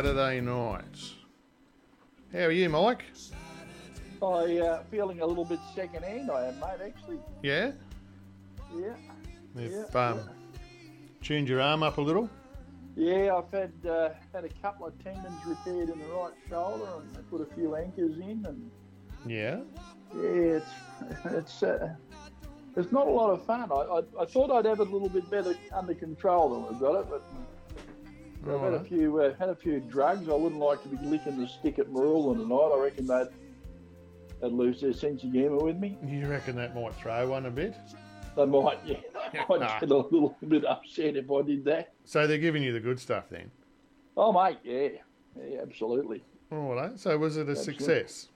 Saturday 0.00 0.40
night. 0.40 1.12
How 2.32 2.38
are 2.44 2.50
you, 2.50 2.70
Mike? 2.70 3.04
I 4.22 4.56
uh, 4.58 4.82
feeling 4.90 5.20
a 5.20 5.26
little 5.26 5.44
bit 5.44 5.58
second 5.74 6.02
hand. 6.04 6.30
I 6.30 6.46
am, 6.46 6.58
mate. 6.58 6.80
Actually, 6.82 7.18
Yeah? 7.42 7.72
yeah, 8.74 8.94
You've 9.54 9.72
Yeah, 9.94 10.08
um, 10.08 10.20
tuned 11.20 11.50
your 11.50 11.60
arm 11.60 11.82
up 11.82 11.98
a 11.98 12.00
little? 12.00 12.30
yeah. 12.96 13.36
I've 13.36 13.52
had 13.52 13.72
uh, 13.86 14.08
had 14.32 14.46
a 14.46 14.48
couple 14.62 14.86
of 14.86 14.98
tendons 15.04 15.38
repaired 15.46 15.90
in 15.90 15.98
the 15.98 16.06
right 16.06 16.32
shoulder, 16.48 16.88
and 16.96 17.14
they 17.14 17.20
put 17.30 17.42
a 17.42 17.54
few 17.54 17.76
anchors 17.76 18.16
in, 18.16 18.42
and 18.46 18.70
Yeah? 19.26 19.60
yeah, 20.16 20.22
it's 20.22 20.66
it's 21.26 21.62
uh, 21.62 21.94
it's 22.74 22.90
not 22.90 23.06
a 23.06 23.10
lot 23.10 23.32
of 23.32 23.44
fun. 23.44 23.70
I, 23.70 23.74
I, 23.74 24.22
I 24.22 24.24
thought 24.24 24.50
I'd 24.50 24.64
have 24.64 24.80
it 24.80 24.88
a 24.88 24.90
little 24.90 25.10
bit 25.10 25.28
better 25.30 25.54
under 25.74 25.92
control 25.92 26.54
than 26.64 26.74
I've 26.74 26.80
got 26.80 27.00
it, 27.00 27.06
but 27.10 27.22
I've 28.48 28.60
had 28.60 28.74
a 28.74 28.84
few 28.84 29.20
uh, 29.20 29.34
had 29.38 29.48
a 29.50 29.54
few 29.54 29.80
drugs. 29.80 30.28
I 30.28 30.32
wouldn't 30.34 30.60
like 30.60 30.82
to 30.82 30.88
be 30.88 30.96
licking 31.06 31.38
the 31.38 31.46
stick 31.46 31.78
at 31.78 31.88
Marulan 31.88 32.38
tonight. 32.38 32.72
I 32.74 32.82
reckon 32.82 33.06
they'd 33.06 33.28
they'd 34.40 34.52
lose 34.52 34.80
their 34.80 34.92
sense 34.92 35.22
of 35.24 35.32
humour 35.32 35.58
with 35.58 35.76
me. 35.76 35.98
You 36.04 36.26
reckon 36.26 36.56
that 36.56 36.74
might 36.74 36.94
throw 36.94 37.28
one 37.28 37.46
a 37.46 37.50
bit? 37.50 37.76
They 38.36 38.46
might, 38.46 38.78
yeah, 38.84 38.96
they 39.32 39.40
might 39.48 39.80
get 39.80 39.90
a 39.90 39.94
little 39.94 40.36
bit 40.46 40.64
upset 40.64 41.16
if 41.16 41.30
I 41.30 41.42
did 41.42 41.64
that. 41.64 41.92
So 42.04 42.26
they're 42.26 42.38
giving 42.38 42.62
you 42.62 42.72
the 42.72 42.80
good 42.80 43.00
stuff 43.00 43.24
then? 43.28 43.50
Oh, 44.16 44.32
mate, 44.32 44.58
yeah, 44.64 44.88
yeah, 45.36 45.60
absolutely. 45.62 46.22
All 46.52 46.74
right. 46.74 46.98
So 46.98 47.16
was 47.18 47.36
it 47.36 47.48
a 47.48 47.52
Absolutely. 47.52 47.74
success? 47.84 48.28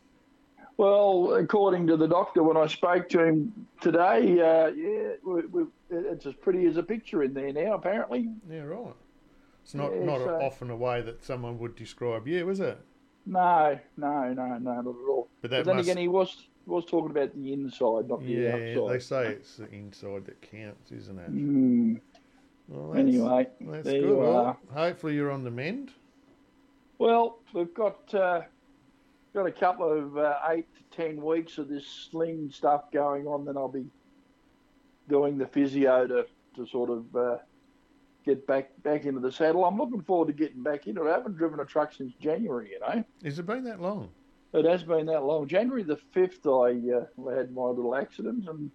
Well, 0.77 1.35
according 1.35 1.87
to 1.89 1.97
the 1.97 2.09
doctor, 2.09 2.43
when 2.43 2.57
I 2.57 2.67
spoke 2.67 3.09
to 3.11 3.23
him 3.25 3.67
today, 3.81 4.41
uh, 4.41 4.69
yeah, 4.69 5.13
we, 5.25 5.47
we, 5.47 5.65
it's 5.91 6.27
as 6.27 6.35
pretty 6.35 6.67
as 6.67 6.77
a 6.77 6.83
picture 6.83 7.23
in 7.23 7.33
there 7.33 7.53
now. 7.53 7.75
Apparently, 7.75 8.29
Yeah, 8.51 8.63
right. 8.63 8.95
It's 9.65 9.75
not, 9.75 9.93
Yeah, 9.95 10.05
not 10.05 10.21
often 10.21 10.71
a 10.71 10.77
way 10.77 11.03
that 11.03 11.25
someone 11.25 11.59
would 11.59 11.75
describe 11.75 12.29
you, 12.29 12.49
is 12.51 12.61
it? 12.61 12.79
no, 13.27 13.79
no, 13.97 14.33
no, 14.33 14.59
no, 14.59 14.59
not 14.59 14.79
at 14.81 14.87
all. 15.09 15.31
But 15.43 15.51
But 15.57 15.65
then 15.65 15.77
must, 15.77 15.81
again, 15.81 15.97
he 15.97 16.09
was 16.09 16.49
was 16.67 16.85
talking 16.87 17.11
about 17.11 17.35
the 17.35 17.53
inside, 17.53 18.09
not 18.09 18.27
the 18.27 18.49
outside. 18.49 18.63
yeah, 18.75 18.81
they 18.87 18.99
say 18.99 19.33
it's 19.33 19.57
the 19.57 19.71
inside 19.71 20.25
that 20.27 20.41
counts, 20.41 20.93
isn't 20.93 21.19
it? 21.19 21.35
Hmm. 21.35 21.97
Well, 22.69 22.93
that's, 22.93 23.01
Anyway, 23.01 23.49
that's 23.61 23.85
there 23.85 24.01
good. 24.01 24.17
you 24.17 24.17
Well, 24.17 24.37
are. 24.47 24.59
hopefully 24.73 25.15
you're 25.15 25.31
on 25.31 25.45
the 25.45 25.51
mend. 25.51 25.93
Well, 26.99 27.45
we've 27.53 27.73
got 27.75 28.13
uh, 28.15 28.43
got 29.35 29.47
a 29.47 29.53
couple 29.53 29.93
of 29.93 30.17
uh, 30.17 30.39
eight 30.51 30.67
to 30.75 30.83
ten 30.97 31.23
weeks 31.23 31.59
of 31.59 31.69
this 31.69 31.87
sling 31.87 32.51
stuff 32.51 32.91
going 32.93 33.27
on. 33.27 33.45
Then 33.45 33.57
I'll 33.57 33.69
be 33.69 33.91
doing 35.09 35.39
the 35.39 35.47
physio 35.47 36.07
to, 36.07 36.27
to 36.57 36.67
sort 36.67 36.91
of 36.91 37.15
uh, 37.15 37.39
get 38.25 38.47
back 38.47 38.71
back 38.83 39.05
into 39.05 39.21
the 39.21 39.31
saddle. 39.33 39.65
I'm 39.65 39.77
looking 39.77 40.03
forward 40.03 40.29
to 40.29 40.33
getting 40.33 40.63
back 40.63 40.87
into 40.87 41.07
it. 41.07 41.11
I 41.11 41.15
haven't 41.15 41.37
driven 41.37 41.61
a 41.61 41.65
truck 41.65 41.93
since 41.93 42.13
January. 42.21 42.71
You 42.71 42.81
know, 42.81 43.05
Has 43.25 43.39
it 43.39 43.47
been 43.47 43.65
that 43.65 43.81
long? 43.81 44.11
it 44.53 44.65
has 44.65 44.83
been 44.85 45.07
that 45.07 45.25
long. 45.25 45.47
January 45.49 45.83
the 45.83 45.97
fifth, 46.13 46.47
I 46.47 46.71
uh, 46.71 47.31
had 47.35 47.53
my 47.55 47.65
little 47.65 47.95
accident, 47.95 48.49
and 48.49 48.71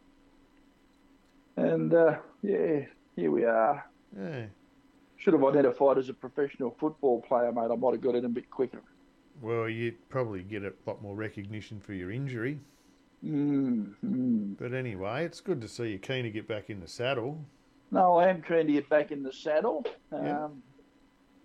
and 1.58 1.94
uh, 1.94 2.18
yeah, 2.42 2.82
here 3.16 3.32
we 3.32 3.46
are. 3.46 3.86
Yeah. 4.18 4.46
Should 5.18 5.34
have 5.34 5.44
identified 5.44 5.98
as 5.98 6.08
a 6.08 6.14
professional 6.14 6.76
football 6.80 7.22
player, 7.22 7.52
mate. 7.52 7.70
I 7.72 7.76
might 7.76 7.92
have 7.92 8.02
got 8.02 8.16
in 8.16 8.24
a 8.26 8.30
bit 8.30 8.50
quicker. 8.50 8.82
Well, 9.42 9.68
you'd 9.68 10.10
probably 10.10 10.44
get 10.44 10.64
a 10.64 10.74
lot 10.86 11.02
more 11.02 11.16
recognition 11.16 11.80
for 11.80 11.94
your 11.94 12.12
injury. 12.12 12.60
Mm, 13.26 13.94
mm. 14.06 14.58
But 14.58 14.74
anyway, 14.74 15.26
it's 15.26 15.42
good 15.42 15.60
to 15.62 15.68
see 15.68 15.92
you 15.92 16.00
keen 16.00 16.24
to 16.24 16.30
get 16.30 16.48
back 16.48 16.70
in 16.70 16.80
the 16.80 16.88
saddle. 16.88 17.46
No, 17.92 18.18
I 18.18 18.30
am 18.30 18.42
keen 18.42 18.68
to 18.68 18.74
get 18.74 18.90
back 18.90 19.12
in 19.12 19.24
the 19.24 19.34
saddle. 19.34 19.86
Um, 20.12 20.26
Yeah. 20.26 20.48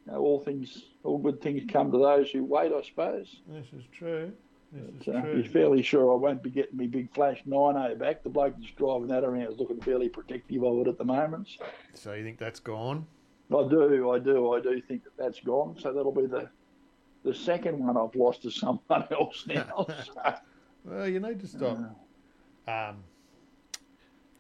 you 0.07 0.13
know, 0.13 0.19
all 0.21 0.41
things, 0.41 0.85
all 1.03 1.19
good 1.19 1.41
things 1.41 1.63
come 1.71 1.91
to 1.93 1.99
those 1.99 2.31
who 2.31 2.45
wait, 2.45 2.73
I 2.73 2.83
suppose. 2.83 3.41
This 3.49 3.67
is 3.73 3.85
true. 3.93 4.33
This 4.73 4.91
is 5.01 5.05
So 5.07 5.21
true. 5.21 5.41
he's 5.43 5.51
fairly 5.51 5.83
sure 5.83 6.13
I 6.13 6.17
won't 6.17 6.43
be 6.43 6.51
getting 6.51 6.77
me 6.77 6.87
big 6.87 7.13
flash 7.15 7.41
9 7.47 7.97
back. 7.99 8.23
The 8.23 8.29
bloke 8.29 8.55
that's 8.59 8.73
driving 8.73 9.09
that 9.09 9.25
around 9.25 9.43
is 9.53 9.59
looking 9.59 9.81
fairly 9.81 10.09
protective 10.09 10.63
of 10.65 10.81
it 10.81 10.89
at 10.89 10.99
the 10.99 11.05
moment. 11.05 11.49
So 11.59 11.65
So 11.95 12.13
you 12.15 12.25
think 12.25 12.39
that's 12.39 12.61
gone? 12.61 13.07
I 13.55 13.69
do, 13.69 14.11
I 14.11 14.19
do, 14.19 14.53
I 14.55 14.61
do 14.61 14.81
think 14.83 15.05
that 15.05 15.17
that's 15.17 15.41
gone. 15.41 15.77
So 15.79 15.93
that'll 15.93 16.13
be 16.13 16.27
the 16.27 16.49
the 17.23 17.35
second 17.35 17.79
one 17.79 17.97
I've 17.97 18.15
lost 18.15 18.43
to 18.43 18.51
someone 18.63 19.07
else 19.11 19.47
now. 19.47 19.87
so, 20.05 20.35
Well, 20.85 21.09
you 21.09 21.21
need 21.21 21.41
to 21.41 21.47
stop 21.47 21.79
um, 22.69 23.03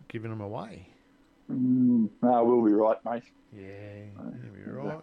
giving 0.08 0.28
them 0.30 0.42
away. 0.42 0.88
Mm, 1.50 2.08
no, 2.22 2.44
we'll 2.44 2.64
be 2.64 2.72
right, 2.72 2.96
mate. 3.04 3.22
Yeah, 3.52 4.04
you're 4.64 4.82
right. 4.82 5.00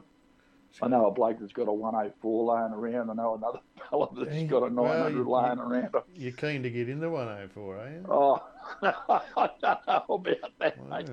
I 0.82 0.88
know 0.88 1.08
a 1.08 1.12
bloke 1.12 1.38
that's 1.40 1.52
got 1.52 1.68
a 1.68 1.74
104 1.74 2.56
laying 2.56 2.74
around. 2.74 3.10
I 3.10 3.14
know 3.14 3.36
another 3.36 3.60
fella 3.90 4.08
that's 4.16 4.30
Hey, 4.32 4.46
got 4.46 4.64
a 4.64 4.74
well, 4.74 4.94
900 5.10 5.12
you- 5.18 5.30
laying 5.30 5.60
around. 5.60 5.96
You're 6.16 6.32
keen 6.32 6.64
to 6.64 6.70
get 6.70 6.88
in 6.90 7.00
the 7.02 7.10
104, 7.10 7.78
are 7.78 7.90
you? 7.90 8.06
Oh, 8.10 8.42
I 8.82 9.50
don't 9.62 9.88
know 9.88 10.06
about 10.16 10.38
that, 10.60 10.78
mate. 10.78 11.08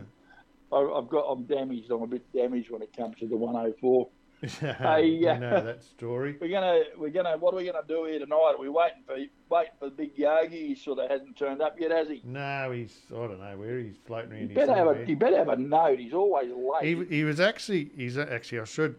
Wow. 0.72 0.86
I- 0.94 0.98
I've 0.98 1.08
got, 1.08 1.22
I'm 1.24 1.44
damaged. 1.44 1.90
I'm 1.90 2.02
a 2.02 2.06
bit 2.06 2.30
damaged 2.32 2.70
when 2.70 2.82
it 2.82 2.92
comes 2.96 3.16
to 3.18 3.26
the 3.26 3.36
104. 3.36 4.08
I 4.62 5.21
uh, 5.28 5.38
know 5.38 5.60
that 5.65 5.82
story. 5.82 6.37
We're 6.41 6.49
gonna, 6.49 6.82
we're 6.97 7.10
gonna, 7.10 7.37
what 7.38 7.54
are 7.54 7.56
we 7.56 7.66
gonna 7.66 7.81
do 7.87 8.04
here 8.04 8.21
tonight? 8.21 8.54
Are 8.56 8.60
we 8.60 8.69
waiting 8.69 9.03
for, 9.04 9.16
waiting 9.49 9.72
for 9.81 9.87
the 9.87 9.91
big 9.91 10.12
Yogi? 10.16 10.69
He 10.69 10.75
sort 10.76 11.00
of 11.00 11.10
hasn't 11.10 11.37
turned 11.37 11.60
up 11.60 11.78
yet, 11.81 11.91
has 11.91 12.09
he? 12.09 12.22
No, 12.25 12.71
he's 12.71 12.97
I 13.10 13.15
don't 13.15 13.41
know 13.41 13.56
where 13.56 13.81
he's 13.81 13.97
floating 14.06 14.32
around. 14.32 14.50
here 14.50 14.54
better 14.54 14.75
have 14.75 14.87
a, 14.87 15.04
he 15.04 15.15
better 15.16 15.38
have 15.38 15.49
a 15.49 15.56
note. 15.56 15.99
He's 15.99 16.15
always 16.15 16.50
late. 16.53 16.84
He, 16.84 17.16
he 17.16 17.25
was 17.25 17.41
actually 17.41 17.91
he's 17.97 18.16
actually 18.16 18.60
I 18.60 18.65
should 18.65 18.94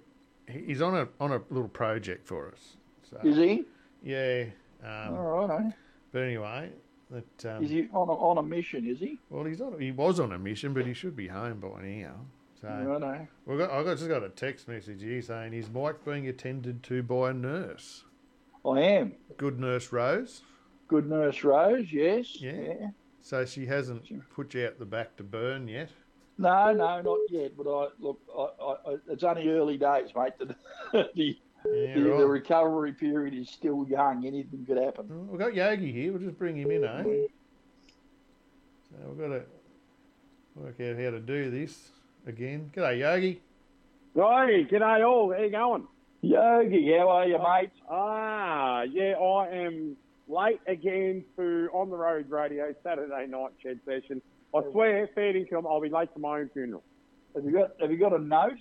he's 0.49 0.81
on 0.81 0.95
a 0.95 1.07
on 1.21 1.31
a 1.31 1.41
little 1.49 1.69
project 1.69 2.27
for 2.27 2.49
us. 2.49 2.75
So 3.09 3.17
is 3.23 3.37
he? 3.37 3.65
yeah. 4.03 4.45
Um, 4.83 5.15
All 5.15 5.47
right. 5.47 5.73
But 6.11 6.23
anyway, 6.23 6.71
that 7.11 7.45
um, 7.45 7.63
Is 7.63 7.69
he 7.69 7.87
on 7.93 8.09
a, 8.09 8.13
on 8.13 8.37
a 8.37 8.43
mission? 8.43 8.85
Is 8.87 8.99
he? 8.99 9.19
well 9.29 9.45
he's 9.45 9.61
on 9.61 9.79
he 9.79 9.91
was 9.91 10.19
on 10.19 10.33
a 10.33 10.39
mission, 10.39 10.73
but 10.73 10.85
he 10.85 10.93
should 10.93 11.15
be 11.15 11.27
home 11.27 11.59
by 11.59 11.81
now. 11.81 12.15
So 12.61 12.67
I 12.67 12.97
know. 12.97 13.27
we 13.45 13.57
got 13.57 13.71
I 13.71 13.83
got, 13.83 13.97
just 13.97 14.09
got 14.09 14.23
a 14.23 14.29
text 14.29 14.67
message 14.67 15.01
here 15.01 15.21
saying 15.21 15.53
his 15.53 15.69
wife 15.69 15.95
being 16.03 16.27
attended 16.27 16.83
to 16.83 17.01
by 17.01 17.29
a 17.29 17.33
nurse. 17.33 18.03
I 18.65 18.81
am. 18.81 19.13
Good 19.37 19.59
nurse 19.59 19.91
Rose. 19.93 20.41
Good 20.89 21.09
nurse 21.09 21.43
Rose. 21.43 21.91
Yes. 21.91 22.41
Yeah. 22.41 22.89
So 23.21 23.45
she 23.45 23.65
hasn't 23.65 24.03
put 24.33 24.53
you 24.53 24.65
out 24.65 24.77
the 24.77 24.85
back 24.85 25.15
to 25.17 25.23
burn 25.23 25.67
yet. 25.67 25.89
No, 26.37 26.73
no, 26.73 27.01
not 27.01 27.19
yet. 27.29 27.55
But 27.55 27.67
I 27.67 27.87
look, 27.99 28.19
I, 28.37 28.63
I, 28.63 28.95
it's 29.07 29.23
only 29.23 29.49
early 29.49 29.77
days, 29.77 30.09
mate. 30.15 30.33
The, 30.39 30.55
the, 31.15 31.37
Yeah, 31.65 31.93
the, 31.95 32.01
the 32.01 32.27
recovery 32.27 32.91
period 32.91 33.33
is 33.33 33.49
still 33.49 33.85
young. 33.87 34.25
Anything 34.25 34.65
could 34.65 34.77
happen. 34.77 35.29
We've 35.29 35.39
got 35.39 35.53
Yogi 35.53 35.91
here. 35.91 36.11
We'll 36.11 36.21
just 36.21 36.37
bring 36.37 36.57
him 36.57 36.71
in, 36.71 36.83
eh? 36.83 37.03
So 38.89 39.09
we've 39.09 39.17
got 39.17 39.35
to 39.35 39.43
work 40.55 40.79
out 40.81 41.03
how 41.03 41.11
to 41.11 41.19
do 41.19 41.51
this 41.51 41.91
again. 42.27 42.71
G'day, 42.75 42.99
Yogi. 42.99 43.41
Hey, 44.15 44.67
g'day 44.69 45.07
all. 45.07 45.31
How 45.31 45.41
you 45.41 45.51
going? 45.51 45.87
Yogi, 46.21 46.93
how 46.97 47.09
are 47.09 47.27
you, 47.27 47.37
mate? 47.37 47.71
Ah, 47.89 48.81
yeah, 48.81 49.13
I 49.13 49.47
am 49.65 49.95
late 50.27 50.59
again 50.67 51.23
for 51.35 51.69
on 51.71 51.89
the 51.89 51.95
road 51.97 52.29
radio 52.29 52.73
Saturday 52.83 53.27
night 53.27 53.51
shed 53.63 53.79
session. 53.85 54.21
I 54.53 54.61
swear, 54.71 55.09
fair 55.15 55.35
income, 55.35 55.65
I'll 55.67 55.81
be 55.81 55.89
late 55.89 56.13
to 56.13 56.19
my 56.19 56.39
own 56.39 56.49
funeral. 56.53 56.83
Have 57.35 57.45
you 57.45 57.51
got 57.51 57.71
Have 57.79 57.91
you 57.91 57.97
got 57.97 58.13
a 58.13 58.19
note? 58.19 58.57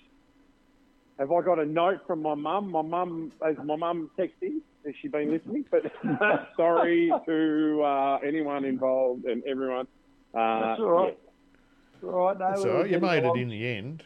Have 1.19 1.33
I 1.33 1.43
got 1.43 1.59
a 1.59 1.67
note 1.67 2.07
from 2.07 2.23
my 2.23 2.35
mum? 2.35 2.71
My 2.71 2.83
mum, 2.83 3.33
has 3.45 3.57
my 3.65 3.75
mum 3.75 4.11
texting? 4.17 4.61
Has 4.87 4.95
she 5.03 5.09
been 5.09 5.33
listening? 5.33 5.65
But 5.69 5.83
sorry 6.57 7.11
to 7.27 7.83
uh, 7.83 8.19
anyone 8.25 8.65
involved 8.65 9.25
and 9.25 9.43
everyone. 9.45 9.87
Uh, 10.33 10.61
That's 10.61 10.81
all 10.81 10.91
right. 10.91 11.19
All 11.19 11.28
right, 12.03 12.39
no. 12.39 12.49
That's 12.51 12.63
we'll 12.65 12.73
all 12.73 12.79
right. 12.81 12.87
You 12.87 13.01
get 13.01 13.03
made 13.03 13.25
it 13.25 13.37
in 13.37 13.49
the 13.49 13.67
end. 13.67 14.05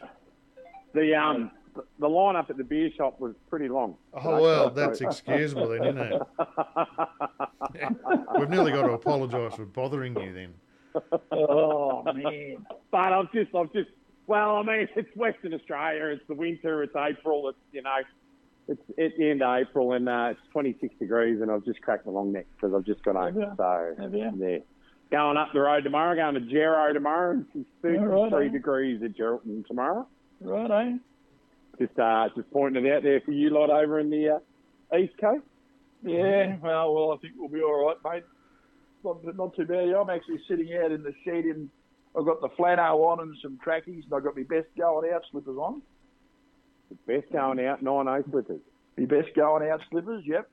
The 0.93 1.15
um, 1.15 1.51
the 1.99 2.07
lineup 2.07 2.49
at 2.49 2.57
the 2.57 2.63
beer 2.63 2.89
shop 2.95 3.19
was 3.19 3.33
pretty 3.49 3.67
long. 3.67 3.95
Oh 4.13 4.41
well, 4.41 4.69
that's 4.69 5.01
excusable 5.01 5.69
then, 5.69 5.83
isn't 5.85 5.97
it? 6.13 6.21
We've 8.39 8.49
nearly 8.49 8.71
got 8.71 8.83
to 8.83 8.93
apologise 8.93 9.55
for 9.55 9.65
bothering 9.65 10.15
you 10.19 10.33
then. 10.33 10.53
Oh 11.31 12.03
man. 12.13 12.65
But 12.91 13.13
I've 13.13 13.31
just, 13.31 13.53
I've 13.55 13.71
just, 13.73 13.89
well, 14.27 14.57
I 14.57 14.63
mean, 14.63 14.87
it's 14.95 15.09
Western 15.15 15.53
Australia. 15.53 16.05
It's 16.07 16.23
the 16.27 16.35
winter. 16.35 16.83
It's 16.83 16.95
April. 16.95 17.49
It's 17.49 17.57
you 17.71 17.81
know, 17.81 17.95
it's 18.67 18.81
at 18.99 19.17
the 19.17 19.29
end 19.31 19.41
of 19.41 19.57
April 19.57 19.93
and 19.93 20.07
uh, 20.07 20.29
it's 20.31 20.39
26 20.51 20.95
degrees, 20.99 21.41
and 21.41 21.49
I've 21.51 21.65
just 21.65 21.81
cracked 21.81 22.05
the 22.05 22.11
long 22.11 22.31
neck 22.31 22.45
because 22.55 22.75
I've 22.75 22.85
just 22.85 23.03
got 23.03 23.15
Have 23.15 23.33
home. 23.33 23.41
you? 23.41 23.51
So 23.57 23.95
Have 23.99 24.13
you? 24.13 24.31
yeah, 24.37 24.57
going 25.13 25.37
up 25.37 25.49
the 25.53 25.59
road 25.59 25.83
tomorrow. 25.83 26.15
Going 26.15 26.33
to 26.33 26.41
Gero 26.41 26.91
tomorrow. 26.91 27.31
and 27.31 27.45
It's 27.53 27.69
All 27.85 28.23
right, 28.23 28.31
33 28.31 28.47
eh? 28.47 28.51
degrees 28.51 29.03
at 29.03 29.15
Geraldton 29.15 29.65
tomorrow. 29.67 30.07
Right, 30.41 30.71
eh? 30.71 30.97
Just 31.79 31.97
uh, 31.99 32.29
just 32.35 32.49
pointing 32.51 32.85
it 32.85 32.91
out 32.91 33.03
there 33.03 33.21
for 33.21 33.31
you 33.31 33.51
lot 33.51 33.69
over 33.69 33.99
in 33.99 34.09
the 34.09 34.39
uh, 34.91 34.97
east 34.97 35.13
coast. 35.21 35.43
Yeah, 36.03 36.57
well, 36.61 36.93
well, 36.93 37.11
I 37.13 37.17
think 37.17 37.35
we'll 37.37 37.47
be 37.47 37.61
all 37.61 37.87
right, 37.87 37.97
mate. 38.03 38.23
Not, 39.05 39.35
not 39.35 39.55
too 39.55 39.65
bad. 39.65 39.89
I'm 39.89 40.09
actually 40.09 40.39
sitting 40.47 40.73
out 40.75 40.91
in 40.91 41.03
the 41.03 41.13
shed 41.23 41.45
and 41.45 41.69
I've 42.17 42.25
got 42.25 42.41
the 42.41 42.49
flannel 42.57 43.03
on 43.05 43.21
and 43.21 43.35
some 43.41 43.59
trackies, 43.63 44.03
and 44.05 44.13
I've 44.13 44.23
got 44.23 44.35
my 44.35 44.43
best 44.43 44.67
going 44.77 45.11
out 45.13 45.21
slippers 45.31 45.57
on. 45.57 45.81
Best 47.07 47.31
going 47.31 47.65
out 47.65 47.81
nine 47.81 48.07
O 48.07 48.23
slippers. 48.29 48.61
My 48.97 49.05
best 49.05 49.29
going 49.35 49.67
out 49.69 49.79
slippers, 49.89 50.23
yep. 50.25 50.49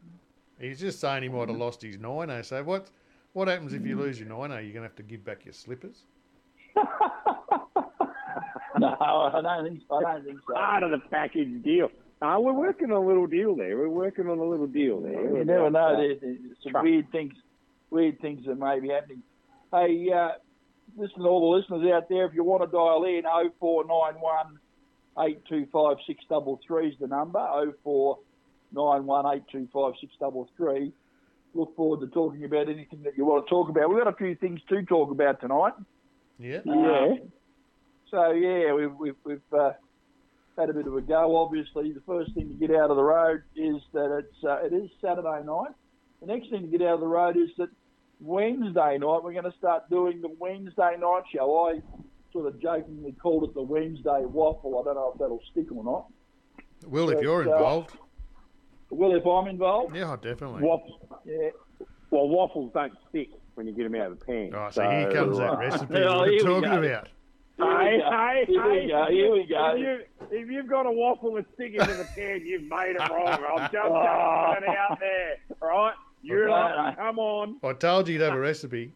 He's 0.58 0.80
just 0.80 1.00
saying 1.00 1.22
he 1.22 1.28
might 1.28 1.48
have 1.48 1.58
lost 1.58 1.82
his 1.82 1.98
nino. 1.98 2.42
So 2.42 2.62
what? 2.62 2.90
What 3.32 3.48
happens 3.48 3.72
if 3.72 3.86
you 3.86 3.96
lose 3.96 4.18
your 4.18 4.28
nine? 4.28 4.50
Are 4.50 4.60
you 4.60 4.72
going 4.72 4.82
to 4.82 4.88
have 4.88 4.96
to 4.96 5.02
give 5.02 5.24
back 5.24 5.44
your 5.44 5.54
slippers? 5.54 6.02
no, 6.76 6.84
I 8.78 9.40
don't 9.42 9.68
think. 9.68 9.82
I 9.90 10.02
don't 10.02 10.24
think 10.24 10.40
so. 10.46 10.54
Part 10.54 10.82
of 10.82 10.90
the 10.90 10.98
package 11.10 11.62
deal. 11.62 11.90
No, 12.22 12.40
we're 12.40 12.52
working 12.52 12.90
on 12.90 13.02
a 13.02 13.06
little 13.06 13.26
deal 13.26 13.56
there. 13.56 13.76
We're 13.78 13.88
working 13.88 14.28
on 14.28 14.38
a 14.38 14.44
little 14.44 14.66
deal 14.66 15.00
there. 15.00 15.38
You, 15.38 15.44
never 15.44 15.70
know. 15.70 15.96
There's, 15.96 16.20
there's 16.20 16.38
some 16.62 16.82
weird 16.82 17.10
things, 17.12 17.32
weird 17.90 18.20
things 18.20 18.44
that 18.46 18.56
may 18.56 18.78
be 18.80 18.88
happening. 18.88 19.22
Hey, 19.72 20.10
uh, 20.12 20.32
listen, 20.96 21.22
all 21.22 21.52
the 21.52 21.56
listeners 21.56 21.90
out 21.92 22.08
there, 22.08 22.26
if 22.26 22.34
you 22.34 22.44
want 22.44 22.62
to 22.62 22.70
dial 22.70 23.04
in, 23.04 23.22
0491 23.58 24.58
825 25.18 25.96
633 26.06 26.88
is 26.88 26.94
the 27.00 27.06
number. 27.06 27.38
0491 27.84 29.26
825 29.26 29.94
633. 30.00 30.92
Look 31.54 31.74
forward 31.76 32.00
to 32.00 32.06
talking 32.06 32.44
about 32.44 32.68
anything 32.68 33.02
that 33.02 33.16
you 33.16 33.24
want 33.24 33.46
to 33.46 33.50
talk 33.50 33.68
about. 33.68 33.88
We've 33.88 33.98
got 33.98 34.12
a 34.12 34.16
few 34.16 34.34
things 34.34 34.60
to 34.68 34.82
talk 34.82 35.10
about 35.10 35.40
tonight. 35.40 35.72
Yeah. 36.38 36.60
Yeah. 36.64 37.14
So 38.10 38.30
yeah, 38.32 38.72
we've 38.72 38.94
we've, 38.94 39.16
we've 39.24 39.52
uh, 39.52 39.72
had 40.56 40.70
a 40.70 40.72
bit 40.72 40.86
of 40.86 40.96
a 40.96 41.00
go. 41.00 41.36
Obviously, 41.36 41.92
the 41.92 42.02
first 42.06 42.34
thing 42.34 42.48
to 42.48 42.54
get 42.54 42.74
out 42.74 42.90
of 42.90 42.96
the 42.96 43.02
road 43.02 43.42
is 43.56 43.76
that 43.92 44.16
it's 44.18 44.44
uh, 44.44 44.58
it 44.64 44.72
is 44.72 44.90
Saturday 45.00 45.42
night. 45.44 45.72
The 46.20 46.26
next 46.26 46.50
thing 46.50 46.62
to 46.62 46.78
get 46.78 46.86
out 46.86 46.94
of 46.94 47.00
the 47.00 47.06
road 47.06 47.36
is 47.36 47.48
that 47.58 47.68
Wednesday 48.20 48.98
night 48.98 49.22
we're 49.22 49.32
going 49.32 49.44
to 49.44 49.54
start 49.58 49.88
doing 49.88 50.20
the 50.20 50.34
Wednesday 50.38 50.96
night 50.98 51.22
show. 51.34 51.68
I 51.68 51.80
sort 52.32 52.46
of 52.46 52.60
jokingly 52.60 53.12
called 53.12 53.44
it 53.44 53.54
the 53.54 53.62
Wednesday 53.62 54.24
waffle. 54.24 54.78
I 54.78 54.84
don't 54.84 54.94
know 54.94 55.12
if 55.12 55.18
that'll 55.18 55.42
stick 55.50 55.72
or 55.74 55.82
not. 55.82 56.06
Well, 56.86 57.10
if 57.10 57.20
you're 57.20 57.48
uh, 57.48 57.52
involved, 57.52 57.96
Well, 58.90 59.14
if 59.14 59.24
I'm 59.26 59.46
involved, 59.48 59.94
yeah, 59.96 60.16
definitely. 60.20 60.62
Waffles, 60.62 61.00
yeah. 61.24 61.50
well, 62.10 62.28
waffles 62.28 62.72
don't 62.74 62.92
stick 63.08 63.28
when 63.54 63.66
you 63.66 63.72
get 63.72 63.84
them 63.84 63.94
out 64.00 64.10
of 64.12 64.18
the 64.18 64.24
pan. 64.24 64.50
Oh, 64.54 64.68
so 64.70 64.82
here 64.90 65.12
comes 65.12 65.38
that 65.38 65.58
recipe 65.58 65.94
we 65.94 66.00
Oh, 66.04 66.20
were 66.20 66.26
here 66.26 66.32
we 66.32 66.42
talking 66.42 66.84
about. 66.84 67.08
Hey, 67.58 68.00
hey, 68.00 68.44
Here 68.48 68.70
we 68.70 68.78
hey. 68.80 68.88
go, 68.88 69.06
here 69.10 69.32
we 69.32 69.44
go. 69.46 69.74
If, 69.74 69.78
you, 69.80 70.00
if 70.30 70.50
you've 70.50 70.66
got 70.66 70.86
a 70.86 70.90
waffle 70.90 71.34
that's 71.34 71.46
sticking 71.54 71.80
to 71.80 71.86
the 71.92 72.06
pan, 72.16 72.40
you've 72.44 72.62
made 72.62 72.96
it 72.96 73.08
wrong. 73.10 73.28
I'm 73.28 73.70
just 73.70 73.72
putting 73.72 74.72
it 74.72 74.78
out 74.78 74.98
there, 74.98 75.36
right? 75.60 75.92
You're 76.22 76.50
Okay. 76.50 76.76
like, 76.78 76.96
come 76.96 77.18
on. 77.18 77.56
I 77.62 77.72
told 77.74 78.08
you 78.08 78.14
you'd 78.14 78.22
have 78.22 78.34
a 78.34 78.40
recipe. 78.40 78.92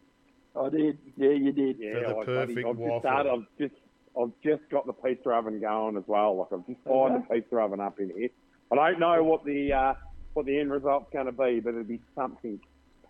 I 0.58 0.69
did. 0.70 0.99
Yeah, 1.17 1.31
you 1.31 1.52
did. 1.52 1.76
Yeah, 1.79 1.94
For 1.94 2.00
the 2.00 2.06
I- 2.08 2.12
buddy, 2.14 2.25
perfect 2.55 2.58
I've 2.69 2.76
waffle. 2.79 3.00
Just 3.00 3.02
started, 3.02 3.31
I've 3.32 3.46
just, 3.58 3.75
I've 4.20 4.32
just 4.43 4.70
got 4.70 4.87
the 4.87 4.93
pizza 4.94 5.31
oven 5.31 5.61
going 5.61 5.96
as 5.99 6.05
well. 6.06 6.37
Like 6.38 6.52
I've 6.58 6.67
just 6.67 6.81
fired 6.87 7.23
the 7.29 7.35
pizza 7.35 7.56
oven 7.58 7.81
up 7.81 8.00
in 8.00 8.11
here. 8.17 8.29
I 8.72 8.76
don't 8.90 9.00
know 9.00 9.22
what 9.25 9.44
the 9.44 9.72
uh, 9.72 9.94
what 10.34 10.46
the 10.46 10.58
end 10.58 10.70
result's 10.72 11.12
going 11.12 11.26
to 11.26 11.32
be, 11.32 11.61
but 11.61 11.70
it'll 11.70 11.84
be 11.84 12.00
something 12.14 12.58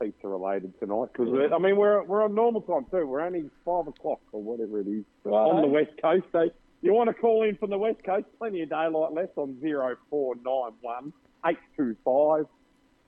pizza 0.00 0.28
related 0.28 0.78
tonight. 0.80 1.08
Because 1.12 1.50
I 1.52 1.58
mean, 1.58 1.76
we're 1.76 2.02
we're 2.04 2.22
on 2.24 2.34
normal 2.34 2.60
time 2.62 2.86
too. 2.90 3.06
We're 3.06 3.20
only 3.22 3.48
five 3.64 3.86
o'clock 3.86 4.20
or 4.32 4.42
whatever 4.42 4.80
it 4.80 4.86
is 4.88 5.04
on 5.24 5.62
the 5.62 5.68
west 5.68 5.92
coast. 6.02 6.26
So 6.32 6.50
you 6.82 6.92
want 6.92 7.08
to 7.08 7.14
call 7.14 7.44
in 7.44 7.56
from 7.56 7.70
the 7.70 7.78
west 7.78 8.04
coast? 8.04 8.26
Plenty 8.38 8.62
of 8.62 8.68
daylight 8.70 9.12
left 9.12 9.32
on 9.36 9.58
zero 9.60 9.96
four 10.10 10.34
nine 10.44 10.72
one 10.82 11.12
eight 11.46 11.58
two 11.76 11.96
five 12.04 12.46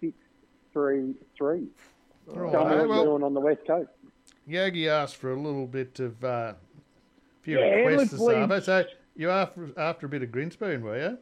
six 0.01 0.13
three 0.73 1.15
three. 1.37 1.67
Right, 2.29 2.51
Tell 2.53 2.65
me 2.69 2.77
what 2.77 2.89
well, 2.89 2.97
you're 2.97 3.05
doing 3.07 3.23
on 3.23 3.35
the 3.35 3.41
west 3.41 3.61
coast. 3.67 3.91
Yogi 4.47 4.89
asked 4.89 5.17
for 5.17 5.31
a 5.33 5.37
little 5.41 5.67
bit 5.67 6.01
of 6.01 6.25
uh, 6.25 6.55
few 7.43 7.59
Yeah, 7.59 7.65
requests 7.67 7.99
let's 7.99 8.11
this 8.13 8.21
leave- 8.21 8.37
summer. 8.37 8.61
So 8.61 8.85
you 9.17 9.31
after 9.31 9.69
after 9.79 10.07
a 10.07 10.09
bit 10.09 10.23
of 10.23 10.31
Grinspoon, 10.31 10.83
were 10.83 10.99
you? 10.99 11.19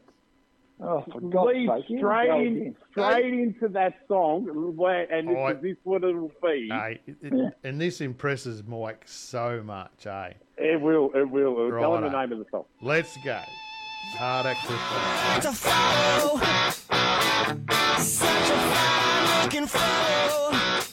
Oh, 0.80 1.04
for 1.10 1.20
God's 1.20 1.54
Lead 1.54 1.68
sake! 1.88 1.98
straight, 1.98 2.28
in, 2.46 2.56
again. 2.56 2.76
straight 2.90 3.32
into 3.32 3.68
that 3.68 3.94
song, 4.08 4.48
and 4.48 5.28
this, 5.28 5.36
I- 5.36 5.50
is 5.52 5.62
this 5.62 5.76
what 5.84 6.02
it'll 6.04 6.32
be? 6.42 6.68
Hey, 6.70 7.00
it, 7.06 7.16
it, 7.22 7.54
and 7.62 7.80
this 7.80 8.00
impresses 8.00 8.62
Mike 8.66 9.02
so 9.06 9.62
much, 9.64 10.06
eh? 10.06 10.32
It 10.58 10.80
will, 10.80 11.10
it 11.14 11.30
will. 11.30 11.52
It'll 11.66 11.80
Tell 11.80 11.96
him 11.96 12.02
the 12.04 12.10
name 12.10 12.32
of 12.32 12.38
the 12.38 12.46
song. 12.50 12.64
Let's 12.82 13.16
go. 13.24 13.40
Hard 14.18 14.46
act 14.46 14.66
to 14.66 15.48
to 15.48 15.54
follow. 15.54 16.38
Such 17.98 18.50
a 18.50 18.56
fine 18.56 19.42
looking 19.44 19.66
fellow. 19.66 20.83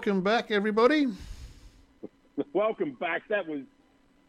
Welcome 0.00 0.22
back, 0.22 0.50
everybody. 0.50 1.08
Welcome 2.54 2.92
back. 2.92 3.20
That 3.28 3.46
was 3.46 3.60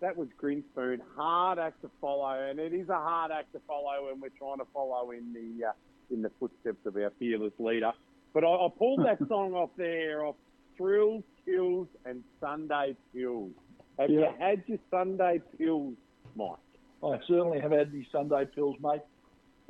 that 0.01 0.17
was 0.17 0.27
Grinspoon. 0.37 0.99
Hard 1.15 1.59
act 1.59 1.81
to 1.83 1.91
follow, 2.01 2.49
and 2.49 2.59
it 2.59 2.73
is 2.73 2.89
a 2.89 2.95
hard 2.95 3.31
act 3.31 3.53
to 3.53 3.61
follow 3.65 4.07
when 4.07 4.19
we're 4.19 4.37
trying 4.37 4.57
to 4.57 4.65
follow 4.73 5.11
in 5.11 5.31
the 5.31 5.67
uh, 5.67 5.71
in 6.13 6.21
the 6.23 6.31
footsteps 6.41 6.85
of 6.85 6.97
our 6.97 7.13
fearless 7.19 7.53
leader. 7.57 7.93
But 8.33 8.43
I, 8.43 8.47
I 8.49 8.67
pulled 8.77 9.05
that 9.05 9.19
song 9.29 9.53
off 9.53 9.69
there 9.77 10.25
off 10.25 10.35
Thrills, 10.75 11.23
Kills, 11.45 11.87
and 12.03 12.21
Sunday 12.41 12.97
Pills. 13.13 13.51
Have 13.97 14.09
you 14.09 14.27
had 14.39 14.63
your 14.67 14.79
Sunday 14.89 15.39
Pills, 15.57 15.95
Mike? 16.35 16.57
I 17.01 17.17
certainly 17.29 17.61
have 17.61 17.71
had 17.71 17.93
these 17.93 18.07
Sunday 18.11 18.43
pills, 18.43 18.75
mate. 18.83 19.03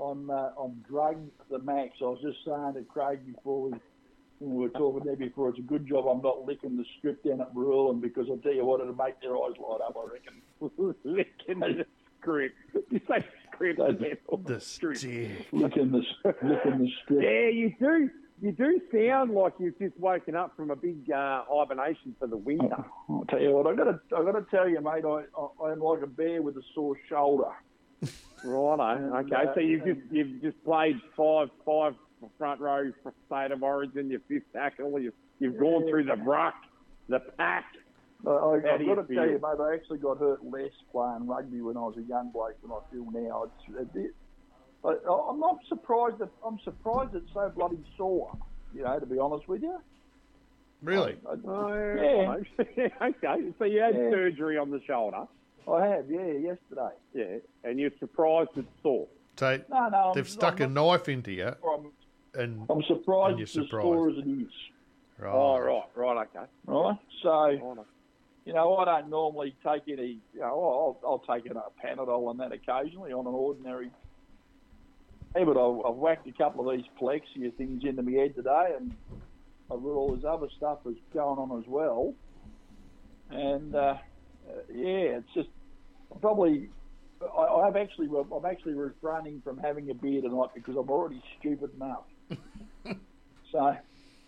I'm 0.04 0.32
uh, 0.32 0.50
I'm 0.60 0.84
drugged 0.90 1.30
to 1.42 1.58
the 1.58 1.64
max. 1.64 1.98
I 2.02 2.06
was 2.06 2.22
just 2.24 2.40
saying 2.44 2.74
to 2.74 2.82
Craig 2.92 3.20
before 3.24 3.62
we, 3.62 3.70
when 3.70 3.82
we 4.42 4.58
were 4.64 4.70
talking 4.70 5.06
there 5.06 5.16
before, 5.16 5.50
it's 5.50 5.60
a 5.60 5.64
good 5.64 5.88
job 5.88 6.08
I'm 6.08 6.22
not 6.22 6.46
licking 6.46 6.76
the 6.78 6.86
strip 6.98 7.24
down 7.24 7.42
at 7.42 7.50
Rural, 7.54 7.94
because 7.94 8.28
I'll 8.30 8.38
tell 8.38 8.54
you 8.54 8.66
what, 8.66 8.82
it'll 8.82 8.96
make 8.96 9.22
their 9.22 9.36
eyes 9.36 9.54
light 9.60 9.80
up. 9.86 9.96
I 9.98 10.12
reckon. 10.14 10.42
Licking 11.04 11.60
the 11.60 11.86
script. 12.20 12.56
You 12.90 13.00
say 13.08 13.24
script 13.54 13.80
That's- 13.80 13.96
again. 14.00 14.18
The 14.46 14.60
Script. 14.60 15.00
stick. 15.00 15.48
Licking 15.52 15.92
the 15.92 16.04
licking 16.44 16.78
the 16.80 16.90
strip. 17.04 17.22
Yeah, 17.24 17.50
you 17.50 17.74
do. 17.80 18.10
You 18.42 18.52
do 18.52 18.82
sound 18.92 19.32
like 19.36 19.54
you've 19.60 19.78
just 19.78 19.96
woken 20.00 20.36
up 20.36 20.56
from 20.56 20.72
a 20.72 20.76
big 20.76 21.12
uh, 21.12 21.44
hibernation 21.48 22.16
for 22.18 22.26
the 22.28 22.38
winter. 22.38 22.84
I'll 23.08 23.24
tell 23.30 23.40
you 23.40 23.52
what, 23.52 23.68
I 23.68 23.76
gotta 23.76 24.00
I 24.18 24.24
gotta 24.24 24.44
tell 24.50 24.68
you, 24.68 24.82
mate. 24.82 25.04
I, 25.06 25.24
I 25.40 25.70
I'm 25.72 25.80
like 25.80 26.02
a 26.02 26.08
bear 26.08 26.42
with 26.42 26.58
a 26.58 26.64
sore 26.74 26.96
shoulder. 27.08 27.52
Righto. 28.44 28.82
And, 28.82 29.14
Okay, 29.32 29.36
uh, 29.48 29.54
so 29.54 29.60
you've 29.60 29.86
just 29.86 30.00
you've 30.10 30.42
just 30.42 30.64
played 30.64 31.00
five 31.16 31.50
five 31.64 31.94
front 32.38 32.60
row 32.62 32.92
for 33.04 33.14
state 33.28 33.52
of 33.52 33.64
origin. 33.64 34.10
Your 34.10 34.20
fifth 34.28 34.52
tackle. 34.54 35.00
You've 35.00 35.14
you've 35.40 35.58
gone 35.58 35.88
through 35.90 36.06
the 36.06 36.16
ruck, 36.16 36.54
the 37.10 37.20
pack. 37.38 37.66
I, 38.26 38.30
I, 38.30 38.54
I've 38.56 38.64
got 38.64 38.80
you 38.82 38.96
to 38.96 39.04
feel? 39.06 39.16
tell 39.16 39.26
you, 39.26 39.40
mate, 39.42 39.64
I 39.64 39.74
actually 39.74 39.98
got 39.98 40.20
hurt 40.20 40.46
less 40.46 40.72
playing 40.92 41.26
rugby 41.28 41.62
when 41.62 41.76
I 41.78 41.82
was 41.82 41.96
a 41.98 42.04
young 42.04 42.30
bloke 42.32 42.62
than 42.62 42.72
I 42.72 42.80
feel 42.92 43.10
now. 43.12 43.46
It's, 43.70 43.90
it, 43.96 44.12
I, 44.84 44.90
I'm 45.30 45.40
not 45.40 45.58
surprised 45.68 46.20
that 46.20 46.30
I'm 46.46 46.60
surprised 46.64 47.16
it's 47.16 47.32
so 47.34 47.52
bloody 47.56 47.80
sore. 47.98 48.32
You 48.76 48.84
know, 48.84 49.00
to 49.00 49.06
be 49.06 49.18
honest 49.18 49.48
with 49.48 49.62
you. 49.64 49.80
Really? 50.82 51.16
I, 51.30 51.36
Oh, 51.48 52.38
Yeah. 52.78 52.88
okay, 53.02 53.54
so 53.60 53.66
you 53.66 53.82
had 53.82 53.96
Yeah. 53.96 54.10
surgery 54.12 54.58
on 54.58 54.72
the 54.72 54.82
shoulder. 54.86 55.26
I 55.72 55.86
have, 55.88 56.10
yeah, 56.10 56.26
yesterday. 56.32 56.90
Yeah, 57.14 57.38
and 57.64 57.80
you're 57.80 57.92
surprised 58.00 58.50
it's 58.56 58.68
sore. 58.82 59.08
Tate, 59.36 59.70
No, 59.70 59.88
no, 59.90 59.98
I'm, 59.98 60.16
they've 60.16 60.28
stuck 60.28 60.60
a 60.60 60.64
I'm, 60.64 60.74
knife 60.74 61.08
into 61.08 61.32
you, 61.32 61.46
I'm, 61.48 61.92
and 62.34 62.66
I'm 62.70 62.82
surprised 62.84 63.32
And 63.32 63.40
you're 63.40 63.44
it's 63.44 63.58
as 63.58 63.66
surprised. 63.66 63.84
sore 63.86 64.10
as 64.10 64.18
it 64.18 64.28
is. 64.28 64.52
right. 65.20 65.34
Oh, 65.34 65.60
right, 65.60 65.84
right, 65.96 66.28
okay. 66.36 66.46
Right, 66.66 66.98
so 67.22 67.86
you 68.46 68.54
know, 68.54 68.76
I 68.78 68.86
don't 68.86 69.10
normally 69.10 69.56
take 69.64 69.84
any. 69.88 70.20
You 70.34 70.40
know, 70.40 70.46
I'll, 70.46 71.00
I'll 71.06 71.20
take 71.36 71.46
a 71.46 71.54
Panadol 71.86 72.28
on 72.28 72.38
that 72.38 72.52
occasionally 72.52 73.12
on 73.14 73.28
an 73.28 73.34
ordinary. 73.34 73.92
Hey, 75.36 75.44
but 75.44 75.58
I've, 75.58 75.86
I've 75.86 75.96
whacked 75.96 76.28
a 76.28 76.32
couple 76.34 76.68
of 76.70 76.76
these 76.76 76.86
Palexia 77.00 77.54
things 77.56 77.84
into 77.86 78.02
my 78.02 78.12
head 78.12 78.36
today, 78.36 78.74
and 78.78 78.96
I've 79.72 79.82
got 79.82 79.90
all 79.90 80.16
this 80.16 80.26
other 80.26 80.48
stuff 80.58 80.80
that's 80.86 80.98
going 81.14 81.38
on 81.38 81.58
as 81.60 81.68
well. 81.68 82.14
And 83.30 83.76
uh, 83.76 83.96
yeah, 84.74 85.20
it's 85.20 85.34
just 85.36 85.50
probably. 86.20 86.70
I, 87.22 87.44
I've 87.44 87.76
actually, 87.76 88.08
I'm 88.36 88.46
actually 88.46 88.74
refraining 88.74 89.42
from 89.44 89.60
having 89.60 89.92
a 89.92 89.94
beer 89.94 90.22
tonight 90.24 90.50
because 90.56 90.76
I'm 90.76 90.90
already 90.90 91.22
stupid 91.40 91.70
enough. 91.76 92.06
So 93.52 93.76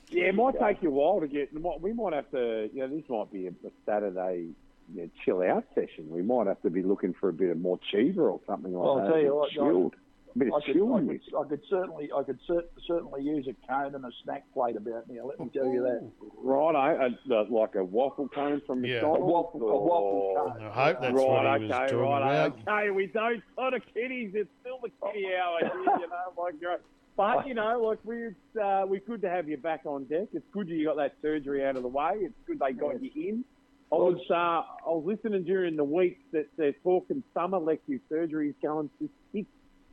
Yeah, 0.09 0.25
it 0.25 0.35
might 0.35 0.59
take 0.59 0.81
you 0.81 0.89
a 0.89 0.91
while 0.91 1.19
to 1.21 1.27
get. 1.27 1.49
We 1.81 1.93
might 1.93 2.13
have 2.13 2.29
to. 2.31 2.69
You 2.73 2.87
know, 2.87 2.95
this 2.95 3.03
might 3.09 3.31
be 3.31 3.47
a, 3.47 3.49
a 3.49 3.71
Saturday 3.85 4.49
you 4.93 5.01
know, 5.03 5.09
chill 5.23 5.41
out 5.41 5.63
session. 5.73 6.09
We 6.09 6.21
might 6.21 6.47
have 6.47 6.61
to 6.63 6.69
be 6.69 6.83
looking 6.83 7.13
for 7.19 7.29
a 7.29 7.33
bit 7.33 7.49
of 7.49 7.57
more 7.59 7.79
cheever 7.91 8.29
or 8.29 8.39
something 8.45 8.73
like 8.73 8.83
Well, 8.83 8.95
that. 8.97 9.03
I'll 9.05 9.09
tell 9.11 9.19
you 9.19 9.27
a 9.27 9.29
bit 9.29 9.35
what, 9.35 9.51
chilled. 9.51 9.95
A 10.35 10.39
bit 10.39 10.47
I 10.51 10.57
of 10.57 10.63
could, 10.63 10.71
I 10.75 10.99
could, 11.05 11.21
I 11.37 11.47
could 11.47 11.61
certainly, 11.69 12.09
I 12.15 12.23
could 12.23 12.39
cer- 12.47 12.65
certainly 12.87 13.21
use 13.21 13.47
a 13.47 13.53
cone 13.71 13.93
and 13.95 14.03
a 14.03 14.09
snack 14.23 14.43
plate 14.53 14.75
about 14.75 15.07
now. 15.07 15.25
Let 15.27 15.39
me 15.39 15.49
tell 15.53 15.67
you 15.67 15.83
that. 15.83 16.09
Right, 16.41 16.75
eh? 17.05 17.09
a, 17.29 17.33
a, 17.33 17.41
like 17.53 17.75
a 17.75 17.83
waffle 17.83 18.27
cone 18.29 18.59
from 18.65 18.83
Yeah. 18.83 18.93
A 18.93 19.01
McDonald's. 19.03 19.31
waffle, 19.31 19.61
a 19.61 19.79
waffle 19.79 20.53
cone. 20.57 20.63
I 20.67 20.85
hope 20.87 21.01
that's 21.01 21.13
right, 21.13 21.27
what 21.27 21.61
he 21.61 21.65
was 21.67 21.71
okay, 21.71 21.79
talking 21.85 21.97
right, 21.99 22.45
about. 22.47 22.59
okay. 22.67 22.89
We 22.89 23.05
don't 23.07 23.43
sort 23.55 23.73
of 23.75 23.81
kiddies. 23.93 24.31
It's 24.33 24.49
still 24.61 24.79
the 24.81 24.89
kiddie 24.89 25.27
hour 25.35 25.59
here, 25.61 25.71
you 25.71 26.07
know. 26.09 26.33
Like, 26.43 26.55
you're- 26.59 26.77
but 27.15 27.47
you 27.47 27.53
know, 27.53 27.81
like 27.81 27.99
we, 28.03 28.27
it's 28.27 28.57
uh, 28.61 28.83
we're 28.87 28.99
good 28.99 29.21
to 29.21 29.29
have 29.29 29.47
you 29.47 29.57
back 29.57 29.81
on 29.85 30.05
deck. 30.05 30.27
It's 30.33 30.45
good 30.51 30.67
you 30.69 30.85
got 30.85 30.97
that 30.97 31.15
surgery 31.21 31.63
out 31.65 31.75
of 31.75 31.83
the 31.83 31.87
way. 31.89 32.13
It's 32.15 32.33
good 32.47 32.59
they 32.59 32.73
got 32.73 33.01
you 33.01 33.11
in. 33.15 33.45
I 33.91 33.95
was 33.95 34.19
uh, 34.29 34.33
I 34.33 34.89
was 34.89 35.03
listening 35.05 35.43
during 35.43 35.75
the 35.75 35.83
week 35.83 36.19
that 36.31 36.47
they're 36.57 36.73
talking 36.83 37.21
some 37.33 37.53
elective 37.53 37.99
surgeries 38.11 38.55
going 38.61 38.89
to 38.99 39.09
six 39.31 39.45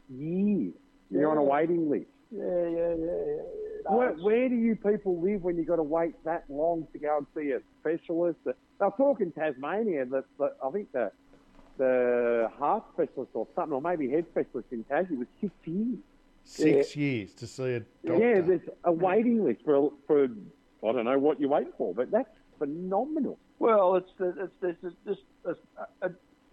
years. 0.09 0.73
You're 1.11 1.31
on 1.31 1.37
a 1.37 1.43
waiting 1.43 1.91
list. 1.91 2.07
Yeah, 2.31 2.45
yeah, 2.45 2.69
yeah. 2.71 2.95
yeah. 2.97 3.43
No, 3.91 3.97
Where, 3.97 4.12
where 4.12 4.49
do 4.49 4.55
you 4.55 4.77
people 4.77 5.21
live 5.21 5.43
when 5.43 5.57
you 5.57 5.65
got 5.65 5.77
to 5.77 5.83
wait 5.83 6.15
that 6.25 6.45
long 6.49 6.87
to 6.93 6.99
go 6.99 7.19
and 7.19 7.27
see 7.35 7.50
a 7.50 7.61
specialist? 7.81 8.39
They're 8.45 8.55
talking 8.97 9.33
Tasmania. 9.33 10.07
That 10.07 10.25
that- 10.39 10.57
I 10.65 10.71
think 10.71 10.93
the 10.93 11.11
the 11.77 12.49
heart 12.59 12.85
specialist 12.95 13.33
or 13.35 13.47
something, 13.55 13.73
or 13.73 13.83
maybe 13.83 14.11
head 14.11 14.27
specialist 14.31 14.69
in 14.71 14.85
Tassie 14.85 15.19
was 15.19 15.27
six 15.41 15.53
years. 15.65 15.99
Six 16.44 16.97
years 16.97 17.35
to 17.35 17.47
see 17.47 17.75
a 17.75 17.80
doctor. 17.80 18.35
Yeah, 18.35 18.40
there's 18.40 18.68
a 18.85 18.92
waiting 18.92 19.44
list 19.44 19.61
for 19.64 19.92
for 20.06 20.25
I 20.25 20.92
don't 20.92 21.04
know 21.04 21.18
what 21.18 21.40
you're 21.40 21.50
waiting 21.50 21.73
for, 21.78 21.94
but 21.94 22.11
that's 22.11 22.28
phenomenal. 22.59 23.38
Well, 23.59 23.97
it's 23.97 24.11
it's 24.18 24.52
it's 24.62 24.78
it's 24.82 24.97
just 25.06 25.20
a 25.44 25.50
uh, 26.06 26.09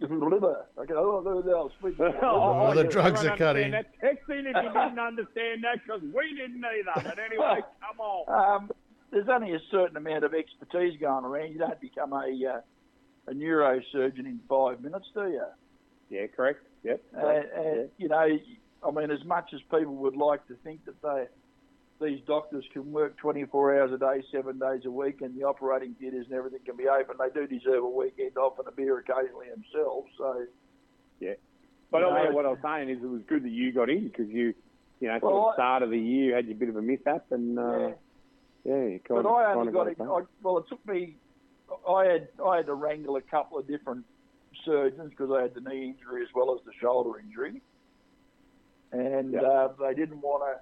Okay, 0.78 0.94
oh, 0.94 1.22
no, 1.24 1.40
no, 1.40 1.70
speak. 1.80 1.98
Oh, 2.22 2.72
the 2.74 2.84
drugs 2.84 3.24
are 3.24 3.36
cutting. 3.36 3.72
understand 3.72 3.72
That. 3.72 4.00
Text 4.00 4.30
in 4.30 4.46
if 4.46 4.54
you 4.54 4.72
didn't 4.72 4.98
understand 4.98 5.64
that 5.64 5.82
because 5.84 6.02
we 6.02 6.34
didn't 6.36 6.64
either. 6.64 6.92
But 6.94 7.18
anyway, 7.18 7.60
come 7.80 7.98
on. 7.98 8.62
Um, 8.62 8.70
there's 9.10 9.28
only 9.28 9.54
a 9.54 9.60
certain 9.70 9.96
amount 9.96 10.22
of 10.24 10.34
expertise 10.34 10.98
going 11.00 11.24
around. 11.24 11.52
You 11.52 11.58
don't 11.58 11.80
become 11.80 12.12
a 12.12 12.28
uh, 12.46 12.60
a 13.26 13.34
neurosurgeon 13.34 14.20
in 14.20 14.40
five 14.48 14.80
minutes, 14.80 15.06
do 15.14 15.22
you? 15.28 15.44
Yeah, 16.10 16.26
correct. 16.28 16.60
Yep. 16.84 17.02
Uh, 17.16 17.20
correct. 17.20 17.58
uh, 17.58 17.82
you 17.96 18.08
know, 18.08 18.26
I 18.86 18.90
mean, 18.90 19.10
as 19.10 19.24
much 19.24 19.50
as 19.54 19.60
people 19.62 19.94
would 19.96 20.16
like 20.16 20.46
to 20.48 20.54
think 20.64 20.84
that 20.84 21.00
they, 21.02 21.26
these 22.04 22.20
doctors 22.26 22.64
can 22.72 22.92
work 22.92 23.16
24 23.18 23.80
hours 23.80 23.92
a 23.92 23.98
day, 23.98 24.22
seven 24.30 24.58
days 24.58 24.82
a 24.84 24.90
week, 24.90 25.20
and 25.20 25.36
the 25.38 25.44
operating 25.44 25.94
theatres 25.94 26.26
and 26.26 26.36
everything 26.36 26.60
can 26.64 26.76
be 26.76 26.88
open, 26.88 27.16
they 27.18 27.30
do 27.34 27.46
deserve 27.46 27.82
a 27.82 27.88
weekend 27.88 28.36
off 28.36 28.58
and 28.58 28.68
a 28.68 28.72
beer 28.72 28.98
occasionally 28.98 29.46
themselves. 29.50 30.08
So, 30.16 30.44
yeah. 31.20 31.34
But 31.90 32.04
I 32.04 32.24
mean, 32.24 32.34
what 32.34 32.44
I 32.46 32.50
was 32.50 32.58
saying 32.62 32.90
is 32.90 33.02
it 33.02 33.06
was 33.06 33.22
good 33.28 33.42
that 33.44 33.50
you 33.50 33.72
got 33.72 33.88
in 33.88 34.04
because 34.04 34.28
you, 34.28 34.54
you 35.00 35.08
know, 35.08 35.18
Well, 35.22 35.48
I- 35.50 35.54
start 35.54 35.82
of 35.82 35.90
the 35.90 35.98
year 35.98 36.28
you 36.30 36.34
had 36.34 36.48
a 36.48 36.54
bit 36.54 36.68
of 36.68 36.76
a 36.76 36.82
mishap 36.82 37.26
and 37.30 37.58
uh, 37.58 37.78
yeah. 37.78 37.90
yeah, 38.64 38.84
you 38.84 39.00
But 39.08 39.20
of, 39.20 39.26
I 39.26 39.54
only 39.54 39.68
of 39.68 39.74
got 39.74 39.88
it. 39.88 39.96
I, 40.00 40.22
well, 40.42 40.58
it 40.58 40.64
took 40.68 40.86
me. 40.86 41.16
I 41.88 42.04
had 42.04 42.28
I 42.44 42.56
had 42.58 42.66
to 42.66 42.74
wrangle 42.74 43.16
a 43.16 43.22
couple 43.22 43.58
of 43.58 43.66
different 43.66 44.04
surgeons 44.64 45.10
because 45.10 45.30
I 45.34 45.42
had 45.42 45.54
the 45.54 45.60
knee 45.60 45.84
injury 45.86 46.22
as 46.22 46.28
well 46.34 46.54
as 46.54 46.64
the 46.66 46.72
shoulder 46.80 47.18
injury, 47.18 47.62
and 48.92 49.32
Yeah. 49.32 49.42
uh, 49.42 49.68
they 49.80 49.94
didn't 49.94 50.20
want 50.20 50.42
to. 50.44 50.60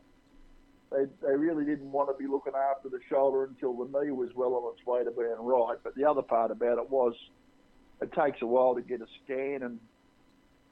They, 0.97 1.05
they 1.27 1.35
really 1.35 1.65
didn't 1.65 1.91
want 1.91 2.09
to 2.11 2.15
be 2.23 2.31
looking 2.31 2.53
after 2.55 2.89
the 2.89 3.01
shoulder 3.11 3.43
until 3.45 3.73
the 3.75 3.87
knee 3.87 4.13
was 4.13 4.31
well 4.37 4.55
on 4.55 4.73
its 4.73 4.87
way 4.87 5.03
to 5.03 5.11
being 5.11 5.35
right. 5.41 5.77
But 5.83 5.97
the 5.97 6.05
other 6.05 6.23
part 6.23 6.53
about 6.53 6.79
it 6.79 6.89
was, 6.89 7.13
it 8.01 8.13
takes 8.13 8.41
a 8.41 8.47
while 8.47 8.77
to 8.77 8.83
get 8.83 9.01
a 9.01 9.07
scan 9.25 9.63
and 9.63 9.81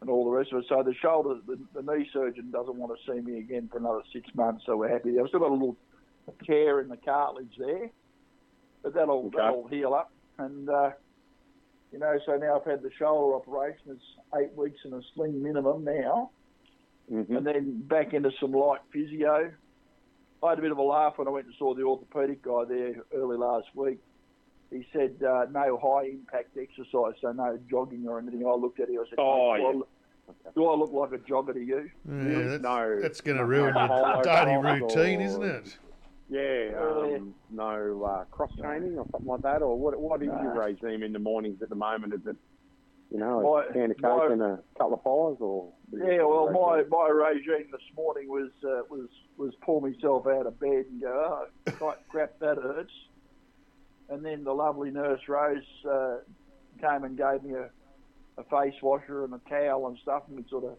and 0.01 0.11
all 0.11 0.25
the 0.25 0.31
rest 0.31 0.53
of 0.53 0.59
it. 0.59 0.67
So 0.69 0.83
the 0.83 0.95
shoulder, 0.95 1.41
the, 1.47 1.59
the 1.75 1.83
knee 1.83 2.09
surgeon 2.13 2.51
doesn't 2.53 2.77
want 2.77 2.93
to 2.97 3.13
see 3.13 3.21
me 3.23 3.39
again 3.39 3.69
for 3.73 3.79
another 3.79 4.03
six 4.13 4.29
months. 4.35 4.63
So 4.67 4.77
we're 4.77 4.89
happy. 4.89 5.19
I've 5.19 5.29
still 5.29 5.41
got 5.41 5.51
a 5.51 5.55
little 5.55 5.77
tear 6.47 6.81
in 6.81 6.89
the 6.89 6.97
cartilage 6.99 7.55
there, 7.59 7.91
but 8.83 8.95
that'll 8.95 9.27
Okay. 9.27 9.37
that'll 9.39 9.67
heal 9.69 9.95
up. 9.95 10.13
And 10.39 10.69
uh, 10.69 10.91
you 11.91 11.99
know, 11.99 12.17
so 12.27 12.37
now 12.37 12.61
I've 12.61 12.67
had 12.71 12.83
the 12.83 12.91
shoulder 12.99 13.35
operation. 13.37 13.83
It's 13.89 14.05
eight 14.37 14.55
weeks 14.57 14.79
in 14.85 14.93
a 14.93 15.01
sling 15.15 15.43
minimum 15.43 15.85
now, 15.85 16.31
Mhm. 17.11 17.37
and 17.37 17.47
then 17.47 17.81
back 17.87 18.15
into 18.15 18.31
some 18.41 18.53
light 18.53 18.81
physio. 18.93 19.51
I 20.43 20.49
had 20.51 20.59
a 20.59 20.63
bit 20.63 20.73
of 20.73 20.79
a 20.79 20.83
laugh 20.83 21.17
when 21.17 21.27
I 21.27 21.31
went 21.31 21.47
and 21.47 21.55
saw 21.59 21.75
the 21.75 21.83
orthopaedic 21.83 22.43
guy 22.43 22.65
there 22.65 22.95
early 23.15 23.37
last 23.37 23.69
week. 23.75 23.99
He 24.71 24.87
said 24.93 25.23
uh, 25.23 25.47
no 25.51 25.79
high 25.79 26.09
impact 26.09 26.57
exercise, 26.59 27.15
so 27.21 27.33
no 27.33 27.59
jogging 27.71 28.07
or 28.09 28.19
anything. 28.19 28.47
I 28.47 28.51
looked 28.53 28.81
at 28.81 28.89
it. 28.89 28.99
I 28.99 29.05
said, 29.09 29.19
Oh, 29.19 29.53
"Mate, 29.53 29.59
do, 29.61 29.67
I 29.67 29.71
yeah. 29.71 29.77
look, 29.79 30.55
do 30.55 30.67
I 30.67 30.75
look 30.75 30.93
like 30.93 31.13
a 31.13 31.19
jogger 31.25 31.55
to 31.55 31.61
you? 31.65 31.91
Yeah, 32.09 32.49
that's, 32.49 32.63
No. 32.63 33.01
that's 33.01 33.21
going 33.21 33.39
to 33.39 33.45
ruin 33.45 33.75
No. 33.75 33.87
your 34.15 34.23
daily 34.23 34.55
Or- 34.57 34.63
routine, 34.63 35.21
isn't 35.21 35.43
it? 35.43 35.79
Yeah, 36.31 36.71
um, 36.81 37.35
no 37.51 38.03
uh, 38.03 38.25
cross 38.25 38.51
training 38.57 38.99
or 38.99 39.07
something 39.13 39.29
like 39.29 39.43
that, 39.43 39.63
or 39.63 39.79
what? 39.79 39.99
What 40.01 40.23
is 40.23 40.27
your 40.29 40.55
Nah. 40.55 40.61
regime 40.65 41.03
in 41.03 41.13
the 41.13 41.19
mornings 41.19 41.63
at 41.63 41.69
the 41.69 41.75
moment? 41.75 42.15
Is 42.15 42.27
it, 42.27 42.37
you 43.15 43.21
know, 43.21 43.41
My- 43.43 43.65
a 43.67 43.73
can 43.73 43.91
of 43.93 44.01
my- 44.01 44.09
coke 44.09 44.33
and 44.33 44.43
a 44.43 44.59
couple 44.77 44.95
of 44.95 45.05
pies, 45.05 45.41
or? 45.41 45.73
Yeah, 45.93 46.25
well, 46.25 46.51
my, 46.51 46.83
my 46.91 47.09
regime 47.09 47.69
this 47.71 47.81
morning 47.97 48.29
was 48.29 48.51
uh, 48.65 48.83
was 48.91 49.09
was 49.37 49.55
pull 49.65 49.81
myself 49.81 50.27
out 50.27 50.47
of 50.47 50.59
bed 50.59 50.87
and 50.91 51.01
go, 51.01 51.47
oh, 51.69 51.71
crap, 51.73 52.01
crap, 52.09 52.39
that 52.41 52.57
hurts. 52.57 52.93
and 54.11 54.25
then 54.25 54.43
the 54.43 54.53
lovely 54.53 54.91
nurse 54.91 55.21
Rose 55.29 55.63
uh, 55.89 56.17
came 56.81 57.05
and 57.05 57.17
gave 57.17 57.45
me 57.45 57.55
a, 57.55 57.71
a 58.41 58.45
face 58.51 58.75
washer 58.83 59.23
and 59.25 59.33
a 59.33 59.41
towel 59.49 59.87
and 59.87 59.97
stuff, 60.03 60.25
and 60.27 60.37
we 60.37 60.45
sort 60.51 60.65
of 60.65 60.77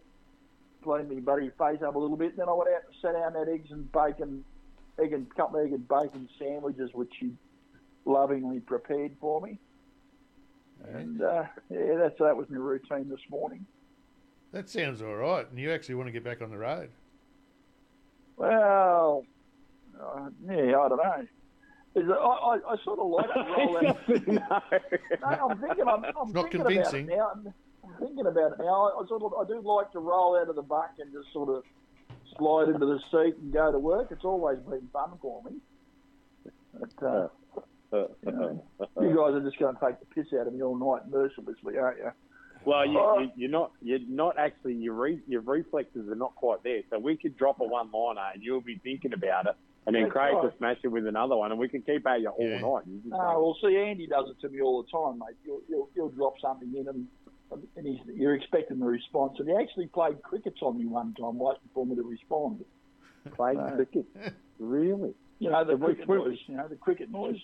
cleaned 0.84 1.08
me 1.08 1.20
buddy 1.20 1.50
face 1.58 1.80
up 1.82 1.94
a 1.94 1.98
little 1.98 2.18
bit. 2.18 2.32
And 2.32 2.40
Then 2.40 2.48
I 2.50 2.52
went 2.52 2.68
out 2.68 2.82
and 2.84 2.94
sat 3.00 3.12
down 3.14 3.34
and 3.34 3.36
had 3.36 3.48
eggs 3.48 3.70
and 3.70 3.90
bacon, 3.92 4.44
egg 5.02 5.14
and 5.14 5.34
couple 5.34 5.58
of 5.60 5.64
egg 5.66 5.72
and 5.72 5.88
bacon 5.88 6.28
sandwiches, 6.38 6.90
which 6.92 7.12
she 7.18 7.32
lovingly 8.04 8.60
prepared 8.60 9.12
for 9.22 9.40
me. 9.40 9.58
And 10.92 11.22
uh, 11.22 11.44
yeah, 11.70 11.96
that's 11.98 12.18
that 12.18 12.36
was 12.36 12.48
my 12.50 12.58
routine 12.58 13.08
this 13.08 13.20
morning. 13.30 13.66
That 14.52 14.68
sounds 14.68 15.02
all 15.02 15.16
right. 15.16 15.48
And 15.48 15.58
you 15.58 15.72
actually 15.72 15.96
want 15.96 16.08
to 16.08 16.12
get 16.12 16.24
back 16.24 16.40
on 16.42 16.50
the 16.50 16.58
road. 16.58 16.90
Well, 18.36 19.24
uh, 20.00 20.28
yeah, 20.46 20.78
I 20.78 20.88
don't 20.88 20.96
know. 20.96 21.26
Is 21.96 22.04
it, 22.04 22.10
I, 22.10 22.14
I, 22.14 22.58
I 22.72 22.76
sort 22.84 22.98
of 22.98 23.06
like 23.06 23.32
to 23.32 23.40
roll 23.56 23.88
out. 23.88 24.08
no. 24.26 25.28
No, 25.30 25.48
I'm 25.50 25.58
thinking. 25.58 25.88
I'm, 25.88 26.04
I'm 26.04 26.32
not 26.32 26.34
thinking 26.34 26.60
convincing. 26.62 27.10
about 27.10 27.38
it 27.38 27.44
now. 27.44 27.52
I'm 27.84 27.94
thinking 27.98 28.26
about 28.26 28.52
it 28.52 28.58
now. 28.58 28.92
I, 28.94 29.02
I 29.02 29.06
sort 29.08 29.22
of, 29.22 29.32
I 29.34 29.44
do 29.46 29.60
like 29.60 29.92
to 29.92 29.98
roll 29.98 30.36
out 30.36 30.48
of 30.48 30.56
the 30.56 30.62
buck 30.62 30.92
and 30.98 31.10
just 31.12 31.32
sort 31.32 31.48
of 31.48 31.64
slide 32.36 32.68
into 32.68 32.84
the 32.84 32.98
seat 33.10 33.36
and 33.40 33.52
go 33.52 33.72
to 33.72 33.78
work. 33.78 34.08
It's 34.10 34.24
always 34.24 34.58
been 34.58 34.88
fun 34.92 35.12
for 35.22 35.42
me. 35.44 35.52
But, 36.78 37.06
uh, 37.06 37.28
you, 37.92 38.08
know, 38.24 38.64
you 39.00 39.08
guys 39.08 39.34
are 39.34 39.42
just 39.42 39.58
going 39.58 39.74
to 39.74 39.80
take 39.84 39.98
the 40.00 40.06
piss 40.14 40.26
out 40.38 40.46
of 40.46 40.52
me 40.54 40.62
all 40.62 40.76
night 40.76 41.08
mercilessly, 41.10 41.78
aren't 41.78 41.98
you? 41.98 42.10
Well, 42.64 42.86
you, 42.86 42.98
Oh. 42.98 43.18
you, 43.20 43.30
you're 43.36 43.50
not. 43.50 43.70
You're 43.80 44.00
not 44.08 44.38
actually. 44.38 44.74
Your 44.74 44.94
re, 44.94 45.20
your 45.28 45.40
reflexes 45.42 46.08
are 46.08 46.16
not 46.16 46.34
quite 46.34 46.62
there. 46.64 46.80
So 46.90 46.98
we 46.98 47.16
could 47.16 47.36
drop 47.36 47.60
a 47.60 47.64
one 47.64 47.90
liner, 47.92 48.20
and 48.34 48.42
you'll 48.42 48.60
be 48.60 48.78
thinking 48.82 49.12
about 49.12 49.46
it, 49.46 49.54
and 49.86 49.94
then 49.94 50.02
That's 50.04 50.12
Craig 50.12 50.34
will 50.34 50.52
smash 50.58 50.78
it 50.82 50.88
with 50.88 51.06
another 51.06 51.36
one, 51.36 51.52
and 51.52 51.60
we 51.60 51.68
can 51.68 51.82
keep 51.82 52.04
at 52.08 52.20
you 52.22 52.28
all 52.30 52.44
Yeah. 52.44 52.58
night. 52.58 52.82
You 52.88 52.96
just 52.98 53.06
No, 53.06 53.16
like- 53.18 53.36
well, 53.36 53.56
see, 53.62 53.76
Andy 53.76 54.08
does 54.08 54.30
it 54.30 54.40
to 54.40 54.48
me 54.52 54.60
all 54.60 54.82
the 54.82 54.88
time, 54.90 55.18
mate. 55.20 55.36
You'll, 55.44 55.60
you'll, 55.68 55.88
you'll 55.94 56.08
drop 56.08 56.34
something 56.40 56.74
in 56.76 56.88
and, 56.88 57.06
and 57.76 57.86
he's, 57.86 58.00
you're 58.12 58.34
expecting 58.34 58.80
the 58.80 58.84
response. 58.86 59.36
And 59.38 59.48
he 59.48 59.54
actually 59.54 59.86
played 59.86 60.20
crickets 60.22 60.58
on 60.60 60.76
me 60.76 60.86
one 60.86 61.14
time, 61.14 61.38
waiting 61.38 61.60
for 61.72 61.86
me 61.86 61.94
to 61.94 62.02
respond. 62.02 62.64
playing 63.36 63.58
No. 63.64 63.76
cricket. 63.76 64.06
Really? 64.58 65.14
You 65.38 65.50
know, 65.50 65.64
the 65.64 65.72
Yeah, 65.72 65.76
we- 65.86 65.94
cricket 65.94 66.08
noise, 66.08 66.38
you 66.48 66.56
know, 66.56 66.66
the 66.66 66.74
cricket 66.76 67.12
noise. 67.12 67.38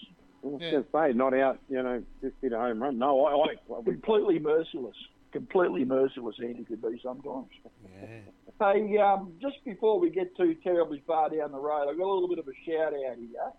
I 0.44 0.46
was 0.46 0.60
Yeah. 0.62 0.70
going 0.72 0.84
to 0.84 0.90
say, 0.92 1.12
not 1.16 1.34
out. 1.34 1.58
You 1.68 1.82
know, 1.82 2.02
just 2.20 2.34
hit 2.42 2.52
a 2.52 2.58
home 2.58 2.82
run. 2.82 2.98
No, 2.98 3.24
I. 3.24 3.52
I 3.52 3.82
Completely 3.84 4.38
merciless. 4.38 4.96
Completely 5.32 5.84
merciless, 5.84 6.36
Andy 6.42 6.64
could 6.64 6.82
be 6.82 7.00
sometimes. 7.02 7.48
Yeah. 7.84 8.20
Hey, 8.60 8.98
um, 8.98 9.32
just 9.40 9.64
before 9.64 9.98
we 9.98 10.10
get 10.10 10.36
too 10.36 10.54
terribly 10.62 11.02
far 11.06 11.30
down 11.30 11.52
the 11.52 11.58
road, 11.58 11.88
I've 11.88 11.96
got 11.96 12.04
a 12.06 12.12
little 12.12 12.28
bit 12.28 12.38
of 12.38 12.46
a 12.48 12.52
shout 12.70 12.92
out 12.92 13.16
here. 13.16 13.52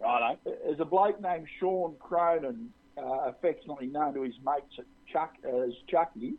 righto. 0.00 0.38
There's 0.44 0.80
a 0.80 0.84
bloke 0.86 1.20
named 1.20 1.46
Sean 1.58 1.94
Cronin, 2.00 2.72
uh, 2.96 3.28
affectionately 3.28 3.86
known 3.88 4.14
to 4.14 4.22
his 4.22 4.34
mates 4.44 4.72
at 4.78 4.86
Chuck, 5.12 5.34
as 5.44 5.72
Chucky. 5.88 6.34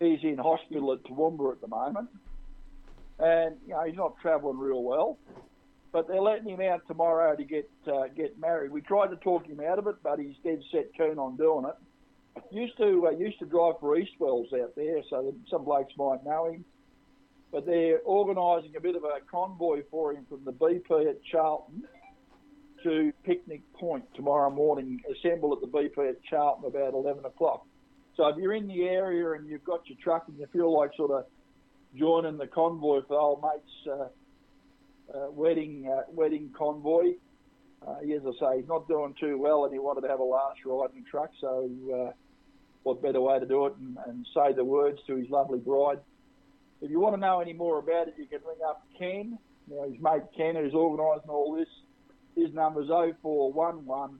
He's 0.00 0.22
in 0.22 0.36
hospital 0.36 0.92
at 0.92 1.02
Toowoomba 1.04 1.52
at 1.52 1.60
the 1.62 1.68
moment. 1.68 2.10
And, 3.18 3.56
you 3.66 3.72
know, 3.72 3.84
he's 3.84 3.96
not 3.96 4.18
travelling 4.20 4.58
real 4.58 4.82
well. 4.82 5.16
But 5.94 6.08
they're 6.08 6.20
letting 6.20 6.48
him 6.48 6.60
out 6.60 6.80
tomorrow 6.88 7.36
to 7.36 7.44
get 7.44 7.70
uh, 7.86 8.08
get 8.16 8.36
married. 8.36 8.72
We 8.72 8.80
tried 8.80 9.10
to 9.10 9.16
talk 9.16 9.46
him 9.46 9.60
out 9.60 9.78
of 9.78 9.86
it, 9.86 9.94
but 10.02 10.18
he's 10.18 10.34
dead 10.42 10.60
set 10.72 10.92
keen 10.98 11.20
on 11.20 11.36
doing 11.36 11.66
it. 11.66 12.42
Used 12.50 12.76
to 12.78 13.06
uh, 13.06 13.10
used 13.12 13.38
to 13.38 13.46
drive 13.46 13.74
for 13.78 13.96
Eastwells 13.96 14.52
out 14.60 14.74
there, 14.74 15.02
so 15.08 15.32
some 15.48 15.64
blokes 15.64 15.92
might 15.96 16.24
know 16.24 16.46
him. 16.46 16.64
But 17.52 17.64
they're 17.64 18.00
organising 18.04 18.74
a 18.76 18.80
bit 18.80 18.96
of 18.96 19.04
a 19.04 19.20
convoy 19.30 19.84
for 19.88 20.12
him 20.12 20.26
from 20.28 20.44
the 20.44 20.50
BP 20.50 21.08
at 21.08 21.22
Charlton 21.30 21.84
to 22.82 23.12
Picnic 23.24 23.62
Point 23.74 24.04
tomorrow 24.16 24.50
morning. 24.50 25.00
Assemble 25.08 25.52
at 25.52 25.60
the 25.60 25.68
BP 25.68 26.08
at 26.08 26.24
Charlton 26.24 26.64
about 26.66 26.94
11 26.94 27.24
o'clock. 27.24 27.66
So 28.16 28.26
if 28.26 28.36
you're 28.36 28.54
in 28.54 28.66
the 28.66 28.82
area 28.82 29.38
and 29.38 29.48
you've 29.48 29.62
got 29.62 29.88
your 29.88 29.98
truck 30.02 30.24
and 30.26 30.36
you 30.40 30.48
feel 30.52 30.76
like 30.76 30.90
sort 30.96 31.12
of 31.12 31.26
joining 31.96 32.36
the 32.36 32.48
convoy 32.48 33.02
for 33.06 33.16
old 33.16 33.42
mate's 33.42 33.88
uh, 33.92 34.08
uh, 35.12 35.30
wedding 35.30 35.90
uh, 35.92 36.02
wedding 36.12 36.50
convoy, 36.56 37.14
uh, 37.86 37.96
he, 38.02 38.14
as 38.14 38.22
I 38.26 38.32
say, 38.40 38.60
he's 38.60 38.68
not 38.68 38.88
doing 38.88 39.14
too 39.20 39.38
well 39.38 39.64
and 39.64 39.72
he 39.72 39.78
wanted 39.78 40.02
to 40.02 40.08
have 40.08 40.20
a 40.20 40.24
last 40.24 40.60
ride 40.64 40.90
in 40.94 41.02
the 41.02 41.10
truck. 41.10 41.30
So 41.40 41.68
uh, 41.94 42.12
what 42.82 43.02
better 43.02 43.20
way 43.20 43.40
to 43.40 43.46
do 43.46 43.66
it 43.66 43.74
and, 43.76 43.98
and 44.06 44.26
say 44.34 44.52
the 44.54 44.64
words 44.64 44.98
to 45.06 45.16
his 45.16 45.28
lovely 45.30 45.58
bride. 45.58 45.98
If 46.80 46.90
you 46.90 47.00
want 47.00 47.14
to 47.14 47.20
know 47.20 47.40
any 47.40 47.52
more 47.52 47.78
about 47.78 48.08
it, 48.08 48.14
you 48.18 48.26
can 48.26 48.40
ring 48.46 48.58
up 48.66 48.86
Ken. 48.98 49.38
Now, 49.68 49.84
his 49.84 50.00
mate 50.00 50.22
Ken, 50.36 50.54
who's 50.54 50.74
organising 50.74 51.30
all 51.30 51.56
this, 51.56 51.68
his 52.36 52.52
number's 52.54 52.88
0411 52.88 54.18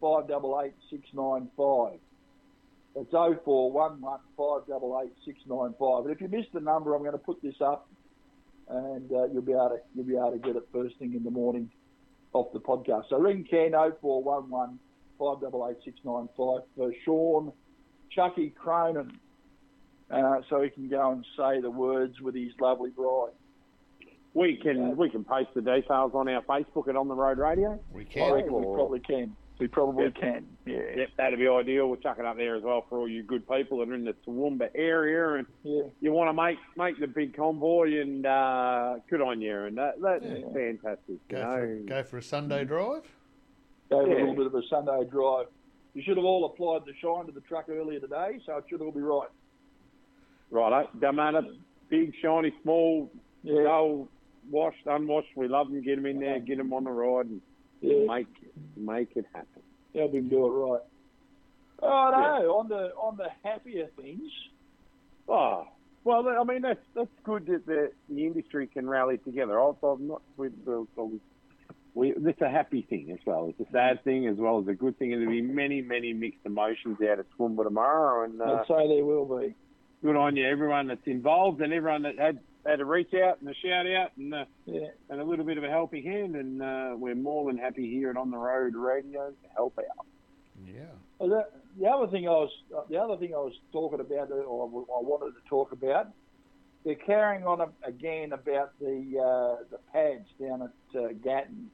588 0.00 0.74
695. 0.90 1.98
It's 2.96 3.10
0411 3.10 4.00
588 4.36 5.12
695. 5.24 6.04
And 6.04 6.14
if 6.14 6.20
you 6.20 6.28
missed 6.28 6.52
the 6.52 6.60
number, 6.60 6.94
I'm 6.94 7.02
going 7.02 7.12
to 7.12 7.18
put 7.18 7.42
this 7.42 7.60
up 7.60 7.88
and 8.68 9.10
uh, 9.12 9.24
you'll 9.32 9.42
be 9.42 9.52
able 9.52 9.70
to 9.70 9.78
you'll 9.94 10.04
be 10.06 10.14
able 10.16 10.32
to 10.32 10.38
get 10.38 10.56
it 10.56 10.66
first 10.72 10.96
thing 10.98 11.14
in 11.14 11.22
the 11.24 11.30
morning 11.30 11.70
off 12.32 12.52
the 12.52 12.60
podcast. 12.60 13.04
So 13.10 13.18
ring 13.18 13.44
Ken 13.48 13.72
0411 13.72 14.78
588 15.18 15.84
695 15.84 16.62
for 16.76 16.92
Sean 17.04 17.52
Chucky 18.10 18.50
Cronin 18.50 19.18
uh, 20.10 20.40
so 20.50 20.60
he 20.62 20.70
can 20.70 20.88
go 20.88 21.12
and 21.12 21.24
say 21.36 21.60
the 21.60 21.70
words 21.70 22.20
with 22.20 22.34
his 22.34 22.52
lovely 22.60 22.90
bride. 22.90 23.32
We 24.34 24.56
can 24.56 24.76
Yeah. 24.88 24.94
we 24.94 25.10
can 25.10 25.24
post 25.24 25.50
the 25.54 25.60
details 25.62 26.12
on 26.14 26.28
our 26.28 26.42
Facebook 26.42 26.88
and 26.88 26.98
On 26.98 27.06
the 27.08 27.14
Road 27.14 27.38
Radio. 27.38 27.78
We 27.92 28.02
I 28.02 28.04
can. 28.06 28.32
reckon 28.34 28.52
we 28.54 28.62
probably 28.74 29.00
can. 29.00 29.36
We 29.58 29.68
probably 29.68 30.04
Yep. 30.04 30.14
can. 30.16 30.46
Yeah. 30.66 30.80
Yep, 30.96 31.08
that'd 31.16 31.38
be 31.38 31.46
ideal. 31.46 31.86
We'll 31.88 32.00
chuck 32.00 32.18
it 32.18 32.24
up 32.24 32.36
there 32.36 32.56
as 32.56 32.62
well 32.64 32.82
for 32.88 32.98
all 32.98 33.08
you 33.08 33.22
good 33.22 33.48
people 33.48 33.78
that 33.78 33.88
are 33.88 33.94
in 33.94 34.04
the 34.04 34.14
Toowoomba 34.26 34.70
area 34.74 35.34
and 35.38 35.46
Yeah. 35.62 35.82
you 36.00 36.12
want 36.12 36.28
to 36.28 36.32
make 36.32 36.58
make 36.76 36.98
the 36.98 37.06
big 37.06 37.34
convoy 37.36 38.00
and 38.00 38.26
uh, 38.26 38.96
good 39.08 39.20
on 39.20 39.40
you 39.40 39.56
and 39.60 39.78
that 39.78 40.00
that's 40.00 40.24
Yeah. 40.24 40.48
fantastic. 40.52 41.08
You 41.08 41.20
Go 41.28 41.42
for, 41.44 41.76
go 41.86 42.02
for 42.02 42.18
a 42.18 42.22
Sunday 42.22 42.64
drive. 42.64 43.04
Go 43.90 44.04
for 44.04 44.08
Yeah. 44.08 44.14
a 44.14 44.18
little 44.20 44.34
bit 44.34 44.46
of 44.46 44.54
a 44.56 44.62
Sunday 44.64 45.04
drive. 45.08 45.46
You 45.94 46.02
should 46.02 46.16
have 46.16 46.26
all 46.26 46.44
applied 46.46 46.84
the 46.86 46.94
shine 46.94 47.26
to 47.26 47.32
the 47.32 47.40
truck 47.42 47.68
earlier 47.68 48.00
today, 48.00 48.40
so 48.44 48.56
it 48.56 48.64
should 48.68 48.80
all 48.82 48.90
be 48.90 49.00
right. 49.02 49.28
right? 50.50 51.00
Don't 51.00 51.14
matter, 51.16 51.42
big, 51.88 52.12
shiny, 52.20 52.52
small, 52.62 53.08
Yeah. 53.44 53.62
dull, 53.62 54.08
washed, 54.50 54.84
unwashed. 54.86 55.36
We 55.36 55.46
love 55.46 55.70
them. 55.70 55.80
Get 55.82 55.96
them 55.96 56.06
in 56.06 56.18
there, 56.18 56.40
get 56.40 56.58
them 56.58 56.72
on 56.72 56.82
the 56.84 56.90
ride, 56.90 57.26
and 57.26 57.40
Yeah. 57.84 58.06
make 58.06 58.26
make 58.76 59.16
it 59.16 59.26
happen. 59.32 59.62
Help 59.94 60.12
him 60.12 60.28
do 60.28 60.46
it 60.46 60.50
right. 60.50 60.80
Oh 61.82 62.10
no, 62.12 62.56
on 62.56 62.68
the 62.68 62.92
on 62.96 63.16
the 63.16 63.28
happier 63.42 63.88
things. 64.00 64.30
Oh, 65.28 65.66
well, 66.04 66.26
I 66.28 66.44
mean 66.44 66.62
that's 66.62 66.84
that's 66.94 67.08
good 67.24 67.46
that 67.46 67.66
the 67.66 67.92
the 68.08 68.26
industry 68.26 68.66
can 68.66 68.88
rally 68.88 69.18
together. 69.18 69.58
Also, 69.58 69.88
I'm 69.88 70.08
not 70.08 70.22
with 70.36 70.64
the. 70.64 70.86
the 70.96 71.20
we, 71.94 72.12
it's 72.12 72.40
a 72.40 72.50
happy 72.50 72.82
thing 72.82 73.12
as 73.12 73.20
well. 73.24 73.48
It's 73.56 73.68
a 73.68 73.72
sad 73.72 74.02
thing 74.02 74.26
as 74.26 74.36
well 74.36 74.60
as 74.60 74.66
a 74.66 74.74
good 74.74 74.98
thing. 74.98 75.12
And 75.12 75.22
there'll 75.22 75.32
be 75.32 75.42
many, 75.42 75.80
many 75.80 76.12
mixed 76.12 76.44
emotions 76.44 76.98
out 77.00 77.20
at 77.20 77.26
Toowoomba 77.38 77.62
tomorrow. 77.62 78.24
And 78.24 78.40
uh, 78.40 78.44
I'd 78.44 78.66
say 78.66 78.88
there 78.88 79.04
will 79.04 79.24
be. 79.26 79.54
good 80.02 80.16
on 80.16 80.34
you, 80.34 80.44
everyone 80.44 80.88
that's 80.88 81.06
involved 81.06 81.60
and 81.60 81.72
everyone 81.72 82.02
that 82.02 82.18
had 82.18 82.40
had 82.66 82.80
a 82.80 82.84
reach 82.84 83.12
out 83.14 83.40
and 83.40 83.48
a 83.48 83.54
shout 83.54 83.86
out 83.86 84.10
and 84.16 84.34
uh, 84.34 84.44
Yeah. 84.66 84.88
and 85.10 85.20
a 85.20 85.24
little 85.24 85.44
bit 85.44 85.58
of 85.58 85.64
a 85.64 85.68
helping 85.68 86.02
hand. 86.04 86.34
And 86.36 86.62
uh, 86.62 86.94
we're 86.96 87.14
more 87.14 87.50
than 87.50 87.58
happy 87.58 87.90
here 87.90 88.10
at 88.10 88.16
On 88.16 88.30
the 88.30 88.38
Road 88.38 88.74
Radio 88.74 89.28
to 89.30 89.48
help 89.54 89.78
out. 89.78 90.06
Yeah. 90.66 90.82
Well, 91.18 91.28
that, 91.30 91.52
the 91.78 91.86
other 91.88 92.06
thing 92.06 92.26
I 92.26 92.30
was 92.32 92.50
the 92.88 92.96
other 92.96 93.16
thing 93.16 93.34
I 93.34 93.38
was 93.38 93.52
talking 93.72 94.00
about, 94.00 94.30
or 94.30 94.64
I 94.66 95.00
wanted 95.02 95.34
to 95.34 95.48
talk 95.48 95.72
about, 95.72 96.08
they're 96.84 96.94
carrying 96.94 97.44
on 97.46 97.60
a- 97.60 97.88
again 97.88 98.32
about 98.32 98.72
the 98.80 99.18
uh, 99.18 99.64
the 99.70 99.78
pads 99.92 100.26
down 100.40 100.62
at 100.62 100.98
uh, 101.00 101.08
Gatton. 101.22 101.70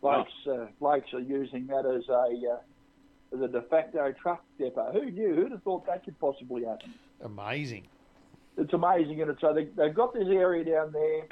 Blokes, 0.00 0.32
uh, 0.50 0.66
blokes 0.80 1.12
are 1.14 1.20
using 1.20 1.68
that 1.68 1.86
as 1.86 2.08
a 2.08 2.54
uh, 2.54 3.36
as 3.36 3.40
a 3.40 3.48
de 3.48 3.62
facto 3.62 4.12
truck 4.20 4.42
depot. 4.58 4.90
Who 4.92 5.10
knew? 5.10 5.34
Who'd 5.34 5.52
have 5.52 5.62
thought 5.62 5.86
that 5.86 6.04
could 6.04 6.18
possibly 6.18 6.64
happen? 6.64 6.92
Amazing. 7.22 7.86
It's 8.58 8.72
amazing, 8.72 9.22
and 9.22 9.36
so 9.40 9.54
they, 9.54 9.64
they've 9.76 9.94
got 9.94 10.12
this 10.12 10.28
area 10.28 10.64
down 10.64 10.92
there. 10.92 11.26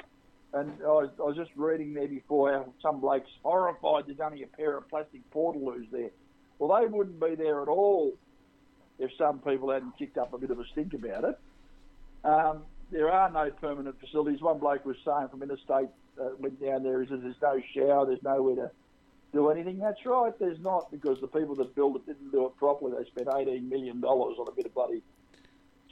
And 0.53 0.71
I 0.83 0.87
was, 0.87 1.09
I 1.17 1.23
was 1.23 1.37
just 1.37 1.51
reading 1.55 1.93
there 1.93 2.07
before 2.07 2.51
how 2.51 2.73
some 2.81 2.99
blokes 2.99 3.29
horrified 3.41 4.05
there's 4.07 4.19
only 4.19 4.43
a 4.43 4.47
pair 4.47 4.77
of 4.77 4.89
plastic 4.89 5.21
portaloos 5.31 5.89
there. 5.91 6.09
Well, 6.59 6.77
they 6.79 6.87
wouldn't 6.87 7.19
be 7.21 7.35
there 7.35 7.61
at 7.61 7.69
all 7.69 8.13
if 8.99 9.11
some 9.17 9.39
people 9.39 9.71
hadn't 9.71 9.97
kicked 9.97 10.17
up 10.17 10.33
a 10.33 10.37
bit 10.37 10.51
of 10.51 10.59
a 10.59 10.65
stink 10.73 10.93
about 10.93 11.23
it. 11.23 11.39
Um, 12.23 12.63
there 12.91 13.09
are 13.09 13.31
no 13.31 13.49
permanent 13.49 13.99
facilities. 13.99 14.41
One 14.41 14.59
bloke 14.59 14.85
was 14.85 14.97
saying 15.05 15.29
from 15.29 15.41
interstate 15.41 15.89
uh, 16.19 16.29
went 16.37 16.61
down 16.61 16.83
there. 16.83 17.01
He 17.01 17.09
says 17.09 17.19
there's 17.21 17.35
no 17.41 17.61
shower, 17.73 18.05
there's 18.05 18.21
nowhere 18.21 18.55
to 18.55 18.71
do 19.33 19.49
anything. 19.49 19.79
That's 19.79 20.05
right, 20.05 20.37
there's 20.37 20.59
not 20.59 20.91
because 20.91 21.19
the 21.21 21.27
people 21.27 21.55
that 21.55 21.73
built 21.75 21.95
it 21.95 22.05
didn't 22.05 22.31
do 22.31 22.45
it 22.45 22.57
properly. 22.57 22.91
They 22.97 23.09
spent 23.09 23.29
18 23.33 23.69
million 23.69 24.01
dollars 24.01 24.35
on 24.37 24.47
a 24.47 24.51
bit 24.51 24.65
of 24.65 24.73
bloody 24.73 25.01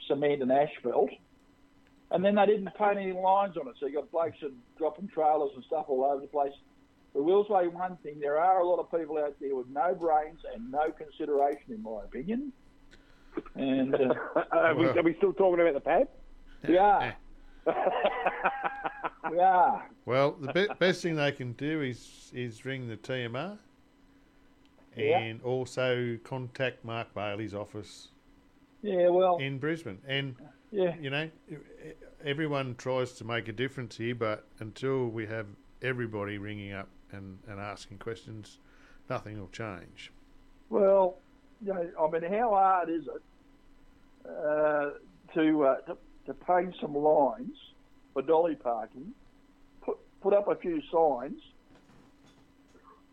cement 0.06 0.42
and 0.42 0.52
asphalt. 0.52 1.10
And 2.12 2.24
then 2.24 2.34
they 2.34 2.46
didn't 2.46 2.68
paint 2.76 2.98
any 2.98 3.12
lines 3.12 3.56
on 3.56 3.68
it, 3.68 3.74
so 3.78 3.86
you 3.86 3.94
got 3.94 4.10
blokes 4.10 4.38
and 4.42 4.54
dropping 4.76 5.08
trailers 5.08 5.50
and 5.54 5.64
stuff 5.64 5.86
all 5.88 6.04
over 6.04 6.20
the 6.20 6.26
place. 6.26 6.52
I 7.14 7.18
will 7.18 7.44
say 7.44 7.68
one 7.68 7.96
thing: 8.02 8.18
there 8.20 8.38
are 8.38 8.60
a 8.60 8.66
lot 8.66 8.78
of 8.78 8.90
people 8.90 9.18
out 9.18 9.34
there 9.40 9.54
with 9.54 9.68
no 9.68 9.94
brains 9.94 10.40
and 10.52 10.70
no 10.70 10.90
consideration, 10.90 11.72
in 11.72 11.82
my 11.82 12.02
opinion. 12.04 12.52
And 13.54 13.94
uh, 13.94 14.14
are, 14.52 14.74
we, 14.74 14.86
are 14.86 15.02
we 15.02 15.14
still 15.18 15.32
talking 15.32 15.60
about 15.60 15.74
the 15.74 15.80
pad? 15.80 16.08
we 16.68 16.76
are, 16.76 17.14
we 19.30 19.38
are. 19.38 19.88
Well, 20.04 20.32
the 20.32 20.52
be- 20.52 20.68
best 20.78 21.02
thing 21.02 21.16
they 21.16 21.32
can 21.32 21.52
do 21.52 21.82
is 21.82 22.30
is 22.34 22.64
ring 22.64 22.88
the 22.88 22.96
TMR 22.96 23.58
Yeah. 24.96 25.18
and 25.18 25.42
also 25.42 26.18
contact 26.24 26.84
Mark 26.84 27.14
Bailey's 27.14 27.54
office 27.54 28.08
Yeah, 28.82 29.08
well, 29.08 29.36
in 29.38 29.58
Brisbane. 29.58 29.98
And 30.06 30.36
yeah, 30.70 30.94
you 31.00 31.10
know, 31.10 31.28
everyone 32.24 32.74
tries 32.76 33.12
to 33.12 33.24
make 33.24 33.48
a 33.48 33.52
difference 33.52 33.96
here, 33.96 34.14
but 34.14 34.46
until 34.60 35.08
we 35.08 35.26
have 35.26 35.46
everybody 35.82 36.38
ringing 36.38 36.72
up 36.72 36.88
and, 37.12 37.38
and 37.48 37.60
asking 37.60 37.98
questions, 37.98 38.58
nothing 39.08 39.38
will 39.38 39.48
change. 39.48 40.12
Well, 40.68 41.16
you 41.62 41.74
know, 41.74 41.90
I 42.00 42.10
mean, 42.10 42.30
how 42.32 42.50
hard 42.50 42.88
is 42.88 43.04
it 43.06 43.22
uh, 44.28 44.90
to, 45.34 45.64
uh, 45.64 45.76
to 45.80 45.96
to 46.26 46.34
paint 46.34 46.74
some 46.80 46.94
lines 46.94 47.56
for 48.12 48.22
dolly 48.22 48.54
parking, 48.54 49.12
put 49.82 49.98
put 50.20 50.32
up 50.32 50.48
a 50.48 50.54
few 50.54 50.80
signs? 50.92 51.40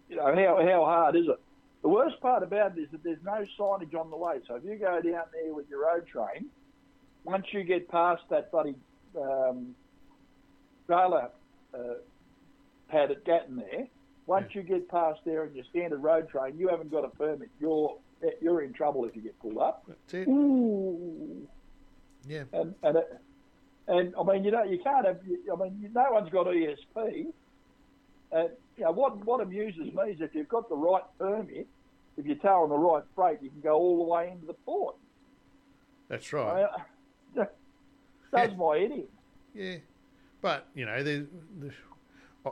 You 0.10 0.18
know, 0.18 0.36
how 0.36 0.66
how 0.66 0.86
hard 0.86 1.16
is 1.16 1.26
it? 1.28 1.40
The 1.88 1.94
worst 1.94 2.20
part 2.20 2.44
about 2.44 2.78
it 2.78 2.82
is 2.82 2.90
that 2.92 3.02
there's 3.02 3.24
no 3.24 3.46
signage 3.58 3.98
on 3.98 4.10
the 4.10 4.18
way. 4.18 4.40
So 4.46 4.56
if 4.56 4.66
you 4.66 4.76
go 4.76 5.00
down 5.00 5.24
there 5.32 5.54
with 5.54 5.70
your 5.70 5.86
road 5.86 6.06
train, 6.06 6.50
once 7.24 7.46
you 7.54 7.64
get 7.64 7.88
past 7.88 8.24
that 8.30 8.52
bloody 8.52 8.76
um, 9.18 9.74
trailer 10.86 11.30
uh, 11.74 11.78
pad 12.90 13.12
at 13.12 13.24
Gatton 13.24 13.56
there, 13.56 13.88
once 14.26 14.54
you 14.54 14.64
get 14.64 14.90
past 14.90 15.22
there 15.24 15.46
and 15.46 15.56
your 15.56 15.64
standard 15.70 16.04
road 16.04 16.28
train, 16.28 16.58
you 16.58 16.68
haven't 16.68 16.92
got 16.92 17.06
a 17.06 17.08
permit. 17.08 17.48
You're 17.62 17.96
you're 18.42 18.64
in 18.64 18.74
trouble 18.74 19.06
if 19.06 19.16
you 19.16 19.22
get 19.22 19.40
pulled 19.40 19.58
up. 19.58 19.86
That's 19.88 20.14
it. 20.14 20.28
Ooh. 20.28 21.48
Yeah. 22.28 22.44
And 22.52 22.76
and 22.84 22.98
it, 22.98 23.22
and 23.88 24.14
I 24.20 24.24
mean, 24.24 24.44
you 24.44 24.52
know, 24.52 24.64
you 24.64 24.80
can't 24.80 25.06
have. 25.06 25.22
I 25.24 25.56
mean, 25.56 25.90
no 25.96 26.06
one's 26.12 26.30
got 26.32 26.48
ESP. 26.48 27.28
And 28.34 28.50
you 28.76 28.84
know 28.84 28.92
what? 28.92 29.24
What 29.24 29.40
amuses 29.40 29.94
me 29.94 30.12
is 30.12 30.20
if 30.20 30.36
you've 30.36 30.50
got 30.50 30.68
the 30.68 30.76
right 30.76 31.04
permit, 31.18 31.66
if 32.18 32.26
you're 32.26 32.36
towing 32.36 32.70
the 32.70 32.76
right 32.78 33.04
freight, 33.16 33.40
you 33.42 33.50
can 33.50 33.62
go 33.62 33.74
all 33.74 33.98
the 33.98 34.12
way 34.12 34.30
into 34.32 34.46
the 34.46 34.54
port. 34.54 34.96
That's 36.10 36.32
right. 36.34 36.64
I, 36.66 36.82
that 37.36 37.56
does 38.34 38.56
my 38.58 38.78
in. 38.78 39.04
Yeah, 39.54 39.76
but 40.42 40.68
you 40.74 40.86
know, 40.86 41.04
there's, 41.04 41.28
there's, 41.60 41.74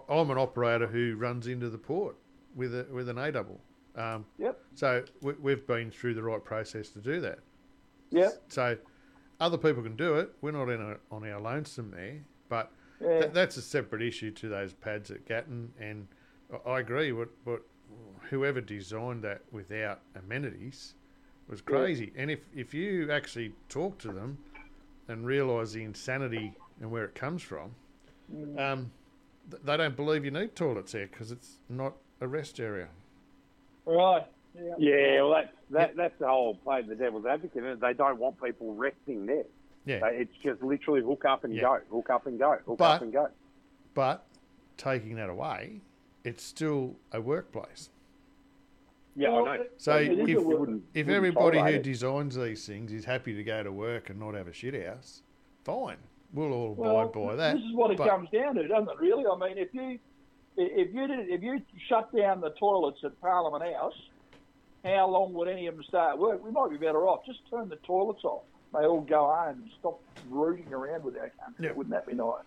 I'm 0.10 0.30
an 0.32 0.38
operator 0.38 0.88
who 0.88 1.15
runs 1.17 1.47
into 1.47 1.69
the 1.69 1.78
port 1.78 2.15
with 2.56 2.73
a 2.75 2.86
with 2.91 3.10
an 3.10 3.17
A 3.17 3.32
double. 3.32 3.60
Um, 3.95 4.25
Yep. 4.39 4.60
so 4.73 5.04
we, 5.21 5.34
we've 5.41 5.65
been 5.65 5.89
through 5.89 6.15
the 6.15 6.23
right 6.23 6.43
process 6.43 6.89
to 6.89 6.99
do 6.99 7.21
that. 7.21 7.39
Yep. 8.12 8.43
So 8.49 8.78
other 9.39 9.58
people 9.58 9.82
can 9.84 9.95
do 9.95 10.15
it. 10.15 10.32
We're 10.41 10.51
not 10.51 10.69
in 10.69 10.82
a, 10.82 10.97
on 11.15 11.25
our 11.30 11.39
lonesome 11.39 11.91
there, 11.91 12.19
but 12.49 12.71
Yeah. 12.99 13.21
th- 13.21 13.32
that's 13.34 13.56
a 13.56 13.62
separate 13.62 14.01
issue 14.01 14.32
to 14.32 14.49
those 14.49 14.73
pads 14.73 15.12
at 15.12 15.25
Gatton. 15.25 15.71
And 15.80 16.08
I- 16.54 16.71
I 16.71 16.80
agree. 16.82 17.13
What 17.13 17.30
what 17.45 17.62
whoever 18.30 18.62
designed 18.62 19.24
that 19.24 19.41
without 19.52 20.02
amenities 20.15 20.95
was 21.48 21.62
crazy. 21.62 22.12
And 22.15 22.32
if 22.32 22.39
if 22.56 22.74
you 22.74 23.12
actually 23.12 23.54
talk 23.69 23.98
to 24.00 24.12
them 24.12 24.38
and 25.08 25.26
realise 25.26 25.74
the 25.74 25.84
insanity 25.84 26.54
and 26.82 26.89
where 26.91 27.06
it 27.06 27.13
comes 27.15 27.41
from, 27.43 27.76
um, 28.58 28.91
th- 29.52 29.62
they 29.63 29.78
don't 29.78 29.95
believe 29.95 30.26
you 30.26 30.32
need 30.32 30.56
toilets 30.56 30.91
there 30.93 31.08
because 31.08 31.32
it's 31.32 31.60
not 31.69 31.93
a 32.21 32.28
rest 32.28 32.60
area. 32.60 32.88
Right. 33.86 34.26
Yeah. 34.58 34.74
Yeah, 34.80 35.21
well, 35.21 35.32
that's 35.34 35.54
that, 35.71 35.95
that's 35.95 36.17
the 36.19 36.28
whole 36.28 36.56
play 36.56 36.80
of 36.80 36.88
the 36.88 36.95
devil's 36.95 37.26
advocate. 37.26 37.63
Is 37.63 37.80
they 37.80 37.93
don't 37.93 38.17
want 38.17 38.41
people 38.41 38.74
resting 38.74 39.26
there. 39.26 39.43
Yeah. 39.86 40.00
They- 40.00 40.17
It's 40.21 40.34
just 40.43 40.63
literally 40.63 41.02
hook 41.02 41.26
up 41.26 41.43
and 41.43 41.54
Yeah. 41.54 41.62
go, 41.62 41.80
hook 41.91 42.10
up 42.10 42.26
and 42.26 42.39
go, 42.39 42.58
hook 42.65 42.78
But- 42.78 42.95
up 42.95 43.02
and 43.04 43.13
go. 43.13 43.30
But 43.93 44.26
taking 44.78 45.15
that 45.17 45.30
away, 45.30 45.82
it's 46.25 46.43
still 46.43 46.95
a 47.13 47.21
workplace. 47.21 47.89
Yeah, 49.15 49.29
Well, 49.29 49.47
I 49.47 49.57
know. 49.57 49.65
So 49.77 49.95
it 49.97 50.11
is 50.11 50.29
if- 50.29 50.43
wouldn't- 50.43 50.83
If 50.93 51.07
wouldn't 51.07 51.15
everybody 51.15 51.59
who 51.59 51.65
it. 51.67 51.83
designs 51.83 52.35
these 52.35 52.67
things 52.67 52.91
is 52.91 53.05
happy 53.05 53.33
to 53.33 53.43
go 53.43 53.63
to 53.63 53.71
work 53.71 54.09
and 54.09 54.19
not 54.19 54.33
have 54.33 54.47
a 54.47 54.53
shit 54.53 54.73
house, 54.85 55.21
fine. 55.63 55.97
We'll 56.33 56.51
all 56.51 56.73
Well, 56.73 56.99
abide 56.99 57.13
by 57.13 57.35
that. 57.35 57.55
This 57.55 57.63
is 57.63 57.73
what 57.73 57.91
it 57.91 57.97
But- 57.97 58.09
comes 58.09 58.29
down 58.31 58.55
to, 58.55 58.67
doesn't 58.67 58.89
it? 58.89 58.99
Really, 58.99 59.25
I 59.25 59.38
mean, 59.38 59.57
if 59.57 59.73
you 59.73 59.99
if 60.57 60.93
you 60.93 61.05
did 61.07 61.29
if 61.29 61.43
you 61.43 61.61
shut 61.88 62.13
down 62.15 62.39
the 62.41 62.49
toilets 62.51 63.03
at 63.03 63.19
Parliament 63.21 63.63
House, 63.75 64.09
how 64.85 65.07
long 65.09 65.33
would 65.33 65.47
any 65.49 65.67
of 65.67 65.75
them 65.75 65.83
start 65.83 66.17
work? 66.17 66.41
We 66.43 66.49
might 66.51 66.69
be 66.71 66.77
better 66.77 67.07
off 67.07 67.25
just 67.25 67.45
turn 67.49 67.67
the 67.69 67.75
toilets 67.77 68.23
off. 68.23 68.43
They 68.73 68.85
all 68.85 69.01
go 69.01 69.25
home 69.27 69.61
and 69.63 69.71
stop 69.79 70.01
rooting 70.29 70.73
around 70.73 71.03
with 71.03 71.17
our 71.17 71.29
country. 71.41 71.65
Yeah. 71.67 71.71
Wouldn't 71.73 71.91
that 71.91 72.05
be 72.07 72.13
nice? 72.13 72.43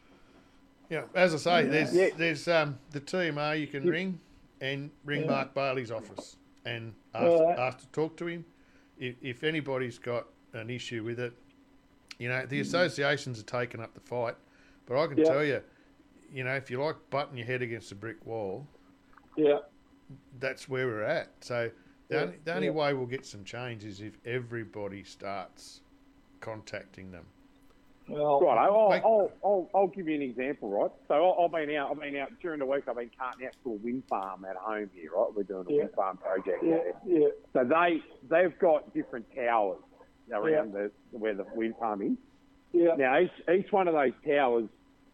Yeah, 0.88 1.02
as 1.14 1.34
I 1.34 1.36
say, 1.62 1.68
there's 1.68 1.94
Yeah. 1.94 2.08
there's 2.16 2.48
um, 2.48 2.78
the 2.90 3.00
TMR 3.00 3.58
you 3.60 3.66
can 3.66 3.84
ring 3.86 4.20
and 4.60 4.90
ring 5.04 5.22
Yeah. 5.22 5.30
Mark 5.30 5.54
Bailey's 5.54 5.90
office 5.90 6.36
and 6.64 6.94
ask, 7.14 7.24
Alright. 7.24 7.58
ask 7.58 7.78
to 7.80 7.88
talk 7.88 8.16
to 8.18 8.26
him. 8.26 8.44
If, 8.98 9.16
if 9.22 9.44
anybody's 9.44 9.98
got 9.98 10.26
an 10.54 10.70
issue 10.70 11.04
with 11.04 11.20
it, 11.20 11.32
you 12.18 12.28
know, 12.28 12.44
the 12.46 12.60
associations 12.60 13.38
are 13.38 13.44
taking 13.44 13.80
up 13.80 13.94
the 13.94 14.00
fight. 14.00 14.36
But 14.86 15.00
I 15.02 15.06
can 15.06 15.18
Yeah. 15.18 15.24
tell 15.24 15.44
you, 15.44 15.62
you 16.32 16.44
know, 16.44 16.54
if 16.54 16.70
you 16.70 16.82
like 16.82 16.96
butting 17.10 17.36
your 17.36 17.46
head 17.46 17.62
against 17.62 17.92
a 17.92 17.94
brick 17.94 18.24
wall, 18.26 18.66
Yeah. 19.36 19.58
that's 20.40 20.68
where 20.68 20.86
we're 20.86 21.02
at. 21.02 21.28
So 21.44 21.70
the 22.08 22.14
Yeah, 22.16 22.22
only, 22.22 22.36
the 22.44 22.54
only 22.54 22.66
yeah. 22.68 22.72
way 22.72 22.94
we'll 22.94 23.06
get 23.06 23.26
some 23.26 23.44
change 23.44 23.84
is 23.84 24.00
if 24.00 24.18
everybody 24.26 25.04
starts 25.04 25.82
contacting 26.40 27.10
them. 27.12 27.26
Well, 28.08 28.40
Right, 28.40 28.58
I'll, 28.58 28.88
Like- 28.88 29.04
I'll, 29.04 29.30
I'll, 29.44 29.70
I'll 29.74 29.86
give 29.88 30.08
you 30.08 30.14
an 30.14 30.22
example, 30.22 30.70
right? 30.70 30.90
So 31.08 31.34
I've 31.38 31.52
been 31.52 31.74
out, 31.76 31.90
I've 31.90 32.00
been 32.00 32.16
out 32.16 32.30
during 32.40 32.58
the 32.60 32.66
week. 32.66 32.84
I've 32.88 32.96
been 32.96 33.10
carting 33.18 33.46
out 33.46 33.52
to 33.64 33.70
a 33.70 33.74
wind 33.74 34.04
farm 34.08 34.44
at 34.48 34.56
home 34.56 34.90
here, 34.94 35.10
right? 35.16 35.28
We're 35.34 35.42
doing 35.42 35.66
a 35.68 35.72
Yeah. 35.72 35.78
wind 35.82 35.94
farm 35.94 36.16
project. 36.16 36.62
yeah, 36.62 36.76
there. 36.76 36.94
yeah, 37.06 37.28
So 37.52 37.64
they 37.64 38.00
they've 38.28 38.58
got 38.58 38.92
different 38.94 39.26
towers 39.34 39.78
around 40.32 40.72
the 40.72 40.90
where 41.10 41.34
the 41.34 41.44
wind 41.54 41.74
farm 41.78 42.02
is. 42.02 42.12
yeah, 42.72 42.94
Now 42.96 43.18
each 43.18 43.30
each 43.52 43.70
one 43.72 43.88
of 43.88 43.94
those 43.94 44.12
towers, 44.26 44.68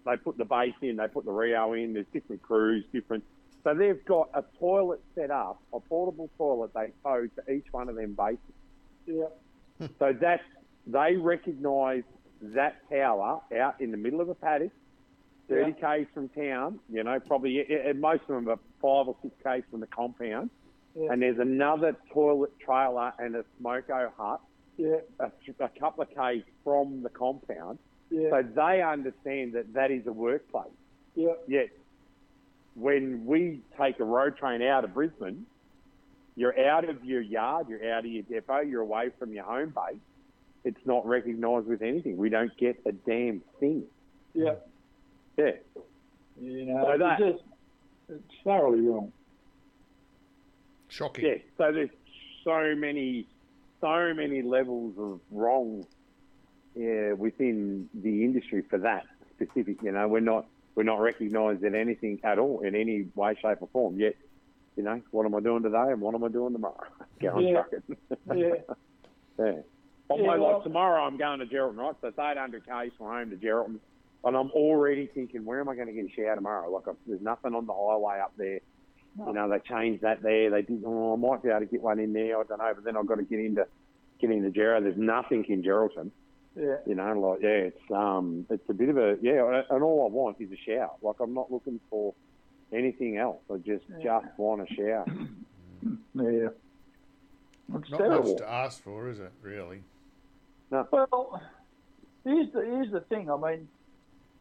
they 0.07 0.17
put 0.17 0.37
the 0.39 0.45
base 0.45 0.75
in, 0.83 0.97
they 0.97 1.09
put 1.09 1.25
the 1.25 1.33
reo 1.33 1.73
in. 1.73 1.95
There's 1.95 2.07
different 2.13 2.43
crews, 2.43 2.85
different. 2.93 3.25
So 3.65 3.75
they've 3.75 4.05
got 4.05 4.29
a 4.35 4.45
toilet 4.59 5.01
set 5.15 5.31
up, 5.31 5.61
a 5.73 5.81
portable 5.81 6.31
toilet 6.37 6.73
they 6.75 6.93
tow 7.03 7.27
to 7.27 7.53
each 7.53 7.67
one 7.73 7.89
of 7.89 7.97
them 7.97 8.13
bases. 8.13 8.39
yeah, 9.07 9.87
So 9.99 10.13
that 10.21 10.41
they 10.87 11.17
recognise 11.17 12.03
that 12.43 12.77
tower 12.91 13.41
out 13.59 13.81
in 13.81 13.91
the 13.91 13.97
middle 13.97 14.21
of 14.21 14.29
a 14.29 14.35
paddock, 14.35 14.73
thirty 15.49 15.73
k's 15.73 16.07
from 16.15 16.29
town. 16.31 16.79
You 16.91 17.03
know, 17.05 17.19
probably 17.21 17.65
most 17.97 18.23
of 18.23 18.29
them 18.29 18.49
are 18.49 18.59
five 18.81 19.09
or 19.09 19.17
six 19.23 19.35
k's 19.43 19.63
from 19.71 19.81
the 19.81 19.87
compound. 19.87 20.51
Yeah. 20.95 21.13
And 21.13 21.23
there's 21.23 21.39
another 21.39 21.97
toilet 22.13 22.53
trailer 22.61 23.13
and 23.19 23.35
a 23.35 23.45
smoko 23.61 24.11
hut 24.17 24.41
yeah, 24.77 24.97
a, 25.21 25.31
a 25.61 25.69
couple 25.79 26.03
of 26.03 26.15
k's 26.15 26.43
from 26.63 27.03
the 27.03 27.09
compound. 27.09 27.79
yeah, 28.11 28.31
So 28.31 28.43
they 28.43 28.83
understand 28.83 29.53
that 29.55 29.73
that 29.75 29.91
is 29.91 30.07
a 30.07 30.13
workplace. 30.13 30.67
yeah, 31.15 31.33
Yet, 31.47 31.71
when 32.75 33.25
we 33.25 33.61
take 33.81 34.01
a 34.01 34.05
road 34.05 34.37
train 34.37 34.63
out 34.63 34.85
of 34.85 34.95
Brisbane, 34.95 35.47
you're 36.37 36.59
out 36.69 36.89
of 36.89 37.05
your 37.05 37.21
yard, 37.21 37.69
you're 37.69 37.93
out 37.93 38.05
of 38.05 38.11
your 38.11 38.25
depot, 38.25 38.61
you're 38.61 38.83
away 38.83 39.11
from 39.19 39.33
your 39.33 39.45
home 39.45 39.71
base. 39.75 40.01
It's 40.65 40.85
not 40.87 41.07
recognised 41.07 41.67
with 41.67 41.83
anything. 41.83 42.17
We 42.17 42.31
don't 42.31 42.57
get 42.57 42.81
a 42.87 42.93
damn 42.93 43.43
thing. 43.61 43.85
yeah. 44.35 44.55
Yeah. 45.37 45.51
You 46.41 46.65
know, 46.67 46.85
So 46.93 46.99
that- 46.99 47.21
it's, 47.21 47.33
just, 47.41 47.45
it's 48.09 48.35
thoroughly 48.45 48.81
wrong. 48.81 49.13
Shocking. 50.89 51.25
Yeah. 51.27 51.35
So 51.59 51.73
there's 51.73 51.91
so 52.45 52.75
many, 52.77 53.27
so 53.81 54.13
many 54.15 54.43
levels 54.43 54.95
of 54.99 55.21
wrong 55.31 55.87
yeah, 56.77 57.13
within 57.13 57.89
the 57.95 58.25
industry 58.25 58.63
for 58.69 58.79
that 58.79 59.07
specific. 59.35 59.83
You 59.83 59.93
know, 59.93 60.07
we're 60.09 60.21
not 60.21 60.47
we're 60.77 60.83
not 60.85 61.01
recognised 61.01 61.63
in 61.65 61.75
anything 61.75 62.21
at 62.25 62.39
all 62.39 62.61
in 62.61 62.75
any 62.75 63.07
way, 63.15 63.37
shape, 63.41 63.59
or 63.61 63.69
form. 63.73 63.99
Yet, 63.99 64.17
you 64.77 64.83
know, 64.83 65.01
what 65.13 65.25
am 65.27 65.35
I 65.35 65.41
doing 65.41 65.63
today 65.63 65.91
and 65.93 66.01
what 66.01 66.15
am 66.15 66.25
I 66.25 66.29
doing 66.29 66.53
tomorrow? 66.53 66.85
Going 67.21 67.49
Yeah. 67.49 67.63
trucking. 67.63 67.97
Yeah, 68.35 68.55
yeah. 69.39 69.53
On 70.11 70.19
Yeah, 70.21 70.27
my 70.27 70.39
well- 70.39 70.55
like 70.55 70.63
tomorrow, 70.65 71.03
I'm 71.03 71.17
going 71.17 71.39
to 71.41 71.47
Geraldton, 71.47 71.77
right? 71.79 71.95
So 72.01 72.09
it's 72.09 72.19
800 72.19 72.67
k's 72.67 72.93
from 72.99 73.07
home 73.07 73.31
to 73.31 73.37
Geraldton, 73.37 73.79
and 74.25 74.37
I'm 74.37 74.51
already 74.51 75.07
thinking, 75.07 75.45
where 75.45 75.61
am 75.61 75.69
I 75.69 75.75
going 75.75 75.87
to 75.87 75.93
get 75.95 76.05
a 76.07 76.11
shower 76.11 76.35
tomorrow? 76.35 76.71
Like, 76.71 76.89
I've, 76.89 76.97
there's 77.07 77.23
nothing 77.23 77.55
on 77.55 77.67
the 77.67 77.73
highway 77.73 78.21
up 78.21 78.33
there. 78.37 78.61
You 79.17 79.33
know, 79.33 79.49
they 79.49 79.61
changed 79.61 80.03
that 80.03 80.23
there. 80.23 80.51
They 80.51 80.63
did. 80.63 80.83
Oh, 80.85 81.13
I 81.15 81.17
might 81.17 81.43
be 81.43 81.49
able 81.49 81.61
to 81.61 81.67
get 81.67 81.81
one 81.83 82.01
in 82.01 82.13
there. 82.13 82.39
I 82.39 82.43
don't 82.43 82.59
know, 82.59 82.73
but 82.75 82.83
then 82.85 82.97
I've 82.97 83.07
got 83.07 83.15
to 83.17 83.23
get 83.23 83.39
into 83.39 83.67
get 84.21 84.31
into 84.31 84.51
Gerald. 84.51 84.85
There's 84.85 84.97
nothing 84.99 85.45
in 85.49 85.63
Geraldton. 85.63 86.11
yeah, 86.57 86.77
You 86.85 86.97
know, 86.97 87.13
like 87.21 87.41
yeah, 87.41 87.49
it's 87.71 87.91
um, 87.93 88.45
it's 88.51 88.69
a 88.69 88.75
bit 88.75 88.89
of 88.89 88.97
a 88.99 89.17
yeah. 89.23 89.63
And 89.71 89.83
all 89.85 90.09
I 90.11 90.13
want 90.13 90.39
is 90.41 90.51
a 90.51 90.57
shower. 90.57 90.91
Like 91.01 91.21
I'm 91.21 91.33
not 91.33 91.53
looking 91.53 91.79
for 91.89 92.13
anything 92.73 93.17
else. 93.17 93.39
I 93.53 93.59
just 93.59 93.85
Yeah. 94.01 94.21
just 94.21 94.37
want 94.37 94.69
a 94.69 94.75
shower. 94.75 95.07
Yeah. 96.17 96.49
It's 97.77 97.91
Not 97.91 97.99
terrible. 97.99 98.29
much 98.31 98.39
to 98.39 98.49
ask 98.51 98.83
for, 98.83 99.09
is 99.09 99.19
it? 99.21 99.33
Really? 99.43 99.83
Well, 100.91 101.41
here's 102.25 102.53
the 102.53 102.61
here's 102.61 102.93
the 102.93 103.01
thing. 103.01 103.31
I 103.31 103.37
mean, 103.37 103.69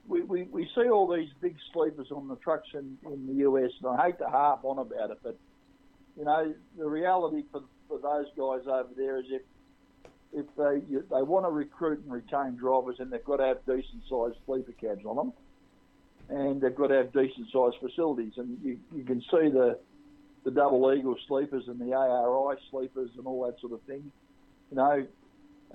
we, 0.07 0.21
we, 0.21 0.43
we 0.43 0.67
see 0.75 0.89
all 0.89 1.13
these 1.13 1.29
big 1.41 1.55
sleepers 1.71 2.07
on 2.11 2.27
the 2.27 2.35
trucks 2.37 2.67
in, 2.73 2.97
in 3.05 3.27
the 3.27 3.43
US, 3.49 3.71
and 3.81 3.99
I 3.99 4.05
hate 4.05 4.17
to 4.19 4.27
harp 4.27 4.61
on 4.63 4.79
about 4.79 5.11
it, 5.11 5.19
but 5.23 5.37
you 6.17 6.25
know 6.25 6.53
the 6.77 6.85
reality 6.85 7.43
for 7.51 7.61
for 7.87 7.99
those 7.99 8.27
guys 8.37 8.67
over 8.67 8.89
there 8.95 9.19
is 9.19 9.25
if 9.29 9.41
if 10.33 10.45
they 10.57 10.81
they 10.95 11.21
want 11.21 11.45
to 11.45 11.51
recruit 11.51 12.03
and 12.03 12.11
retain 12.11 12.55
drivers, 12.55 12.97
and 12.99 13.11
they've 13.11 13.23
got 13.23 13.37
to 13.37 13.45
have 13.45 13.65
decent 13.65 14.03
sized 14.09 14.37
sleeper 14.45 14.73
cabs 14.73 15.05
on 15.05 15.15
them, 15.15 15.33
and 16.29 16.61
they've 16.61 16.75
got 16.75 16.87
to 16.87 16.95
have 16.95 17.13
decent 17.13 17.47
sized 17.51 17.77
facilities, 17.79 18.33
and 18.37 18.57
you, 18.63 18.79
you 18.95 19.03
can 19.03 19.21
see 19.21 19.49
the 19.49 19.77
the 20.43 20.51
double 20.51 20.93
eagle 20.93 21.15
sleepers 21.27 21.63
and 21.67 21.79
the 21.79 21.93
ARI 21.93 22.57
sleepers 22.69 23.09
and 23.17 23.25
all 23.25 23.45
that 23.45 23.59
sort 23.61 23.73
of 23.73 23.81
thing. 23.83 24.11
You 24.71 24.77
know, 24.77 25.07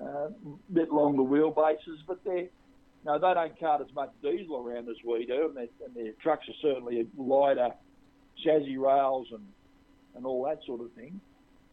uh, 0.01 0.29
bit 0.71 0.91
longer 0.91 1.23
wheelbases, 1.23 1.99
but 2.07 2.23
they 2.23 2.49
no, 3.05 3.17
they 3.17 3.33
don't 3.33 3.57
cart 3.59 3.81
as 3.81 3.93
much 3.95 4.11
diesel 4.21 4.57
around 4.57 4.89
as 4.89 4.97
we 5.05 5.25
do, 5.25 5.47
and, 5.47 5.55
they, 5.55 5.69
and 5.85 5.95
their 5.95 6.11
trucks 6.21 6.45
are 6.49 6.53
certainly 6.61 7.07
lighter, 7.17 7.69
chassis 8.43 8.77
rails 8.77 9.27
and 9.31 9.45
and 10.15 10.25
all 10.25 10.43
that 10.45 10.59
sort 10.65 10.81
of 10.81 10.91
thing. 10.93 11.19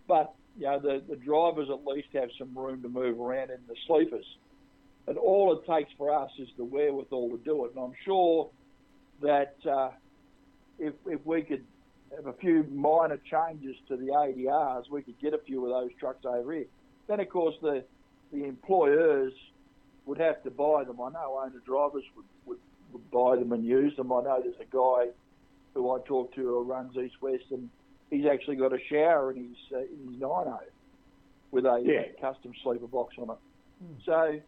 But 0.06 0.34
you 0.56 0.66
know, 0.66 0.78
the 0.78 1.02
the 1.08 1.16
drivers 1.16 1.68
at 1.70 1.84
least 1.86 2.08
have 2.14 2.30
some 2.38 2.56
room 2.56 2.82
to 2.82 2.88
move 2.88 3.20
around 3.20 3.50
in 3.50 3.58
the 3.68 3.74
sleepers, 3.86 4.26
and 5.06 5.18
all 5.18 5.52
it 5.52 5.66
takes 5.66 5.92
for 5.98 6.12
us 6.12 6.30
is 6.38 6.48
the 6.56 6.64
wherewithal 6.64 7.30
to 7.30 7.38
do 7.38 7.64
it. 7.64 7.72
And 7.74 7.84
I'm 7.84 7.94
sure 8.04 8.50
that 9.22 9.56
uh, 9.68 9.90
if 10.78 10.94
if 11.06 11.24
we 11.24 11.42
could 11.42 11.64
have 12.14 12.26
a 12.26 12.32
few 12.34 12.64
minor 12.70 13.18
changes 13.30 13.76
to 13.88 13.96
the 13.96 14.06
ADRs, 14.06 14.84
we 14.90 15.02
could 15.02 15.18
get 15.20 15.34
a 15.34 15.38
few 15.38 15.64
of 15.64 15.70
those 15.70 15.90
trucks 15.98 16.24
over 16.24 16.52
here. 16.52 16.66
Then, 17.08 17.20
of 17.20 17.28
course, 17.28 17.54
the 17.62 17.84
the 18.36 18.44
employers 18.44 19.32
would 20.04 20.18
have 20.18 20.42
to 20.44 20.50
buy 20.50 20.84
them. 20.84 21.00
I 21.00 21.10
know 21.10 21.40
owner 21.42 21.62
drivers 21.64 22.04
would, 22.16 22.26
would, 22.44 22.58
would 22.92 23.10
buy 23.10 23.36
them 23.36 23.52
and 23.52 23.64
use 23.64 23.96
them. 23.96 24.12
I 24.12 24.22
know 24.22 24.40
there's 24.42 24.54
a 24.60 24.70
guy 24.70 25.10
who 25.74 25.90
I 25.90 25.98
talk 26.06 26.34
to 26.34 26.40
who 26.42 26.62
runs 26.62 26.96
East 26.96 27.16
West, 27.20 27.44
and 27.50 27.68
he's 28.10 28.26
actually 28.26 28.56
got 28.56 28.72
a 28.72 28.78
shower 28.90 29.32
in 29.32 29.48
his 29.48 29.56
uh, 29.74 29.78
in 29.80 30.12
his 30.12 30.20
90 30.20 30.50
with 31.50 31.64
a 31.64 31.82
Yeah. 31.84 32.02
custom 32.20 32.52
sleeper 32.62 32.86
box 32.86 33.14
on 33.18 33.30
it. 33.30 33.36
So, 34.04 34.38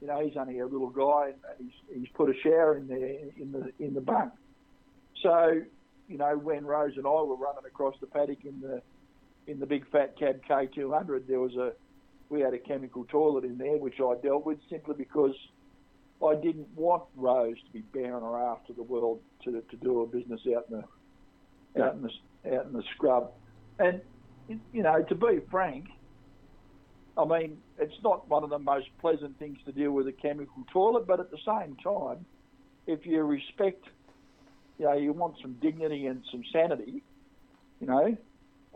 you 0.00 0.06
know, 0.06 0.20
he's 0.24 0.36
only 0.36 0.58
a 0.58 0.66
little 0.66 0.90
guy, 0.90 1.32
and 1.58 1.70
he's 1.88 1.98
he's 2.00 2.08
put 2.14 2.28
a 2.30 2.34
shower 2.42 2.76
in 2.76 2.88
there 2.88 3.18
in 3.36 3.52
the 3.52 3.72
in 3.84 3.94
the 3.94 4.00
bunk. 4.00 4.32
So, 5.22 5.60
you 6.08 6.18
know, 6.18 6.36
when 6.38 6.64
Rose 6.66 6.96
and 6.96 7.06
I 7.06 7.10
were 7.10 7.36
running 7.36 7.64
across 7.66 7.94
the 8.00 8.06
paddock 8.06 8.44
in 8.44 8.60
the 8.60 8.82
in 9.46 9.58
the 9.58 9.66
big 9.66 9.88
fat 9.90 10.16
cab 10.18 10.40
K200, 10.48 11.26
there 11.26 11.40
was 11.40 11.56
a 11.56 11.72
we 12.30 12.40
had 12.40 12.54
a 12.54 12.58
chemical 12.58 13.04
toilet 13.04 13.44
in 13.44 13.58
there, 13.58 13.76
which 13.76 14.00
I 14.00 14.14
dealt 14.22 14.44
with 14.44 14.58
simply 14.68 14.94
because 14.96 15.34
I 16.26 16.34
didn't 16.34 16.68
want 16.74 17.04
Rose 17.16 17.56
to 17.66 17.72
be 17.72 17.80
bearing 17.80 18.22
her 18.22 18.38
after 18.38 18.72
the 18.72 18.82
world 18.82 19.20
to, 19.44 19.62
to 19.62 19.76
do 19.76 20.00
her 20.00 20.06
business 20.06 20.40
out 20.56 20.66
in 20.70 20.78
the 20.78 21.82
out 21.82 21.94
in 21.94 22.02
the 22.02 22.56
out 22.56 22.66
in 22.66 22.72
the 22.72 22.82
scrub. 22.94 23.30
And 23.78 24.00
you 24.72 24.82
know, 24.82 25.02
to 25.02 25.14
be 25.14 25.40
frank, 25.50 25.86
I 27.16 27.24
mean, 27.24 27.58
it's 27.78 28.00
not 28.02 28.28
one 28.28 28.44
of 28.44 28.50
the 28.50 28.58
most 28.58 28.86
pleasant 29.00 29.38
things 29.38 29.58
to 29.66 29.72
deal 29.72 29.92
with 29.92 30.08
a 30.08 30.12
chemical 30.12 30.64
toilet, 30.72 31.06
but 31.06 31.20
at 31.20 31.30
the 31.30 31.38
same 31.46 31.76
time, 31.82 32.24
if 32.86 33.04
you 33.06 33.22
respect, 33.22 33.84
you 34.78 34.86
know, 34.86 34.94
you 34.94 35.12
want 35.12 35.34
some 35.42 35.54
dignity 35.60 36.06
and 36.06 36.22
some 36.30 36.42
sanity, 36.52 37.02
you 37.80 37.86
know, 37.86 38.16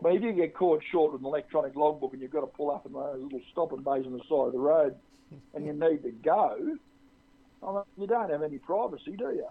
I 0.03 0.07
mean, 0.07 0.17
if 0.17 0.23
you 0.23 0.33
get 0.33 0.53
caught 0.55 0.81
short 0.91 1.13
with 1.13 1.21
an 1.21 1.27
electronic 1.27 1.75
logbook 1.75 2.13
and 2.13 2.21
you've 2.21 2.31
got 2.31 2.41
to 2.41 2.47
pull 2.47 2.71
up 2.71 2.85
in 2.85 2.93
those 2.93 3.19
little 3.21 3.41
stopping 3.51 3.79
bays 3.83 4.05
on 4.05 4.13
the 4.13 4.19
side 4.29 4.47
of 4.47 4.53
the 4.53 4.59
road 4.59 4.95
and 5.53 5.65
you 5.65 5.73
need 5.73 6.03
to 6.03 6.11
go, 6.11 6.57
I 7.65 7.71
mean, 7.71 7.83
you 7.97 8.07
don't 8.07 8.29
have 8.29 8.43
any 8.43 8.57
privacy, 8.57 9.15
do 9.17 9.25
you? 9.29 9.47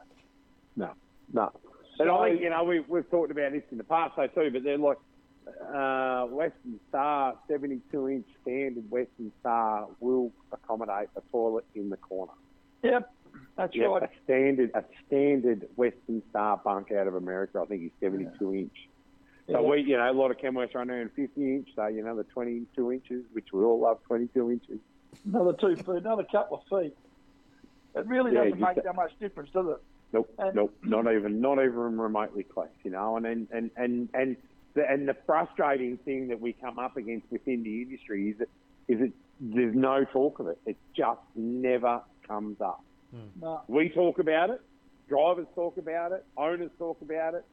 No. 0.76 0.90
No. 1.32 1.52
And 1.98 2.08
So- 2.08 2.16
I 2.18 2.30
think, 2.30 2.42
you 2.42 2.50
know, 2.50 2.64
we've, 2.64 2.86
we've 2.88 3.08
talked 3.10 3.30
about 3.30 3.52
this 3.52 3.62
in 3.70 3.78
the 3.78 3.84
past, 3.84 4.14
though, 4.16 4.26
too, 4.26 4.50
but 4.52 4.62
they're 4.64 4.78
like 4.78 4.98
uh, 5.74 6.26
Western 6.26 6.78
Star, 6.88 7.36
72 7.48 8.08
inch 8.08 8.26
standard 8.42 8.88
Western 8.90 9.32
Star 9.40 9.88
will 10.00 10.30
accommodate 10.52 11.08
a 11.16 11.20
toilet 11.32 11.64
in 11.74 11.90
the 11.90 11.96
corner. 11.96 12.32
Yep, 12.82 13.10
that's 13.56 13.74
Yeah, 13.74 13.86
right. 13.86 14.02
a 14.04 14.10
standard, 14.24 14.70
a 14.74 14.84
standard 15.06 15.68
Western 15.76 16.22
Star 16.30 16.58
bunk 16.62 16.92
out 16.92 17.06
of 17.06 17.14
America, 17.14 17.60
I 17.60 17.66
think, 17.66 17.84
is 17.84 17.90
72 18.00 18.54
inch. 18.54 18.88
So 19.46 19.60
Yeah. 19.60 19.60
we, 19.68 19.80
you 19.82 19.96
know, 19.96 20.10
a 20.10 20.12
lot 20.12 20.30
of 20.30 20.38
Kenworths 20.38 20.74
run 20.74 20.90
around 20.90 21.10
50 21.12 21.54
inch, 21.56 21.68
so, 21.74 21.86
you 21.86 22.02
know, 22.02 22.14
the 22.16 22.24
22 22.24 22.92
inches, 22.92 23.24
which 23.32 23.52
we 23.52 23.62
all 23.64 23.80
love 23.80 23.98
22 24.04 24.50
inches. 24.52 24.78
Another 25.26 25.52
two 25.52 25.76
feet, 25.76 25.88
another 25.88 26.24
couple 26.30 26.58
of 26.58 26.82
feet. 26.82 26.96
It 27.94 28.06
really 28.06 28.32
Yeah, 28.32 28.44
doesn't 28.44 28.60
make 28.60 28.82
that 28.82 28.94
much 28.94 29.12
difference, 29.18 29.50
does 29.50 29.66
it? 29.68 29.76
Nope, 30.12 30.32
And- 30.38 30.54
nope, 30.54 30.74
not 30.82 31.12
even, 31.12 31.40
not 31.40 31.54
even 31.58 31.98
remotely 31.98 32.44
close, 32.44 32.68
you 32.84 32.90
know. 32.90 33.16
And 33.16 33.26
and 33.26 33.48
and 33.50 33.70
and 33.76 34.08
and 34.14 34.36
the, 34.74 34.88
and 34.90 35.08
the 35.08 35.14
frustrating 35.26 35.96
thing 35.98 36.28
that 36.28 36.40
we 36.40 36.52
come 36.54 36.78
up 36.78 36.96
against 36.96 37.30
within 37.30 37.62
the 37.62 37.82
industry 37.82 38.30
is 38.30 38.38
that 38.38 38.48
is 38.88 39.00
that 39.00 39.12
there's 39.40 39.74
no 39.74 40.04
talk 40.04 40.38
of 40.38 40.46
it. 40.48 40.58
It 40.66 40.76
just 40.94 41.20
never 41.34 42.00
comes 42.26 42.60
up. 42.60 42.82
No. 43.40 43.62
We 43.68 43.88
talk 43.90 44.18
about 44.18 44.50
it, 44.50 44.60
drivers 45.08 45.46
talk 45.54 45.76
about 45.78 46.12
it, 46.12 46.24
owners 46.36 46.70
talk 46.78 47.00
about 47.02 47.34
it, 47.34 47.44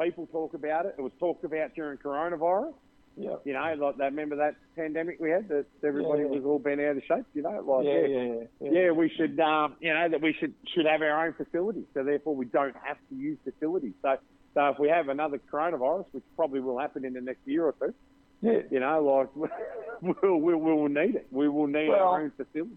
people 0.00 0.26
talk 0.26 0.54
about 0.54 0.86
it. 0.86 0.94
It 0.98 1.02
was 1.02 1.12
talked 1.18 1.44
about 1.44 1.74
during 1.74 1.98
coronavirus. 1.98 2.74
Yeah. 3.18 3.36
You 3.44 3.54
know, 3.54 3.74
like 3.78 3.96
that. 3.96 4.04
Remember 4.12 4.36
that 4.36 4.56
pandemic 4.76 5.18
we 5.18 5.30
had 5.30 5.48
that 5.48 5.64
everybody 5.82 6.20
Yeah, 6.22 6.28
yeah. 6.28 6.34
was 6.36 6.44
all 6.44 6.58
bent 6.58 6.80
out 6.82 6.96
of 6.98 7.02
shape. 7.08 7.24
You 7.32 7.42
know, 7.42 7.60
like 7.64 7.86
Yeah, 7.86 8.06
yeah, 8.06 8.34
yeah. 8.60 8.70
Yeah, 8.84 8.90
we 8.90 9.08
should, 9.16 9.40
um, 9.40 9.76
you 9.80 9.92
know, 9.94 10.08
that 10.10 10.20
we 10.20 10.34
should 10.38 10.52
should 10.74 10.84
have 10.86 11.00
our 11.00 11.26
own 11.26 11.32
facilities. 11.32 11.86
So 11.94 12.04
therefore, 12.04 12.36
we 12.36 12.44
don't 12.46 12.76
have 12.84 12.98
to 13.08 13.14
use 13.16 13.38
facilities. 13.42 13.94
So, 14.02 14.16
so 14.54 14.68
if 14.68 14.78
we 14.78 14.88
have 14.90 15.08
another 15.08 15.40
coronavirus, 15.50 16.06
which 16.12 16.24
probably 16.36 16.60
will 16.60 16.78
happen 16.78 17.04
in 17.06 17.14
the 17.14 17.22
next 17.22 17.40
year 17.46 17.64
or 17.64 17.72
two, 17.80 17.94
Yeah. 18.42 18.60
you 18.70 18.80
know, 18.80 19.02
like 19.02 19.50
we'll, 20.02 20.36
we'll, 20.36 20.58
we 20.58 20.72
will 20.74 20.88
need 20.90 21.14
it. 21.16 21.26
We 21.30 21.48
will 21.48 21.68
need 21.68 21.88
Well- 21.88 22.00
our 22.08 22.20
own 22.20 22.32
facilities. 22.36 22.76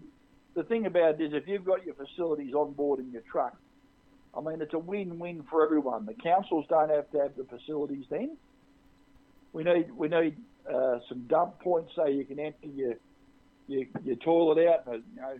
the 0.54 0.62
thing 0.64 0.86
about 0.86 1.20
it 1.20 1.24
is 1.26 1.32
if 1.34 1.46
you've 1.46 1.66
got 1.66 1.84
your 1.84 1.94
facilities 1.96 2.54
on 2.54 2.72
board 2.72 2.98
in 3.00 3.10
your 3.12 3.22
truck, 3.30 3.56
I 4.36 4.40
mean, 4.40 4.60
it's 4.60 4.74
a 4.74 4.78
win-win 4.78 5.44
for 5.50 5.64
everyone. 5.64 6.06
The 6.06 6.14
councils 6.14 6.64
don't 6.68 6.90
have 6.90 7.10
to 7.10 7.18
have 7.18 7.36
the 7.36 7.44
facilities 7.44 8.04
then. 8.10 8.36
We 9.52 9.64
need 9.64 9.90
we 9.90 10.08
need 10.08 10.36
uh, 10.72 11.00
some 11.08 11.26
dump 11.26 11.60
points 11.60 11.92
so 11.96 12.06
you 12.06 12.24
can 12.24 12.38
empty 12.38 12.68
your 12.68 12.94
your, 13.66 13.84
your 14.04 14.16
toilet 14.16 14.66
out 14.68 14.86
and 14.86 15.02
you 15.14 15.20
know 15.20 15.38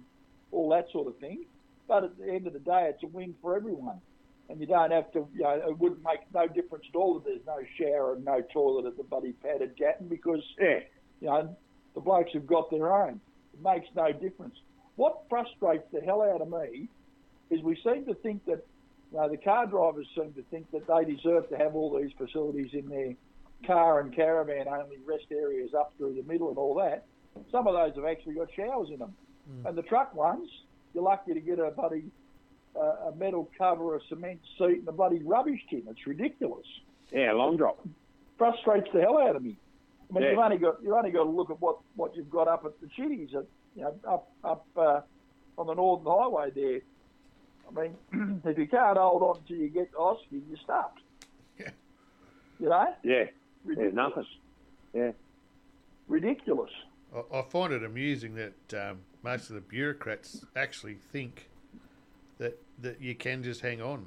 all 0.50 0.70
that 0.70 0.87
sort 0.90 1.07
of 1.07 1.16
thing. 1.18 1.44
But 1.87 2.05
at 2.05 2.18
the 2.18 2.29
end 2.29 2.46
of 2.46 2.53
the 2.53 2.59
day, 2.59 2.90
it's 2.92 3.03
a 3.03 3.07
win 3.07 3.35
for 3.40 3.57
everyone, 3.57 4.00
and 4.48 4.61
you 4.61 4.66
don't 4.66 4.90
have 4.90 5.12
to. 5.12 5.26
You 5.35 5.42
know, 5.42 5.62
it 5.68 5.79
wouldn't 5.79 6.03
make 6.03 6.20
no 6.35 6.48
difference 6.48 6.85
at 6.92 6.96
all 6.96 7.14
that 7.14 7.24
there's 7.24 7.46
no 7.46 7.59
shower 7.79 8.14
and 8.14 8.24
no 8.24 8.42
toilet 8.53 8.87
at 8.87 8.96
the 8.96 9.05
buddy 9.05 9.33
pad 9.33 9.62
at 9.62 9.76
Gatton 9.76 10.09
because 10.09 10.42
Yeah, 10.59 10.81
you 11.20 11.29
know, 11.29 11.57
the 11.94 12.00
blokes 12.00 12.31
have 12.35 12.46
got 12.46 12.70
their 12.70 12.92
own. 12.92 13.20
It 13.55 13.62
makes 13.62 13.87
no 13.94 14.12
difference. 14.12 14.57
What 14.96 15.22
frustrates 15.29 15.85
the 15.92 16.00
hell 16.00 16.22
out 16.22 16.40
of 16.40 16.48
me 16.48 16.88
is 17.50 17.62
we 17.62 17.76
seem 17.83 18.05
to 18.07 18.14
think 18.14 18.44
that, 18.46 18.64
you 19.12 19.18
know, 19.18 19.29
the 19.29 19.37
car 19.37 19.66
drivers 19.66 20.07
seem 20.14 20.33
to 20.35 20.42
think 20.51 20.70
that 20.73 20.87
they 20.87 21.05
deserve 21.12 21.49
to 21.51 21.57
have 21.57 21.75
all 21.75 21.99
these 22.01 22.12
facilities 22.16 22.70
in 22.73 22.88
their 22.88 23.14
car 23.66 24.01
and 24.01 24.14
caravan 24.14 24.68
only 24.68 24.99
rest 25.07 25.27
areas 25.31 25.75
up 25.75 25.92
through 25.99 26.14
the 26.14 26.23
middle 26.23 26.49
and 26.49 26.59
all 26.59 26.75
that. 26.77 27.07
Some 27.51 27.66
of 27.66 27.75
those 27.75 27.94
have 27.96 28.05
actually 28.05 28.35
got 28.35 28.49
showers 28.55 28.88
in 28.92 28.99
them. 28.99 29.14
And 29.64 29.77
the 29.77 29.83
truck 29.83 30.14
ones, 30.14 30.49
you're 30.94 31.03
lucky 31.03 31.35
to 31.35 31.40
get 31.40 31.59
a 31.59 31.70
bloody 31.70 32.05
uh, 32.77 33.09
a 33.11 33.12
metal 33.16 33.51
cover, 33.59 33.96
a 33.96 34.01
cement 34.09 34.38
seat, 34.57 34.79
and 34.79 34.88
a 34.88 34.92
bloody 34.92 35.18
rubbish 35.25 35.61
tin. 35.68 35.83
It's 35.90 36.07
ridiculous 36.07 36.64
yeah, 37.12 37.33
long 37.33 37.57
drop. 37.57 37.85
frustrates 38.38 38.87
the 38.94 39.01
hell 39.01 39.18
out 39.18 39.35
of 39.35 39.42
me. 39.42 39.57
I 40.09 40.14
mean, 40.14 40.23
Yeah. 40.23 40.31
you've 40.31 40.38
only 40.38 40.59
got 40.59 40.77
you've 40.83 40.92
only 40.94 41.11
got 41.11 41.25
to 41.25 41.31
look 41.31 41.51
at 41.51 41.61
what, 41.61 41.79
what 41.96 42.14
you've 42.14 42.31
got 42.31 42.46
up 42.46 42.64
at 42.64 42.81
the 42.81 42.87
chitties, 42.87 43.35
at 43.35 43.44
you 43.75 43.83
know, 43.83 43.94
up 44.07 44.31
up 44.44 44.66
uh, 44.77 45.01
on 45.59 45.66
the 45.66 45.75
Northern 45.75 46.07
Highway 46.07 46.51
there. 46.55 46.81
I 47.77 47.81
mean, 47.81 48.41
if 48.45 48.59
you 48.59 48.67
can't 48.67 48.99
hold 48.99 49.23
on 49.23 49.37
until 49.39 49.57
you 49.57 49.69
get 49.69 49.91
to 49.93 49.99
Oski, 49.99 50.43
you're 50.49 50.59
stuffed. 50.63 50.99
Yeah. 51.59 51.71
You 52.59 52.69
know, 52.69 52.95
Yeah, 53.03 53.25
ridiculous. 53.65 53.77
there's 53.77 53.95
nothing. 53.95 54.27
Yeah, 54.95 55.13
Ridiculous. 56.09 56.71
I, 57.15 57.39
I 57.39 57.43
find 57.43 57.73
it 57.73 57.85
amusing 57.85 58.35
that 58.35 58.75
um, 58.91 58.99
most 59.23 59.49
of 59.51 59.55
the 59.55 59.61
bureaucrats 59.61 60.45
actually 60.57 60.95
think 60.95 61.49
that 62.39 62.59
that 62.81 63.01
you 63.01 63.15
can 63.15 63.43
just 63.43 63.61
hang 63.61 63.81
on. 63.83 64.07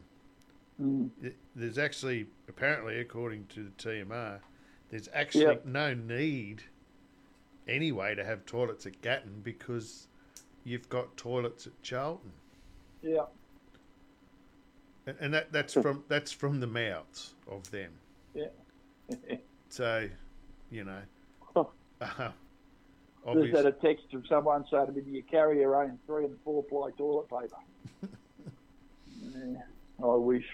Mm. 0.81 1.09
There's 1.55 1.77
actually, 1.77 2.25
apparently, 2.49 2.99
according 2.99 3.45
to 3.47 3.63
the 3.63 3.69
TMR, 3.71 4.39
there's 4.89 5.07
actually 5.13 5.45
Yep. 5.45 5.65
no 5.65 5.93
need 5.93 6.63
anyway 7.67 8.15
to 8.15 8.25
have 8.25 8.45
toilets 8.45 8.85
at 8.85 8.99
Gatton 9.01 9.41
because 9.43 10.07
you've 10.65 10.89
got 10.89 11.15
toilets 11.15 11.67
at 11.67 11.79
Charlton. 11.83 12.31
Yeah. 13.03 13.25
And, 15.05 15.17
and 15.19 15.33
that 15.33 15.51
that's 15.51 15.73
from 15.73 16.03
that's 16.07 16.31
from 16.31 16.59
the 16.59 16.67
mouths 16.67 17.33
of 17.47 17.69
them. 17.71 17.91
Yeah. 18.33 18.47
So, 19.69 20.07
you 20.69 20.83
know, 20.83 21.01
uh, 21.55 21.63
Just 22.05 22.05
had 22.05 22.31
obviously, 23.25 23.65
a 23.65 23.71
text 23.71 24.05
from 24.11 24.23
someone 24.27 24.65
saying 24.69 24.85
to 24.85 24.91
me, 24.91 25.01
"Do 25.01 25.09
you 25.09 25.23
carry 25.23 25.61
your 25.61 25.81
own 25.81 25.97
three 26.05 26.25
and 26.25 26.37
four 26.43 26.63
ply 26.63 26.91
toilet 26.95 27.27
paper?" 27.27 27.55
yeah, 29.19 29.61
I 30.03 30.15
wish. 30.15 30.45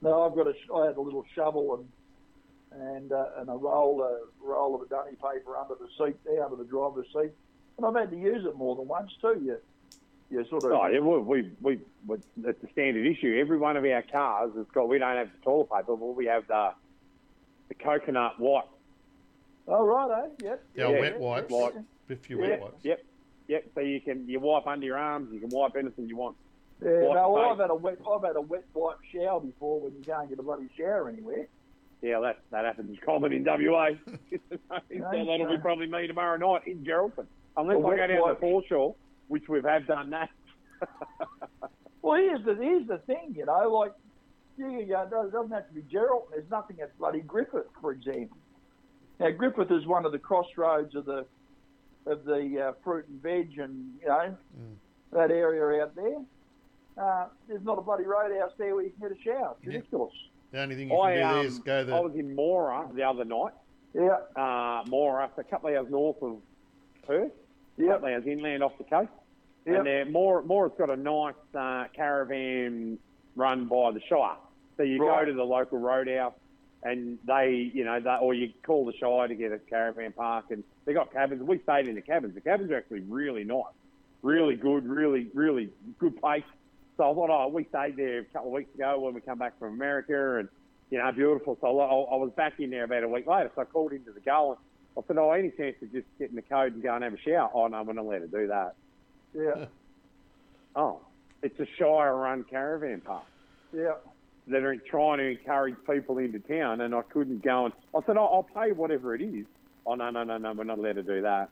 No, 0.00 0.22
I've 0.22 0.36
got 0.36 0.46
a. 0.46 0.54
I 0.76 0.86
had 0.86 0.96
a 0.96 1.00
little 1.00 1.24
shovel 1.34 1.74
and 1.74 2.80
and 2.80 3.12
uh, 3.12 3.26
and 3.38 3.48
a 3.48 3.52
roll 3.54 4.00
a 4.02 4.20
roll 4.46 4.76
of 4.76 4.82
a 4.82 4.86
dunny 4.86 5.16
paper 5.16 5.56
under 5.56 5.74
the 5.74 5.88
seat 5.98 6.16
there, 6.24 6.44
under 6.44 6.54
the 6.56 6.64
driver's 6.70 7.08
seat, 7.12 7.32
and 7.78 7.84
I've 7.84 7.96
had 7.96 8.12
to 8.12 8.16
use 8.16 8.44
it 8.46 8.56
more 8.56 8.76
than 8.76 8.86
once 8.86 9.10
too. 9.20 9.40
You, 9.44 9.56
you 10.34 10.44
sort 10.48 10.64
of. 10.64 10.72
Oh, 10.72 10.86
yeah, 10.86 10.98
we, 11.00 11.18
we, 11.18 11.50
we, 11.60 11.80
we, 12.06 12.16
it's 12.44 12.62
a 12.64 12.68
standard 12.72 13.06
issue. 13.06 13.38
Every 13.40 13.56
one 13.56 13.76
of 13.76 13.84
our 13.84 14.02
cars 14.02 14.52
has 14.56 14.66
got, 14.74 14.88
we 14.88 14.98
don't 14.98 15.16
have 15.16 15.28
the 15.32 15.44
toilet 15.44 15.70
paper, 15.70 15.96
but 15.96 16.16
we 16.16 16.26
have 16.26 16.46
the, 16.48 16.70
the 17.68 17.74
coconut 17.74 18.38
wipe. 18.40 18.64
Oh 19.66 19.84
right, 19.86 20.24
eh? 20.24 20.28
Yep. 20.42 20.64
yeah, 20.74 20.88
yeah, 20.90 21.00
wet 21.00 21.20
wipes, 21.20 21.50
like- 21.50 21.74
a 22.10 22.16
few 22.16 22.42
Yeah. 22.42 22.48
wet 22.50 22.60
wipes. 22.62 22.84
Yep, 22.84 23.04
yep. 23.48 23.64
So 23.74 23.80
you 23.80 24.00
can, 24.00 24.28
you 24.28 24.40
wipe 24.40 24.66
under 24.66 24.84
your 24.84 24.98
arms, 24.98 25.32
you 25.32 25.40
can 25.40 25.48
wipe 25.48 25.74
anything 25.76 26.06
you 26.06 26.16
want. 26.16 26.36
Yeah, 26.84 26.90
Wipe 26.90 27.14
no, 27.16 27.30
well. 27.30 27.50
I've 27.50 27.58
had 27.58 27.70
a 27.70 27.74
wet, 27.74 27.98
I've 28.06 28.22
had 28.24 28.36
a 28.36 28.40
wet 28.42 28.64
wipe 28.74 28.98
shower 29.10 29.40
before 29.40 29.80
when 29.80 29.92
you 29.94 30.02
can't 30.02 30.28
get 30.28 30.38
a 30.38 30.42
bloody 30.42 30.68
shower 30.76 31.08
anywhere. 31.08 31.46
Yeah, 32.02 32.20
that, 32.20 32.40
that 32.50 32.66
happens 32.66 32.98
common 33.02 33.32
in 33.32 33.44
WA. 33.44 33.90
so 34.50 34.58
that'll 34.90 35.48
be 35.48 35.56
probably 35.62 35.86
me 35.86 36.06
tomorrow 36.08 36.36
night 36.36 36.66
in 36.66 36.84
Geraldton. 36.84 37.24
Unless 37.56 37.76
A 37.76 37.78
I 37.78 37.82
wet 37.82 37.96
go 37.96 38.06
down 38.08 38.20
wipe. 38.20 38.34
to 38.34 38.40
foreshore, 38.40 38.94
which 39.28 39.48
we 39.48 39.58
have 39.58 39.64
have 39.66 39.86
done 39.86 40.10
that. 40.10 40.30
Well, 42.02 42.16
here's 42.20 42.44
the 42.44 42.54
here's 42.54 42.86
the 42.86 42.98
thing, 42.98 43.34
you 43.34 43.46
know, 43.46 43.66
like 43.70 43.92
you 44.58 44.84
go, 44.86 45.02
it 45.04 45.32
doesn't 45.32 45.50
have 45.52 45.66
to 45.68 45.72
be 45.74 45.80
Gerald. 45.90 46.24
There's 46.30 46.50
nothing 46.50 46.78
at 46.82 46.96
bloody 46.98 47.20
Griffith, 47.20 47.64
for 47.80 47.92
example. 47.92 48.36
Now 49.18 49.30
Griffith 49.30 49.70
is 49.70 49.86
one 49.86 50.04
of 50.04 50.12
the 50.12 50.18
crossroads 50.18 50.94
of 50.94 51.06
the 51.06 51.24
of 52.04 52.26
the 52.26 52.60
uh, 52.60 52.72
fruit 52.84 53.08
and 53.08 53.22
veg, 53.22 53.58
and 53.58 53.94
you 54.02 54.06
know 54.06 54.36
that 55.12 55.30
area 55.30 55.82
out 55.82 55.94
there. 55.96 56.18
Uh, 57.02 57.26
there's 57.48 57.64
not 57.64 57.78
a 57.78 57.80
bloody 57.80 58.04
roadhouse 58.04 58.52
there 58.58 58.74
where 58.74 58.84
you 58.84 58.90
can 58.90 59.08
get 59.08 59.18
a 59.18 59.22
shower. 59.22 59.54
It's 59.62 59.66
Yeah. 59.66 59.76
ridiculous. 59.78 60.12
The 60.52 60.60
only 60.60 60.74
thing 60.76 60.90
you 60.90 60.96
can 60.96 61.06
I, 61.06 61.14
do 61.14 61.18
there 61.20 61.26
um, 61.38 61.46
is 61.46 61.58
go 61.60 61.78
I 61.96 62.00
was 62.00 62.14
in 62.16 62.36
Moora 62.36 62.94
the 62.94 63.02
other 63.02 63.24
night. 63.24 63.54
Yeah, 63.94 64.18
Uh, 64.36 64.84
Moora, 64.84 65.30
a 65.38 65.42
couple 65.44 65.70
of 65.70 65.76
hours 65.76 65.90
north 65.90 66.22
of 66.22 66.36
Perth. 67.06 67.32
Of 67.78 68.04
hours 68.04 68.26
inland 68.26 68.62
off 68.62 68.76
the 68.78 68.84
coast. 68.84 69.10
yeah. 69.66 69.76
And 69.78 69.86
there, 69.86 70.04
more. 70.04 70.42
Moora's 70.42 70.72
got 70.78 70.90
a 70.90 70.96
nice 70.96 71.34
uh, 71.54 71.84
caravan 71.94 72.98
run 73.36 73.66
by 73.66 73.90
the 73.92 74.00
Shire. 74.08 74.36
So 74.76 74.82
you 74.82 74.98
Right. 75.02 75.20
go 75.20 75.30
to 75.30 75.32
the 75.34 75.44
local 75.44 75.78
roadhouse 75.78 76.34
and 76.82 77.18
they, 77.26 77.70
you 77.74 77.84
know, 77.84 77.98
they, 78.00 78.16
or 78.20 78.34
you 78.34 78.52
call 78.64 78.84
the 78.84 78.92
Shire 78.92 79.26
to 79.28 79.34
get 79.34 79.52
a 79.52 79.58
caravan 79.58 80.12
park 80.12 80.46
and 80.50 80.62
they 80.84 80.92
got 80.92 81.12
cabins. 81.12 81.42
We 81.42 81.58
stayed 81.60 81.88
in 81.88 81.94
the 81.94 82.02
cabins. 82.02 82.34
The 82.34 82.40
cabins 82.40 82.70
are 82.70 82.76
actually 82.76 83.00
really 83.00 83.44
nice, 83.44 83.64
really 84.22 84.54
good, 84.56 84.86
really, 84.86 85.28
really 85.34 85.70
good 85.98 86.20
place. 86.20 86.44
So 86.96 87.10
I 87.10 87.14
thought, 87.14 87.30
oh, 87.30 87.48
we 87.48 87.64
stayed 87.64 87.96
there 87.96 88.20
a 88.20 88.24
couple 88.26 88.48
of 88.48 88.54
weeks 88.54 88.72
ago 88.74 89.00
when 89.00 89.14
we 89.14 89.20
come 89.20 89.38
back 89.38 89.58
from 89.58 89.72
America 89.74 90.38
and, 90.38 90.48
you 90.90 90.98
know, 90.98 91.10
beautiful. 91.10 91.58
So 91.60 91.80
I, 91.80 91.86
I 91.86 92.16
was 92.16 92.30
back 92.36 92.60
in 92.60 92.70
there 92.70 92.84
about 92.84 93.02
a 93.02 93.08
week 93.08 93.26
later. 93.26 93.50
So 93.56 93.62
I 93.62 93.64
called 93.64 93.92
into 93.92 94.12
the 94.12 94.20
goal 94.20 94.58
I 94.96 95.00
said, 95.08 95.18
oh, 95.18 95.30
any 95.32 95.50
chance 95.50 95.76
of 95.82 95.90
just 95.92 96.06
getting 96.18 96.36
the 96.36 96.42
code 96.42 96.74
and 96.74 96.82
going 96.82 97.02
and 97.02 97.04
have 97.04 97.14
a 97.14 97.18
shower? 97.18 97.50
Oh, 97.52 97.66
no, 97.66 97.82
we're 97.82 97.92
not 97.94 98.02
allowed 98.04 98.18
to 98.20 98.26
do 98.28 98.46
that. 98.48 98.74
yeah, 99.34 99.64
Oh, 100.76 101.00
it's 101.42 101.58
a 101.60 101.66
Shire-run 101.78 102.44
caravan 102.50 103.00
park 103.00 103.24
yeah. 103.72 103.92
that 104.48 104.62
are 104.62 104.76
trying 104.76 105.18
to 105.18 105.24
encourage 105.38 105.74
people 105.88 106.18
into 106.18 106.38
town, 106.40 106.80
and 106.80 106.94
I 106.94 107.02
couldn't 107.02 107.42
go 107.44 107.66
and 107.66 107.74
I 107.94 108.00
said, 108.06 108.16
oh, 108.16 108.24
I'll 108.26 108.42
pay 108.62 108.72
whatever 108.72 109.14
it 109.14 109.22
is. 109.22 109.46
Oh 109.86 109.94
no, 109.94 110.10
no, 110.10 110.24
no, 110.24 110.38
no, 110.38 110.52
we're 110.52 110.64
not 110.64 110.78
allowed 110.78 110.94
to 110.94 111.02
do 111.02 111.22
that. 111.22 111.50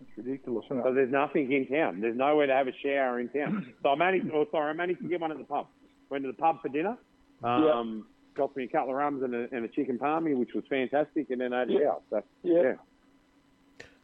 It's 0.00 0.10
ridiculous. 0.26 0.64
Isn't 0.66 0.82
So 0.82 0.88
it? 0.90 0.94
there's 0.94 1.12
nothing 1.12 1.50
in 1.52 1.66
town. 1.66 2.00
There's 2.00 2.16
nowhere 2.16 2.46
to 2.46 2.52
have 2.52 2.68
a 2.68 2.72
shower 2.82 3.20
in 3.20 3.28
town. 3.28 3.72
So 3.82 3.90
I 3.90 3.94
managed. 3.94 4.26
Oh, 4.34 4.46
sorry, 4.50 4.70
I 4.70 4.72
managed 4.72 5.00
to 5.02 5.08
get 5.08 5.20
one 5.20 5.30
at 5.30 5.38
the 5.38 5.44
pub. 5.44 5.66
Went 6.10 6.24
to 6.24 6.28
the 6.32 6.36
pub 6.36 6.60
for 6.62 6.68
dinner. 6.68 6.96
Um, 7.44 8.06
Got 8.38 8.56
me 8.56 8.64
a 8.64 8.68
couple 8.68 8.90
of 8.90 8.96
rums 8.96 9.24
and 9.24 9.34
a, 9.34 9.48
and 9.50 9.64
a 9.64 9.68
chicken 9.68 9.98
palmy, 9.98 10.32
which 10.34 10.54
was 10.54 10.62
fantastic, 10.70 11.28
and 11.30 11.40
then 11.40 11.52
I 11.52 11.58
had 11.60 11.70
a 11.70 11.72
Yeah. 11.72 11.78
shower. 11.80 12.00
So, 12.10 12.22
Yeah. 12.44 12.62
yeah. 12.62 12.74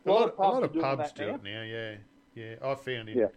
a 0.06 0.10
lot, 0.10 0.38
lot 0.38 0.62
of 0.64 0.74
a 0.74 0.76
lot 0.76 0.76
pubs 0.76 0.76
of 0.76 0.82
pubs 0.82 1.12
do 1.12 1.26
now. 1.28 1.34
it 1.36 1.42
now. 1.44 1.62
Yeah, 1.62 1.96
yeah. 2.34 2.56
I 2.60 2.74
found 2.74 3.08
in 3.08 3.18
Yeah. 3.18 3.28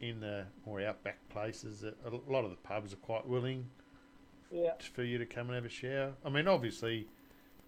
in 0.00 0.20
the 0.20 0.46
more 0.64 0.80
outback 0.80 1.18
places 1.28 1.82
that 1.82 1.94
a 2.06 2.16
lot 2.32 2.44
of 2.44 2.50
the 2.50 2.56
pubs 2.56 2.94
are 2.94 2.96
quite 2.96 3.26
willing 3.26 3.68
Yeah. 4.50 4.72
for 4.94 5.02
you 5.04 5.18
to 5.18 5.26
come 5.26 5.48
and 5.48 5.54
have 5.56 5.66
a 5.66 5.68
shower. 5.68 6.14
I 6.24 6.30
mean, 6.30 6.48
obviously, 6.48 7.06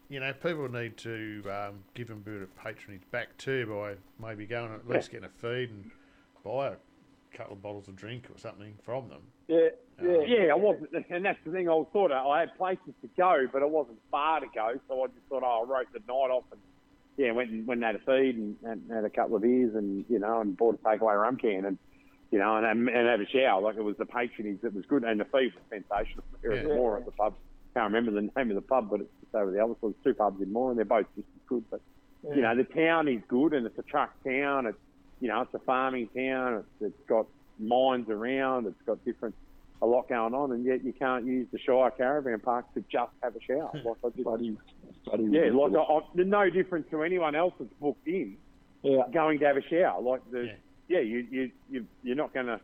you 0.09 0.19
know, 0.19 0.33
people 0.33 0.67
need 0.71 0.97
to 0.99 1.43
um, 1.51 1.85
give 1.93 2.09
them 2.09 2.19
a 2.19 2.21
bit 2.31 2.41
of 2.41 2.57
patronage 2.57 3.03
back 3.11 3.37
too 3.37 3.67
by 3.67 3.97
maybe 4.27 4.47
going 4.47 4.73
at 4.73 4.89
least 4.89 5.11
getting 5.11 5.27
a 5.27 5.29
feed 5.29 5.69
and 5.71 5.91
buy 6.43 6.69
a 6.69 6.77
couple 7.37 7.53
of 7.53 7.61
bottles 7.63 7.87
of 7.89 7.97
drink 7.97 8.31
or 8.35 8.39
something 8.39 8.79
from 8.83 9.11
them. 9.11 9.23
Yeah. 9.47 9.69
Yeah. 10.03 10.23
Yeah, 10.27 10.53
I 10.53 10.57
wasn't, 10.57 10.91
and 11.11 11.25
that's 11.25 11.39
the 11.45 11.53
thing. 11.53 11.69
I 11.69 11.73
was 11.75 11.87
sort 11.93 12.13
of, 12.13 12.27
I 12.27 12.41
had 12.41 12.57
places 12.57 12.95
to 13.03 13.09
go, 13.17 13.47
but 13.53 13.63
I 13.63 13.67
wasn't 13.67 13.99
far 14.11 14.41
to 14.41 14.47
go, 14.55 14.79
so 14.89 15.05
I 15.05 15.07
just 15.07 15.27
thought, 15.29 15.43
oh, 15.45 15.65
I 15.65 15.71
wrote 15.71 15.93
the 15.93 16.01
night 16.01 16.31
off, 16.31 16.45
and 16.51 16.61
yeah, 17.17 17.33
went 17.33 17.51
and 17.51 17.67
went 17.67 17.85
and 17.85 17.87
had 17.87 17.97
a 17.97 18.05
feed 18.05 18.37
and, 18.37 18.57
and 18.65 18.91
had 18.91 19.05
a 19.05 19.11
couple 19.11 19.37
of 19.37 19.43
beers, 19.43 19.75
and 19.75 20.05
you 20.09 20.19
know, 20.19 20.41
and 20.41 20.57
bought 20.57 20.75
a 20.75 20.79
takeaway 20.79 21.21
rum 21.21 21.37
can, 21.37 21.65
and 21.65 21.79
you 22.31 22.39
know, 22.39 22.57
and 22.57 22.67
and 22.67 23.09
had 23.09 23.21
a 23.21 23.29
shower. 23.29 23.61
Like 23.61 23.77
it 23.77 23.83
was 23.83 23.97
the 23.99 24.07
patronage 24.07 24.61
that 24.63 24.75
was 24.75 24.85
good, 24.87 25.05
and 25.05 25.21
the 25.21 25.25
feed 25.27 25.53
was 25.55 25.63
sensational. 25.71 26.25
There 26.41 26.51
was 26.53 26.65
more 26.77 26.97
at 26.99 27.05
the 27.05 27.13
pub. 27.13 27.35
Can't 27.75 27.93
remember 27.93 28.11
the 28.11 28.31
name 28.37 28.51
of 28.51 28.55
the 28.55 28.63
pub, 28.63 28.91
but 28.91 29.01
it's 29.01 29.11
just 29.21 29.35
over 29.35 29.51
the 29.51 29.63
other. 29.63 29.75
So 29.81 29.89
there's 29.91 30.05
two 30.05 30.19
pubs 30.19 30.41
in 30.43 30.53
Moora, 30.53 30.71
and 30.71 30.79
they're 30.79 30.85
both 30.85 31.07
just 31.15 31.29
as 31.37 31.43
good. 31.49 31.65
But 31.71 31.81
you 32.35 32.43
know, 32.43 32.55
the 32.57 32.65
town 32.65 33.09
is 33.09 33.23
good, 33.29 33.53
and 33.53 33.67
it's 33.67 33.79
a 33.79 33.83
truck 33.83 34.13
town. 34.25 34.67
It's 34.67 34.79
you 35.21 35.29
know, 35.29 35.43
it's 35.43 35.55
a 35.55 35.59
farming 35.61 36.09
town. 36.17 36.65
It's, 36.81 36.93
it's 36.93 37.09
got 37.09 37.27
mines 37.59 38.09
around. 38.09 38.67
It's 38.67 38.83
got 38.87 39.05
different, 39.05 39.35
a 39.83 39.87
lot 39.87 40.09
going 40.09 40.33
on, 40.33 40.53
and 40.53 40.65
yet 40.65 40.85
you 40.85 40.93
can't 40.93 41.27
use 41.27 41.47
the 41.53 41.59
Shire 41.59 41.91
Caravan 41.91 42.39
Park 42.41 42.73
to 42.75 42.85
just 42.91 43.11
have 43.23 43.35
a 43.37 43.41
shower. 43.41 43.71
Like 43.85 43.97
I 44.05 44.09
just, 44.11 44.25
Bloody, 44.25 44.57
bloody 45.05 45.25
yeah, 45.25 45.51
like. 45.53 45.73
I, 45.75 45.81
I, 45.83 46.01
there's 46.15 46.29
no 46.29 46.49
difference 46.49 46.87
to 46.93 47.03
anyone 47.03 47.35
else 47.35 47.53
that's 47.59 47.73
booked 47.81 48.07
in 48.07 48.37
yeah. 48.83 49.03
going 49.13 49.41
to 49.41 49.45
have 49.47 49.57
a 49.57 49.63
shower. 49.69 50.01
Like 50.01 50.21
the, 50.31 50.45
Yeah. 50.45 50.53
yeah, 50.89 51.01
you 51.01 51.27
you 51.31 51.51
you 51.71 51.87
you're 52.05 52.17
not 52.17 52.33
going 52.33 52.47
to 52.47 52.61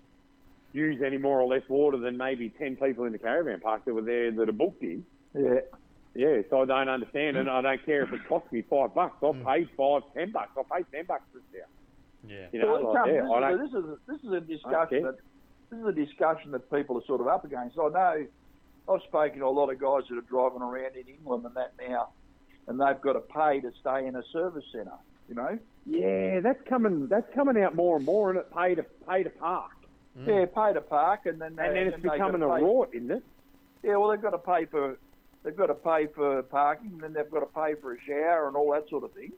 use 0.72 1.02
any 1.04 1.18
more 1.18 1.40
or 1.40 1.48
less 1.48 1.62
water 1.68 1.96
than 1.98 2.16
maybe 2.16 2.50
ten 2.50 2.76
people 2.76 3.04
in 3.04 3.12
the 3.12 3.18
caravan 3.18 3.60
park 3.60 3.84
that 3.84 3.94
were 3.94 4.02
there 4.02 4.30
that 4.30 4.48
are 4.48 4.52
booked 4.52 4.82
in. 4.82 5.04
Yeah. 5.34 5.60
Yeah, 6.14 6.38
so 6.50 6.62
I 6.62 6.64
don't 6.64 6.88
understand, 6.88 7.36
and 7.36 7.48
I 7.50 7.60
don't 7.60 7.84
care 7.84 8.02
if 8.02 8.12
it 8.12 8.20
costs 8.28 8.50
me 8.50 8.62
five 8.68 8.94
bucks. 8.94 9.16
I'll 9.22 9.34
Mm. 9.34 9.44
pay 9.44 9.64
five, 9.76 10.02
ten 10.14 10.30
bucks. 10.32 10.50
I'll 10.56 10.64
pay 10.64 10.82
ten 10.92 11.04
bucks 11.06 11.22
for 11.32 11.38
a 11.38 11.42
shower. 11.52 11.68
Yeah. 12.26 12.46
You 12.52 12.60
know, 12.60 12.72
Well, 12.72 12.92
like, 12.92 12.96
comes- 13.04 13.12
yeah, 13.14 13.30
I 13.30 13.40
don't. 13.40 13.58
this, 13.60 13.72
is, 13.72 13.84
this 14.08 14.16
is 14.22 14.30
this 14.48 14.58
is 14.58 14.64
a 14.64 14.68
Okay. 14.82 15.00
discussion 15.00 15.02
that 15.04 15.16
this 15.70 15.80
is 15.80 15.86
a 15.86 15.92
discussion 15.92 16.50
that 16.52 16.70
people 16.70 16.96
are 16.96 17.04
sort 17.06 17.20
of 17.20 17.28
up 17.28 17.44
against. 17.44 17.78
I 17.78 17.88
know 17.88 18.26
I've 18.88 19.02
spoken 19.02 19.40
to 19.40 19.46
a 19.46 19.50
lot 19.50 19.70
of 19.70 19.78
guys 19.78 20.02
that 20.08 20.16
are 20.16 20.22
driving 20.22 20.62
around 20.62 20.96
in 20.96 21.06
England 21.08 21.44
and 21.44 21.54
that 21.56 21.74
now, 21.78 22.08
and 22.66 22.80
they've 22.80 23.00
got 23.00 23.14
to 23.14 23.20
pay 23.20 23.60
to 23.60 23.70
stay 23.80 24.06
in 24.06 24.16
a 24.16 24.22
service 24.32 24.64
centre. 24.72 24.90
You 25.28 25.34
know, 25.34 25.58
Yeah, 25.84 26.40
that's 26.40 26.66
coming. 26.66 27.06
That's 27.08 27.26
coming 27.34 27.62
out 27.62 27.74
more 27.74 27.96
and 27.96 28.04
more, 28.06 28.30
and 28.30 28.38
it 28.38 28.50
pay 28.54 28.74
to 28.74 28.82
pay 29.06 29.24
to 29.24 29.30
park, 29.30 29.72
yeah, 30.26 30.46
pay 30.46 30.72
to 30.72 30.80
park, 30.80 31.26
and 31.26 31.38
then 31.38 31.54
they, 31.54 31.66
and 31.66 31.76
then 31.76 31.86
it's 31.88 32.02
then 32.02 32.12
becoming 32.12 32.42
a 32.42 32.46
rort, 32.62 32.94
isn't 32.94 33.10
it? 33.10 33.22
Yeah, 33.82 33.96
well, 33.96 34.10
they've 34.10 34.22
got 34.22 34.30
to 34.30 34.38
pay 34.38 34.64
for 34.64 34.96
they've 35.42 35.54
got 35.56 35.66
to 35.66 35.74
pay 35.74 36.06
for 36.06 36.42
parking, 36.44 36.92
and 36.94 37.00
then 37.02 37.12
they've 37.12 37.30
got 37.30 37.40
to 37.40 37.46
pay 37.46 37.74
for 37.74 37.92
a 37.92 38.00
shower 38.06 38.48
and 38.48 38.56
all 38.56 38.72
that 38.72 38.88
sort 38.88 39.04
of 39.04 39.12
thing. 39.12 39.32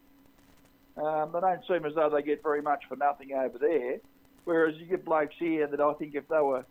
Um, 0.96 1.32
they 1.32 1.40
don't 1.40 1.66
seem 1.66 1.84
as 1.84 1.94
though 1.94 2.10
they 2.10 2.22
get 2.22 2.40
very 2.42 2.62
much 2.62 2.84
for 2.88 2.96
nothing 2.96 3.32
over 3.32 3.58
there. 3.58 3.98
Whereas 4.50 4.74
you 4.78 4.84
get 4.86 5.04
blokes 5.04 5.36
here 5.38 5.68
that 5.68 5.80
I 5.80 5.92
think 5.92 6.16
if 6.16 6.26
they 6.26 6.40
were 6.40 6.64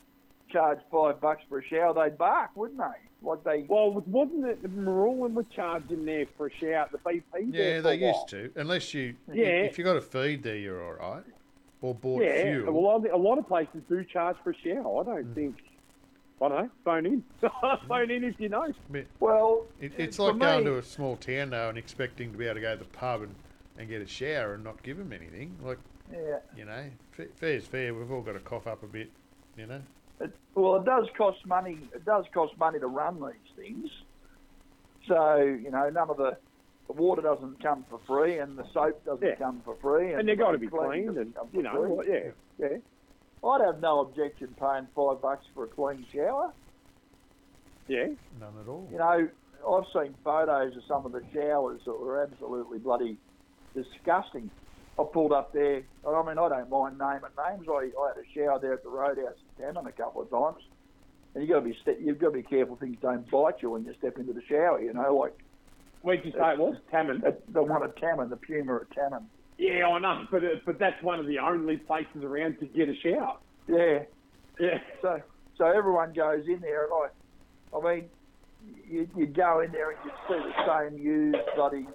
charged 0.51 0.81
five 0.91 1.21
bucks 1.21 1.41
for 1.47 1.59
a 1.59 1.63
shower, 1.65 1.93
they'd 1.93 2.17
bark, 2.17 2.49
wouldn't 2.53 2.77
they? 2.77 3.25
Like 3.25 3.41
they. 3.45 3.63
Well, 3.69 4.03
wasn't 4.05 4.45
it 4.47 4.61
Marulan 4.77 5.31
was 5.33 5.45
charging 5.55 6.03
there 6.03 6.25
for 6.35 6.47
a 6.47 6.51
shower 6.59 6.89
the 6.91 6.97
BP? 6.97 7.53
Yeah, 7.53 7.79
they 7.79 7.97
a 7.97 8.01
while? 8.01 8.13
used 8.15 8.27
to. 8.31 8.51
Unless 8.57 8.93
you, 8.93 9.15
Yeah. 9.31 9.45
if 9.45 9.77
you 9.77 9.85
got 9.85 9.95
a 9.95 10.01
feed 10.01 10.43
there, 10.43 10.57
you're 10.57 10.83
all 10.85 11.11
right. 11.13 11.23
Or 11.81 11.95
bought 11.95 12.21
Yeah, 12.21 12.43
fuel. 12.43 12.73
well, 12.83 13.05
a 13.13 13.15
lot 13.15 13.37
of 13.37 13.47
places 13.47 13.81
do 13.87 14.03
charge 14.03 14.35
for 14.43 14.49
a 14.49 14.55
shower. 14.57 14.99
I 14.99 15.05
don't 15.05 15.23
Hmm. 15.27 15.33
think. 15.33 15.55
I 16.41 16.49
don't 16.49 16.63
know. 16.65 16.69
Phone 16.83 17.05
in. 17.05 17.23
phone 17.87 18.11
in 18.11 18.25
if 18.25 18.37
you 18.41 18.49
know. 18.49 18.73
Well, 19.21 19.67
it, 19.79 19.93
it's 19.97 20.19
like 20.19 20.37
going 20.37 20.65
me- 20.65 20.71
to 20.71 20.77
a 20.79 20.83
small 20.83 21.15
town 21.15 21.51
though 21.51 21.69
and 21.69 21.77
expecting 21.77 22.33
to 22.33 22.37
be 22.37 22.43
able 22.43 22.55
to 22.55 22.61
go 22.61 22.73
to 22.75 22.83
the 22.83 22.89
pub 22.89 23.21
and, 23.21 23.35
and 23.77 23.87
get 23.87 24.01
a 24.01 24.05
shower 24.07 24.55
and 24.55 24.65
not 24.65 24.83
give 24.83 24.97
them 24.97 25.13
anything. 25.13 25.55
Like 25.63 25.77
Yeah. 26.11 26.39
you 26.55 26.65
know, 26.65 26.85
fa- 27.11 27.27
fair's 27.35 27.65
fair. 27.65 27.93
We've 27.93 28.11
all 28.11 28.21
got 28.21 28.33
to 28.33 28.39
cough 28.39 28.67
up 28.67 28.83
a 28.83 28.87
bit. 28.87 29.09
You 29.57 29.67
know. 29.67 29.81
It, 30.21 30.31
well, 30.55 30.75
it 30.77 30.85
does 30.85 31.07
cost 31.17 31.45
money. 31.45 31.77
It 31.93 32.05
does 32.05 32.25
cost 32.33 32.57
money 32.57 32.79
to 32.79 32.87
run 32.87 33.15
these 33.21 33.55
things. 33.55 33.89
So 35.07 35.37
you 35.37 35.71
know, 35.71 35.89
none 35.89 36.09
of 36.09 36.17
the, 36.17 36.37
the 36.87 36.93
water 36.93 37.21
doesn't 37.21 37.61
come 37.61 37.85
for 37.89 37.99
free, 38.07 38.39
and 38.39 38.57
the 38.57 38.65
soap 38.73 39.03
doesn't 39.05 39.25
Yeah. 39.25 39.35
come 39.35 39.61
for 39.63 39.75
free, 39.75 40.13
And 40.13 40.27
they've 40.27 40.37
got 40.37 40.51
to 40.51 40.57
be 40.57 40.67
cleaning 40.67 41.13
cleaned, 41.13 41.17
and 41.17 41.33
you 41.53 41.63
know, 41.63 41.71
free. 41.81 41.91
well, 41.91 42.05
yeah, 42.07 42.31
yeah. 42.59 42.77
I'd 43.47 43.61
have 43.65 43.79
no 43.79 44.01
objection 44.01 44.53
paying 44.59 44.87
five 44.95 45.21
bucks 45.21 45.45
for 45.53 45.63
a 45.63 45.67
clean 45.67 46.05
shower. 46.13 46.51
Yeah. 47.87 48.07
None 48.39 48.53
at 48.61 48.67
all. 48.67 48.87
You 48.91 48.97
know, 48.97 49.29
I've 49.67 49.85
seen 49.93 50.13
photos 50.23 50.75
of 50.75 50.83
some 50.87 51.05
of 51.05 51.11
the 51.13 51.23
showers 51.33 51.81
that 51.85 51.99
were 51.99 52.21
absolutely 52.21 52.79
bloody 52.79 53.17
disgusting. 53.73 54.49
I 54.99 55.03
pulled 55.13 55.31
up 55.31 55.53
there, 55.53 55.83
I 56.05 56.23
mean, 56.23 56.37
I 56.37 56.49
don't 56.49 56.69
mind 56.69 56.97
naming 56.97 57.21
names. 57.37 57.67
I, 57.69 57.89
I 58.01 58.07
had 58.09 58.17
a 58.17 58.27
shower 58.35 58.59
there 58.59 58.73
at 58.73 58.83
the 58.83 58.89
Roadhouse 58.89 59.37
in 59.57 59.65
Tammin 59.65 59.87
a 59.87 59.91
couple 59.91 60.21
of 60.21 60.29
times, 60.29 60.63
and 61.33 61.43
you 61.43 61.49
got 61.49 61.61
to 61.61 61.65
be 61.65 61.77
you've 62.03 62.19
got 62.19 62.27
to 62.27 62.33
be 62.33 62.43
careful 62.43 62.75
things 62.75 62.97
don't 63.01 63.29
bite 63.31 63.61
you 63.61 63.69
when 63.71 63.85
you 63.85 63.93
step 63.97 64.17
into 64.17 64.33
the 64.33 64.41
shower. 64.49 64.81
You 64.81 64.93
know, 64.93 65.15
like 65.15 65.37
Where'd 66.01 66.23
you 66.23 66.31
say 66.31 66.53
it 66.53 66.59
was? 66.59 66.75
Tammin. 66.91 67.21
the 67.53 67.63
one 67.63 67.83
at 67.83 67.97
Tammin, 67.97 68.29
the 68.29 68.37
Puma 68.37 68.77
at 68.77 68.91
Tammin. 68.91 69.25
Yeah, 69.57 69.87
I 69.87 69.99
know, 69.99 70.25
but 70.31 70.43
it, 70.43 70.65
but 70.65 70.79
that's 70.79 71.01
one 71.03 71.19
of 71.19 71.27
the 71.27 71.39
only 71.39 71.77
places 71.77 72.23
around 72.23 72.57
to 72.59 72.65
get 72.67 72.87
a 72.87 72.95
shower. 73.03 73.37
Yeah, 73.67 74.03
Yeah. 74.59 74.77
So, 75.01 75.21
so 75.57 75.65
everyone 75.65 76.13
goes 76.13 76.45
in 76.47 76.61
there, 76.61 76.85
and 76.85 76.93
I, 76.93 77.77
I 77.77 77.95
mean, 77.95 78.05
you 78.89 79.09
you 79.15 79.27
go 79.27 79.59
in 79.59 79.71
there 79.73 79.91
and 79.91 79.99
you 80.05 80.11
see 80.27 80.35
the 80.35 80.89
same 80.89 80.97
used 80.97 81.37
bloody, 81.55 81.87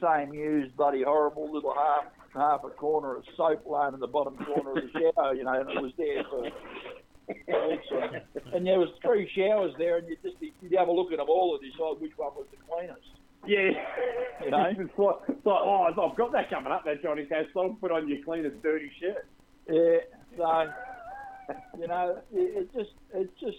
same 0.00 0.32
used 0.34 0.76
bloody 0.76 1.02
horrible 1.02 1.52
little 1.52 1.74
half 1.74 2.04
half 2.34 2.64
a 2.64 2.70
corner 2.70 3.16
of 3.16 3.24
soap 3.36 3.64
laying 3.66 3.94
in 3.94 4.00
the 4.00 4.06
bottom 4.06 4.36
corner 4.36 4.70
of 4.70 4.76
the 4.76 4.90
shower, 4.92 5.34
you 5.34 5.44
know, 5.44 5.60
and 5.60 5.70
it 5.70 5.82
was 5.82 5.92
there 5.96 6.24
for. 6.30 6.48
And 8.54 8.66
there 8.66 8.78
was 8.78 8.88
three 9.02 9.30
showers 9.36 9.74
there, 9.76 9.98
and 9.98 10.08
you 10.08 10.16
just 10.22 10.36
you'd 10.40 10.78
have 10.78 10.88
a 10.88 10.92
look 10.92 11.12
at 11.12 11.18
them 11.18 11.28
all 11.28 11.58
and 11.60 11.72
decide 11.72 12.00
which 12.00 12.16
one 12.16 12.32
was 12.34 12.46
the 12.50 12.56
cleanest. 12.68 13.04
Yeah. 13.46 13.70
You 14.44 14.50
know? 14.50 14.64
it's, 14.70 14.98
like, 14.98 15.16
it's 15.28 15.46
like, 15.46 15.60
oh, 15.60 15.88
I've 15.88 16.16
got 16.16 16.32
that 16.32 16.48
coming 16.48 16.72
up, 16.72 16.84
that 16.84 17.02
Johnny 17.02 17.26
Cash 17.26 17.46
song. 17.52 17.76
Put 17.80 17.92
on 17.92 18.08
your 18.08 18.24
cleanest 18.24 18.62
dirty 18.62 18.90
shirt. 19.00 19.26
Yeah, 19.68 19.98
so 20.36 20.68
you 21.78 21.86
know, 21.86 22.18
it, 22.32 22.62
it 22.62 22.74
just 22.74 22.90
it's 23.14 23.32
just 23.40 23.58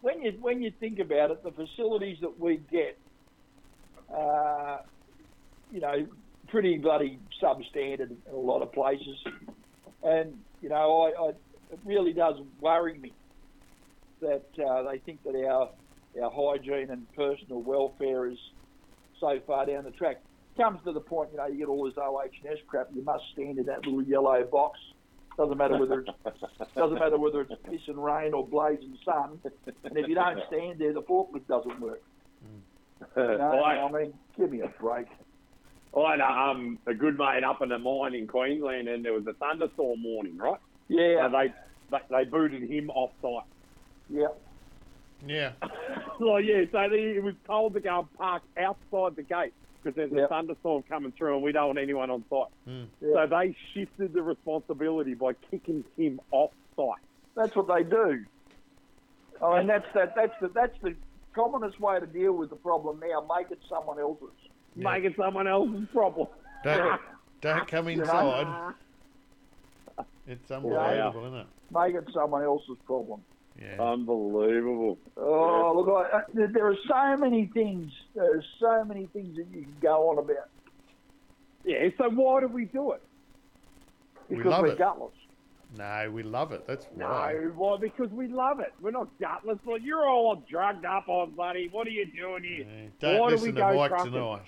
when 0.00 0.22
you 0.22 0.32
when 0.40 0.62
you 0.62 0.72
think 0.80 0.98
about 0.98 1.30
it, 1.30 1.42
the 1.42 1.50
facilities 1.50 2.18
that 2.20 2.38
we 2.38 2.60
get, 2.70 2.98
uh, 4.14 4.78
you 5.72 5.80
know, 5.80 6.06
pretty 6.48 6.78
bloody 6.78 7.18
substandard 7.42 8.10
in 8.10 8.16
a 8.32 8.36
lot 8.36 8.62
of 8.62 8.72
places, 8.72 9.18
and 10.02 10.38
you 10.62 10.68
know, 10.68 11.02
I, 11.02 11.22
I 11.22 11.28
it 11.72 11.80
really 11.84 12.12
does 12.12 12.36
worry 12.60 12.98
me 12.98 13.12
that 14.20 14.46
uh, 14.64 14.82
they 14.90 14.98
think 14.98 15.22
that 15.24 15.34
our 15.34 15.70
our 16.22 16.30
hygiene 16.30 16.90
and 16.90 17.06
personal 17.14 17.60
welfare 17.60 18.26
is 18.26 18.38
so 19.20 19.38
far 19.46 19.66
down 19.66 19.84
the 19.84 19.90
track. 19.90 20.22
Comes 20.56 20.80
to 20.84 20.92
the 20.92 21.00
point, 21.00 21.30
you 21.32 21.36
know, 21.36 21.46
you 21.46 21.58
get 21.58 21.68
all 21.68 21.84
this 21.84 21.98
OH&S 21.98 22.58
crap. 22.66 22.88
You 22.94 23.02
must 23.02 23.24
stand 23.34 23.58
in 23.58 23.66
that 23.66 23.84
little 23.84 24.02
yellow 24.02 24.42
box. 24.44 24.78
Doesn't 25.36 25.58
matter 25.58 25.76
whether 25.76 26.00
it's 26.00 26.10
doesn't 26.74 26.98
matter 26.98 27.18
whether 27.18 27.42
it's 27.42 27.52
piss 27.68 27.82
and 27.88 28.02
rain 28.02 28.32
or 28.32 28.46
blazing 28.46 28.96
sun. 29.04 29.38
And 29.84 29.98
if 29.98 30.08
you 30.08 30.14
don't 30.14 30.40
stand 30.46 30.78
there, 30.78 30.94
the 30.94 31.02
forklift 31.02 31.46
doesn't 31.46 31.78
work. 31.78 32.02
You 33.16 33.22
know, 33.36 33.60
I, 33.62 33.86
I 33.86 33.92
mean, 33.92 34.14
give 34.38 34.50
me 34.50 34.62
a 34.62 34.68
break. 34.80 35.06
I 35.96 36.10
had 36.12 36.20
um, 36.20 36.78
a 36.86 36.94
good 36.94 37.18
mate 37.18 37.42
up 37.44 37.62
in 37.62 37.72
a 37.72 37.78
mine 37.78 38.14
in 38.14 38.26
Queensland, 38.26 38.88
and 38.88 39.04
there 39.04 39.12
was 39.12 39.26
a 39.26 39.32
thunderstorm 39.34 40.02
warning, 40.04 40.36
right? 40.36 40.60
Yeah, 40.88 41.24
And 41.26 41.34
they, 41.34 41.54
they 41.90 41.98
they 42.10 42.24
booted 42.24 42.68
him 42.68 42.90
off 42.90 43.10
site. 43.22 43.48
yeah, 44.10 44.26
Yeah. 45.26 45.52
well, 46.20 46.40
yeah, 46.40 46.64
so 46.70 46.88
they, 46.90 47.14
he 47.14 47.20
was 47.20 47.34
told 47.46 47.74
to 47.74 47.80
go 47.80 48.00
and 48.00 48.12
park 48.18 48.42
outside 48.58 49.16
the 49.16 49.22
gate 49.22 49.54
because 49.82 49.96
there's 49.96 50.12
a 50.12 50.28
thunderstorm 50.28 50.82
coming 50.88 51.12
through 51.16 51.34
and 51.34 51.42
we 51.44 51.52
don't 51.52 51.66
want 51.68 51.78
anyone 51.78 52.10
on 52.10 52.24
site. 52.28 52.52
Mm. 52.68 52.86
So 53.00 53.26
they 53.28 53.56
shifted 53.72 54.12
the 54.12 54.22
responsibility 54.22 55.14
by 55.14 55.32
kicking 55.50 55.84
him 55.96 56.20
off 56.32 56.50
site. 56.76 57.02
that's 57.36 57.54
what 57.56 57.68
they 57.68 57.84
do. 57.84 58.24
Oh, 59.40 59.52
and 59.52 59.68
that's 59.68 59.86
that 59.94 60.14
that's 60.16 60.32
the 60.40 60.48
that's 60.48 60.76
the 60.82 60.94
commonest 61.34 61.78
way 61.80 62.00
to 62.00 62.06
deal 62.06 62.32
with 62.32 62.50
the 62.50 62.56
problem 62.56 63.00
now. 63.00 63.26
Make 63.36 63.50
it 63.50 63.60
someone 63.68 63.98
else's. 64.00 64.28
Yeah. 64.76 64.92
Making 64.92 65.14
someone 65.16 65.46
else's 65.46 65.88
problem. 65.92 66.28
Don't, 66.62 67.00
don't 67.40 67.66
come 67.68 67.88
inside. 67.88 68.74
It's 70.26 70.50
unbelievable, 70.50 71.26
isn't 71.26 71.38
it? 71.38 71.46
Make 71.72 71.94
it 71.94 72.08
someone 72.12 72.42
else's 72.42 72.76
problem. 72.84 73.20
Yeah. 73.60 73.80
Unbelievable. 73.82 74.98
Oh, 75.16 75.72
look, 75.76 75.88
I, 76.12 76.20
there- 76.34 76.66
are 76.66 76.76
so 76.86 77.16
many 77.16 77.46
things. 77.54 77.90
There 78.14 78.36
are 78.38 78.44
so 78.60 78.84
many 78.84 79.06
things 79.06 79.36
that 79.36 79.46
you 79.50 79.62
can 79.62 79.76
go 79.80 80.10
on 80.10 80.18
about 80.18 80.48
Yeah, 81.64 81.88
so 81.96 82.10
why 82.10 82.40
do 82.40 82.48
we 82.48 82.66
do 82.66 82.92
it? 82.92 83.02
We 84.28 84.36
because 84.36 84.50
love 84.50 84.62
we're 84.62 84.72
it. 84.72 84.78
gutless. 84.78 85.12
No, 85.78 86.10
we 86.12 86.22
love 86.22 86.52
it. 86.52 86.66
That's 86.66 86.86
why. 86.94 87.32
No, 87.32 87.52
why. 87.56 87.76
Because 87.78 88.10
we 88.10 88.28
love 88.28 88.60
it. 88.60 88.72
We're 88.80 88.90
not 88.90 89.08
gutless. 89.20 89.58
Like, 89.66 89.82
you're 89.82 90.06
all 90.08 90.42
drugged 90.48 90.84
up 90.84 91.08
on 91.08 91.30
bloody. 91.30 91.68
What 91.70 91.86
are 91.86 91.90
you 91.90 92.06
doing 92.06 92.44
here? 92.44 92.66
Yeah. 92.68 92.88
Don't 93.00 93.20
Why 93.20 93.30
do 93.30 93.36
we 93.36 93.40
listen 93.40 93.54
to 93.54 93.60
go 93.60 93.74
Mike 93.74 94.04
tonight. 94.04 94.42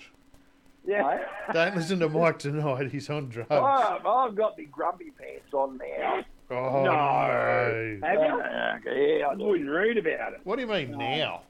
Yeah. 0.89 1.03
Mate. 1.03 1.53
Don't 1.53 1.75
listen 1.75 1.99
to 1.99 2.09
Mike 2.09 2.39
tonight. 2.39 2.91
He's 2.91 3.11
on 3.11 3.29
drugs. 3.29 3.49
Oh, 3.51 3.63
I've 3.63 4.33
got 4.35 4.57
the 4.57 4.65
grumpy 4.65 5.11
pants 5.11 5.53
on 5.53 5.77
now. 5.77 6.23
Oh, 6.49 6.83
No. 6.83 6.91
no. 6.91 7.99
Have 8.01 8.19
you? 8.19 8.41
Uh, 8.41 8.79
yeah, 8.95 9.27
I 9.27 9.33
I 9.33 9.35
wouldn't 9.35 9.69
read 9.69 9.99
about 9.99 10.33
it. 10.33 10.39
What 10.45 10.55
do 10.55 10.63
you 10.63 10.67
mean 10.67 10.97
now? 10.97 11.43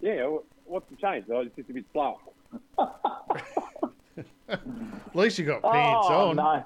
Yeah, 0.00 0.36
what's 0.64 0.88
the 0.90 0.96
change? 0.96 1.24
Oh, 1.28 1.40
it's 1.40 1.56
just 1.56 1.70
a 1.70 1.72
bit 1.72 1.86
slower. 1.92 2.18
At 4.48 4.60
least 5.16 5.40
you 5.40 5.44
got 5.44 5.62
pants 5.62 6.06
oh, 6.08 6.28
on. 6.28 6.36
no. 6.36 6.64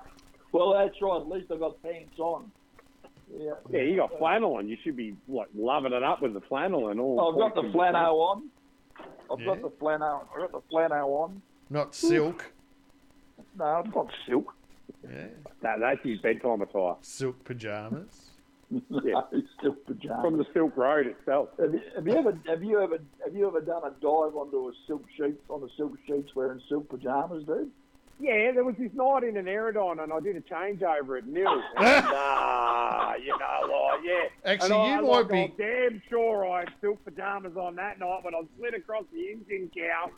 Well, 0.53 0.75
that's 0.75 1.01
right. 1.01 1.21
At 1.23 1.29
least 1.29 1.51
I've 1.51 1.61
got 1.61 1.83
pants 1.83 2.19
on. 2.19 2.53
Yeah. 3.35 3.53
Yeah, 3.71 3.83
you 3.83 3.97
got 3.97 4.19
flannel 4.19 4.57
on. 4.57 4.69
You 4.69 4.77
should 4.85 4.97
be 4.97 5.17
like 5.29 5.49
loving 5.55 5.95
it 5.95 6.03
up 6.03 6.21
with 6.21 6.35
the 6.35 6.43
flannel 6.43 6.89
and 6.89 7.01
all. 7.01 7.33
I've 7.33 7.39
got 7.39 7.55
the 7.63 7.71
flannel 7.73 8.21
on. 8.21 8.51
I've 9.33 9.41
Yeah. 9.41 9.47
got 9.47 9.63
the 9.63 9.71
flannel. 9.79 10.29
I've 10.35 10.41
got 10.43 10.53
the 10.53 10.69
flannel 10.69 11.15
on. 11.15 11.41
Not 11.71 11.95
silk. 11.95 12.53
No, 13.57 13.83
it's 13.85 13.95
not 13.95 14.11
silk. 14.29 14.53
Yeah. 15.09 15.27
That, 15.63 15.81
that's 15.81 16.03
his 16.03 16.19
bedtime 16.21 16.63
attire 16.63 16.95
Silk 17.01 17.45
pajamas. 17.45 18.31
yeah, 18.71 19.23
silk 19.63 19.85
pajamas. 19.87 20.23
from 20.23 20.37
the 20.37 20.47
Silk 20.53 20.77
Road 20.77 21.07
itself. 21.07 21.49
Have 21.59 21.73
you, 21.75 21.81
have 21.95 22.07
you 22.07 22.17
ever 22.17 22.39
have 22.47 22.63
you 22.63 22.81
ever 22.81 22.99
have 23.25 23.35
you 23.35 23.47
ever 23.47 23.61
done 23.61 23.83
a 23.85 23.91
dive 23.91 24.37
onto 24.37 24.69
a 24.69 24.73
silk 24.87 25.05
sheet 25.17 25.41
on 25.49 25.61
the 25.61 25.69
silk 25.77 25.93
sheets 26.07 26.35
wearing 26.35 26.61
silk 26.69 26.89
pajamas, 26.89 27.45
dude? 27.47 27.71
Yeah, 28.21 28.53
there 28.53 28.65
was 28.65 28.75
this 28.79 28.93
night 28.93 29.25
in 29.25 29.39
an 29.39 29.47
Aerodyne, 29.47 30.03
and 30.03 30.13
I 30.13 30.21
did 30.21 30.37
a 30.37 30.43
changeover 30.43 31.19
at 31.19 31.27
Nils. 31.27 31.63
and, 31.79 32.07
uh, 32.07 33.13
you 33.19 33.29
know, 33.39 33.73
like, 33.73 34.01
yeah. 34.05 34.29
Actually, 34.45 34.73
and 34.73 34.75
I, 34.75 35.01
you 35.01 35.07
like, 35.07 35.31
might 35.31 35.43
I'm 35.43 35.51
be- 35.51 35.55
damn 35.57 36.03
sure 36.11 36.47
I 36.47 36.61
had 36.61 36.69
silk 36.83 37.03
pajamas 37.05 37.57
on 37.57 37.77
that 37.77 37.99
night, 37.99 38.21
when 38.23 38.35
I 38.35 38.43
slid 38.59 38.75
across 38.75 39.05
the 39.11 39.27
engine 39.31 39.71
cow, 39.75 40.11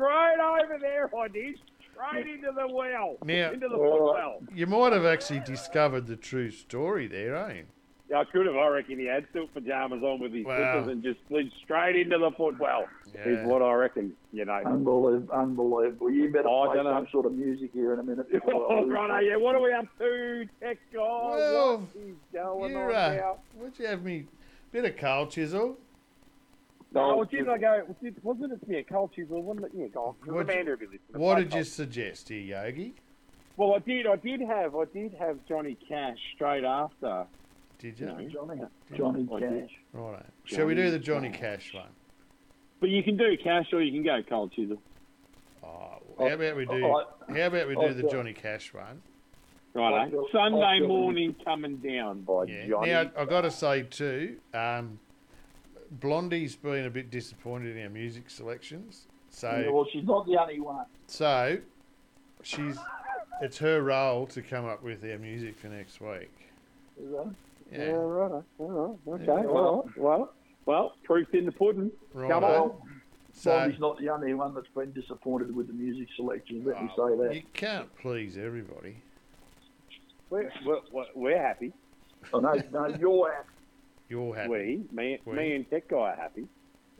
straight 0.00 0.36
over 0.62 0.78
there. 0.80 1.10
I 1.16 1.28
did, 1.28 1.58
straight 1.92 2.26
into 2.26 2.52
the 2.52 2.68
well, 2.68 3.16
Now- 3.24 3.50
into 3.52 3.68
the 3.68 3.78
Well, 3.78 3.90
footwell. 3.98 4.42
You 4.54 4.66
might 4.66 4.92
have 4.92 5.04
actually 5.06 5.40
discovered 5.40 6.06
the 6.06 6.16
true 6.16 6.50
story 6.50 7.06
there, 7.06 7.34
eh? 7.36 7.62
Yeah, 8.08 8.20
I 8.20 8.24
could 8.24 8.46
have. 8.46 8.54
I 8.54 8.68
reckon 8.68 9.00
he 9.00 9.06
had 9.06 9.26
silk 9.32 9.52
pajamas 9.52 10.00
on 10.04 10.20
with 10.20 10.32
his 10.32 10.44
Wow. 10.46 10.74
slippers 10.74 10.92
and 10.92 11.02
just 11.02 11.18
slid 11.26 11.50
straight 11.64 11.96
into 11.96 12.18
the 12.18 12.30
footwell. 12.36 12.84
Yeah. 13.12 13.28
Is 13.28 13.46
what 13.48 13.62
I 13.62 13.72
reckon. 13.74 14.14
You 14.32 14.44
know. 14.44 14.52
Unbelievable, 14.64 15.34
unbelievable. 15.34 16.10
You 16.10 16.30
better 16.30 16.46
Oh, 16.48 16.62
I 16.62 16.66
play 16.66 16.76
don't 16.76 16.84
know. 16.84 16.92
some 16.98 17.08
sort 17.10 17.26
of 17.26 17.32
music 17.32 17.70
here 17.72 17.94
in 17.94 17.98
a 17.98 18.04
minute. 18.04 18.30
before 18.30 18.52
I 18.54 18.74
Oh, 18.76 18.80
lose 18.82 18.92
Rono, 18.92 19.18
yeah. 19.18 19.34
What 19.36 19.56
are 19.56 19.60
we 19.60 19.72
up 19.72 19.86
to, 19.98 20.46
tech 20.60 20.78
guy? 20.92 21.00
Well, 21.00 21.78
what 21.78 21.88
is 22.06 22.14
going 22.32 22.76
on 22.76 22.94
uh, 22.94 23.14
now? 23.16 23.36
would 23.56 23.76
you 23.76 23.86
have 23.86 24.04
me? 24.04 24.26
Bit 24.70 24.84
of 24.84 24.96
Cold 24.98 25.30
Chisel. 25.32 25.76
Oh, 26.94 27.16
No, 27.16 27.24
didn't 27.24 27.48
I 27.48 27.58
go? 27.58 27.82
Was 27.88 27.96
it, 28.02 28.14
wasn't 28.24 28.52
it 28.52 28.68
me? 28.68 28.82
Cold 28.88 29.12
Chisel, 29.14 29.42
wasn't 29.42 29.66
it? 29.66 29.72
Yeah, 29.74 29.86
go 29.88 30.04
on. 30.04 30.14
What'd 30.34 30.48
you- 30.48 30.54
Amanda 30.54 30.70
will 30.72 30.78
be 30.78 30.86
listening. 30.86 31.22
What 31.22 31.36
did 31.38 31.54
you 31.54 31.64
suggest 31.64 32.28
here, 32.28 32.40
Yogi? 32.40 32.94
Well, 33.56 33.74
I 33.74 33.78
did. 33.80 34.06
I 34.06 34.16
did 34.16 34.40
have. 34.42 34.74
I 34.76 34.84
did 34.84 35.14
have 35.14 35.38
Johnny 35.48 35.76
Cash 35.88 36.18
straight 36.34 36.64
after. 36.64 37.26
Did 37.78 37.98
you? 38.00 38.06
No. 38.06 38.28
Johnny, 38.28 38.60
Johnny 38.96 39.28
I 39.34 39.40
did. 39.40 39.68
Cash. 39.68 39.76
Right. 39.92 40.26
Shall 40.44 40.66
we 40.66 40.74
do 40.74 40.90
the 40.90 40.98
Johnny 40.98 41.28
Johnny 41.28 41.38
Cash 41.38 41.74
one? 41.74 41.88
But 42.80 42.90
you 42.90 43.02
can 43.02 43.16
do 43.16 43.36
Cash 43.42 43.72
or 43.72 43.82
you 43.82 43.92
can 43.92 44.02
go 44.02 44.22
Cold 44.28 44.52
Chisel. 44.52 44.78
Oh, 45.62 45.98
how 46.18 46.26
about 46.26 46.56
we 46.56 46.66
do? 46.66 46.84
Oh, 46.84 47.04
How 47.28 47.46
about 47.46 47.68
we 47.68 47.74
do 47.74 47.80
oh, 47.82 47.92
the. 47.92 48.02
Johnny 48.04 48.32
Cash 48.32 48.72
one? 48.72 49.02
Right. 49.74 50.10
Sunday 50.32 50.62
I 50.62 50.80
morning 50.80 51.34
coming 51.44 51.76
down 51.76 52.22
by 52.22 52.44
Yeah. 52.44 52.66
Johnny. 52.68 52.90
Now 52.90 53.10
I've 53.16 53.28
got 53.28 53.42
to 53.42 53.50
say 53.50 53.82
too, 53.82 54.36
um, 54.54 54.98
Blondie's 55.90 56.56
been 56.56 56.86
a 56.86 56.90
bit 56.90 57.10
disappointed 57.10 57.76
in 57.76 57.82
our 57.82 57.88
music 57.88 58.30
selections. 58.30 59.06
So 59.30 59.62
Yeah, 59.64 59.70
well, 59.70 59.86
she's 59.92 60.04
not 60.04 60.26
the 60.26 60.40
only 60.40 60.60
one. 60.60 60.86
so 61.06 61.58
she's 62.42 62.78
it's 63.42 63.58
her 63.58 63.82
role 63.82 64.26
to 64.28 64.40
come 64.40 64.64
up 64.64 64.82
with 64.82 65.04
our 65.04 65.18
music 65.18 65.58
for 65.58 65.68
next 65.68 66.00
week. 66.00 66.30
Is 66.98 67.10
that? 67.10 67.34
Yeah. 67.70 67.78
Yeah, 67.78 67.90
right. 67.92 68.42
All 68.58 68.98
right. 69.06 69.14
Okay. 69.14 69.24
Yeah. 69.26 69.40
Well, 69.42 69.90
well, 69.96 70.32
well. 70.64 70.94
Proof's 71.04 71.30
in 71.34 71.44
the 71.44 71.52
pudding. 71.52 71.90
Right. 72.14 72.30
Come 72.30 72.44
on. 72.44 72.50
Well, 72.50 72.82
So 73.34 73.50
Bobby's 73.50 73.78
not 73.78 73.98
the 73.98 74.08
only 74.08 74.32
one 74.34 74.54
that's 74.54 74.68
been 74.68 74.92
disappointed 74.92 75.54
with 75.54 75.66
the 75.66 75.74
music 75.74 76.08
selection. 76.16 76.62
Let 76.64 76.82
me 76.82 76.88
oh, 76.92 77.08
say 77.08 77.14
oh, 77.14 77.22
that. 77.24 77.34
you 77.34 77.42
can't 77.52 77.94
please 77.96 78.38
everybody. 78.38 78.96
We're, 80.30 80.50
we're, 80.64 80.80
we're- 80.90 81.10
we're 81.14 81.42
happy. 81.42 81.72
Oh, 82.32 82.40
no, 82.40 82.54
no, 82.72 82.88
you're 82.98 83.32
happy. 83.32 83.48
You're 84.08 84.34
happy. 84.34 84.48
We, 84.50 84.84
me, 84.92 85.18
We. 85.24 85.36
me 85.36 85.54
and 85.56 85.70
Tech 85.70 85.88
Guy 85.88 85.96
are 85.96 86.16
happy. 86.16 86.46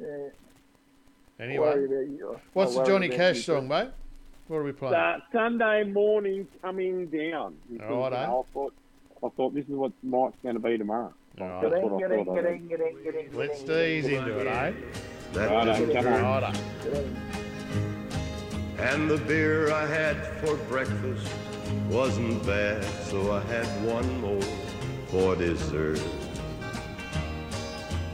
Yeah, 0.01 0.07
Anyway, 1.39 1.59
worry 1.67 1.85
about 1.85 2.19
you. 2.19 2.41
what's 2.53 2.77
I'll 2.77 2.85
the 2.85 2.91
Johnny 2.91 3.09
Cash 3.09 3.37
you, 3.37 3.43
song, 3.43 3.69
mate? 3.69 3.89
What 4.49 4.59
are 4.59 4.65
we 4.65 4.73
playing? 4.73 4.95
Uh, 4.95 5.19
Sunday 5.33 5.85
morning 5.85 6.47
coming 6.63 7.07
down. 7.07 7.57
Because, 7.71 7.89
Righto. 7.89 8.05
you 8.21 8.27
know, 8.27 8.47
I 8.49 8.53
thought, 8.53 8.75
I 9.25 9.29
thought 9.37 9.55
this 9.55 9.65
is 9.65 9.71
what 9.71 9.93
Mike's 10.03 10.37
going 10.43 10.55
to 10.55 10.61
be 10.61 10.79
tomorrow. 10.79 11.13
That's 11.37 11.65
what 11.65 11.75
I 11.75 11.81
thought. 11.81 12.01
Let's 13.35 13.63
ga-ding, 13.63 13.99
ease 13.99 14.07
into 14.07 14.39
it, 14.39 14.47
eh? 14.47 14.73
That 15.33 15.51
Righto, 15.51 15.87
just 15.87 15.93
come 16.05 16.13
on. 16.13 16.43
Righto. 16.43 16.59
ga-ding. 16.85 17.17
And 18.79 19.11
the 19.11 19.17
beer 19.19 19.73
I 19.73 19.87
had 19.87 20.17
for 20.45 20.57
breakfast 20.69 21.29
wasn't 21.89 22.45
bad, 22.47 22.85
so 23.05 23.33
I 23.33 23.41
had 23.43 23.67
one 23.85 24.21
more 24.21 24.43
for 25.09 25.35
dessert. 25.35 26.01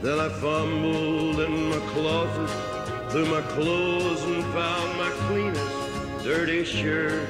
Then 0.03 0.19
I 0.19 0.27
fumbled 0.27 1.39
in 1.39 1.69
my 1.69 1.79
closet 1.93 3.09
through 3.09 3.27
my 3.27 3.41
clothes 3.53 4.21
and 4.23 4.43
found 4.51 4.97
my 4.97 5.09
cleanest 5.27 6.25
dirty 6.25 6.65
shirt. 6.65 7.29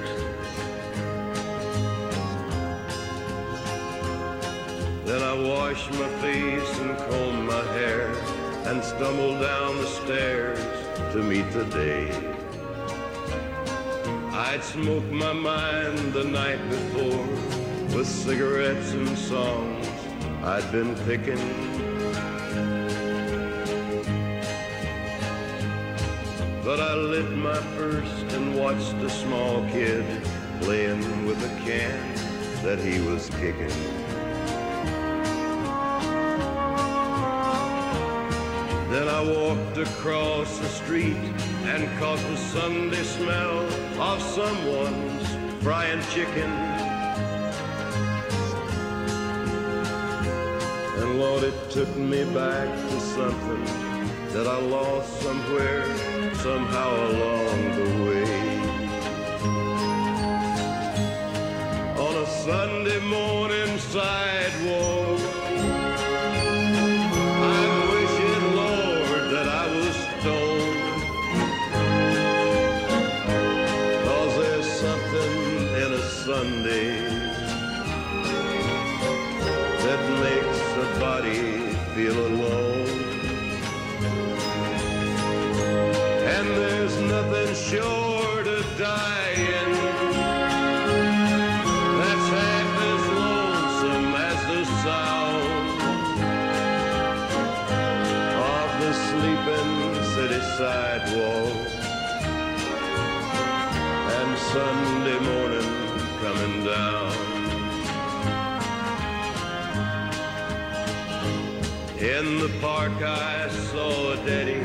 Then 5.05 5.21
I 5.21 5.35
washed 5.47 5.91
my 5.91 6.09
face 6.19 6.79
and 6.79 6.97
combed 6.97 7.45
my 7.45 7.63
hair 7.73 8.09
and 8.65 8.83
stumbled 8.83 9.39
down 9.39 9.77
the 9.77 9.85
stairs 9.85 10.57
to 11.13 11.21
meet 11.21 11.47
the 11.51 11.65
day. 11.65 12.09
I'd 14.31 14.63
smoked 14.63 15.11
my 15.11 15.31
mind 15.31 16.11
the 16.11 16.23
night 16.23 16.67
before 16.71 17.27
with 17.95 18.07
cigarettes 18.07 18.93
and 18.93 19.15
songs 19.15 19.87
I'd 20.41 20.71
been 20.71 20.95
picking. 21.05 21.72
But 26.75 26.81
I 26.81 26.95
lit 26.95 27.29
my 27.33 27.61
first 27.77 28.33
and 28.33 28.57
watched 28.57 28.95
a 28.95 29.07
small 29.07 29.63
kid 29.69 30.03
playing 30.61 31.27
with 31.27 31.37
a 31.45 31.49
can 31.63 32.15
that 32.63 32.79
he 32.79 32.99
was 32.99 33.29
kicking. 33.29 33.69
Then 38.89 39.07
I 39.07 39.21
walked 39.21 39.77
across 39.77 40.57
the 40.57 40.67
street 40.69 41.15
and 41.65 41.87
caught 41.99 42.17
the 42.17 42.37
Sunday 42.37 43.03
smell 43.03 43.59
of 44.01 44.19
someone's 44.19 45.63
frying 45.63 46.01
chicken. 46.09 46.49
And 50.97 51.19
Lord, 51.19 51.43
it 51.43 51.69
took 51.69 51.95
me 51.95 52.23
back 52.33 52.67
to 52.89 52.99
something 52.99 53.92
that 54.33 54.47
I 54.47 54.59
lost 54.61 55.21
somewhere, 55.21 55.85
somehow 56.37 56.91
along 57.11 57.59
the 57.77 57.89
way. 58.03 58.33
On 62.05 62.13
a 62.15 62.25
Sunday 62.25 62.99
morning 63.01 63.77
sidewalk, 63.77 65.02
In 112.23 112.39
the 112.39 112.57
park 112.61 113.01
I 113.01 113.49
saw 113.49 114.13
a 114.13 114.15
daddy 114.25 114.61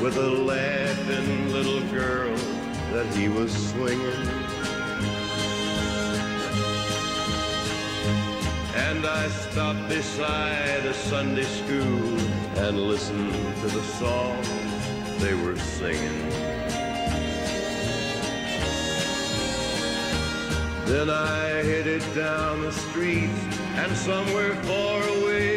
with 0.00 0.16
a 0.16 0.30
laughing 0.30 1.50
little 1.50 1.80
girl 1.90 2.36
that 2.92 3.12
he 3.16 3.28
was 3.28 3.50
swinging. 3.70 4.28
And 8.76 9.04
I 9.04 9.26
stopped 9.28 9.88
beside 9.88 10.86
a 10.86 10.94
Sunday 10.94 11.42
school 11.42 12.16
and 12.62 12.78
listened 12.78 13.32
to 13.32 13.66
the 13.66 13.82
songs 13.98 14.48
they 15.20 15.34
were 15.34 15.58
singing. 15.58 16.30
Then 20.86 21.10
I 21.10 21.64
headed 21.70 22.04
down 22.14 22.62
the 22.62 22.72
street 22.72 23.34
and 23.82 23.96
somewhere 23.96 24.54
far 24.62 25.02
away 25.18 25.53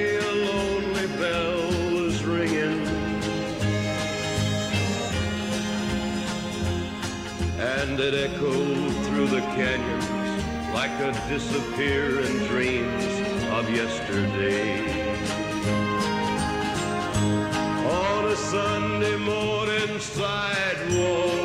And 7.89 7.97
it 8.01 8.13
echoed 8.13 9.05
through 9.05 9.27
the 9.27 9.39
canyons 9.55 10.73
like 10.73 10.91
a 10.99 11.13
disappearing 11.29 12.37
dreams 12.49 13.05
of 13.53 13.69
yesterday. 13.73 14.81
On 17.89 18.25
a 18.25 18.35
Sunday 18.35 19.15
morning 19.15 19.99
sidewalk, 19.99 21.36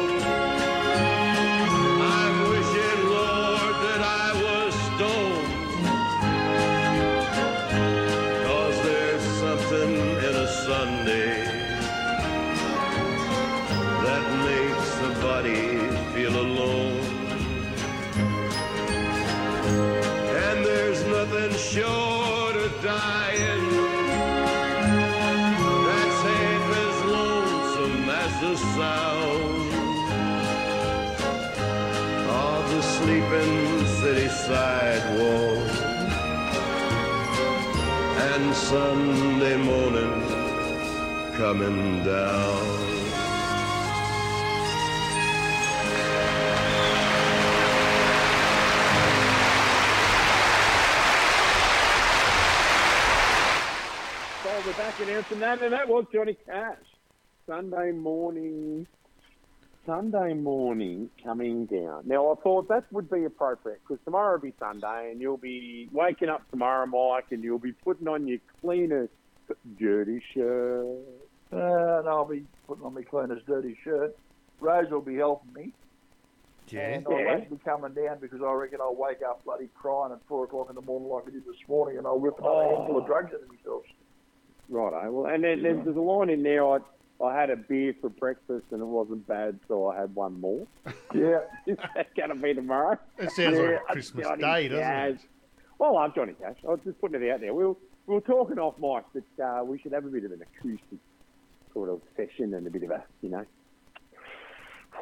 nothing 21.74 21.82
short 21.82 22.56
of 22.56 22.82
dying 22.82 23.70
that's 25.86 26.22
half 26.22 26.76
as 26.84 27.04
lonesome 27.04 28.10
as 28.10 28.40
the 28.40 28.56
sound 28.74 29.72
of 32.30 32.70
the 32.70 32.82
sleeping 32.82 33.86
city 33.86 34.28
sidewalk 34.28 35.70
and 38.32 38.54
Sunday 38.54 39.56
morning 39.56 40.22
coming 41.36 42.04
down. 42.04 42.91
Back 54.82 55.00
announcing 55.00 55.38
that, 55.38 55.62
and 55.62 55.72
that 55.72 55.88
was 55.88 56.04
Johnny 56.12 56.36
Cash. 56.44 56.76
Sunday 57.46 57.92
morning, 57.92 58.84
Sunday 59.86 60.34
morning 60.34 61.08
coming 61.22 61.66
down. 61.66 62.02
Now 62.04 62.32
I 62.32 62.34
thought 62.42 62.68
that 62.68 62.84
would 62.92 63.08
be 63.08 63.24
appropriate 63.24 63.80
because 63.86 64.02
tomorrow 64.04 64.32
will 64.34 64.40
be 64.42 64.54
Sunday, 64.58 65.10
and 65.12 65.20
you'll 65.20 65.36
be 65.36 65.88
waking 65.92 66.28
up 66.28 66.48
tomorrow, 66.50 66.86
Mike, 66.86 67.26
and 67.30 67.44
you'll 67.44 67.58
be 67.60 67.72
putting 67.72 68.08
on 68.08 68.26
your 68.26 68.38
cleanest 68.60 69.12
dirty 69.78 70.20
shirt. 70.34 70.96
Uh, 71.52 71.98
and 72.00 72.08
I'll 72.08 72.24
be 72.28 72.44
putting 72.66 72.84
on 72.84 72.94
my 72.94 73.02
cleanest 73.02 73.46
dirty 73.46 73.76
shirt. 73.84 74.16
Rose 74.60 74.90
will 74.90 75.00
be 75.00 75.16
helping 75.16 75.52
me. 75.52 75.72
Yeah. 76.68 76.80
And 76.94 77.06
I 77.06 77.10
Yeah. 77.20 77.26
won't 77.34 77.50
be 77.50 77.56
coming 77.58 77.92
down 77.92 78.18
because 78.20 78.40
I 78.42 78.52
reckon 78.52 78.80
I'll 78.80 78.96
wake 78.96 79.22
up 79.22 79.44
bloody 79.44 79.68
crying 79.74 80.12
at 80.12 80.18
four 80.26 80.44
o'clock 80.44 80.70
in 80.70 80.74
the 80.76 80.82
morning 80.82 81.08
like 81.08 81.24
I 81.26 81.30
did 81.30 81.44
this 81.44 81.68
morning 81.68 81.98
and 81.98 82.06
I'll 82.06 82.18
rip 82.20 82.38
another 82.38 82.54
Oh. 82.54 82.76
handful 82.76 82.98
of 82.98 83.06
drugs 83.06 83.32
into 83.32 83.46
myself. 83.46 83.84
Right, 84.68 85.08
well, 85.08 85.26
and 85.26 85.44
then 85.44 85.62
there's, 85.62 85.84
there's 85.84 85.96
a 85.96 86.00
line 86.00 86.30
in 86.30 86.42
there. 86.42 86.66
I 86.66 86.78
I 87.22 87.38
had 87.38 87.50
a 87.50 87.56
beer 87.56 87.94
for 88.00 88.08
breakfast 88.10 88.64
and 88.72 88.80
it 88.82 88.84
wasn't 88.86 89.24
bad, 89.28 89.60
so 89.68 89.88
I 89.88 90.00
had 90.00 90.14
one 90.14 90.40
more. 90.40 90.66
Yeah. 91.14 91.40
Is 91.66 91.76
that 91.94 92.14
going 92.16 92.30
to 92.30 92.34
be 92.34 92.54
tomorrow? 92.54 92.98
It 93.18 93.30
sounds 93.32 93.58
like 93.58 93.68
Yeah, 93.68 93.76
a 93.88 93.92
Christmas 93.92 94.26
Johnny 94.26 94.42
Day, 94.42 94.68
doesn't 94.68 94.82
Cash. 94.82 95.10
it? 95.10 95.28
I 95.84 95.90
love 95.90 96.14
Johnny 96.14 96.32
Cash. 96.40 96.56
I 96.64 96.70
was 96.70 96.80
just 96.84 96.98
putting 97.00 97.22
it 97.22 97.30
out 97.30 97.40
there. 97.40 97.52
We 97.54 97.64
were, 97.66 97.74
we 98.06 98.14
were 98.14 98.20
talking 98.22 98.58
off 98.58 98.74
mic 98.78 99.24
that 99.36 99.44
uh, 99.44 99.62
we 99.62 99.78
should 99.78 99.92
have 99.92 100.04
a 100.06 100.08
bit 100.08 100.24
of 100.24 100.32
an 100.32 100.40
acoustic 100.42 100.98
sort 101.74 101.90
of 101.90 102.00
session 102.16 102.54
and 102.54 102.66
a 102.66 102.70
bit 102.70 102.82
of 102.84 102.90
a, 102.92 103.04
you 103.20 103.28
know. 103.28 103.44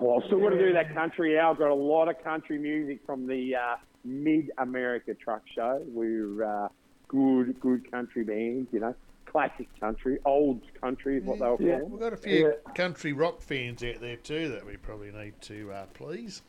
Well, 0.01 0.19
I've 0.21 0.27
still 0.27 0.41
got 0.41 0.51
to 0.51 0.59
do 0.59 0.73
that 0.73 0.93
country 0.95 1.39
hour. 1.39 1.53
I've 1.53 1.59
got 1.59 1.71
a 1.71 1.75
lot 1.75 2.09
of 2.09 2.23
country 2.25 2.59
music 2.59 3.01
from 3.07 3.27
the 3.27 3.55
uh, 3.55 3.77
Mid 4.05 4.51
America 4.59 5.15
Truck 5.15 5.43
Show. 5.55 5.83
We're 5.87 6.45
uh, 6.45 6.69
good, 7.09 7.59
good 7.61 7.91
country 7.91 8.25
bands, 8.25 8.69
you 8.73 8.81
know, 8.81 8.95
classic 9.31 9.69
country, 9.79 10.19
old 10.25 10.61
country 10.81 11.19
is 11.19 11.25
what 11.25 11.39
they 11.39 11.45
were 11.47 11.57
Yeah. 11.61 11.77
calling. 11.79 11.91
We've 11.93 12.01
got 12.01 12.13
a 12.13 12.17
few 12.17 12.49
Yeah. 12.49 12.73
country 12.75 13.13
rock 13.13 13.41
fans 13.41 13.83
out 13.85 14.01
there 14.01 14.17
too 14.17 14.49
that 14.49 14.67
we 14.67 14.77
probably 14.77 15.13
need 15.13 15.41
to 15.43 15.73
uh, 15.73 15.87
please. 15.95 16.43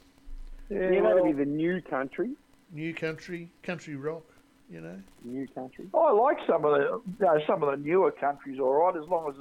Yeah, 0.70 0.90
Yeah, 0.90 1.02
that'd 1.02 1.24
be 1.24 1.32
the 1.34 1.46
new 1.46 1.82
country. 1.82 2.32
New 2.72 2.94
country, 2.94 3.52
country 3.62 3.96
rock, 3.96 4.24
you 4.70 4.82
know. 4.82 5.00
New 5.24 5.48
country. 5.50 5.88
I 5.94 6.12
like 6.12 6.38
some 6.48 6.66
of 6.66 6.72
the 6.72 7.02
you 7.20 7.26
know, 7.26 7.40
some 7.46 7.62
of 7.62 7.72
the 7.72 7.78
newer 7.86 8.12
countries, 8.12 8.60
all 8.60 8.74
right, 8.74 8.96
as 8.96 9.08
long 9.08 9.30
as 9.30 9.36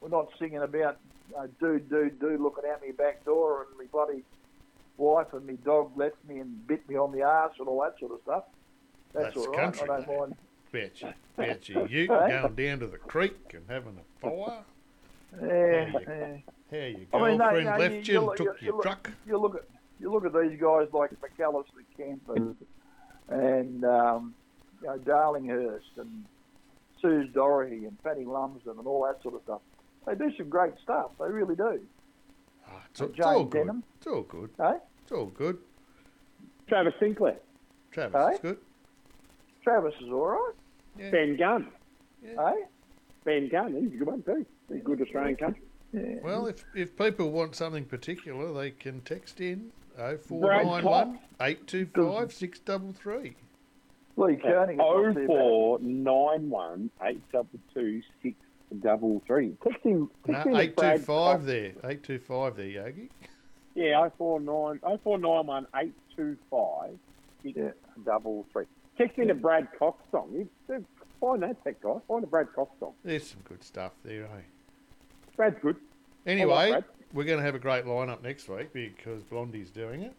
we're 0.00 0.08
not 0.08 0.28
singing 0.38 0.58
about 0.58 0.98
uh, 1.38 1.46
dude, 1.58 1.88
dude, 1.88 2.20
dude 2.20 2.38
looking 2.40 2.64
out 2.70 2.82
me 2.82 2.90
back 2.92 3.24
door 3.24 3.62
and 3.68 3.78
my 3.78 3.86
bloody 3.86 4.22
wife 4.98 5.32
and 5.32 5.46
my 5.46 5.54
dog 5.64 5.90
left 5.96 6.16
me 6.28 6.38
and 6.38 6.66
bit 6.66 6.86
me 6.88 6.96
on 6.96 7.12
the 7.12 7.22
arse 7.22 7.54
and 7.58 7.66
all 7.66 7.80
that 7.80 7.98
sort 7.98 8.12
of 8.12 8.20
stuff. 8.22 8.44
That's, 9.14 9.34
That's 9.34 9.36
all 9.38 9.52
right. 9.52 9.60
country, 9.62 9.82
I 9.84 9.86
don't 9.86 10.08
mate. 10.08 10.18
mind. 10.18 10.36
Bet 10.74 11.00
you, 11.02 11.08
bet 11.36 11.68
you, 11.68 11.86
you 11.88 12.00
Hey? 12.00 12.06
going 12.42 12.54
down 12.56 12.80
to 12.80 12.88
the 12.88 12.98
creek 12.98 13.54
and 13.54 13.62
having 13.68 13.96
a 13.96 14.20
fire. 14.20 14.64
Yeah, 15.40 15.86
you 15.86 16.00
yeah. 16.72 16.96
How 17.12 17.18
your 17.18 17.26
I 17.26 17.28
mean, 17.28 17.38
no, 17.38 17.44
girlfriend 17.44 17.64
no, 17.66 17.76
left 17.78 17.94
you- 17.94 18.00
you, 18.00 18.02
you 18.12 18.18
and 18.18 18.26
look- 18.26 18.36
took 18.36 18.46
you- 18.46 18.52
your 18.52 18.58
you 18.60 18.72
look- 18.72 18.82
truck. 18.82 19.10
You 19.24 19.38
look 19.38 19.54
at 19.54 19.62
you 20.00 20.10
look 20.10 20.24
at 20.26 20.32
these 20.32 20.60
guys 20.60 20.88
like 20.92 21.10
McAlister 21.20 21.84
Kemp 21.96 22.28
and 23.28 23.84
um, 23.84 24.34
you 24.82 24.88
know, 24.88 24.98
Darlinghurst 24.98 25.96
and 25.98 26.24
Suze 27.00 27.32
Doherty 27.32 27.84
and 27.84 27.96
Fatty 28.02 28.24
Lumsden 28.24 28.76
and 28.76 28.86
all 28.88 29.04
that 29.04 29.22
sort 29.22 29.36
of 29.36 29.42
stuff. 29.44 29.60
They 30.06 30.16
do 30.16 30.34
some 30.36 30.48
great 30.48 30.74
stuff. 30.82 31.12
They 31.20 31.28
really 31.30 31.54
do. 31.54 31.80
Ah, 32.68 32.82
it's, 32.90 33.00
all- 33.00 33.08
it's 33.10 33.20
all 33.20 33.44
good. 33.44 33.58
Denham. 33.60 33.84
It's 33.98 34.06
all 34.08 34.22
good. 34.22 34.50
Eh? 34.58 34.78
It's 35.04 35.12
all 35.12 35.26
good. 35.26 35.58
Travis 36.66 36.94
Sinclair, 36.98 37.36
Travis, 37.92 38.20
Hey? 38.20 38.32
it's 38.32 38.40
good. 38.42 38.58
Travis 39.62 39.94
is 40.00 40.08
all 40.08 40.26
right. 40.26 40.52
Yeah. 40.98 41.10
Ben 41.10 41.36
Gunn. 41.36 41.68
Yeah. 42.24 42.48
Eh? 42.48 42.64
Ben 43.24 43.48
Gunn, 43.48 43.74
he's 43.74 43.92
a 43.94 43.96
good 43.96 44.06
one 44.06 44.22
too. 44.22 44.46
He's 44.68 44.78
a 44.78 44.80
good 44.80 45.00
Australian 45.00 45.36
country. 45.36 45.62
Yeah. 45.92 46.16
Well, 46.22 46.46
if, 46.46 46.64
if 46.74 46.96
people 46.96 47.30
want 47.30 47.54
something 47.54 47.84
particular, 47.84 48.52
they 48.52 48.70
can 48.72 49.00
text 49.02 49.40
in 49.40 49.70
0491 49.96 51.18
825 51.40 52.32
633. 52.32 53.36
Lee 54.16 54.36
Kernaghan. 54.36 54.76
0491 55.26 56.90
822 57.02 58.02
633. 58.22 59.56
Text 59.62 59.84
him. 59.84 60.10
Text 60.26 60.46
no, 60.46 60.58
825 60.58 61.44
there. 61.44 61.66
825 61.84 62.56
there, 62.56 62.66
Yogi. 62.66 63.10
Yeah, 63.74 64.08
0491 64.18 65.66
825 65.74 66.98
633. 67.42 68.64
Text 68.96 69.18
me 69.18 69.26
oh, 69.28 69.32
a 69.32 69.34
Brad 69.34 69.68
Cox 69.78 70.02
song. 70.10 70.48
Find 71.20 71.42
that, 71.42 71.62
that 71.64 71.80
guy. 71.80 71.94
Find 72.06 72.24
a 72.24 72.26
Brad 72.26 72.52
Cox 72.54 72.70
song. 72.78 72.92
There's 73.04 73.26
some 73.26 73.40
good 73.44 73.62
stuff 73.64 73.92
there, 74.04 74.24
eh? 74.24 74.42
Brad's 75.36 75.56
good. 75.60 75.76
Anyway, 76.26 76.52
like 76.52 76.70
Brad. 76.70 76.84
we're 77.12 77.24
going 77.24 77.38
to 77.38 77.44
have 77.44 77.54
a 77.54 77.58
great 77.58 77.84
lineup 77.84 78.22
next 78.22 78.48
week 78.48 78.72
because 78.72 79.22
Blondie's 79.24 79.70
doing 79.70 80.02
it. 80.02 80.14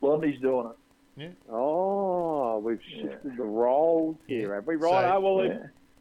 Blondie's 0.00 0.40
doing 0.40 0.66
it. 0.66 0.76
Yeah. 1.16 1.28
Oh, 1.50 2.58
we've 2.58 2.80
shifted 2.82 3.20
yeah. 3.24 3.36
the 3.36 3.44
roles 3.44 4.16
here, 4.26 4.48
yeah. 4.48 4.54
have 4.56 4.66
we? 4.66 4.74
Right. 4.74 5.04
So, 5.04 5.14
oh, 5.14 5.20
well, 5.20 5.44
yeah. 5.46 5.52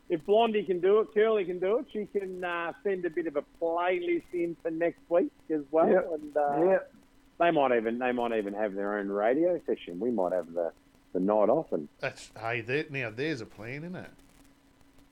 if, 0.10 0.20
if, 0.20 0.26
Blondie 0.26 0.64
can 0.64 0.80
do 0.80 1.00
it, 1.00 1.08
Curly 1.14 1.46
can 1.46 1.60
do 1.60 1.78
it. 1.80 1.86
She 1.94 2.08
can 2.08 2.44
uh, 2.44 2.74
send 2.84 3.06
a 3.06 3.10
bit 3.10 3.28
of 3.28 3.36
a 3.36 3.44
playlist 3.62 4.24
in 4.34 4.58
for 4.62 4.72
next 4.72 5.00
week 5.10 5.32
as 5.52 5.62
well. 5.72 5.88
Yep. 5.88 6.10
And, 6.14 6.38
uh, 6.38 6.72
yep. 6.72 6.94
They 7.40 7.52
might 7.52 7.76
even 7.76 7.98
they 7.98 8.12
might 8.12 8.32
even 8.38 8.54
have 8.54 8.76
their 8.76 9.00
own 9.00 9.10
radio 9.10 9.60
session. 9.66 10.00
We 10.00 10.12
might 10.12 10.34
have 10.34 10.54
the 10.54 10.72
the 11.14 11.20
night 11.20 11.50
off, 11.50 11.72
and 11.72 11.88
That's 12.00 12.32
hey, 12.40 12.62
there, 12.62 12.86
now 12.90 13.12
there's 13.16 13.40
a 13.42 13.46
plan, 13.46 13.84
isn't 13.84 13.96
it? 13.96 14.10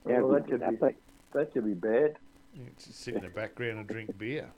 how 0.06 0.10
Well, 0.26 0.28
that 0.32 0.46
good 0.48 0.60
could 0.60 0.80
be 0.80 0.94
that 1.32 1.52
could 1.52 1.64
be 1.64 1.74
bad. 1.74 2.16
You 2.54 2.66
just 2.76 3.00
sit 3.00 3.14
in 3.14 3.22
the 3.22 3.28
background 3.28 3.78
and 3.78 3.86
drink 3.88 4.18
beer. 4.18 4.50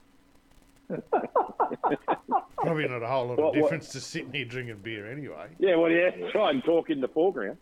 Probably 0.89 2.87
not 2.87 3.03
a 3.03 3.07
whole 3.07 3.27
lot 3.27 3.33
of 3.33 3.37
What- 3.37 3.45
what- 3.45 3.53
difference 3.53 3.89
to 3.89 4.01
sitting 4.01 4.33
here 4.33 4.45
drinking 4.45 4.79
beer 4.79 5.09
anyway. 5.09 5.47
Yeah, 5.59 5.75
well, 5.75 5.91
yeah. 5.91 6.09
Try 6.31 6.49
and 6.51 6.63
talk 6.63 6.89
in 6.89 6.99
the 6.99 7.07
foreground. 7.07 7.57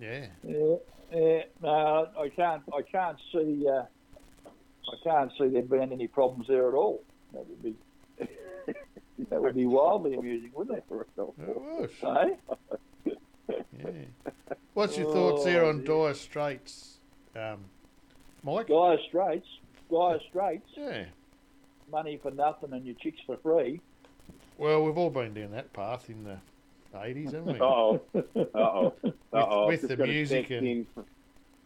Yeah. 0.00 0.26
Yeah, 0.42 0.74
yeah. 1.12 1.42
No, 1.62 2.08
I 2.18 2.28
can't. 2.28 2.62
I 2.76 2.82
can't 2.82 3.18
see. 3.32 3.66
Uh, 3.68 3.84
I 4.46 4.96
can't 5.02 5.32
see 5.38 5.48
there 5.48 5.62
being 5.62 5.92
any 5.92 6.08
problems 6.08 6.48
there 6.48 6.68
at 6.68 6.74
all. 6.74 7.02
That 7.32 7.46
would 7.48 7.62
be. 7.62 7.74
that 9.30 9.40
would 9.40 9.54
be 9.54 9.66
wildly 9.66 10.14
amusing, 10.14 10.50
wouldn't 10.52 10.78
it? 10.78 10.84
It 10.90 11.56
was. 11.56 11.90
Eh? 12.02 12.34
Yeah. 13.48 13.90
What's 14.74 14.96
your 14.96 15.12
thoughts 15.12 15.44
there 15.44 15.64
Oh, 15.64 15.68
on 15.68 15.84
Dire 15.84 16.14
Straits, 16.14 16.98
um, 17.36 17.58
Mike? 18.42 18.68
Dire 18.68 18.98
Straits. 19.08 19.46
Dire 19.90 20.18
Straits. 20.30 20.68
Yeah. 20.76 21.04
Money 21.90 22.18
for 22.22 22.30
nothing 22.30 22.72
and 22.72 22.84
your 22.84 22.94
chicks 22.96 23.20
for 23.26 23.36
free. 23.38 23.80
Well, 24.58 24.84
we've 24.84 24.96
all 24.96 25.10
been 25.10 25.34
down 25.34 25.50
that 25.52 25.72
path 25.72 26.08
in 26.08 26.24
the 26.24 26.38
80s, 26.96 27.32
haven't 27.32 27.54
we? 27.54 27.60
oh, 27.60 28.00
uh 28.14 28.20
oh, 28.54 28.94
uh 29.04 29.10
oh. 29.32 29.66
with 29.66 29.86
the 29.88 29.96
music 29.96 30.50
and- 30.50 30.66
in, 30.66 30.86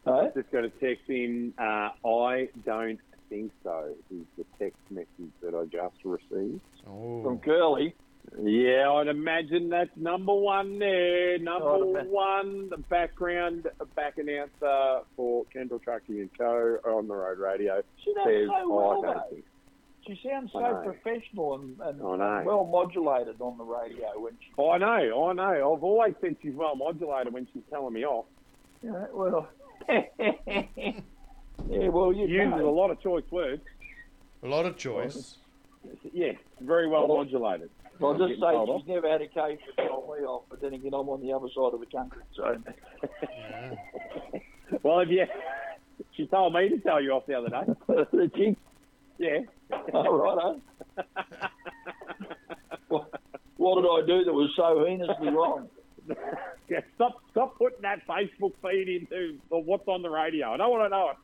Eh? 0.06 0.30
just 0.34 0.50
got 0.50 0.64
a 0.64 0.70
text 0.70 1.08
in. 1.08 1.52
Uh, 1.58 1.90
I 2.06 2.48
don't 2.64 2.98
think 3.28 3.52
so. 3.62 3.94
Is 4.10 4.24
the 4.38 4.44
text 4.58 4.78
message 4.90 5.32
that 5.42 5.54
I 5.54 5.64
just 5.66 6.02
received. 6.02 6.60
Oh. 6.88 7.22
From 7.22 7.38
Curly. 7.40 7.94
Yeah, 8.42 8.90
I'd 8.90 9.08
imagine 9.08 9.68
that's 9.70 9.90
number 9.96 10.34
one 10.34 10.78
there. 10.78 11.38
Number 11.38 11.66
oh, 11.68 11.90
imagine. 11.90 12.10
one, 12.10 12.68
the 12.70 12.76
background 12.78 13.66
back 13.96 14.18
announcer 14.18 15.00
for 15.16 15.44
Kendall 15.46 15.78
Trucking 15.78 16.20
and 16.20 16.30
Co. 16.36 16.78
on 16.84 17.08
the 17.08 17.14
road 17.14 17.38
radio. 17.38 17.82
She 18.04 18.12
does 18.14 18.24
Says, 18.26 18.46
so 18.48 18.54
"Oh, 18.54 18.68
well, 18.68 18.90
I 18.90 18.94
don't 18.94 19.04
though. 19.30 19.42
She 20.06 20.20
sounds 20.26 20.52
so 20.52 20.80
professional 20.84 21.54
and, 21.56 21.78
and, 21.80 22.00
I 22.00 22.16
know. 22.16 22.36
and 22.38 22.46
well 22.46 22.64
modulated 22.64 23.40
on 23.40 23.58
the 23.58 23.64
radio 23.64 24.08
when 24.16 24.32
she. 24.40 24.50
I 24.62 24.78
know, 24.78 25.28
I 25.28 25.32
know. 25.34 25.74
I've 25.74 25.82
always 25.82 26.14
said 26.20 26.36
she's 26.42 26.54
well 26.54 26.76
modulated 26.76 27.32
when 27.32 27.46
she's 27.52 27.62
telling 27.70 27.92
me 27.92 28.04
off. 28.04 28.24
Yeah, 28.82 29.06
well. 29.12 29.48
yeah, 29.88 30.02
well, 31.88 32.12
you 32.12 32.26
Uses 32.26 32.50
know. 32.50 32.68
a 32.68 32.70
lot 32.70 32.90
of 32.90 33.00
choice 33.02 33.24
words. 33.30 33.62
A 34.42 34.48
lot 34.48 34.66
of 34.66 34.76
choice. 34.76 35.36
Yes, 36.12 36.36
very 36.60 36.88
well 36.88 37.06
Well. 38.00 38.12
I'll 38.12 38.28
just 38.28 38.40
say 38.40 38.78
she's 38.78 38.88
never 38.88 39.10
had 39.10 39.22
a 39.22 39.28
case 39.28 39.58
to 39.66 39.84
tell 39.86 40.14
me 40.18 40.24
off, 40.24 40.44
but 40.48 40.60
then 40.60 40.74
again, 40.74 40.94
I'm 40.94 41.08
on 41.08 41.20
the 41.20 41.32
other 41.32 41.48
side 41.54 41.74
of 41.74 41.80
the 41.80 41.86
country, 41.86 42.22
so. 42.34 42.56
Yeah. 43.22 43.74
Well, 44.82 45.00
if 45.00 45.08
you, 45.08 45.24
she 46.14 46.26
told 46.26 46.54
me 46.54 46.68
to 46.68 46.78
tell 46.80 47.02
you 47.02 47.12
off 47.12 47.26
the 47.26 47.34
other 47.34 47.48
day. 47.48 48.28
chick, 48.36 48.56
Yeah. 49.18 49.38
all 49.94 50.18
right, 50.18 50.58
huh? 50.96 51.04
what, 52.88 53.20
what 53.56 53.82
did 53.82 53.88
I 53.88 54.06
do 54.06 54.24
that 54.24 54.32
was 54.32 54.50
so 54.56 54.84
heinously 54.86 55.28
wrong? 55.28 55.68
yeah. 56.68 56.80
Stop, 56.94 57.20
stop 57.30 57.58
putting 57.58 57.82
that 57.82 58.06
Facebook 58.06 58.52
feed 58.62 58.88
into 58.88 59.38
the, 59.50 59.58
what's 59.58 59.88
on 59.88 60.02
the 60.02 60.10
radio. 60.10 60.52
I 60.52 60.56
don't 60.56 60.70
want 60.70 60.84
to 60.84 60.88
know 60.88 61.10
it. 61.10 61.16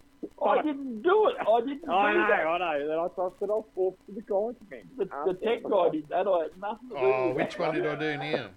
I 0.44 0.62
didn't 0.62 1.02
do 1.02 1.28
it. 1.28 1.36
I 1.40 1.60
didn't 1.60 1.88
I 1.88 2.12
do 2.12 2.18
know, 2.18 2.26
that. 2.28 2.46
I 2.46 2.58
know. 2.58 2.88
Then 2.88 2.98
I 2.98 3.08
thought 3.08 3.40
that 3.40 3.50
I'll 3.50 3.66
talk 3.74 3.98
to 4.06 4.12
the 4.12 4.20
guys. 4.22 4.54
The, 4.98 5.04
the 5.04 5.34
tech 5.42 5.62
guy 5.62 5.88
did 5.90 6.08
that. 6.08 6.26
I 6.26 6.42
had 6.42 6.60
nothing 6.60 6.88
to 6.90 6.94
do 6.94 7.00
Oh, 7.00 7.28
with 7.28 7.36
which 7.36 7.56
that. 7.56 7.60
one 7.60 7.74
did 7.74 7.86
I 7.86 7.94
do 7.96 8.16
now? 8.36 8.48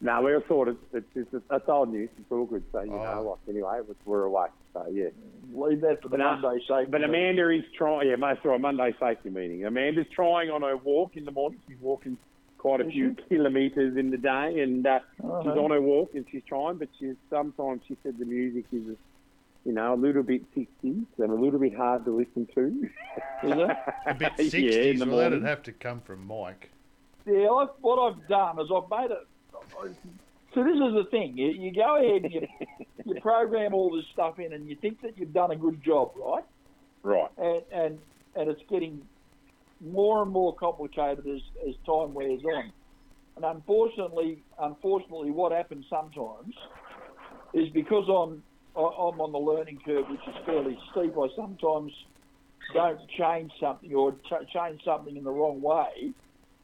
No, 0.00 0.20
we 0.22 0.32
were 0.32 0.42
sorted. 0.48 0.76
It's, 0.92 1.06
it's, 1.14 1.28
it's, 1.32 1.44
that's 1.48 1.68
old 1.68 1.92
news. 1.92 2.08
It's 2.18 2.30
all 2.32 2.44
good. 2.46 2.64
So, 2.72 2.80
you 2.82 2.92
Oh. 2.92 3.04
know, 3.04 3.22
like, 3.46 3.54
anyway, 3.54 3.78
it 3.78 3.88
was- 3.88 3.96
we're 4.04 4.24
away. 4.24 4.48
So, 4.72 4.84
yeah. 4.90 5.08
Leave 5.54 5.80
that 5.82 6.02
for 6.02 6.08
the 6.08 6.16
But, 6.16 6.20
uh, 6.26 6.36
Monday 6.38 6.58
safety. 6.66 6.90
But 6.90 7.00
meeting. 7.02 7.14
Amanda 7.14 7.50
is 7.50 7.64
trying, 7.76 8.08
yeah, 8.08 8.16
most 8.16 8.44
of 8.44 8.50
our 8.50 8.58
Monday 8.58 8.94
safety 8.98 9.30
meeting. 9.30 9.64
Amanda's 9.64 10.06
trying 10.12 10.50
on 10.50 10.62
her 10.62 10.76
walk 10.76 11.16
in 11.16 11.24
the 11.24 11.30
morning. 11.30 11.60
She's 11.68 11.76
walking 11.80 12.16
quite 12.58 12.80
a 12.80 12.84
few 12.84 13.14
kilometres 13.28 13.96
in 13.96 14.10
the 14.10 14.16
day, 14.16 14.60
and 14.60 14.86
uh, 14.86 15.00
Oh, 15.22 15.42
she's 15.42 15.54
no. 15.54 15.64
on 15.64 15.70
her 15.72 15.80
walk 15.80 16.14
and 16.14 16.24
she's 16.30 16.42
trying, 16.48 16.76
but 16.78 16.88
she's 16.98 17.16
sometimes 17.28 17.82
she 17.88 17.96
said 18.04 18.18
the 18.18 18.24
music 18.24 18.64
is, 18.72 18.96
you 19.64 19.72
know, 19.72 19.94
a 19.94 19.96
little 19.96 20.22
bit 20.22 20.42
60s 20.54 20.66
and 20.82 21.06
a 21.18 21.34
little 21.34 21.60
bit 21.60 21.74
hard 21.74 22.04
to 22.04 22.10
listen 22.16 22.48
to. 22.54 22.66
Is 23.44 23.52
it? 23.58 23.76
A 24.06 24.14
bit 24.14 24.32
Yeah, 24.38 24.44
60s. 24.44 24.90
in 24.92 24.98
the 24.98 25.06
well, 25.06 25.16
that'd 25.18 25.42
have 25.44 25.62
to 25.64 25.72
come 25.72 26.00
from 26.00 26.26
Mike. 26.26 26.70
Yeah, 27.26 27.48
I've, 27.48 27.68
what 27.80 27.96
I've 27.98 28.26
done 28.28 28.58
is 28.60 28.66
I've 28.74 28.90
made 28.90 29.12
it. 29.12 29.26
So 30.54 30.64
this 30.64 30.74
is 30.74 30.94
the 30.94 31.06
thing. 31.10 31.38
You, 31.38 31.48
you 31.48 31.72
go 31.72 31.96
ahead 31.96 32.24
and 32.24 32.32
you, 32.32 32.46
you 33.14 33.20
program 33.20 33.72
all 33.72 33.94
this 33.94 34.04
stuff 34.12 34.38
in, 34.38 34.52
and 34.52 34.68
you 34.68 34.76
think 34.76 35.00
that 35.02 35.16
you've 35.16 35.32
done 35.32 35.50
a 35.52 35.56
good 35.56 35.82
job, 35.82 36.12
right? 36.16 36.44
Right. 37.04 37.30
And 37.38 37.62
and 37.72 37.98
and 38.34 38.50
it's 38.50 38.60
getting 38.68 39.02
more 39.80 40.22
and 40.22 40.30
more 40.30 40.54
complicated 40.54 41.26
as, 41.26 41.40
as 41.68 41.74
time 41.86 42.14
wears 42.14 42.42
on. 42.44 42.72
And 43.36 43.44
unfortunately, 43.44 44.42
unfortunately, 44.58 45.30
what 45.30 45.52
happens 45.52 45.86
sometimes 45.88 46.54
is 47.54 47.68
because 47.70 48.08
I'm 48.08 48.42
I- 48.76 48.80
I'm 48.80 49.20
on 49.20 49.32
the 49.32 49.38
learning 49.38 49.80
curve, 49.84 50.08
which 50.08 50.20
is 50.26 50.34
fairly 50.46 50.78
steep. 50.90 51.16
I 51.18 51.28
sometimes 51.36 51.92
don't 52.72 53.00
change 53.10 53.52
something 53.60 53.92
or 53.94 54.12
ch- 54.12 54.48
change 54.52 54.82
something 54.84 55.16
in 55.16 55.24
the 55.24 55.30
wrong 55.30 55.60
way, 55.60 56.12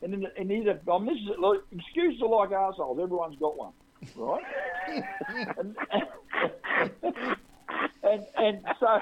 and 0.02 0.14
in, 0.14 0.26
and 0.38 0.50
either 0.50 0.80
um, 0.90 1.06
this 1.06 1.16
is 1.16 1.28
look, 1.38 1.64
excuses 1.72 2.22
are 2.22 2.28
like 2.28 2.52
assholes. 2.52 2.98
Everyone's 3.00 3.36
got 3.38 3.56
one, 3.58 3.72
right? 4.16 4.42
and, 5.58 5.76
and 8.02 8.26
and 8.36 8.64
so 8.80 8.98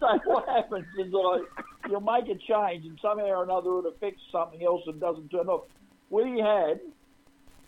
so 0.00 0.06
what 0.24 0.48
happens 0.48 0.86
is 0.98 1.12
I 1.14 1.40
you'll 1.88 2.00
make 2.00 2.24
a 2.24 2.34
change 2.34 2.84
and 2.86 2.98
somehow 3.00 3.26
or 3.26 3.44
another 3.44 3.78
it 3.80 3.86
affects 3.94 4.22
something 4.32 4.62
else 4.64 4.82
and 4.86 5.00
doesn't 5.00 5.28
turn 5.30 5.48
off. 5.48 5.64
We 6.10 6.40
had 6.40 6.80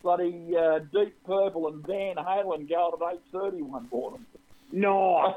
bloody 0.02 0.56
uh, 0.56 0.80
Deep 0.92 1.14
Purple 1.24 1.68
and 1.68 1.86
Van 1.86 2.16
Halen 2.16 2.68
going 2.68 2.92
at 3.00 3.14
eight 3.14 3.20
thirty 3.32 3.62
one 3.62 3.88
morning. 3.92 4.24
Nice. 4.72 5.34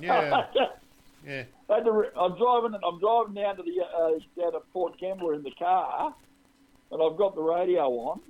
Yeah, 0.00 0.46
yeah. 1.26 1.44
I 1.70 1.74
had 1.74 1.84
to 1.84 1.92
re- 1.92 2.08
I'm 2.18 2.36
driving. 2.36 2.78
I'm 2.84 2.98
driving 3.00 3.34
down 3.34 3.56
to 3.56 3.62
the 3.62 3.82
uh, 3.82 4.40
down 4.40 4.52
to 4.52 4.60
Port 4.72 4.98
Kembla 5.00 5.36
in 5.36 5.42
the 5.42 5.52
car, 5.52 6.14
and 6.90 7.02
I've 7.02 7.16
got 7.16 7.34
the 7.34 7.42
radio 7.42 7.84
on, 7.90 8.20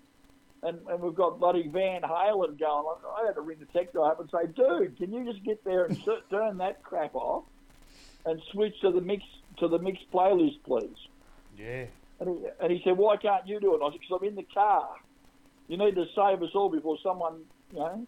and, 0.63 0.79
and 0.89 1.01
we've 1.01 1.15
got 1.15 1.41
bloody 1.41 1.69
Van 1.69 2.03
Halen 2.03 2.59
going. 2.59 2.87
I, 3.07 3.23
I 3.23 3.27
had 3.27 3.35
to 3.35 3.41
ring 3.41 3.59
the 3.61 3.79
tech 3.79 3.93
guy 3.93 4.03
up 4.03 4.21
and 4.21 4.31
say, 4.31 4.47
"Dude, 4.55 4.97
can 4.99 5.13
you 5.13 5.31
just 5.31 5.45
get 5.45 5.65
there 5.65 5.87
and 5.87 5.99
turn 6.31 6.59
that 6.59 6.83
crap 6.83 7.15
off, 7.15 7.45
and 8.27 8.41
switch 8.53 8.81
to 8.83 8.93
the 8.93 9.01
mix 9.01 9.25
to 9.59 9.69
the 9.69 9.79
mix 9.79 9.99
playlist, 10.13 10.59
please?" 10.65 10.97
Yeah. 11.59 11.87
And 12.21 12.29
he, 12.29 12.47
and 12.61 12.73
he 12.73 12.81
said, 12.85 12.97
"Why 12.97 13.17
can't 13.17 13.49
you 13.49 13.59
do 13.59 13.75
it?" 13.75 13.81
I 13.83 13.91
said, 13.91 14.01
"Because 14.01 14.19
I'm 14.21 14.29
in 14.29 14.37
the 14.37 14.47
car. 14.55 14.89
You 15.67 15.79
need 15.79 15.95
to 15.95 16.05
save 16.15 16.43
us 16.43 16.51
all 16.55 16.69
before 16.69 16.99
someone, 17.03 17.41
you 17.73 17.79
know, 17.79 18.07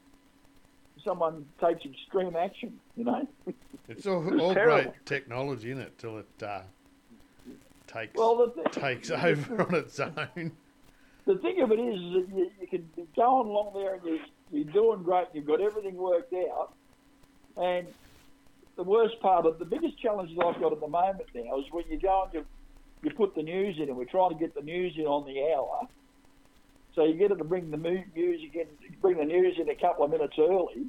someone 1.07 1.47
takes 1.59 1.87
extreme 1.87 2.37
action. 2.37 2.79
You 2.97 3.05
know." 3.05 3.29
It's 3.89 4.05
all, 4.05 4.41
all 4.41 4.53
great 4.53 4.91
technology 5.05 5.71
in 5.71 5.79
it 5.79 5.97
till 5.97 6.19
it 6.19 6.43
uh, 6.43 6.63
takes 7.87 8.19
Well, 8.19 8.51
thing, 8.51 8.65
takes 8.73 9.11
over 9.13 9.63
on 9.63 9.75
its 9.77 10.01
own. 10.01 10.51
the 11.25 11.37
thing 11.37 11.61
of 11.61 11.71
it 11.71 11.79
is 11.79 12.01
that 12.15 12.27
you, 12.35 12.51
you 12.61 12.67
can 12.67 12.83
be 12.97 13.07
going 13.15 13.47
along 13.47 13.75
there 13.75 13.95
and 13.95 14.05
you, 14.05 14.19
you're 14.51 14.73
doing 14.73 15.05
great. 15.05 15.29
You've 15.33 15.47
got 15.47 15.61
everything 15.61 15.95
worked 15.95 16.35
out, 16.35 16.73
and 17.57 17.87
the 18.75 18.83
worst 18.83 19.21
part 19.21 19.47
of 19.47 19.61
the 19.61 19.65
biggest 19.65 19.99
challenge 20.01 20.37
that 20.37 20.45
I've 20.45 20.61
got 20.61 20.73
at 20.73 20.81
the 20.81 20.89
moment 20.89 21.29
now 21.33 21.59
is 21.61 21.67
when 21.71 21.85
you 21.89 21.99
go 21.99 22.25
and 22.25 22.35
you 22.35 22.47
you 23.03 23.11
put 23.15 23.37
the 23.37 23.43
news 23.43 23.77
in, 23.79 23.85
and 23.85 23.97
we're 23.97 24.05
trying 24.05 24.31
to 24.31 24.37
get 24.37 24.55
the 24.55 24.63
news 24.63 24.95
in 24.97 25.05
on 25.05 25.27
the 25.27 25.53
hour. 25.55 25.87
So 26.95 27.05
you 27.05 27.15
get 27.15 27.31
it 27.31 27.37
to 27.37 27.45
bring 27.45 27.71
the 27.71 27.77
music 27.77 28.55
in, 28.55 28.67
bring 29.01 29.19
the 29.19 29.25
news 29.25 29.59
in 29.61 29.69
a 29.69 29.75
couple 29.75 30.05
of 30.05 30.11
minutes 30.11 30.35
early, 30.39 30.87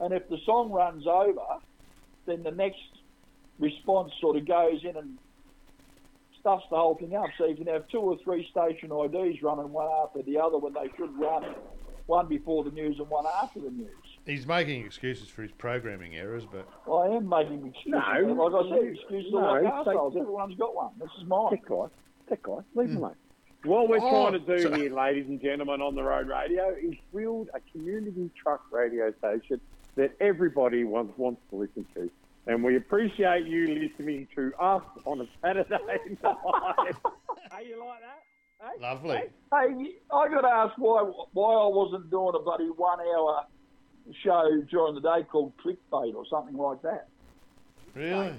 and 0.00 0.12
if 0.12 0.28
the 0.28 0.38
song 0.44 0.70
runs 0.70 1.06
over, 1.06 1.60
then 2.26 2.42
the 2.42 2.50
next 2.50 2.78
response 3.58 4.12
sort 4.20 4.36
of 4.36 4.46
goes 4.46 4.80
in 4.82 4.96
and 4.96 5.18
stuffs 6.40 6.64
the 6.70 6.76
whole 6.76 6.94
thing 6.94 7.14
up. 7.14 7.26
So 7.38 7.46
you 7.46 7.56
can 7.56 7.66
have 7.68 7.88
two 7.88 7.98
or 7.98 8.18
three 8.22 8.46
station 8.50 8.90
IDs 8.92 9.42
running 9.42 9.72
one 9.72 9.88
after 10.04 10.22
the 10.22 10.38
other 10.38 10.58
when 10.58 10.74
they 10.74 10.90
should 10.96 11.18
run 11.18 11.54
one 12.06 12.28
before 12.28 12.64
the 12.64 12.70
news 12.70 12.98
and 12.98 13.08
one 13.08 13.24
after 13.42 13.60
the 13.60 13.70
news. 13.70 13.88
He's 14.26 14.46
making 14.46 14.84
excuses 14.84 15.28
for 15.28 15.42
his 15.42 15.52
programming 15.52 16.16
errors, 16.16 16.44
but 16.50 16.68
I 16.90 17.08
am 17.08 17.28
making 17.28 17.66
excuses. 17.66 17.86
No, 17.86 17.98
like 17.98 18.54
I 18.54 18.68
said, 18.68 18.88
excuses 18.88 19.32
no, 19.32 19.38
are 19.38 19.62
like 19.62 19.72
assholes. 19.72 20.16
Everyone's 20.16 20.56
got 20.56 20.74
one. 20.74 20.92
This 20.98 21.10
is 21.18 21.26
mine. 21.26 21.50
Tech 21.50 21.66
guy. 21.66 21.86
Tech 22.28 22.42
guy. 22.42 22.58
Leave 22.74 22.88
him 22.88 22.96
hmm. 22.96 23.02
alone. 23.04 23.14
What 23.64 23.88
we're 23.88 23.98
Oh, 23.98 24.28
trying 24.28 24.32
to 24.32 24.38
do 24.56 24.62
so- 24.62 24.74
here, 24.74 24.94
ladies 24.94 25.26
and 25.28 25.40
gentlemen, 25.40 25.80
on 25.80 25.94
the 25.94 26.02
road 26.02 26.28
radio 26.28 26.74
is 26.74 26.94
build 27.14 27.48
a 27.54 27.60
community 27.72 28.30
truck 28.36 28.62
radio 28.70 29.12
station 29.18 29.60
that 29.96 30.12
everybody 30.20 30.84
wants, 30.84 31.16
wants 31.16 31.40
to 31.50 31.56
listen 31.56 31.86
to. 31.94 32.10
And 32.46 32.62
we 32.62 32.76
appreciate 32.76 33.46
you 33.46 33.66
listening 33.66 34.28
to 34.36 34.52
us 34.60 34.82
on 35.06 35.20
a 35.22 35.26
Saturday 35.40 35.68
night. 36.22 36.94
hey, 37.52 37.68
you 37.68 37.82
like 37.84 38.00
that? 38.00 38.22
Hey? 38.60 38.82
lovely. 38.82 39.16
Hey, 39.16 39.94
I 40.12 40.28
got 40.28 40.42
to 40.42 40.48
ask 40.48 40.74
why 40.76 41.10
why 41.32 41.54
I 41.54 41.66
wasn't 41.68 42.10
doing 42.10 42.34
a 42.34 42.38
bloody 42.38 42.66
one 42.66 42.98
hour 43.00 43.44
show 44.22 44.62
during 44.70 44.94
the 44.94 45.00
day 45.00 45.26
called 45.30 45.52
Clickbait 45.64 46.14
or 46.14 46.24
something 46.30 46.56
like 46.56 46.82
that. 46.82 47.08
Really? 47.94 48.34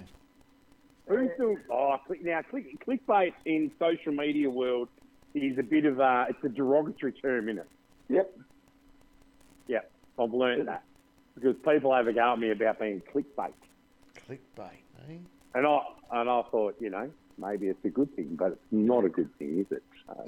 Who's 1.08 1.30
doing? 1.38 1.58
Oh, 1.72 1.96
click, 2.06 2.24
now 2.24 2.42
click, 2.50 2.66
clickbait 2.88 3.34
in 3.46 3.72
social 3.80 4.12
media 4.12 4.50
world 4.50 4.90
is 5.34 5.58
a 5.58 5.64
bit 5.64 5.86
of 5.86 6.00
a 6.00 6.28
it's 6.30 6.44
a 6.44 6.50
derogatory 6.50 7.14
term, 7.14 7.50
isn't 7.50 7.60
it? 7.60 7.70
Yep. 8.10 8.38
Yeah, 9.68 9.80
I've 10.20 10.34
learned 10.34 10.68
that 10.68 10.84
because 11.36 11.56
people 11.66 11.94
have 11.94 12.08
a 12.08 12.14
go 12.14 12.34
at 12.34 12.40
me 12.40 12.52
about 12.52 12.80
being 12.80 13.02
clickbait, 13.14 13.54
Clickbait, 14.28 14.80
eh? 15.10 15.18
and 15.54 15.68
I 15.68 15.80
and 16.12 16.30
I 16.30 16.42
thought, 16.52 16.76
you 16.80 16.90
know, 16.90 17.10
maybe 17.38 17.68
it's 17.68 17.84
a 17.86 17.90
good 17.90 18.14
thing, 18.16 18.36
but 18.40 18.54
it's 18.54 18.62
not 18.72 19.06
a 19.06 19.10
good 19.10 19.30
thing, 19.38 19.60
is 19.60 19.68
it? 19.72 19.84
So, 20.08 20.26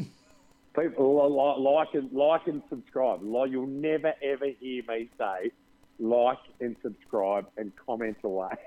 people 0.81 1.55
li- 1.55 1.63
like 1.63 1.93
and 1.93 2.11
like 2.11 2.47
and 2.47 2.61
subscribe. 2.69 3.23
Like, 3.23 3.51
you'll 3.51 3.67
never 3.67 4.13
ever 4.21 4.47
hear 4.59 4.83
me 4.87 5.09
say 5.17 5.51
like 5.99 6.37
and 6.59 6.75
subscribe 6.83 7.47
and 7.57 7.71
comment 7.85 8.17
away. 8.23 8.49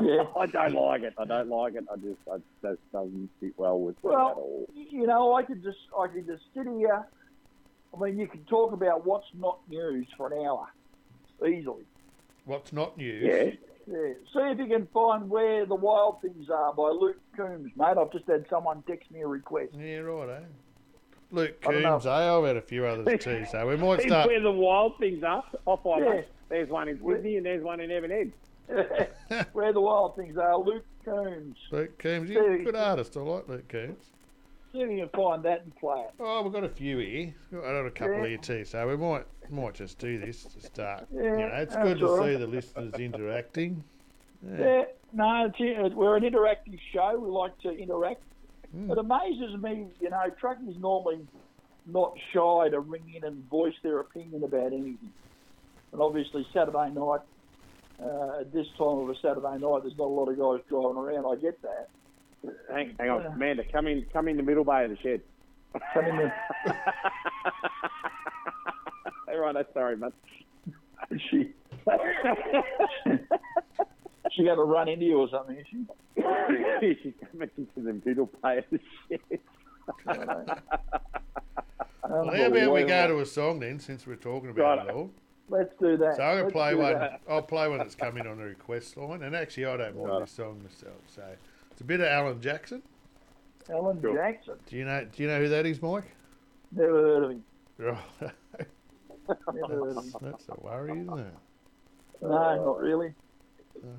Yeah. 0.00 0.24
I 0.36 0.46
don't 0.46 0.74
like 0.74 1.02
it. 1.02 1.14
I 1.16 1.24
don't 1.24 1.48
like 1.48 1.76
it. 1.76 1.84
I 1.88 1.94
just 1.94 2.18
I 2.28 2.38
that 2.62 2.78
doesn't 2.90 3.30
sit 3.38 3.52
well 3.56 3.78
with 3.78 3.94
me 4.02 4.10
at 4.10 4.16
Well, 4.16 4.34
all. 4.36 4.66
you 4.74 5.06
know, 5.06 5.34
I 5.34 5.44
could 5.44 5.62
just 5.62 5.78
I 5.96 6.08
could 6.08 6.26
just 6.26 6.42
sit 6.52 6.66
here. 6.66 7.06
I 7.96 8.00
mean, 8.04 8.18
you 8.18 8.26
can 8.26 8.42
talk 8.46 8.72
about 8.72 9.06
what's 9.06 9.28
not 9.38 9.60
news 9.70 10.08
for 10.16 10.32
an 10.32 10.44
hour 10.44 10.66
easily. 11.42 11.84
What's 12.44 12.72
not 12.72 12.96
news? 12.98 13.22
Yeah. 13.24 13.50
Yeah. 13.86 14.12
See 14.32 14.38
if 14.50 14.58
you 14.58 14.66
can 14.66 14.86
find 14.94 15.28
where 15.28 15.66
the 15.66 15.74
wild 15.74 16.22
things 16.22 16.48
are 16.48 16.72
by 16.72 16.88
Luke 16.88 17.16
Combs, 17.36 17.70
mate. 17.76 17.96
I've 17.98 18.10
just 18.12 18.26
had 18.26 18.46
someone 18.48 18.82
text 18.86 19.10
me 19.10 19.20
a 19.22 19.26
request. 19.26 19.72
Yeah, 19.74 19.98
right, 19.98 20.28
eh? 20.40 20.44
Luke 21.30 21.56
I 21.66 21.72
don't 21.72 21.82
know. 21.82 21.90
Combs, 21.90 22.06
eh? 22.06 22.10
I've 22.10 22.44
had 22.44 22.56
a 22.56 22.62
few 22.62 22.86
others 22.86 23.20
too, 23.22 23.44
so 23.50 23.66
we 23.66 23.76
might 23.76 23.94
It's 24.00 24.06
start. 24.06 24.28
where 24.28 24.40
the 24.40 24.50
wild 24.50 24.98
things 24.98 25.22
are. 25.22 25.44
Off 25.66 25.86
I 25.86 25.98
Yeah. 25.98 26.04
go. 26.04 26.24
There's 26.48 26.68
one 26.70 26.88
in 26.88 26.98
Sydney 27.06 27.36
and 27.36 27.44
there's 27.46 27.62
one 27.64 27.80
in 27.80 27.90
Evans 27.90 28.32
where 29.52 29.72
the 29.72 29.80
wild 29.80 30.16
things 30.16 30.36
are, 30.38 30.56
Luke 30.56 30.84
Combs. 31.04 31.56
Luke 31.70 31.98
Combs, 31.98 32.28
he's 32.28 32.38
a 32.38 32.58
good 32.64 32.76
artist. 32.76 33.16
I 33.16 33.20
like 33.20 33.48
Luke 33.48 33.68
Combs. 33.68 34.12
See 34.74 34.80
you 34.80 35.08
find 35.14 35.44
that 35.44 35.62
and 35.62 35.76
play 35.76 36.00
it. 36.00 36.14
Oh, 36.18 36.42
we've 36.42 36.52
got 36.52 36.64
a 36.64 36.68
few 36.68 36.98
here. 36.98 37.32
I've 37.52 37.62
got 37.62 37.86
a 37.86 37.90
couple 37.92 38.16
Yeah. 38.18 38.26
here 38.26 38.38
too, 38.38 38.64
so 38.64 38.88
we 38.88 38.96
might 38.96 39.24
might 39.50 39.74
just 39.74 39.98
do 40.00 40.18
this 40.18 40.42
to 40.42 40.60
start. 40.60 41.06
Yeah, 41.12 41.22
you 41.22 41.30
know, 41.36 41.46
it's 41.54 41.76
good 41.76 41.98
to 41.98 42.08
all 42.08 42.24
see 42.24 42.34
the 42.34 42.46
listeners 42.46 42.94
interacting. 42.94 43.84
Yeah, 44.42 44.84
no, 45.12 45.52
it's, 45.56 45.94
we're 45.94 46.16
an 46.16 46.24
interactive 46.24 46.80
show. 46.92 47.16
We 47.18 47.28
like 47.30 47.56
to 47.60 47.70
interact. 47.70 48.22
Hmm. 48.72 48.90
It 48.90 48.98
amazes 48.98 49.56
me, 49.62 49.86
you 50.00 50.10
know, 50.10 50.24
truckies 50.42 50.76
normally 50.80 51.24
not 51.86 52.18
shy 52.32 52.68
to 52.70 52.80
ring 52.80 53.14
in 53.14 53.22
and 53.22 53.48
voice 53.48 53.74
their 53.82 54.00
opinion 54.00 54.42
about 54.42 54.66
anything. 54.72 55.12
And 55.92 56.00
obviously, 56.02 56.44
Saturday 56.52 56.90
night, 56.90 57.20
uh, 58.02 58.40
at 58.40 58.52
this 58.52 58.66
time 58.76 58.98
of 58.98 59.08
a 59.10 59.14
Saturday 59.22 59.58
night, 59.58 59.82
there's 59.82 59.96
not 59.96 60.06
a 60.06 60.16
lot 60.16 60.28
of 60.28 60.36
guys 60.36 60.66
driving 60.68 60.96
around. 60.96 61.26
I 61.26 61.40
get 61.40 61.62
that. 61.62 61.90
Hang, 62.70 62.94
hang 62.98 63.10
on, 63.10 63.26
Amanda, 63.26 63.62
come 63.72 63.86
in, 63.86 64.04
come 64.12 64.28
in 64.28 64.36
the 64.36 64.42
middle 64.42 64.64
bay 64.64 64.84
of 64.84 64.90
the 64.90 64.96
shed. 65.02 65.20
Come 65.92 66.04
in 66.06 66.32
All 69.28 69.38
right, 69.38 69.54
that's 69.54 69.72
sorry, 69.74 69.96
mate. 69.96 70.12
She, 71.30 71.52
she 74.32 74.44
got 74.44 74.54
to 74.56 74.62
run 74.62 74.88
into 74.88 75.04
you 75.04 75.18
or 75.18 75.28
something, 75.30 75.56
is 75.56 75.66
she? 75.70 75.84
She's 77.02 77.14
coming 77.30 77.50
into 77.56 77.80
the 77.82 78.00
middle 78.04 78.30
bay 78.42 78.58
of 78.58 78.64
the 78.70 78.80
shed. 79.08 79.40
Well, 82.06 82.30
how 82.30 82.46
about 82.46 82.72
we 82.72 82.84
go 82.84 83.06
to 83.08 83.20
a 83.20 83.26
song 83.26 83.60
then, 83.60 83.80
since 83.80 84.06
we're 84.06 84.16
talking 84.16 84.50
about 84.50 84.78
Right. 84.78 84.86
it 84.88 84.94
all? 84.94 85.10
Let's 85.48 85.70
do 85.78 85.96
that. 85.98 86.16
So 86.16 86.22
I'm 86.22 86.38
gonna 86.40 86.50
play 86.50 86.74
one. 86.74 86.94
That. 86.94 87.20
I'll 87.28 87.42
play 87.42 87.68
one 87.68 87.78
that's 87.78 87.94
come 87.94 88.16
in 88.16 88.26
on 88.26 88.38
the 88.38 88.44
request 88.44 88.96
line, 88.96 89.22
and 89.22 89.36
actually 89.36 89.66
I 89.66 89.76
don't 89.76 89.96
mind 89.96 90.08
Right. 90.08 90.20
this 90.20 90.30
song 90.30 90.62
myself. 90.62 91.02
So 91.06 91.22
it's 91.74 91.80
a 91.80 91.84
bit 91.84 92.00
of 92.00 92.06
Alan 92.06 92.40
Jackson. 92.40 92.82
Alan 93.70 94.00
Sure. 94.00 94.14
Jackson. 94.16 94.54
Do 94.66 94.76
you 94.76 94.84
know? 94.84 95.04
Do 95.04 95.22
you 95.22 95.28
know 95.28 95.38
who 95.40 95.48
that 95.48 95.66
is, 95.66 95.82
Mike? 95.82 96.04
Never 96.72 96.92
heard 96.92 97.24
of 97.24 97.30
him. 97.32 97.44
Right. 97.78 97.98
Never 99.52 99.68
heard 99.84 99.96
of 99.96 100.04
him. 100.04 100.12
That's 100.22 100.48
a 100.48 100.60
worry, 100.60 101.00
isn't 101.00 101.18
it? 101.18 101.34
No, 102.22 102.28
not 102.64 102.78
really. 102.80 103.12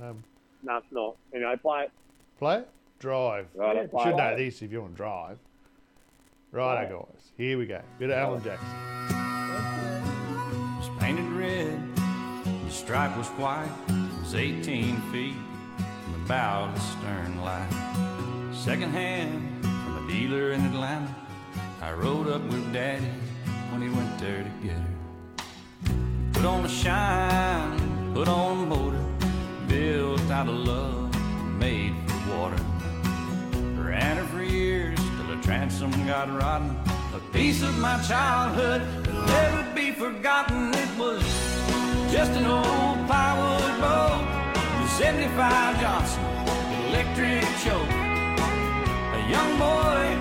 Um, 0.02 0.24
no, 0.64 0.78
it's 0.78 0.88
not. 0.92 1.16
Anyway, 1.34 1.56
play 1.62 1.84
it. 1.84 1.92
play 2.40 2.58
it. 2.60 2.70
Drive. 3.00 3.48
Right, 3.54 3.76
Yeah, 3.76 3.82
You 3.84 3.88
play 3.90 4.04
should 4.06 4.14
it. 4.14 4.18
know 4.18 4.36
this 4.38 4.62
if 4.62 4.72
you 4.72 4.82
want 4.82 4.94
to 4.94 4.98
drive. 4.98 5.38
Righto, 6.52 7.08
guys. 7.12 7.32
Here 7.38 7.58
we 7.58 7.66
go. 7.66 7.82
Bit 8.00 8.10
of 8.12 8.18
Alan 8.18 8.42
Jackson. 8.44 8.68
was 10.80 10.90
painted 11.00 11.26
red, 11.34 11.96
the 12.66 12.70
stripe 12.72 13.16
was 13.18 13.28
white, 13.30 13.68
it 13.90 14.20
was 14.22 14.36
18 14.36 14.96
feet 15.12 15.34
from 15.34 15.52
the 15.52 15.55
bow 16.28 16.72
the 16.74 16.80
stern 16.80 17.42
light. 17.44 17.70
Second 18.52 18.92
hand 18.92 19.64
from 19.64 20.04
a 20.04 20.12
dealer 20.12 20.52
in 20.52 20.66
Atlanta, 20.66 21.14
I 21.82 21.92
rode 21.94 22.28
up 22.28 22.42
with 22.44 22.74
Daddy 22.74 23.06
when 23.70 23.82
he 23.82 23.90
went 23.90 24.18
there 24.18 24.44
to 24.44 24.50
get 24.66 24.76
her. 24.76 24.96
Put 26.34 26.46
on 26.46 26.66
a 26.66 26.70
shine, 26.70 28.14
put 28.16 28.28
on 28.28 28.64
a 28.64 28.66
motor, 28.66 29.06
built 29.68 30.32
out 30.32 30.48
of 30.48 30.56
love, 30.56 31.16
made 31.60 31.94
for 32.08 32.38
water. 32.38 32.64
Ran 33.78 34.18
her 34.18 34.26
for 34.26 34.44
years 34.44 34.98
till 34.98 35.36
the 35.36 35.42
transom 35.44 35.92
got 36.08 36.28
rotten. 36.30 36.76
A 37.14 37.20
piece 37.32 37.62
of 37.62 37.78
my 37.78 38.02
childhood 38.02 38.82
will 39.06 39.22
never 39.28 39.76
be 39.76 39.92
forgotten. 39.92 40.74
It 40.74 40.98
was 40.98 41.22
just 42.12 42.32
an 42.32 42.46
old 42.48 42.95
35 45.26 45.82
Johnson, 45.82 46.24
electric 46.90 47.42
choke. 47.64 47.90
A 47.90 49.28
young 49.28 49.58
boy 49.58 50.15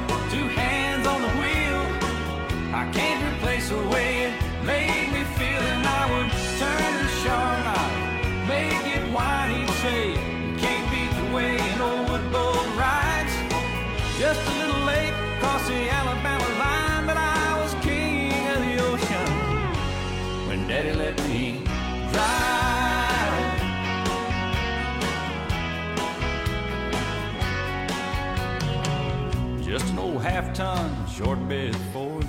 Old 30.25 30.33
half-ton 30.33 31.07
short 31.07 31.49
bed 31.51 31.77
Ford 31.93 32.25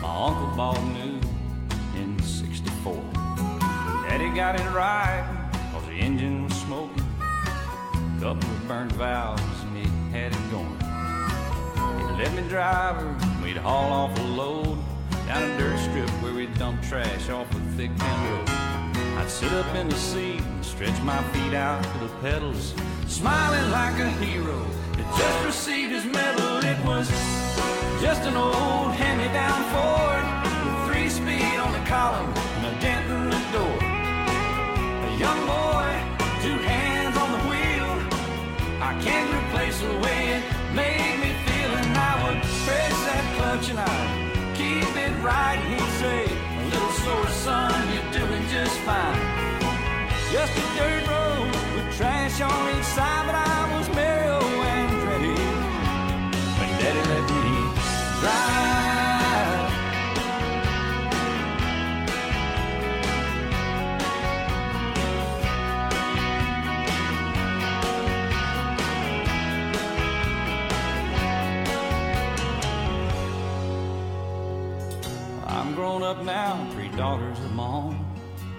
my 0.00 0.26
uncle 0.26 0.56
bought 0.56 0.80
new 0.92 1.18
in 2.00 2.16
'64. 2.22 2.94
Daddy 4.06 4.30
got 4.36 4.54
it 4.60 4.70
right, 4.70 5.50
cause 5.72 5.84
the 5.86 5.94
engine 5.94 6.44
was 6.44 6.54
smoking. 6.54 7.02
Couple 8.20 8.48
of 8.48 8.68
burnt 8.68 8.92
valves 8.92 9.42
and 9.64 9.78
it 9.78 9.88
had 10.12 10.32
it 10.32 10.50
going. 10.52 10.78
He 11.98 12.22
let 12.22 12.32
me 12.34 12.48
drive 12.48 12.96
her, 13.02 13.42
we'd 13.42 13.56
haul 13.56 13.92
off 13.92 14.16
a 14.16 14.22
load 14.22 14.78
down 15.26 15.42
a 15.42 15.58
dirt 15.58 15.78
strip 15.80 16.08
where 16.22 16.34
we'd 16.34 16.56
dump 16.56 16.82
trash 16.82 17.30
off 17.30 17.50
a 17.50 17.60
thick 17.76 17.90
tin 17.96 18.30
road. 18.30 18.48
I'd 19.18 19.26
sit 19.28 19.52
up 19.52 19.74
in 19.74 19.88
the 19.88 19.96
seat 19.96 20.40
and 20.40 20.64
stretch 20.64 21.00
my 21.02 21.20
feet 21.32 21.54
out 21.54 21.82
to 21.82 21.98
the 21.98 22.14
pedals, 22.20 22.74
smiling 23.08 23.72
like 23.72 23.98
a 23.98 24.10
hero 24.24 24.64
that 24.92 25.18
just 25.18 25.44
received 25.44 25.90
his 25.90 26.04
medal. 26.04 26.53
Was 26.84 27.08
just 28.02 28.22
an 28.24 28.36
old 28.36 28.92
hand-me-down 28.92 29.60
Ford 29.72 30.24
with 30.64 30.78
three 30.86 31.08
speed 31.08 31.56
on 31.58 31.72
the 31.72 31.80
column 31.88 32.30
and 32.56 32.66
a 32.66 32.80
dent 32.80 33.08
in 33.10 33.30
the 33.30 33.42
door. 33.56 33.78
A 33.80 35.10
young 35.16 35.40
boy, 35.48 35.88
two 36.44 36.58
hands 36.60 37.16
on 37.16 37.32
the 37.32 37.42
wheel. 37.48 37.90
I 38.84 38.92
can't 39.00 39.32
replace 39.32 39.80
the 39.80 39.96
way 40.04 40.20
it 40.36 40.42
made 40.74 41.16
me 41.24 41.32
feel, 41.46 41.72
and 41.72 41.96
I 41.96 42.12
would 42.22 42.42
press 42.68 42.96
that 43.08 43.24
clutch 43.36 43.70
and 43.70 43.80
I'd 43.80 44.54
keep 44.54 44.92
it 44.94 45.14
right. 45.24 45.58
He'd 45.70 45.92
say, 46.02 46.20
"A 46.60 46.64
little 46.68 46.94
slower, 47.00 47.32
son, 47.48 47.74
you're 47.94 48.12
doing 48.12 48.44
just 48.48 48.76
fine." 48.84 49.20
Just 50.30 50.52
a 50.52 50.66
dirt 50.76 51.08
road 51.08 51.48
with 51.74 51.96
trash 51.96 52.40
on 52.42 52.63
up 76.04 76.22
now, 76.22 76.68
three 76.72 76.90
daughters 76.90 77.38
of 77.38 77.58
own. 77.58 77.96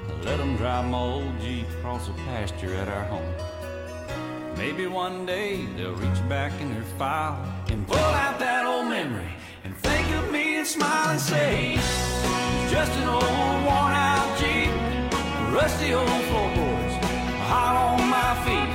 I 0.10 0.24
let 0.24 0.38
them 0.38 0.58
drive 0.58 0.86
my 0.90 0.98
old 0.98 1.40
Jeep 1.40 1.70
across 1.78 2.08
the 2.08 2.14
pasture 2.24 2.74
at 2.74 2.88
our 2.88 3.04
home. 3.04 3.36
Maybe 4.58 4.88
one 4.88 5.28
day 5.28 5.66
they'll 5.78 5.94
reach 5.94 6.22
back 6.28 6.60
in 6.60 6.74
their 6.74 6.84
file 6.98 7.38
and 7.70 7.86
pull 7.86 7.98
out 7.98 8.40
that 8.40 8.66
old 8.66 8.88
memory 8.88 9.32
and 9.64 9.78
think 9.78 10.08
of 10.16 10.32
me 10.32 10.56
and 10.58 10.68
smile 10.68 11.10
and 11.10 11.20
say, 11.20 11.74
"It's 11.76 12.72
just 12.72 12.92
an 13.02 13.10
old 13.10 13.58
worn 13.68 13.94
out 14.10 14.30
Jeep, 14.40 14.72
rusty 15.54 15.94
old 15.94 16.24
floorboards, 16.30 16.96
hot 17.52 17.76
on 17.86 18.10
my 18.18 18.32
feet. 18.46 18.72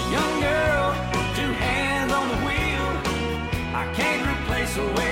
A 0.00 0.04
young 0.16 0.34
girl, 0.50 0.86
two 1.38 1.52
hands 1.66 2.12
on 2.12 2.26
the 2.32 2.40
wheel. 2.46 2.88
I 3.82 3.84
can't 3.98 4.22
replace 4.34 4.74
the 4.76 4.86
way 4.98 5.11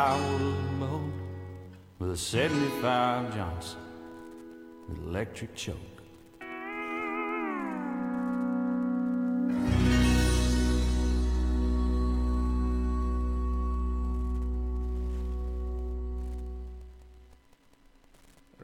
old 0.00 0.18
plywood 0.18 0.80
boat 0.80 1.12
with 1.98 2.10
a 2.12 2.16
75 2.16 3.34
Johnson 3.34 3.78
with 4.88 4.98
electric 4.98 5.54
choke. 5.54 5.76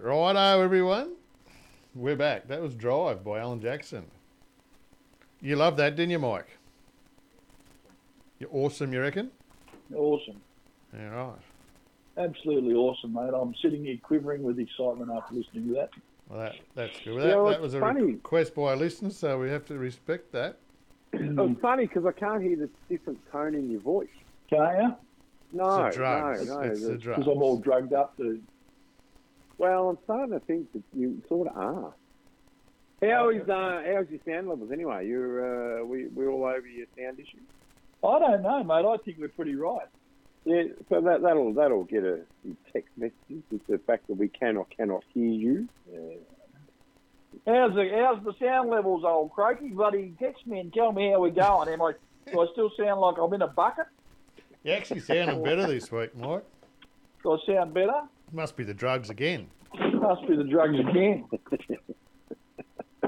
Righto, 0.01 0.63
everyone. 0.63 1.17
We're 1.95 2.17
back. 2.17 2.49
That 2.49 2.63
was 2.63 2.75
Drive 2.75 3.25
by 3.25 3.41
Alan 3.41 3.61
Jackson. 3.61 4.07
You 5.43 5.57
loved 5.57 5.77
that, 5.79 5.97
didn't 5.97 6.11
you, 6.13 6.19
Mike? 6.19 6.49
You're 8.39 8.51
awesome, 8.53 8.93
you 8.93 9.01
reckon? 9.01 9.31
Awesome. 9.95 10.41
Yeah, 10.97 11.09
right. 11.09 11.39
Absolutely 12.19 12.75
awesome, 12.75 13.13
mate. 13.13 13.33
I'm 13.35 13.55
sitting 13.61 13.85
here 13.85 13.99
quivering 14.03 14.43
with 14.43 14.59
excitement 14.59 15.11
after 15.15 15.35
listening 15.35 15.69
to 15.69 15.75
that. 15.75 15.91
Well, 16.29 16.41
that, 16.41 16.55
that's 16.75 16.99
good. 17.05 17.15
Well, 17.15 17.27
that, 17.27 17.37
well, 17.37 17.51
that 17.51 17.61
was 17.61 17.75
a 17.75 17.79
it's 17.79 17.85
funny. 17.85 18.03
request 18.03 18.55
by 18.55 18.73
a 18.73 18.77
listener, 18.77 19.11
so 19.11 19.39
we 19.39 19.51
have 19.51 19.67
to 19.67 19.79
respect 19.79 20.33
that. 20.33 20.59
It's 21.13 21.61
funny 21.61 21.87
because 21.87 22.05
I 22.05 22.13
can't 22.13 22.43
hear 22.43 22.57
the 22.57 22.69
different 22.89 23.19
tone 23.31 23.55
in 23.55 23.71
your 23.71 23.81
voice. 23.81 24.09
Can't 24.51 24.83
you? 24.83 24.97
No, 25.53 25.85
it's 25.85 25.97
the 25.97 26.01
drugs. 26.03 26.49
no, 26.49 26.55
no. 26.55 26.61
it's 26.61 26.81
the 26.81 26.89
the- 26.89 26.99
drugs. 26.99 27.19
Because 27.21 27.33
I'm 27.37 27.43
all 27.43 27.59
drugged 27.59 27.93
up 27.93 28.17
to. 28.17 28.41
Well, 29.59 29.91
I'm 29.91 29.99
starting 30.05 30.39
to 30.39 30.41
think 30.41 30.73
that 30.73 30.83
you 30.93 31.23
sort 31.29 31.49
of 31.49 31.57
are. 31.57 31.95
How 33.03 33.31
is 33.31 33.49
uh, 33.49 33.83
how's 33.87 34.09
your 34.11 34.21
sound 34.27 34.49
levels 34.49 34.71
anyway? 34.73 35.07
You're 35.07 35.81
uh, 35.81 35.85
we 35.85 36.07
we 36.09 36.27
all 36.27 36.45
over 36.45 36.67
your 36.67 36.87
sound 36.99 37.19
issue. 37.21 37.39
I 38.05 38.19
don't 38.19 38.43
know, 38.43 38.65
mate. 38.65 38.87
I 38.87 38.97
think 39.05 39.19
we're 39.19 39.29
pretty 39.29 39.55
right. 39.55 39.87
Yeah, 40.47 40.63
so 40.89 41.01
that 41.01 41.23
that'll 41.23 41.53
that'll 41.55 41.83
get 41.85 42.05
a 42.05 42.21
some 42.43 42.57
text 42.73 42.91
messages 42.97 43.43
with 43.51 43.67
the 43.67 43.79
fact 43.79 44.07
that 44.07 44.15
we 44.15 44.29
can 44.29 44.57
or 44.57 44.65
cannot 44.67 45.03
hear 45.13 45.29
you. 45.29 45.69
How's 47.45 47.75
the 47.75 47.91
how's 47.93 48.25
the 48.25 48.33
sound 48.39 48.71
levels, 48.71 49.03
old 49.05 49.33
croaky? 49.33 49.71
Buddy, 49.71 50.15
text 50.21 50.47
me 50.47 50.61
and 50.61 50.73
tell 50.73 50.93
me 50.93 51.11
how 51.11 51.21
we're 51.21 51.31
going. 51.31 51.69
Am 51.69 51.83
I? 51.83 51.95
Do 52.31 52.41
I 52.41 52.47
still 52.53 52.71
sound 52.79 53.01
like 53.01 53.17
I'm 53.19 53.33
in 53.35 53.43
a 53.43 53.49
bucket? 53.49 53.87
You 54.63 54.73
actually 54.73 55.01
sounded 55.01 55.43
better 55.43 55.67
this 55.67 55.91
week, 55.91 56.17
Mike. 56.17 56.45
Do 57.25 57.33
I 57.33 57.39
sound 57.45 57.75
better? 57.75 58.03
Must 58.33 58.57
be 58.57 58.63
the 58.63 58.75
drugs 58.75 59.11
again. 59.11 59.49
Must 59.95 60.29
be 60.29 60.37
the 60.37 60.45
drugs 60.45 60.79
again. 60.79 61.25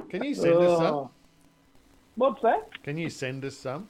Can 0.09 0.25
you 0.25 0.35
send 0.35 0.55
us 0.57 0.79
some? 0.79 0.95
Oh. 0.95 1.11
What's 2.17 2.43
that? 2.43 2.83
Can 2.83 2.99
you 2.99 3.11
send 3.11 3.45
us 3.45 3.57
some? 3.57 3.89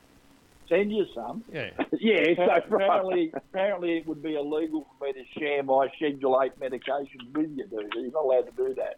Send 0.69 0.93
you 0.93 1.07
some. 1.15 1.45
Yeah. 1.53 1.71
yeah, 2.01 2.35
so 2.37 2.43
apparently, 2.43 3.33
apparently, 3.35 3.99
it 3.99 4.07
would 4.07 4.23
be 4.23 4.35
illegal 4.35 4.87
for 4.99 5.07
me 5.07 5.13
to 5.15 5.41
share 5.41 5.63
my 5.63 5.89
Schedule 5.97 6.41
8 6.43 6.61
medications 6.61 7.35
with 7.35 7.51
you, 7.57 7.67
dude. 7.67 7.93
You're 7.95 8.11
not 8.13 8.25
allowed 8.25 8.47
to 8.47 8.53
do 8.57 8.75
that. 8.75 8.97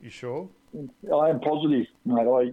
You 0.00 0.10
sure? 0.10 0.48
I 0.74 1.30
am 1.30 1.40
positive, 1.40 1.86
mate. 2.04 2.26
I, 2.26 2.52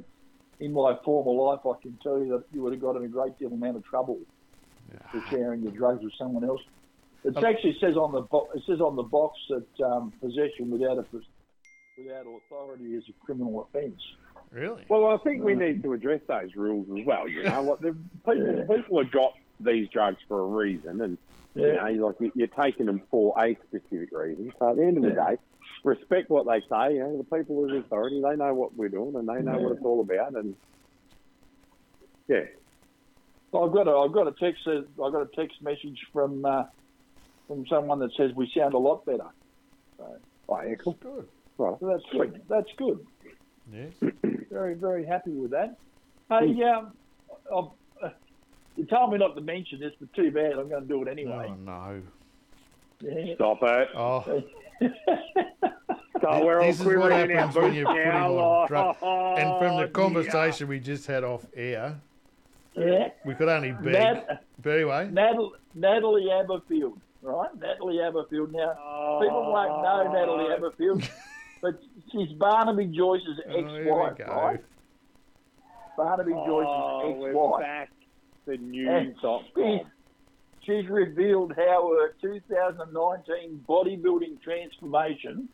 in 0.63 0.73
my 0.73 0.95
former 1.03 1.31
life, 1.31 1.61
I 1.65 1.81
can 1.81 1.97
tell 2.03 2.19
you 2.19 2.29
that 2.29 2.43
you 2.53 2.61
would 2.61 2.73
have 2.73 2.81
got 2.81 2.95
in 2.95 3.03
a 3.03 3.07
great 3.07 3.39
deal 3.39 3.51
amount 3.51 3.77
of 3.77 3.85
trouble 3.85 4.19
for 5.11 5.23
sharing 5.29 5.63
your 5.63 5.71
drugs 5.71 6.03
with 6.03 6.13
someone 6.17 6.43
else. 6.43 6.61
It 7.23 7.35
actually 7.37 7.77
says 7.81 7.95
on 7.97 8.13
the 8.13 8.21
bo- 8.21 8.49
it 8.55 8.63
says 8.65 8.79
on 8.79 8.95
the 8.95 9.03
box 9.03 9.37
that 9.49 9.85
um, 9.85 10.13
possession 10.21 10.69
without 10.69 10.97
a 10.99 11.05
without 11.97 12.25
authority 12.25 12.95
is 12.95 13.03
a 13.09 13.25
criminal 13.25 13.67
offence. 13.67 14.01
Really? 14.51 14.83
Well, 14.89 15.05
I 15.07 15.17
think 15.23 15.43
we 15.43 15.53
need 15.55 15.83
to 15.83 15.93
address 15.93 16.21
those 16.27 16.55
rules 16.55 16.87
as 16.99 17.05
well. 17.05 17.27
You 17.27 17.43
know, 17.43 17.61
like 17.63 17.79
the 17.79 17.95
people, 18.27 18.75
people 18.75 19.03
have 19.03 19.11
got 19.11 19.33
these 19.59 19.87
drugs 19.89 20.17
for 20.27 20.39
a 20.41 20.45
reason, 20.47 21.01
and 21.01 21.17
you 21.55 21.67
Yeah. 21.67 21.73
know, 21.83 21.87
you're 21.87 22.07
like 22.07 22.19
you- 22.19 22.31
you're 22.35 22.47
taking 22.47 22.87
them 22.87 23.01
for 23.11 23.33
a 23.37 23.55
specific 23.67 24.09
reason. 24.11 24.51
So 24.57 24.69
at 24.69 24.77
the 24.77 24.83
end 24.83 24.97
of 24.97 25.03
the 25.03 25.09
Yeah. 25.09 25.31
day, 25.31 25.37
respect 25.83 26.29
what 26.29 26.47
they 26.47 26.61
say. 26.61 26.93
You 26.95 26.99
know, 27.01 27.17
the 27.17 27.37
people 27.37 27.57
with 27.57 27.73
authority, 27.73 28.21
they 28.21 28.35
know 28.35 28.53
what 28.55 28.73
we're 28.75 28.89
doing, 28.89 29.15
and 29.15 29.27
they 29.29 29.41
know 29.43 29.59
what 29.59 29.73
it's 29.73 29.85
all 29.85 30.01
about. 30.01 30.33
And 30.35 30.55
yeah, 32.27 32.45
So 33.51 33.63
I've 33.63 33.71
got 33.73 33.87
a 33.87 33.95
I've 33.97 34.11
got 34.13 34.27
a 34.27 34.31
text 34.39 34.67
I've 34.67 34.95
got 34.95 35.21
a 35.21 35.29
text 35.35 35.61
message 35.61 35.99
from 36.11 36.43
uh, 36.45 36.65
from 37.47 37.65
someone 37.67 37.99
that 37.99 38.11
says 38.13 38.33
we 38.35 38.49
sound 38.55 38.73
a 38.73 38.77
lot 38.77 39.05
better. 39.05 39.29
oh, 39.99 40.61
yeah, 40.61 40.75
cool. 40.75 40.93
Good. 41.01 41.27
Right. 41.57 41.79
So 41.79 41.87
that's 41.87 42.05
good. 42.11 42.41
That's 42.47 42.71
good. 42.77 43.05
Yes. 43.73 43.93
Very 44.51 44.73
very 44.73 45.05
happy 45.05 45.31
with 45.31 45.51
that. 45.51 45.77
Hey, 46.27 46.61
um, 46.63 46.91
I've, 47.55 47.65
uh, 48.03 48.09
you 48.75 48.85
told 48.85 49.11
me 49.11 49.19
not 49.19 49.35
to 49.35 49.41
mention 49.41 49.79
this, 49.79 49.93
but 49.99 50.11
too 50.13 50.31
bad. 50.31 50.53
I'm 50.53 50.67
going 50.69 50.81
to 50.81 50.87
do 50.87 51.01
it 51.03 51.07
anyway. 51.07 51.47
Oh 51.51 51.53
no. 51.55 52.01
Yeah. 52.99 53.35
Stop 53.35 53.59
it. 53.61 53.89
Oh, 53.95 54.43
So 56.21 56.43
we're 56.45 56.59
all 56.59 56.67
this 56.67 56.79
is 56.81 56.85
what 56.85 56.95
quivering 56.97 57.31
in 57.31 57.37
our 57.37 57.45
happens 57.45 57.55
when 57.55 57.73
you're 57.73 57.85
putting 57.85 58.07
on 58.11 58.67
drugs. 58.67 58.97
Oh, 59.01 59.35
and 59.37 59.57
from 59.59 59.77
the 59.77 59.83
dear. 59.85 59.87
conversation 59.93 60.67
we 60.67 60.79
just 60.79 61.07
had 61.07 61.23
off 61.23 61.45
air, 61.55 61.95
yeah. 62.75 63.09
we 63.25 63.35
could 63.35 63.47
only 63.47 63.71
beg. 63.71 63.93
Nat- 63.93 64.43
But 64.61 64.69
anyway, 64.71 65.09
Natalie, 65.11 65.51
Natalie 65.75 66.25
Abberfield, 66.29 66.97
right? 67.21 67.49
Natalie 67.57 67.97
Abberfield. 67.97 68.51
Now, 68.51 69.19
people 69.21 69.49
won't 69.53 69.81
know 69.81 70.11
Natalie 70.11 70.49
Abberfield, 70.55 71.07
but 71.61 71.79
she's 72.11 72.31
Barnaby 72.37 72.87
Joyce's 72.87 73.39
Oh, 73.47 73.51
ex-wife, 73.75 74.17
go. 74.17 74.25
right? 74.25 74.63
Barnaby 75.97 76.33
Oh, 76.35 76.45
Joyce's 76.45 77.19
we're 77.19 77.29
ex-wife. 77.29 77.61
back 77.61 77.89
to 78.45 78.51
And 78.53 78.71
news.com. 78.71 79.43
she's, 79.55 79.81
she's 80.83 80.89
revealed 80.89 81.53
how 81.55 81.91
her 81.99 82.13
2019 82.21 83.65
bodybuilding 83.67 84.41
transformation 84.41 85.49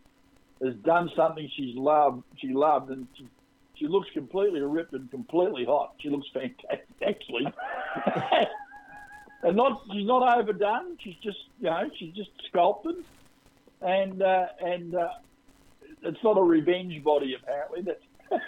has 0.64 0.76
done 0.86 1.10
something 1.16 1.50
she's 1.58 1.76
loved. 1.76 2.24
She 2.38 2.50
loved, 2.54 2.90
and 2.92 3.08
she, 3.18 3.28
she 3.76 3.88
looks 3.88 4.08
completely 4.14 4.62
ripped 4.62 4.94
and 4.94 5.10
completely 5.12 5.66
hot. 5.66 5.96
She 6.00 6.10
looks 6.10 6.28
fantastic, 6.34 6.86
actually. 7.06 7.46
and 9.44 9.56
not 9.58 9.82
she's 9.92 10.06
not 10.08 10.38
overdone. 10.38 10.98
She's 11.04 11.16
just 11.24 11.38
you 11.60 11.66
know 11.70 11.90
she's 11.98 12.14
just 12.14 12.30
sculpted, 12.48 12.96
and 13.82 14.22
uh, 14.22 14.46
and 14.62 14.96
uh, 14.96 15.10
it's 16.04 16.24
not 16.24 16.38
a 16.38 16.42
revenge 16.42 17.04
body 17.04 17.36
apparently. 17.42 17.82
That's 17.82 18.02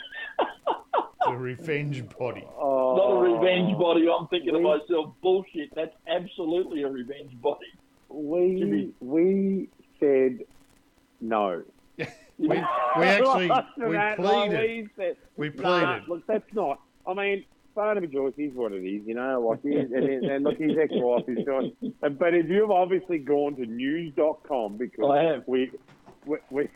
the 1.25 1.35
revenge 1.35 2.03
body. 2.17 2.45
Oh, 2.57 2.95
not 2.95 3.11
a 3.11 3.15
oh. 3.15 3.39
revenge 3.39 3.77
body. 3.77 4.07
I'm 4.09 4.27
thinking 4.27 4.53
to 4.53 4.59
myself, 4.59 5.13
bullshit. 5.21 5.73
That's 5.75 5.95
absolutely 6.07 6.83
a 6.83 6.89
revenge 6.89 7.39
body. 7.41 7.67
We 8.09 8.59
Jimmy. 8.59 8.89
we 8.99 9.69
said 9.99 10.39
no. 11.21 11.63
We, 12.39 12.49
we 12.49 12.55
actually 13.03 13.49
After 13.49 13.89
we 13.89 13.95
that, 13.95 14.19
like, 14.19 14.51
pleaded. 14.51 14.59
we 14.59 14.89
said, 14.95 15.15
We 15.37 15.49
nah, 15.49 16.01
look, 16.07 16.27
that's 16.27 16.53
not. 16.53 16.79
I 17.07 17.15
mean, 17.15 17.45
Barnaby 17.73 18.07
Joyce 18.07 18.33
is 18.37 18.53
what 18.53 18.73
it 18.73 18.85
is, 18.85 19.07
you 19.07 19.15
know. 19.15 19.41
Like, 19.41 19.63
he, 19.63 19.75
and, 19.75 19.91
and, 19.91 20.25
and 20.25 20.43
look, 20.43 20.57
his 20.59 20.77
ex-wife 20.77 21.23
is 21.27 21.43
doing. 21.45 21.73
But 21.99 22.35
if 22.35 22.47
you've 22.47 22.69
obviously 22.69 23.17
gone 23.17 23.55
to 23.55 23.65
news.com 23.65 24.77
because 24.77 25.09
I 25.11 25.23
have. 25.23 25.43
we 25.47 25.71
we 26.27 26.37
we, 26.51 26.67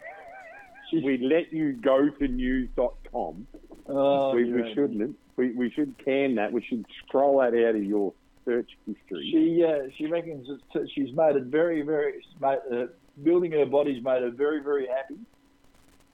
we 0.93 1.17
let 1.17 1.53
you 1.53 1.73
go 1.73 2.09
to 2.09 2.27
news.com. 2.27 3.47
Oh, 3.87 4.35
we, 4.35 4.49
yeah. 4.49 4.55
we 4.55 4.73
shouldn't. 4.73 5.17
We, 5.35 5.51
we 5.51 5.71
should 5.71 5.95
can 6.03 6.35
that. 6.35 6.51
We 6.51 6.61
should 6.61 6.85
scroll 7.05 7.39
that 7.39 7.47
out 7.47 7.75
of 7.75 7.83
your 7.83 8.13
search 8.45 8.69
history. 8.85 9.29
She 9.31 9.63
uh, 9.63 9.89
she 9.97 10.05
reckons 10.07 10.47
that 10.73 10.87
she's 10.93 11.13
made 11.15 11.35
it 11.35 11.43
very 11.43 11.81
very 11.81 12.23
made, 12.39 12.59
uh, 12.71 12.85
building 13.23 13.51
her 13.51 13.65
body's 13.65 14.03
made 14.03 14.21
her 14.21 14.31
very 14.31 14.61
very 14.61 14.87
happy, 14.87 15.19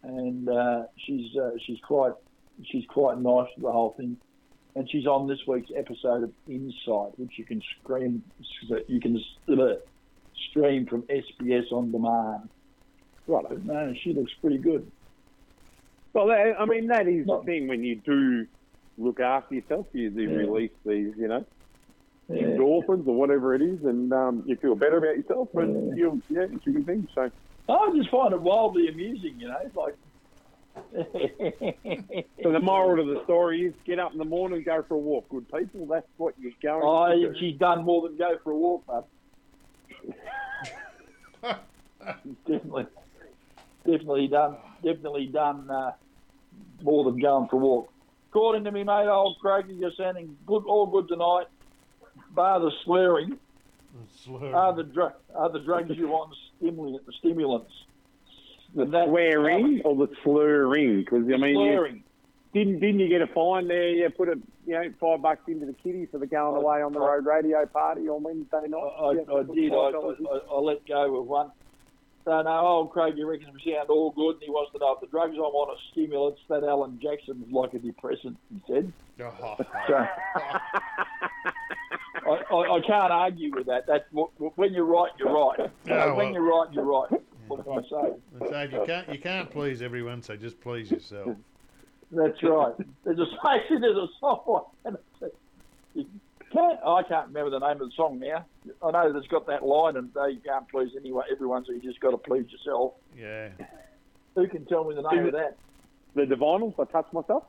and 0.04 0.50
uh, 0.50 0.84
she's 0.98 1.36
uh, 1.36 1.52
she's 1.66 1.80
quite 1.86 2.14
she's 2.64 2.86
quite 2.88 3.18
nice 3.18 3.48
with 3.56 3.66
the 3.66 3.72
whole 3.72 3.94
thing, 3.98 4.18
and 4.76 4.90
she's 4.90 5.06
on 5.06 5.28
this 5.28 5.40
week's 5.48 5.72
episode 5.76 6.24
of 6.24 6.32
Insight, 6.48 7.18
which 7.18 7.34
you 7.38 7.46
can 7.46 7.62
stream 7.82 8.24
you 8.88 9.00
can 9.00 9.22
stream 10.50 10.86
from 10.86 11.04
SBS 11.04 11.72
on 11.72 11.92
demand. 11.92 12.50
Right. 13.28 13.64
No, 13.64 13.94
she 14.02 14.14
looks 14.14 14.32
pretty 14.42 14.58
good. 14.58 14.92
Well, 16.14 16.28
that, 16.28 16.56
I 16.60 16.66
mean, 16.66 16.88
that 16.88 17.08
is 17.08 17.26
the 17.28 17.42
thing 17.46 17.68
when 17.68 17.84
you 17.84 17.96
do 17.98 18.48
look 18.98 19.20
after 19.20 19.56
yourself. 19.56 19.88
You 19.94 20.10
do 20.10 20.22
Yeah. 20.22 20.38
release 20.38 20.72
these, 20.86 21.14
you 21.18 21.28
know, 21.28 21.46
Yeah. 22.30 22.44
endorphins 22.58 23.06
or 23.08 23.16
whatever 23.16 23.54
it 23.54 23.62
is, 23.62 23.84
and 23.84 24.12
um, 24.14 24.44
you 24.48 24.56
feel 24.56 24.76
better 24.76 24.98
about 24.98 25.18
yourself, 25.18 25.50
and 25.54 25.90
Yeah. 25.90 25.96
you 25.96 26.24
yeah, 26.30 26.48
it's 26.52 26.66
a 26.68 26.72
good 26.72 26.86
thing. 26.86 27.08
So, 27.14 27.30
I 27.70 27.92
just 27.96 28.10
find 28.10 28.34
it 28.34 28.42
wildly 28.42 28.88
amusing, 28.88 29.40
you 29.40 29.48
know, 29.50 29.72
like. 29.76 29.96
so 32.44 32.52
the 32.52 32.60
moral 32.62 33.02
of 33.02 33.08
the 33.16 33.24
story 33.24 33.66
is: 33.66 33.74
get 33.86 34.00
up 34.00 34.12
in 34.12 34.20
the 34.20 34.26
morning, 34.26 34.64
go 34.64 34.84
for 34.88 34.94
a 34.96 35.00
walk. 35.00 35.28
Good 35.30 35.48
people, 35.50 35.86
that's 35.88 36.08
what 36.18 36.36
you're 36.38 36.52
going 36.62 36.84
Oh, 36.86 37.14
do. 37.14 37.36
she's 37.40 37.58
done 37.58 37.84
more 37.84 38.08
than 38.08 38.16
go 38.18 38.38
for 38.44 38.52
a 38.52 38.58
walk, 38.58 38.86
bud. 38.86 39.04
definitely, 42.48 42.86
definitely 43.88 44.28
done, 44.28 44.58
definitely 44.84 45.28
done 45.28 45.70
uh, 45.70 45.92
more 46.84 47.04
than 47.06 47.20
going 47.20 47.48
for 47.48 47.56
a 47.56 47.60
walk. 47.60 47.94
According 48.30 48.66
to 48.66 48.72
me, 48.72 48.84
mate, 48.84 49.08
old 49.08 49.38
Craigie, 49.40 49.74
you're 49.74 49.92
sounding 49.98 50.38
good, 50.46 50.64
all 50.68 50.86
good 50.86 51.08
tonight. 51.08 51.46
Bar 52.32 52.60
the 52.60 52.72
slurring, 52.84 53.38
Slur. 54.24 54.54
are 54.54 54.76
the 54.76 54.84
dr- 54.84 55.14
are 55.34 55.52
the 55.52 55.60
drugs 55.60 55.96
you 55.96 56.08
want 56.08 56.36
stimulant, 56.58 57.06
the 57.06 57.14
stimulants. 57.14 57.72
And 58.76 58.94
that 58.94 59.08
Swearing 59.08 59.82
or 59.86 59.96
the 59.96 60.14
slurring? 60.24 61.00
Because 61.00 61.24
I 61.34 61.38
mean, 61.38 61.60
you, 61.60 62.02
didn't 62.54 62.80
didn't 62.80 63.00
you 63.00 63.08
get 63.08 63.22
a 63.22 63.28
fine 63.28 63.68
there? 63.68 63.90
You 63.90 64.10
put 64.10 64.28
a 64.30 64.36
you 64.66 64.74
know 64.74 64.94
five 65.00 65.22
bucks 65.22 65.48
into 65.48 65.66
the 65.66 65.74
kitty 65.74 66.06
for 66.08 66.18
the 66.18 66.28
going 66.28 66.58
away 66.58 66.82
on 66.82 66.92
the 66.92 67.00
road 67.00 67.26
radio 67.26 67.66
party 67.66 68.10
on 68.10 68.24
Wednesday 68.24 68.68
night. 68.68 68.78
I, 68.78 69.12
You 69.12 69.24
I, 69.30 69.34
I 69.34 69.38
have 69.38 69.46
to 69.46 69.46
put 69.46 69.56
did. 69.56 69.72
I, 69.74 69.76
I, 69.78 70.56
I 70.56 70.60
let 70.60 70.86
go 70.86 71.20
of 71.20 71.28
one. 71.28 71.52
So 72.28 72.42
no, 72.42 72.60
old 72.60 72.92
Craig, 72.92 73.14
you 73.16 73.26
reckon 73.26 73.48
we 73.54 73.72
sound 73.72 73.90
all 73.90 74.12
good, 74.12 74.32
and 74.34 74.44
he 74.44 74.50
wants 74.50 74.74
to 74.74 74.80
know 74.80 74.92
if 74.92 75.00
the 75.00 75.08
drugs 75.08 75.36
I 75.38 75.40
want 75.40 75.70
are 75.70 75.78
stimulants. 75.94 76.42
That 76.50 76.66
Alan 76.66 77.00
Jackson's 77.02 77.50
like 77.50 77.74
a 77.74 77.80
depressant, 77.80 78.36
he 78.50 78.62
said. 78.68 78.92
Oh, 79.22 79.56
So 79.88 79.96
I, 82.26 82.44
I, 82.52 82.76
I 82.76 82.82
can't 82.86 83.14
argue 83.14 83.56
with 83.56 83.68
that. 83.68 83.88
That's 83.88 84.04
when 84.12 84.74
you're 84.74 84.84
right, 84.84 85.10
you're 85.18 85.32
right. 85.32 85.72
Yeah, 85.86 86.08
when 86.08 86.18
well- 86.18 86.34
you're 86.34 86.42
right, 86.42 86.68
you're 86.74 86.84
right. 86.84 87.22
What 87.48 87.64
can 87.64 87.80
I 87.80 87.82
say? 87.88 88.72
You 88.74 88.84
can't 88.86 89.08
you 89.08 89.20
can't 89.20 89.50
please 89.50 89.82
everyone, 89.82 90.22
so 90.22 90.36
just 90.36 90.60
please 90.60 90.92
yourself. 90.92 91.38
That's 92.12 92.44
right. 92.44 92.74
There's 93.06 93.20
a 93.20 93.26
there's 93.70 93.96
a 93.96 94.08
song. 94.20 94.66
can't, 96.52 96.80
I 96.86 97.04
can't 97.04 97.28
remember 97.28 97.50
the 97.50 97.60
name 97.60 97.82
of 97.82 97.90
the 97.90 97.92
song 97.96 98.20
now. 98.20 98.46
I 98.84 98.92
know 98.92 99.12
that 99.12 99.18
it's 99.18 99.28
got 99.28 99.48
that 99.48 99.64
line, 99.66 99.98
and 99.98 100.14
they 100.14 100.34
you 100.34 100.42
can't 100.46 100.68
please 100.70 100.92
anyone, 100.98 101.26
everyone, 101.32 101.66
so 101.66 101.72
you 101.72 101.82
just 101.82 102.00
got 102.00 102.12
to 102.12 102.18
please 102.18 102.46
yourself. 102.52 102.94
Yeah. 103.18 103.50
Who 104.36 104.48
can 104.48 104.66
tell 104.66 104.84
me 104.84 104.96
the 104.96 105.02
name 105.02 105.22
Is 105.22 105.28
of 105.28 105.34
that? 105.34 105.58
The 106.16 106.24
Divinyls, 106.24 106.74
I 106.80 106.92
Touch 106.92 107.12
myself. 107.14 107.44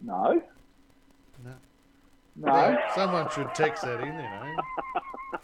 No. 0.00 0.42
No. 1.44 1.52
No. 2.36 2.78
Someone 2.94 3.28
should 3.30 3.54
text 3.54 3.82
that 3.82 4.00
in, 4.00 4.06
you 4.06 4.12
know. 4.12 4.56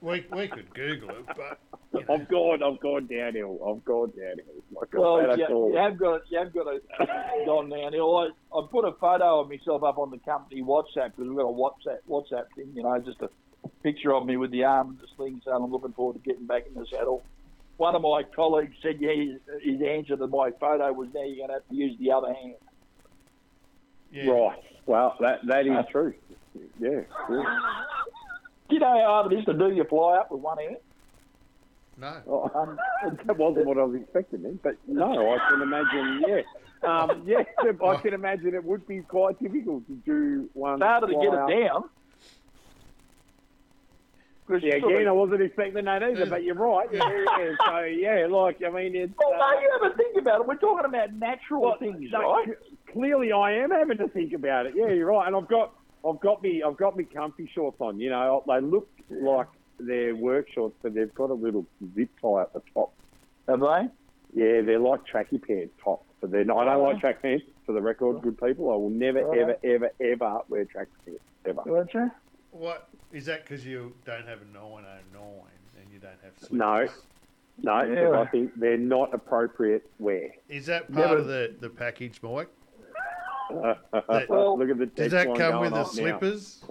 We, 0.00 0.26
we 0.32 0.48
could 0.48 0.72
Google 0.74 1.10
it, 1.10 1.26
but 1.26 1.58
you 1.92 2.00
know, 2.00 2.14
I've 2.14 2.28
gone, 2.28 2.62
I've 2.62 2.80
gone 2.80 3.06
downhill. 3.06 3.58
I've 3.66 3.84
gone 3.84 4.10
downhill. 4.10 4.62
Like 4.72 4.94
I 4.94 4.98
Well, 4.98 5.20
say, 5.20 5.26
that's 5.26 5.50
you, 5.50 5.70
you 5.72 5.78
have 5.78 5.98
got 5.98 6.20
you 6.30 6.38
have 6.38 6.52
got 6.52 6.64
to 6.64 6.80
gone 7.46 7.70
downhill. 7.70 8.16
I, 8.16 8.56
I 8.56 8.66
put 8.70 8.84
a 8.84 8.92
photo 8.92 9.40
of 9.40 9.48
myself 9.48 9.82
up 9.82 9.98
on 9.98 10.10
the 10.10 10.18
company 10.18 10.62
WhatsApp 10.62 11.12
because 11.16 11.28
we've 11.28 11.36
got 11.36 11.44
a 11.44 11.52
WhatsApp 11.52 11.98
WhatsApp 12.08 12.44
thing, 12.54 12.72
you 12.74 12.82
know, 12.82 12.98
just 12.98 13.20
a 13.22 13.30
picture 13.82 14.12
of 14.12 14.26
me 14.26 14.36
with 14.36 14.50
the 14.50 14.64
arm 14.64 14.90
and 14.90 14.98
the 14.98 15.06
sling. 15.16 15.40
So 15.44 15.52
I'm 15.52 15.70
looking 15.70 15.92
forward 15.92 16.14
to 16.14 16.28
getting 16.28 16.46
back 16.46 16.64
in 16.66 16.74
the 16.74 16.86
saddle. 16.86 17.22
One 17.78 17.94
of 17.94 18.02
my 18.02 18.22
colleagues 18.34 18.74
said, 18.82 18.96
"Yeah, 19.00 19.12
his, 19.12 19.40
his 19.62 19.82
answer 19.82 20.16
to 20.16 20.26
my 20.26 20.50
photo 20.60 20.92
was 20.92 21.08
now 21.14 21.22
you're 21.22 21.36
going 21.36 21.48
to 21.48 21.54
have 21.54 21.68
to 21.68 21.74
use 21.74 21.96
the 21.98 22.12
other 22.12 22.32
hand." 22.32 22.54
yeah. 24.10 24.30
Right. 24.30 24.62
Well, 24.86 25.16
that 25.20 25.46
that 25.46 25.66
is 25.66 25.84
true. 25.90 26.14
Yeah. 26.78 27.00
yeah. 27.30 27.42
Do 28.68 28.74
you 28.74 28.80
know 28.80 28.98
how 28.98 29.06
hard 29.06 29.32
it 29.32 29.38
is 29.38 29.44
to 29.46 29.54
do 29.54 29.72
your 29.72 29.84
fly 29.84 30.16
up 30.18 30.30
with 30.30 30.40
one 30.40 30.58
hand? 30.58 30.76
No. 31.98 32.20
Oh, 32.28 32.50
Um, 32.54 32.78
that 33.24 33.38
wasn't 33.38 33.66
what 33.66 33.78
I 33.78 33.84
was 33.84 34.00
expecting, 34.00 34.42
then. 34.42 34.60
But 34.62 34.76
no, 34.86 35.34
I 35.34 35.38
can 35.48 35.62
imagine. 35.62 36.24
Yeah. 36.26 36.42
Um, 36.82 37.22
yeah, 37.26 37.42
I 37.84 37.96
can 37.96 38.12
imagine 38.14 38.54
it 38.54 38.64
would 38.64 38.86
be 38.86 39.00
quite 39.00 39.40
difficult 39.40 39.86
to 39.86 39.94
do 40.04 40.50
one. 40.52 40.80
harder 40.80 41.06
to 41.06 41.12
get 41.14 41.32
it 41.32 41.68
down. 41.68 41.84
Yeah, 44.48 44.76
again, 44.76 45.08
I 45.08 45.12
wasn't 45.12 45.42
expecting 45.42 45.86
that 45.86 46.02
either, 46.04 46.26
but 46.26 46.44
you're 46.44 46.54
right. 46.54 46.88
Yeah, 46.92 47.24
yeah, 47.36 47.54
so 47.66 47.80
yeah, 47.80 48.26
like 48.30 48.62
I 48.64 48.70
mean, 48.70 48.94
it's. 48.94 49.12
Well, 49.18 49.34
uh, 49.34 49.38
no, 49.38 49.60
you 49.60 49.80
ever 49.82 49.96
think 49.96 50.16
about 50.18 50.40
it? 50.40 50.46
We're 50.46 50.54
talking 50.56 50.84
about 50.84 51.12
natural 51.14 51.62
well, 51.62 51.78
things, 51.80 52.10
no, 52.12 52.20
right? 52.20 52.48
Clearly, 52.92 53.32
I 53.32 53.54
am 53.54 53.72
having 53.72 53.98
to 53.98 54.08
think 54.08 54.34
about 54.34 54.66
it. 54.66 54.74
Yeah, 54.76 54.90
you're 54.90 55.08
right, 55.08 55.26
and 55.26 55.34
I've 55.34 55.48
got, 55.48 55.74
I've 56.04 56.20
got 56.20 56.42
me, 56.42 56.62
I've 56.62 56.76
got 56.76 56.96
me 56.96 57.04
comfy 57.04 57.50
shorts 57.52 57.80
on. 57.80 57.98
You 57.98 58.10
know, 58.10 58.42
they 58.46 58.60
look 58.60 58.88
like 59.10 59.48
they're 59.78 60.14
work 60.14 60.46
shorts, 60.52 60.76
but 60.82 60.94
they've 60.94 61.14
got 61.14 61.30
a 61.30 61.34
little 61.34 61.66
zip 61.94 62.10
tie 62.20 62.42
at 62.42 62.52
the 62.52 62.62
top. 62.74 62.92
Have 63.48 63.60
they? 63.60 63.88
Yeah, 64.34 64.60
they're 64.62 64.78
like 64.78 65.00
tracky 65.06 65.40
pants 65.42 65.72
top, 65.82 66.04
but 66.20 66.30
they're 66.30 66.44
not. 66.44 66.68
I 66.68 66.74
don't 66.74 66.82
like 66.82 66.96
oh. 66.96 67.00
track 67.00 67.22
pants. 67.22 67.44
For 67.64 67.72
the 67.72 67.82
record, 67.82 68.16
oh. 68.16 68.20
good 68.20 68.40
people, 68.40 68.70
I 68.70 68.76
will 68.76 68.90
never, 68.90 69.24
Right. 69.24 69.40
ever, 69.40 69.56
ever, 69.64 69.90
ever 70.00 70.40
wear 70.48 70.64
track 70.66 70.86
pants 71.04 71.20
ever. 71.44 71.62
Weren't 71.66 71.92
you? 71.94 72.10
What 72.52 72.88
is 73.12 73.26
that? 73.26 73.42
Because 73.42 73.66
you 73.66 73.92
don't 74.04 74.24
have 74.26 74.40
a 74.40 74.44
909 74.44 75.22
and 75.80 75.92
you 75.92 75.98
don't 75.98 76.12
have 76.22 76.32
slippers? 76.38 76.52
No. 76.52 76.88
No, 77.58 77.80
'cause 77.80 77.96
Yeah. 77.96 78.20
I 78.20 78.26
think 78.26 78.52
they're 78.54 78.76
not 78.76 79.12
appropriate 79.14 79.90
wear. 79.98 80.30
Is 80.48 80.66
that 80.66 80.92
part 80.92 81.08
Never- 81.08 81.20
of 81.20 81.26
the, 81.26 81.54
the 81.58 81.70
package, 81.70 82.22
Mike? 82.22 82.48
Well, 83.50 84.58
Look 84.58 84.70
at 84.70 84.78
the 84.78 84.86
Does 84.86 85.12
that 85.12 85.34
come 85.34 85.60
with 85.60 85.72
the 85.72 85.84
slippers? 85.84 86.64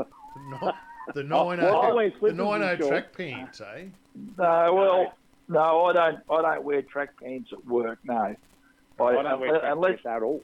No, 0.49 0.73
the 1.13 1.23
well, 1.29 1.49
I 1.49 1.55
90 1.55 1.95
wear 1.95 2.09
the 2.09 2.17
slippers 2.19 2.39
and 2.39 2.61
90 2.61 2.77
shorts. 2.77 2.87
track 2.89 3.17
pants, 3.17 3.61
eh? 3.61 3.85
No, 4.37 4.73
well, 4.73 5.13
no, 5.47 5.85
I 5.85 5.93
don't. 5.93 6.19
I 6.29 6.41
don't 6.41 6.63
wear 6.63 6.81
track 6.81 7.09
pants 7.21 7.51
at 7.53 7.65
work. 7.65 7.99
No, 8.03 8.35
I, 8.99 9.03
I 9.03 9.23
don't 9.23 9.39
wear 9.39 9.59
track 9.59 9.71
unless 9.71 9.89
pants 10.01 10.05
at 10.05 10.23
all. 10.23 10.41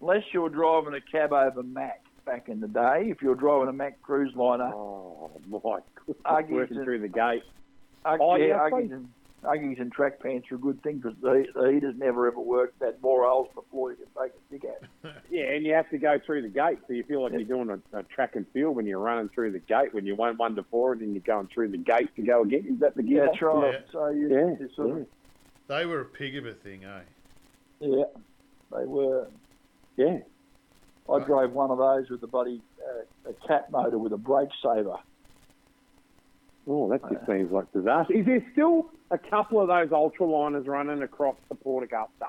unless 0.00 0.24
you're 0.32 0.48
driving 0.48 0.94
a 0.94 1.00
cab 1.00 1.32
over 1.32 1.62
Mack 1.62 2.02
back 2.24 2.48
in 2.48 2.60
the 2.60 2.68
day. 2.68 3.04
If 3.06 3.22
you're 3.22 3.34
driving 3.34 3.68
a 3.68 3.72
Mack 3.72 4.00
cruise 4.02 4.34
liner, 4.34 4.72
Oh 4.74 5.30
my 5.50 5.78
goodness! 6.06 6.50
Working 6.50 6.84
through 6.84 7.00
the 7.00 7.08
gate. 7.08 7.42
Ugg- 8.04 8.18
Oh, 8.20 8.34
yeah, 8.36 8.46
yeah, 8.46 8.62
I 8.62 8.70
Uggies 9.44 9.62
suppose- 9.62 9.78
and 9.80 9.92
track 9.92 10.20
pants 10.20 10.50
are 10.52 10.54
a 10.54 10.58
good 10.58 10.82
thing 10.82 10.98
because 10.98 11.16
the, 11.20 11.46
the 11.54 11.72
heaters 11.72 11.94
never 11.98 12.26
ever 12.28 12.40
worked. 12.40 12.78
That 12.80 13.02
more 13.02 13.28
holes 13.28 13.48
on 13.56 13.64
the 13.70 13.88
you 13.90 13.96
can 13.96 14.22
take 14.22 14.32
a 14.32 14.46
stick 14.48 14.64
at. 14.64 15.14
Yeah, 15.30 15.44
and 15.54 15.64
you 15.64 15.72
have 15.74 15.88
to 15.90 15.98
go 15.98 16.18
through 16.24 16.42
the 16.42 16.48
gate, 16.48 16.78
so 16.86 16.92
you 16.92 17.02
feel 17.04 17.22
like 17.22 17.32
you're 17.32 17.42
doing 17.44 17.70
a, 17.70 17.98
a 17.98 18.02
track 18.04 18.36
and 18.36 18.46
field 18.52 18.76
when 18.76 18.86
you're 18.86 18.98
running 18.98 19.30
through 19.30 19.52
the 19.52 19.58
gate. 19.60 19.94
When 19.94 20.04
you 20.06 20.14
won 20.14 20.36
one 20.36 20.54
to 20.56 20.62
four, 20.64 20.92
and 20.92 21.00
then 21.00 21.12
you're 21.14 21.22
going 21.22 21.48
through 21.52 21.68
the 21.70 21.78
gate 21.78 22.14
to 22.16 22.22
go 22.22 22.42
again. 22.42 22.66
Is 22.68 22.80
that 22.80 22.96
the 22.96 23.02
gear? 23.02 23.26
That's 23.26 23.40
right. 23.42 23.72
Yeah. 23.72 23.80
So 23.90 24.08
you, 24.10 24.28
Yeah, 24.28 24.56
you 24.60 24.68
sort 24.76 24.88
yeah, 24.88 24.94
of, 24.96 25.06
They 25.68 25.86
were 25.86 26.00
a 26.00 26.04
pig 26.04 26.36
of 26.36 26.46
a 26.46 26.52
thing, 26.54 26.84
eh? 26.84 27.00
yeah, 27.80 28.04
they 28.76 28.84
were. 28.84 29.28
yeah. 29.96 30.18
I 31.12 31.18
drove 31.24 31.52
one 31.52 31.70
of 31.70 31.78
those 31.78 32.08
with 32.10 32.22
a 32.22 32.26
buddy, 32.28 32.62
uh, 32.80 33.30
a 33.30 33.48
cat 33.48 33.70
motor 33.72 33.98
with 33.98 34.12
a 34.12 34.16
brake 34.18 34.50
saver. 34.62 34.96
Oh, 36.68 36.88
that 36.90 37.02
just 37.10 37.26
seems 37.26 37.50
like 37.50 37.70
disaster. 37.72 38.12
Is 38.14 38.24
there 38.26 38.44
still 38.52 38.90
a 39.10 39.18
couple 39.18 39.60
of 39.60 39.68
those 39.68 39.88
ultraliners 39.88 40.66
running 40.66 41.02
across 41.02 41.36
the 41.48 41.54
Port 41.56 41.84
Augusta? 41.84 42.26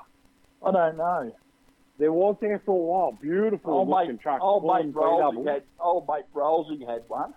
I 0.64 0.70
don't 0.72 0.96
know. 0.96 1.32
There 1.98 2.12
was 2.12 2.36
there 2.40 2.60
for 2.66 2.72
a 2.72 2.74
while. 2.74 3.18
Beautiful 3.20 3.72
Old 3.72 3.88
looking 3.88 4.14
mate, 4.14 4.20
truck. 4.20 4.40
old 4.42 4.64
mate 4.64 4.92
Rolsey 4.92 5.44
had 5.48 5.62
old 5.78 6.08
mate 6.08 6.24
Rolsey 6.32 6.84
had 6.84 7.04
one, 7.06 7.32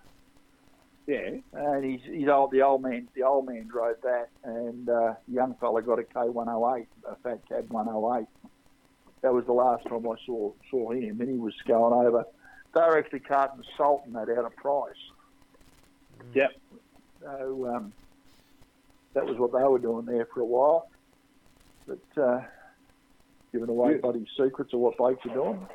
Yeah. 1.06 1.36
and 1.52 1.84
he's 1.84 2.00
he's 2.02 2.28
old. 2.28 2.50
The 2.50 2.62
old 2.62 2.82
man, 2.82 3.06
the 3.14 3.22
old 3.22 3.46
man 3.46 3.68
drove 3.68 3.96
that, 4.02 4.30
and 4.42 4.88
uh, 4.88 5.14
young 5.28 5.54
fella 5.60 5.80
got 5.82 6.00
a 6.00 6.02
K108, 6.02 6.86
a 7.08 7.14
Fat 7.22 7.40
Cab 7.48 7.70
108. 7.70 8.26
That 9.22 9.32
was 9.32 9.44
the 9.46 9.52
last 9.52 9.84
time 9.86 10.04
I 10.08 10.14
saw 10.26 10.52
saw 10.70 10.90
him, 10.90 11.20
and 11.20 11.30
he 11.30 11.36
was 11.38 11.54
going 11.68 11.92
over. 11.92 12.24
They 12.74 12.80
were 12.80 12.98
actually 12.98 13.20
carting 13.20 13.62
salt 13.76 14.02
and 14.06 14.16
that 14.16 14.28
out 14.28 14.44
of 14.44 14.56
Price. 14.56 14.92
Yep. 16.34 16.50
So 17.36 17.66
um, 17.74 17.92
that 19.14 19.24
was 19.26 19.36
what 19.38 19.52
they 19.52 19.62
were 19.66 19.78
doing 19.78 20.06
there 20.06 20.26
for 20.32 20.40
a 20.40 20.44
while. 20.44 20.88
But 21.86 22.22
uh, 22.22 22.40
giving 23.52 23.68
away 23.68 23.92
Yeah. 23.92 23.98
bloody 24.02 24.26
secrets 24.38 24.72
of 24.72 24.80
what 24.80 24.96
blokes 24.96 25.24
are 25.26 25.34
doing. 25.34 25.66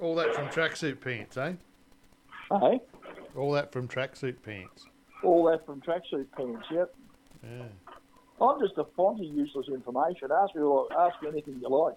All 0.00 0.14
that 0.16 0.34
from 0.34 0.46
tracksuit 0.48 1.00
pants, 1.00 1.36
eh? 1.36 1.54
Hey, 2.50 2.80
All 3.36 3.52
that 3.52 3.72
from 3.72 3.88
tracksuit 3.88 4.42
pants. 4.42 4.86
all 5.22 5.44
that 5.50 5.66
from 5.66 5.80
tracksuit 5.82 6.26
pants. 6.36 6.66
Yep. 6.70 6.94
Yeah. 7.44 7.64
I'm 8.40 8.60
just 8.60 8.78
a 8.78 8.84
font 8.96 9.20
of 9.20 9.26
useless 9.26 9.66
information. 9.68 10.28
Ask 10.32 10.54
me, 10.54 10.62
ask 10.96 11.20
me 11.22 11.28
anything 11.28 11.58
you 11.60 11.68
like. 11.68 11.96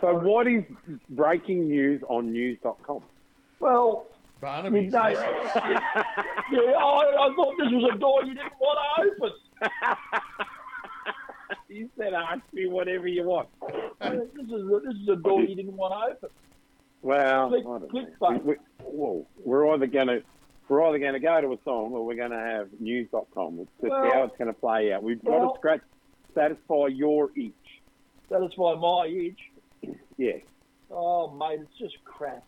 So 0.00 0.18
what 0.18 0.46
is 0.46 0.62
breaking 1.08 1.68
news 1.68 2.02
on 2.08 2.30
news.com? 2.32 3.02
Well, 3.58 4.06
you 4.42 4.48
Barnaby. 4.48 4.88
know, 4.88 5.08
yeah, 5.08 6.72
I, 6.76 7.30
I 7.30 7.32
thought 7.36 7.54
this 7.58 7.68
was 7.70 7.90
a 7.94 7.98
door 7.98 8.24
you 8.24 8.34
didn't 8.34 8.52
want 8.60 8.78
to 8.96 9.24
open. 9.26 9.32
You 11.68 11.88
said 11.96 12.12
ask 12.12 12.42
me 12.52 12.66
whatever 12.66 13.08
you 13.08 13.24
want. 13.24 13.48
this 13.98 14.12
is 14.44 14.52
a, 14.52 14.80
this 14.84 14.94
is 14.94 15.08
a 15.08 15.16
door 15.16 15.40
you 15.42 15.54
didn't 15.56 15.74
want 15.74 15.94
to 15.94 16.12
open. 16.16 16.28
Well, 17.00 17.48
Click- 17.48 17.90
click 17.90 18.18
button. 18.18 18.44
We, 18.44 18.54
we, 18.84 19.22
we're 19.42 19.72
either 19.72 19.86
going 19.86 20.08
to 20.08 20.22
we're 20.68 20.86
either 20.86 20.98
going 20.98 21.14
to 21.14 21.18
go 21.20 21.40
to 21.40 21.52
a 21.54 21.58
song 21.64 21.92
or 21.92 22.04
we're 22.04 22.16
going 22.16 22.30
to 22.30 22.36
have 22.38 22.68
news.com. 22.78 23.58
It's 23.60 23.70
just 23.80 23.90
Well- 23.90 24.12
how 24.12 24.24
it's 24.24 24.36
going 24.36 24.48
to 24.52 24.58
play 24.60 24.92
out. 24.92 25.02
We've 25.02 25.22
got 25.24 25.40
well- 25.40 25.52
to 25.54 25.58
scratch 25.58 25.80
satisfy 26.34 26.88
your 26.88 27.30
itch. 27.36 27.52
Satisfy 28.30 28.74
my 28.74 29.06
itch. 29.06 29.94
Yeah. 30.18 30.32
Oh, 30.90 31.30
mate, 31.30 31.60
it's 31.62 31.78
just 31.78 31.96
crap. 32.04 32.44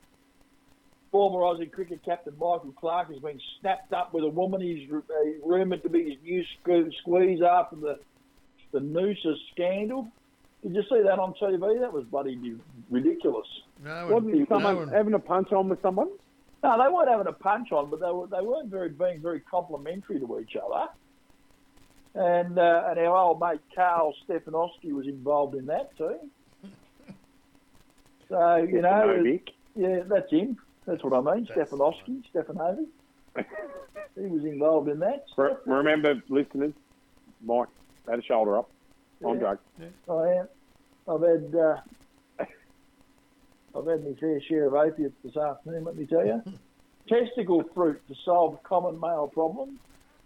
Former 1.14 1.38
Aussie 1.42 1.70
cricket 1.70 2.00
captain 2.04 2.32
Michael 2.32 2.74
Clarke 2.76 3.12
has 3.12 3.22
been 3.22 3.40
snapped 3.60 3.92
up 3.92 4.12
with 4.12 4.24
a 4.24 4.28
woman 4.28 4.60
he's 4.60 4.90
uh, 4.90 5.00
rumoured 5.46 5.84
to 5.84 5.88
be 5.88 6.10
his 6.10 6.14
new 6.24 6.42
sque- 6.66 6.90
squeeze 7.02 7.40
after 7.40 7.76
the 7.76 8.00
the 8.72 8.80
Noosa 8.80 9.36
scandal. 9.52 10.08
Did 10.64 10.74
you 10.74 10.82
see 10.90 11.02
that 11.04 11.20
on 11.20 11.32
TV? 11.40 11.78
That 11.78 11.92
was 11.92 12.04
bloody 12.06 12.56
ridiculous. 12.90 13.46
No 13.84 14.08
Wasn't 14.08 14.24
one, 14.24 14.38
no 14.40 14.46
someone 14.48 14.76
one, 14.76 14.88
having 14.88 15.14
a 15.14 15.20
punch 15.20 15.52
on 15.52 15.68
with 15.68 15.80
someone? 15.82 16.08
No, 16.64 16.82
they 16.84 16.92
weren't 16.92 17.08
having 17.08 17.28
a 17.28 17.32
punch 17.32 17.70
on, 17.70 17.90
but 17.90 18.00
they 18.00 18.10
were 18.10 18.26
they 18.26 18.44
weren't 18.44 18.68
very 18.68 18.88
being 18.88 19.20
very 19.22 19.38
complimentary 19.38 20.18
to 20.18 20.40
each 20.40 20.56
other. 20.56 20.88
And 22.16 22.58
uh, 22.58 22.86
and 22.88 22.98
our 22.98 23.16
old 23.16 23.38
mate 23.38 23.60
Karl 23.72 24.12
Stefanowski 24.28 24.90
was 24.92 25.06
involved 25.06 25.54
in 25.54 25.66
that 25.66 25.96
too. 25.96 26.16
So 28.28 28.56
you 28.56 28.82
know, 28.82 29.14
No, 29.16 29.22
Vic. 29.22 29.50
yeah, 29.76 30.00
that's 30.08 30.32
him. 30.32 30.56
That's 30.86 31.02
what 31.02 31.12
I 31.14 31.34
mean. 31.34 31.48
That's 31.54 31.70
Stefanowski, 31.70 32.22
Stefanovi. 32.34 32.86
he 34.16 34.26
was 34.26 34.44
involved 34.44 34.88
in 34.88 34.98
that. 35.00 35.24
Re- 35.36 35.54
Remember, 35.66 36.22
listeners, 36.28 36.72
Mike 37.44 37.68
had 38.08 38.18
a 38.18 38.22
shoulder 38.22 38.58
up 38.58 38.70
on 39.24 39.34
Yeah. 39.36 39.40
drugs. 39.40 39.60
I 40.08 40.28
am. 40.40 40.48
I've 41.08 41.22
had 41.22 41.54
uh, 41.54 41.80
I've 43.76 43.86
had 43.86 44.04
my 44.04 44.14
fair 44.20 44.40
share 44.42 44.66
of 44.66 44.74
opiates 44.74 45.14
this 45.24 45.36
afternoon. 45.36 45.84
Let 45.84 45.96
me 45.96 46.06
tell 46.06 46.24
you. 46.24 46.42
Testicle 47.08 47.62
fruit 47.74 48.00
to 48.08 48.14
solve 48.24 48.62
common 48.62 48.98
male 48.98 49.28
problems. 49.32 49.78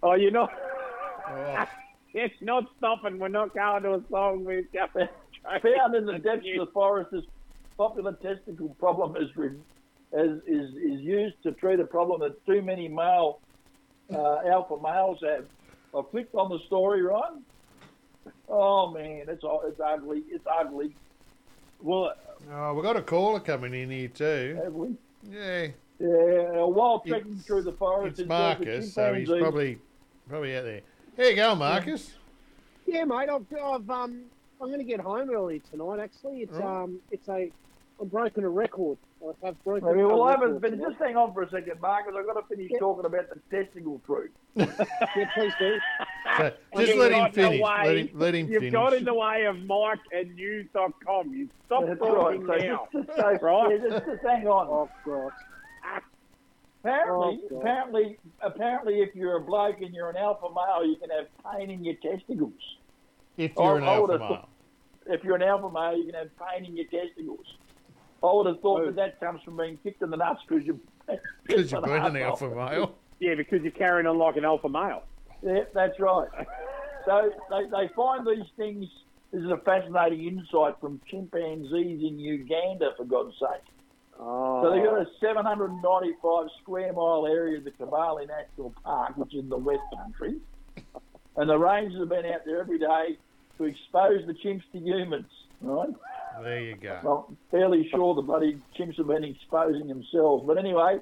Oh, 0.03 0.15
you're 0.15 0.31
not. 0.31 0.53
oh, 1.29 1.67
It's 2.15 2.41
not 2.41 2.65
stopping. 2.79 3.19
We're 3.19 3.29
not 3.29 3.53
going 3.53 3.83
to 3.83 3.95
a 3.95 4.03
song. 4.11 4.45
We're 4.45 4.63
going 4.63 5.09
Found 5.45 5.95
in 5.97 6.05
the 6.07 6.19
depths 6.19 6.47
of 6.57 6.67
the 6.67 6.73
forest, 6.73 7.11
this 7.11 7.25
popular 7.77 8.13
testicle 8.13 8.77
problem 8.79 9.17
is, 9.17 9.35
re- 9.37 9.57
is, 10.13 10.41
is, 10.47 10.71
is 10.75 11.01
used 11.01 11.43
to 11.43 11.53
treat 11.53 11.81
a 11.81 11.85
problem 11.85 12.21
that 12.21 12.45
too 12.47 12.63
many 12.63 12.89
male 12.89 13.41
uh, 14.13 14.39
alpha 14.47 14.77
males 14.83 15.19
have. 15.23 15.47
I 15.95 16.03
clicked 16.03 16.35
on 16.35 16.51
the 16.51 16.59
story, 16.67 17.03
right? 17.03 17.33
Oh 18.49 18.91
man, 18.91 19.25
it's 19.29 19.45
it's 19.45 19.81
ugly. 19.81 20.23
It's 20.31 20.45
ugly. 20.47 20.95
Well, 21.81 22.15
oh, 22.51 22.75
we've 22.75 22.83
got 22.85 22.97
a 22.97 23.03
caller 23.03 23.41
coming 23.41 23.75
in 23.75 23.91
here 23.91 24.09
too. 24.09 24.59
Have 24.63 24.75
we? 24.75 24.95
Yeah, 25.31 25.69
Yeah. 25.99 26.63
While 26.65 27.03
It's- 27.07 27.45
through 27.47 27.63
the 27.63 27.73
forest, 27.73 28.13
it's 28.13 28.21
in 28.21 28.25
search 28.27 28.29
Marcus, 28.29 28.95
so 28.95 29.15
he's 29.15 29.29
probably 29.29 29.79
probably 30.29 30.57
out 30.57 30.65
there. 30.65 30.81
Here 31.17 31.31
you 31.31 31.37
go, 31.37 31.55
Marcus. 31.55 32.15
Yeah, 32.87 33.05
mate. 33.05 33.29
I've, 33.29 33.45
I've 33.53 33.91
um, 33.91 34.23
I'm 34.61 34.69
going 34.69 34.79
to 34.79 34.85
get 34.85 35.01
home 35.01 35.31
early 35.31 35.61
tonight. 35.71 36.01
Actually, 36.01 36.41
it's 36.43 36.57
Oh. 36.57 36.67
um, 36.67 37.01
it's 37.11 37.29
a, 37.29 37.51
I've 38.01 38.11
broken 38.11 38.45
a 38.45 38.49
record. 38.49 38.99
I 39.23 39.47
have 39.47 39.65
broken. 39.65 39.89
Maybe 39.89 40.05
well, 40.05 40.23
I 40.23 40.31
haven't 40.33 40.61
been. 40.61 40.79
Just 40.79 40.97
hang 40.99 41.17
on 41.17 41.33
for 41.35 41.43
a 41.43 41.51
second, 41.51 41.81
Marcus. 41.81 42.15
I've 42.17 42.27
got 42.27 42.35
to 42.41 42.47
finish 42.55 42.71
Yeah. 42.73 42.79
talking 42.79 43.05
about 43.05 43.27
the 43.31 43.41
testicle 43.57 44.01
fruit. 44.07 44.33
Yeah, 44.55 44.67
please 45.35 45.53
do. 45.59 45.79
So 46.37 46.53
just 46.77 46.97
let 46.97 47.11
him 47.13 47.19
got 47.19 47.29
in 47.29 47.33
finish. 47.35 47.61
way. 47.61 47.83
Let 47.87 47.97
him, 47.97 48.09
let 48.15 48.35
him 48.35 48.49
You've 48.49 48.61
finish. 48.61 48.73
got 48.73 48.93
in 48.95 49.05
the 49.05 49.15
way 49.15 49.45
of 49.47 49.57
Mike 49.65 49.99
and 50.13 50.35
news.com. 50.37 51.33
You 51.35 51.49
stop 51.67 51.85
That's 51.87 51.99
talking 51.99 52.47
right. 52.47 52.61
So 52.63 52.67
now. 52.67 52.89
just, 52.93 53.07
just, 53.09 53.19
so, 53.19 53.39
Right. 53.43 53.71
yeah, 53.83 53.89
just, 53.89 54.07
just 54.07 54.23
hang 54.23 54.47
on. 54.47 54.67
Oh 54.69 54.89
God. 55.05 55.33
Apparently, 56.85 57.41
Oh, 57.51 57.59
apparently, 57.59 58.19
apparently, 58.41 59.01
if 59.01 59.15
you're 59.15 59.37
a 59.37 59.41
bloke 59.41 59.81
and 59.81 59.93
you're 59.93 60.11
an 60.11 60.17
alpha 60.17 60.47
male, 60.55 60.87
you 60.87 60.97
can 60.97 61.11
have 61.11 61.27
pain 61.53 61.71
in 61.71 61.85
your 61.85 61.95
testicles. 61.97 62.53
if 63.37 63.53
you're 63.57 63.77
an 63.79 63.83
I- 63.85 63.87
I 63.87 63.91
alpha 63.95 64.03
would've 64.03 64.21
male. 64.21 64.29
thought- 64.29 64.49
If 65.07 65.25
you're 65.25 65.37
an 65.37 65.43
alpha 65.43 65.71
male, 65.71 65.97
you 65.97 66.05
can 66.05 66.15
have 66.15 66.31
pain 66.39 66.65
in 66.65 66.77
your 66.77 66.87
testicles. 66.87 67.47
I 68.23 68.33
would 68.33 68.47
have 68.47 68.61
thought 68.61 68.83
Oh. 68.83 68.87
that 68.87 68.97
that 68.97 69.21
comes 69.21 69.43
from 69.43 69.57
being 69.57 69.79
kicked 69.83 70.03
in 70.03 70.11
the 70.11 70.17
nuts 70.17 70.41
because 70.47 70.67
you 70.67 70.81
Because 71.47 71.71
you've 71.73 71.83
been 71.85 71.93
an 72.05 72.17
alpha 72.17 72.49
male. 72.49 72.95
Yeah, 73.21 73.35
because 73.35 73.63
you're 73.63 73.73
carrying 73.73 74.07
on 74.07 74.19
like 74.19 74.37
an 74.37 74.45
alpha 74.45 74.69
male. 74.69 75.03
Yeah, 75.43 75.65
that's 75.75 75.99
right. 76.01 76.29
So 77.05 77.31
they, 77.51 77.65
they 77.71 77.89
find 77.95 78.27
these 78.27 78.47
things. 78.57 78.87
This 79.33 79.43
is 79.43 79.51
a 79.51 79.59
fascinating 79.59 80.27
insight 80.27 80.75
from 80.81 81.01
chimpanzees 81.11 82.03
in 82.03 82.19
Uganda, 82.19 82.91
for 82.97 83.05
God's 83.05 83.35
sake. 83.39 83.63
Oh. 84.19 84.63
So 84.63 84.71
they've 84.71 84.85
got 84.85 85.01
a 85.01 85.07
795 85.21 86.47
square 86.61 86.93
mile 86.93 87.27
area 87.27 87.59
of 87.59 87.65
the 87.65 87.71
Kibale 87.71 88.27
National 88.27 88.75
Park, 88.85 89.17
which 89.17 89.35
is 89.35 89.41
in 89.41 89.49
the 89.49 89.57
West 89.57 89.83
Country. 89.97 90.37
And 91.37 91.49
the 91.49 91.59
rangers 91.59 92.01
have 92.01 92.09
been 92.09 92.27
out 92.27 92.41
there 92.45 92.61
every 92.61 92.79
day 92.79 93.17
to 93.59 93.65
expose 93.65 94.27
the 94.27 94.35
chimps 94.35 94.63
to 94.73 94.79
humans, 94.79 95.31
right? 95.61 95.89
There 96.43 96.61
you 96.61 96.77
go. 96.77 97.01
Well, 97.03 97.27
I'm 97.29 97.37
fairly 97.51 97.89
sure 97.91 98.15
the 98.15 98.23
bloody 98.23 98.61
chimps 98.79 98.97
have 98.99 99.07
been 99.09 99.25
exposing 99.25 99.89
themselves. 99.89 100.45
But 100.47 100.59
anyway, 100.59 100.99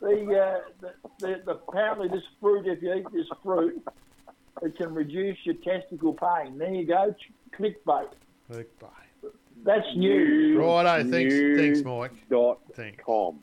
the, 0.00 0.06
uh, 0.08 0.60
the, 0.80 0.92
the, 1.18 1.42
the 1.44 1.50
apparently 1.68 2.08
this 2.08 2.22
fruit, 2.40 2.66
if 2.66 2.82
you 2.82 2.94
eat 2.94 3.06
this 3.12 3.26
fruit, 3.42 3.82
it 4.62 4.76
can 4.76 4.94
reduce 4.94 5.38
your 5.44 5.54
testicle 5.56 6.14
pain. 6.14 6.58
There 6.58 6.72
you 6.72 6.86
go, 6.86 7.12
ch- 7.12 7.32
clickbait. 7.58 8.08
Clickbait. 8.50 9.32
That's 9.64 9.86
news. 9.96 10.56
Righto, 10.58 11.10
thanks, 11.10 11.34
thanks, 11.60 11.82
Mike. 11.82 12.12
Dot 12.30 12.58
Thanks. 12.74 13.02
com. 13.04 13.40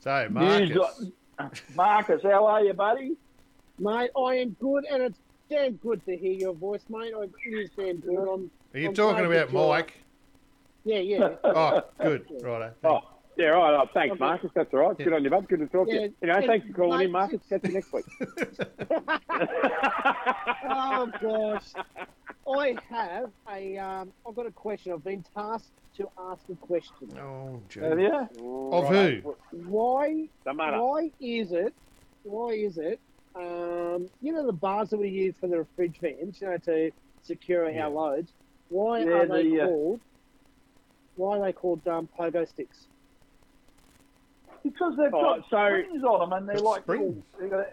So, 0.00 0.28
News 0.28 0.70
Marcus, 0.70 1.10
dot- 1.38 1.62
Marcus, 1.76 2.22
how 2.22 2.46
are 2.46 2.62
you, 2.64 2.72
buddy? 2.72 3.16
Mate, 3.78 4.10
I 4.16 4.34
am 4.36 4.56
good, 4.60 4.84
and 4.90 5.02
it's 5.02 5.18
damn 5.50 5.74
good 5.76 6.04
to 6.06 6.16
hear 6.16 6.32
your 6.32 6.54
voice, 6.54 6.82
mate. 6.88 7.12
I, 7.16 7.22
it 7.24 7.32
is 7.50 7.70
damn 7.76 7.98
good. 7.98 8.16
I'm, 8.18 8.50
are 8.74 8.78
you 8.78 8.88
I'm 8.88 8.94
talking 8.94 9.24
about 9.26 9.48
that 9.48 9.52
you're- 9.52 9.68
Mike? 9.68 9.92
Yeah, 10.86 11.00
yeah. 11.00 11.28
Oh, 11.44 11.82
good. 12.00 12.26
Right. 12.42 12.72
Oh, 12.84 13.00
yeah, 13.36 13.46
right. 13.46 13.74
Oh, 13.74 13.86
thanks, 13.92 14.12
Okay. 14.12 14.20
Marcus. 14.20 14.50
That's 14.54 14.72
all 14.72 14.80
right. 14.80 14.96
Good 14.96 15.12
on 15.12 15.24
you, 15.24 15.30
bud. 15.30 15.48
Good 15.48 15.58
to 15.58 15.66
talk 15.66 15.88
to 15.88 15.92
Yeah, 15.94 16.00
you. 16.02 16.14
You 16.22 16.28
know, 16.28 16.38
yeah, 16.38 16.46
thanks 16.46 16.66
for 16.68 16.72
calling 16.74 16.98
mate, 16.98 17.06
in, 17.06 17.12
Marcus. 17.12 17.40
Catch 17.48 17.64
you 17.64 17.72
next 17.72 17.92
week. 17.92 18.04
oh 20.70 21.10
gosh, 21.20 21.72
I 22.48 22.76
have 22.88 23.30
a. 23.50 23.76
Um, 23.78 24.12
I've 24.26 24.36
got 24.36 24.46
a 24.46 24.52
question. 24.52 24.92
I've 24.92 25.02
been 25.04 25.24
tasked 25.34 25.72
to 25.96 26.08
ask 26.30 26.42
a 26.50 26.54
question. 26.54 27.18
Oh, 27.18 27.60
gee. 27.68 27.80
Have 27.80 27.98
you? 27.98 28.14
Of 28.72 28.88
who? 28.88 29.34
Why? 29.68 30.28
Don't 30.44 30.56
matter. 30.56 30.80
Why 30.80 31.10
is 31.20 31.50
it? 31.50 31.74
Why 32.22 32.50
is 32.50 32.78
it? 32.78 33.00
Um, 33.34 34.08
you 34.22 34.32
know 34.32 34.46
the 34.46 34.52
bars 34.52 34.90
that 34.90 34.98
we 34.98 35.08
use 35.08 35.34
for 35.40 35.48
the 35.48 35.66
fridge 35.74 35.98
vans, 36.00 36.40
you 36.40 36.46
know, 36.48 36.56
to 36.58 36.90
secure 37.22 37.68
Yeah. 37.68 37.84
our 37.86 37.90
loads. 37.90 38.32
Why 38.68 39.00
Yeah, 39.00 39.10
are 39.10 39.26
they 39.26 39.42
the, 39.50 39.60
uh, 39.62 39.66
called? 39.66 40.00
Why 41.16 41.38
are 41.38 41.44
they 41.46 41.52
called 41.52 41.86
um, 41.88 42.08
pogo 42.18 42.46
sticks? 42.48 42.86
Because 44.62 44.96
they've 44.96 45.12
Oh, 45.12 45.22
got 45.40 45.48
so- 45.50 45.82
springs 45.82 46.04
on 46.04 46.20
them 46.20 46.32
and 46.38 46.48
they're 46.48 46.58
like 46.58 46.82
Springs? 46.82 47.22
They 47.40 47.48
got, 47.48 47.66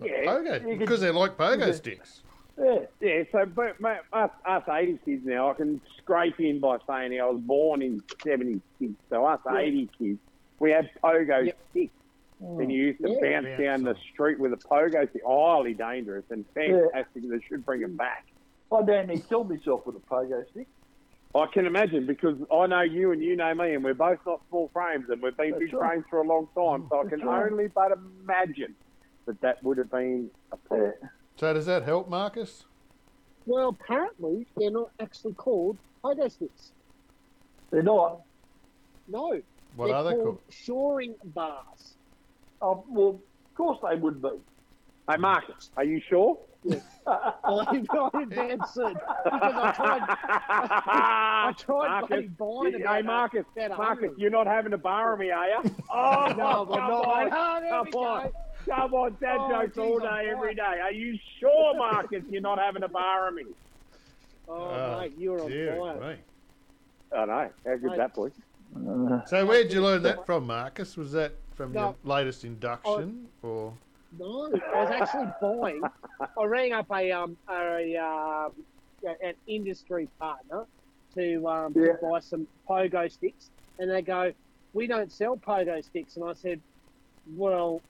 Yeah. 0.00 0.24
Pogo, 0.24 0.78
because 0.78 1.00
they're 1.00 1.12
like 1.12 1.36
pogo 1.36 1.66
Yeah. 1.66 1.72
sticks. 1.72 2.22
yeah. 2.58 2.80
Yeah, 3.00 3.22
so 3.32 3.46
but 3.46 3.80
mate, 3.80 3.98
us, 4.12 4.30
us 4.44 4.62
80 4.68 4.98
kids 5.04 5.26
now, 5.26 5.50
I 5.50 5.54
can 5.54 5.80
scrape 5.98 6.40
in 6.40 6.60
by 6.60 6.78
saying 6.86 7.18
I 7.20 7.26
was 7.26 7.40
born 7.40 7.82
in 7.82 8.02
76. 8.22 8.92
So 9.10 9.24
us 9.26 9.40
Yeah. 9.46 9.58
80 9.58 9.90
kids, 9.98 10.18
we 10.58 10.70
had 10.70 10.90
pogo 11.02 11.46
Yep. 11.46 11.58
sticks. 11.70 11.92
And 12.38 12.70
you 12.70 12.88
used 12.88 13.00
to 13.02 13.08
Yeah. 13.10 13.20
bounce 13.20 13.46
Bounce 13.46 13.60
down 13.60 13.82
the 13.84 13.94
street 14.12 14.38
with 14.38 14.52
a 14.52 14.56
pogo 14.58 15.08
stick. 15.08 15.22
Highly 15.26 15.72
dangerous 15.74 16.24
and 16.30 16.46
fantastic. 16.54 17.22
They 17.28 17.40
should 17.40 17.64
bring 17.64 17.82
it 17.82 17.96
back. 17.96 18.26
I 18.70 18.82
damn 18.82 19.06
near 19.06 19.16
killed 19.18 19.48
myself 19.50 19.86
with 19.86 19.96
a 19.96 20.00
pogo 20.00 20.46
stick. 20.50 20.68
I 21.38 21.46
can 21.52 21.66
imagine 21.66 22.06
because 22.06 22.36
I 22.52 22.66
know 22.66 22.82
you 22.82 23.12
and 23.12 23.22
you 23.22 23.36
know 23.36 23.54
me, 23.54 23.74
and 23.74 23.84
we're 23.84 23.94
both 23.94 24.18
not 24.26 24.40
small 24.48 24.70
frames, 24.72 25.06
and 25.08 25.20
we've 25.22 25.36
been 25.36 25.50
That's 25.50 25.60
big 25.60 25.74
right. 25.74 25.90
frames 25.90 26.04
for 26.08 26.20
a 26.22 26.26
long 26.26 26.46
time. 26.56 26.86
So 26.90 27.00
I 27.00 27.08
can 27.08 27.18
That's 27.20 27.24
right. 27.24 27.50
only 27.52 27.68
but 27.74 27.92
imagine 27.92 28.76
that 29.26 29.40
that 29.42 29.62
would 29.62 29.78
have 29.78 29.90
been 29.90 30.30
a 30.52 30.56
problem. 30.56 30.92
So, 31.38 31.52
does 31.52 31.66
that 31.66 31.82
help, 31.82 32.08
Marcus? 32.08 32.64
Well, 33.44 33.68
apparently 33.80 34.46
they're 34.56 34.70
not 34.70 34.90
actually 35.00 35.34
called 35.34 35.78
pogo 36.04 36.30
sticks. 36.30 36.72
They're 37.70 37.82
not. 37.82 38.20
No, 39.08 39.40
What 39.74 39.86
they're 39.86 39.94
are 39.96 40.04
they 40.04 40.10
called 40.12 40.24
called? 40.24 40.38
shoring 40.50 41.16
bars. 41.24 41.96
Oh, 42.60 42.84
well, 42.88 43.08
of 43.10 43.54
course 43.56 43.78
they 43.88 43.96
would 43.98 44.22
be. 44.22 44.28
Hey, 45.08 45.16
Marcus, 45.18 45.70
are 45.76 45.84
you 45.84 46.00
sure? 46.08 46.36
I'm 47.06 47.86
not 47.94 48.12
advancing 48.20 48.94
because 49.24 49.54
I 49.54 49.72
tried. 49.76 50.02
I 50.08 51.54
tried 51.58 51.88
Marcus, 52.00 52.08
bloody 52.36 52.72
buying 52.72 52.72
you- 52.80 52.86
Hey, 52.88 53.02
Marcus, 53.02 53.44
Marcus, 53.78 54.10
you're 54.16 54.30
not 54.32 54.48
having 54.48 54.72
a 54.72 54.78
bar 54.78 55.12
of 55.14 55.20
me, 55.20 55.30
are 55.30 55.46
you? 55.48 55.76
Oh, 55.92 56.34
No, 56.36 56.44
I'm 56.62 56.66
come 56.66 56.68
not. 56.90 57.06
on. 57.06 57.30
Oh, 57.32 57.60
there 57.60 57.82
we 57.84 57.90
Come 57.92 58.02
on. 58.02 58.22
go. 58.24 58.32
Come 58.74 58.94
on, 58.94 59.16
dad 59.20 59.36
Oh, 59.38 59.48
jokes 59.62 59.76
geez, 59.76 59.84
all 59.84 60.06
I'm 60.08 60.24
day, 60.24 60.30
every 60.32 60.56
fine. 60.56 60.56
day. 60.56 60.80
Are 60.82 60.92
you 60.92 61.16
sure, 61.38 61.76
Marcus, 61.76 62.24
you're 62.28 62.40
not 62.42 62.58
having 62.58 62.82
a 62.82 62.88
bar 62.88 63.28
of 63.28 63.34
me? 63.34 63.44
Oh, 64.48 65.00
mate, 65.00 65.12
you're 65.18 65.42
on 65.42 65.50
dear 65.50 65.76
fire. 65.76 66.00
me. 66.14 66.16
I 67.16 67.24
know. 67.24 67.50
How 67.64 67.72
good's 67.72 67.82
Mate. 67.82 67.96
that, 67.96 68.14
boy? 68.14 68.28
So, 69.26 69.44
where'd 69.44 69.72
you 69.72 69.82
learn 69.82 70.02
that 70.04 70.24
from, 70.24 70.46
Marcus? 70.46 70.96
Was 70.96 71.10
that 71.12 71.32
from 71.56 71.72
No. 71.72 71.80
your 71.80 72.16
latest 72.16 72.44
induction, 72.44 73.26
or 73.42 73.72
No, 74.18 74.46
I 74.74 74.80
was 74.82 74.90
actually 74.90 75.32
buying. 75.40 75.82
I 76.38 76.44
rang 76.44 76.72
up 76.72 76.90
a 76.90 77.12
um 77.12 77.38
a 77.48 77.96
um 77.96 78.66
an 79.04 79.34
industry 79.46 80.10
partner 80.18 80.66
to 81.14 81.46
um 81.48 81.74
Yeah. 81.74 81.92
to 81.92 81.98
buy 82.02 82.20
some 82.20 82.48
pogo 82.68 83.10
sticks, 83.10 83.50
and 83.78 83.90
they 83.90 84.02
go, 84.02 84.34
"We 84.72 84.86
don't 84.86 85.12
sell 85.12 85.36
pogo 85.36 85.84
sticks," 85.84 86.16
and 86.16 86.28
I 86.28 86.34
said, 86.34 86.62
"Well, 87.26 87.84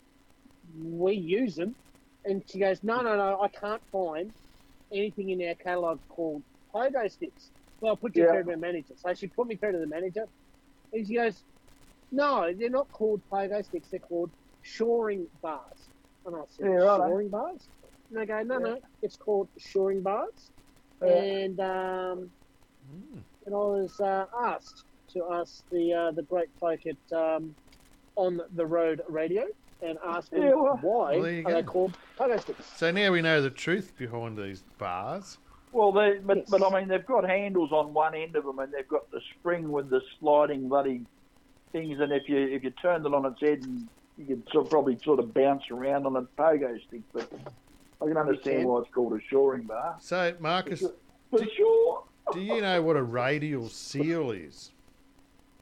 we 0.75 1.15
use 1.15 1.57
them," 1.57 1.77
and 2.25 2.49
she 2.49 2.59
goes, 2.59 2.83
"No, 2.83 3.03
no, 3.03 3.17
no, 3.17 3.41
I 3.41 3.49
can't 3.49 3.83
find 3.93 4.35
anything 4.93 5.31
in 5.31 5.47
our 5.49 5.55
catalogue 5.57 6.03
called 6.09 6.45
pogo 6.75 7.11
sticks." 7.11 7.53
Well, 7.81 7.93
I'll 7.93 7.97
put 7.99 8.17
you 8.17 8.25
Yeah. 8.25 8.31
through 8.33 8.45
to 8.45 8.51
the 8.53 8.57
manager. 8.57 8.95
So 8.97 9.15
she 9.15 9.29
put 9.29 9.47
me 9.47 9.57
through 9.57 9.73
to 9.73 9.79
the 9.79 9.87
manager, 9.87 10.29
and 10.93 11.07
she 11.07 11.15
goes, 11.15 11.45
"No, 12.11 12.53
they're 12.55 12.71
not 12.71 12.91
called 12.91 13.23
pogo 13.33 13.65
sticks. 13.65 13.91
They're 13.91 14.01
called 14.01 14.33
shoring 14.63 15.29
bars." 15.43 15.86
And 16.27 16.37
I 16.37 16.41
said, 16.49 16.67
Yeah, 16.67 16.71
right. 16.85 16.99
shoring 17.09 17.29
bars? 17.31 17.69
And 18.11 18.21
they 18.21 18.27
go, 18.27 18.43
no, 18.43 18.59
no, 18.59 18.79
it's 19.03 19.17
called 19.17 19.49
shoring 19.59 20.03
bars. 20.03 20.51
Yeah. 21.05 21.13
And 21.13 21.61
um, 21.61 22.31
and 23.45 23.55
I 23.55 23.59
was 23.59 23.99
uh, 24.01 24.27
asked 24.43 24.85
to 25.13 25.25
ask 25.33 25.63
the 25.71 25.93
uh, 25.93 26.11
the 26.13 26.23
great 26.23 26.49
folk 26.61 26.81
at 26.87 27.17
um, 27.17 27.55
on 28.17 28.41
the 28.55 28.67
road 28.67 29.03
radio 29.09 29.43
and 29.83 29.99
ask 30.07 30.31
them 30.31 30.43
Yeah, 30.45 30.55
well- 30.55 30.79
why 30.83 31.13
Well, 31.15 31.23
there 31.23 31.33
you 31.33 31.47
are 31.47 31.53
they 31.53 31.63
called 31.63 31.97
pogo 32.19 32.41
sticks. 32.41 32.65
so 32.77 32.91
now 32.91 33.11
we 33.13 33.23
know 33.23 33.41
the 33.43 33.51
truth 33.51 33.93
behind 33.99 34.37
these 34.39 34.63
bars. 34.79 35.39
Well, 35.73 35.93
they, 35.93 36.19
but 36.25 36.39
Yes. 36.39 36.47
but 36.51 36.63
I 36.65 36.79
mean 36.81 36.89
they've 36.89 37.05
got 37.07 37.29
handles 37.29 37.73
on 37.73 37.93
one 37.93 38.15
end 38.15 38.37
of 38.37 38.45
them, 38.45 38.59
and 38.61 38.73
they've 38.73 38.89
got 38.89 39.03
the 39.13 39.21
spring 39.39 39.71
with 39.71 39.91
the 39.91 40.01
sliding 40.19 40.69
bloody 40.69 41.03
things. 41.73 41.99
And 42.01 42.13
if 42.13 42.29
you 42.29 42.39
if 42.39 42.63
you 42.65 42.71
turned 42.71 43.05
it 43.05 43.13
on 43.13 43.27
its 43.27 43.41
head, 43.43 43.59
and 43.65 43.89
you 44.19 44.27
could 44.27 44.43
sort 44.53 44.65
of 44.65 44.71
probably 44.71 44.99
sort 45.05 45.19
of 45.19 45.33
bounce 45.35 45.65
around 45.71 46.07
on 46.07 46.17
a 46.17 46.23
pogo 46.23 46.79
stick. 46.87 47.03
But 47.13 47.31
I 48.03 48.07
can 48.07 48.17
understand 48.17 48.61
can. 48.61 48.69
why 48.69 48.81
it's 48.81 48.91
called 48.93 49.13
a 49.13 49.21
shoring 49.29 49.65
bar. 49.65 49.97
So, 50.01 50.35
Marcus, 50.41 50.83
For 51.31 51.45
sure. 51.57 52.05
do 52.33 52.41
you 52.41 52.61
know 52.61 52.83
what 52.83 52.97
a 52.97 53.03
radial 53.03 53.69
seal 53.69 54.31
is? 54.31 54.73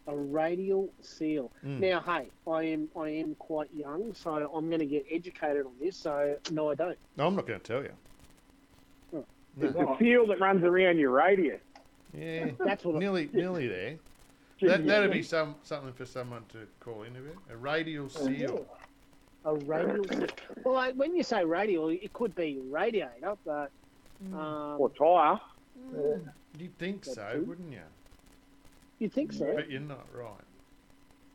A 0.06 0.14
radial 0.14 0.90
seal. 1.00 1.50
Mm. 1.64 1.80
Now, 1.80 2.00
hey, 2.00 2.28
I 2.46 2.62
am 2.64 2.88
I 2.94 3.08
am 3.08 3.34
quite 3.36 3.70
young, 3.74 4.12
so 4.14 4.32
I'm 4.54 4.68
going 4.68 4.80
to 4.80 4.86
get 4.86 5.06
educated 5.10 5.64
on 5.64 5.72
this. 5.80 5.96
So 5.96 6.36
no, 6.50 6.70
I 6.70 6.74
don't. 6.74 6.98
No, 7.16 7.26
I'm 7.26 7.34
not 7.34 7.46
going 7.46 7.60
to 7.60 7.66
tell 7.66 7.82
you. 7.82 7.92
It's 9.60 9.72
the 9.72 9.96
seal 9.98 10.26
that 10.26 10.40
runs 10.40 10.64
around 10.64 10.98
your 10.98 11.12
radius. 11.12 11.60
Yeah, 12.12 12.50
That's 12.64 12.84
what. 12.84 12.96
I, 12.96 12.98
nearly, 12.98 13.30
nearly 13.32 13.66
there. 13.68 13.96
That, 14.60 14.86
that'd 14.86 15.10
be 15.10 15.22
some 15.22 15.56
something 15.62 15.92
for 15.92 16.06
someone 16.06 16.42
to 16.52 16.66
call 16.80 17.02
in 17.02 17.16
about. 17.16 17.36
A 17.50 17.56
radial 17.56 18.08
seal. 18.08 18.66
A 19.44 19.54
radial. 19.54 20.04
seal. 20.04 20.26
Well, 20.64 20.74
like, 20.74 20.94
when 20.94 21.14
you 21.14 21.22
say 21.22 21.44
radial, 21.44 21.88
it 21.90 22.12
could 22.12 22.34
be 22.34 22.60
radiator, 22.70 23.34
but 23.44 23.70
um, 24.32 24.76
Or 24.78 24.90
tyre. 24.90 25.40
You'd 26.58 26.78
think 26.78 27.04
so, 27.04 27.28
true. 27.32 27.44
wouldn't 27.44 27.72
you? 27.72 27.80
You'd 29.00 29.12
think 29.12 29.32
so? 29.32 29.52
But 29.54 29.70
you're 29.70 29.80
not 29.80 30.06
right. 30.14 30.30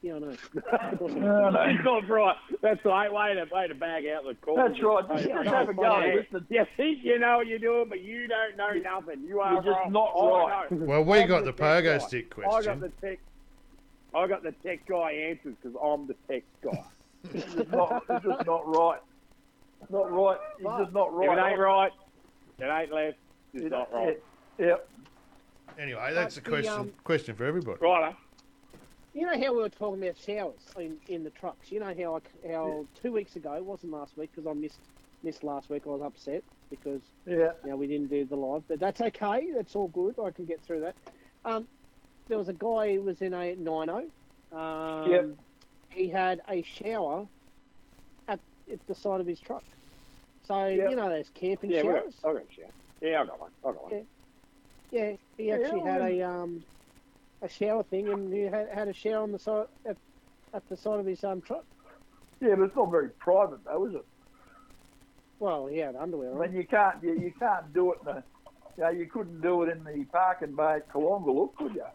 Yeah, 0.02 0.16
I 0.16 0.20
know. 0.20 0.36
That's 0.72 1.84
not 1.84 2.10
right. 2.10 2.36
That's 2.62 2.86
right. 2.86 3.12
Way 3.12 3.34
to, 3.34 3.54
way 3.54 3.68
to 3.68 3.76
bag 3.76 4.06
out 4.08 4.24
the 4.26 4.34
call. 4.36 4.56
That's 4.56 4.82
right. 4.82 5.04
You 5.10 5.16
Hey, 5.18 5.44
just 5.44 5.50
have 5.54 5.70
a 5.70 5.74
go. 5.74 6.14
Listen, 6.16 6.48
You 6.50 6.66
think 6.78 7.00
you 7.04 7.20
know 7.20 7.38
what 7.38 7.48
you're 7.48 7.60
doing, 7.60 7.90
but 7.90 8.00
you 8.02 8.28
don't 8.28 8.56
know 8.56 8.72
nothing. 8.74 9.24
You 9.28 9.42
are 9.42 9.54
You're 9.54 9.64
just 9.64 9.78
wrong. 9.78 9.92
not 9.92 10.14
I 10.16 10.62
right. 10.62 10.72
know. 10.72 10.86
Well, 10.86 11.04
we 11.04 11.20
I'm 11.20 11.28
got 11.28 11.44
the 11.44 11.52
tech 11.52 11.84
pogo 11.84 11.84
guy. 11.84 11.98
stick 11.98 12.34
I 12.38 12.42
got 12.42 12.52
question. 12.52 12.80
the 12.80 12.90
tech. 13.08 13.20
I 14.16 14.28
got 14.28 14.44
the 14.44 14.52
tech 14.64 14.86
guy 14.88 15.12
answers 15.12 15.56
because 15.62 15.78
I'm 15.84 16.08
the 16.08 16.16
tech 16.30 16.44
guy. 16.64 16.84
it's 17.34 17.54
just 17.54 17.70
not, 17.72 18.04
it's 18.10 18.26
just 18.26 18.46
not 18.46 18.68
right. 18.74 19.00
Not 19.90 20.12
right. 20.12 20.38
It's 20.60 20.64
just 20.80 20.94
not 20.94 21.10
If 21.10 21.14
right. 21.28 21.38
it 21.38 21.52
ain't 21.52 21.60
right, 21.60 21.92
it 22.60 22.64
ain't 22.64 22.92
left. 22.94 23.18
It's 23.54 23.66
It- 23.66 23.72
not 23.72 23.94
right. 23.94 24.08
it- 24.10 24.24
Yep. 24.60 24.90
Anyway, 25.78 26.12
that's 26.14 26.36
a 26.38 26.42
But 26.42 26.46
the, 26.46 26.50
question 26.52 26.74
um, 26.74 26.92
question 27.06 27.36
for 27.36 27.46
everybody. 27.46 27.78
Right. 27.82 28.14
You 29.20 29.26
know 29.26 29.38
how 29.38 29.52
we 29.54 29.62
were 29.62 29.70
talking 29.70 30.02
about 30.02 30.18
showers 30.18 30.66
in, 30.78 31.02
in 31.10 31.24
the 31.24 31.30
trucks. 31.30 31.74
You 31.74 31.82
know 31.82 31.88
how 31.94 32.16
I, 32.16 32.48
how 32.50 32.88
two 32.94 33.12
weeks 33.12 33.36
ago 33.36 33.54
it 33.56 33.66
wasn't 33.66 33.92
last 33.92 34.16
week 34.16 34.32
because 34.32 34.48
I 34.48 34.54
missed 34.54 34.80
missed 35.24 35.44
last 35.44 35.70
week. 35.70 35.84
I 35.86 35.90
was 35.90 36.02
upset 36.02 36.46
because 36.70 37.04
Yeah. 37.26 37.52
you 37.66 37.72
know, 37.72 37.76
we 37.76 37.88
didn't 37.88 38.08
do 38.08 38.24
the 38.26 38.38
live, 38.38 38.64
but 38.70 38.80
that's 38.80 39.02
okay. 39.02 39.52
That's 39.54 39.76
all 39.76 39.90
good. 39.90 40.18
I 40.24 40.32
can 40.32 40.46
get 40.46 40.64
through 40.64 40.82
that. 40.82 40.96
Um, 41.44 41.68
there 42.30 42.38
was 42.38 42.48
a 42.48 42.54
guy 42.54 42.94
who 42.96 43.02
was 43.02 43.22
in 43.22 43.34
a 43.34 43.56
90. 43.58 43.92
Um, 44.54 45.12
Yep. 45.12 45.38
He 45.92 46.08
had 46.08 46.40
a 46.48 46.62
shower 46.62 47.28
at, 48.30 48.40
at 48.72 48.86
the 48.88 48.96
side 48.96 49.20
of 49.20 49.28
his 49.28 49.42
truck. 49.42 49.66
So 50.44 50.66
Yep. 50.68 50.92
you 50.92 50.96
know 50.96 51.10
those 51.10 51.30
camping 51.32 51.72
Yeah, 51.72 51.82
got, 51.82 52.04
showers. 52.04 52.22
I 52.24 52.32
got 52.32 52.44
a 52.44 52.52
shower. 52.52 52.74
Yeah, 53.02 53.22
I 53.22 53.26
got 53.26 53.40
one. 53.42 53.52
I 53.66 53.72
got 53.74 53.84
one. 53.84 53.92
Yeah. 53.92 54.04
Yeah, 54.92 55.16
he 55.36 55.50
Yeah, 55.50 55.56
actually 55.56 55.82
had 55.82 56.02
a 56.04 56.22
um 56.22 56.64
a 57.42 57.50
shower 57.50 57.84
thing, 57.84 58.08
and 58.10 58.34
he 58.34 58.42
had, 58.42 58.70
had 58.74 58.88
a 58.88 58.94
shower 58.94 59.24
on 59.24 59.32
the 59.32 59.40
side 59.40 59.66
at, 59.86 59.98
at 60.54 60.68
the 60.70 60.78
side 60.78 61.00
of 61.00 61.06
his 61.06 61.24
um 61.24 61.42
truck. 61.42 61.64
Yeah, 62.42 62.56
but 62.56 62.66
it's 62.66 62.76
not 62.76 62.92
very 62.92 63.10
private 63.10 63.64
though, 63.66 63.86
is 63.88 63.96
it? 63.96 64.06
Well, 65.40 65.68
he 65.68 65.78
had 65.78 65.96
underwear 65.96 66.42
I 66.42 66.48
mean, 66.48 66.56
you 66.56 66.66
can't 66.66 67.02
you, 67.04 67.14
you 67.14 67.34
can't 67.40 67.74
do 67.74 67.94
it 67.94 68.00
in 68.02 68.08
a, 68.10 68.24
you 68.78 68.84
know, 68.84 68.90
you 68.90 69.06
couldn't 69.06 69.42
do 69.42 69.64
it 69.64 69.70
in 69.70 69.84
the 69.84 70.06
parking 70.06 70.56
bay 70.56 70.76
at 70.78 70.90
Kalongaluk, 70.90 71.56
could 71.56 71.74
you? 71.76 71.86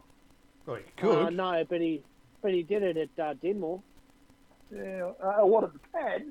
Well, 0.66 0.78
you 0.78 0.84
could. 0.96 1.26
Uh, 1.26 1.30
no, 1.30 1.64
but 1.68 1.80
he 1.80 2.02
but 2.42 2.52
he 2.52 2.62
did 2.62 2.82
it 2.82 2.96
at 2.96 3.22
uh, 3.22 3.34
Dinmore. 3.34 3.82
Yeah. 4.74 5.12
Uh, 5.22 5.46
what 5.46 5.64
at 5.64 5.72
the 5.72 5.78
pad? 5.92 6.24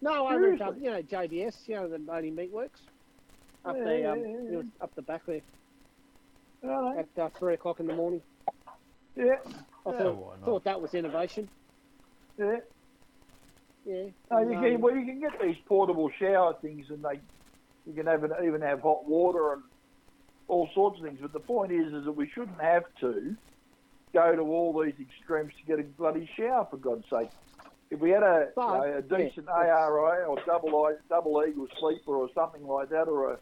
No, 0.00 0.28
over 0.28 0.52
at, 0.52 0.58
Seriously? 0.58 0.66
um, 0.66 0.76
you 0.80 0.90
know 0.90 1.02
JBS, 1.02 1.54
you 1.66 1.74
know 1.74 1.88
the 1.88 1.98
Mighty 1.98 2.30
Meatworks, 2.30 2.82
up 3.64 3.76
Yeah, 3.76 3.84
the 3.84 4.12
um, 4.12 4.18
yeah, 4.20 4.52
it 4.52 4.56
was 4.56 4.66
up 4.80 4.94
the 4.94 5.02
back 5.02 5.26
there 5.26 5.40
I 6.66 6.98
at 6.98 7.08
uh, 7.22 7.28
three 7.38 7.54
o'clock 7.54 7.80
in 7.80 7.86
the 7.86 7.94
morning. 7.94 8.20
Yeah. 9.16 9.36
I 9.86 9.90
Yeah, 9.90 9.98
thought, 9.98 10.16
why 10.16 10.30
not? 10.36 10.44
thought 10.44 10.64
that 10.64 10.80
was 10.80 10.94
innovation. 10.94 11.48
Yeah. 12.38 12.56
Yeah. 13.86 14.04
No, 14.30 14.38
you 14.40 14.52
And, 14.52 14.62
can, 14.64 14.74
um, 14.76 14.80
well, 14.80 14.94
you 14.96 15.04
can 15.06 15.20
get 15.20 15.40
these 15.40 15.56
portable 15.66 16.10
shower 16.18 16.54
things, 16.60 16.86
and 16.90 17.02
they 17.04 17.20
you 17.86 17.94
can 17.94 18.06
have 18.06 18.22
an, 18.24 18.32
even 18.44 18.60
have 18.60 18.80
hot 18.82 19.06
water 19.08 19.54
and 19.54 19.62
all 20.46 20.68
sorts 20.74 20.98
of 20.98 21.04
things. 21.06 21.18
But 21.22 21.32
the 21.32 21.40
point 21.40 21.72
is, 21.72 21.92
is 21.92 22.04
that 22.04 22.12
we 22.12 22.28
shouldn't 22.28 22.60
have 22.60 22.84
to 23.00 23.34
go 24.12 24.34
to 24.36 24.42
all 24.42 24.78
these 24.82 24.94
extremes 25.00 25.52
to 25.60 25.66
get 25.66 25.78
a 25.78 25.82
bloody 25.88 26.28
shower, 26.36 26.66
for 26.70 26.76
God's 26.76 27.04
sake. 27.10 27.30
If 27.90 28.00
we 28.00 28.10
had 28.10 28.22
a, 28.22 28.48
But, 28.54 28.62
you 28.84 28.90
know, 28.90 28.96
a 28.98 29.02
decent 29.02 29.46
that's- 29.46 29.68
ARI 29.70 30.24
or 30.26 30.38
double 30.44 30.84
I, 30.84 30.94
double 31.08 31.42
eagle 31.48 31.66
sleeper 31.80 32.14
or 32.16 32.28
something 32.34 32.66
like 32.66 32.90
that, 32.90 33.04
or 33.08 33.32
a, 33.32 33.38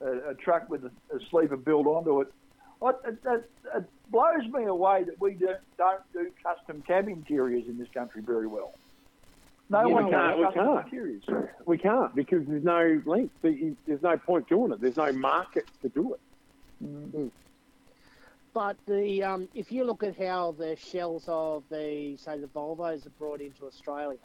a, 0.00 0.30
a 0.30 0.34
truck 0.34 0.68
with 0.68 0.84
a, 0.84 0.90
a 1.14 1.18
sleeper 1.30 1.56
built 1.56 1.86
onto 1.86 2.20
it, 2.20 2.28
I, 2.28 2.41
it, 2.90 3.18
it, 3.24 3.50
it 3.76 3.84
blows 4.10 4.46
me 4.52 4.64
away 4.64 5.04
that 5.04 5.20
we 5.20 5.34
don't, 5.34 5.58
don't 5.78 6.00
do 6.12 6.30
custom 6.44 6.82
cab 6.82 7.08
interiors 7.08 7.64
in 7.68 7.78
this 7.78 7.88
country 7.94 8.22
very 8.24 8.46
well. 8.46 8.72
No 9.70 9.88
You 9.88 9.94
one 9.94 10.10
know 10.10 10.10
does 10.10 10.38
what? 10.38 10.48
We 10.48 10.60
can't. 10.60 10.84
interiors. 10.86 11.24
We 11.66 11.78
can't 11.78 12.14
because 12.14 12.46
there's 12.46 12.64
no 12.64 13.00
link. 13.06 13.30
There's 13.42 14.02
no 14.02 14.18
point 14.18 14.48
doing 14.48 14.72
it. 14.72 14.80
There's 14.80 14.96
no 14.96 15.12
market 15.12 15.64
to 15.82 15.88
do 15.88 16.14
it. 16.14 16.20
But 18.54 18.76
the 18.86 19.22
um, 19.22 19.48
if 19.54 19.72
you 19.72 19.84
look 19.84 20.02
at 20.02 20.18
how 20.18 20.52
the 20.52 20.76
shells 20.76 21.24
of 21.26 21.64
the 21.70 22.16
say 22.18 22.38
the 22.38 22.48
Volvos 22.48 23.06
are 23.06 23.10
brought 23.18 23.40
into 23.40 23.64
Australia, 23.66 24.18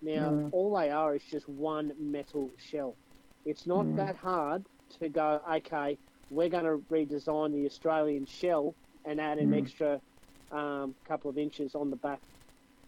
now 0.00 0.30
Mm. 0.30 0.48
all 0.52 0.74
they 0.76 0.90
are 0.90 1.14
is 1.14 1.22
just 1.24 1.46
one 1.48 1.92
metal 1.98 2.50
shell. 2.56 2.96
It's 3.44 3.66
not 3.66 3.84
Mm. 3.86 3.96
that 3.96 4.16
hard 4.16 4.66
to 5.00 5.08
go. 5.10 5.40
Okay, 5.56 5.98
we're 6.30 6.48
going 6.48 6.64
to 6.64 6.78
redesign 6.90 7.52
the 7.52 7.66
Australian 7.66 8.26
shell 8.26 8.74
and 9.04 9.20
add 9.20 9.38
an 9.38 9.50
Mm. 9.50 9.62
extra 9.62 10.00
um, 10.50 10.94
couple 11.08 11.30
of 11.30 11.38
inches 11.38 11.74
on 11.74 11.90
the 11.90 11.96
back 11.96 12.20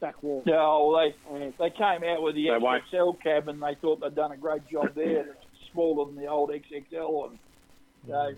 back 0.00 0.22
wall. 0.22 0.42
Yeah, 0.44 0.56
well, 0.56 0.92
they 0.92 1.14
And 1.34 1.54
they 1.58 1.70
came 1.70 2.04
out 2.04 2.20
with 2.22 2.34
the 2.34 2.48
They 2.50 2.58
won't. 2.58 2.82
XXL 2.92 3.14
cab 3.22 3.48
and 3.48 3.62
they 3.62 3.74
thought 3.80 4.00
they'd 4.00 4.14
done 4.14 4.32
a 4.32 4.36
great 4.36 4.66
job 4.68 4.94
there. 4.94 5.20
It's 5.30 5.70
smaller 5.72 6.04
than 6.06 6.16
the 6.16 6.26
old 6.28 6.50
XXL, 6.50 7.30
and 7.30 7.38
so 8.06 8.34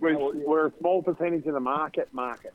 We're, 0.00 0.16
Oh, 0.18 0.32
yeah. 0.32 0.44
we're 0.46 0.66
a 0.68 0.72
small 0.78 1.02
percentage 1.02 1.44
of 1.46 1.52
the 1.54 1.60
market. 1.60 2.08
Market. 2.12 2.54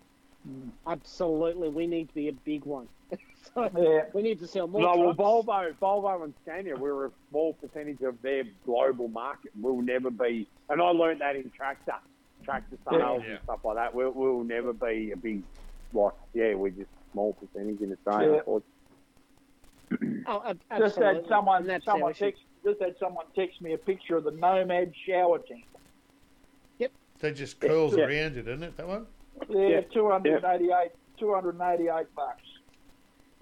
absolutely, 0.87 1.69
we 1.69 1.85
need 1.87 2.07
to 2.09 2.13
be 2.15 2.27
a 2.29 2.33
big 2.33 2.65
one. 2.65 2.87
so 3.53 3.69
yeah, 3.77 4.05
we 4.13 4.21
need 4.21 4.39
to 4.39 4.47
sell 4.47 4.67
more. 4.67 4.81
No, 4.81 5.13
well. 5.13 5.43
Volvo, 5.43 5.73
Volvo 5.81 6.23
and 6.23 6.33
Scania, 6.43 6.75
we're 6.75 7.05
a 7.07 7.11
small 7.29 7.53
percentage 7.53 8.01
of 8.01 8.21
their 8.21 8.43
global 8.65 9.07
market. 9.07 9.51
We'll 9.59 9.81
never 9.81 10.09
be, 10.09 10.47
and 10.69 10.81
I 10.81 10.85
learned 10.89 11.21
that 11.21 11.35
in 11.35 11.49
tractor, 11.51 11.95
tractor 12.43 12.77
sales 12.89 13.23
Yeah. 13.25 13.33
and 13.33 13.39
stuff 13.43 13.59
like 13.63 13.75
that. 13.75 13.93
We'll, 13.93 14.11
we'll 14.11 14.43
never 14.43 14.73
be 14.73 15.11
a 15.11 15.17
big, 15.17 15.43
like, 15.93 16.13
yeah, 16.33 16.53
we're 16.53 16.69
just 16.69 16.89
small 17.11 17.33
percentage 17.33 17.81
in 17.81 17.91
Australia. 17.93 18.41
Yeah. 18.47 18.59
Oh, 20.25 20.41
ab- 20.45 20.59
just 20.79 20.95
had 20.97 21.25
someone 21.27 21.67
that's 21.67 21.83
someone 21.83 22.13
text 22.13 22.41
just 22.63 22.81
had 22.81 22.95
someone 22.97 23.25
text 23.35 23.61
me 23.61 23.73
a 23.73 23.77
picture 23.77 24.15
of 24.15 24.23
the 24.23 24.31
Nomad 24.31 24.93
shower 25.05 25.37
tank. 25.37 25.65
Yep. 26.79 26.91
That 27.19 27.35
just 27.35 27.59
curls 27.59 27.95
Yeah. 27.95 28.05
around 28.05 28.35
you, 28.35 28.41
doesn't 28.41 28.63
it? 28.63 28.77
That 28.77 28.87
one. 28.87 29.05
Yeah, 29.49 29.67
Yeah. 29.67 29.81
two 29.93 30.09
hundred 30.09 30.41
and 30.43 30.45
eighty-eight, 30.45 30.91
two 31.19 31.33
hundred 31.33 31.59
and 31.59 31.61
eighty-eight 31.61 32.07
bucks. 32.15 32.41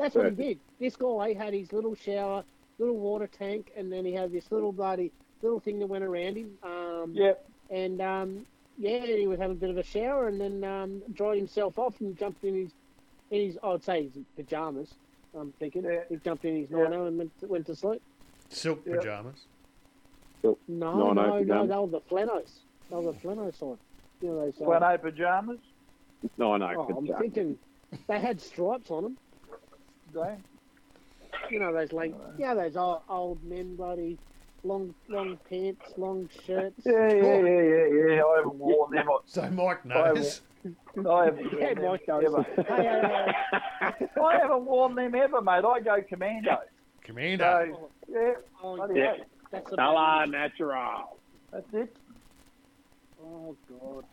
That's 0.02 0.15
what 0.15 0.26
he 0.26 0.32
did. 0.32 0.60
This 0.80 0.95
guy 0.95 1.34
had 1.34 1.53
his 1.53 1.72
little 1.72 1.95
shower, 1.95 2.44
little 2.80 2.98
water 2.98 3.28
tank, 3.28 3.72
and 3.78 3.91
then 3.91 4.03
he 4.06 4.14
had 4.14 4.32
this 4.32 4.52
little 4.52 4.72
bloody 4.72 5.11
little 5.41 5.60
thing 5.60 5.80
that 5.80 5.88
went 5.88 6.03
around 6.03 6.38
him. 6.38 6.52
Um, 6.64 7.11
Yep. 7.14 7.45
And 7.69 8.02
um, 8.02 8.45
yeah, 8.78 9.06
he 9.06 9.28
would 9.28 9.40
have 9.40 9.52
a 9.52 9.56
bit 9.56 9.69
of 9.69 9.78
a 9.78 9.84
shower 9.84 10.28
and 10.28 10.41
then 10.41 10.64
um, 10.64 11.02
dried 11.14 11.38
himself 11.38 11.80
off 11.80 11.99
and 12.02 12.18
jumped 12.18 12.44
in 12.44 12.56
his, 12.56 12.72
in 13.30 13.45
his 13.48 13.57
I'd 13.64 13.84
say 13.84 14.03
his 14.03 14.23
pajamas. 14.36 14.94
I'm 15.38 15.53
thinking 15.60 15.84
Yeah. 15.86 16.02
he 16.10 16.18
jumped 16.18 16.44
in 16.45 16.57
his 16.57 16.69
Yeah. 16.72 16.84
nino 16.90 17.06
and 17.06 17.18
went 17.18 17.40
to, 17.40 17.48
went 17.48 17.65
to 17.68 17.76
sleep. 17.76 18.02
Silk 18.49 18.82
Yeah. 18.86 18.98
pajamas. 18.98 19.45
No, 20.44 20.57
No, 20.68 21.14
no, 21.14 21.14
no 21.14 21.40
no, 21.44 21.65
they 21.68 21.78
were 21.78 21.88
the 21.88 22.02
flenos. 22.02 22.49
They 22.90 22.95
were 22.95 23.11
the 23.14 23.14
fleno 23.19 23.52
side. 23.53 23.78
You 24.22 24.30
know 24.30 24.45
those. 24.45 24.60
uh, 24.61 24.65
Flano 24.65 25.02
pajamas. 25.02 25.60
No, 26.38 26.57
no. 26.57 26.68
oh, 26.78 26.86
but, 26.86 26.98
I'm 26.98 27.19
thinking 27.22 27.57
they 28.07 28.19
had 28.19 28.41
stripes 28.41 28.91
on 28.91 29.03
them. 29.03 29.18
They? 30.14 30.38
You 31.50 31.60
know 31.60 31.74
those 31.74 31.92
like 31.92 32.14
yeah 32.38 32.54
those 32.54 32.76
old, 32.76 33.02
old 33.10 33.44
men 33.44 33.76
bloody 33.76 34.18
long 34.64 34.94
long 35.10 35.38
pants, 35.50 35.94
long 35.98 36.30
shirts. 36.46 36.82
Yeah, 36.86 37.08
yeah, 37.14 37.42
yeah, 37.42 37.62
yeah, 37.62 38.16
yeah. 38.16 38.24
I 38.24 38.36
haven't 38.38 38.56
worn 38.60 38.96
them. 38.96 39.08
So 39.26 39.50
Mike 39.50 39.86
I 39.86 39.90
knows. 39.90 40.42
I 41.10 41.26
haven't 41.26 41.54
Yeah, 41.60 41.74
worn 41.74 41.76
them 41.76 41.84
Mike 41.84 42.08
knows. 42.08 42.24
ever. 42.26 42.46
I 44.22 44.38
haven't 44.40 44.66
worn 44.66 44.96
them 44.96 45.16
ever, 45.16 45.42
mate. 45.42 45.66
I 45.66 45.80
go 45.80 46.02
commando. 46.08 46.58
Commando. 47.04 47.66
So, 47.72 47.90
yeah, 48.10 48.34
Oh, 48.64 48.76
bloody 48.76 49.00
Yeah. 49.00 49.06
hell. 49.16 49.26
that's 49.52 49.70
the 49.70 49.76
Color 49.78 50.28
natural. 50.28 51.18
that's 51.52 51.74
it. 51.74 51.96
Oh 53.24 53.56
god. 53.70 54.06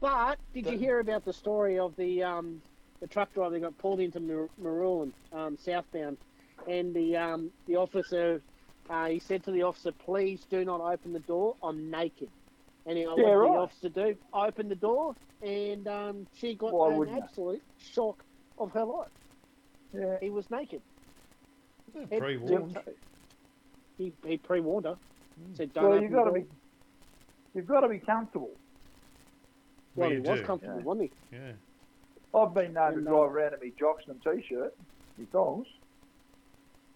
But 0.00 0.38
did 0.52 0.66
you 0.66 0.76
hear 0.78 0.98
about 1.00 1.24
the 1.24 1.32
story 1.32 1.78
of 1.78 1.94
the 1.96 2.22
um, 2.24 2.60
the 3.02 3.08
truck 3.08 3.34
driver 3.34 3.58
got 3.58 3.76
pulled 3.78 3.98
into 4.00 4.20
Mar- 4.20 4.48
Marulan, 4.62 5.12
um, 5.32 5.58
southbound, 5.58 6.16
and 6.68 6.94
the 6.94 7.16
um, 7.16 7.50
the 7.66 7.74
officer 7.76 8.40
uh, 8.88 9.06
he 9.08 9.18
said 9.18 9.42
to 9.44 9.50
the 9.50 9.62
officer, 9.64 9.90
"Please 9.92 10.46
do 10.48 10.64
not 10.64 10.80
open 10.80 11.12
the 11.12 11.18
door. 11.18 11.56
I'm 11.62 11.90
naked." 11.90 12.28
And 12.86 12.96
he, 12.96 13.06
what 13.06 13.16
did 13.16 13.22
Yeah, 13.26 13.30
the 13.32 13.36
right. 13.38 13.58
officer 13.58 13.88
do? 13.88 14.16
Open 14.32 14.68
the 14.68 14.76
door, 14.76 15.14
and 15.42 15.86
um, 15.88 16.26
she 16.34 16.54
got 16.54 16.72
Why 16.72 16.90
an 16.92 16.96
wouldn't 16.98 17.16
you? 17.16 17.22
absolute 17.24 17.62
shock 17.78 18.22
of 18.58 18.70
her 18.72 18.84
life. 18.84 19.08
Yeah. 19.92 20.16
He 20.20 20.30
was 20.30 20.48
naked. 20.50 20.80
Yeah, 21.94 22.18
Pre-warned. 22.18 22.78
He, 23.98 24.12
he 24.26 24.36
pre-warned 24.38 24.86
her. 24.86 24.96
Said, 25.54 25.74
"Don't 25.74 25.84
Well, 25.84 25.92
open 25.94 26.02
you've 26.04 26.12
got 26.12 26.24
to 26.24 26.30
door." 26.30 26.38
be, 26.38 26.44
you've 27.54 27.66
got 27.66 27.80
to 27.80 27.88
be 27.88 27.98
comfortable. 27.98 28.50
Well, 29.96 30.08
We 30.08 30.14
he 30.16 30.20
was 30.20 30.38
do. 30.40 30.46
comfortable, 30.46 30.78
Yeah. 30.78 30.84
wasn't 30.84 31.10
he? 31.30 31.36
Yeah. 31.36 31.52
I've 32.34 32.54
been 32.54 32.72
known 32.72 32.92
to 32.92 32.98
And, 32.98 33.06
drive 33.06 33.30
around 33.32 33.54
in 33.54 33.60
my 33.60 33.72
jocks 33.78 34.04
and 34.08 34.22
t-shirt, 34.22 34.74
my 35.18 35.24
thongs. 35.32 35.66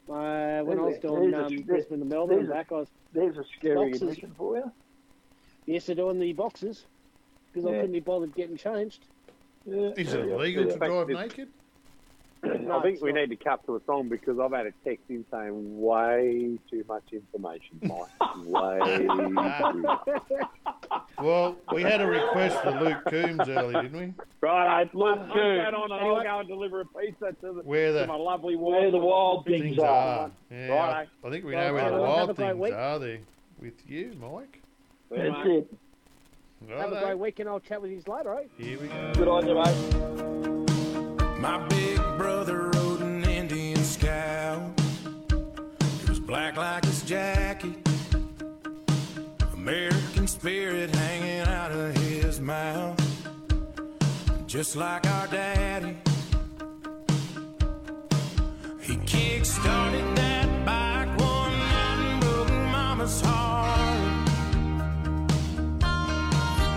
Uh, 0.09 0.63
when 0.65 0.79
I 0.79 0.83
was 0.83 0.99
doing 0.99 1.31
there's 1.31 1.35
a- 1.35 1.47
um, 1.47 1.49
there's- 1.51 1.63
Brisbane 1.67 1.99
to 1.99 2.05
Melbourne 2.05 2.39
and 2.39 2.49
there's 2.49 2.57
back, 2.57 2.73
I 2.73 2.77
was 2.77 2.89
There's 3.13 3.37
a 3.39 3.45
scary 3.45 3.91
Boxes. 3.91 4.03
admission 4.03 4.35
for 4.37 4.57
you. 4.57 4.73
used 5.67 5.87
to 5.87 5.95
doing 5.97 6.21
the 6.21 6.33
boxes 6.33 6.87
because 7.53 7.67
I 7.67 7.73
couldn't 7.73 7.91
be 7.93 7.99
bothered 8.01 8.33
getting 8.37 8.57
changed. 8.57 9.05
Yeah. 9.65 9.91
Is 9.97 10.15
it 10.15 10.29
yeah, 10.29 10.35
illegal 10.35 10.65
yeah. 10.67 10.73
to 10.75 10.79
drive 10.79 11.07
This- 11.09 11.17
naked? 11.19 11.49
No, 12.67 12.79
I 12.79 12.83
think 12.83 13.01
we 13.03 13.13
not. 13.13 13.21
need 13.21 13.31
to 13.31 13.37
cut 13.45 13.65
to 13.67 13.77
a 13.77 13.81
song 13.87 14.09
because 14.09 14.39
I've 14.39 14.53
had 14.53 14.67
a 14.67 14.73
text 14.85 15.05
in 15.09 15.25
saying 15.31 15.81
way 15.81 16.59
too 16.71 16.85
much 16.89 17.03
information, 17.13 17.79
Mike. 17.83 18.09
way 18.47 19.07
too 19.07 19.29
much. 19.31 20.09
Well, 21.21 21.57
we 21.73 21.83
had 21.83 22.01
a 22.01 22.07
request 22.07 22.61
for 22.63 22.71
Luke 22.73 22.99
Combs 23.09 23.49
early, 23.49 23.75
didn't 23.83 23.99
we? 23.99 24.15
Right, 24.41 24.81
I 24.83 24.91
look 24.93 25.19
Good. 25.33 25.59
that 25.61 25.75
on 25.75 25.91
and 25.91 26.01
I'll 26.01 26.23
go 26.23 26.39
and 26.41 26.49
deliver 26.49 26.83
a 26.83 26.85
pizza 26.87 27.33
to, 27.41 27.53
the, 27.55 27.61
Where 27.63 27.93
to 27.93 28.07
my 28.07 28.17
the 28.17 28.23
lovely 28.23 28.57
Where 28.57 28.91
the 28.91 28.99
wild 28.99 29.45
things, 29.45 29.63
things 29.63 29.79
are. 29.79 29.85
are. 29.87 30.31
Yeah, 30.51 30.69
Righto. 30.69 31.11
I 31.25 31.31
think 31.31 31.45
we 31.45 31.55
Well, 31.55 31.67
know 31.69 31.75
where 31.75 31.85
the 31.85 31.91
have 31.91 31.99
a 31.99 32.03
wild 32.03 32.37
things 32.37 32.57
week. 32.57 32.75
are 32.75 32.99
there 32.99 33.19
with 33.61 33.75
you, 33.89 34.13
Mike. 34.21 34.63
That's 35.11 35.45
mate. 35.47 35.67
it. 36.69 36.71
Have 36.79 36.93
a 36.93 37.01
great 37.01 37.19
week, 37.19 37.39
and 37.39 37.49
I'll 37.49 37.61
chat 37.61 37.81
with 37.83 37.91
you 37.91 38.03
later, 38.07 38.35
eh? 38.41 38.45
Here 38.59 38.79
we 38.79 38.89
go. 38.89 39.13
Good 39.15 39.29
on 39.29 39.47
you, 39.47 39.55
mate. 39.55 41.41
My 41.41 41.67
big 41.69 41.96
black 46.27 46.57
like 46.57 46.85
his 46.85 47.03
jacket. 47.03 47.75
American 49.55 50.27
spirit 50.27 50.95
hanging 50.95 51.41
out 51.41 51.71
of 51.71 51.97
his 51.97 52.41
mouth. 52.41 53.01
Just 54.47 54.75
like 54.77 55.07
our 55.07 55.29
daddy. 55.29 55.97
He 58.81 58.97
kick-started 58.97 60.17
that 60.17 60.65
bike 60.65 61.09
one 61.19 61.53
night 61.53 61.99
and 61.99 62.21
broke 62.21 62.51
mama's 62.51 63.21
heart. 63.21 64.29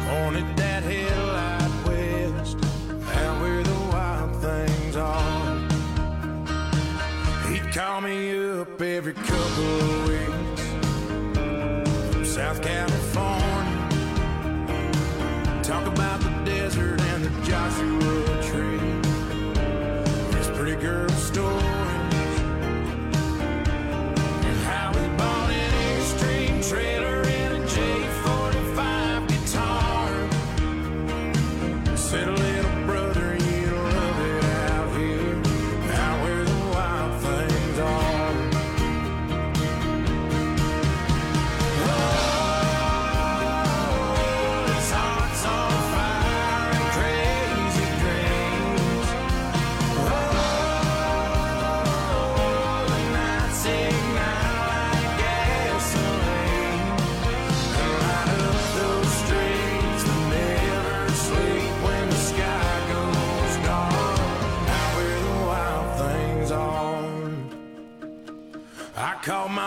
Pointed 0.09 0.57
that 0.57 0.83
headlight 0.83 1.71
west, 1.85 2.57
out 3.15 3.41
where 3.41 3.63
the 3.63 3.79
wild 3.91 4.35
things 4.41 4.95
are. 4.95 5.57
He'd 7.47 7.71
call 7.71 8.01
me 8.01 8.59
up 8.59 8.81
every 8.81 9.13
couple 9.59 10.08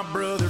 my 0.02 0.12
brother 0.12 0.41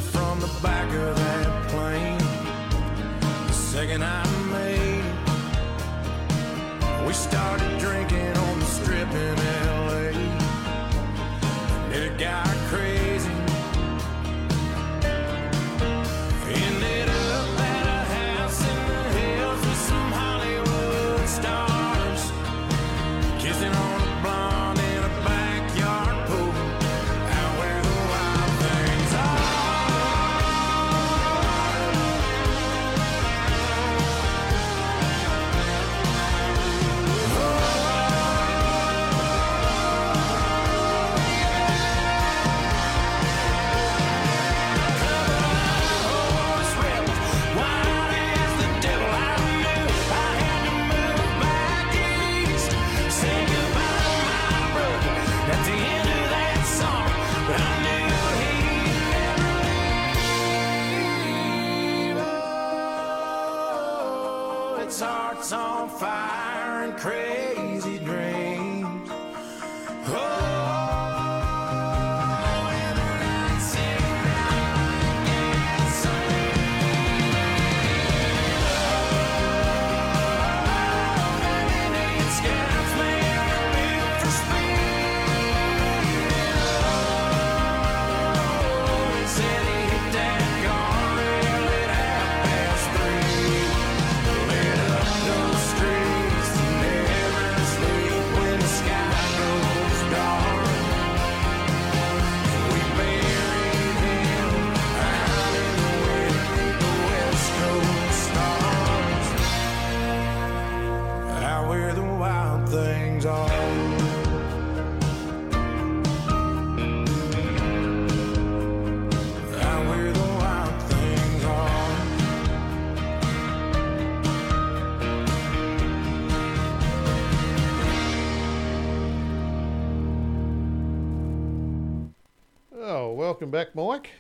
welcome 133.43 133.51
back, 133.51 133.74
Mike. 133.74 134.10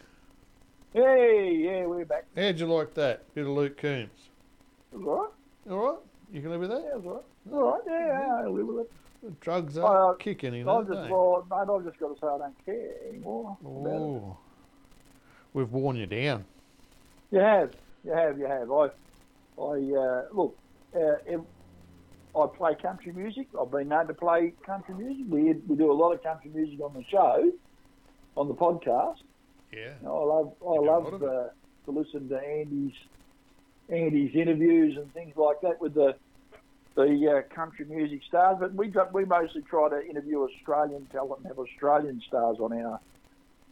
Hey, 0.92 1.54
yeah, 1.54 1.86
we're 1.86 2.04
back. 2.04 2.24
How'd 2.36 2.58
you 2.58 2.66
like 2.66 2.92
that? 2.94 3.32
Bit 3.34 3.46
of 3.46 3.52
Luke 3.52 3.76
Combs. 3.76 4.30
All 4.92 4.98
right. 4.98 5.30
All 5.70 5.78
right? 5.78 5.98
You 6.32 6.40
can 6.40 6.50
live 6.50 6.58
with 6.58 6.70
that? 6.70 6.82
was 7.00 7.04
all 7.06 7.12
right. 7.14 7.52
All 7.52 7.70
right, 7.70 7.80
yeah, 7.86 8.18
yeah, 8.18 8.34
I 8.34 8.48
live 8.48 8.66
with 8.66 8.78
it. 8.80 9.40
Drugs 9.40 9.78
Uh, 9.78 9.84
are 9.84 10.16
kicking 10.16 10.54
in, 10.54 10.62
I've 10.62 10.74
aren't 10.74 10.88
just, 10.88 11.08
well, 11.08 11.46
mate, 11.48 11.72
I've 11.72 11.84
just 11.84 12.00
got 12.00 12.08
to 12.08 12.20
say 12.20 12.26
I 12.26 12.38
don't 12.38 12.64
care 12.66 12.94
anymore. 13.10 13.56
Oh. 13.64 14.36
We've 15.54 15.70
worn 15.70 15.94
you 15.94 16.06
down. 16.06 16.44
You 17.30 17.38
have, 17.38 17.74
you 18.02 18.10
have, 18.10 18.38
you 18.40 18.46
have. 18.46 18.72
I, 18.72 18.88
I 19.56 20.02
uh, 20.02 20.24
look. 20.32 20.58
Uh, 20.96 21.38
I 22.34 22.46
play 22.56 22.74
country 22.74 23.12
music. 23.12 23.46
I've 23.60 23.70
been 23.70 23.88
known 23.88 24.08
to 24.08 24.14
play 24.14 24.52
country 24.66 24.96
music. 24.96 25.26
We 25.28 25.52
we 25.68 25.76
do 25.76 25.92
a 25.92 25.94
lot 25.94 26.12
of 26.12 26.24
country 26.24 26.50
music 26.52 26.80
on 26.80 26.92
the 26.94 27.04
show, 27.08 27.52
on 28.36 28.48
the 28.48 28.54
podcast. 28.54 29.18
Yeah. 29.72 29.94
You 30.00 30.06
know, 30.06 30.16
I 30.16 30.24
love 30.24 30.52
I 30.60 30.74
do 30.74 30.80
a 30.80 30.90
lot 30.90 31.12
love 31.12 31.22
uh, 31.22 31.48
to 31.86 31.90
listen 31.90 32.28
to 32.28 32.38
Andy's 32.38 32.94
Andy's 33.88 34.34
interviews 34.34 34.96
and 34.96 35.12
things 35.12 35.36
like 35.36 35.60
that 35.62 35.80
with 35.80 35.94
the 35.94 36.14
the 36.94 37.42
uh, 37.48 37.54
country 37.54 37.86
music 37.86 38.20
stars. 38.28 38.58
But 38.60 38.74
we 38.74 38.88
got, 38.88 39.14
we 39.14 39.24
mostly 39.24 39.62
try 39.62 39.88
to 39.88 40.06
interview 40.06 40.42
Australian 40.42 41.06
talent 41.06 41.40
and 41.40 41.46
have 41.46 41.58
Australian 41.58 42.20
stars 42.26 42.58
on 42.60 42.72
our 42.72 43.00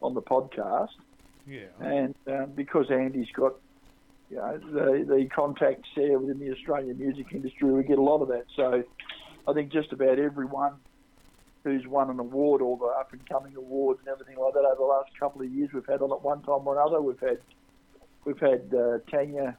on 0.03 0.15
the 0.15 0.23
podcast. 0.23 0.89
Yeah. 1.47 1.67
And 1.81 2.15
uh, 2.31 2.47
because 2.47 2.91
Andy's 2.91 3.31
got 3.35 3.55
you 4.31 4.37
know, 4.37 4.59
the, 4.59 5.05
the 5.07 5.29
contacts 5.35 5.89
there 5.97 6.19
within 6.19 6.39
the 6.39 6.53
Australian 6.53 6.99
music 6.99 7.27
industry, 7.33 7.71
we 7.71 7.83
get 7.83 7.99
a 7.99 8.03
lot 8.03 8.23
of 8.23 8.29
that. 8.29 8.45
So 8.55 8.85
I 9.47 9.53
think 9.53 9.73
just 9.73 9.93
about 9.93 10.19
everyone 10.19 10.75
who's 11.65 11.87
won 11.87 12.11
an 12.11 12.19
award 12.19 12.63
or 12.63 12.77
the 12.79 12.85
up 12.85 13.13
and 13.13 13.29
coming 13.29 13.55
awards 13.57 14.01
and 14.01 14.09
everything 14.09 14.37
like 14.39 14.55
that 14.55 14.61
over 14.61 14.77
the 14.77 14.83
last 14.83 15.11
couple 15.19 15.43
of 15.43 15.51
years 15.51 15.71
we've 15.73 15.87
had 15.87 16.01
on 16.01 16.11
at 16.13 16.23
one 16.23 16.43
time 16.43 16.67
or 16.67 16.81
another. 16.81 17.01
We've 17.01 17.21
had 17.21 17.39
we've 18.25 18.39
had 18.39 18.73
uh, 18.75 18.99
Tania 19.11 19.57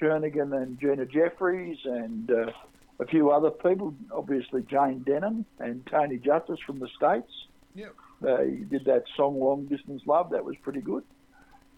Kernaghan 0.00 0.56
and 0.56 0.78
Gina 0.80 1.06
Jeffreys 1.06 1.78
and 1.84 2.30
uh, 2.30 2.50
a 2.98 3.06
few 3.06 3.30
other 3.30 3.50
people, 3.50 3.94
obviously 4.10 4.62
Jayne 4.62 5.00
Denham 5.00 5.44
and 5.58 5.86
Tony 5.86 6.18
Justice 6.18 6.58
from 6.64 6.78
the 6.78 6.88
States. 6.96 7.30
Yep. 7.74 7.94
They 8.22 8.64
did 8.70 8.86
that 8.86 9.04
song 9.16 9.38
Long 9.38 9.66
Distance 9.66 10.02
Love. 10.06 10.30
That 10.30 10.44
was 10.44 10.56
pretty 10.62 10.80
good. 10.80 11.04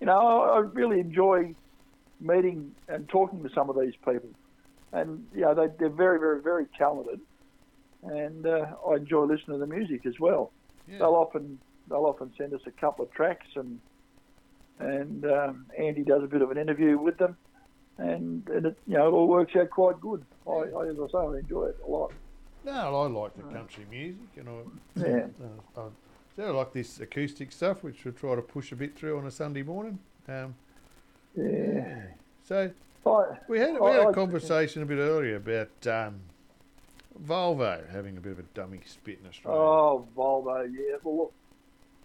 You 0.00 0.06
know, 0.06 0.18
I, 0.18 0.56
I 0.56 0.58
really 0.60 1.00
enjoy 1.00 1.54
meeting 2.20 2.72
and 2.88 3.08
talking 3.08 3.42
to 3.42 3.50
some 3.52 3.68
of 3.68 3.78
these 3.78 3.94
people. 4.04 4.30
And, 4.92 5.26
you 5.34 5.42
know, 5.42 5.54
they, 5.54 5.66
they're 5.78 5.88
very, 5.88 6.18
very, 6.18 6.40
very 6.40 6.66
talented. 6.78 7.20
And 8.02 8.46
uh, 8.46 8.66
I 8.88 8.94
enjoy 8.96 9.24
listening 9.24 9.58
to 9.58 9.66
the 9.66 9.66
music 9.66 10.06
as 10.06 10.18
well. 10.20 10.52
Yeah. 10.88 10.98
They'll 10.98 11.14
often 11.14 11.58
they'll 11.88 12.04
often 12.06 12.32
send 12.38 12.52
us 12.54 12.60
a 12.66 12.70
couple 12.70 13.04
of 13.04 13.10
tracks 13.12 13.46
and 13.56 13.80
and 14.78 15.24
um, 15.24 15.66
Andy 15.76 16.04
does 16.04 16.22
a 16.22 16.26
bit 16.28 16.40
of 16.40 16.50
an 16.52 16.58
interview 16.58 16.96
with 16.98 17.18
them, 17.18 17.36
and, 17.98 18.46
and 18.48 18.66
it, 18.66 18.78
you 18.86 18.96
know 18.96 19.08
it 19.08 19.10
all 19.10 19.26
works 19.26 19.56
out 19.56 19.70
quite 19.70 20.00
good. 20.00 20.24
I, 20.46 20.50
I 20.52 20.86
as 20.88 20.96
I 21.00 21.06
say, 21.10 21.18
I 21.18 21.38
enjoy 21.38 21.64
it 21.66 21.76
a 21.84 21.90
lot. 21.90 22.12
No, 22.64 22.72
I 23.02 23.06
like 23.08 23.34
the 23.36 23.42
country 23.42 23.84
music, 23.90 24.20
and 24.36 24.48
I, 24.48 25.00
Yeah. 25.08 25.26
uh, 25.76 25.80
I, 25.80 25.84
so 26.36 26.44
I 26.44 26.50
like 26.50 26.72
this 26.72 27.00
acoustic 27.00 27.50
stuff, 27.50 27.82
which 27.82 28.04
we'll 28.04 28.14
try 28.14 28.36
to 28.36 28.42
push 28.42 28.70
a 28.70 28.76
bit 28.76 28.96
through 28.96 29.18
on 29.18 29.26
a 29.26 29.30
Sunday 29.32 29.62
morning. 29.64 29.98
Um, 30.28 30.54
Yeah. 31.34 32.02
so 32.44 32.70
I, 33.04 33.24
we 33.48 33.58
had 33.58 33.80
we 33.80 33.90
had 33.90 34.06
I- 34.06 34.10
a 34.10 34.12
conversation 34.12 34.82
a 34.82 34.86
bit 34.86 34.98
earlier 34.98 35.36
about 35.36 35.86
um, 35.88 36.20
Volvo 37.26 37.88
having 37.90 38.16
a 38.16 38.20
bit 38.20 38.32
of 38.32 38.38
a 38.38 38.44
dummy 38.54 38.80
spit 38.86 39.18
in 39.22 39.28
Australia. 39.28 39.60
Oh, 39.60 40.06
Volvo, 40.16 40.66
yeah. 40.70 40.96
Well, 41.02 41.16
look, 41.16 41.32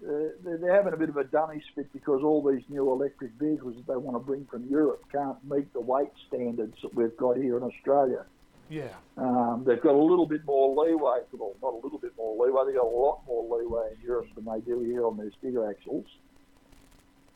uh, 0.05 0.29
they're, 0.43 0.57
they're 0.57 0.75
having 0.75 0.93
a 0.93 0.97
bit 0.97 1.09
of 1.09 1.17
a 1.17 1.23
dummy 1.23 1.61
spit 1.71 1.91
because 1.93 2.21
all 2.23 2.41
these 2.43 2.63
new 2.69 2.91
electric 2.91 3.31
vehicles 3.39 3.75
that 3.75 3.87
they 3.87 3.97
want 3.97 4.15
to 4.15 4.19
bring 4.19 4.45
from 4.45 4.65
Europe 4.69 5.03
can't 5.11 5.37
meet 5.49 5.71
the 5.73 5.79
weight 5.81 6.11
standards 6.27 6.75
that 6.81 6.93
we've 6.93 7.15
got 7.17 7.37
here 7.37 7.57
in 7.57 7.63
Australia. 7.63 8.25
Yeah, 8.69 8.93
Um, 9.17 9.63
they've 9.67 9.81
got 9.81 9.93
a 9.93 10.01
little 10.01 10.25
bit 10.25 10.45
more 10.45 10.69
leeway, 10.83 11.19
well, 11.33 11.53
not 11.61 11.73
a 11.73 11.79
little 11.83 11.99
bit 11.99 12.13
more 12.17 12.43
leeway, 12.43 12.65
they've 12.65 12.75
got 12.75 12.85
a 12.85 12.87
lot 12.87 13.21
more 13.27 13.57
leeway 13.59 13.89
in 13.93 14.01
Europe 14.07 14.27
than 14.35 14.45
they 14.45 14.61
do 14.61 14.79
here 14.79 15.05
on 15.05 15.17
their 15.17 15.29
sticker 15.37 15.69
axles. 15.69 16.05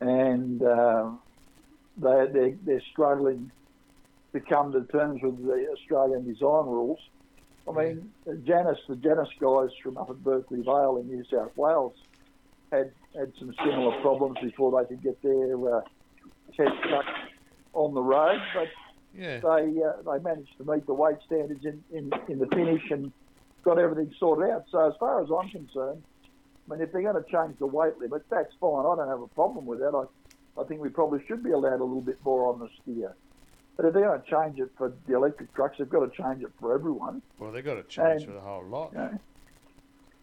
And 0.00 0.62
um, 0.62 1.20
they, 1.96 2.26
they're, 2.32 2.56
they're 2.64 2.82
struggling 2.90 3.52
to 4.32 4.40
come 4.40 4.72
to 4.72 4.82
terms 4.84 5.22
with 5.22 5.44
the 5.44 5.68
Australian 5.72 6.24
design 6.24 6.66
rules. 6.66 6.98
I 7.68 7.72
mean, 7.84 8.12
Janus, 8.44 8.78
the 8.88 8.96
Janus 8.96 9.28
guys 9.40 9.70
from 9.82 9.98
up 9.98 10.10
at 10.10 10.22
Berkeley 10.22 10.62
Vale 10.62 10.98
in 11.00 11.08
New 11.08 11.24
South 11.30 11.56
Wales 11.56 11.94
had, 12.72 12.92
had 13.14 13.32
some 13.38 13.54
similar 13.64 14.00
problems 14.00 14.38
before 14.42 14.80
they 14.80 14.88
could 14.88 15.02
get 15.02 15.20
their 15.22 15.76
uh, 15.76 15.80
test 16.56 16.72
truck 16.88 17.04
on 17.74 17.94
the 17.94 18.02
road, 18.02 18.40
but 18.54 18.68
yeah, 19.14 19.38
they 19.40 19.82
uh, 19.82 20.02
they 20.04 20.22
managed 20.22 20.56
to 20.58 20.70
meet 20.70 20.86
the 20.86 20.94
weight 20.94 21.16
standards 21.26 21.64
in, 21.64 21.82
in, 21.90 22.10
in 22.28 22.38
the 22.38 22.46
finish 22.46 22.82
and 22.90 23.12
got 23.62 23.78
everything 23.78 24.12
sorted 24.18 24.50
out. 24.50 24.64
So 24.70 24.88
as 24.88 24.94
far 24.98 25.22
as 25.22 25.28
I'm 25.30 25.48
concerned, 25.48 26.02
I 26.68 26.72
mean, 26.72 26.82
if 26.82 26.92
they're 26.92 27.02
going 27.02 27.22
to 27.22 27.30
change 27.30 27.58
the 27.58 27.66
weight 27.66 27.98
limit, 27.98 28.22
that's 28.30 28.52
fine. 28.60 28.80
I 28.80 28.96
don't 28.96 29.08
have 29.08 29.22
a 29.22 29.28
problem 29.28 29.66
with 29.66 29.78
that. 29.80 29.94
I, 29.94 30.60
I 30.60 30.64
think 30.64 30.80
we 30.80 30.88
probably 30.88 31.24
should 31.26 31.42
be 31.42 31.50
allowed 31.50 31.80
a 31.80 31.84
little 31.84 32.00
bit 32.00 32.18
more 32.24 32.52
on 32.52 32.58
the 32.58 32.68
steer. 32.82 33.14
But 33.78 33.86
if 33.86 33.94
they're 33.94 34.02
going 34.08 34.20
to 34.20 34.28
change 34.28 34.58
it 34.58 34.70
for 34.76 34.92
the 35.06 35.14
electric 35.14 35.54
trucks, 35.54 35.76
they've 35.78 35.88
got 35.88 36.00
to 36.00 36.10
change 36.22 36.42
it 36.42 36.50
for 36.60 36.74
everyone. 36.74 37.22
well, 37.38 37.52
they've 37.52 37.64
got 37.64 37.74
to 37.74 37.84
change 37.84 38.22
And- 38.22 38.26
for 38.26 38.32
the 38.32 38.40
whole 38.40 38.64
lot. 38.64 38.92
You 38.92 38.98
know? 38.98 39.18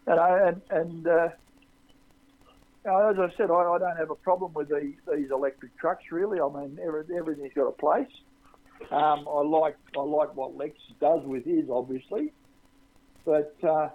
And, 0.08 0.20
I, 0.20 0.48
and, 0.48 0.60
and 0.70 1.08
uh, 1.08 1.28
as 2.84 3.18
I 3.18 3.32
said, 3.36 3.50
I, 3.50 3.54
I 3.54 3.78
don't 3.78 3.96
have 3.96 4.10
a 4.10 4.14
problem 4.14 4.52
with 4.52 4.68
the, 4.68 4.92
these 5.16 5.30
electric 5.30 5.76
trucks. 5.78 6.04
Really, 6.12 6.38
I 6.38 6.48
mean, 6.48 6.78
every, 6.84 7.04
everything's 7.16 7.54
got 7.54 7.66
a 7.66 7.72
place. 7.72 8.10
Um, 8.92 9.26
I 9.26 9.40
like 9.40 9.76
I 9.96 10.02
like 10.02 10.36
what 10.36 10.54
Lex 10.54 10.76
does 11.00 11.24
with 11.24 11.46
his, 11.46 11.64
obviously, 11.70 12.30
but 13.24 13.56
uh, 13.64 13.88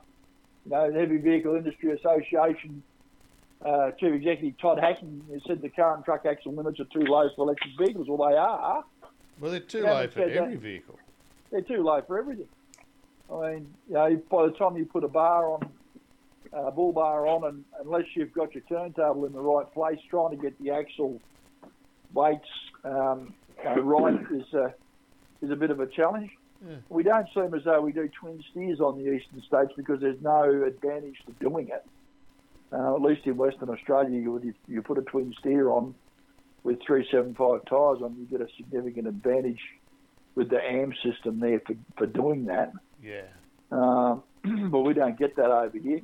you 0.66 0.72
know, 0.72 0.92
the 0.92 1.00
Heavy 1.00 1.18
Vehicle 1.18 1.56
Industry 1.56 1.92
Association 1.92 2.82
uh, 3.64 3.92
Chief 3.92 4.12
Executive 4.12 4.60
Todd 4.60 4.80
Hacking 4.82 5.24
has 5.32 5.42
said 5.48 5.62
the 5.62 5.70
current 5.70 6.04
truck 6.04 6.26
axle 6.26 6.54
limits 6.54 6.80
are 6.80 6.86
too 6.86 7.06
low 7.06 7.30
for 7.36 7.44
electric 7.44 7.78
vehicles. 7.78 8.08
Well, 8.10 8.28
they 8.28 8.36
are. 8.36 8.84
Well, 9.42 9.50
they're 9.50 9.60
too 9.60 9.82
low 9.82 10.08
for 10.08 10.20
said 10.20 10.30
that- 10.30 10.38
every 10.38 10.56
vehicle. 10.56 11.00
they're 11.50 11.62
too 11.62 11.84
low 11.84 12.02
for 12.04 12.20
everything. 12.20 12.48
I 13.30 13.54
mean, 13.54 13.74
you 13.88 13.94
know, 13.96 14.22
by 14.30 14.46
the 14.46 14.52
time 14.52 14.78
you 14.78 14.86
put 14.86 15.04
a 15.04 15.08
bar 15.08 15.52
on, 15.52 15.70
a 16.54 16.72
bull 16.72 16.92
bar 16.92 17.28
on, 17.28 17.46
and 17.46 17.66
unless 17.80 18.06
you've 18.14 18.34
got 18.34 18.54
your 18.54 18.64
turntable 18.70 19.26
in 19.26 19.34
the 19.34 19.40
right 19.42 19.72
place, 19.74 20.00
trying 20.10 20.32
to 20.32 20.36
get 20.36 20.58
the 20.60 20.72
axle 20.72 21.20
weights 22.14 22.48
um, 22.84 23.34
right 23.64 24.20
is 24.32 24.54
a, 24.54 24.74
is 25.42 25.50
a 25.50 25.56
bit 25.56 25.72
of 25.72 25.80
a 25.80 25.88
challenge. 25.88 26.30
Yeah. 26.68 26.76
We 26.90 27.04
don't 27.04 27.28
seem 27.34 27.54
as 27.54 27.64
though 27.64 27.82
we 27.82 27.94
do 27.94 28.10
twin 28.10 28.44
steers 28.52 28.80
on 28.80 28.98
the 28.98 29.12
eastern 29.12 29.42
states 29.42 29.72
because 29.76 30.02
there's 30.02 30.22
no 30.22 30.64
advantage 30.64 31.18
to 31.26 31.32
doing 31.40 31.70
it. 31.70 31.86
Uh, 32.74 32.96
at 32.96 33.02
least 33.02 33.26
in 33.26 33.38
Western 33.38 33.70
Australia, 33.70 34.20
you, 34.20 34.32
would, 34.32 34.54
you 34.68 34.82
put 34.82 34.98
a 34.98 35.02
twin 35.02 35.34
steer 35.40 35.70
on 35.70 35.96
with 36.64 36.80
375 36.86 37.66
tyres 37.66 38.02
on, 38.04 38.16
you 38.20 38.26
get 38.26 38.42
a 38.42 38.52
significant 38.58 39.08
advantage 39.08 39.60
with 40.36 40.50
the 40.50 40.60
AM 40.60 40.94
system 41.04 41.40
there 41.40 41.60
for, 41.66 41.76
for 41.98 42.06
doing 42.06 42.46
that. 42.46 42.72
Yeah. 43.04 43.24
Um, 43.72 44.24
but 44.70 44.80
we 44.82 44.94
don't 44.94 45.18
get 45.18 45.36
that 45.36 45.52
over 45.52 45.78
here. 45.78 46.02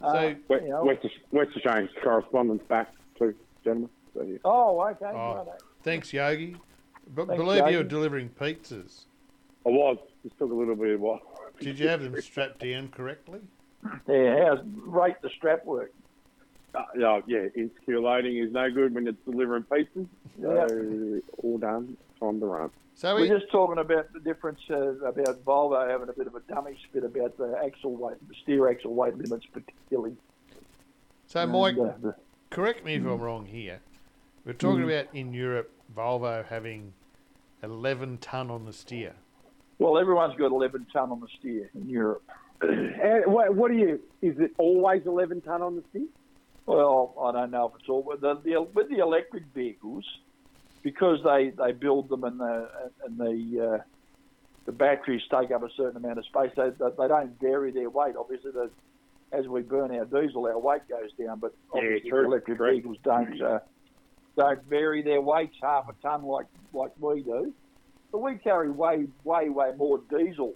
So 0.00 0.06
Uh, 0.06 0.34
West, 0.48 0.62
you 0.62 0.68
know- 0.68 0.84
West, 0.84 1.06
West 1.30 1.50
Australian 1.56 1.88
correspondence 2.02 2.62
back, 2.68 2.92
please, 3.16 3.34
gentlemen. 3.64 3.90
So, 4.14 4.22
yeah. 4.22 4.38
oh, 4.44 4.80
okay. 4.90 5.06
Oh. 5.06 5.34
righto. 5.36 5.54
thanks, 5.82 6.12
Yogi. 6.12 6.56
But 7.14 7.28
Thanks, 7.28 7.42
believe 7.42 7.58
you're 7.64 7.70
Yogi. 7.82 7.88
delivering 7.88 8.28
pizzas. 8.30 9.04
I 9.64 9.70
was. 9.70 9.98
Just 10.22 10.38
took 10.38 10.50
a 10.50 10.54
little 10.54 10.74
bit 10.74 10.94
of 10.94 11.00
while. 11.00 11.20
Did 11.60 11.78
you 11.78 11.88
have 11.88 12.02
them 12.02 12.20
strapped 12.20 12.60
down 12.60 12.88
correctly? 12.88 13.40
Yeah, 14.08 14.44
how's 14.46 14.58
rate 14.64 15.16
the 15.22 15.30
strap 15.36 15.64
work? 15.64 15.92
Uh, 16.76 16.84
yeah, 16.98 17.20
yeah, 17.26 17.46
insecure 17.56 18.00
loading 18.00 18.36
is 18.36 18.52
no 18.52 18.70
good 18.70 18.94
when 18.94 19.08
it's 19.08 19.18
delivering 19.24 19.62
pizzas. 19.64 20.06
So, 20.40 21.20
all 21.42 21.58
done. 21.58 21.96
Time 22.20 22.40
to 22.40 22.46
run. 22.46 22.70
So 22.94 23.14
We're 23.14 23.38
just 23.38 23.50
talking 23.50 23.78
about 23.78 24.12
the 24.12 24.20
difference 24.20 24.60
uh, 24.70 24.94
about 25.04 25.44
Volvo 25.44 25.88
having 25.88 26.08
a 26.08 26.12
bit 26.12 26.26
of 26.26 26.34
a 26.34 26.40
dummy 26.40 26.78
spit 26.88 27.04
about 27.04 27.36
the 27.36 27.58
axle 27.64 27.94
weight, 27.94 28.16
the 28.28 28.34
steer 28.42 28.70
axle 28.70 28.94
weight 28.94 29.16
limits, 29.16 29.46
particularly. 29.52 30.16
so 31.26 31.46
Mike, 31.46 31.76
And, 31.76 31.88
uh, 31.90 31.92
the- 32.00 32.14
correct 32.50 32.84
me 32.84 32.94
if 32.94 33.02
I'm 33.04 33.20
wrong 33.20 33.44
here. 33.46 33.80
We're 34.46 34.52
talking 34.54 34.84
about 34.84 35.06
in 35.14 35.32
Europe 35.34 35.70
Volvo 35.94 36.44
having 36.46 36.92
11 37.62 38.18
ton 38.18 38.50
on 38.50 38.64
the 38.64 38.72
steer. 38.72 39.12
well, 39.78 39.98
everyone's 39.98 40.36
got 40.36 40.52
11 40.52 40.86
ton 40.92 41.10
on 41.10 41.20
the 41.20 41.28
steer 41.38 41.70
in 41.74 41.88
Europe. 41.88 42.22
And 42.62 43.26
what, 43.26 43.54
what 43.54 43.70
do 43.70 43.76
you? 43.76 44.00
Is 44.22 44.38
it 44.38 44.52
always 44.56 45.02
11 45.04 45.42
ton 45.42 45.60
on 45.60 45.76
the 45.76 45.82
stick? 45.90 46.08
Well, 46.66 47.14
I 47.22 47.32
don't 47.32 47.52
know 47.52 47.68
if 47.68 47.80
it's 47.80 47.88
all 47.88 48.02
with 48.02 48.20
the, 48.20 48.40
the 48.44 48.60
with 48.62 48.88
the 48.90 48.98
electric 48.98 49.44
vehicles 49.54 50.04
because 50.82 51.20
they, 51.24 51.50
they 51.56 51.72
build 51.72 52.08
them 52.08 52.24
and 52.24 52.40
the 52.40 52.68
and 53.04 53.18
the 53.18 53.74
uh, 53.78 53.82
the 54.66 54.72
batteries 54.72 55.22
take 55.30 55.52
up 55.52 55.62
a 55.62 55.70
certain 55.76 55.96
amount 55.96 56.18
of 56.18 56.26
space. 56.26 56.50
They 56.56 56.70
they, 56.70 56.90
they 56.98 57.08
don't 57.08 57.40
vary 57.40 57.70
their 57.70 57.88
weight. 57.88 58.16
Obviously, 58.18 58.50
the, 58.50 58.70
as 59.32 59.46
we 59.46 59.62
burn 59.62 59.96
our 59.96 60.04
diesel, 60.06 60.46
our 60.46 60.58
weight 60.58 60.88
goes 60.88 61.10
down. 61.12 61.38
But 61.38 61.54
Yeah, 61.72 61.78
obviously, 61.80 62.10
true, 62.10 62.24
electric 62.26 62.58
vehicles 62.58 62.96
don't 63.04 63.40
uh, 63.40 63.60
don't 64.36 64.62
vary 64.64 65.02
their 65.02 65.20
weights 65.20 65.56
half 65.62 65.88
a 65.88 65.92
ton 66.02 66.24
like 66.24 66.46
like 66.72 66.92
we 66.98 67.22
do. 67.22 67.54
But 68.10 68.22
we 68.22 68.36
carry 68.36 68.70
way 68.70 69.06
way 69.22 69.50
way 69.50 69.70
more 69.76 70.00
diesel 70.10 70.54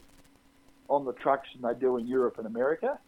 on 0.89 1.05
the 1.05 1.12
trucks 1.12 1.49
than 1.55 1.73
they 1.73 1.78
do 1.78 1.99
in 1.99 2.09
Europe 2.09 2.39
and 2.39 2.49
America. 2.49 2.99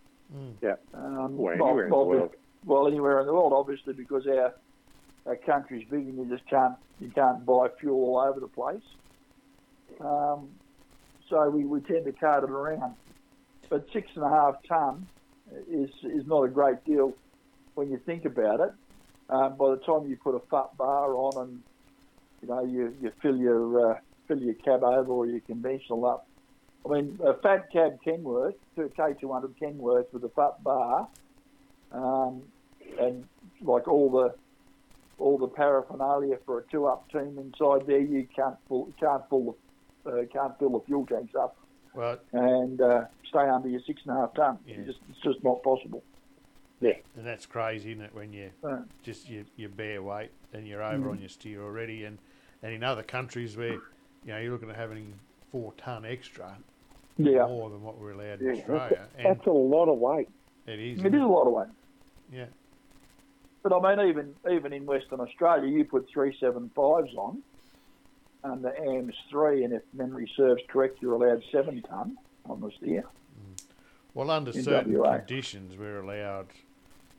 Yeah. 0.62 0.76
Um, 0.94 1.36
Well, 1.36 1.52
anywhere 1.54 1.84
in 1.84 1.90
the 1.90 1.96
world. 1.96 2.30
Well, 2.64 2.86
anywhere 2.86 3.20
in 3.20 3.26
the 3.26 3.32
world, 3.32 3.52
obviously, 3.54 3.92
because 3.92 4.26
our 4.26 4.54
our 5.24 5.36
country's 5.36 5.86
big 5.88 6.00
and 6.08 6.18
you 6.18 6.36
just 6.36 6.48
can't 6.48 6.74
you 7.00 7.08
can't 7.10 7.44
buy 7.46 7.68
fuel 7.80 8.16
all 8.16 8.20
over 8.20 8.40
the 8.40 8.48
place. 8.48 8.82
Um, 10.00 10.48
so 11.28 11.48
we, 11.48 11.64
we 11.64 11.80
tend 11.80 12.04
to 12.04 12.12
cart 12.12 12.44
it 12.44 12.50
around. 12.50 12.94
But 13.68 13.86
six 13.92 14.10
and 14.14 14.24
a 14.24 14.28
half 14.28 14.56
ton 14.68 15.06
is 15.70 15.90
is 16.02 16.26
not 16.26 16.42
a 16.42 16.48
great 16.48 16.84
deal 16.84 17.14
when 17.74 17.90
you 17.90 17.98
think 18.04 18.24
about 18.24 18.60
it. 18.60 18.72
Um, 19.30 19.56
by 19.56 19.70
the 19.70 19.76
time 19.76 20.08
you 20.08 20.16
put 20.16 20.34
a 20.34 20.40
fat 20.50 20.76
bar 20.76 21.14
on 21.14 21.42
and 21.42 21.62
you 22.42 22.48
know 22.48 22.64
you, 22.64 22.94
you 23.00 23.12
fill 23.22 23.36
your 23.36 23.92
uh, 23.92 23.98
fill 24.28 24.38
your 24.38 24.54
cab 24.54 24.82
over 24.82 25.10
or 25.10 25.26
your 25.26 25.40
conventional 25.40 26.04
up. 26.04 26.26
I 26.84 26.88
mean, 26.94 27.18
a 27.24 27.34
fat 27.34 27.70
cab 27.72 28.00
Kenworth, 28.04 28.54
K200 28.76 29.54
Kenworth 29.60 30.12
with 30.12 30.24
a 30.24 30.28
fat 30.30 30.62
bar, 30.64 31.08
um, 31.92 32.42
and 32.98 33.24
like 33.62 33.88
all 33.88 34.10
the 34.10 34.34
all 35.18 35.38
the 35.38 35.46
paraphernalia 35.48 36.36
for 36.44 36.58
a 36.58 36.62
two-up 36.64 37.08
team 37.12 37.38
inside 37.38 37.86
there, 37.86 38.00
you 38.00 38.26
can't 38.34 38.56
full 38.68 38.90
can't 38.98 39.22
full 39.28 39.56
the, 40.04 40.10
uh, 40.10 40.24
can't 40.32 40.58
fill 40.58 40.70
the 40.70 40.80
fuel 40.86 41.06
tanks 41.06 41.34
up 41.34 41.56
Well, 41.94 42.18
and 42.32 42.80
uh, 42.80 43.04
stay 43.28 43.48
under 43.48 43.68
your 43.68 43.80
six 43.86 44.02
and 44.06 44.16
a 44.16 44.20
half 44.20 44.34
ton. 44.34 44.58
Yeah. 44.66 44.78
You 44.78 44.84
just, 44.84 44.98
it's 45.10 45.20
just 45.20 45.44
not 45.44 45.62
possible. 45.62 46.02
Yeah, 46.80 46.94
and 47.16 47.24
that's 47.24 47.46
crazy, 47.46 47.92
isn't 47.92 48.02
it? 48.02 48.12
When 48.14 48.32
you 48.32 48.50
Uh, 48.64 48.78
just 49.04 49.28
your, 49.30 49.44
your 49.56 49.68
bare 49.68 50.02
weight 50.02 50.30
and 50.52 50.66
you're 50.66 50.82
over 50.82 51.10
on 51.10 51.20
your 51.20 51.28
steer 51.28 51.62
already, 51.62 52.04
and, 52.04 52.18
and 52.64 52.72
in 52.72 52.82
other 52.82 53.04
countries 53.04 53.56
where 53.56 53.74
you 53.74 53.80
know 54.26 54.38
you're 54.38 54.52
looking 54.52 54.70
at 54.70 54.76
having 54.76 55.14
four 55.52 55.72
ton 55.76 56.04
extra, 56.04 56.56
Yeah. 57.18 57.46
more 57.46 57.70
than 57.70 57.82
what 57.82 57.98
we're 57.98 58.12
allowed 58.12 58.40
in 58.40 58.46
Yeah, 58.46 58.52
that's, 58.54 58.70
Australia. 58.70 59.08
a, 59.14 59.18
And 59.28 59.36
that's 59.36 59.46
a 59.46 59.50
lot 59.52 59.88
of 59.88 59.98
weight. 59.98 60.28
it 60.66 60.80
is. 60.80 61.04
It 61.04 61.14
is 61.14 61.22
a 61.22 61.26
lot 61.26 61.46
of 61.46 61.52
weight. 61.52 61.68
Yeah. 62.32 62.46
But 63.62 63.72
I 63.72 63.96
mean, 63.96 64.08
even 64.08 64.34
even 64.50 64.72
in 64.72 64.86
Western 64.86 65.20
Australia, 65.20 65.70
you 65.70 65.84
put 65.84 66.08
three 66.12 66.36
seven 66.40 66.70
fives 66.74 67.14
on 67.16 67.42
under 68.44 68.74
AMS 68.76 69.14
three, 69.30 69.62
and 69.64 69.72
if 69.72 69.82
memory 69.94 70.30
serves 70.36 70.62
correct, 70.68 70.98
you're 71.00 71.14
allowed 71.14 71.42
seven 71.52 71.80
ton 71.82 72.16
on 72.46 72.60
the 72.60 72.70
steer. 72.76 73.04
Mm. 73.38 73.62
Well, 74.14 74.30
under 74.30 74.50
in 74.50 74.62
certain 74.64 74.98
WA. 74.98 75.18
conditions, 75.18 75.76
we're 75.78 76.00
allowed 76.00 76.48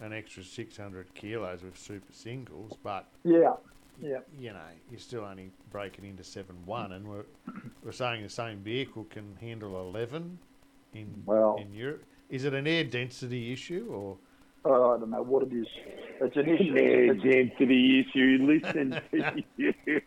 an 0.01 0.11
extra 0.11 0.43
600 0.43 1.13
kilos 1.13 1.63
with 1.63 1.77
super 1.77 2.11
singles, 2.11 2.73
but 2.83 3.07
Yeah, 3.23 3.53
yeah, 4.01 4.19
you 4.37 4.51
know, 4.51 4.59
you're 4.91 4.99
still 4.99 5.23
only 5.23 5.49
breaking 5.71 6.03
into 6.03 6.25
seven 6.25 6.57
one, 6.65 6.91
and 6.91 7.07
we're 7.07 7.23
we're 7.83 7.93
saying 7.93 8.21
the 8.23 8.29
same 8.29 8.57
vehicle 8.59 9.05
can 9.09 9.37
handle 9.39 9.79
11 9.79 10.39
in 10.93 11.23
Well- 11.25 11.55
in 11.57 11.73
Europe. 11.73 12.03
Is 12.29 12.43
it 12.43 12.53
an 12.53 12.67
air 12.67 12.83
density 12.83 13.53
issue 13.53 13.87
or? 13.89 14.17
Oh, 14.65 14.95
I 14.95 14.99
don't 14.99 15.09
know 15.09 15.21
what 15.23 15.43
it 15.43 15.53
is. 15.53 15.67
It's 16.21 16.35
an 16.37 16.47
issue. 16.47 16.75
Air 16.77 17.03
It's- 17.13 17.21
density 17.23 17.99
issue. 18.07 18.37
Listen 18.63 18.91
to 19.11 19.43
you. 19.57 19.73
you 19.87 20.01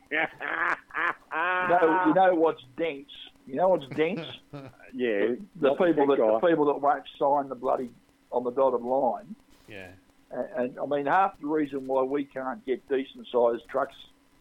know, 1.69 2.05
you 2.07 2.15
know 2.15 2.35
what's 2.35 2.62
dense. 2.78 3.11
You 3.47 3.57
know 3.57 3.69
what's 3.69 3.87
dense. 3.95 4.27
yeah, 4.95 5.35
The 5.61 5.74
people 5.74 6.07
that 6.07 6.16
tech 6.16 6.41
the 6.41 6.47
people 6.49 6.65
that 6.66 6.81
won't 6.81 7.05
sign 7.19 7.49
the 7.49 7.55
bloody 7.55 7.91
on 8.33 8.45
the 8.45 8.51
dotted 8.51 8.83
line. 8.83 9.35
Yeah. 9.69 9.89
And, 10.31 10.49
and 10.57 10.78
I 10.81 10.87
mean, 10.87 11.07
half 11.07 11.39
the 11.41 11.47
reason 11.47 11.87
why 11.87 12.03
we 12.03 12.24
can't 12.24 12.65
get 12.66 12.87
decent 12.89 13.27
sized 13.31 13.69
trucks, 13.69 13.95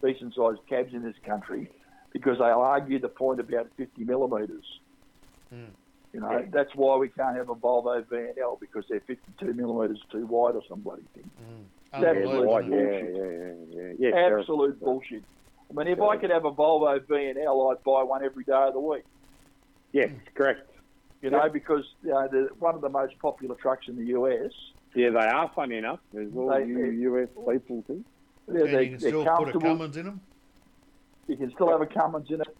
decent 0.03 0.33
sized 0.33 0.59
cabs 0.67 0.93
in 0.93 1.03
this 1.03 1.15
country, 1.25 1.69
because 2.13 2.37
they'll 2.39 2.61
argue 2.61 2.99
the 2.99 3.09
point 3.09 3.39
about 3.39 3.67
50 3.77 4.03
millimetres. 4.05 4.65
Mm. 5.53 5.67
You 6.15 6.21
know, 6.21 6.45
that's 6.49 6.73
why 6.75 6.95
we 6.95 7.09
can't 7.09 7.35
have 7.35 7.49
a 7.49 7.55
Volvo 7.55 8.01
VNL 8.05 8.57
because 8.61 8.85
they're 8.89 9.01
52 9.01 9.53
millimetres 9.53 9.99
too 10.09 10.25
wide 10.25 10.55
or 10.55 10.61
some 10.69 10.79
bloody 10.79 11.03
thing. 11.13 11.29
Mm. 11.43 11.63
That's 11.91 12.03
Yeah, 12.03 12.09
Unbelievable. 12.09 12.55
right, 12.55 12.63
yeah, 12.63 12.69
bullshit. 12.69 13.15
yeah, 13.15 13.81
yeah, 13.81 13.93
yeah. 13.99 14.27
yeah. 14.29 14.37
Absolute 14.39 14.79
bullshit. 14.79 15.23
I 15.69 15.73
mean, 15.73 15.87
if 15.89 15.99
I 16.01 16.15
could 16.15 16.29
have 16.29 16.45
a 16.45 16.51
Volvo 16.53 16.97
VNL, 17.01 17.69
I'd 17.73 17.83
buy 17.83 18.03
one 18.03 18.23
every 18.23 18.45
day 18.45 18.53
of 18.53 18.73
the 18.75 18.79
week. 18.79 19.03
Yes, 19.91 20.09
correct. 20.35 20.71
You 21.21 21.31
know, 21.31 21.49
because 21.49 21.83
you 22.01 22.11
know, 22.11 22.29
they're 22.31 22.47
one 22.59 22.75
of 22.75 22.81
the 22.81 22.87
most 22.89 23.19
popular 23.19 23.55
trucks 23.55 23.89
in 23.89 23.97
the 23.97 24.05
US. 24.17 24.53
Yeah, 24.93 25.09
they 25.09 25.19
are 25.19 25.51
funny 25.53 25.75
enough. 25.75 25.99
There's 26.13 26.33
all 26.33 26.47
They- 26.49 26.65
you 26.65 26.85
US 27.11 27.27
people 27.27 27.83
too. 27.87 28.05
They're, 28.47 28.63
And 28.63 28.73
they're, 28.73 28.81
you 28.83 28.89
can 28.91 28.99
they're 28.99 29.09
still 29.09 29.23
put 29.25 29.27
a 29.27 29.35
comfortable. 29.35 29.61
Cummins 29.61 29.97
in 29.97 30.05
them. 30.05 30.21
You 31.27 31.35
can 31.35 31.51
still 31.51 31.69
have 31.71 31.81
a 31.81 31.85
Cummins 31.87 32.29
in 32.31 32.39
it. 32.39 32.55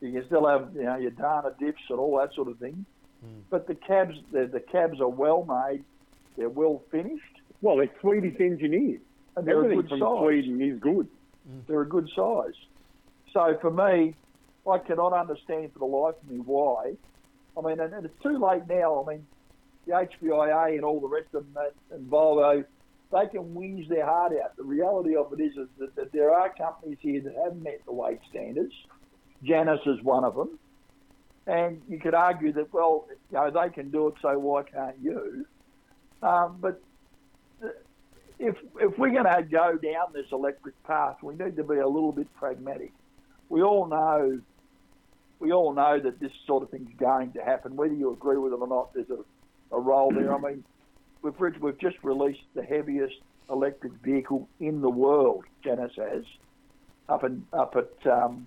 You 0.00 0.12
can 0.12 0.24
still 0.26 0.46
have 0.46 0.70
you 0.74 0.84
know 0.84 0.96
your 0.96 1.10
Dana 1.10 1.52
dips 1.58 1.82
and 1.90 1.98
all 1.98 2.16
that 2.18 2.32
sort 2.34 2.48
of 2.48 2.58
thing. 2.58 2.84
Hmm. 3.24 3.40
But 3.50 3.66
the 3.66 3.74
cabs, 3.74 4.16
the, 4.32 4.46
the 4.46 4.60
cabs 4.60 5.00
are 5.00 5.08
well 5.08 5.44
made. 5.44 5.84
They're 6.36 6.48
well 6.48 6.82
finished, 6.90 7.22
Well, 7.62 7.76
they're 7.76 7.90
Swedish 8.00 8.40
engineers. 8.40 9.00
and 9.36 9.46
they're 9.46 9.60
a 9.60 9.64
Everything 9.64 9.80
good 9.82 9.88
from 9.90 10.00
size. 10.00 10.18
Sweden 10.20 10.60
is 10.62 10.80
good. 10.80 11.08
They're 11.68 11.82
a 11.82 11.88
good 11.88 12.08
size. 12.16 12.54
So 13.32 13.56
for 13.60 13.70
me, 13.70 14.14
I 14.70 14.78
cannot 14.78 15.12
understand 15.12 15.72
for 15.72 15.78
the 15.80 15.84
life 15.84 16.14
of 16.22 16.30
me 16.30 16.38
why. 16.38 16.94
I 17.56 17.60
mean, 17.60 17.78
and, 17.80 17.92
and 17.94 18.04
it's 18.04 18.22
too 18.22 18.38
late 18.38 18.62
now. 18.68 19.04
I 19.06 19.12
mean, 19.12 19.26
the 19.86 19.92
HVIA 19.92 20.74
and 20.74 20.84
all 20.84 21.00
the 21.00 21.06
rest 21.08 21.26
of 21.34 21.44
them 21.44 21.52
that, 21.54 21.74
and 21.94 22.10
Volvo, 22.10 22.64
they 23.12 23.26
can 23.28 23.54
whinge 23.54 23.88
their 23.88 24.06
heart 24.06 24.32
out. 24.42 24.56
The 24.56 24.64
reality 24.64 25.14
of 25.14 25.32
it 25.32 25.40
is, 25.42 25.56
is 25.56 25.68
that, 25.78 25.94
that 25.94 26.12
there 26.12 26.32
are 26.32 26.48
companies 26.54 26.98
here 27.00 27.20
that 27.20 27.34
have 27.44 27.56
met 27.56 27.80
the 27.84 27.92
weight 27.92 28.18
standards. 28.30 28.72
Janus 29.44 29.80
is 29.86 30.02
one 30.02 30.24
of 30.24 30.34
them. 30.34 30.58
And 31.46 31.82
you 31.88 31.98
could 31.98 32.14
argue 32.14 32.52
that, 32.52 32.72
well, 32.72 33.06
you 33.30 33.36
know, 33.36 33.50
they 33.50 33.68
can 33.70 33.90
do 33.90 34.08
it, 34.08 34.14
so 34.22 34.38
why 34.38 34.62
can't 34.62 34.96
you? 35.02 35.46
Um, 36.22 36.56
but 36.60 36.80
if 38.38 38.56
if 38.80 38.98
we're 38.98 39.10
going 39.10 39.24
to 39.24 39.42
go 39.42 39.76
down 39.76 40.12
this 40.12 40.26
electric 40.32 40.82
path, 40.84 41.16
we 41.22 41.34
need 41.34 41.56
to 41.56 41.64
be 41.64 41.76
a 41.76 41.86
little 41.86 42.12
bit 42.12 42.32
pragmatic. 42.34 42.92
We 43.48 43.62
all 43.62 43.86
know, 43.86 44.40
we 45.38 45.52
all 45.52 45.74
know 45.74 46.00
that 46.00 46.18
this 46.18 46.32
sort 46.46 46.62
of 46.62 46.70
thing's 46.70 46.94
going 46.98 47.32
to 47.32 47.44
happen, 47.44 47.76
whether 47.76 47.94
you 47.94 48.12
agree 48.12 48.38
with 48.38 48.52
it 48.52 48.56
or 48.56 48.66
not. 48.66 48.94
There's 48.94 49.10
a, 49.10 49.76
a 49.76 49.80
role 49.80 50.12
there. 50.12 50.34
I 50.34 50.38
mean, 50.38 50.64
we've 51.22 51.38
we've 51.60 51.78
just 51.78 51.96
released 52.02 52.40
the 52.54 52.62
heaviest 52.62 53.16
electric 53.50 53.92
vehicle 54.02 54.48
in 54.60 54.80
the 54.80 54.90
world. 54.90 55.44
Janus 55.62 55.92
has 55.96 56.24
up 57.08 57.24
in 57.24 57.46
up 57.52 57.76
at 57.76 58.10
um, 58.10 58.46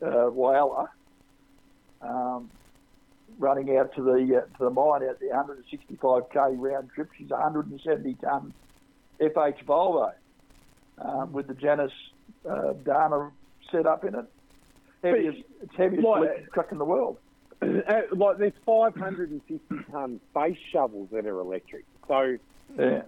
uh, 0.00 0.30
Whyalla, 0.30 0.88
um, 2.02 2.50
running 3.38 3.76
out 3.76 3.94
to 3.94 4.02
the 4.02 4.12
uh, 4.44 4.58
to 4.58 4.64
the 4.64 4.70
mine 4.70 5.02
out 5.08 5.18
there, 5.20 5.32
165k 5.32 6.54
round 6.58 6.90
trip. 6.94 7.10
She's 7.16 7.30
170 7.30 8.14
ton 8.14 8.52
FH 9.20 9.64
Volvo 9.64 10.12
um, 10.98 11.32
with 11.32 11.46
the 11.46 11.54
Janus 11.54 11.92
uh, 12.48 12.72
Dana 12.84 13.30
set 13.70 13.86
up 13.86 14.04
in 14.04 14.14
it. 14.14 14.24
Heaviest, 15.02 15.42
it's 15.62 15.74
heaviest 15.76 16.04
Like- 16.06 16.50
truck 16.52 16.70
in 16.72 16.78
the 16.78 16.84
world. 16.84 17.18
Uh, 17.62 18.00
like 18.16 18.38
there's 18.38 18.52
550 18.66 19.60
ton 19.92 20.18
face 20.34 20.56
shovels 20.72 21.08
that 21.12 21.26
are 21.26 21.38
electric. 21.38 21.84
So, 22.08 22.36
Yeah. 22.76 23.02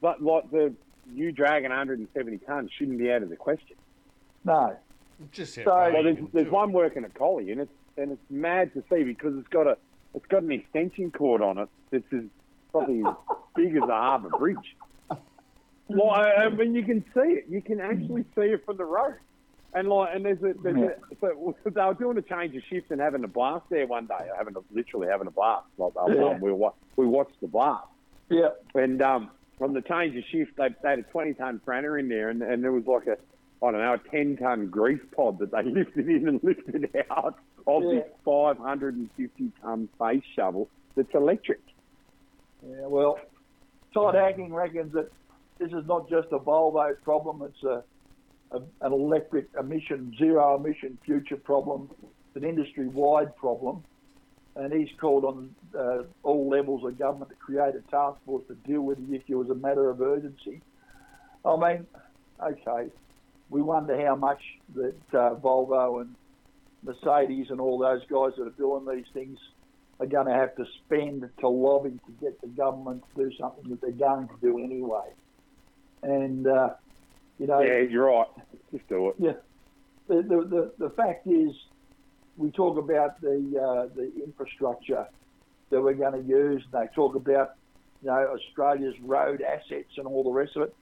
but 0.00 0.20
like 0.20 0.50
the 0.50 0.74
you 1.14 1.30
dragging 1.30 1.70
170 1.70 2.38
tons 2.38 2.70
shouldn't 2.76 2.98
be 2.98 3.12
out 3.12 3.22
of 3.22 3.28
the 3.28 3.36
question. 3.36 3.76
No. 4.44 4.76
Just 5.30 5.54
So- 5.54 5.62
Well, 5.66 6.02
there's, 6.02 6.18
there's 6.32 6.50
one 6.50 6.72
working 6.72 7.04
at 7.04 7.14
Collie, 7.14 7.52
and 7.52 7.60
it's 7.60 7.72
and 7.96 8.12
it's 8.12 8.30
mad 8.30 8.72
to 8.74 8.82
see 8.90 9.02
because 9.04 9.36
it's 9.38 9.48
got 9.48 9.66
a 9.66 9.76
it's 10.14 10.26
got 10.26 10.42
an 10.42 10.52
extension 10.52 11.10
cord 11.10 11.40
on 11.42 11.58
it 11.58 11.68
that's 11.90 12.12
as 12.12 12.24
probably 12.70 13.00
as 13.06 13.14
big 13.56 13.76
as 13.76 13.82
a 13.82 13.86
harbour 13.86 14.30
bridge. 14.30 14.76
Well, 15.88 16.10
I, 16.10 16.44
I 16.44 16.48
mean, 16.48 16.74
you 16.74 16.84
can 16.84 17.04
see 17.14 17.20
it. 17.20 17.46
You 17.48 17.60
can 17.60 17.80
actually 17.80 18.24
see 18.34 18.42
it 18.42 18.64
from 18.64 18.76
the 18.78 18.84
road. 18.84 19.16
And 19.74 19.88
like, 19.88 20.14
and 20.14 20.24
there's 20.24 20.42
a, 20.42 20.54
there's 20.62 20.76
a 20.76 20.94
so 21.20 21.54
they 21.70 21.80
were 21.82 21.94
doing 21.94 22.18
a 22.18 22.22
change 22.22 22.54
of 22.56 22.62
shift 22.68 22.90
and 22.90 23.00
having 23.00 23.24
a 23.24 23.28
blast 23.28 23.64
there 23.70 23.86
one 23.86 24.06
day, 24.06 24.28
having 24.36 24.54
a, 24.56 24.60
literally 24.74 25.08
having 25.08 25.26
a 25.26 25.30
blast. 25.30 25.66
Like 25.78 25.94
they 25.94 26.14
were, 26.14 26.32
Yeah. 26.32 26.38
we 26.38 26.52
we 26.96 27.06
watched 27.06 27.40
the 27.40 27.48
blast. 27.48 27.86
Yeah. 28.28 28.48
And 28.74 29.02
um, 29.02 29.30
on 29.60 29.72
the 29.74 29.82
change 29.82 30.16
of 30.16 30.24
shift, 30.30 30.56
they, 30.56 30.68
they 30.82 30.90
had 30.90 30.98
a 31.00 31.02
20 31.04 31.34
ton 31.34 31.60
Franna 31.66 31.98
in 31.98 32.08
there, 32.08 32.28
and, 32.30 32.42
and 32.42 32.62
there 32.62 32.72
was 32.72 32.86
like 32.86 33.06
a, 33.06 33.16
I 33.64 33.70
don't 33.70 33.80
know, 33.80 33.94
a 33.94 33.98
10 33.98 34.36
ton 34.38 34.66
grease 34.68 35.00
pod 35.14 35.38
that 35.40 35.50
they 35.52 35.62
lifted 35.70 36.08
in 36.08 36.28
and 36.28 36.42
lifted 36.42 36.90
out 37.10 37.38
of 37.66 37.82
this 37.82 38.04
550 38.24 39.52
ton 39.60 39.88
face 39.98 40.22
shovel 40.34 40.68
that's 40.96 41.14
electric. 41.14 41.60
Yeah, 42.62 42.86
well, 42.86 43.18
Todd 43.92 44.14
Hacking 44.14 44.52
reckons 44.52 44.92
that 44.92 45.10
this 45.58 45.68
is 45.68 45.86
not 45.86 46.08
just 46.08 46.28
a 46.32 46.38
Volvo 46.38 46.94
problem; 47.02 47.42
it's 47.42 47.62
a, 47.64 47.82
a 48.56 48.60
an 48.80 48.92
electric 48.92 49.48
emission, 49.58 50.14
zero 50.18 50.56
emission 50.56 50.98
future 51.04 51.36
problem. 51.36 51.90
It's 52.00 52.42
an 52.42 52.48
industry-wide 52.48 53.36
problem, 53.36 53.84
and 54.56 54.72
he's 54.72 54.88
called 55.00 55.24
on 55.24 55.54
uh, 55.78 56.04
all 56.22 56.48
levels 56.48 56.84
of 56.84 56.98
government 56.98 57.30
to 57.30 57.36
create 57.36 57.74
a 57.74 57.90
task 57.90 58.18
force 58.24 58.44
to 58.48 58.54
deal 58.66 58.82
with 58.82 59.06
the 59.06 59.16
issue 59.16 59.42
as 59.42 59.50
a 59.50 59.54
matter 59.54 59.90
of 59.90 60.00
urgency. 60.00 60.62
I 61.44 61.56
mean, 61.56 61.86
okay, 62.40 62.90
we 63.50 63.60
wonder 63.60 64.00
how 64.06 64.16
much 64.16 64.40
that 64.74 64.94
uh, 65.12 65.34
Volvo 65.34 66.00
and 66.00 66.14
Mercedes 66.82 67.46
and 67.50 67.60
all 67.60 67.78
those 67.78 68.00
guys 68.02 68.32
that 68.36 68.46
are 68.46 68.50
doing 68.50 68.86
these 68.94 69.06
things 69.12 69.38
are 70.00 70.06
going 70.06 70.26
to 70.26 70.32
have 70.32 70.54
to 70.56 70.64
spend 70.84 71.28
to 71.40 71.48
lobby 71.48 71.90
to 71.90 72.12
get 72.20 72.40
the 72.40 72.48
government 72.48 73.04
to 73.14 73.24
do 73.24 73.36
something 73.38 73.70
that 73.70 73.80
they're 73.80 73.90
going 73.92 74.28
to 74.28 74.34
do 74.40 74.58
anyway. 74.58 75.08
And, 76.02 76.46
uh, 76.46 76.70
you 77.38 77.46
know, 77.46 77.60
Yeah, 77.60 77.78
you're 77.78 78.06
right. 78.06 78.26
Just 78.72 78.88
do 78.88 79.08
it. 79.10 79.14
yeah, 79.18 79.32
the, 80.08 80.16
the, 80.22 80.72
the, 80.78 80.88
the 80.88 80.90
fact 80.90 81.26
is, 81.26 81.52
we 82.36 82.50
talk 82.50 82.78
about 82.78 83.20
the, 83.20 83.36
uh, 83.60 83.94
the 83.94 84.10
infrastructure 84.24 85.06
that 85.70 85.80
we're 85.80 85.92
going 85.94 86.20
to 86.20 86.28
use. 86.28 86.64
They 86.72 86.88
talk 86.94 87.14
about, 87.14 87.52
you 88.02 88.08
know, 88.08 88.34
Australia's 88.34 88.98
road 89.00 89.42
assets 89.42 89.90
and 89.98 90.06
all 90.06 90.24
the 90.24 90.30
rest 90.30 90.56
of 90.56 90.62
it. 90.62 90.74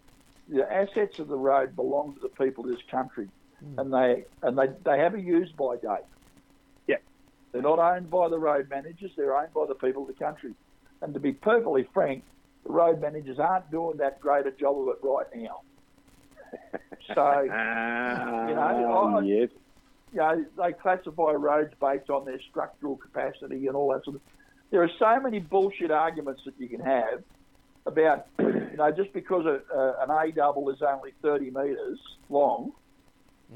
The 0.48 0.72
assets 0.72 1.18
of 1.18 1.28
the 1.28 1.36
road 1.36 1.76
belong 1.76 2.14
to 2.14 2.20
the 2.20 2.28
people 2.28 2.64
of 2.64 2.70
this 2.70 2.80
country, 2.90 3.28
and 3.76 3.92
they 3.92 4.24
and 4.42 4.56
they, 4.58 4.66
they 4.84 4.98
have 4.98 5.14
a 5.14 5.20
use 5.20 5.50
by 5.52 5.76
date. 5.76 6.04
Yeah. 6.86 6.96
They're 7.52 7.62
not 7.62 7.78
owned 7.78 8.10
by 8.10 8.28
the 8.28 8.38
road 8.38 8.68
managers, 8.70 9.10
they're 9.16 9.36
owned 9.36 9.52
by 9.54 9.66
the 9.68 9.74
people 9.74 10.02
of 10.02 10.08
the 10.08 10.14
country. 10.24 10.54
And 11.02 11.14
to 11.14 11.20
be 11.20 11.32
perfectly 11.32 11.88
frank, 11.94 12.24
the 12.64 12.72
road 12.72 13.00
managers 13.00 13.38
aren't 13.38 13.70
doing 13.70 13.96
that 13.98 14.20
great 14.20 14.46
a 14.46 14.50
job 14.50 14.78
of 14.80 14.88
it 14.88 14.98
right 15.02 15.26
now. 15.34 15.60
So, 17.14 17.48
Ah, 17.50 18.48
You 18.48 18.54
know, 18.54 19.16
I- 19.16 19.20
yes. 19.22 19.48
you 20.12 20.18
know, 20.18 20.44
they 20.58 20.72
classify 20.74 21.32
roads 21.32 21.72
based 21.80 22.08
on 22.10 22.24
their 22.24 22.40
structural 22.50 22.96
capacity 22.96 23.66
and 23.66 23.74
all 23.76 23.92
that 23.92 24.04
sort 24.04 24.16
of 24.16 24.22
There 24.70 24.82
are 24.82 24.90
so 24.98 25.18
many 25.20 25.40
bullshit 25.40 25.90
arguments 25.90 26.42
that 26.44 26.54
you 26.58 26.68
can 26.68 26.80
have 26.80 27.22
about, 27.86 28.26
you 28.38 28.76
know, 28.76 28.90
just 28.92 29.12
because 29.12 29.44
a, 29.46 29.60
a, 29.76 30.02
an 30.04 30.10
A 30.10 30.30
double 30.32 30.68
is 30.70 30.82
only 30.82 31.12
30 31.22 31.50
metres 31.50 31.98
long, 32.28 32.72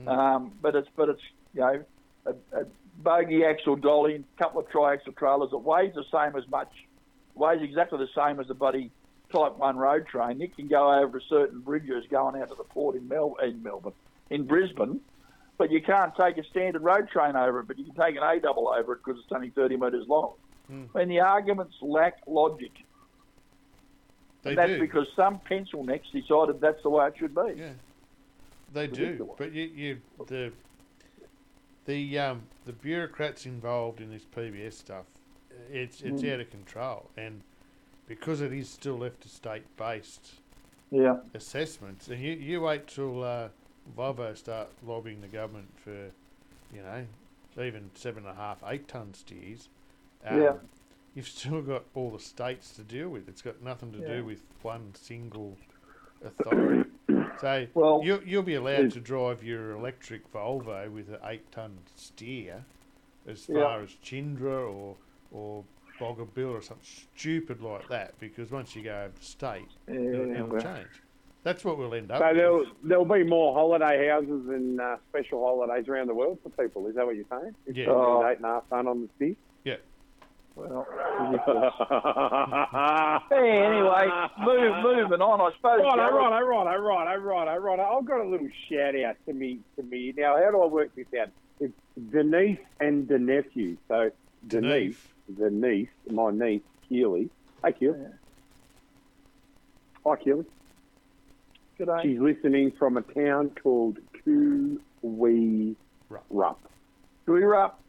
um, 0.07 0.53
but 0.61 0.75
it's, 0.75 0.89
but 0.97 1.09
it's, 1.09 1.23
you 1.53 1.61
know, 1.61 1.85
a, 2.27 2.31
a 2.61 2.65
bogey 2.99 3.45
axle 3.45 3.77
dolly, 3.77 4.17
a 4.17 4.43
couple 4.43 4.61
of 4.61 4.69
triaxle 4.69 5.17
trailers. 5.17 5.51
It 5.53 5.61
weighs 5.61 5.95
the 5.95 6.05
same 6.13 6.37
as 6.37 6.49
much, 6.49 6.71
weighs 7.35 7.63
exactly 7.63 7.99
the 7.99 8.09
same 8.15 8.41
as 8.41 8.51
a 8.51 8.55
buddy 8.55 8.91
Type 9.33 9.57
1 9.59 9.77
road 9.77 10.07
train. 10.07 10.41
It 10.41 10.55
can 10.55 10.69
go 10.69 10.95
over 10.95 11.19
a 11.19 11.23
certain 11.29 11.61
bridges 11.61 12.05
going 12.09 12.41
out 12.41 12.51
to 12.51 12.55
the 12.55 12.63
port 12.65 12.95
in, 12.95 13.09
Mel- 13.09 13.37
in 13.43 13.63
Melbourne, 13.63 13.95
in 14.31 14.47
Brisbane, 14.47 15.01
but 15.59 15.73
you 15.73 15.83
can't 15.83 16.15
take 16.15 16.39
a 16.39 16.45
standard 16.45 16.83
road 16.83 17.09
train 17.09 17.35
over 17.35 17.61
it, 17.61 17.67
but 17.67 17.79
you 17.79 17.85
can 17.85 17.95
take 17.95 18.17
an 18.17 18.23
A 18.23 18.39
double 18.39 18.69
over 18.69 18.93
it 18.93 19.01
because 19.05 19.21
it's 19.21 19.33
only 19.33 19.51
30 19.51 19.77
metres 19.77 20.07
long. 20.07 20.35
And 20.95 21.11
the 21.11 21.21
arguments 21.21 21.75
lack 21.81 22.19
logic. 22.27 22.73
They 24.43 24.51
and 24.51 24.59
that's 24.59 24.73
do. 24.73 24.81
because 24.81 25.07
some 25.17 25.41
pencil 25.41 25.85
necks 25.85 26.07
decided 26.13 26.61
that's 26.61 26.83
the 26.83 26.91
way 26.91 27.09
it 27.09 27.15
should 27.19 27.35
be. 27.35 27.55
Yeah. 27.57 27.73
They 28.75 28.87
do, 28.89 29.23
but 29.39 29.53
you, 29.53 29.63
you 29.75 29.99
the 30.27 30.53
the 31.87 32.19
um 32.19 32.43
the 32.65 32.73
bureaucrats 32.73 33.47
involved 33.47 34.01
in 34.01 34.11
this 34.11 34.25
PBS 34.25 34.75
stuff, 34.75 35.07
it's 35.71 36.03
it's 36.03 36.23
Mm. 36.23 36.35
out 36.35 36.41
of 36.41 36.51
control, 36.51 37.11
and 37.17 37.43
because 38.07 38.41
it 38.41 38.53
is 38.53 38.69
still 38.71 38.99
left 38.99 39.23
to 39.23 39.29
state 39.29 39.65
based 39.77 40.41
Yeah. 40.91 41.17
assessments, 41.35 42.09
and 42.09 42.21
you 42.23 42.33
you 42.33 42.61
wait 42.63 42.87
till 42.89 43.23
uh, 43.23 43.49
Volvo 43.97 44.37
start 44.37 44.71
lobbying 44.83 45.21
the 45.21 45.29
government 45.29 45.69
for, 45.79 46.11
you 46.73 46.83
know, 46.83 47.07
even 47.63 47.91
seven 47.95 48.25
and 48.27 48.33
a 48.33 48.41
half, 48.41 48.63
eight 48.67 48.89
ton 48.89 49.15
steers. 49.15 49.69
Um, 50.25 50.33
Yeah. 50.39 50.55
You've 51.15 51.29
still 51.29 51.63
got 51.63 51.85
all 51.95 52.11
the 52.11 52.19
states 52.19 52.73
to 52.75 52.83
deal 52.83 53.09
with. 53.09 53.29
It's 53.29 53.43
got 53.43 53.63
nothing 53.63 53.93
to 53.93 54.01
Yeah. 54.01 54.07
do 54.17 54.25
with 54.25 54.43
one 54.63 54.95
single 54.97 55.59
authority. 56.25 56.91
So 57.41 57.67
Well, 57.75 58.01
you, 58.05 58.23
you'll 58.25 58.43
be 58.43 58.55
allowed 58.55 58.93
to 58.93 59.01
drive 59.01 59.43
your 59.43 59.73
electric 59.73 60.31
Volvo 60.33 60.91
with 60.91 61.09
an 61.09 61.19
eight-ton 61.25 61.79
steer 61.97 62.65
as 63.27 63.49
Yeah. 63.49 63.63
far 63.63 63.83
as 63.83 63.91
Chinderah 64.05 64.73
or 64.73 64.97
or 65.33 65.65
Boggabilla 66.01 66.53
or 66.53 66.63
something 66.63 66.85
stupid 67.17 67.61
like 67.61 67.89
that. 67.89 68.19
Because 68.21 68.51
once 68.51 68.75
you 68.77 68.83
go 68.83 68.95
over 69.05 69.13
state, 69.21 69.67
it'll, 69.89 70.31
it'll 70.33 70.47
well. 70.49 70.61
change. 70.61 70.89
That's 71.43 71.65
what 71.65 71.77
we'll 71.77 71.93
end 71.95 72.11
up. 72.11 72.21
So 72.21 72.27
with. 72.29 72.37
there'll, 72.37 72.67
there'll 72.83 73.05
be 73.05 73.23
more 73.25 73.53
holiday 73.55 74.09
houses 74.09 74.49
and 74.49 74.81
uh, 74.81 74.97
special 75.11 75.45
holidays 75.45 75.89
around 75.89 76.07
the 76.09 76.15
world 76.15 76.39
for 76.43 76.49
people. 76.51 76.87
Is 76.87 76.95
that 76.95 77.05
what 77.05 77.17
you're 77.17 77.25
saying? 77.31 77.55
If 77.67 77.77
Yeah. 77.77 77.87
Oh. 77.91 78.27
eight 78.27 78.37
and 78.39 78.47
a 78.47 78.49
half 78.49 78.69
ton 78.71 78.87
on 78.89 79.03
the 79.03 79.09
stick. 79.17 79.37
Yeah. 80.57 80.63
Well. 80.63 80.87
Hey, 83.31 83.63
anyway, 83.65 84.09
move, 84.41 84.83
moving 84.83 85.21
on. 85.21 85.41
I 85.41 85.51
suppose. 85.57 85.81
Right, 85.81 85.97
Gareth- 85.97 86.15
right, 86.15 86.43
right, 86.43 86.81
right, 86.81 87.17
right, 87.47 87.57
right. 87.59 87.81
I've 87.81 88.05
got 88.05 88.21
a 88.21 88.29
little 88.29 88.49
shout 88.69 88.95
out 89.01 89.17
to 89.27 89.33
me. 89.33 89.61
To 89.77 89.83
me 89.83 90.13
now, 90.17 90.37
how 90.37 90.51
do 90.51 90.63
I 90.63 90.67
work 90.67 90.95
this 90.95 91.07
out? 91.21 91.29
It's 91.61 91.73
the 92.13 92.23
niece 92.25 92.59
and 92.81 93.07
the 93.09 93.19
nephew. 93.19 93.77
So 93.89 94.11
Denise, 94.47 94.97
niece, 95.29 95.39
the 95.39 95.51
niece, 95.51 95.89
my 96.11 96.31
niece 96.31 96.63
Keely. 96.89 97.31
Hi, 97.63 97.73
Keely. 97.73 97.99
Hi, 100.05 100.17
Keely. 100.17 100.45
Good 101.79 101.87
day. 101.87 102.01
She's 102.03 102.21
listening 102.21 102.73
from 102.73 102.97
a 102.97 103.03
town 103.03 103.51
called 103.63 103.99
Kuwi 104.25 105.77
Rup. 106.31 106.61
We're 107.27 107.55
up. 107.55 107.81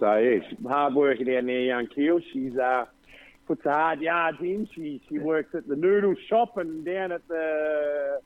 So 0.00 0.16
yeah, 0.16 0.38
she's 0.48 0.66
hard 0.66 0.94
working 0.94 1.26
down 1.26 1.46
there, 1.46 1.60
young 1.60 1.86
Keel. 1.86 2.20
She's 2.32 2.56
uh 2.56 2.86
puts 3.46 3.62
the 3.64 3.70
hard 3.70 4.00
yards 4.00 4.38
in. 4.40 4.68
She 4.74 5.00
she 5.08 5.18
works 5.18 5.54
at 5.54 5.68
the 5.68 5.76
noodle 5.76 6.14
shop 6.28 6.56
and 6.56 6.84
down 6.84 7.12
at 7.12 7.26
the 7.28 8.20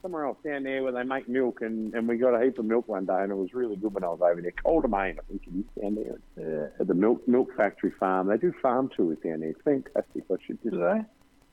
somewhere 0.00 0.24
else 0.24 0.38
down 0.44 0.62
there 0.62 0.82
where 0.82 0.92
they 0.92 1.02
make 1.02 1.28
milk 1.28 1.60
and, 1.60 1.92
and 1.92 2.06
we 2.06 2.16
got 2.16 2.32
a 2.32 2.44
heap 2.44 2.58
of 2.58 2.64
milk 2.64 2.86
one 2.86 3.04
day 3.04 3.20
and 3.20 3.32
it 3.32 3.34
was 3.34 3.52
really 3.52 3.76
good 3.76 3.92
when 3.92 4.04
I 4.04 4.08
was 4.08 4.20
over 4.22 4.40
there. 4.40 4.52
Coldamain, 4.64 5.18
I 5.18 5.22
think 5.28 5.42
it 5.46 5.58
is 5.58 5.82
down 5.82 5.96
there. 5.96 6.18
Yeah. 6.36 6.68
At 6.80 6.86
the 6.86 6.94
milk 6.94 7.26
milk 7.28 7.48
factory 7.56 7.92
farm. 7.98 8.28
They 8.28 8.36
do 8.38 8.52
farm 8.62 8.88
tours 8.96 9.18
down 9.22 9.40
there. 9.40 9.50
It's 9.50 9.60
fantastic. 9.62 10.24
I 10.30 10.36
should 10.46 10.62
just 10.62 10.74
Do 10.74 11.04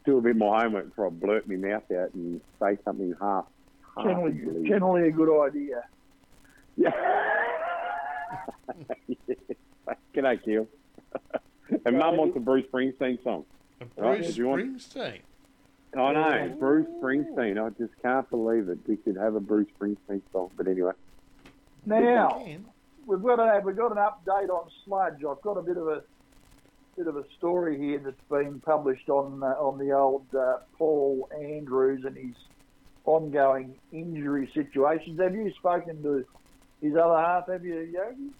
do 0.06 0.18
a 0.20 0.22
bit 0.22 0.38
more 0.38 0.60
homework 0.60 0.90
before 0.90 1.08
I 1.08 1.10
blurt 1.10 1.50
my 1.50 1.56
mouth 1.56 1.92
out 1.92 2.14
and 2.14 2.40
say 2.62 2.78
something 2.86 3.14
half 3.20 3.46
half 3.98 4.06
Generally, 4.06 4.68
generally 4.68 5.08
a 5.10 5.12
good 5.12 5.46
idea. 5.48 5.84
Yeah. 6.78 6.92
G'day, 10.16 10.44
Keel. 10.44 10.68
and 11.86 11.98
Mum 11.98 12.18
wants 12.18 12.36
a 12.38 12.40
Bruce 12.40 12.66
Springsteen 12.72 13.24
song. 13.24 13.46
Right, 13.98 14.18
Bruce 14.18 14.30
if 14.30 14.38
you 14.38 14.48
want- 14.48 14.78
Springsteen. 14.78 15.20
I 15.98 16.12
know, 16.12 16.56
Bruce 16.60 16.88
Springsteen. 17.02 17.64
I 17.64 17.70
just 17.78 17.94
can't 18.02 18.30
believe 18.30 18.68
it. 18.68 18.80
We 18.86 18.98
could 18.98 19.16
have 19.16 19.36
a 19.36 19.40
Bruce 19.40 19.68
Springsteen 19.80 20.22
song, 20.34 20.52
but 20.58 20.68
anyway. 20.68 20.92
Now 21.86 22.44
we've 23.06 23.22
got 23.24 23.40
a, 23.40 23.62
we've 23.62 23.78
got 23.78 23.92
an 23.92 23.98
update 23.98 24.50
on 24.50 24.70
sludge. 24.84 25.24
I've 25.24 25.42
got 25.42 25.58
a 25.58 25.62
bit 25.62 25.78
of 25.78 25.88
a 25.88 26.04
bit 26.98 27.08
of 27.08 27.16
a 27.16 27.24
story 27.38 27.78
here 27.78 28.00
that's 28.00 28.16
been 28.30 28.60
published 28.60 29.10
on 29.10 29.42
uh, 29.44 29.48
on 29.58 29.78
the 29.78 29.92
old 29.94 30.26
uh, 30.36 30.58
Paul 30.78 31.30
Andrews 31.34 32.04
and 32.06 32.18
his 32.18 32.36
ongoing 33.06 33.76
injury 33.92 34.50
situations. 34.54 35.20
Have 35.20 35.36
you 35.36 35.52
spoken 35.54 36.02
to 36.04 36.26
his 36.86 36.95
other 36.95 37.18
half? 37.18 37.48
Have 37.48 37.66
you, 37.66 37.80
Yogi? 37.80 38.32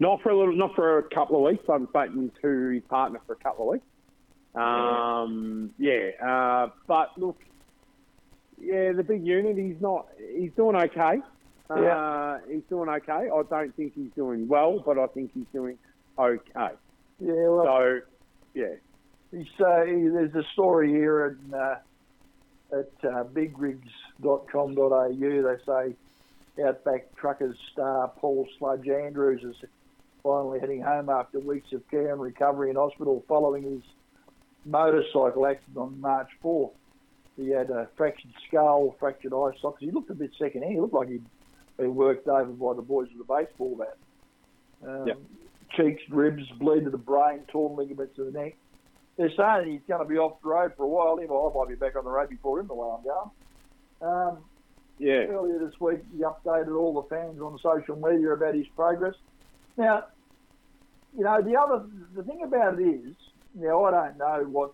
Not 0.00 0.22
for 0.22 0.30
a 0.30 0.36
little, 0.38 0.56
not 0.56 0.74
for 0.74 0.98
a 0.98 1.02
couple 1.04 1.36
of 1.36 1.50
weeks. 1.52 1.64
I'm 1.72 1.86
spoken 1.88 2.30
to 2.42 2.68
his 2.70 2.82
partner 2.84 3.20
for 3.26 3.34
a 3.34 3.36
couple 3.36 3.66
of 3.68 3.72
weeks. 3.74 3.86
Um, 4.54 5.70
yeah, 5.78 6.10
uh, 6.24 6.68
but 6.86 7.16
look, 7.18 7.38
yeah, 8.60 8.92
the 8.92 9.02
big 9.02 9.24
unit. 9.26 9.56
He's 9.56 9.80
not. 9.80 10.06
He's 10.36 10.52
doing 10.56 10.76
okay. 10.76 11.20
Uh, 11.70 11.80
Yeah. 11.80 12.38
he's 12.48 12.62
doing 12.68 12.88
okay. 12.88 13.12
I 13.12 13.42
don't 13.48 13.74
think 13.74 13.94
he's 13.94 14.10
doing 14.14 14.46
well, 14.48 14.80
but 14.84 14.98
I 14.98 15.06
think 15.08 15.30
he's 15.32 15.46
doing 15.52 15.78
okay. 16.18 16.70
Yeah, 17.20 17.48
well, 17.48 17.64
So, 17.64 18.00
yeah, 18.54 18.74
He's, 19.30 19.46
uh, 19.58 19.82
he, 19.84 20.08
there's 20.08 20.34
a 20.34 20.44
story 20.52 20.90
here 20.90 21.26
in, 21.26 21.54
uh, 21.54 21.76
at 22.72 23.10
uh, 23.10 23.24
bigrigs.com.au. 23.24 25.08
They 25.08 25.56
say 25.66 25.96
Outback 26.62 27.14
Truckers 27.16 27.56
star 27.72 28.12
Paul 28.16 28.46
Sludge 28.58 28.88
Andrews 28.88 29.42
is 29.42 29.56
finally 30.22 30.60
heading 30.60 30.80
home 30.82 31.08
after 31.08 31.40
weeks 31.40 31.72
of 31.72 31.88
care 31.90 32.12
and 32.12 32.20
recovery 32.20 32.70
in 32.70 32.76
hospital 32.76 33.24
following 33.28 33.62
his 33.64 33.82
motorcycle 34.64 35.46
accident 35.46 35.76
on 35.76 36.00
March 36.00 36.28
4th. 36.42 36.72
He 37.36 37.50
had 37.50 37.70
a 37.70 37.88
fractured 37.96 38.30
skull, 38.46 38.94
fractured 39.00 39.32
eye 39.34 39.50
sockets. 39.60 39.82
He 39.84 39.90
looked 39.90 40.10
a 40.10 40.14
bit 40.14 40.30
second-hand. 40.38 40.72
He 40.72 40.80
looked 40.80 40.94
like 40.94 41.08
he'd 41.08 41.24
been 41.76 41.94
worked 41.94 42.28
over 42.28 42.44
by 42.52 42.74
the 42.74 42.82
boys 42.82 43.08
with 43.16 43.28
a 43.28 43.44
baseball 43.44 43.76
bat. 43.76 43.96
Um, 44.88 45.06
Yep. 45.08 45.18
Cheeks, 45.76 46.02
ribs, 46.08 46.44
bleed 46.60 46.84
to 46.84 46.90
the 46.90 46.98
brain, 46.98 47.40
torn 47.48 47.76
ligaments 47.76 48.16
of 48.18 48.32
the 48.32 48.38
neck. 48.38 48.56
They're 49.16 49.30
saying 49.36 49.72
he's 49.72 49.80
going 49.88 50.00
to 50.00 50.08
be 50.08 50.18
off 50.18 50.40
the 50.40 50.48
road 50.48 50.72
for 50.76 50.84
a 50.84 50.88
while. 50.88 51.18
I 51.20 51.58
might 51.58 51.68
be 51.68 51.74
back 51.74 51.96
on 51.96 52.04
the 52.04 52.10
road 52.10 52.28
before 52.28 52.60
him 52.60 52.68
the 52.68 52.74
way 52.74 52.88
I'm 52.88 53.02
going. 53.02 53.30
Um, 54.00 54.38
yeah. 54.98 55.26
earlier 55.30 55.58
this 55.58 55.78
week, 55.80 56.00
he 56.16 56.22
updated 56.22 56.78
all 56.78 56.94
the 56.94 57.08
fans 57.08 57.40
on 57.40 57.58
social 57.62 57.96
media 57.96 58.32
about 58.32 58.54
his 58.54 58.66
progress. 58.76 59.14
Now, 59.76 60.04
you 61.16 61.24
know, 61.24 61.40
the 61.42 61.56
other 61.56 61.84
the 62.14 62.22
thing 62.22 62.42
about 62.42 62.78
it 62.78 62.82
is, 62.82 63.14
now 63.54 63.84
I 63.84 63.90
don't 63.90 64.18
know 64.18 64.46
what 64.50 64.72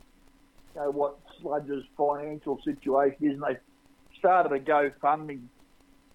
you 0.75 0.81
know 0.81 0.91
what 0.91 1.19
Sludge's 1.41 1.85
financial 1.97 2.61
situation 2.65 3.17
is, 3.21 3.35
and 3.35 3.43
they 3.43 3.59
started 4.19 4.53
a 4.53 4.61
GoFundMe 4.61 5.41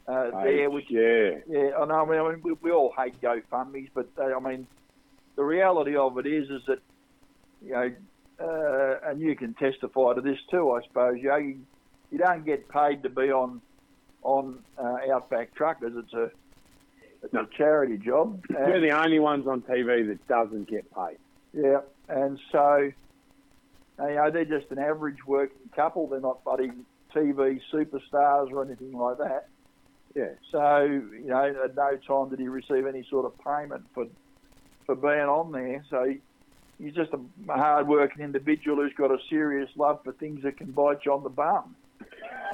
uh, 0.08 0.44
there, 0.44 0.70
which 0.70 0.86
yeah, 0.90 1.40
yeah, 1.48 1.72
I 1.80 1.86
know. 1.86 2.06
I 2.06 2.10
mean, 2.10 2.20
I 2.20 2.30
mean 2.32 2.42
we, 2.44 2.54
we 2.62 2.72
all 2.72 2.94
hate 2.98 3.20
GoFundmes, 3.22 3.90
but 3.94 4.08
uh, 4.18 4.36
I 4.36 4.40
mean, 4.40 4.68
the 5.36 5.44
reality 5.44 5.96
of 5.96 6.18
it 6.18 6.28
is, 6.28 6.50
is 6.50 6.62
that 6.68 6.80
you 7.64 7.72
know, 7.72 7.92
uh, 8.40 9.10
and 9.10 9.20
you 9.20 9.36
can 9.36 9.54
testify 9.56 10.14
to 10.14 10.22
this 10.22 10.40
too, 10.50 10.72
I 10.72 10.86
suppose. 10.88 11.18
You, 11.22 11.30
know, 11.30 11.38
you, 11.38 11.60
you 12.12 12.18
don't 12.18 12.46
get 12.46 12.70
paid 12.70 13.04
to 13.04 13.10
be 13.10 13.32
on 13.32 13.62
on 14.26 14.60
uh, 14.78 14.98
Outback 15.14 15.54
Truckers. 15.56 15.94
It's 15.96 16.14
a 16.14 16.32
it's 17.24 17.34
a 17.34 17.48
charity 17.58 17.98
job. 17.98 18.44
We're 18.50 18.82
the 18.82 18.92
only 18.92 19.20
ones 19.20 19.48
on 19.48 19.62
TV 19.62 20.08
that 20.08 20.28
doesn't 20.28 20.70
get 20.70 20.86
paid. 20.94 21.18
yeah, 21.54 21.80
and 22.10 22.40
so 22.52 22.92
you 24.00 24.16
know 24.16 24.30
they're 24.32 24.46
just 24.46 24.72
an 24.72 24.80
average 24.80 25.26
working 25.26 25.70
couple. 25.76 26.08
They're 26.08 26.20
not 26.20 26.44
bloody 26.44 26.72
TV 27.16 27.62
superstars 27.72 28.52
or 28.52 28.66
anything 28.66 28.92
like 28.92 29.18
that. 29.20 29.48
Yeah. 30.16 30.32
So 30.52 30.84
you 30.84 31.28
know, 31.28 31.56
at 31.64 31.76
no 31.76 31.98
time 32.08 32.30
did 32.30 32.40
he 32.40 32.48
receive 32.48 32.86
any 32.86 33.06
sort 33.10 33.26
of 33.26 33.34
payment 33.44 33.86
for 33.94 34.08
for 34.86 34.96
being 34.96 35.28
on 35.28 35.52
there. 35.52 35.84
So 35.90 36.06
he, 36.06 36.22
he's 36.84 36.94
just 36.94 37.12
a 37.14 37.20
hard 37.52 37.88
working 37.88 38.24
individual 38.24 38.78
who's 38.78 38.94
got 38.94 39.12
a 39.12 39.18
serious 39.30 39.70
love 39.76 40.02
for 40.04 40.14
things 40.14 40.44
that 40.44 40.58
can 40.58 40.72
bite 40.72 41.00
you 41.06 41.14
on 41.14 41.24
the 41.24 41.30
bum. 41.30 41.76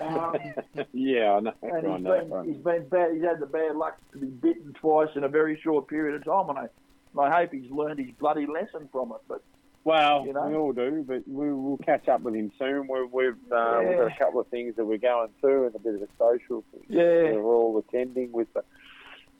Um, 0.01 0.35
yeah, 0.93 1.33
I 1.33 1.39
know. 1.41 1.53
and 1.61 1.87
he's 1.95 2.03
know. 2.03 2.25
been 2.25 2.53
he's 2.53 2.63
been 2.63 2.87
bad. 2.87 3.13
He's 3.13 3.23
had 3.23 3.39
the 3.39 3.45
bad 3.45 3.75
luck 3.75 3.97
to 4.13 4.17
be 4.17 4.27
bitten 4.27 4.73
twice 4.73 5.09
in 5.15 5.23
a 5.23 5.29
very 5.29 5.59
short 5.63 5.87
period 5.87 6.15
of 6.15 6.25
time, 6.25 6.55
and 6.55 6.67
I, 6.67 7.21
I 7.21 7.41
hope 7.41 7.51
he's 7.53 7.69
learned 7.71 7.99
his 7.99 8.11
bloody 8.19 8.45
lesson 8.47 8.89
from 8.91 9.11
it. 9.11 9.19
But 9.27 9.43
Well, 9.83 10.25
you 10.25 10.33
know? 10.33 10.47
we 10.47 10.55
all 10.55 10.71
do, 10.73 11.03
but 11.07 11.27
we, 11.27 11.53
we'll 11.53 11.77
catch 11.77 12.07
up 12.07 12.21
with 12.21 12.33
him 12.35 12.51
soon. 12.57 12.87
We've 12.87 13.11
we've, 13.11 13.51
uh, 13.51 13.81
we've 13.87 13.97
got 13.97 14.11
a 14.11 14.15
couple 14.17 14.39
of 14.39 14.47
things 14.47 14.75
that 14.77 14.85
we're 14.85 14.97
going 14.97 15.29
through 15.39 15.67
and 15.67 15.75
a 15.75 15.79
bit 15.79 15.95
of 15.95 16.01
a 16.01 16.07
social 16.17 16.63
thing 16.71 16.83
Yeah. 16.89 17.33
we're 17.33 17.43
all 17.43 17.77
attending 17.77 18.31
with 18.31 18.51
the 18.53 18.63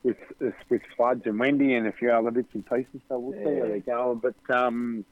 with 0.04 0.16
with 0.68 0.82
Spuds 0.92 1.22
and 1.26 1.38
Wendy 1.38 1.74
and 1.74 1.86
a 1.86 1.92
few 1.92 2.10
other 2.10 2.30
bits 2.30 2.48
and 2.54 2.64
pieces. 2.66 3.00
So 3.08 3.18
we'll 3.18 3.38
see 3.38 3.50
Yeah. 3.56 3.62
how 3.62 3.68
they 3.68 3.80
go. 3.80 4.20
But 4.22 4.54
um, 4.56 5.04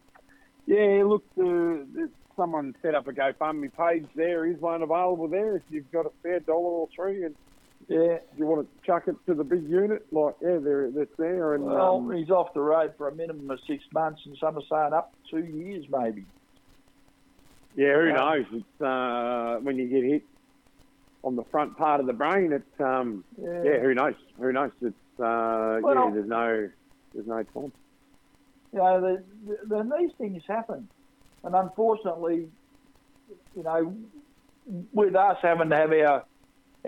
yeah, 0.66 1.02
look, 1.04 1.24
the, 1.36 1.86
the, 1.92 2.10
someone 2.40 2.74
set 2.80 2.94
up 2.94 3.06
a 3.06 3.12
GoFundMe 3.12 3.70
page. 3.76 4.06
There 4.16 4.46
is 4.46 4.58
one 4.60 4.80
available 4.82 5.28
there 5.28 5.56
if 5.56 5.62
you've 5.68 5.90
got 5.92 6.06
a 6.06 6.10
spare 6.20 6.40
dollar 6.40 6.58
or 6.70 6.88
three 6.96 7.24
and 7.24 7.34
Yeah. 7.88 8.18
you 8.38 8.46
want 8.46 8.66
to 8.66 8.86
chuck 8.86 9.08
it 9.08 9.16
to 9.26 9.34
the 9.34 9.44
big 9.44 9.68
unit. 9.68 10.06
Like 10.10 10.36
yeah, 10.40 10.56
there 10.58 10.90
that's 10.90 11.14
there. 11.18 11.54
And 11.54 11.64
Well, 11.64 11.96
um, 11.96 12.10
he's 12.12 12.30
off 12.30 12.54
the 12.54 12.62
road 12.62 12.94
for 12.96 13.08
a 13.08 13.14
minimum 13.14 13.50
of 13.50 13.58
six 13.66 13.84
months, 13.92 14.22
and 14.24 14.36
some 14.38 14.56
are 14.56 14.62
saying 14.70 14.94
up 14.94 15.12
to 15.30 15.42
two 15.42 15.46
years, 15.46 15.84
maybe. 15.90 16.24
yeah, 17.76 17.94
who 17.94 18.06
Yeah. 18.06 18.14
knows? 18.14 18.46
It's 18.52 18.80
uh, 18.80 19.58
when 19.62 19.76
you 19.76 19.86
get 19.88 20.02
hit 20.04 20.22
on 21.22 21.36
the 21.36 21.44
front 21.44 21.76
part 21.76 22.00
of 22.00 22.06
the 22.06 22.14
brain. 22.14 22.52
It's 22.52 22.80
um, 22.80 23.22
Yeah. 23.36 23.62
yeah, 23.64 23.78
who 23.80 23.92
knows? 23.94 24.14
Who 24.38 24.50
knows? 24.52 24.70
It's 24.80 24.96
uh, 25.20 25.80
Well- 25.82 25.94
yeah, 25.94 26.10
there's 26.14 26.26
no 26.28 26.70
there's 27.12 27.26
no 27.26 27.42
time. 27.42 27.72
You 28.72 28.78
know, 28.78 29.00
the, 29.00 29.24
the, 29.46 29.82
the, 29.82 29.96
these 29.98 30.12
things 30.16 30.44
happen, 30.46 30.88
and 31.44 31.54
unfortunately, 31.54 32.48
you 33.56 33.62
know, 33.62 33.94
with 34.92 35.14
us 35.14 35.36
having 35.42 35.70
to 35.70 35.76
have 35.76 35.92
our 35.92 36.24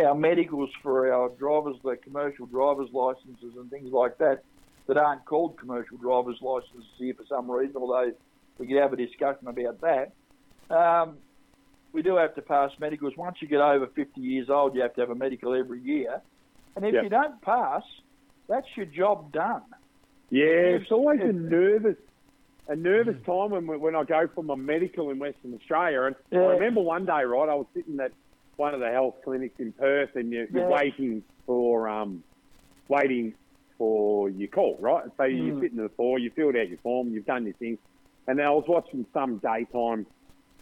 our 0.05 0.15
medicals 0.15 0.71
for 0.83 1.13
our 1.13 1.29
drivers, 1.31 1.77
the 1.85 1.97
commercial 1.97 2.47
drivers 2.47 2.89
licenses 2.93 3.55
and 3.57 3.71
things 3.71 3.93
like 3.93 4.17
that, 4.19 4.43
that 4.87 4.97
aren't 4.97 5.25
called 5.27 5.59
commercial 5.59 5.99
drivers 5.99 6.39
licenses 6.41 6.85
here 6.97 7.15
for 7.15 7.25
some 7.29 7.51
reason. 7.51 7.77
Although 7.77 8.13
we 8.59 8.67
could 8.67 8.77
have 8.77 8.93
a 8.93 8.97
discussion 8.97 9.49
about 9.49 9.81
that. 9.83 10.13
Um, 10.75 11.19
we 11.93 12.03
do 12.03 12.17
have 12.17 12.35
to 12.37 12.43
pass 12.43 12.71
medicals. 12.81 13.13
Once 13.17 13.37
you 13.41 13.49
get 13.49 13.61
over 13.61 13.87
50 13.87 14.21
years 14.21 14.49
old, 14.49 14.75
you 14.75 14.81
have 14.81 14.95
to 14.95 15.03
have 15.03 15.11
a 15.11 15.15
medical 15.15 15.55
every 15.55 15.81
year. 15.81 16.23
And 16.75 16.87
if 16.87 16.95
Yep. 16.95 17.03
you 17.05 17.09
don't 17.11 17.41
pass, 17.43 17.83
that's 18.49 18.67
your 18.77 18.87
job 18.87 19.31
done. 19.33 19.63
Yeah, 20.31 20.45
it's 20.81 20.91
always 20.91 21.21
a 21.21 21.33
nervous, 21.33 21.99
a 22.69 22.77
nervous 22.77 23.17
time 23.27 23.51
when 23.51 23.67
when 23.81 23.97
I 23.97 24.05
go 24.05 24.29
for 24.35 24.43
my 24.45 24.55
medical 24.55 25.11
in 25.11 25.19
Western 25.19 25.55
Australia. 25.55 26.03
And 26.03 26.17
Yeah. 26.31 26.41
I 26.41 26.53
remember 26.53 26.81
one 26.81 27.05
day, 27.07 27.23
right, 27.25 27.49
I 27.49 27.55
was 27.55 27.67
sitting 27.75 27.99
at 28.01 28.13
one 28.57 28.75
of 28.75 28.81
the 28.81 28.91
health 28.91 29.17
clinics 29.25 29.57
in 29.59 29.73
Perth, 29.73 30.11
and 30.15 30.31
you're, 30.33 30.47
you're 30.51 30.69
Yeah. 30.69 30.69
waiting 30.69 31.25
for 31.47 31.89
um, 31.89 32.23
waiting 32.89 33.35
for 33.79 34.29
your 34.31 34.49
call, 34.49 34.79
right? 34.81 35.05
So 35.17 35.25
you're 35.25 35.55
Mm. 35.55 35.61
sitting 35.61 35.79
in 35.79 35.85
the 35.85 35.91
floor, 35.91 36.19
you 36.19 36.31
filled 36.37 36.57
out 36.57 36.69
your 36.69 36.79
form, 36.79 37.09
you've 37.09 37.25
done 37.27 37.45
your 37.45 37.55
thing, 37.55 37.79
and 38.29 38.41
I 38.41 38.51
was 38.51 38.65
watching 38.69 39.07
some 39.13 39.39
daytime, 39.39 40.07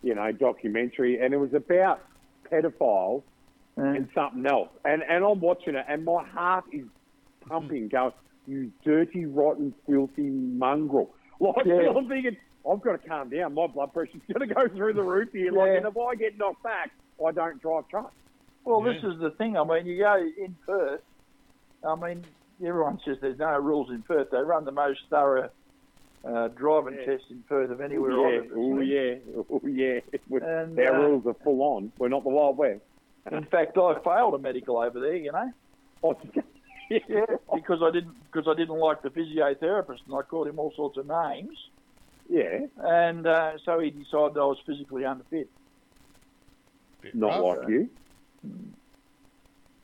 you 0.02 0.14
know, 0.14 0.32
documentary, 0.32 1.20
and 1.20 1.34
it 1.34 1.36
was 1.36 1.52
about 1.54 2.00
pedophiles 2.50 3.24
and 3.76 4.08
something 4.14 4.46
else. 4.46 4.70
And 4.84 5.02
and 5.02 5.24
I'm 5.24 5.40
watching 5.40 5.74
it, 5.74 5.84
and 5.88 6.04
my 6.04 6.24
heart 6.24 6.64
is 6.72 6.86
pumping, 7.46 7.88
going, 7.88 8.12
"You 8.46 8.72
dirty, 8.84 9.26
rotten, 9.26 9.74
filthy 9.86 10.30
mongrel!" 10.30 11.14
Like 11.56 11.64
Yeah. 11.64 11.90
I'm 11.96 12.06
thinking, 12.08 12.36
I've 12.70 12.80
got 12.82 13.00
to 13.02 13.08
calm 13.08 13.30
down. 13.30 13.54
My 13.54 13.66
blood 13.66 13.92
pressure's 13.94 14.20
going 14.32 14.46
to 14.48 14.54
go 14.54 14.68
through 14.68 14.92
the 14.92 15.02
roof 15.02 15.30
here. 15.32 15.50
Like, 15.52 15.68
Yeah. 15.68 15.76
and 15.78 15.86
if 15.86 15.96
I 15.96 16.14
get 16.14 16.36
knocked 16.36 16.62
back, 16.62 16.90
I 17.24 17.30
don't 17.32 17.60
drive 17.62 17.88
trucks. 17.88 18.14
Well, 18.64 18.84
Yeah. 18.86 18.92
this 18.92 19.04
is 19.04 19.18
the 19.20 19.30
thing. 19.30 19.56
I 19.56 19.64
mean, 19.64 19.86
you 19.86 19.98
go 19.98 20.16
in 20.16 20.54
Perth. 20.66 21.00
I 21.82 21.94
mean, 21.94 22.24
everyone 22.62 23.00
says 23.06 23.16
there's 23.22 23.38
no 23.38 23.58
rules 23.58 23.88
in 23.90 24.02
Perth. 24.02 24.30
They 24.30 24.38
run 24.42 24.64
the 24.66 24.72
most 24.72 25.00
thorough 25.08 25.48
uh, 26.22 26.48
driving 26.48 26.94
Yeah. 26.98 27.06
test 27.06 27.24
in 27.30 27.42
Perth 27.48 27.70
of 27.70 27.80
anywhere 27.80 28.10
yeah, 28.10 28.42
oh 28.54 28.80
yeah, 28.80 29.14
oh 29.50 29.60
yeah. 29.66 30.00
We're- 30.28 30.46
And, 30.46 30.78
Our 30.78 30.94
uh, 30.94 31.00
rules 31.08 31.26
are 31.26 31.34
full 31.42 31.62
on. 31.62 31.90
We're 31.96 32.08
not 32.08 32.22
the 32.24 32.28
Wild 32.28 32.58
West. 32.58 32.82
In 33.32 33.44
fact, 33.46 33.78
I 33.78 33.94
failed 34.04 34.34
a 34.34 34.38
medical 34.38 34.76
over 34.76 35.00
there. 35.00 35.16
You 35.16 35.32
know, 35.32 35.50
Oh, 36.04 36.18
yeah, 36.90 37.24
because 37.54 37.80
I 37.82 37.90
didn't 37.90 38.14
because 38.30 38.48
I 38.48 38.54
didn't 38.54 38.78
like 38.78 39.02
the 39.02 39.10
physiotherapist, 39.10 40.00
and 40.06 40.14
I 40.14 40.22
called 40.22 40.48
him 40.48 40.58
all 40.58 40.72
sorts 40.76 40.98
of 40.98 41.06
names, 41.06 41.56
yeah, 42.28 42.66
and 42.78 43.26
uh, 43.26 43.52
so 43.64 43.78
he 43.78 43.90
decided 43.90 44.36
I 44.36 44.44
was 44.44 44.58
physically 44.66 45.04
unfit. 45.04 45.48
Bit 47.00 47.14
not 47.14 47.40
rough. 47.40 47.58
like 47.58 47.68
you. 47.68 47.90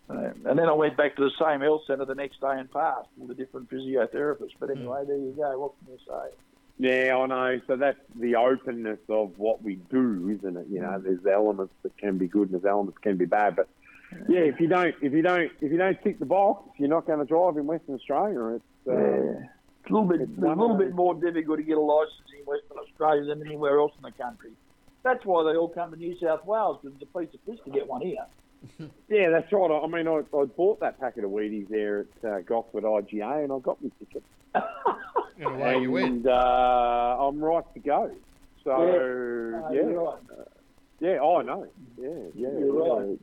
Uh, 0.08 0.30
and 0.44 0.58
then 0.58 0.68
I 0.68 0.72
went 0.72 0.96
back 0.96 1.16
to 1.16 1.24
the 1.24 1.32
same 1.44 1.60
health 1.60 1.82
centre 1.86 2.04
the 2.04 2.14
next 2.14 2.40
day 2.40 2.52
and 2.52 2.70
passed 2.70 3.08
with 3.16 3.30
a 3.30 3.34
different 3.34 3.68
physiotherapist. 3.70 4.52
But 4.60 4.70
anyway, 4.70 5.04
there 5.06 5.16
you 5.16 5.34
go. 5.36 5.58
What 5.58 5.72
can 5.78 5.92
you 5.92 5.98
say? 6.06 6.36
Yeah, 6.78 7.16
I 7.16 7.26
know. 7.26 7.60
So 7.66 7.76
that's 7.76 7.98
the 8.14 8.36
openness 8.36 9.00
of 9.08 9.38
what 9.38 9.62
we 9.62 9.76
do, 9.90 10.28
isn't 10.38 10.56
it? 10.56 10.66
You 10.70 10.80
know, 10.80 11.00
there's 11.00 11.24
elements 11.26 11.74
that 11.82 11.96
can 11.96 12.18
be 12.18 12.28
good 12.28 12.50
and 12.50 12.52
there's 12.52 12.70
elements 12.70 12.98
that 12.98 13.08
can 13.08 13.16
be 13.16 13.24
bad. 13.24 13.56
But 13.56 13.68
yeah, 14.28 14.40
if 14.40 14.60
you 14.60 14.68
don't, 14.68 14.94
if 15.02 15.12
you 15.12 15.22
don't, 15.22 15.50
if 15.60 15.70
you 15.72 15.78
don't 15.78 16.00
tick 16.02 16.18
the 16.18 16.26
box, 16.26 16.70
you're 16.78 16.88
not 16.88 17.06
going 17.06 17.18
to 17.18 17.24
drive 17.24 17.56
in 17.56 17.66
Western 17.66 17.94
Australia. 17.96 18.56
It's 18.56 18.64
uh, 18.88 18.92
Yeah. 18.92 19.46
It's 19.82 19.90
a 19.90 19.92
little 19.92 20.08
bit, 20.08 20.20
It's 20.22 20.30
it's 20.32 20.42
a 20.42 20.48
little 20.48 20.76
bit 20.76 20.94
more 20.94 21.14
difficult 21.14 21.58
to 21.58 21.64
get 21.64 21.76
a 21.76 21.80
licence 21.80 22.28
in 22.38 22.44
Western 22.44 22.78
Australia 22.78 23.24
than 23.34 23.46
anywhere 23.46 23.78
else 23.78 23.92
in 23.96 24.02
the 24.02 24.10
country. 24.12 24.50
That's 25.04 25.24
why 25.24 25.44
they 25.44 25.56
all 25.56 25.68
come 25.68 25.92
to 25.92 25.96
New 25.96 26.16
South 26.18 26.44
Wales 26.44 26.78
because 26.82 26.96
it's 27.00 27.08
a 27.14 27.18
piece 27.18 27.32
of 27.34 27.46
piss 27.46 27.60
to 27.64 27.70
get 27.70 27.86
one 27.86 28.00
here. 28.02 28.26
yeah, 29.08 29.30
that's 29.30 29.52
right. 29.52 29.70
I 29.70 29.86
mean, 29.86 30.08
I, 30.08 30.22
I 30.36 30.44
bought 30.46 30.80
that 30.80 30.98
packet 30.98 31.22
of 31.22 31.30
Wheaties 31.30 31.68
there 31.68 32.06
at 32.24 32.28
uh, 32.28 32.40
Gosford 32.40 32.82
IGA, 32.82 33.44
and 33.44 33.52
I 33.52 33.58
got 33.60 33.80
my 33.82 33.90
ticket. 33.98 34.22
And 35.38 35.44
away 35.60 35.78
you 35.82 35.90
went. 35.90 36.06
and 36.16 36.26
uh, 36.28 37.16
I'm 37.20 37.38
right 37.38 37.62
to 37.74 37.80
go. 37.80 38.10
So 38.64 38.70
Uh, 38.72 39.70
yeah, 39.70 39.82
you're 39.82 40.02
right. 40.02 40.22
yeah, 40.98 41.18
oh, 41.20 41.36
I 41.36 41.42
know. 41.42 41.66
Yeah, 42.00 42.08
yeah, 42.34 42.58
You're 42.58 42.86
yeah. 42.86 42.92
right. 42.94 43.18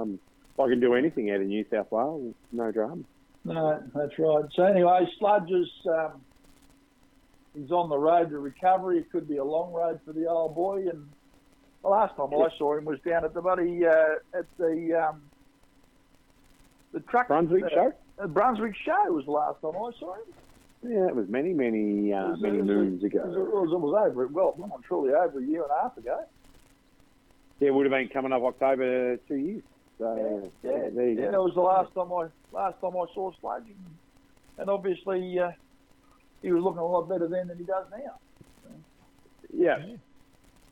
Um, 0.00 0.18
I 0.60 0.68
can 0.68 0.80
do 0.80 0.94
anything 0.94 1.30
out 1.30 1.40
of 1.40 1.46
New 1.46 1.64
South 1.70 1.90
Wales, 1.90 2.34
no 2.52 2.70
drama. 2.72 3.02
No, 3.44 3.82
that's 3.94 4.18
right. 4.18 4.44
So 4.54 4.64
anyway, 4.64 5.06
Sludge 5.18 5.50
is 5.50 5.68
um, 5.88 6.20
he's 7.54 7.70
on 7.70 7.88
the 7.88 7.96
road 7.98 8.30
to 8.30 8.38
recovery. 8.38 8.98
It 8.98 9.10
could 9.10 9.28
be 9.28 9.36
a 9.38 9.44
long 9.44 9.72
road 9.72 10.00
for 10.04 10.12
the 10.12 10.26
old 10.26 10.54
boy. 10.54 10.88
And 10.88 11.08
the 11.82 11.88
last 11.88 12.16
time 12.16 12.28
I 12.34 12.48
saw 12.58 12.76
him 12.76 12.84
was 12.84 12.98
down 13.06 13.24
at 13.24 13.34
the 13.34 13.40
buddy 13.40 13.86
uh, 13.86 14.16
at 14.38 14.44
the 14.58 15.08
um, 15.08 15.22
the 16.92 17.00
truck 17.00 17.28
Brunswick 17.28 17.64
uh, 17.64 17.68
show. 17.68 17.92
uh, 18.18 18.26
Brunswick 18.26 18.74
show 18.84 19.12
was 19.12 19.24
the 19.24 19.30
last 19.30 19.60
time 19.60 19.70
I 19.76 19.90
saw 19.98 20.14
him. 20.14 20.20
Yeah, 20.80 21.08
it 21.08 21.16
was 21.16 21.28
many, 21.28 21.52
many, 21.52 22.12
uh, 22.12 22.28
was- 22.30 22.40
many 22.40 22.62
moons 22.62 23.02
ago. 23.02 23.18
it 23.20 23.26
was, 23.26 23.72
it 23.72 23.80
was 23.80 24.08
over. 24.10 24.26
Well, 24.28 24.54
not 24.58 24.82
truly 24.84 25.12
over 25.12 25.38
a 25.40 25.42
year 25.44 25.62
and 25.62 25.70
a 25.70 25.82
half 25.82 25.96
ago. 25.96 26.24
Yeah, 27.60 27.68
it 27.68 27.74
would 27.74 27.86
have 27.86 27.90
been 27.90 28.08
coming 28.08 28.32
up 28.32 28.42
October 28.42 29.16
two 29.28 29.36
years. 29.36 29.62
So 29.98 30.50
Yeah, 30.62 30.70
yeah, 30.70 30.88
there 30.94 31.08
you 31.08 31.18
yeah, 31.18 31.24
go. 31.26 31.30
that 31.32 31.42
was 31.42 31.54
the 31.54 31.60
last 31.60 31.92
time 31.94 32.12
I 32.12 32.28
last 32.56 32.80
time 32.80 32.96
I 32.96 33.04
saw 33.14 33.32
Sludge, 33.40 33.64
and 34.58 34.70
obviously 34.70 35.38
uh, 35.38 35.50
he 36.42 36.52
was 36.52 36.62
looking 36.62 36.78
a 36.78 36.86
lot 36.86 37.08
better 37.08 37.26
then 37.28 37.48
than 37.48 37.58
he 37.58 37.64
does 37.64 37.86
now. 37.90 38.18
Yeah. 39.52 39.78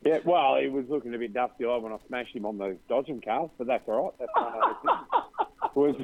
Yeah, 0.05 0.19
well, 0.23 0.57
he 0.61 0.67
was 0.67 0.85
looking 0.87 1.13
a 1.15 1.17
bit 1.17 1.33
dusty 1.33 1.65
eyed 1.65 1.81
when 1.81 1.91
I 1.91 1.97
smashed 2.07 2.35
him 2.35 2.45
on 2.45 2.57
the 2.57 2.77
dodging 2.87 3.19
cars, 3.19 3.49
but 3.57 3.65
that's 3.67 3.83
all 3.87 4.03
right. 4.05 4.13
That's 4.19 4.31
one 4.35 4.53
of 4.53 4.77
those. 4.83 5.75
Was 5.75 5.95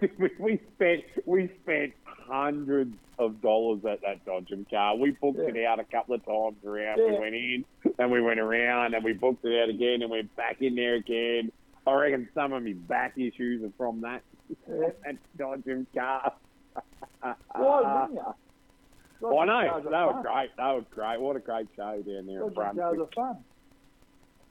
we- 0.18 0.30
we 0.38 0.60
spent 0.74 1.02
we 1.24 1.50
spent 1.62 1.94
hundreds 2.06 2.94
of 3.18 3.40
dollars 3.40 3.80
at 3.86 4.02
that 4.02 4.24
Dodgem 4.26 4.68
car. 4.68 4.94
We 4.96 5.12
booked 5.12 5.38
it 5.38 5.64
out 5.64 5.80
a 5.80 5.84
couple 5.84 6.14
of 6.14 6.24
times 6.24 6.62
around. 6.64 6.98
We 6.98 7.18
went 7.18 7.34
in 7.34 7.64
and 7.98 8.10
we 8.10 8.20
went 8.20 8.38
around 8.40 8.94
and 8.94 9.02
we 9.02 9.14
booked 9.14 9.44
it 9.44 9.58
out 9.62 9.70
again 9.70 10.02
and 10.02 10.10
went 10.10 10.34
back 10.36 10.60
in 10.60 10.74
there 10.74 10.94
again. 10.96 11.50
I 11.86 11.92
reckon 11.94 12.28
some 12.34 12.52
of 12.52 12.62
my 12.62 12.74
back 12.76 13.14
issues 13.16 13.62
are 13.64 13.72
from 13.76 14.00
that 14.02 14.22
Yeah. 14.68 14.88
that 15.04 15.16
Dodgem 15.38 15.86
car. 15.96 16.32
Why 17.20 17.34
wouldn't 17.54 18.12
you? 18.14 18.22
Oh, 19.22 19.38
I 19.38 19.44
know. 19.46 19.70
Cars 19.70 19.84
was 19.84 19.92
fun. 20.12 20.22
great. 20.22 20.50
That 20.58 20.72
was 20.72 20.84
great. 20.90 21.20
What 21.20 21.36
a 21.36 21.40
great 21.40 21.68
show 21.76 22.02
down 22.02 22.26
there 22.26 22.42
in 22.46 22.50
Dodgem 22.54 22.76
cars 22.76 22.98
are 23.00 23.08
fun. 23.14 23.44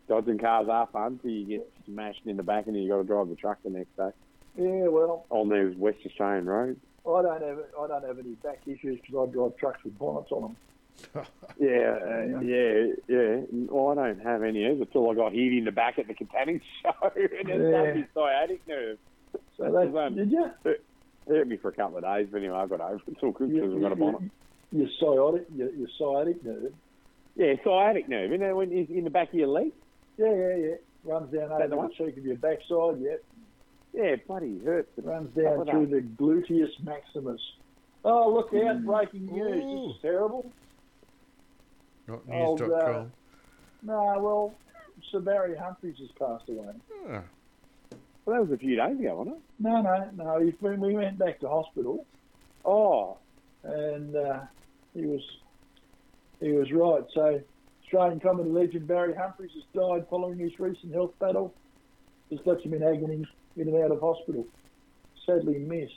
Dodging 0.07 0.37
cars 0.39 0.67
are 0.69 0.87
fun, 0.91 1.19
so 1.21 1.29
you 1.29 1.45
get 1.45 1.67
smashed 1.85 2.21
in 2.25 2.37
the 2.37 2.43
back 2.43 2.67
and 2.67 2.75
then 2.75 2.83
you 2.83 2.89
got 2.89 2.97
to 2.97 3.03
drive 3.03 3.27
the 3.27 3.35
truck 3.35 3.57
the 3.63 3.69
next 3.71 3.95
day 3.97 4.09
Yeah, 4.55 4.87
well, 4.87 5.25
on 5.29 5.49
those 5.49 5.75
West 5.77 5.97
Australian 6.05 6.45
roads. 6.45 6.79
I 7.07 7.21
don't 7.21 7.41
have 7.41 7.57
I 7.79 7.87
don't 7.87 8.07
have 8.07 8.17
any 8.19 8.33
back 8.43 8.61
issues 8.65 8.99
because 9.05 9.27
I 9.29 9.31
drive 9.31 9.57
trucks 9.57 9.79
with 9.83 9.97
bonnets 9.97 10.31
on 10.31 10.41
them. 10.41 10.57
Yeah, 11.57 11.97
uh, 12.03 12.39
yeah, 12.41 12.87
yeah. 13.07 13.37
Well, 13.69 13.97
I 13.97 14.07
don't 14.07 14.19
have 14.21 14.43
any 14.43 14.65
either 14.65 14.83
till 14.85 15.09
I 15.09 15.13
got 15.15 15.31
hit 15.31 15.53
in 15.53 15.63
the 15.63 15.71
back 15.71 15.97
at 15.97 16.07
the 16.07 16.13
Katanning 16.13 16.59
show 16.83 16.91
and 17.15 17.49
it 17.49 17.71
Yeah. 17.71 17.93
gave 17.93 18.05
sciatic 18.13 18.67
nerve. 18.67 18.97
So 19.57 19.71
That 19.71 19.97
um, 19.97 20.15
did 20.15 20.31
you? 20.31 20.51
It 20.65 20.83
hurt 21.27 21.47
me 21.47 21.55
for 21.55 21.69
a 21.69 21.73
couple 21.73 21.97
of 21.97 22.03
days, 22.03 22.27
but 22.29 22.39
anyway, 22.39 22.55
I 22.57 22.65
got 22.67 22.81
over 22.81 22.95
it. 22.95 23.01
It's 23.07 23.23
all 23.23 23.31
good 23.31 23.53
because 23.53 23.73
I've 23.73 23.81
got 23.81 23.91
a 23.93 23.95
bonnet. 23.95 24.21
Your 24.71 24.87
sciatic, 24.99 25.45
your, 25.55 25.69
your 25.73 25.87
sciatic 25.97 26.43
nerve. 26.43 26.73
Yeah, 27.37 27.53
sciatic 27.63 28.09
nerve. 28.09 28.31
You 28.31 28.37
know, 28.37 28.55
when 28.57 28.73
it's 28.73 28.91
in 28.91 29.05
the 29.05 29.09
back 29.09 29.29
of 29.29 29.35
your 29.35 29.47
leg? 29.47 29.71
Yeah, 30.17 30.33
yeah, 30.35 30.55
yeah. 30.57 30.75
Runs 31.05 31.33
down 31.33 31.51
over 31.53 31.67
the 31.69 31.75
one? 31.77 31.91
cheek 31.97 32.17
of 32.17 32.25
your 32.25 32.35
backside. 32.35 32.99
Yeah, 32.99 33.15
Yeah, 33.93 34.15
bloody 34.27 34.59
hurts. 34.65 34.89
it 34.97 35.05
runs 35.05 35.33
down 35.35 35.65
through 35.65 35.85
that. 35.87 35.91
the 36.17 36.23
gluteus 36.23 36.71
maximus. 36.83 37.39
Oh, 38.03 38.33
look 38.33 38.53
out! 38.67 38.83
Breaking 38.83 39.25
news. 39.27 39.63
Ooh. 39.63 39.87
This 39.87 39.95
is 39.95 40.01
terrible. 40.01 40.51
Not 42.07 42.21
Oh, 42.31 42.55
news.com. 42.55 43.11
No, 43.83 44.19
well, 44.19 44.59
Sir 45.11 45.19
Barry 45.19 45.55
Humphries 45.57 45.97
has 45.99 46.09
passed 46.19 46.49
away. 46.49 46.73
Ah, 47.09 47.23
Well, 48.25 48.35
that 48.37 48.41
was 48.49 48.51
a 48.51 48.57
few 48.57 48.75
days 48.75 48.99
ago, 48.99 49.15
wasn't 49.15 49.37
it? 49.37 49.41
No, 49.59 49.81
no, 49.81 50.09
no. 50.15 50.39
He, 50.39 50.51
when 50.59 50.79
we 50.79 50.93
went 50.95 51.17
back 51.17 51.39
to 51.41 51.49
hospital, 51.49 52.05
Oh, 52.63 53.19
and 53.63 54.15
uh, 54.15 54.39
he 54.95 55.05
was 55.05 55.21
he 56.39 56.51
was 56.51 56.71
right. 56.71 57.03
So, 57.13 57.39
Australian 57.83 58.19
comedy 58.19 58.49
legend 58.49 58.87
Barry 58.87 59.13
Humphries 59.15 59.51
has 59.53 59.63
died 59.73 60.07
following 60.09 60.39
his 60.39 60.57
recent 60.59 60.93
health 60.93 61.13
battle. 61.19 61.53
Just 62.31 62.45
left 62.47 62.63
him 62.63 62.73
in 62.73 62.81
agony 62.81 63.23
in 63.55 63.67
and 63.67 63.83
out 63.83 63.91
of 63.91 63.99
hospital. 64.01 64.47
Sadly 65.27 65.59
missed. 65.59 65.93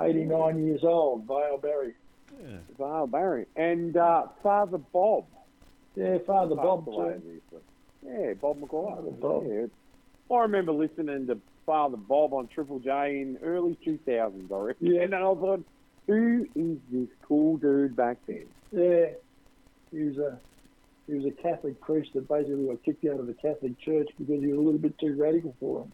89 0.00 0.64
years 0.66 0.80
old, 0.82 1.26
Vale 1.26 1.58
Barry. 1.62 1.94
Vale 2.78 3.06
Barry. 3.06 3.46
And 3.56 3.96
uh, 3.96 4.26
Father 4.42 4.78
Bob. 4.78 5.24
Yeah, 5.96 6.18
Father 6.26 6.56
Bob 6.56 6.88
away 6.88 7.18
Yeah, 8.04 8.34
Bob 8.40 8.58
Maguire. 8.60 8.96
Father 8.96 9.10
Bob. 9.10 9.44
Yeah. 9.48 9.66
I 10.36 10.40
remember 10.42 10.72
listening 10.72 11.26
to 11.28 11.38
Father 11.66 11.96
Bob 11.96 12.32
on 12.34 12.48
Triple 12.48 12.80
J 12.80 13.20
in 13.20 13.38
early 13.42 13.78
2000s, 13.86 14.50
I 14.52 14.56
reckon. 14.56 14.86
Yeah. 14.86 15.02
And 15.02 15.14
I 15.14 15.20
thought, 15.20 15.64
who 16.06 16.46
is 16.54 16.78
this 16.90 17.08
cool 17.26 17.56
dude 17.58 17.94
back 17.96 18.18
then? 18.26 18.46
Yeah, 18.72 19.06
he 19.92 20.02
was 20.04 20.18
a 20.18 20.38
he 21.06 21.14
was 21.14 21.26
a 21.26 21.30
Catholic 21.30 21.80
priest 21.80 22.10
that 22.14 22.26
basically 22.28 22.66
got 22.66 22.82
kicked 22.82 23.04
out 23.04 23.20
of 23.20 23.26
the 23.26 23.34
Catholic 23.34 23.78
Church 23.78 24.08
because 24.18 24.40
he 24.42 24.48
was 24.48 24.56
a 24.58 24.60
little 24.60 24.78
bit 24.80 24.98
too 24.98 25.14
radical 25.16 25.54
for 25.60 25.82
him. 25.82 25.92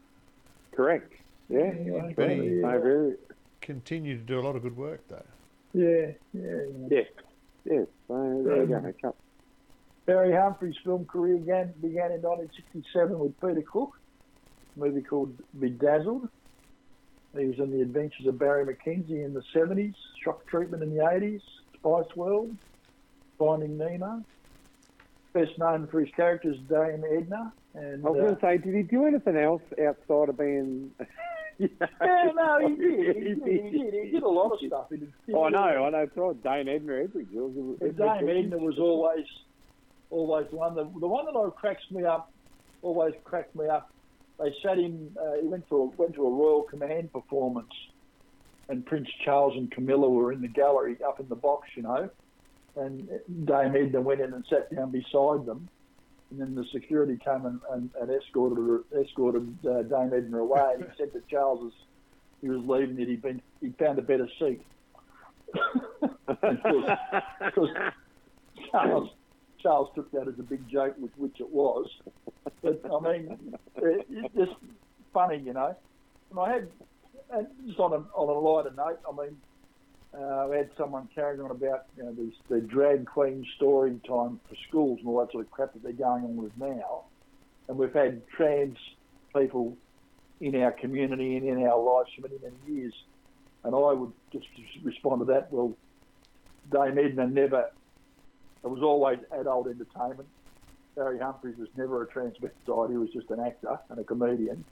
Correct. 0.73 1.12
Yeah. 1.49 1.61
Anyway, 1.62 2.15
Benny. 2.17 2.47
yeah, 2.47 2.61
No, 2.62 2.81
very, 2.81 3.17
Continue 3.61 4.17
to 4.17 4.23
do 4.23 4.39
a 4.39 4.43
lot 4.43 4.57
of 4.57 4.62
good 4.62 4.77
work 4.77 5.01
though. 5.09 5.23
Yeah, 5.72 6.12
yeah, 6.32 6.42
yeah. 6.42 6.88
yeah. 6.90 7.01
Yeah. 7.64 7.84
So 8.09 8.42
there 8.44 8.64
you 8.64 8.94
go. 9.02 9.14
Barry 10.06 10.32
Humphries' 10.34 10.76
film 10.84 11.05
career 11.05 11.36
began, 11.36 11.72
began 11.80 12.10
in 12.12 12.22
1967 12.22 13.18
with 13.18 13.38
Peter 13.40 13.62
Cook, 13.70 13.90
a 14.76 14.80
movie 14.80 15.02
called 15.02 15.38
Bedazzled. 15.59 16.28
He 17.38 17.47
was 17.47 17.59
in 17.59 17.70
The 17.70 17.82
Adventures 17.82 18.26
of 18.26 18.38
Barry 18.38 18.64
McKenzie 18.64 19.24
in 19.24 19.34
the 19.34 19.42
70s, 19.55 19.94
Shock 20.24 20.47
Treatment 20.48 20.82
in 20.82 20.90
the 20.90 21.02
80s, 21.05 21.40
Spice 21.76 22.16
World, 22.16 22.56
Finding 23.38 23.78
Nemo. 23.78 24.24
Best 25.32 25.56
known 25.59 25.86
for 25.86 26.01
his 26.01 26.12
character 26.16 26.51
as 26.51 26.56
Dame 26.68 27.05
Edna. 27.16 27.52
And, 27.74 28.05
I 28.05 28.10
was 28.10 28.18
uh, 28.18 28.22
going 28.22 28.34
to 28.34 28.40
say, 28.40 28.59
did 28.59 28.74
he 28.74 28.82
do 28.82 29.06
anything 29.06 29.36
else 29.36 29.62
outside 29.80 30.28
of 30.28 30.36
being? 30.36 30.90
yeah, 31.81 32.32
no, 32.35 32.59
he 32.69 32.74
did. 32.74 33.16
He 33.16 33.23
did. 33.35 33.65
He 33.65 33.81
did. 33.81 34.05
He 34.05 34.11
did 34.11 34.23
a 34.23 34.28
lot 34.28 34.53
of 34.53 34.59
stuff. 34.66 34.87
He 34.91 34.97
did, 34.97 35.12
Oh, 35.35 35.45
I 35.45 35.51
know, 35.51 35.59
I 35.59 35.91
know. 35.91 35.99
It's 35.99 36.16
right. 36.16 36.43
Dame 36.43 36.69
Edna 36.69 37.03
Edwards. 37.05 37.31
Dame 37.31 38.28
Edna 38.28 38.57
was 38.59 38.78
always, 38.78 39.27
always 40.11 40.47
the 40.51 40.57
one. 40.57 40.74
That, 40.74 40.91
the 40.99 41.07
one 41.07 41.27
that 41.27 41.35
always 41.35 41.53
cracks 41.57 41.82
me 41.91 42.05
up, 42.05 42.32
always 42.82 43.15
cracked 43.24 43.55
me 43.55 43.66
up. 43.69 43.93
They 44.39 44.55
sat 44.62 44.78
him. 44.78 45.15
Uh, 45.20 45.43
he 45.43 45.49
went 45.49 45.69
to 45.69 45.77
a, 45.77 45.85
went 45.97 46.15
to 46.15 46.27
a 46.27 46.31
Royal 46.31 46.62
Command 46.62 47.12
performance, 47.12 47.73
and 48.70 48.87
Prince 48.87 49.09
Charles 49.24 49.55
and 49.57 49.70
Camilla 49.70 50.09
were 50.09 50.32
in 50.32 50.41
the 50.41 50.49
gallery 50.49 50.97
up 51.07 51.20
in 51.20 51.28
the 51.28 51.37
box, 51.37 51.69
you 51.77 51.82
know. 51.82 52.09
And 52.77 53.09
Dame 53.45 53.77
Edna 53.77 54.01
went 54.01 54.23
in 54.23 54.32
and 54.32 54.45
sat 54.49 54.74
down 54.74 54.93
beside 54.93 55.45
them, 55.45 55.69
and 56.31 56.40
then 56.40 56.55
the 56.55 56.65
security 56.73 57.19
came 57.24 57.44
and, 57.44 57.61
and, 57.73 57.90
and 58.01 58.11
escorted 58.11 58.59
her, 58.59 59.01
escorted 59.01 59.57
uh, 59.66 59.82
Dame 59.82 60.12
Edna 60.15 60.39
away. 60.39 60.74
And 60.74 60.85
he 60.85 60.90
said 60.98 61.12
that 61.12 61.28
Charles 61.28 61.66
as 61.66 61.73
he 62.40 62.48
was 62.48 62.62
leaving 62.65 62.97
that 62.97 63.09
he'd 63.09 63.23
been 63.23 63.43
he 63.61 63.70
found 63.78 63.98
a 63.98 64.02
better 64.02 64.28
seat. 64.39 64.62
because 66.27 67.69
Charles, 68.70 69.11
Charles 69.61 69.89
took 69.94 70.11
that 70.12 70.28
as 70.28 70.39
a 70.39 70.43
big 70.43 70.66
joke, 70.69 70.94
which, 70.98 71.12
which 71.16 71.40
it 71.40 71.51
was. 71.51 71.90
But 72.62 72.81
I 72.85 73.01
mean, 73.01 73.55
it, 73.77 74.07
it's 74.09 74.35
just 74.35 74.52
funny, 75.12 75.39
you 75.39 75.52
know. 75.52 75.77
And 76.31 76.39
I 76.39 76.52
had, 76.52 76.69
and 77.32 77.47
just 77.66 77.81
on 77.81 77.93
a, 77.93 78.05
on 78.16 78.28
a 78.28 78.39
lighter 78.39 78.73
note, 78.77 79.01
I 79.07 79.12
mean, 79.24 79.36
uh, 80.19 80.47
we 80.51 80.57
had 80.57 80.70
someone 80.77 81.09
carrying 81.15 81.41
on 81.41 81.51
about 81.51 81.82
you 81.97 82.03
know 82.03 82.12
these 82.12 82.35
the 82.49 82.61
drag 82.61 83.07
queen 83.07 83.45
story 83.57 83.93
time 84.07 84.41
for 84.49 84.57
schools 84.69 84.99
and 85.01 85.09
all 85.09 85.20
that 85.20 85.31
sort 85.32 85.45
of 85.45 85.51
crap 85.51 85.73
that 85.73 85.82
they're 85.82 85.93
going 85.93 86.24
on 86.24 86.37
with 86.37 86.53
now. 86.57 87.05
And 87.69 87.78
we've 87.78 87.93
had 87.93 88.23
trans 88.37 88.77
people 89.37 89.77
in 90.41 90.57
our 90.57 90.73
community 90.73 91.37
and 91.37 91.47
in 91.47 91.65
our 91.66 91.78
lives 91.81 92.11
for 92.16 92.23
many 92.28 92.39
many 92.43 92.57
years. 92.81 92.95
And 93.62 93.74
I 93.74 93.93
would 93.93 94.12
just 94.32 94.47
respond 94.82 95.20
to 95.20 95.27
that. 95.27 95.53
Well, 95.53 95.77
Dame 96.73 96.99
Edna 96.99 97.27
never. 97.28 97.66
It 98.65 98.69
was 98.69 98.82
always 98.82 99.19
adult 99.39 99.69
entertainment. 99.69 100.28
Barry 100.97 101.19
Humphries 101.19 101.57
was 101.59 101.69
never 101.77 102.03
a 102.03 102.07
transvestite. 102.09 102.91
He 102.91 102.97
was 102.97 103.11
just 103.12 103.31
an 103.31 103.41
actor 103.41 103.78
and 103.91 103.99
a 104.01 104.05
comedian. 104.05 104.65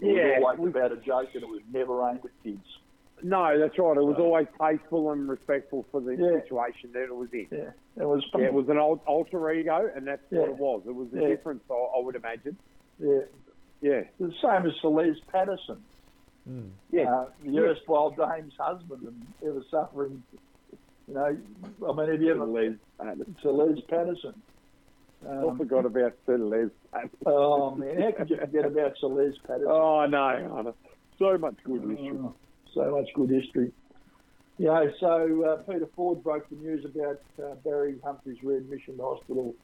It 0.00 0.14
Yeah, 0.16 0.38
was 0.38 0.56
always 0.56 0.58
we- 0.60 0.70
about 0.70 0.92
a 0.92 0.96
joke, 0.98 1.30
and 1.34 1.42
it 1.42 1.48
was 1.48 1.62
never 1.70 2.08
aimed 2.08 2.20
at 2.24 2.30
kids. 2.42 2.64
No, 3.22 3.58
that's 3.58 3.78
right. 3.78 3.96
It 3.96 4.02
was 4.04 4.16
always 4.18 4.46
tasteful 4.60 5.10
and 5.12 5.28
respectful 5.28 5.86
for 5.90 6.00
the 6.00 6.16
Yeah. 6.16 6.40
situation 6.40 6.92
that 6.92 7.04
it 7.04 7.16
was 7.16 7.32
in. 7.32 7.46
Yeah, 7.50 7.70
it 7.96 8.04
was. 8.06 8.22
Yeah, 8.34 8.46
it 8.46 8.52
was 8.52 8.68
an 8.68 8.78
old 8.78 9.00
alter 9.06 9.50
ego, 9.52 9.90
and 9.94 10.06
that's 10.06 10.22
what 10.30 10.48
it 10.50 10.56
was. 10.58 10.82
It 10.86 10.94
was 10.94 11.12
a 11.14 11.20
Yeah. 11.22 11.28
difference, 11.28 11.62
I, 11.70 11.74
I 11.74 12.00
would 12.00 12.14
imagine. 12.14 12.56
Yeah, 12.98 13.20
Yeah, 13.80 14.04
the 14.18 14.32
same 14.42 14.66
as 14.66 14.74
Sir 14.82 14.88
Les 14.88 15.18
Patterson. 15.32 15.82
yeah. 16.90 17.12
uh, 17.12 17.26
the 17.44 17.58
erstwhile 17.58 18.10
dame's 18.10 18.54
husband 18.58 19.02
and 19.06 19.26
ever 19.42 19.62
suffering. 19.70 20.22
You 21.08 21.14
know, 21.14 21.36
I 21.88 21.92
mean, 21.92 22.08
have 22.10 22.20
you 22.22 22.30
ever 22.32 22.44
Les 22.46 22.74
Patterson. 22.98 23.36
to 23.42 23.50
Les 23.50 23.80
Patterson? 23.82 24.34
I 25.26 25.36
Um, 25.38 25.56
forgot 25.56 25.86
about 25.86 26.12
Sir 26.26 26.36
Les 26.38 26.68
Patterson. 26.92 27.16
oh 27.26 27.70
man, 27.74 28.00
how 28.00 28.12
could 28.12 28.28
you 28.30 28.36
forget 28.36 28.64
about 28.66 28.96
Sir 28.98 29.06
Les 29.08 29.36
Patterson? 29.38 29.66
Oh, 29.70 29.98
I 30.00 30.06
know, 30.06 30.18
I 30.18 30.62
know. 30.62 30.74
So 31.18 31.38
much 31.38 31.56
good 31.64 31.80
history. 31.82 32.10
Oh, 32.22 32.34
so 32.76 32.90
much 32.96 33.08
good 33.14 33.30
history. 33.30 33.72
You 34.58 34.66
know, 34.66 34.90
so 35.00 35.44
uh, 35.44 35.56
Peter 35.70 35.88
Ford 35.94 36.22
broke 36.22 36.48
the 36.48 36.56
news 36.56 36.84
about 36.84 37.16
uh, 37.42 37.54
Barry 37.64 37.96
Humphries' 38.04 38.38
readmission 38.42 38.96
to 38.96 39.02
hospital 39.02 39.54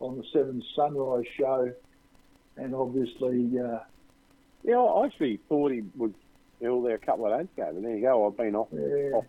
on 0.00 0.16
the 0.16 0.24
Seven 0.32 0.62
Sunrise 0.74 1.24
show, 1.38 1.70
and 2.56 2.74
obviously, 2.74 3.50
uh, 3.58 3.78
Yeah, 4.64 4.78
I 4.78 5.06
actually 5.06 5.40
thought 5.48 5.72
he 5.72 5.82
was 5.94 6.12
ill 6.60 6.82
there 6.82 6.94
a 6.94 6.98
couple 6.98 7.26
of 7.26 7.38
days 7.38 7.48
ago, 7.56 7.70
but 7.74 7.82
there 7.82 7.96
you 7.96 8.02
go. 8.02 8.26
I've 8.26 8.36
been 8.36 8.54
off 8.54 8.68
yeah. 8.72 9.16
off, 9.18 9.24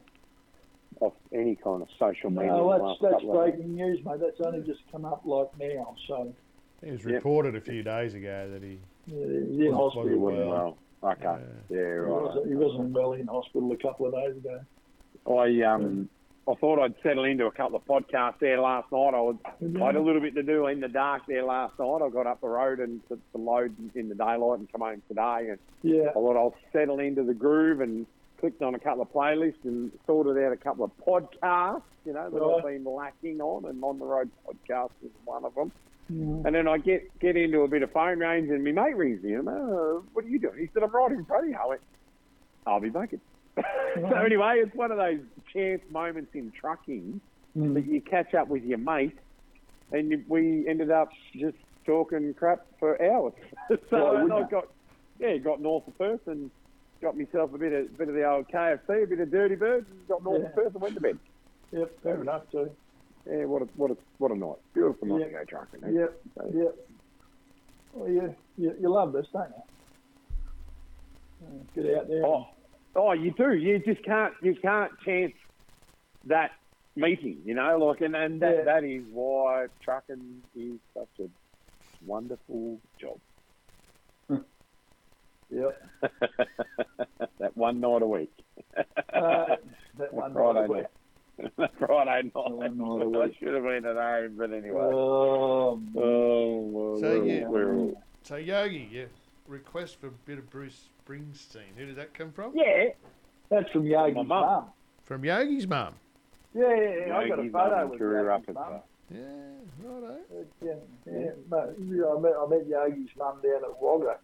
off 1.01 1.13
any 1.33 1.57
kind 1.61 1.81
of 1.81 1.89
social 1.99 2.29
media. 2.29 2.47
No, 2.51 2.63
the 2.63 2.69
that's 2.77 2.83
last 2.83 3.01
that's 3.01 3.13
couple 3.15 3.39
of 3.41 3.45
days. 3.45 3.55
breaking 3.55 3.75
news, 3.75 3.99
mate. 4.05 4.19
That's 4.21 4.39
only 4.45 4.65
just 4.65 4.81
come 4.91 5.03
up 5.05 5.23
like 5.25 5.47
now. 5.59 5.95
So 6.07 6.33
It 6.81 6.91
was 6.91 7.03
Yep. 7.03 7.13
reported 7.15 7.55
a 7.55 7.61
few 7.61 7.83
days 7.83 8.13
ago 8.13 8.49
that 8.51 8.63
he 8.63 8.79
yeah, 9.05 9.25
he's 9.25 9.67
in 9.67 9.73
hospital. 9.73 10.07
He 10.07 10.15
wasn't 10.15 10.47
Well, 10.47 10.49
well. 10.49 10.77
Okay. 11.03 11.23
Yeah. 11.23 11.37
Yeah, 11.69 11.77
He 11.77 11.83
right. 11.83 12.21
wasn't, 12.23 12.47
he 12.47 12.55
wasn't 12.55 12.91
well 12.91 13.13
in 13.13 13.27
hospital 13.27 13.71
a 13.71 13.77
couple 13.77 14.07
of 14.07 14.13
days 14.13 14.37
ago. 14.37 14.59
I 15.27 15.61
um 15.65 16.09
I 16.47 16.55
thought 16.55 16.79
I'd 16.83 16.95
settle 17.01 17.23
into 17.23 17.45
a 17.45 17.51
couple 17.51 17.77
of 17.77 17.85
podcasts 17.85 18.39
there 18.39 18.59
last 18.59 18.91
night. 18.91 19.13
I 19.13 19.21
was 19.21 19.37
I 19.45 19.85
had 19.85 19.95
a 19.95 20.01
little 20.01 20.21
bit 20.21 20.35
to 20.35 20.43
do 20.43 20.67
in 20.67 20.81
the 20.81 20.89
dark 20.89 21.23
there 21.27 21.43
last 21.43 21.79
night. 21.79 22.01
I 22.03 22.09
got 22.09 22.27
up 22.27 22.41
the 22.41 22.47
road 22.47 22.79
and 22.79 23.05
to, 23.07 23.17
to 23.31 23.37
load 23.37 23.75
in 23.95 24.09
the 24.09 24.15
daylight 24.15 24.59
and 24.59 24.71
come 24.71 24.81
home 24.81 25.01
today. 25.07 25.49
And 25.51 25.59
Yeah, 25.83 26.09
I 26.09 26.13
thought 26.13 26.35
I'll 26.35 26.55
settle 26.73 26.99
into 26.99 27.23
the 27.23 27.33
groove 27.33 27.79
and 27.79 28.05
clicked 28.39 28.61
on 28.61 28.75
a 28.75 28.79
couple 28.79 29.03
of 29.03 29.13
playlists 29.13 29.63
and 29.63 29.91
sorted 30.05 30.43
out 30.43 30.51
a 30.51 30.57
couple 30.57 30.83
of 30.83 30.91
podcasts. 31.05 31.83
You 32.05 32.11
know 32.11 32.29
that 32.29 32.43
I've 32.43 32.63
been 32.65 32.83
lacking 32.83 33.39
on, 33.39 33.63
and 33.63 33.81
on 33.81 33.99
the 33.99 34.05
road 34.05 34.29
podcast 34.45 34.91
is 35.01 35.11
one 35.23 35.45
of 35.45 35.55
them. 35.55 35.71
Mm. 36.11 36.45
And 36.45 36.55
then 36.55 36.67
I 36.67 36.77
get 36.77 37.17
get 37.19 37.37
into 37.37 37.61
a 37.61 37.67
bit 37.67 37.81
of 37.83 37.91
phone 37.91 38.19
range, 38.19 38.49
and 38.49 38.63
my 38.63 38.71
mate 38.71 38.95
rings 38.97 39.23
me. 39.23 39.33
And 39.33 39.47
I'm, 39.47 39.55
oh, 39.55 40.03
what 40.13 40.25
are 40.25 40.27
you 40.27 40.39
doing? 40.39 40.59
He 40.59 40.69
said, 40.73 40.83
I'm 40.83 40.91
right 40.91 41.11
in 41.11 41.23
front 41.25 41.45
of 41.45 41.49
you. 41.51 41.57
I 41.61 41.67
went, 41.67 41.81
I'll 42.67 42.79
be 42.79 42.89
back. 42.89 43.11
so 43.55 44.05
anyway, 44.15 44.61
it's 44.65 44.75
one 44.75 44.91
of 44.91 44.97
those 44.97 45.19
chance 45.51 45.81
moments 45.89 46.31
in 46.33 46.51
trucking 46.51 47.21
Mm. 47.55 47.75
that 47.75 47.85
you 47.85 48.01
catch 48.01 48.33
up 48.33 48.47
with 48.47 48.63
your 48.63 48.79
mate, 48.79 49.15
and 49.91 50.25
we 50.27 50.67
ended 50.67 50.89
up 50.89 51.09
just 51.35 51.55
talking 51.85 52.33
crap 52.33 52.65
for 52.79 52.99
hours. 52.99 53.33
so 53.91 54.17
I 54.17 54.49
got 54.49 54.69
yeah, 55.19 55.37
got 55.37 55.61
north 55.61 55.87
of 55.87 55.95
Perth 55.99 56.27
and 56.27 56.49
got 56.99 57.15
myself 57.15 57.53
a 57.53 57.57
bit 57.59 57.71
of 57.71 57.95
bit 57.95 58.09
of 58.09 58.15
the 58.15 58.27
old 58.27 58.47
KFC, 58.47 59.03
a 59.03 59.05
bit 59.05 59.19
of 59.19 59.29
Dirty 59.29 59.53
Birds, 59.53 59.85
and 59.87 60.07
got 60.07 60.23
north 60.23 60.37
of 60.37 60.43
Yeah. 60.45 60.55
Perth 60.55 60.73
and 60.73 60.81
went 60.81 60.95
to 60.95 61.01
bed. 61.01 61.19
Yep, 61.71 61.91
fair 62.01 62.21
enough 62.21 62.49
too. 62.51 62.71
Yeah, 63.29 63.45
what 63.45 63.61
a 63.61 63.65
what 63.75 63.91
a 63.91 63.97
what 64.17 64.31
a 64.31 64.35
night, 64.35 64.57
beautiful 64.73 65.07
night 65.07 65.19
Yeah. 65.19 65.25
to 65.25 65.31
go 65.31 65.43
trucking. 65.45 65.83
eh? 65.83 65.91
Yep, 65.91 66.21
yep. 66.53 66.75
Well, 67.93 68.09
you, 68.09 68.35
you, 68.57 68.75
you 68.81 68.89
love 68.89 69.13
this, 69.13 69.27
don't 69.31 69.49
you? 71.45 71.83
Get 71.83 71.95
out 71.97 72.07
there. 72.09 72.25
Oh, 72.25 72.47
oh, 72.95 73.11
you 73.13 73.31
do. 73.31 73.53
You 73.53 73.79
just 73.79 74.03
can't. 74.03 74.33
You 74.41 74.55
can't 74.61 74.91
chance 75.05 75.33
that 76.25 76.51
meeting. 76.95 77.37
You 77.45 77.53
know, 77.53 77.77
like, 77.77 78.01
and, 78.01 78.15
and 78.15 78.41
that, 78.41 78.55
Yeah. 78.57 78.63
that 78.65 78.83
is 78.83 79.03
why 79.11 79.67
trucking 79.83 80.41
is 80.55 80.79
such 80.93 81.09
a 81.19 81.29
wonderful 82.05 82.79
job. 82.99 83.19
Yep. 85.49 85.81
that 87.39 87.55
one 87.55 87.79
night 87.79 88.01
a 88.01 88.07
week. 88.07 88.31
Uh, 89.13 89.55
that 89.99 90.11
one 90.13 90.33
Friday 90.33 90.59
night 90.61 90.65
a 90.69 90.71
week. 90.73 90.81
night. 90.81 90.91
Friday 91.79 92.31
night. 92.35 92.35
one 92.35 92.77
night 92.77 93.01
a 93.01 93.05
I 93.05 93.05
week. 93.05 93.15
Oh, 93.15 93.29
should 93.39 93.53
have 93.53 93.63
been 93.63 93.85
at 93.85 93.95
home, 93.95 94.35
but 94.37 94.51
anyway. 94.53 94.79
Oh, 94.81 95.81
oh 95.95 96.59
well, 96.59 96.99
So, 96.99 97.19
we're, 97.19 97.25
yeah. 97.25 97.47
we're 97.47 97.75
all. 97.75 98.03
So 98.23 98.35
Yogi, 98.37 98.87
you 98.91 99.07
request 99.47 99.99
for 99.99 100.07
a 100.07 100.11
bit 100.25 100.37
of 100.37 100.49
Bruce 100.49 100.89
Springsteen. 101.05 101.75
Who 101.77 101.85
did 101.85 101.95
that 101.97 102.13
come 102.13 102.31
from? 102.31 102.53
Yeah, 102.55 102.89
that's 103.49 103.69
from 103.71 103.85
Yogi's 103.85 104.15
My 104.15 104.23
mum. 104.23 104.45
mum. 104.45 104.65
From 105.05 105.25
Yogi's 105.25 105.67
mum. 105.67 105.95
Yeah, 106.53 106.75
yeah, 106.75 107.07
yeah. 107.07 107.17
I 107.17 107.27
got 107.27 107.39
a 107.39 107.49
photo 107.49 107.87
with 107.87 107.99
her 107.99 108.23
Yogi's 108.31 108.47
mum. 108.53 108.81
Yeah, 109.13 109.19
righto. 109.83 110.17
Yeah, 110.63 110.73
yeah. 111.11 111.29
But, 111.49 111.75
yeah, 111.79 112.05
I 112.15 112.19
met 112.19 112.33
I 112.39 112.47
met 112.47 112.67
Yogi's 112.67 113.09
mum 113.17 113.39
down 113.43 113.63
at 113.65 113.81
Wagga, 113.81 114.17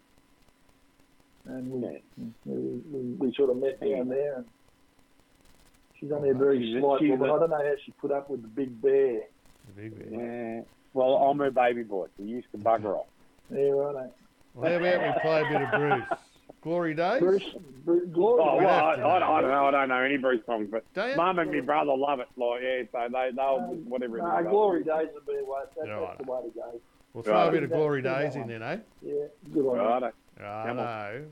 and 1.46 1.70
we, 1.70 2.02
we, 2.46 2.80
we, 2.90 3.00
we 3.18 3.34
sort 3.34 3.50
of 3.50 3.56
met 3.58 3.80
down 3.80 4.08
there. 4.08 4.36
And 4.36 4.44
she's 6.00 6.10
only 6.12 6.30
a 6.30 6.34
very 6.34 6.58
She's 6.64 6.76
a- 6.76 6.80
slight 6.80 7.00
she's 7.00 7.10
woman. 7.10 7.30
a- 7.30 7.34
I 7.34 7.38
don't 7.38 7.50
know 7.50 7.56
how 7.56 7.74
she 7.84 7.92
put 7.92 8.10
up 8.10 8.30
with 8.30 8.42
the 8.42 8.48
big 8.48 8.80
bear. 8.82 9.20
The 9.76 9.82
big 9.82 9.98
bit. 9.98 10.08
Yeah. 10.10 10.62
Well, 10.94 11.14
I'm 11.16 11.38
her 11.38 11.50
baby 11.50 11.82
boy. 11.84 12.06
He 12.16 12.24
used 12.24 12.50
to 12.52 12.58
bugger 12.58 12.96
off. 12.96 13.06
Yeah, 13.52 13.70
right. 13.70 14.08
Well, 14.54 14.70
how 14.70 14.76
about 14.76 15.16
we 15.16 15.20
play 15.22 15.40
a 15.40 15.48
bit 15.48 15.62
of 15.62 15.70
Bruce? 15.80 16.18
Glory 16.62 16.94
Days? 16.94 17.20
Bruce, 17.20 17.42
Bruce 17.84 18.08
Glory. 18.12 18.42
Oh, 18.44 18.56
well, 18.58 18.68
I, 18.68 18.92
I. 18.94 19.38
I 19.38 19.40
don't 19.40 19.50
know. 19.50 19.66
I 19.66 19.70
don't 19.72 19.88
know 19.88 19.96
any 20.02 20.18
Bruce 20.18 20.44
songs, 20.46 20.68
but 20.70 20.84
Don't? 20.94 21.16
Mum 21.16 21.38
and 21.40 21.50
my 21.52 21.58
brother 21.60 21.92
love 21.96 22.20
it. 22.20 22.28
Like, 22.36 22.60
yeah, 22.62 22.82
so 22.92 23.08
they 23.12 23.30
they'll 23.34 23.60
whatever. 23.88 24.18
it 24.18 24.22
No, 24.22 24.38
is, 24.38 24.46
Glory 24.46 24.84
Days 24.84 25.08
would 25.14 25.26
be 25.26 25.36
the 25.36 25.44
way. 25.44 25.60
That, 25.76 25.86
Yeah, 25.88 26.00
that's 26.00 26.24
the 26.24 26.30
way 26.32 26.42
to 26.42 26.50
go. 26.50 26.80
We'll 27.12 27.24
throw 27.24 27.48
a 27.48 27.50
bit 27.50 27.62
of 27.64 27.70
Glory 27.70 28.02
Days 28.02 28.36
in 28.36 28.46
then, 28.46 28.62
eh? 28.62 28.76
Yeah, 29.02 29.14
good 29.52 29.66
on 29.66 29.76
you. 29.76 29.82
Righto. 29.82 30.12
I 30.44 31.22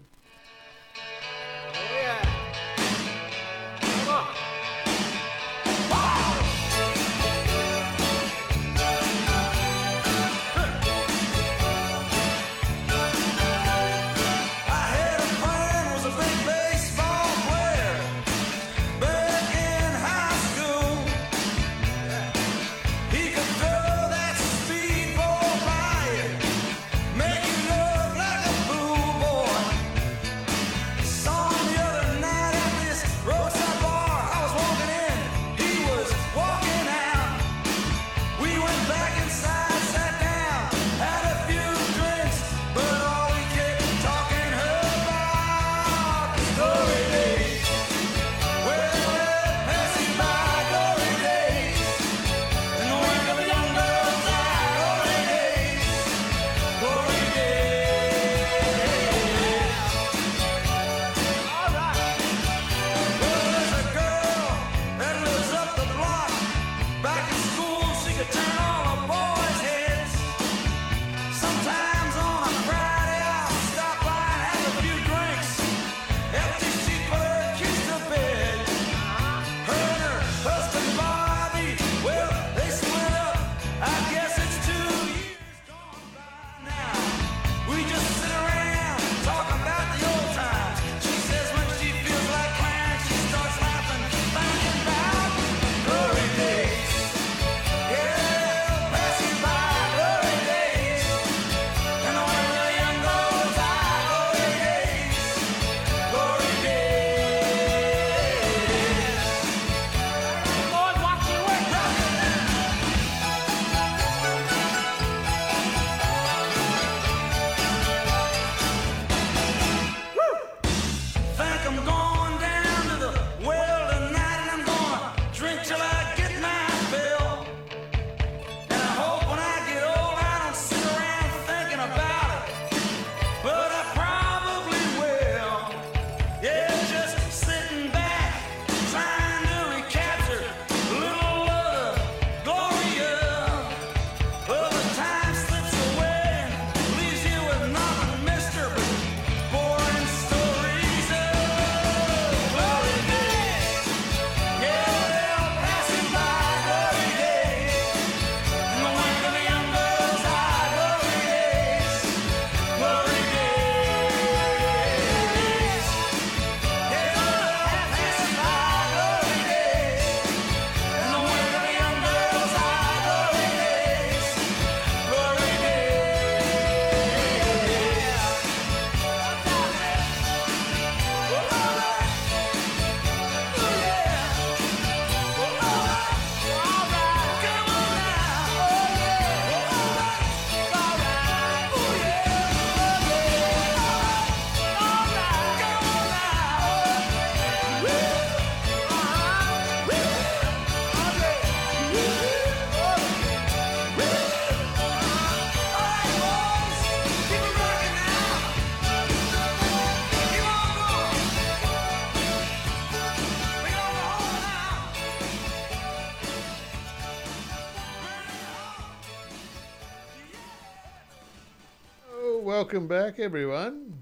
welcome 222.70 222.86
back, 222.86 223.18
everyone. 223.18 223.94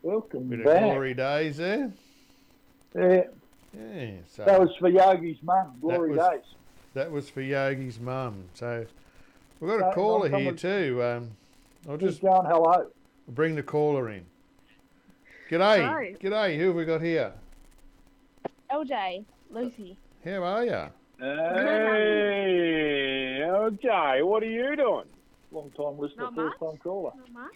Welcome 0.00 0.44
Bit 0.48 0.60
of 0.60 0.64
back. 0.64 0.82
Glory 0.82 1.12
Days 1.12 1.58
there. 1.58 1.92
Yeah, 2.96 3.24
Yeah, 3.78 4.10
so 4.30 4.46
that 4.46 4.58
was 4.58 4.70
for 4.80 4.88
Yogi's 4.88 5.36
mum. 5.42 5.76
Glory 5.82 6.12
was- 6.16 6.26
Days. 6.30 6.54
that 6.94 7.10
was 7.12 7.28
for 7.28 7.42
Yogi's 7.42 8.00
mum. 8.00 8.44
So 8.54 8.86
we've 9.60 9.70
got 9.70 9.80
No, 9.80 9.90
a 9.90 9.94
caller 9.94 10.30
no, 10.30 10.38
here 10.38 10.46
someone- 10.56 10.56
too. 10.56 11.02
Um, 11.04 11.30
I'll 11.86 11.98
Just 11.98 12.12
just 12.12 12.22
going 12.22 12.46
hello. 12.46 12.86
bring 13.28 13.56
the 13.56 13.62
caller 13.62 14.08
in. 14.08 14.24
G'day, 15.50 15.76
Hello. 15.76 16.00
g'day. 16.18 16.56
Who 16.56 16.68
have 16.68 16.76
we 16.76 16.86
got 16.86 17.02
here? 17.02 17.34
LJ, 18.70 19.26
Lucy. 19.50 19.98
How 20.24 20.42
are 20.44 20.64
you? 20.64 20.86
Hey, 21.18 21.26
LJ, 23.46 24.22
what 24.24 24.42
are 24.42 24.46
you 24.46 24.74
doing? 24.76 25.04
Long 25.52 25.70
time 25.72 25.98
listener, 25.98 26.22
Not 26.24 26.34
first 26.34 26.58
time 26.58 26.78
caller. 26.78 27.12
Not 27.14 27.32
much. 27.32 27.52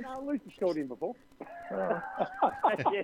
No, 0.00 0.20
Lucy's 0.26 0.52
called 0.58 0.76
in 0.76 0.86
before. 0.88 1.14
Oh. 1.70 2.00
yeah. 2.92 3.02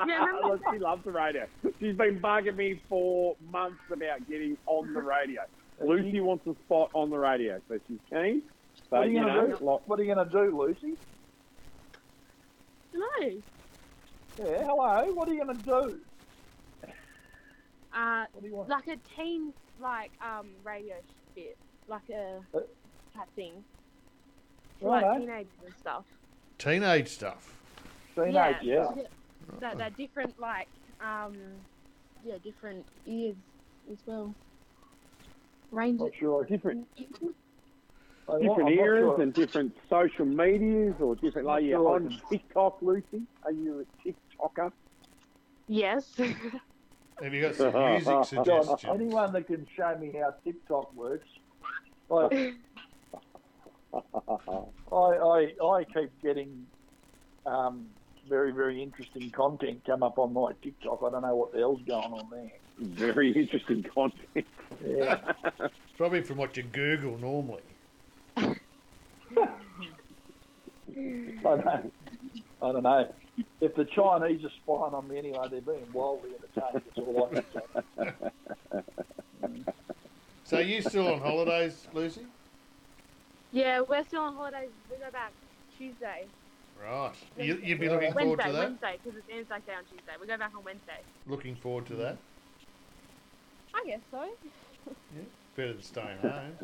remember 0.00 0.60
she 0.72 0.78
loves 0.78 1.04
the 1.04 1.10
radio. 1.12 1.46
She's 1.80 1.96
been 1.96 2.20
bugging 2.20 2.56
me 2.56 2.80
for 2.88 3.36
months 3.50 3.80
about 3.92 4.26
getting 4.28 4.56
on 4.66 4.92
the 4.92 5.02
radio. 5.02 5.42
Lucy 5.80 6.20
wants 6.20 6.46
a 6.46 6.54
spot 6.64 6.90
on 6.94 7.10
the 7.10 7.18
radio, 7.18 7.60
so 7.68 7.78
she's 7.86 7.98
keen. 8.10 8.42
What 8.88 9.00
are 9.02 9.06
you 9.06 9.12
you 9.18 9.20
gonna 9.20 9.34
know, 9.48 9.56
do? 9.58 9.64
like, 9.64 9.80
What 9.88 10.00
are 10.00 10.02
you 10.04 10.14
gonna 10.14 10.30
do, 10.30 10.58
Lucy? 10.58 10.96
No. 12.94 13.06
Yeah, 13.20 14.64
hello. 14.64 15.12
What 15.12 15.28
are 15.28 15.34
you 15.34 15.44
gonna 15.44 15.54
do? 15.54 16.00
Uh, 17.94 18.24
do 18.40 18.64
like 18.68 18.86
a 18.88 18.96
teen, 19.16 19.52
like 19.80 20.12
um, 20.22 20.48
radio 20.64 20.94
bit, 21.34 21.56
like 21.88 22.08
a 22.10 22.40
Uh, 22.54 22.60
type 23.14 23.28
thing, 23.34 23.64
Righto. 24.80 25.06
like 25.08 25.18
teenagers 25.20 25.52
and 25.64 25.74
stuff. 25.80 26.04
Teenage 26.58 27.08
stuff. 27.08 27.54
Teenage, 28.14 28.56
yeah, 28.62 28.88
yeah. 28.96 29.02
That 29.60 29.78
that 29.78 29.96
different, 29.96 30.38
like 30.40 30.68
um, 31.00 31.36
yeah, 32.24 32.34
different 32.42 32.84
ears 33.06 33.36
as 33.90 33.98
well. 34.06 34.34
Range. 35.70 36.00
Not 36.00 36.10
sure. 36.18 36.44
different 36.44 36.86
different 36.96 38.58
not 38.58 38.72
eras 38.72 39.02
sure. 39.02 39.22
and 39.22 39.32
different 39.32 39.76
social 39.88 40.26
medias 40.26 40.94
or 41.00 41.14
different. 41.14 41.46
Like 41.46 41.62
Not 41.62 41.68
you 41.68 41.76
sure 41.76 41.94
on 41.94 42.20
TikTok, 42.30 42.78
Lucy? 42.82 43.22
Are 43.44 43.52
you 43.52 43.86
a 43.86 44.08
TikToker? 44.08 44.72
Yes. 45.68 46.14
Have 47.22 47.34
you 47.34 47.42
got 47.42 47.54
some 47.54 47.72
music 47.72 48.24
suggestions? 48.24 48.84
anyone 48.84 49.32
that 49.32 49.46
can 49.46 49.66
show 49.76 49.96
me 49.98 50.12
how 50.20 50.34
TikTok 50.44 50.94
works, 50.94 51.28
I, 52.10 52.54
I, 53.94 54.00
I, 54.92 55.52
I 55.64 55.84
keep 55.84 56.10
getting 56.22 56.66
um, 57.46 57.86
very, 58.28 58.52
very 58.52 58.82
interesting 58.82 59.30
content 59.30 59.82
come 59.86 60.02
up 60.02 60.18
on 60.18 60.32
my 60.32 60.52
TikTok. 60.62 61.02
I 61.06 61.10
don't 61.10 61.22
know 61.22 61.36
what 61.36 61.52
the 61.52 61.58
hell's 61.58 61.82
going 61.82 62.12
on 62.12 62.28
there. 62.30 62.50
Very 62.78 63.32
interesting 63.32 63.82
content. 63.82 64.46
Yeah. 64.86 65.32
Probably 65.96 66.22
from 66.22 66.36
what 66.36 66.56
you 66.56 66.62
Google 66.62 67.18
normally. 67.18 67.62
I 68.36 68.54
don't, 71.42 71.92
I 72.62 72.72
don't 72.72 72.82
know. 72.82 73.14
If 73.60 73.74
the 73.74 73.84
Chinese 73.84 74.44
are 74.44 74.50
spying 74.62 74.94
on 74.94 75.08
me 75.08 75.18
anyway, 75.18 75.46
they're 75.50 75.60
being 75.60 75.86
wildly 75.92 76.30
entertained. 76.30 76.82
That's 76.84 76.98
all 76.98 77.30
I 77.30 77.34
can 77.34 77.44
say. 77.52 77.62
So 80.44 80.56
are 80.56 80.62
you 80.62 80.80
still 80.82 81.08
on 81.08 81.20
holidays, 81.20 81.88
Lucy? 81.92 82.22
Yeah, 83.50 83.80
we're 83.88 84.04
still 84.04 84.22
on 84.22 84.34
holidays. 84.34 84.70
We 84.90 84.96
go 84.98 85.10
back 85.10 85.32
Tuesday. 85.76 86.26
Right. 86.78 87.12
You, 87.36 87.58
you'd 87.62 87.80
be 87.80 87.88
looking 87.88 88.12
forward 88.12 88.38
Wednesday, 88.38 88.46
to 88.46 88.52
that? 88.52 88.68
Wednesday, 88.68 88.98
because 89.02 89.18
it's 89.18 89.28
Anzac 89.34 89.66
Day 89.66 89.72
on 89.74 89.84
Tuesday. 89.84 90.12
We 90.20 90.26
go 90.26 90.36
back 90.36 90.52
on 90.56 90.62
Wednesday. 90.64 90.98
Looking 91.26 91.56
forward 91.56 91.86
to 91.86 91.96
that? 91.96 92.18
I 93.74 93.84
guess 93.86 94.00
so. 94.10 94.24
yeah, 95.14 95.22
Better 95.56 95.72
than 95.74 95.82
staying 95.82 96.18
home. 96.22 96.58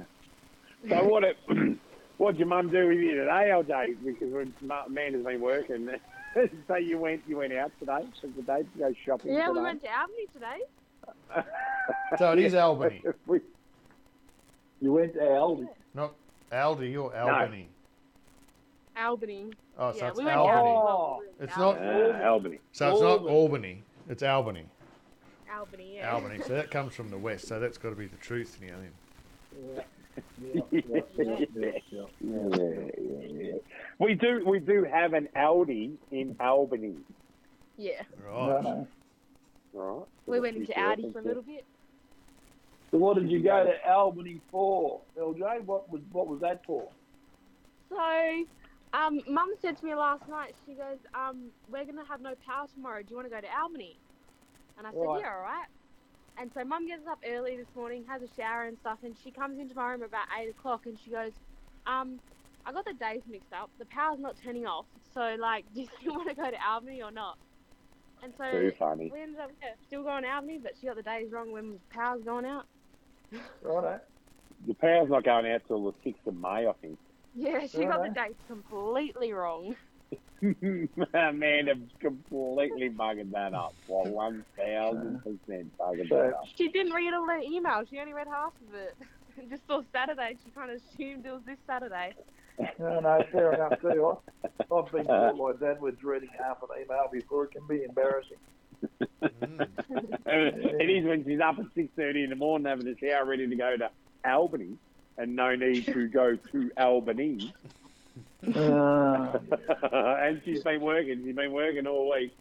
So 0.89 1.05
what? 1.05 1.25
It, 1.25 1.37
what'd 2.19 2.39
your 2.39 2.49
mum 2.49 2.71
do 2.71 2.89
with 2.89 2.99
you 2.99 3.15
today, 3.17 3.51
LJ? 3.53 4.05
Because 4.05 4.33
when 4.33 4.55
Ma- 4.63 4.85
Amanda's 4.87 5.25
been 5.25 5.41
working, 5.41 5.89
so 6.69 6.77
you 6.77 6.99
went 6.99 7.23
you 7.27 7.39
went 7.39 7.53
out 7.53 7.73
today 7.79 8.07
for 8.21 8.29
the 8.29 8.43
day 8.43 8.63
to 8.63 8.79
go 8.79 8.93
shopping. 9.05 9.33
Yeah, 9.35 9.49
today? 9.49 9.59
we 9.59 9.63
went 9.65 9.83
to 9.83 9.89
Albany 9.89 10.27
today. 10.33 11.45
So 12.19 12.33
it 12.33 12.39
is 12.39 12.55
Albany, 12.55 13.03
We- 13.27 13.41
You 14.81 14.93
went 14.93 15.15
to 15.15 15.21
Albany. 15.31 15.69
not 15.95 16.15
Aldi 16.55 17.03
or 17.03 17.17
Albany. 17.17 17.69
Albany. 18.97 19.47
Oh, 19.77 19.91
so 19.93 19.99
yeah, 19.99 20.09
it's 20.09 20.19
we 20.19 20.25
went 20.25 20.35
to 20.37 20.41
Albany. 20.41 20.71
Albany. 20.71 20.85
well, 20.87 21.21
we 21.21 21.27
were 21.27 21.33
in 21.39 21.45
It's 21.49 21.57
not- 21.57 21.79
Albany. 21.79 22.13
Uh, 22.13 22.29
Albany. 22.31 22.59
So 22.73 22.91
it's 22.93 23.01
not 23.01 23.11
Albany. 23.11 23.31
Albany, 23.35 23.83
it's 24.09 24.23
Albany. 24.23 24.65
Albany, 25.57 25.97
yeah. 25.97 26.13
Albany. 26.13 26.41
So 26.47 26.55
that 26.55 26.71
comes 26.71 26.95
from 26.95 27.11
the 27.11 27.19
west, 27.19 27.47
so 27.49 27.59
that's 27.61 27.79
got 27.79 27.91
to 27.91 27.97
be 27.97 28.07
the 28.07 28.17
truth 28.17 28.59
now 28.63 28.75
then. 28.77 29.85
Yeah, 30.43 30.61
yeah, 30.71 30.81
yeah, 30.93 31.01
yeah, 31.17 31.71
yeah. 31.91 32.03
Yeah, 32.21 32.59
yeah, 32.61 33.27
yeah. 33.31 33.53
We 33.99 34.15
do 34.15 34.45
we 34.47 34.59
do 34.61 34.85
have 34.85 35.13
an 35.13 35.29
Aldi 35.37 35.97
in 36.11 36.37
Albany. 36.41 36.97
Yeah. 37.77 38.03
Right. 38.25 38.63
No. 38.63 38.89
Right. 39.73 40.07
We 40.27 40.41
went 40.41 40.57
into 40.57 40.73
Aldi 40.73 41.13
for 41.13 41.19
a 41.19 41.23
little 41.23 41.43
bit. 41.43 41.65
So 42.95 42.99
what 42.99 43.17
did 43.17 43.29
you 43.29 43.43
go 43.43 43.65
to 43.65 43.91
Albany 43.91 44.41
for, 44.53 45.03
LJ? 45.19 45.65
What 45.65 45.91
was 45.91 46.01
what 46.13 46.29
was 46.29 46.41
that 46.43 46.65
for? 46.65 46.89
So, 47.89 48.45
um, 48.93 49.21
Mum 49.27 49.49
said 49.61 49.77
to 49.79 49.85
me 49.85 49.97
last 49.97 50.29
night, 50.29 50.55
she 50.65 50.77
goes, 50.77 50.99
um, 51.13 51.51
we're 51.67 51.83
going 51.87 51.97
to 51.97 52.05
have 52.09 52.21
no 52.21 52.37
power 52.47 52.69
tomorrow. 52.73 53.03
Do 53.03 53.09
you 53.11 53.17
want 53.17 53.27
to 53.27 53.35
go 53.35 53.41
to 53.41 53.49
Albany? 53.53 53.99
And 54.79 54.87
I 54.87 54.93
said, 54.93 55.01
Right. 55.01 55.23
yeah, 55.23 55.33
all 55.35 55.41
right. 55.41 55.67
And 56.39 56.53
so 56.53 56.63
Mum 56.63 56.87
gets 56.87 57.05
up 57.11 57.19
early 57.27 57.57
this 57.57 57.75
morning, 57.75 58.05
has 58.09 58.23
a 58.23 58.29
shower 58.29 58.67
and 58.69 58.79
stuff, 58.79 59.01
and 59.03 59.17
she 59.17 59.33
comes 59.33 59.59
into 59.59 59.75
my 59.75 59.91
room 59.91 60.03
about 60.05 60.29
8 60.39 60.51
o'clock 60.51 60.87
and 60.87 60.97
she 60.97 61.11
goes, 61.11 61.33
um, 61.87 62.21
I 62.65 62.71
got 62.73 62.85
the 62.85 62.95
days 62.95 63.23
mixed 63.27 63.53
up. 63.53 63.73
The 63.77 63.87
power's 63.87 64.21
not 64.21 64.37
turning 64.41 64.67
off. 64.67 64.87
So, 65.13 65.35
like, 65.41 65.65
do 65.75 65.85
you 66.01 66.13
want 66.13 66.29
to 66.29 66.37
go 66.37 66.49
to 66.49 66.65
Albany 66.65 67.03
or 67.03 67.11
not? 67.11 67.39
And 68.23 68.33
so 68.39 68.45
Too 68.53 68.73
funny. 68.79 69.11
we 69.13 69.21
ended 69.21 69.41
up 69.41 69.51
yeah, 69.61 69.71
still 69.85 70.05
going 70.05 70.23
to 70.23 70.31
Albany, 70.31 70.61
but 70.63 70.77
she 70.79 70.87
got 70.87 70.95
the 70.95 71.03
days 71.03 71.33
wrong 71.33 71.51
when 71.51 71.73
the 71.73 71.81
power's 71.91 72.23
going 72.23 72.47
out. 72.47 72.67
Righto. 73.63 74.01
The 74.67 74.75
power's 74.75 75.11
not 75.11 75.25
going 75.25 75.51
out 75.51 75.63
till 75.67 75.85
the 75.85 75.93
sixth 76.03 76.27
of 76.27 76.35
May, 76.37 76.67
I 76.67 76.73
think. 76.81 76.99
Yeah, 77.35 77.67
she 77.67 77.85
got 77.85 78.03
the 78.03 78.09
Righto. 78.11 78.15
dates 78.29 78.43
completely 78.49 79.33
wrong. 79.33 79.75
Man, 80.43 81.69
I'm 81.69 81.89
completely 82.01 82.91
bugging 82.91 83.31
that 83.33 83.55
up. 83.55 83.75
Well, 83.89 84.05
one 84.13 84.45
thousand 84.57 85.21
percent 85.25 85.77
bugging 85.79 86.09
So- 86.09 86.17
that 86.17 86.35
up. 86.35 86.45
She 86.55 86.69
didn't 86.69 86.93
read 86.93 87.13
all 87.15 87.27
the 87.27 87.41
email. 87.45 87.83
She 87.91 87.99
only 87.99 88.13
read 88.13 88.29
half 88.29 88.53
of 88.69 88.75
it. 88.75 88.97
Just 89.51 89.67
saw 89.67 89.83
Saturday. 89.93 90.37
She 90.45 90.51
kind 90.51 90.71
of 90.71 90.77
assumed 90.77 91.27
it 91.27 91.33
was 91.33 91.43
this 91.45 91.59
Saturday. 91.67 92.15
No, 92.79 93.01
no, 93.01 93.25
fair 93.33 93.53
enough 93.55 93.81
too. 93.81 94.17
I- 94.45 94.49
I've 94.75 94.93
been 94.93 95.07
caught 95.07 95.37
like 95.37 95.59
that 95.61 95.81
with 95.81 96.03
reading 96.05 96.29
half 96.39 96.63
an 96.63 96.69
email 96.83 97.09
before. 97.11 97.45
It 97.45 97.51
can 97.53 97.67
be 97.67 97.83
embarrassing. 97.83 98.37
Mm. 99.23 99.69
it 100.27 100.91
is 100.91 101.05
when 101.05 101.25
she's 101.25 101.41
up 101.41 101.59
at 101.59 101.67
six 101.75 101.89
thirty 101.97 102.25
in 102.25 102.31
the 102.31 102.37
morning 102.37 102.67
having 102.67 102.87
a 102.89 102.97
shower, 102.99 103.25
ready 103.25 103.47
to 103.47 103.57
go 103.57 103.77
to 103.77 103.91
Albany, 104.25 104.77
and 105.19 105.37
no 105.37 105.55
need 105.55 105.87
to 105.87 106.09
go 106.09 106.37
to 106.37 106.71
Albany. 106.77 107.53
Uh, 108.55 109.39
and 109.93 110.41
she's 110.45 110.63
been 110.63 110.81
working. 110.81 111.23
She's 111.25 111.35
been 111.37 111.53
working 111.53 111.87
all 111.87 112.11
week. 112.13 112.33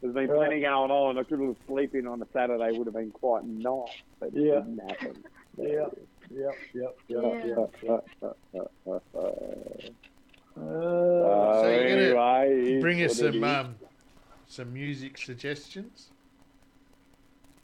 There's 0.00 0.14
been 0.14 0.28
plenty 0.28 0.60
going 0.60 0.90
on. 0.90 1.18
I 1.18 1.22
could 1.24 1.40
have 1.40 1.56
sleep 1.66 1.94
in 1.94 2.06
on 2.06 2.22
a 2.22 2.26
Saturday. 2.32 2.76
Would 2.76 2.86
have 2.86 2.94
been 2.94 3.10
quite 3.10 3.44
nice, 3.44 3.88
but 4.18 4.28
it 4.28 4.34
Yeah. 4.36 4.54
didn't 4.60 4.78
happen. 4.90 5.24
yeah, 5.58 5.86
yep, 6.30 6.54
yep, 6.72 6.96
yep, 7.08 7.34
Yeah. 7.44 7.66
yep. 7.82 8.04
Uh, 8.94 8.98
Uh, 10.56 11.62
So 11.62 11.70
you're 11.70 11.88
gonna 12.12 12.42
anyway, 12.42 12.80
Bring 12.80 13.02
us 13.02 13.18
some 13.18 13.36
is. 13.36 13.42
um, 13.42 13.76
some 14.50 14.72
music 14.74 15.16
suggestions. 15.16 16.10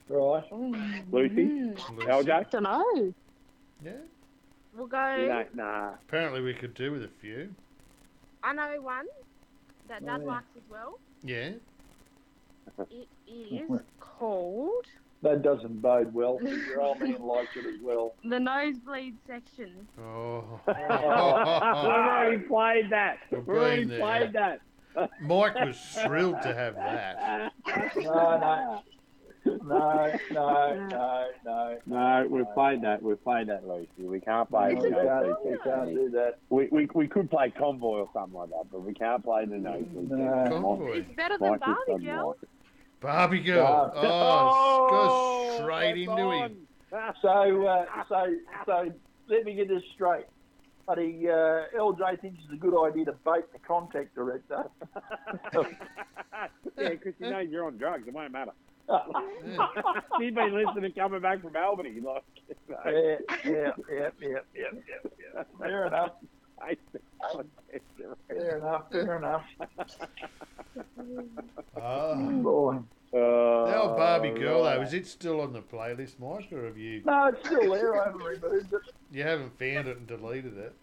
right. 0.08 0.44
Oh, 0.52 0.74
Lucy, 1.10 1.44
Lucy. 1.44 1.82
LJ. 2.06 2.50
Don't 2.50 2.62
know. 2.62 3.12
Yeah. 3.84 3.92
We'll 4.76 4.86
go. 4.86 5.16
You 5.16 5.26
don't, 5.28 5.54
nah. 5.56 5.94
Apparently 6.08 6.40
we 6.42 6.54
could 6.54 6.74
do 6.74 6.92
with 6.92 7.02
a 7.02 7.08
few. 7.20 7.52
I 8.44 8.52
know 8.52 8.80
one 8.80 9.06
that 9.88 10.02
oh, 10.02 10.06
Dad 10.06 10.20
Yeah. 10.20 10.26
likes 10.26 10.46
as 10.56 10.62
well. 10.70 10.98
Yeah. 11.24 11.50
It 12.90 13.08
is 13.26 13.80
called 14.00 14.86
That 15.22 15.42
doesn't 15.42 15.80
bode 15.82 16.12
well. 16.14 16.38
Your 16.42 16.80
old 16.82 17.00
man 17.00 17.20
likes 17.20 17.56
it 17.56 17.66
as 17.66 17.80
well. 17.82 18.14
the 18.22 18.38
nosebleed 18.38 19.16
section. 19.26 19.88
Oh. 19.98 20.60
We've 20.68 20.76
already 20.76 22.38
played 22.38 22.90
that. 22.90 23.18
We've 23.32 23.44
We've 23.46 23.56
already 23.56 23.80
been 23.82 23.88
there. 23.88 24.00
played 24.00 24.32
that. 24.34 24.60
Mike 25.20 25.55
was 25.64 25.78
thrilled 26.05 26.40
to 26.43 26.55
have 26.55 26.74
that. 26.77 27.52
No, 27.97 28.39
no. 28.39 28.82
No, 29.62 30.12
no, 30.32 30.89
no, 30.89 31.27
no. 31.44 31.78
No, 31.86 32.27
we've 32.28 32.52
played 32.55 32.82
that. 32.82 33.01
We've 33.02 33.23
played 33.23 33.48
that, 33.48 33.66
Lucy. 33.66 33.89
We 33.98 34.18
can't 34.20 34.48
play 34.51 34.73
It's 34.73 34.82
the 34.82 34.89
a 34.89 34.90
we, 34.90 35.06
can't, 35.06 35.44
we 35.47 35.59
can't 35.62 35.94
do 35.94 36.10
that. 36.10 36.39
We, 36.51 36.66
we, 36.73 36.89
we 36.94 37.06
could 37.06 37.31
play 37.31 37.51
Convoy 37.51 37.98
or 37.98 38.09
something 38.12 38.35
like 38.36 38.48
that, 38.51 38.64
but 38.73 38.81
we 38.82 38.93
can't 38.93 39.23
play 39.24 39.44
the 39.44 39.56
nosebleed 39.56 40.10
No. 40.10 40.47
Convoy. 40.51 40.98
It's 40.98 41.16
better 41.16 41.39
than 41.39 41.51
Mike 41.51 41.60
Barbie 41.60 42.05
Girl. 42.05 42.28
like. 42.40 42.51
Barbie 43.01 43.40
girl. 43.40 43.93
Oh, 43.94 44.01
Oh, 44.05 44.89
goes 44.90 45.62
straight 45.64 46.06
that's 46.06 46.10
into 46.18 46.23
on. 46.23 46.51
him. 46.51 46.56
So, 47.23 47.66
uh, 47.66 47.85
so, 48.09 48.35
so, 48.64 48.93
let 49.28 49.44
me 49.44 49.55
get 49.55 49.68
this 49.68 49.82
straight. 49.94 50.24
Buddy, 50.86 51.26
uh, 51.28 51.64
LJ 51.76 52.20
thinks 52.20 52.38
it's 52.44 52.52
a 52.52 52.56
good 52.56 52.80
idea 52.80 53.06
to 53.06 53.12
bait 53.24 53.52
the 53.52 53.58
contact 53.66 54.14
director. 54.14 54.64
yeah, 56.78 56.90
because 56.90 57.14
she 57.18 57.28
knows 57.28 57.48
you're 57.50 57.66
on 57.66 57.76
drugs. 57.76 58.06
It 58.06 58.14
won't 58.14 58.30
matter. 58.30 58.52
She's 60.20 60.32
been 60.32 60.54
listening 60.54 60.92
coming 60.92 61.20
back 61.20 61.42
from 61.42 61.56
Albany. 61.56 61.98
Like, 62.00 62.22
yeah, 62.86 63.16
yeah, 63.44 63.70
yeah, 63.90 64.10
yeah, 64.20 64.38
yeah, 64.54 64.70
yeah. 65.34 65.42
Fair 65.58 65.86
enough. 65.88 66.12
Fair 68.28 68.58
enough. 68.58 68.90
fair 68.90 69.16
enough. 69.16 69.44
Oh. 71.76 72.30
Boy. 72.42 72.76
Uh, 73.12 73.66
The 73.66 73.78
old 73.82 73.96
Barbie 73.96 74.30
girl 74.30 74.64
right. 74.64 74.76
though, 74.76 74.82
is 74.82 74.92
it 74.92 75.06
still 75.06 75.40
on 75.40 75.52
the 75.52 75.60
playlist, 75.62 76.18
Mike, 76.18 76.52
or 76.52 76.66
have 76.66 76.76
you 76.76 77.02
No, 77.04 77.26
it's 77.26 77.46
still 77.46 77.72
there. 77.72 78.00
I 78.00 78.06
haven't 78.06 78.22
removed 78.22 78.72
it. 78.72 78.80
you 79.12 79.22
haven't 79.22 79.56
found 79.58 79.88
it 79.88 79.96
and 79.98 80.06
deleted 80.06 80.58
it? 80.58 80.74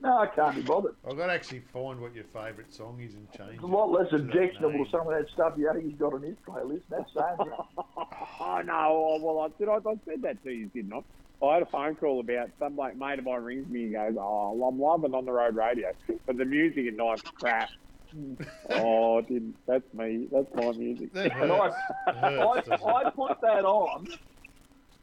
No, 0.00 0.18
I 0.18 0.26
can't 0.26 0.54
be 0.56 0.62
bothered. 0.62 0.94
I've 1.08 1.16
got 1.16 1.28
to 1.28 1.32
actually 1.32 1.62
find 1.72 1.98
what 2.00 2.14
your 2.14 2.24
favourite 2.24 2.72
song 2.72 3.00
is 3.00 3.14
and 3.14 3.26
change 3.32 3.54
It's 3.54 3.62
a 3.62 3.66
lot 3.66 3.90
less 3.90 4.12
objectionable 4.12 4.84
to 4.84 4.90
some 4.90 5.00
of 5.08 5.14
that 5.14 5.26
stuff 5.32 5.54
Yogi's 5.56 5.94
got 5.98 6.12
on 6.12 6.22
his 6.22 6.36
playlist. 6.46 6.82
That's 6.90 7.10
saying 7.14 7.36
something. 7.38 7.54
Oh 7.96 8.62
no! 8.64 8.72
Oh, 8.74 9.18
well, 9.22 9.40
I 9.40 9.48
did. 9.58 9.68
I, 9.68 9.76
I 9.76 9.94
said 10.04 10.20
that 10.22 10.42
to 10.44 10.50
you, 10.50 10.66
didn't 10.66 10.92
I? 10.92 11.00
I 11.48 11.54
had 11.54 11.62
a 11.62 11.66
phone 11.66 11.96
call 11.96 12.20
about 12.20 12.50
some 12.58 12.76
like 12.76 12.96
mate 12.96 13.18
of 13.18 13.24
mine 13.24 13.42
rings 13.42 13.68
me 13.68 13.84
and 13.84 13.92
goes, 13.92 14.16
"Oh, 14.18 14.62
I'm 14.66 14.78
loving 14.78 15.14
on 15.14 15.24
the 15.24 15.32
road 15.32 15.56
radio, 15.56 15.92
but 16.26 16.36
the 16.36 16.44
music 16.44 16.86
at 16.86 16.94
night's 16.94 17.22
crap." 17.30 17.70
oh, 18.70 19.20
didn't. 19.22 19.56
That's 19.66 19.92
me. 19.92 20.28
That's 20.30 20.46
my 20.54 20.72
music. 20.72 21.12
That 21.12 21.32
And 21.40 21.52
I, 21.52 21.70
hurts. 21.70 21.76
It 22.06 22.14
hurts, 22.14 22.68
I. 22.70 22.74
I 22.84 23.10
put 23.10 23.40
that 23.42 23.64
on 23.64 24.06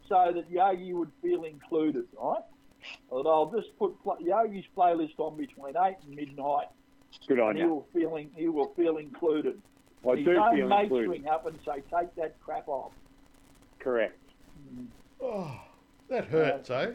so 0.07 0.31
that 0.33 0.49
Yogi 0.49 0.93
would 0.93 1.11
feel 1.21 1.43
included, 1.43 2.05
right? 2.13 2.43
And 3.11 3.27
I'll 3.27 3.51
just 3.51 3.77
put 3.77 4.01
pl- 4.01 4.17
Yogi's 4.21 4.65
playlist 4.77 5.19
on 5.19 5.37
between 5.37 5.75
eight 5.77 5.97
and 6.03 6.15
midnight, 6.15 6.67
Good 7.27 7.39
on 7.39 7.51
and 7.51 7.59
he 7.59 7.65
will 7.65 7.87
feel 7.93 8.15
in, 8.15 8.31
he 8.35 8.47
will 8.47 8.73
feel 8.75 8.97
included. 8.97 9.61
I 10.07 10.15
His 10.15 10.25
do 10.25 10.35
own 10.37 10.55
feel 10.55 10.67
mates 10.67 10.83
included. 10.83 11.09
ring 11.09 11.27
up 11.27 11.45
and 11.45 11.59
say, 11.65 11.75
"Take 11.93 12.15
that 12.15 12.39
crap 12.39 12.67
off." 12.67 12.93
Correct. 13.79 14.17
Oh, 15.21 15.59
that 16.11 16.25
hurts, 16.25 16.69
eh? 16.69 16.91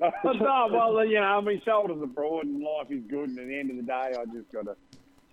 no, 0.00 0.68
well, 0.70 1.04
you 1.04 1.20
know, 1.20 1.42
my 1.42 1.60
shoulders 1.64 2.02
are 2.02 2.06
broad 2.06 2.44
and 2.46 2.62
life 2.62 2.90
is 2.90 3.02
good, 3.08 3.28
and 3.30 3.38
at 3.38 3.46
the 3.46 3.58
end 3.58 3.70
of 3.70 3.76
the 3.76 3.82
day, 3.82 4.12
I 4.18 4.24
just 4.32 4.50
got 4.52 4.66
to. 4.66 4.76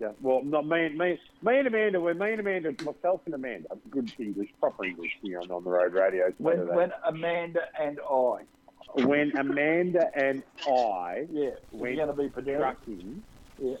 Yeah, 0.00 0.12
well, 0.20 0.42
not 0.44 0.66
me, 0.66 0.86
and 0.86 0.96
me, 0.96 1.18
me 1.42 1.58
and 1.58 1.66
Amanda. 1.66 2.00
We're 2.00 2.14
me 2.14 2.32
and 2.32 2.40
Amanda, 2.40 2.70
myself 2.84 3.20
and 3.26 3.34
Amanda. 3.34 3.68
Good 3.90 4.12
English, 4.18 4.48
proper 4.60 4.84
English 4.84 5.10
here 5.22 5.40
on, 5.40 5.50
on 5.50 5.64
the 5.64 5.70
road 5.70 5.92
radio. 5.92 6.32
When, 6.38 6.68
when 6.68 6.92
Amanda 7.04 7.62
and 7.80 7.98
I, 8.08 8.42
when 8.94 9.36
Amanda 9.36 10.08
and 10.14 10.44
I 10.68 11.26
yeah, 11.32 11.50
we're 11.72 11.96
going 11.96 12.08
to 12.08 12.14
be 12.14 12.28
pedestrian. 12.28 13.24
Yeah. 13.60 13.74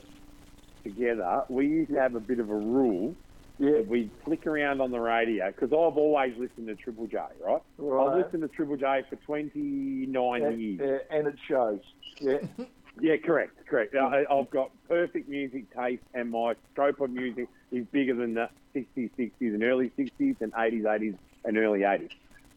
together, 0.82 1.44
we 1.48 1.68
used 1.68 1.92
to 1.92 2.00
have 2.00 2.16
a 2.16 2.20
bit 2.20 2.40
of 2.40 2.50
a 2.50 2.56
rule 2.56 3.14
Yeah, 3.58 3.80
we'd 3.86 4.10
flick 4.24 4.46
around 4.46 4.80
on 4.80 4.90
the 4.92 5.00
radio 5.00 5.48
because 5.50 5.70
I've 5.72 5.96
always 5.98 6.32
listened 6.38 6.68
to 6.68 6.76
Triple 6.76 7.06
J, 7.08 7.18
right? 7.44 7.60
right? 7.78 8.06
I've 8.06 8.24
listened 8.24 8.42
to 8.42 8.48
Triple 8.48 8.76
J 8.76 9.02
for 9.10 9.16
29 9.16 10.42
And, 10.42 10.60
years. 10.60 10.80
uh, 11.10 11.14
and 11.16 11.26
it 11.26 11.34
shows. 11.48 11.80
Yeah, 12.20 12.38
Yeah, 13.00 13.16
correct, 13.24 13.52
correct. 13.68 13.94
I, 13.94 14.24
I've 14.30 14.50
got 14.50 14.70
perfect 14.88 15.28
music 15.28 15.64
taste, 15.76 16.02
and 16.14 16.30
my 16.30 16.54
scope 16.72 17.00
of 17.00 17.10
music 17.10 17.46
is 17.70 17.84
bigger 17.92 18.14
than 18.14 18.34
the 18.34 18.48
60s, 18.74 19.10
60s, 19.18 19.32
and 19.40 19.62
early 19.62 19.92
60s, 19.96 20.36
and 20.40 20.52
80s, 20.52 20.82
80s, 20.82 21.18
and 21.44 21.58
early 21.58 21.80
80s. 21.80 22.10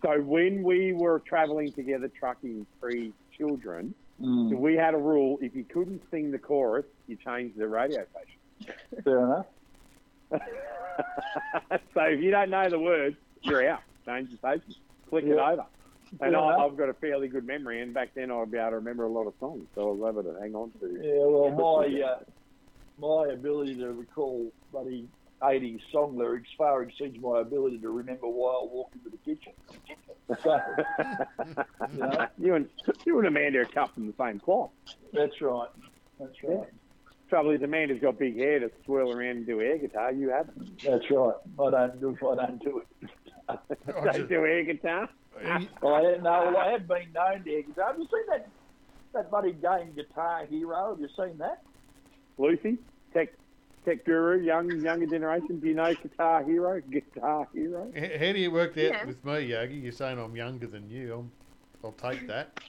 So 0.03 0.19
when 0.21 0.63
we 0.63 0.93
were 0.93 1.19
travelling 1.27 1.71
together, 1.73 2.09
trucking 2.19 2.65
pre 2.79 3.13
children, 3.37 3.93
Mm. 4.21 4.55
we 4.59 4.75
had 4.75 4.93
a 4.93 4.97
rule: 4.99 5.39
if 5.41 5.55
you 5.55 5.63
couldn't 5.63 6.03
sing 6.11 6.29
the 6.29 6.37
chorus, 6.37 6.85
you 7.07 7.15
changed 7.17 7.57
the 7.57 7.67
radio 7.67 8.05
station. 8.11 8.75
fair 9.03 9.17
enough. 9.25 9.47
so 11.93 12.01
if 12.01 12.21
you 12.21 12.31
don't 12.31 12.49
know 12.49 12.69
the 12.69 12.79
words, 12.79 13.15
you're 13.41 13.67
out. 13.69 13.81
Change 14.05 14.31
the 14.31 14.37
station. 14.37 14.81
Click 15.09 15.25
it 15.25 15.37
over. 15.37 15.65
And 16.11 16.19
Fair 16.19 16.37
I. 16.37 16.65
I've 16.65 16.75
got 16.75 16.89
a 16.89 16.93
fairly 16.93 17.29
good 17.29 17.45
memory, 17.45 17.81
and 17.81 17.93
back 17.93 18.09
then 18.15 18.31
I'd 18.31 18.51
be 18.51 18.57
able 18.57 18.71
to 18.71 18.75
remember 18.77 19.03
a 19.05 19.09
lot 19.09 19.27
of 19.27 19.33
songs, 19.39 19.65
so 19.75 19.89
I 19.89 19.93
was 19.93 20.25
it 20.25 20.33
to 20.33 20.39
hang 20.41 20.55
on 20.55 20.71
to. 20.79 20.99
Yeah, 21.01 21.25
well, 21.25 21.51
my 21.51 22.01
uh, 22.01 22.19
my 22.99 23.33
ability 23.33 23.75
to 23.75 23.93
recall 23.93 24.51
bloody 24.71 25.07
80s 25.41 25.81
song 25.91 26.17
lyrics 26.17 26.49
far 26.57 26.83
exceeds 26.83 27.19
my 27.19 27.41
ability 27.41 27.79
to 27.79 27.89
remember 27.89 28.27
why 28.27 28.51
I 28.51 28.63
walked 28.63 28.95
into 28.95 29.09
the 29.09 29.17
kitchen. 29.17 29.53
So, 30.43 30.59
you 31.93 31.99
know, 31.99 32.27
you 32.37 32.55
and 32.55 32.69
you 33.05 33.17
and 33.17 33.27
Amanda 33.27 33.59
are 33.59 33.65
cut 33.65 33.93
from 33.93 34.07
the 34.07 34.13
same 34.19 34.39
cloth. 34.39 34.71
that's 35.13 35.41
right. 35.41 35.69
That's 36.19 36.43
right. 36.43 36.67
Trouble 37.31 37.51
is, 37.51 37.61
Amanda's 37.61 38.01
got 38.01 38.19
big 38.19 38.35
hair 38.37 38.59
to 38.59 38.69
swirl 38.83 39.13
around 39.13 39.37
and 39.37 39.45
do 39.47 39.61
air 39.61 39.77
guitar. 39.77 40.11
You 40.11 40.31
haven't. 40.31 40.81
That's 40.83 41.09
right. 41.09 41.33
I 41.57 41.69
don't 41.71 42.01
do 42.01 42.17
I 42.29 42.35
don't 42.35 42.61
do 42.61 42.81
it. 43.01 43.09
I 43.47 43.57
Don't 43.89 44.05
just- 44.17 44.27
do 44.27 44.45
air 44.45 44.65
guitar. 44.65 45.07
Well, 45.81 45.95
I 45.95 46.01
had, 46.01 46.23
no, 46.23 46.29
well, 46.53 46.57
I 46.57 46.71
have 46.73 46.89
been 46.89 47.13
known 47.13 47.41
to 47.45 47.51
air 47.53 47.61
guitar. 47.61 47.87
Have 47.87 47.97
you 47.99 48.03
seen 48.11 48.25
that 48.31 48.49
that 49.13 49.29
bloody 49.31 49.53
game 49.53 49.93
Guitar 49.95 50.45
Hero? 50.45 50.89
Have 50.91 50.99
you 50.99 51.07
seen 51.15 51.37
that? 51.37 51.63
Lucy, 52.37 52.77
tech 53.13 53.29
tech 53.85 54.03
guru, 54.03 54.41
young 54.41 54.69
younger 54.81 55.05
generation. 55.07 55.61
Do 55.61 55.67
you 55.67 55.73
know 55.73 55.93
Guitar 55.95 56.43
Hero? 56.43 56.81
Guitar 56.81 57.47
Hero. 57.53 57.89
How 57.95 58.33
do 58.33 58.39
you 58.39 58.51
work 58.51 58.75
that 58.75 58.83
Yeah. 58.89 59.05
with 59.05 59.23
me, 59.23 59.39
Yogi? 59.39 59.75
You're 59.75 59.93
saying 59.93 60.19
I'm 60.19 60.35
younger 60.35 60.67
than 60.67 60.89
you. 60.89 61.13
I'm, 61.19 61.31
I'll 61.81 61.93
take 61.93 62.27
that. 62.27 62.59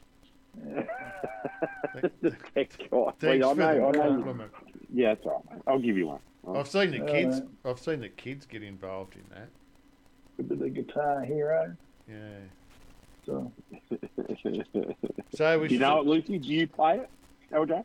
The 0.54 2.30
tech 2.54 2.76
guy. 2.78 2.86
Well, 2.90 3.08
I 3.08 3.14
for 3.20 3.36
know, 3.36 3.50
I 3.50 3.54
the 3.54 3.92
know. 3.92 3.92
compliment. 3.92 4.50
Yeah, 4.92 5.14
that's 5.14 5.26
all 5.26 5.44
right. 5.48 5.56
mate. 5.56 5.62
I'll 5.66 5.78
give 5.78 5.96
you 5.96 6.06
one. 6.08 6.20
I've 6.56 6.68
seen 6.68 6.90
the 6.90 6.98
Yeah, 6.98 7.06
kids. 7.06 7.40
mate. 7.40 7.48
I've 7.64 7.78
seen 7.78 8.00
the 8.00 8.08
kids 8.08 8.46
get 8.46 8.62
involved 8.62 9.14
in 9.14 9.22
that. 9.34 9.48
With 10.36 10.58
the 10.58 10.68
Guitar 10.68 11.22
Hero. 11.22 11.74
Yeah. 12.08 12.16
So, 13.24 13.52
So 15.34 15.60
we 15.60 15.68
Do 15.68 15.74
you 15.74 15.80
know 15.80 15.98
it, 15.98 16.00
should- 16.02 16.06
Lucy? 16.08 16.38
Do 16.38 16.48
you 16.48 16.66
play 16.66 16.98
it, 16.98 17.10
LJ? 17.52 17.84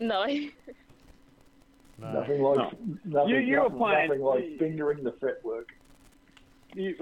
No. 0.00 0.26
No. 1.98 2.10
nothing 2.20 2.42
like 2.42 2.56
No. 2.56 2.72
nothing, 3.04 3.28
You- 3.28 3.36
you 3.38 3.60
were 3.60 3.70
playing- 3.70 4.08
nothing 4.08 4.22
like 4.22 4.58
fingering 4.58 5.04
the 5.04 5.12
fretwork. 5.12 5.72
You, 6.74 6.96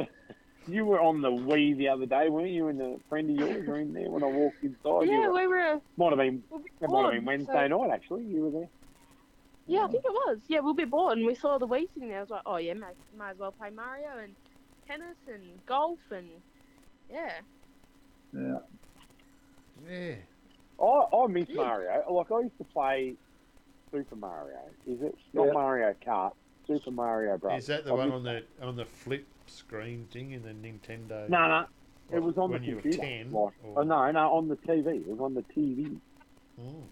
you 0.67 0.85
were 0.85 1.01
on 1.01 1.21
the 1.23 1.31
Wii 1.31 1.77
the 1.77 1.89
other 1.89 2.07
day, 2.07 2.29
weren't 2.29 2.51
you? 2.51 2.69
And 2.69 2.81
a 2.81 2.97
friend 3.09 3.31
of 3.31 3.37
yours 3.49 3.67
were 3.67 3.79
in 3.79 3.93
there 3.93 4.11
when 4.11 4.23
I 4.23 4.27
walked 4.27 4.63
inside. 4.63 5.07
You 5.07 5.13
yeah, 5.21 5.29
were- 5.29 5.33
we 5.35 5.47
were. 5.47 5.81
might 5.97 6.11
have 6.11 6.19
been 6.19 6.43
We'll 6.51 6.61
be 6.61 6.71
it 6.81 6.91
might 6.91 7.03
have 7.05 7.13
been 7.13 7.25
Wednesday 7.25 7.69
so- 7.69 7.79
night 7.79 7.91
actually. 7.93 8.25
You 8.25 8.43
were 8.45 8.51
there. 8.51 8.69
Yeah, 9.67 9.85
I 9.85 9.89
think 9.89 10.05
it 10.05 10.11
was. 10.13 10.39
Yeah, 10.49 10.61
we'll 10.61 10.75
be 10.75 10.85
bored, 10.85 11.17
and 11.19 11.27
we 11.27 11.35
saw 11.37 11.57
the 11.59 11.67
Wii 11.69 11.87
sitting 11.95 12.09
there. 12.09 12.19
I 12.19 12.23
was 12.23 12.31
like, 12.31 12.43
oh 12.45 12.57
yeah, 12.57 12.75
might, 12.75 12.97
might 13.17 13.31
as 13.31 13.39
well 13.39 13.53
play 13.53 13.71
Mario 13.71 14.09
and 14.21 14.35
tennis 14.89 15.17
and 15.33 15.43
golf 15.67 15.99
and 16.11 16.29
yeah. 17.11 17.33
Yeah. 18.33 18.59
Yeah. 19.89 20.15
I, 20.83 21.17
I 21.17 21.27
miss 21.29 21.49
Yeah. 21.49 21.57
Mario. 21.57 22.05
Like 22.11 22.31
I 22.33 22.41
used 22.41 22.59
to 22.59 22.65
play 22.65 23.15
Super 23.93 24.17
Mario. 24.17 24.59
Is 24.87 25.01
it 25.03 25.15
not 25.33 25.47
Yeah. 25.47 25.53
Mario 25.53 25.95
Kart? 26.05 26.33
Super 26.67 26.91
Mario 26.91 27.37
Bros. 27.39 27.61
Is 27.63 27.67
that 27.69 27.85
the 27.85 27.91
I 27.93 27.95
one 27.95 28.13
on 28.13 28.23
the 28.23 28.43
on 28.63 28.77
the 28.77 28.85
flip 28.85 29.27
screen 29.51 30.07
thing 30.11 30.33
in 30.33 30.43
the 30.43 30.51
Nintendo? 30.51 31.29
No, 31.29 31.49
no. 31.49 31.67
It 32.13 32.21
was 32.23 32.37
on 32.39 32.51
when 32.51 32.63
the 32.63 32.67
you 32.69 32.75
were 32.77 32.81
computer. 32.83 33.07
10, 33.07 33.33
like, 33.33 33.53
or- 33.65 33.79
oh 33.79 33.83
no, 33.83 34.11
no, 34.11 34.33
on 34.33 34.49
the 34.49 34.57
TV. 34.57 34.97
It 35.01 35.07
was 35.07 35.21
on 35.21 35.35
the 35.35 35.43
TV. 35.43 35.97
Mm. 36.61 36.83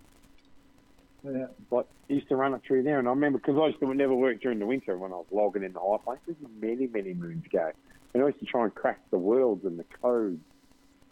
Yeah. 1.25 1.47
Like 1.71 1.87
used 2.09 2.29
to 2.29 2.37
run 2.37 2.55
it 2.55 2.63
through 2.67 2.85
there, 2.85 2.99
and 2.99 3.09
I 3.09 3.11
remember 3.11 3.39
because 3.39 3.59
I 3.61 3.67
used 3.67 3.81
to 3.81 3.93
never 3.95 4.15
work 4.15 4.41
during 4.41 4.59
the 4.61 4.67
winter 4.67 4.97
when 4.97 5.13
I 5.13 5.17
was 5.17 5.27
logging 5.33 5.65
in 5.65 5.73
the 5.73 5.81
high. 5.81 6.15
This 6.27 6.37
is 6.37 6.47
many, 6.61 6.87
many 6.87 7.13
moons 7.15 7.45
ago, 7.45 7.71
and 8.15 8.23
I 8.23 8.27
used 8.27 8.39
to 8.41 8.47
try 8.47 8.65
and 8.65 8.75
crack 8.75 9.01
the 9.11 9.19
worlds 9.19 9.65
and 9.65 9.79
the 9.79 9.85
codes 10.01 10.41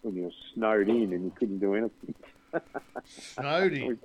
when 0.02 0.14
you 0.14 0.22
were 0.24 0.30
snowed 0.54 0.88
in 0.88 1.12
and 1.12 1.24
you 1.24 1.32
couldn't 1.34 1.58
do 1.58 1.74
anything. 1.74 2.14
Snowed 3.04 3.72
in. 3.74 3.98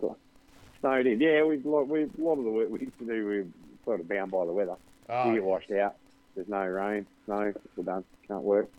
snowed 0.82 1.06
in. 1.06 1.22
Yeah, 1.22 1.44
we 1.44 1.58
like 1.58 1.88
we 1.88 2.04
a 2.04 2.10
lot 2.18 2.40
of 2.40 2.44
the 2.44 2.50
work 2.52 2.70
we 2.72 2.80
used 2.80 2.98
to 3.00 3.06
do. 3.06 3.28
We 3.28 3.38
were 3.42 3.46
sort 3.86 4.00
of 4.00 4.10
bound 4.10 4.32
by 4.32 4.46
the 4.46 4.52
weather. 4.52 4.76
Oh, 5.08 5.30
you 5.30 5.36
get 5.36 5.44
washed 5.44 5.72
out. 5.72 5.96
There's 6.36 6.48
no 6.48 6.66
rain, 6.66 7.06
no, 7.28 7.54
We're 7.76 7.84
done. 7.84 8.04
Can't 8.28 8.44
work. 8.44 8.70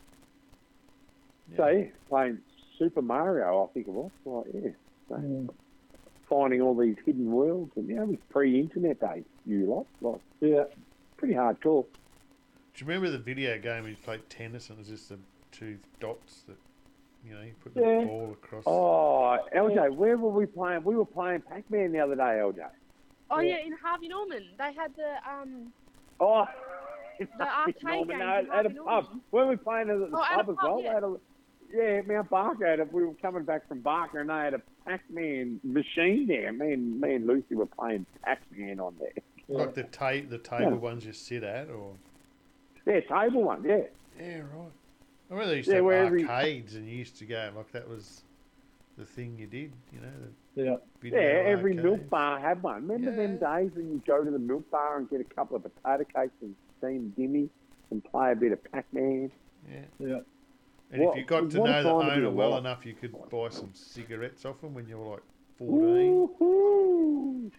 yeah. 1.50 1.56
So 1.56 1.66
yeah, 1.68 1.84
playing 2.08 2.38
Super 2.78 3.02
Mario, 3.02 3.64
I 3.64 3.72
think 3.72 3.86
it 3.86 3.90
was. 3.92 4.10
Like 4.24 4.46
yeah, 4.54 4.70
so, 5.08 5.14
Mm. 5.16 5.48
finding 6.28 6.62
all 6.62 6.74
these 6.76 6.96
hidden 7.04 7.26
worlds, 7.30 7.72
and 7.76 7.88
yeah, 7.88 8.02
it 8.02 8.08
was 8.08 8.18
pre-internet 8.30 9.00
days. 9.00 9.24
You 9.44 9.66
lot, 9.66 9.86
like 10.00 10.20
Yeah. 10.40 10.64
pretty 11.18 11.34
hardcore. 11.34 11.84
Do 12.74 12.84
you 12.84 12.86
remember 12.86 13.10
the 13.10 13.18
video 13.18 13.58
game 13.58 13.82
where 13.82 13.90
you 13.90 13.96
played 13.96 14.30
tennis 14.30 14.70
and 14.70 14.78
it 14.78 14.80
was 14.80 14.88
just 14.88 15.10
the 15.10 15.20
two 15.50 15.78
dots 16.00 16.44
that 16.44 16.56
you 17.22 17.34
know 17.34 17.42
you 17.42 17.52
put 17.62 17.74
the 17.74 17.82
Yeah. 17.82 18.04
ball 18.06 18.32
across? 18.32 18.64
Oh, 18.66 19.38
LJ, 19.54 19.90
where 19.90 20.16
were 20.16 20.30
we 20.30 20.46
playing? 20.46 20.82
We 20.84 20.96
were 20.96 21.04
playing 21.04 21.42
Pac-Man 21.42 21.92
the 21.92 22.00
other 22.00 22.16
day, 22.16 22.22
LJ. 22.40 22.70
Oh 23.30 23.40
Yeah. 23.40 23.56
yeah, 23.58 23.66
in 23.66 23.72
Harvey 23.82 24.08
Norman, 24.08 24.54
they 24.58 24.72
had 24.72 24.94
the 24.96 25.16
um 25.30 25.72
Oh, 26.20 26.46
The 27.38 27.48
arcade 27.48 27.82
Norman, 27.84 28.18
no, 28.18 28.24
at 28.28 28.44
a 28.44 28.50
Harvey 28.50 28.68
pub. 28.74 28.84
Norman. 28.86 29.20
Weren't 29.30 29.48
we 29.50 29.56
playing 29.56 29.90
at 29.90 29.98
the 29.98 30.10
Oh, 30.16 30.22
at 30.24 30.36
pub 30.36 30.50
as 30.50 30.56
pub, 30.56 30.64
well? 30.70 30.80
yeah. 30.82 30.88
They 30.88 30.94
had 30.94 31.04
a, 31.04 31.16
yeah, 31.72 32.00
Mount 32.06 32.30
Barker. 32.30 32.66
Had 32.66 32.80
a, 32.80 32.84
we 32.84 33.04
were 33.04 33.14
coming 33.14 33.44
back 33.44 33.66
from 33.68 33.80
Barker, 33.80 34.20
and 34.20 34.30
they 34.30 34.34
had 34.34 34.54
a 34.54 34.62
Pac-Man 34.86 35.60
machine 35.64 36.26
there. 36.26 36.52
Me 36.52 36.72
and 36.74 37.00
me 37.00 37.14
and 37.14 37.26
Lucy 37.26 37.54
were 37.54 37.66
playing 37.66 38.04
Pac-Man 38.24 38.78
on 38.80 38.94
there. 39.00 39.12
Like 39.48 39.74
the 39.74 39.84
ta- 39.84 40.26
the 40.28 40.38
table 40.38 40.72
Yeah. 40.72 40.76
ones 40.76 41.04
you 41.06 41.12
sit 41.12 41.42
at, 41.42 41.68
or 41.70 41.94
Yeah, 42.86 43.00
table 43.00 43.42
one. 43.44 43.62
Yeah, 43.64 43.82
yeah, 44.18 44.38
right. 44.40 44.72
I 45.30 45.34
remember 45.34 45.50
they 45.50 45.56
used 45.58 45.68
Yeah, 45.68 45.76
to 45.76 45.80
where 45.82 45.98
have 45.98 46.06
every- 46.08 46.24
arcades, 46.28 46.74
and 46.74 46.86
you 46.88 46.96
used 46.96 47.16
to 47.18 47.24
go 47.26 47.50
like 47.56 47.70
that 47.72 47.88
was 47.88 48.22
the 48.98 49.04
thing 49.06 49.36
you 49.38 49.46
did. 49.46 49.72
You 49.92 50.00
know, 50.00 50.08
Yeah. 50.54 50.64
the 50.64 50.80
video 51.00 51.20
Yeah, 51.20 51.26
every 51.48 51.72
arcade. 51.72 51.84
milk 51.84 52.10
bar 52.10 52.38
had 52.38 52.62
one. 52.62 52.86
Remember 52.86 53.10
them 53.14 53.38
days 53.38 53.74
when 53.74 53.90
you 53.92 54.02
go 54.06 54.22
to 54.22 54.30
the 54.30 54.38
milk 54.38 54.70
bar 54.70 54.98
and 54.98 55.08
get 55.08 55.20
a 55.20 55.24
couple 55.24 55.56
of 55.56 55.62
potato 55.62 56.04
cakes 56.04 56.34
and 56.42 56.54
steamed 56.82 57.14
dimmy 57.16 57.48
and 57.90 58.02
play 58.04 58.32
a 58.32 58.36
bit 58.36 58.52
of 58.52 58.62
Pac-Man? 58.72 59.30
Yeah. 59.70 59.80
Yeah. 59.98 60.18
And 60.90 61.02
What- 61.04 61.12
if 61.16 61.18
you 61.20 61.24
got 61.24 61.50
to 61.50 61.56
know 61.58 61.64
the 61.64 61.72
time 61.82 62.00
to 62.10 62.16
be 62.20 62.26
owner 62.26 62.30
well 62.30 62.48
alive. 62.50 62.60
enough, 62.64 62.84
you 62.86 62.94
could 62.94 63.14
buy 63.30 63.48
some 63.48 63.70
cigarettes 63.72 64.44
off 64.44 64.62
him 64.62 64.74
when 64.74 64.86
you 64.88 64.98
were 64.98 65.10
like 65.12 65.22
14. 65.58 67.52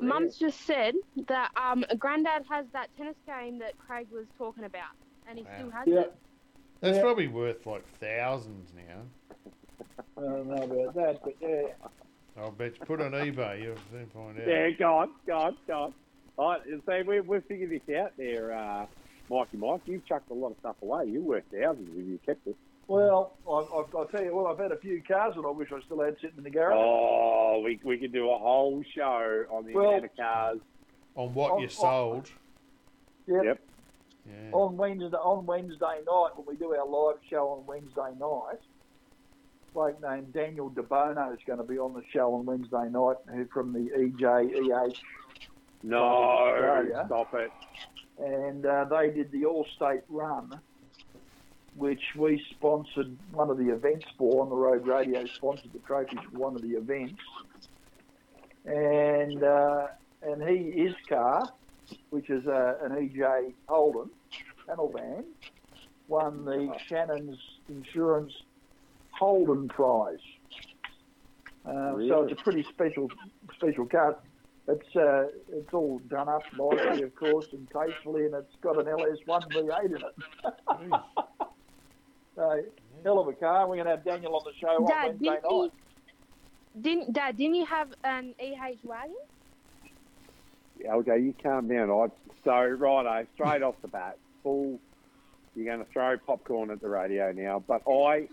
Mum's 0.00 0.36
just 0.38 0.60
said 0.62 0.94
that 1.28 1.50
um, 1.56 1.84
Grandad 1.98 2.44
has 2.50 2.66
that 2.72 2.88
tennis 2.96 3.16
game 3.26 3.58
that 3.60 3.76
Craig 3.78 4.06
was 4.12 4.26
talking 4.36 4.64
about, 4.64 4.90
and 5.28 5.38
he 5.38 5.44
Wow. 5.44 5.50
still 5.56 5.70
has 5.70 5.86
Yeah. 5.86 6.00
it. 6.00 6.14
That's 6.80 6.96
Yeah. 6.96 7.02
probably 7.02 7.28
worth 7.28 7.64
like 7.66 7.84
thousands 7.98 8.72
now. 8.74 9.02
I 10.18 10.20
don't 10.20 10.46
know 10.48 10.62
about 10.62 10.94
that, 10.94 11.22
but 11.24 11.34
yeah. 11.40 11.68
I'll 12.36 12.50
bet 12.50 12.78
you 12.78 12.84
put 12.84 13.00
on 13.00 13.12
eBay, 13.12 13.62
you'll 13.62 13.76
soon 13.90 14.06
find 14.08 14.38
out. 14.38 14.46
Yeah, 14.46 14.70
go 14.70 14.98
on, 14.98 15.10
go 15.26 15.38
on, 15.38 15.56
go 15.66 15.74
on. 15.84 15.94
All 16.38 16.50
right, 16.50 16.60
so 16.84 17.02
we, 17.06 17.20
we've 17.20 17.44
figured 17.44 17.70
this 17.70 17.96
out 17.96 18.12
there, 18.18 18.52
uh, 18.52 18.86
Mikey 19.30 19.56
Mike. 19.56 19.80
You've 19.86 20.04
chucked 20.04 20.30
a 20.30 20.34
lot 20.34 20.50
of 20.50 20.56
stuff 20.60 20.76
away. 20.82 21.06
You 21.06 21.22
worked 21.22 21.50
thousands 21.52 21.88
if 21.96 22.06
you 22.06 22.18
kept 22.26 22.46
it. 22.46 22.56
Well, 22.88 23.32
I, 23.48 23.50
I, 23.52 23.84
I'll 23.98 24.08
tell 24.10 24.22
you 24.22 24.34
what, 24.34 24.50
I've 24.50 24.58
had 24.58 24.70
a 24.70 24.76
few 24.76 25.02
cars 25.02 25.34
that 25.34 25.40
I 25.42 25.50
wish 25.50 25.72
I 25.72 25.80
still 25.80 26.00
had 26.02 26.16
sitting 26.20 26.36
in 26.38 26.44
the 26.44 26.50
garage. 26.50 26.76
Oh, 26.78 27.62
we, 27.64 27.80
we 27.82 27.96
could 27.98 28.12
do 28.12 28.30
a 28.30 28.38
whole 28.38 28.82
show 28.94 29.44
on 29.50 29.64
the 29.64 29.72
Well- 29.72 29.88
amount 29.88 30.04
of 30.04 30.16
cars. 30.16 30.58
On 31.14 31.32
what 31.32 31.52
On- 31.52 31.58
you 31.60 31.66
on- 31.66 31.70
sold. 31.70 32.30
Yep. 33.26 33.44
Yep. 33.44 33.60
Yeah. 34.28 34.50
On 34.52 34.76
Wednesday, 34.76 35.16
on 35.16 35.46
Wednesday 35.46 36.00
night, 36.06 36.28
when 36.36 36.46
we 36.46 36.56
do 36.56 36.74
our 36.74 36.86
live 36.86 37.16
show 37.30 37.48
on 37.48 37.64
Wednesday 37.66 38.12
night, 38.20 38.58
a 38.60 39.72
bloke 39.72 40.02
named 40.02 40.32
Daniel 40.34 40.68
DeBono 40.70 41.32
is 41.32 41.38
going 41.46 41.58
to 41.58 41.64
be 41.64 41.78
on 41.78 41.94
the 41.94 42.02
show 42.12 42.34
on 42.34 42.44
Wednesday 42.44 42.88
night, 42.90 43.16
who 43.32 43.46
from 43.46 43.72
the 43.72 43.78
E 43.98 44.12
EJEH, 44.12 44.96
No, 45.82 46.84
stop 47.06 47.34
it. 47.34 47.50
and 48.18 48.64
uh, 48.66 48.84
they 48.84 49.10
did 49.10 49.30
the 49.30 49.44
All-State 49.44 50.02
Run, 50.08 50.58
which 51.76 52.02
we 52.16 52.42
sponsored 52.50 53.16
one 53.32 53.50
of 53.50 53.58
the 53.58 53.70
events 53.72 54.06
for. 54.18 54.42
On 54.42 54.48
the 54.48 54.56
Road 54.56 54.86
Radio 54.86 55.24
sponsored 55.26 55.72
the 55.72 55.78
trophies 55.80 56.18
for 56.32 56.38
one 56.38 56.56
of 56.56 56.62
the 56.62 56.70
events, 56.76 57.20
and 58.64 59.42
uh, 59.42 59.86
and 60.22 60.42
he 60.42 60.70
his 60.82 60.94
car, 61.08 61.48
which 62.10 62.30
is 62.30 62.46
uh, 62.46 62.74
an 62.82 62.92
EJ 62.92 63.52
Holden 63.68 64.10
panel 64.66 64.92
van, 64.96 65.24
won 66.08 66.44
the 66.44 66.74
Shannon's 66.88 67.38
Insurance 67.68 68.32
Holden 69.12 69.68
Prize. 69.68 70.18
Uh, 71.64 71.92
So 72.08 72.22
it's 72.22 72.32
a 72.40 72.42
pretty 72.42 72.64
special 72.72 73.08
special 73.54 73.86
car. 73.86 74.18
It's 74.68 74.96
uh, 74.96 75.26
it's 75.52 75.72
all 75.72 76.00
done 76.08 76.28
up 76.28 76.42
nicely, 76.58 77.02
of 77.02 77.14
course, 77.14 77.46
and 77.52 77.68
tastefully, 77.70 78.24
and 78.26 78.34
it's 78.34 78.54
got 78.60 78.78
an 78.78 78.86
LS1 78.86 79.52
V8 79.52 79.84
in 79.84 79.96
it. 79.96 81.00
so, 82.34 82.62
hell 83.04 83.20
of 83.20 83.28
a 83.28 83.32
car. 83.32 83.68
We're 83.68 83.76
going 83.76 83.86
to 83.86 83.92
have 83.92 84.04
Daniel 84.04 84.34
on 84.34 84.42
the 84.44 84.52
show 84.60 84.82
on 84.82 84.88
Dad, 84.88 85.06
Wednesday 85.06 85.24
didn't 85.24 85.42
night. 85.44 85.50
you, 85.52 85.72
didn't 86.80 87.12
Dad? 87.12 87.36
Didn't 87.36 87.54
you 87.54 87.66
have 87.66 87.94
an 88.02 88.34
EH 88.40 88.78
wagon? 88.82 89.14
Okay, 90.84 91.18
you 91.20 91.34
calm 91.40 91.68
down. 91.68 91.88
All 91.88 92.02
right. 92.02 92.10
So, 92.44 92.52
righto, 92.52 93.26
straight 93.34 93.62
off 93.62 93.76
the 93.82 93.88
bat, 93.88 94.18
full. 94.42 94.80
You're 95.54 95.64
going 95.64 95.84
to 95.84 95.90
throw 95.92 96.18
popcorn 96.18 96.70
at 96.70 96.80
the 96.80 96.88
radio 96.88 97.32
now, 97.32 97.62
but 97.66 97.82
I, 97.88 98.28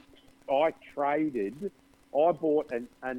I 0.52 0.74
traded. 0.94 1.72
I 2.14 2.32
bought 2.32 2.72
an, 2.72 2.88
a 3.02 3.14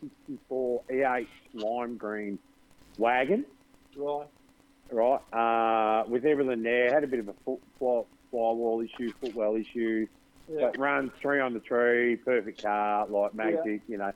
1964 0.00 0.82
E8 0.90 1.26
lime 1.54 1.96
green 1.96 2.38
wagon, 2.98 3.44
Right. 3.96 4.26
right? 4.90 5.20
Uh, 5.32 6.04
with 6.08 6.24
everything 6.24 6.62
there, 6.62 6.92
had 6.92 7.04
a 7.04 7.06
bit 7.06 7.20
of 7.20 7.28
a 7.28 7.32
foot 7.44 7.60
fly, 7.78 8.02
flywall 8.32 8.84
issue, 8.84 9.12
footwell 9.20 9.56
issue, 9.56 10.06
Yeah. 10.48 10.66
but 10.72 10.78
runs 10.78 11.12
three 11.20 11.40
on 11.40 11.52
the 11.54 11.60
tree, 11.60 12.16
perfect 12.16 12.62
car, 12.62 13.06
like 13.06 13.34
magic, 13.34 13.82
you 13.88 13.98
know. 13.98 14.12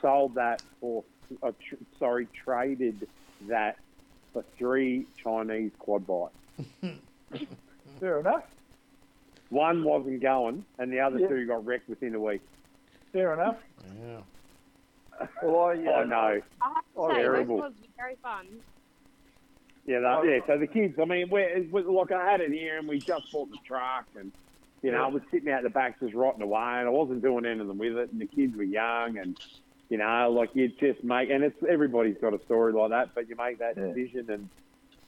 Sold 0.00 0.34
that 0.34 0.60
for, 0.80 1.04
uh, 1.42 1.52
tr- 1.60 1.76
sorry, 1.98 2.26
traded 2.44 3.08
that 3.48 3.76
for 4.32 4.42
three 4.58 5.06
Chinese 5.22 5.70
quad 5.78 6.06
bikes. 6.06 6.34
Fair 8.00 8.18
enough. 8.20 8.44
One 9.50 9.84
wasn't 9.84 10.20
going, 10.22 10.64
and 10.78 10.90
the 10.92 11.00
other 11.00 11.18
Yeah. 11.20 11.28
two 11.28 11.46
got 11.46 11.64
wrecked 11.64 11.88
within 11.88 12.14
a 12.14 12.20
week. 12.20 12.40
Fair 13.12 13.34
enough. 13.34 13.58
Yeah. 14.00 14.20
Well, 15.42 15.64
I, 15.66 15.72
I 15.72 16.04
know. 16.04 16.16
I 16.16 16.32
have 16.34 16.74
to 16.74 16.80
Oh, 16.96 17.08
say, 17.10 17.14
terrible. 17.16 17.56
those 17.60 17.72
was 17.72 17.88
very 17.96 18.16
fun. 18.22 18.46
Yeah, 19.86 20.00
that, 20.00 20.24
yeah. 20.24 20.38
So 20.46 20.58
the 20.58 20.66
kids, 20.66 20.96
I 21.00 21.04
mean, 21.04 21.28
we're, 21.28 21.64
we're, 21.70 21.82
like 21.82 22.12
I 22.12 22.30
had 22.30 22.40
it 22.40 22.52
here, 22.52 22.78
and 22.78 22.86
we 22.88 22.98
just 22.98 23.32
bought 23.32 23.50
the 23.50 23.58
truck, 23.66 24.06
and 24.18 24.30
you 24.82 24.90
know, 24.92 25.02
I 25.04 25.08
was 25.08 25.22
sitting 25.30 25.50
out 25.50 25.62
the 25.64 25.70
back 25.70 25.98
just 26.00 26.14
rotting 26.14 26.42
away, 26.42 26.60
and 26.60 26.86
I 26.86 26.90
wasn't 26.90 27.22
doing 27.22 27.44
anything 27.46 27.78
with 27.78 27.96
it, 27.96 28.12
and 28.12 28.20
the 28.20 28.26
kids 28.26 28.56
were 28.56 28.62
young, 28.62 29.18
and 29.18 29.36
you 29.88 29.98
know, 29.98 30.30
like 30.30 30.50
you 30.54 30.68
just 30.68 31.02
make, 31.02 31.30
and 31.30 31.42
it's 31.42 31.56
everybody's 31.68 32.16
got 32.20 32.32
a 32.32 32.42
story 32.44 32.72
like 32.72 32.90
that, 32.90 33.14
but 33.14 33.28
you 33.28 33.34
make 33.36 33.58
that 33.58 33.76
Yeah. 33.76 33.88
decision, 33.92 34.30
and 34.30 34.48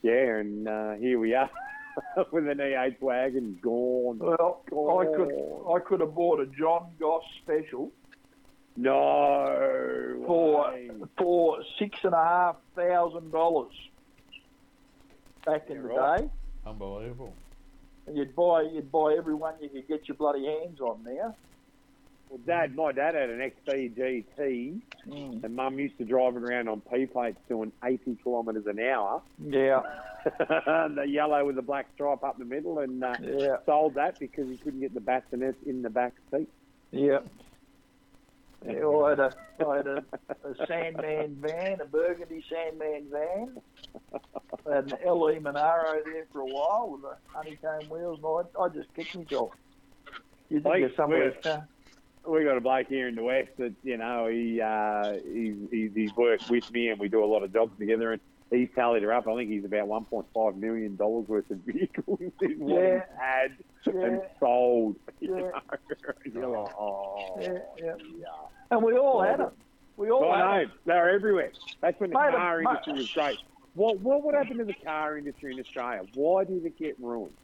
yeah, 0.02 0.38
and 0.38 0.68
uh, 0.68 0.92
here 0.94 1.18
we 1.20 1.34
are 1.34 1.50
with 2.32 2.48
an 2.48 2.58
E8 2.58 3.00
wagon 3.00 3.58
gone. 3.62 4.18
well, 4.18 4.98
I 4.98 5.06
could. 5.16 5.72
I 5.76 5.78
could 5.86 6.00
have 6.00 6.14
bought 6.14 6.40
a 6.40 6.46
John 6.46 6.90
Goss 6.98 7.22
special 7.42 7.92
No 8.76 10.22
for 10.26 10.70
way. 10.72 10.90
for 11.16 11.58
six 11.78 11.98
and 12.02 12.12
a 12.14 12.16
half 12.24 12.56
thousand 12.74 13.30
dollars 13.30 13.72
back 15.46 15.68
in 15.70 15.82
the 15.82 15.88
right. 15.88 16.22
day. 16.22 16.30
Unbelievable. 16.66 17.34
And 18.06 18.16
you'd 18.16 18.34
buy 18.34 18.62
you'd 18.62 18.90
buy 18.90 19.14
every 19.16 19.34
one 19.34 19.54
you 19.60 19.68
could 19.68 19.86
get 19.88 20.08
your 20.08 20.16
bloody 20.16 20.46
hands 20.46 20.80
on 20.80 21.04
now. 21.04 21.34
Well, 22.30 22.40
Dad, 22.46 22.74
my 22.74 22.90
dad 22.90 23.14
had 23.14 23.28
an 23.30 23.38
XB 23.38 23.94
GT, 23.96 24.80
Mm. 25.06 25.44
and 25.44 25.54
Mum 25.54 25.78
used 25.78 25.98
to 25.98 26.04
drive 26.06 26.34
it 26.36 26.42
around 26.42 26.68
on 26.70 26.80
P 26.80 27.04
plates 27.04 27.36
doing 27.48 27.70
80 27.84 28.16
kilometres 28.24 28.66
an 28.66 28.80
hour. 28.80 29.20
Yeah, 29.38 29.82
the 30.24 31.04
yellow 31.06 31.44
with 31.44 31.56
the 31.56 31.62
black 31.62 31.86
stripe 31.94 32.24
up 32.24 32.38
the 32.38 32.46
middle, 32.46 32.78
and 32.78 33.04
uh, 33.04 33.14
yeah, 33.20 33.56
sold 33.66 33.94
that 33.94 34.18
because 34.18 34.48
he 34.48 34.56
couldn't 34.56 34.80
get 34.80 34.94
the 34.94 35.00
bassinet 35.02 35.56
in 35.66 35.82
the 35.82 35.90
back 35.90 36.14
seat. 36.30 36.48
yeah. 36.90 37.18
Yeah, 38.66 38.88
I 38.88 39.10
had 39.10 39.20
a 39.20 39.34
I 39.66 39.76
had 39.76 39.86
a, 39.86 40.04
a 40.44 40.66
Sandman 40.66 41.36
van, 41.40 41.80
a 41.80 41.84
Burgundy 41.84 42.42
Sandman 42.48 43.06
van. 43.10 43.58
I 44.66 44.74
had 44.74 44.92
an 44.92 44.98
LE 45.06 45.38
Monaro 45.40 46.00
there 46.04 46.26
for 46.32 46.40
a 46.40 46.46
while 46.46 46.88
with 46.90 47.02
the 47.02 47.16
honeycomb 47.26 47.90
wheels, 47.90 48.20
and 48.22 48.48
I, 48.58 48.62
I 48.62 48.68
just 48.68 48.92
kicked 48.94 49.16
myself. 49.16 49.52
You 50.48 50.60
think 50.60 50.64
Like, 50.66 50.82
of 50.84 50.92
somewhere? 50.96 51.34
We 52.26 52.44
got 52.44 52.56
a 52.56 52.60
bloke 52.60 52.86
here 52.88 53.06
in 53.08 53.16
the 53.16 53.22
west 53.22 53.50
that 53.58 53.74
you 53.82 53.98
know 53.98 54.28
he 54.28 54.60
uh, 54.60 55.12
he's, 55.30 55.56
he's 55.70 55.90
he's 55.94 56.16
worked 56.16 56.48
with 56.48 56.70
me, 56.72 56.88
and 56.88 56.98
we 56.98 57.08
do 57.08 57.22
a 57.22 57.26
lot 57.26 57.42
of 57.42 57.52
jobs 57.52 57.78
together. 57.78 58.12
And 58.12 58.22
he's 58.54 58.68
tallied 58.74 59.02
her 59.02 59.12
up. 59.12 59.26
I 59.28 59.34
think 59.36 59.50
he's 59.50 59.64
about 59.64 59.88
1.5 59.88 60.56
million 60.56 60.96
dollars 60.96 61.26
worth 61.28 61.50
of 61.50 61.58
vehicles 61.58 62.18
in 62.40 62.58
what 62.58 62.82
Yeah. 62.82 62.94
he's 62.94 63.18
had 63.18 63.94
and 63.94 64.20
Yeah, 64.22 64.28
sold. 64.40 64.96
You 65.20 65.34
Yeah. 65.36 65.40
know? 65.42 65.52
You're 66.24 66.48
like, 66.48 66.74
oh, 66.78 67.36
yeah, 67.40 67.58
yeah. 67.78 67.94
yeah. 68.18 68.26
And 68.70 68.82
we 68.82 68.96
all 68.96 69.22
had 69.22 69.40
them. 69.40 69.52
We 69.96 70.10
all 70.10 70.32
had 70.32 70.42
I 70.42 70.62
'em. 70.62 70.68
know 70.68 70.74
they're 70.86 71.10
everywhere. 71.10 71.52
That's 71.80 71.98
when 72.00 72.10
the 72.10 72.18
Mate, 72.18 72.30
car 72.32 72.58
mate. 72.60 72.68
industry 72.70 72.92
was 72.94 73.10
great. 73.12 73.38
What 73.74 74.00
what 74.00 74.22
would 74.24 74.34
happen 74.34 74.58
to 74.58 74.64
the 74.64 74.74
car 74.74 75.16
industry 75.18 75.52
in 75.52 75.60
Australia? 75.60 76.02
Why 76.14 76.44
did 76.44 76.64
it 76.64 76.76
get 76.78 76.98
ruined? 76.98 77.36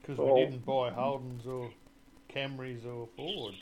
Because 0.00 0.18
Oh. 0.18 0.34
we 0.34 0.44
didn't 0.44 0.64
buy 0.64 0.90
Holdens 0.90 1.46
or 1.46 1.70
Camrys 2.28 2.84
or 2.86 3.08
Fords. 3.16 3.56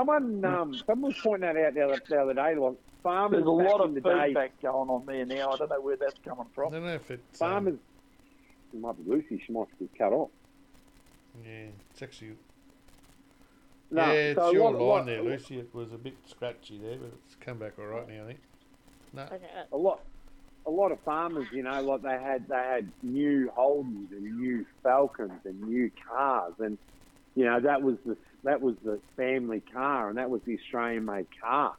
Someone 0.00 0.44
um 0.44 0.74
someone 0.86 1.10
was 1.12 1.20
pointing 1.22 1.40
that 1.54 1.56
out 1.56 1.72
the 1.72 1.80
other, 1.82 1.98
the 2.06 2.20
other 2.20 2.34
day. 2.34 2.54
Like 2.54 2.74
farmers 3.02 3.38
There's 3.38 3.46
a 3.46 3.50
lot 3.50 3.80
in 3.82 3.88
of 3.88 3.94
the 3.94 4.00
day, 4.02 4.26
feedback 4.26 4.60
going 4.60 4.90
on 4.90 5.06
there 5.06 5.24
now. 5.24 5.52
I 5.52 5.56
don't 5.56 5.70
know 5.70 5.80
where 5.80 5.96
that's 5.96 6.18
coming 6.22 6.44
I 6.44 6.54
from. 6.54 6.72
don't 6.72 6.84
know 6.84 6.92
if 6.94 7.10
it's. 7.10 7.40
um, 7.40 7.48
farmers. 7.48 7.78
It 8.74 8.80
might 8.80 9.02
be 9.02 9.10
Lucy. 9.10 9.42
She 9.46 9.52
might 9.54 9.78
be 9.78 9.88
cut 9.96 10.12
off. 10.12 10.28
yeah, 11.42 11.68
it's 11.92 12.02
actually. 12.02 12.32
No, 13.90 14.04
yeah, 14.04 14.12
it's 14.12 14.38
so 14.38 14.50
your 14.52 14.64
what- 14.64 14.72
line 14.74 14.80
what- 14.88 15.06
there, 15.06 15.22
Lucy. 15.22 15.58
It 15.60 15.74
was 15.74 15.94
a 15.94 15.98
bit 15.98 16.14
scratchy 16.26 16.76
there, 16.78 16.98
but 16.98 17.10
it's 17.24 17.34
come 17.36 17.56
back 17.58 17.78
all 17.78 17.86
right 17.86 18.06
now, 18.06 18.24
I 18.24 18.26
think. 18.26 18.40
No. 19.14 19.22
Okay. 19.22 19.40
a 19.72 19.76
lot 19.78 20.00
a 20.66 20.70
lot 20.70 20.92
of 20.92 21.00
farmers, 21.00 21.46
you 21.52 21.62
know, 21.62 21.80
like 21.80 22.02
they 22.02 22.18
had 22.22 22.46
they 22.48 22.54
had 22.56 22.90
new 23.02 23.50
Holdens 23.56 24.10
and 24.10 24.38
new 24.38 24.66
Falcons 24.82 25.40
and 25.46 25.58
new 25.62 25.90
cars, 26.06 26.52
and 26.58 26.76
you 27.34 27.46
know 27.46 27.60
that 27.60 27.80
was 27.80 27.96
the 28.04 28.16
that 28.44 28.60
was 28.60 28.76
the 28.84 29.00
family 29.16 29.62
car, 29.72 30.08
and 30.08 30.18
that 30.18 30.30
was 30.30 30.40
the 30.44 30.58
Australian 30.58 31.04
made 31.04 31.26
car. 31.40 31.74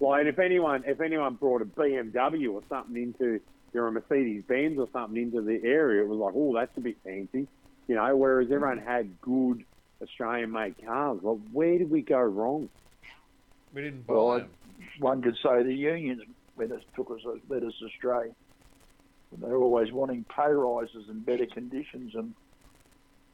Like, 0.00 0.20
and 0.20 0.28
if 0.28 0.38
anyone 0.38 0.84
if 0.86 1.00
anyone 1.00 1.34
brought 1.34 1.62
a 1.62 1.66
BMW 1.66 2.52
or 2.52 2.62
something 2.68 2.96
into 2.96 3.40
or 3.74 3.86
a 3.86 3.92
Mercedes 3.92 4.42
Benz 4.48 4.78
or 4.78 4.88
something 4.92 5.20
into 5.20 5.42
the 5.42 5.60
area, 5.62 6.02
it 6.02 6.08
was 6.08 6.18
like, 6.18 6.34
oh, 6.36 6.54
that's 6.54 6.76
a 6.76 6.80
bit 6.80 6.96
fancy, 7.04 7.46
you 7.86 7.94
know. 7.94 8.16
Whereas 8.16 8.50
everyone 8.50 8.78
mm-hmm. 8.78 8.88
had 8.88 9.20
good 9.20 9.64
Australian 10.02 10.50
made 10.50 10.74
cars. 10.84 11.20
Well, 11.22 11.40
where 11.52 11.78
did 11.78 11.90
we 11.90 12.02
go 12.02 12.20
wrong? 12.20 12.68
We 13.74 13.82
didn't 13.82 14.06
buy 14.06 14.14
Well, 14.14 14.30
I- 14.32 14.38
them. 14.40 14.50
one 14.98 15.22
could 15.22 15.36
say 15.42 15.62
the 15.62 15.74
unions 15.74 16.22
led 16.56 16.72
us, 16.72 16.82
took 16.96 17.10
us, 17.10 17.20
led 17.48 17.62
us 17.62 17.74
astray. 17.86 18.30
They're 19.38 19.56
always 19.56 19.92
wanting 19.92 20.24
pay 20.24 20.50
rises 20.50 21.08
and 21.08 21.24
better 21.24 21.46
conditions 21.46 22.14
and 22.16 22.34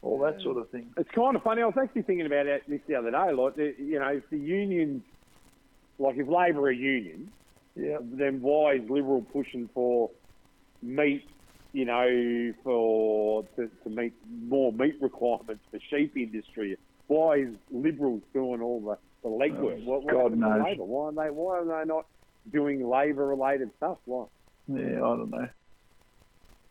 all 0.06 0.18
that 0.20 0.40
sort 0.42 0.56
of 0.56 0.70
thing. 0.70 0.86
It's 0.96 1.10
kind 1.10 1.34
of 1.36 1.42
funny. 1.42 1.62
I 1.62 1.66
was 1.66 1.74
actually 1.82 2.02
thinking 2.02 2.26
about 2.26 2.46
this 2.68 2.80
the 2.86 2.94
other 2.94 3.10
day. 3.10 3.32
Like, 3.32 3.56
you 3.56 3.98
know, 3.98 4.08
if 4.08 4.28
the 4.30 4.38
unions, 4.38 5.02
like 5.98 6.16
if 6.16 6.28
Labor 6.28 6.60
are 6.68 6.70
union, 6.70 7.30
Yeah. 7.74 7.98
then 8.00 8.40
why 8.40 8.74
is 8.74 8.88
Liberal 8.88 9.22
pushing 9.22 9.68
for 9.74 10.10
meat? 10.82 11.24
You 11.72 11.84
know, 11.84 12.54
for 12.64 13.42
to, 13.56 13.68
to 13.84 13.90
meet 13.90 14.14
more 14.48 14.72
meat 14.72 14.96
requirements 15.02 15.62
for 15.70 15.78
sheep 15.90 16.16
industry. 16.16 16.76
Why 17.08 17.38
is 17.38 17.54
Liberals 17.70 18.22
doing 18.32 18.62
all 18.62 18.80
the, 18.80 18.96
the 19.22 19.28
legwork? 19.28 19.82
Oh, 19.82 19.90
what, 19.90 20.04
what 20.04 20.12
God 20.12 20.38
knows. 20.38 20.64
Labor? 20.64 20.84
Why 20.84 21.08
are 21.08 21.12
they? 21.12 21.30
Why 21.30 21.58
are 21.58 21.64
they 21.64 21.88
not 21.88 22.06
doing 22.50 22.88
Labor 22.88 23.26
related 23.26 23.70
stuff? 23.76 23.98
Why? 24.06 24.24
Yeah, 24.68 24.96
I 24.96 25.16
don't 25.16 25.30
know. 25.30 25.48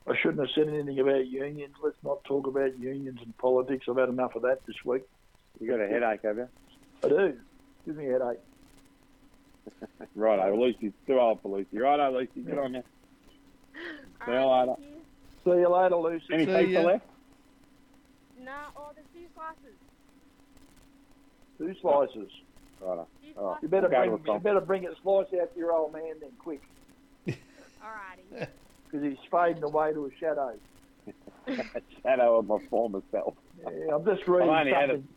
I 0.07 0.15
shouldn't 0.21 0.39
have 0.39 0.49
said 0.53 0.67
anything 0.67 0.99
about 0.99 1.27
unions. 1.27 1.75
Let's 1.83 1.97
not 2.03 2.23
talk 2.25 2.45
about 2.45 2.77
unions 2.77 3.19
and 3.23 3.35
politics. 3.37 3.87
I've 3.89 3.97
had 3.97 4.09
enough 4.09 4.35
of 4.35 4.43
that 4.43 4.65
this 4.67 4.75
week. 4.85 5.03
You 5.59 5.67
got 5.67 5.81
a 5.81 5.87
headache, 5.87 6.21
have 6.23 6.37
you? 6.37 6.47
I 7.03 7.07
do. 7.07 7.37
Gives 7.85 7.97
me 7.97 8.09
a 8.09 8.11
headache. 8.11 8.39
Righto, 10.15 10.55
Lucy's 10.55 10.91
too 11.07 11.19
old 11.19 11.41
for 11.41 11.57
Lucy. 11.57 11.79
Righto, 11.79 12.11
Lucy, 12.11 12.41
good 12.41 12.57
on 12.57 12.75
you. 12.75 12.83
See 14.25 14.31
you 14.31 14.45
later. 14.45 14.75
thank. 14.77 14.95
See 15.43 15.49
you 15.49 15.69
later, 15.69 15.95
Lucy. 15.95 16.25
Any 16.31 16.45
See 16.45 16.51
pizza 16.51 16.71
ya. 16.71 16.81
left? 16.81 17.05
No, 18.39 18.51
oh, 18.77 18.91
there's 18.93 19.07
two 19.11 19.27
slices. 19.33 19.77
Two 21.57 21.75
slices. 21.81 22.31
Righto. 22.79 23.07
Two 23.23 23.33
slices. 23.33 23.59
You 23.63 23.67
better 23.69 23.89
bring 23.89 24.11
we'll 24.11 24.35
you 24.35 24.39
better 24.39 24.61
bring 24.61 24.85
a 24.85 24.91
slice 25.01 25.27
out 25.41 25.53
to 25.53 25.59
your 25.59 25.73
old 25.73 25.93
man 25.93 26.13
then 26.21 26.31
quick, 26.37 26.61
Alrighty. 27.27 28.47
because 28.95 29.09
he's 29.09 29.29
fading 29.31 29.63
away 29.63 29.93
to 29.93 30.05
a 30.05 30.09
shadow. 30.19 30.53
A 31.47 31.81
shadow 32.01 32.39
of 32.39 32.47
my 32.47 32.57
former 32.69 33.01
self. 33.11 33.35
Yeah, 33.63 33.95
I'm 33.95 34.05
just 34.05 34.27
reading 34.27 34.49
only 34.49 34.71
had 34.71 34.89
something. 34.89 35.07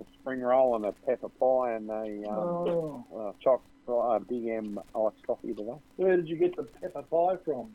A 0.00 0.04
spring 0.20 0.40
roll 0.40 0.76
and 0.76 0.84
a 0.84 0.92
pepper 0.92 1.28
pie 1.30 1.72
and 1.72 1.88
a 1.88 2.28
um, 2.30 2.38
Oh, 2.38 3.04
uh, 3.16 3.32
choc 3.42 3.62
uh, 3.88 4.18
Big 4.28 4.46
M 4.48 4.78
iced 4.94 5.26
coffee 5.26 5.54
today. 5.54 5.72
where 5.96 6.16
did 6.16 6.28
you 6.28 6.36
get 6.36 6.54
the 6.56 6.64
pepper 6.64 7.02
pie 7.02 7.36
from? 7.44 7.70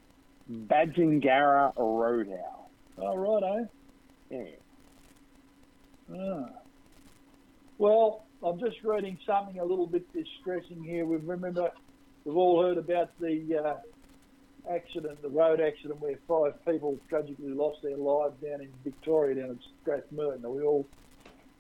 Badgingarra 0.51 1.73
Roadhouse. 1.77 2.69
Oh, 2.97 3.15
right, 3.15 3.65
Yeah. 4.29 4.37
eh? 4.37 6.15
Ah. 6.15 6.49
Well, 7.77 8.25
I'm 8.43 8.59
just 8.59 8.77
reading 8.83 9.17
something 9.25 9.59
a 9.59 9.65
little 9.65 9.87
bit 9.87 10.05
distressing 10.13 10.83
here. 10.83 11.05
We 11.05 11.17
remember 11.17 11.71
we've 12.25 12.35
all 12.35 12.61
heard 12.61 12.77
about 12.77 13.09
the 13.19 13.63
uh, 13.65 13.75
accident, 14.69 15.21
the 15.21 15.29
road 15.29 15.59
accident 15.61 15.99
where 15.99 16.17
five 16.27 16.53
people 16.65 16.97
tragically 17.09 17.49
lost 17.49 17.81
their 17.81 17.97
lives 17.97 18.35
down 18.41 18.61
in 18.61 18.69
Victoria, 18.83 19.35
down 19.35 19.51
at 19.51 19.57
Strathmerton. 19.85 20.43
Are 20.43 20.49
we 20.49 20.61
all 20.63 20.87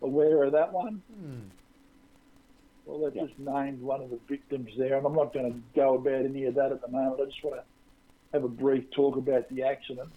aware 0.01 0.43
of 0.43 0.51
that 0.53 0.71
one? 0.71 1.01
Hmm. 1.13 1.39
Well, 2.85 2.99
they've 2.99 3.15
Yeah. 3.15 3.25
just 3.27 3.39
named 3.39 3.81
one 3.81 4.01
of 4.01 4.09
the 4.09 4.17
victims 4.27 4.71
there, 4.77 4.97
and 4.97 5.05
I'm 5.05 5.13
not 5.15 5.33
going 5.33 5.53
to 5.53 5.59
go 5.75 5.95
about 5.95 6.25
any 6.25 6.45
of 6.45 6.55
that 6.55 6.71
at 6.71 6.81
the 6.81 6.87
moment. 6.87 7.21
I 7.21 7.25
just 7.25 7.43
want 7.43 7.57
to 7.57 7.63
have 8.33 8.43
a 8.43 8.49
brief 8.49 8.89
talk 8.91 9.17
about 9.17 9.47
the 9.49 9.63
accident. 9.63 10.09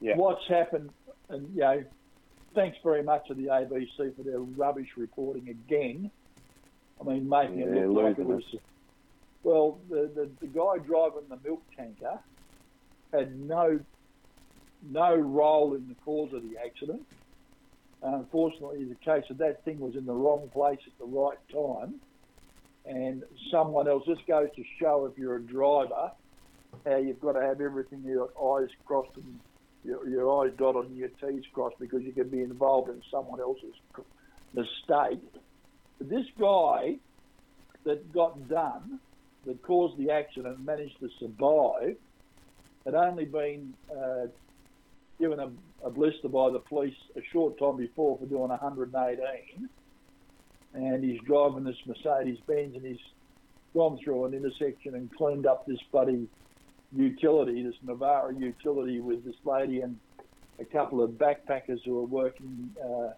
Yeah. 0.00 0.16
What's 0.16 0.46
happened, 0.48 0.90
and 1.28 1.48
you 1.54 1.60
know, 1.60 1.84
thanks 2.54 2.76
very 2.82 3.02
much 3.02 3.26
to 3.28 3.34
the 3.34 3.46
ABC 3.50 4.10
for 4.16 4.22
their 4.22 4.40
rubbish 4.40 4.96
reporting 4.96 5.48
again. 5.48 6.10
I 7.00 7.04
mean, 7.04 7.28
making 7.28 7.60
Yeah, 7.60 7.66
it 7.66 7.88
look 7.88 8.04
like 8.04 8.18
it 8.18 8.26
was. 8.26 8.42
Well, 9.46 9.78
the, 9.88 10.10
the 10.12 10.28
the 10.40 10.48
guy 10.48 10.84
driving 10.84 11.28
the 11.28 11.38
milk 11.44 11.62
tanker 11.76 12.18
had 13.12 13.38
no 13.38 13.78
no 14.82 15.14
role 15.14 15.76
in 15.76 15.86
the 15.86 15.94
cause 16.04 16.32
of 16.34 16.42
the 16.42 16.56
accident. 16.58 17.02
Unfortunately, 18.02 18.82
the 18.82 18.96
case 18.96 19.22
of 19.30 19.38
that 19.38 19.64
thing 19.64 19.78
was 19.78 19.94
in 19.94 20.04
the 20.04 20.12
wrong 20.12 20.50
place 20.52 20.80
at 20.84 20.98
the 20.98 21.04
right 21.04 21.38
time, 21.52 22.00
and 22.86 23.22
someone 23.52 23.86
else. 23.86 24.02
This 24.04 24.18
goes 24.26 24.48
to 24.56 24.64
show 24.80 25.06
if 25.06 25.16
you're 25.16 25.36
a 25.36 25.42
driver, 25.42 26.10
how 26.84 26.96
you've 26.96 27.20
got 27.20 27.34
to 27.34 27.42
have 27.42 27.60
everything 27.60 28.02
your 28.02 28.30
eyes 28.42 28.70
crossed 28.84 29.16
and 29.16 29.38
your, 29.84 30.08
your 30.08 30.42
eyes 30.42 30.52
dotted 30.58 30.86
and 30.86 30.96
your 30.96 31.10
T's 31.20 31.44
crossed 31.52 31.78
because 31.78 32.02
you 32.02 32.10
can 32.10 32.28
be 32.28 32.42
involved 32.42 32.90
in 32.90 33.00
someone 33.12 33.38
else's 33.40 33.76
mistake. 34.52 35.22
But 35.98 36.10
this 36.10 36.26
guy 36.36 36.96
that 37.84 38.12
got 38.12 38.48
done, 38.48 38.98
that 39.46 39.62
caused 39.62 39.96
the 39.98 40.10
accident, 40.10 40.64
managed 40.64 40.98
to 41.00 41.08
survive, 41.18 41.96
had 42.84 42.94
only 42.94 43.24
been 43.24 43.74
uh, 43.90 44.26
given 45.18 45.40
a, 45.40 45.50
a 45.84 45.90
blister 45.90 46.28
by 46.28 46.50
the 46.50 46.58
police 46.58 46.94
a 47.16 47.20
short 47.32 47.58
time 47.58 47.76
before 47.76 48.18
for 48.18 48.26
doing 48.26 48.48
118, 48.48 49.68
and 50.74 51.04
he's 51.04 51.20
driving 51.22 51.64
this 51.64 51.76
Mercedes 51.86 52.38
Benz 52.46 52.74
and 52.74 52.84
he's 52.84 52.98
gone 53.74 53.98
through 54.02 54.24
an 54.24 54.34
intersection 54.34 54.94
and 54.94 55.14
cleaned 55.16 55.46
up 55.46 55.66
this 55.66 55.78
bloody 55.92 56.28
utility, 56.94 57.62
this 57.62 57.74
Navara 57.84 58.38
utility, 58.38 59.00
with 59.00 59.24
this 59.24 59.34
lady 59.44 59.80
and 59.80 59.98
a 60.58 60.64
couple 60.64 61.02
of 61.02 61.10
backpackers 61.10 61.80
who 61.84 61.98
are 61.98 62.06
working, 62.06 62.70
uh, 62.82 63.10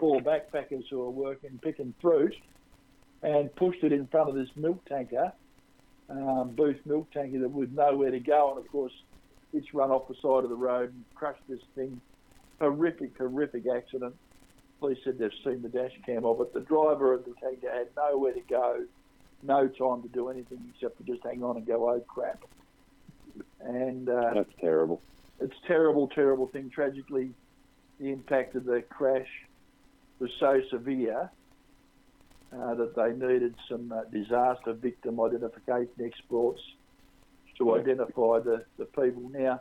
four 0.00 0.20
backpackers 0.20 0.82
who 0.90 1.02
are 1.02 1.10
working 1.10 1.58
picking 1.62 1.94
fruit, 2.00 2.34
and 3.22 3.54
pushed 3.56 3.82
it 3.84 3.92
in 3.92 4.06
front 4.06 4.28
of 4.28 4.34
this 4.34 4.48
milk 4.56 4.84
tanker, 4.86 5.32
um, 6.08 6.52
Booth 6.56 6.80
milk 6.84 7.10
tanker 7.12 7.38
that 7.40 7.50
with 7.50 7.70
nowhere 7.72 8.10
to 8.10 8.20
go, 8.20 8.50
and 8.50 8.64
of 8.64 8.70
course 8.70 8.92
it's 9.52 9.72
run 9.74 9.90
off 9.90 10.08
the 10.08 10.14
side 10.14 10.44
of 10.44 10.50
the 10.50 10.56
road 10.56 10.92
and 10.92 11.04
crushed 11.14 11.42
this 11.48 11.60
thing. 11.74 12.00
Horrific, 12.60 13.16
horrific 13.16 13.64
accident. 13.74 14.14
Police 14.80 14.98
said 15.04 15.18
they've 15.18 15.30
seen 15.44 15.62
the 15.62 15.68
dash 15.68 15.92
cam 16.06 16.24
of 16.24 16.40
it. 16.40 16.54
The 16.54 16.60
driver 16.60 17.12
of 17.12 17.24
the 17.24 17.34
tanker 17.42 17.70
had 17.70 17.88
nowhere 17.96 18.32
to 18.32 18.40
go, 18.48 18.84
no 19.42 19.68
time 19.68 20.02
to 20.02 20.08
do 20.08 20.28
anything 20.28 20.72
except 20.74 20.98
to 20.98 21.04
just 21.04 21.22
hang 21.22 21.42
on 21.42 21.56
and 21.56 21.66
go, 21.66 21.88
oh 21.88 22.00
crap. 22.00 22.42
And 23.60 24.08
uh, 24.08 24.32
That's 24.34 24.52
terrible. 24.60 25.02
it's 25.40 25.54
terrible, 25.66 26.08
terrible 26.08 26.46
thing. 26.46 26.70
Tragically, 26.70 27.30
the 27.98 28.10
impact 28.10 28.56
of 28.56 28.64
the 28.64 28.82
crash 28.88 29.28
was 30.18 30.30
so 30.38 30.60
severe 30.70 31.30
uh, 32.52 32.74
that 32.74 32.94
they 32.96 33.12
needed 33.12 33.54
some 33.70 33.92
uh, 33.92 34.04
disaster 34.12 34.72
victim 34.74 35.20
identification 35.20 35.94
experts 36.04 36.60
to 37.58 37.74
Yeah. 37.74 37.80
identify 37.80 38.40
the, 38.40 38.64
the 38.78 38.86
people. 38.86 39.30
Now, 39.30 39.60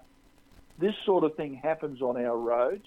this 0.77 0.93
sort 1.05 1.23
of 1.23 1.35
thing 1.35 1.59
happens 1.61 2.01
on 2.01 2.17
our 2.23 2.37
roads, 2.37 2.85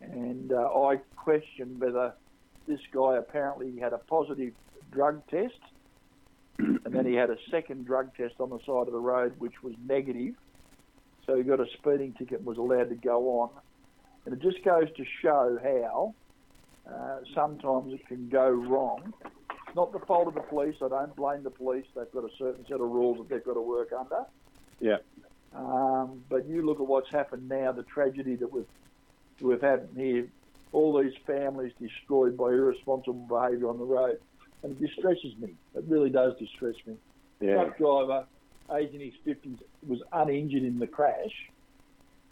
and 0.00 0.52
uh, 0.52 0.56
I 0.56 0.96
question 1.16 1.78
whether 1.78 2.14
this 2.66 2.80
guy 2.92 3.16
apparently 3.18 3.78
had 3.78 3.92
a 3.92 3.98
positive 3.98 4.54
drug 4.90 5.22
test, 5.28 5.52
and 6.58 6.94
then 6.94 7.06
he 7.06 7.14
had 7.14 7.30
a 7.30 7.36
second 7.50 7.84
drug 7.86 8.14
test 8.16 8.34
on 8.40 8.50
the 8.50 8.58
side 8.66 8.86
of 8.86 8.92
the 8.92 8.98
road 8.98 9.34
which 9.38 9.54
was 9.62 9.74
negative. 9.84 10.34
So 11.26 11.36
he 11.36 11.42
got 11.42 11.60
a 11.60 11.66
speeding 11.78 12.14
ticket 12.18 12.38
and 12.38 12.46
was 12.46 12.58
allowed 12.58 12.90
to 12.90 12.96
go 12.96 13.40
on. 13.40 13.50
And 14.24 14.34
it 14.34 14.42
just 14.42 14.64
goes 14.64 14.88
to 14.96 15.04
show 15.22 15.58
how 15.62 16.14
uh, 16.90 17.18
sometimes 17.34 17.92
it 17.92 18.06
can 18.06 18.28
go 18.28 18.48
wrong. 18.48 19.12
It's 19.22 19.76
not 19.76 19.92
the 19.92 20.00
fault 20.00 20.28
of 20.28 20.34
the 20.34 20.40
police. 20.40 20.76
I 20.82 20.88
don't 20.88 21.14
blame 21.16 21.42
the 21.42 21.50
police. 21.50 21.86
They've 21.94 22.10
got 22.12 22.24
a 22.24 22.36
certain 22.38 22.64
set 22.66 22.80
of 22.80 22.90
rules 22.90 23.18
that 23.18 23.28
they've 23.28 23.44
got 23.44 23.54
to 23.54 23.62
work 23.62 23.90
under. 23.92 24.24
Yeah. 24.80 24.98
Um, 25.54 26.22
but 26.28 26.46
you 26.46 26.64
look 26.64 26.80
at 26.80 26.86
what's 26.86 27.10
happened 27.10 27.48
now, 27.48 27.72
the 27.72 27.84
tragedy 27.84 28.34
that 28.36 28.52
we've, 28.52 28.66
we've 29.40 29.60
had 29.60 29.88
here, 29.96 30.28
all 30.72 31.00
these 31.00 31.14
families 31.26 31.72
destroyed 31.80 32.36
by 32.36 32.46
irresponsible 32.46 33.26
behaviour 33.28 33.68
on 33.68 33.78
the 33.78 33.84
road. 33.84 34.18
And 34.62 34.72
it 34.72 34.80
distresses 34.80 35.36
me. 35.38 35.54
It 35.74 35.84
really 35.86 36.10
does 36.10 36.32
distress 36.38 36.74
me. 36.86 36.96
Yeah. 37.40 37.54
Truck 37.54 37.78
driver, 37.78 38.26
age 38.76 38.94
in 38.94 39.00
his 39.00 39.14
50s, 39.26 39.58
was 39.86 40.00
uninjured 40.12 40.62
in 40.62 40.78
the 40.78 40.86
crash. 40.86 41.50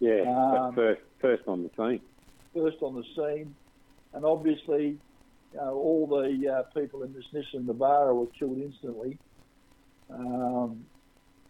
Yeah. 0.01 0.23
Um, 0.23 0.75
first, 0.75 1.01
first 1.21 1.43
on 1.47 1.63
the 1.63 1.71
scene. 1.77 2.01
first 2.55 2.79
on 2.83 2.95
the 2.95 3.05
scene, 3.15 3.55
and 4.15 4.25
obviously, 4.25 4.99
know, 5.55 5.75
all 5.75 6.07
the 6.07 6.49
uh, 6.49 6.63
people 6.79 7.03
in 7.03 7.13
this 7.13 7.25
Nissan 7.33 7.67
Navara 7.67 8.15
were 8.15 8.27
killed 8.39 8.59
instantly. 8.59 9.19
Um, 10.11 10.85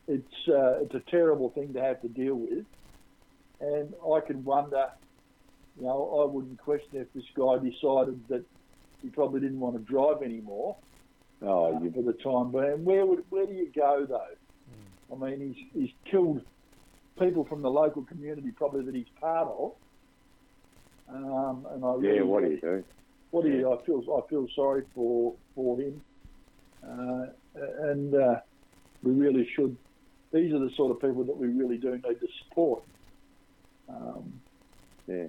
it's 0.08 0.48
uh, 0.48 0.80
it's 0.80 0.94
a 0.94 1.10
terrible 1.10 1.50
thing 1.50 1.72
to 1.74 1.80
have 1.80 2.00
to 2.02 2.08
deal 2.08 2.34
with, 2.34 2.64
and 3.60 3.94
I 4.14 4.20
can 4.26 4.44
wonder. 4.44 4.88
You 5.78 5.86
know, 5.86 6.22
I 6.22 6.30
wouldn't 6.30 6.58
question 6.58 7.00
if 7.00 7.10
this 7.14 7.24
guy 7.34 7.54
decided 7.56 8.20
that 8.28 8.44
he 9.00 9.08
probably 9.08 9.40
didn't 9.40 9.58
want 9.58 9.74
to 9.74 9.82
drive 9.82 10.22
anymore 10.22 10.76
Oh, 11.44 11.76
uh, 11.76 11.80
you 11.80 11.90
for 11.90 12.02
the 12.02 12.12
time 12.12 12.52
being. 12.52 12.84
Where 12.84 13.04
would 13.04 13.24
where 13.30 13.46
do 13.46 13.52
you 13.52 13.70
go 13.74 14.06
though? 14.08 14.34
I 15.12 15.18
mean, 15.18 15.54
he's 15.54 15.66
he's 15.74 15.90
killed 16.10 16.40
people 17.18 17.44
from 17.44 17.62
the 17.62 17.70
local 17.70 18.02
community 18.02 18.52
probably 18.52 18.84
that 18.84 18.94
he's 18.94 19.08
part 19.20 19.48
of. 19.48 19.72
Um, 21.08 21.66
and 21.70 21.84
I 21.84 21.94
Yeah, 22.00 22.10
really, 22.10 22.22
what 22.22 22.44
do 22.44 22.50
you 22.50 22.60
do? 22.60 22.84
what 23.30 23.44
do 23.44 23.50
you? 23.50 23.72
I 23.72 23.84
feel 23.84 24.02
I 24.16 24.28
feel 24.28 24.46
sorry 24.54 24.84
for 24.94 25.36
for 25.54 25.80
him, 25.80 26.02
uh, 26.82 27.26
and 27.54 28.14
uh, 28.14 28.40
we 29.02 29.12
really 29.12 29.48
should. 29.54 29.76
These 30.32 30.52
are 30.54 30.60
the 30.60 30.70
sort 30.76 30.92
of 30.92 31.00
people 31.00 31.24
that 31.24 31.36
we 31.36 31.48
really 31.48 31.78
do 31.78 31.92
need 31.92 32.02
to 32.02 32.28
support. 32.48 32.84
Um, 33.88 34.40
Yeah. 35.06 35.26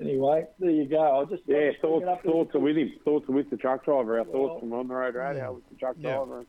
anyway, 0.00 0.44
there 0.58 0.70
you 0.70 0.88
go. 0.88 1.20
I 1.20 1.24
just 1.24 1.42
Yeah, 1.46 1.70
just 1.70 1.80
thoughts, 1.82 2.04
up 2.06 2.22
thoughts 2.22 2.54
are 2.54 2.60
with 2.60 2.76
him. 2.76 2.92
Thoughts 3.04 3.28
are 3.28 3.32
with 3.32 3.50
the 3.50 3.56
truck 3.56 3.84
driver. 3.84 4.18
Our 4.18 4.24
Well, 4.24 4.48
thoughts 4.48 4.60
from 4.60 4.72
on 4.74 4.88
the 4.88 4.94
road 4.94 5.14
radio 5.14 5.54
with 5.54 5.68
the 5.68 5.76
truck 5.76 5.96
Yeah. 5.98 6.16
driver. 6.16 6.40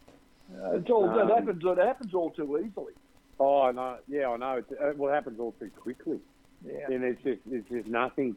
Uh, 0.52 0.72
it's 0.78 0.90
all 0.92 1.10
Um, 1.10 1.30
it 1.30 1.34
happens. 1.34 1.64
It 1.66 1.78
happens 1.78 2.14
all 2.14 2.32
too 2.32 2.58
easily. 2.60 2.94
Oh 3.40 3.72
no, 3.72 4.00
yeah, 4.08 4.30
I 4.30 4.38
know. 4.38 4.58
It's, 4.58 4.72
uh, 4.72 4.94
well, 4.96 5.12
it 5.12 5.16
happens 5.16 5.40
all 5.40 5.54
too 5.54 5.72
quickly, 5.72 6.20
Yeah. 6.66 6.94
and 6.96 7.04
it's 7.04 7.22
just 7.24 7.42
it's 7.52 7.70
just 7.70 7.88
nothing 7.88 8.36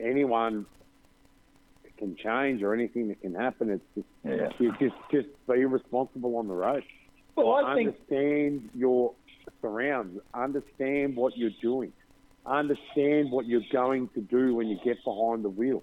anyone 0.00 0.66
can 1.98 2.14
change 2.16 2.62
or 2.62 2.74
anything 2.74 3.08
that 3.08 3.20
can 3.22 3.34
happen. 3.34 3.70
It's 3.70 3.84
just 3.94 4.06
Yeah. 4.24 4.50
you 4.58 4.72
just 4.78 4.96
just 5.10 5.28
be 5.48 5.64
responsible 5.64 6.36
on 6.36 6.48
the 6.48 6.54
road. 6.54 6.84
Well, 7.36 7.52
I 7.64 7.74
think 7.74 7.88
understand 7.90 8.68
your 8.74 9.12
surrounds. 9.62 10.20
Understand 10.34 11.16
what 11.16 11.36
you're 11.36 11.50
doing. 11.62 11.92
Understand 12.44 13.30
what 13.30 13.46
you're 13.46 13.62
going 13.72 14.08
to 14.14 14.20
do 14.20 14.54
when 14.54 14.68
you 14.68 14.78
get 14.84 15.02
behind 15.04 15.44
the 15.44 15.48
wheel. 15.50 15.82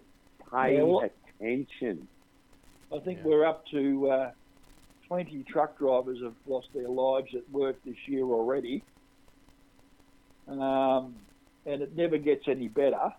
Pay 0.51 0.75
Yeah, 0.77 0.83
well- 0.83 1.09
attention. 1.39 2.07
I 2.93 2.99
think 2.99 3.19
we're 3.23 3.43
up 3.45 3.65
to 3.71 4.07
uh, 4.09 4.31
20 5.07 5.43
truck 5.43 5.79
drivers 5.79 6.21
have 6.21 6.35
lost 6.45 6.67
their 6.75 6.87
lives 6.87 7.33
at 7.33 7.49
work 7.51 7.75
this 7.83 7.95
year 8.07 8.23
already. 8.23 8.83
Um, 10.47 11.15
and 11.65 11.81
it 11.81 11.95
never 11.95 12.17
gets 12.17 12.47
any 12.47 12.67
better. 12.67 13.13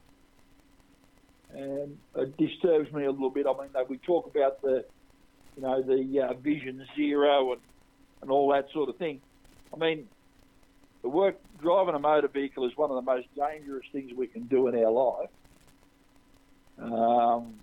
And 1.53 1.99
it 2.17 2.37
disturbs 2.37 2.93
me 2.93 3.05
a 3.05 3.11
little 3.11 3.31
bit. 3.31 3.47
I 3.47 3.53
mean, 3.53 3.71
we 3.89 3.99
talk 3.99 4.27
about 4.27 4.61
the, 4.63 4.85
you 5.57 5.63
know, 5.63 5.83
the 5.83 6.21
uh, 6.21 6.35
Vision 6.35 6.85
Zero 6.97 7.53
and, 7.53 7.61
and 8.23 8.31
all 8.31 8.51
that 8.53 8.67
sort 8.73 8.89
of 8.89 8.97
thing. 8.97 9.21
I 9.73 9.77
mean, 9.77 10.09
the 11.03 11.09
work 11.09 11.37
driving 11.61 11.95
a 11.95 11.99
motor 11.99 12.29
vehicle 12.29 12.67
is 12.67 12.77
one 12.77 12.91
of 12.91 12.97
the 12.97 13.03
most 13.03 13.29
dangerous 13.37 13.87
things 13.93 14.13
we 14.17 14.27
can 14.27 14.45
do 14.45 14.69
in 14.69 14.75
our 14.77 14.91
life. 14.91 15.31
Um, 16.81 17.55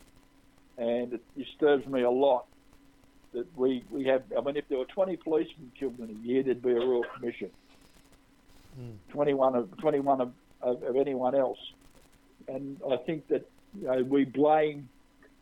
and 0.78 1.14
it 1.14 1.22
disturbs 1.38 1.86
me 1.88 2.02
a 2.02 2.10
lot 2.10 2.46
that 3.34 3.46
we, 3.58 3.84
we 3.92 4.06
have. 4.06 4.24
I 4.38 4.42
mean, 4.42 4.58
if 4.58 4.68
there 4.70 4.78
were 4.78 4.86
20 4.86 5.18
policemen 5.18 5.72
killed 5.78 6.00
in 6.00 6.10
a 6.10 6.28
year, 6.28 6.44
there'd 6.44 6.62
be 6.62 6.72
a 6.72 6.76
royal 6.76 7.06
commission. 7.16 7.50
21 9.10 9.56
of 9.56 9.78
21 9.78 10.22
of, 10.22 10.32
of, 10.62 10.84
of 10.84 10.96
anyone 10.96 11.36
else, 11.36 11.60
and 12.48 12.78
I 12.90 12.98
think 12.98 13.28
that 13.30 13.50
you 13.80 13.88
know 13.88 14.04
we 14.04 14.26
blame 14.26 14.90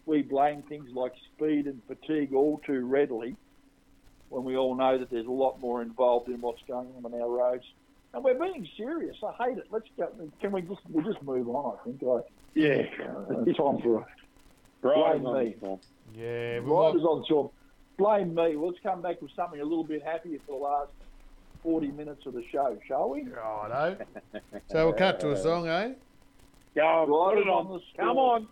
we 0.06 0.22
blame 0.22 0.64
things 0.64 0.90
like 0.94 1.14
speed 1.36 1.68
and 1.68 1.82
fatigue 1.88 2.34
all 2.34 2.60
too 2.66 2.86
readily, 2.86 3.36
when 4.30 4.44
we 4.44 4.58
all 4.58 4.76
know 4.76 4.98
that 4.98 5.10
there's 5.10 5.28
a 5.28 5.32
lot 5.32 5.60
more 5.60 5.82
involved 5.82 6.30
in 6.30 6.42
what's 6.42 6.62
going 6.68 6.88
on 6.98 7.06
on 7.06 7.14
our 7.22 7.30
roads. 7.30 7.64
And 8.14 8.24
we're 8.24 8.34
being 8.34 8.68
serious. 8.76 9.16
I 9.24 9.44
hate 9.50 9.58
it. 9.60 9.68
Let's 9.70 9.86
go. 9.96 10.10
Can 10.42 10.52
we 10.52 10.62
just 10.62 10.82
we 10.92 11.04
just 11.04 11.22
move 11.22 11.48
on? 11.50 11.78
I 11.80 11.84
think. 11.84 12.02
I, 12.04 12.22
Yeah. 12.56 12.84
uh, 13.04 13.46
time 13.46 13.82
for 13.84 14.06
Right 14.82 15.22
blame 15.22 15.26
on 15.28 15.44
me. 15.46 15.56
the. 15.62 15.78
Yeah, 16.16 16.60
we 16.62 16.72
Riders 16.72 17.02
might, 17.04 17.08
on 17.08 17.26
tour. 17.28 17.52
Blame 17.98 18.34
me. 18.34 18.56
Let's 18.56 18.80
come 18.82 19.02
back 19.04 19.22
with 19.22 19.32
something 19.36 19.60
a 19.60 19.64
little 19.64 19.84
bit 19.84 20.02
happier 20.02 20.40
for 20.48 20.58
the 20.58 20.64
last 20.64 20.90
40 21.64 21.88
minutes 21.92 22.26
of 22.26 22.34
the 22.34 22.44
show, 22.52 22.78
shall 22.88 23.10
we? 23.10 23.24
righto. 23.24 23.98
So 24.72 24.86
we'll 24.86 24.94
cut 24.96 25.20
to 25.22 25.32
a 25.32 25.38
song, 25.38 25.68
eh? 25.68 25.94
Go, 26.76 27.06
put 27.08 27.30
Riders 27.30 27.46
it 27.46 27.50
on 27.50 27.68
on. 27.68 27.74
the 27.74 27.80
Come 28.04 28.14
store. 28.16 28.36
on. 28.36 28.48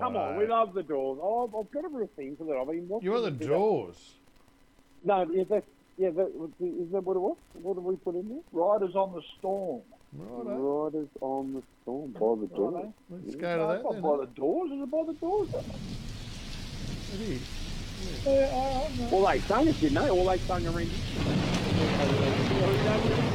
Come 0.00 0.16
on, 0.16 0.36
we 0.36 0.46
love 0.46 0.74
the 0.74 0.82
doors. 0.82 1.18
Oh, 1.22 1.44
I've 1.46 1.70
got 1.70 1.84
a 1.84 1.88
real 1.88 2.08
thing 2.16 2.36
for 2.36 2.44
that. 2.44 2.54
I 2.56 2.64
mean, 2.64 2.88
what 2.88 3.02
you're 3.02 3.20
the 3.20 3.28
is 3.28 3.38
that? 3.38 3.46
doors? 3.48 4.14
No, 5.04 5.22
is 5.32 5.46
that 5.48 5.62
yeah? 5.96 6.10
That, 6.10 6.32
is 6.60 6.90
that 6.92 7.04
what 7.04 7.16
it 7.16 7.20
was? 7.20 7.36
What 7.62 7.74
did 7.74 7.84
we 7.84 7.96
put 7.96 8.14
in 8.16 8.28
there? 8.28 8.38
Riders 8.52 8.96
on 8.96 9.12
the 9.14 9.22
storm. 9.38 9.82
Righto. 10.14 10.84
Riders 10.84 11.08
on 11.20 11.52
the 11.54 11.62
storm 11.82 12.10
by 12.12 12.18
the 12.40 12.46
door. 12.56 12.70
Righto. 12.72 12.92
Let's 13.10 13.34
No, 13.34 13.40
go 13.40 13.56
to 13.56 13.72
it's 13.74 13.82
that 13.82 13.82
not 13.84 13.92
then. 13.92 14.02
by 14.02 14.16
the 14.16 14.26
doors. 14.34 14.70
Is 14.72 14.80
it 14.82 14.90
by 14.90 15.04
the 15.06 15.12
doors? 15.14 15.48
It 17.14 17.20
is. 17.20 17.42
Yeah, 18.26 18.32
I 18.32 18.88
don't 18.88 18.98
know. 19.10 19.18
Well, 19.18 19.26
they 19.32 19.40
sung 19.40 19.68
it, 19.68 19.80
didn't 19.80 20.02
they? 20.02 20.10
All 20.10 20.24
they 20.26 20.38
sung 20.38 20.66
around. 20.66 20.90
Here 22.58 23.27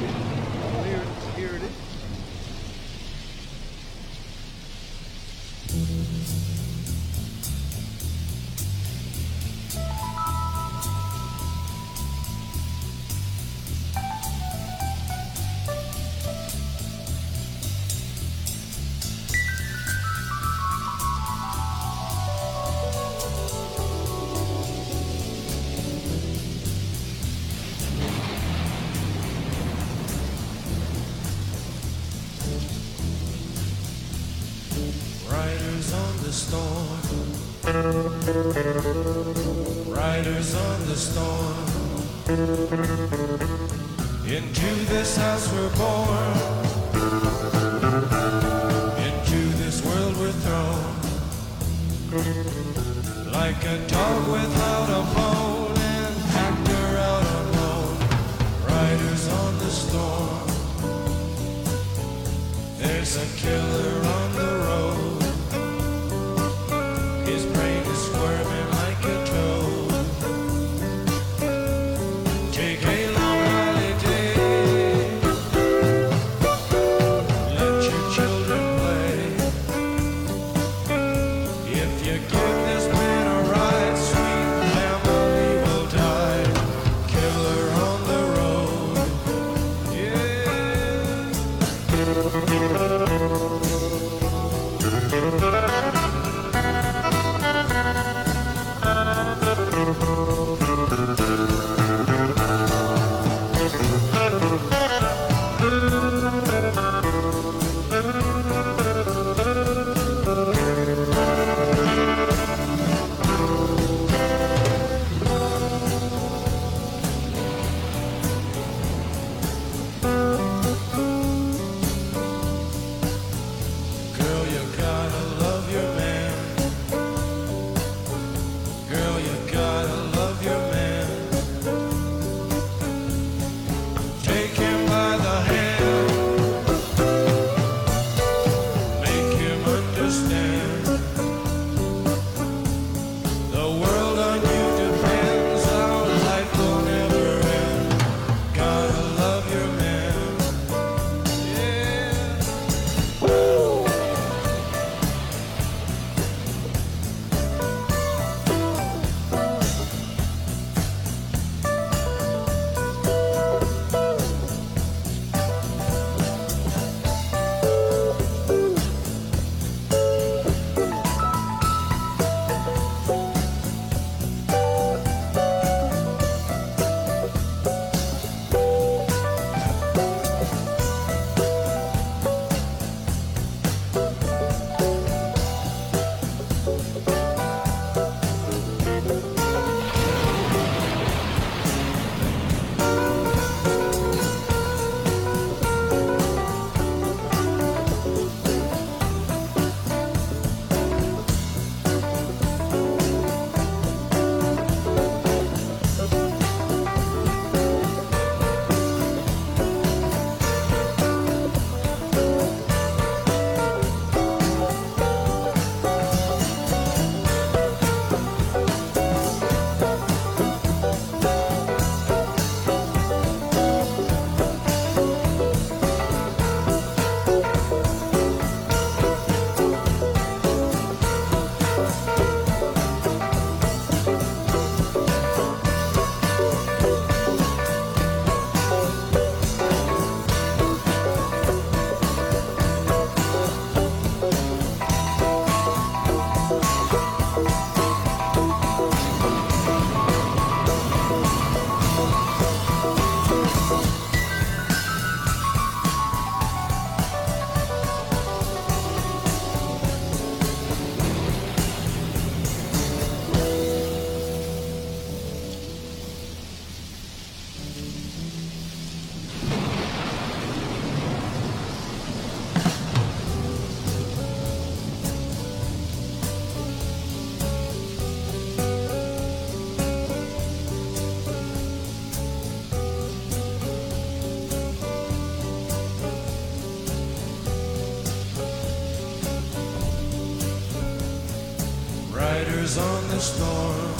storm. 293.23 293.93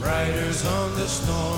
Riders 0.00 0.66
on 0.66 0.94
the 0.96 1.06
storm. 1.06 1.53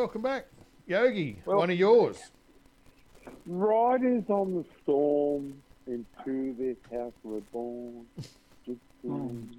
Welcome 0.00 0.22
back. 0.22 0.46
Yogi, 0.86 1.42
Well- 1.44 1.58
one 1.58 1.68
of 1.70 1.76
yours. 1.78 2.30
Riders 3.46 4.24
on 4.30 4.54
the 4.54 4.64
storm 4.82 5.62
into 5.86 6.54
this 6.54 6.78
house 6.90 7.12
we're 7.22 7.40
born. 7.52 8.06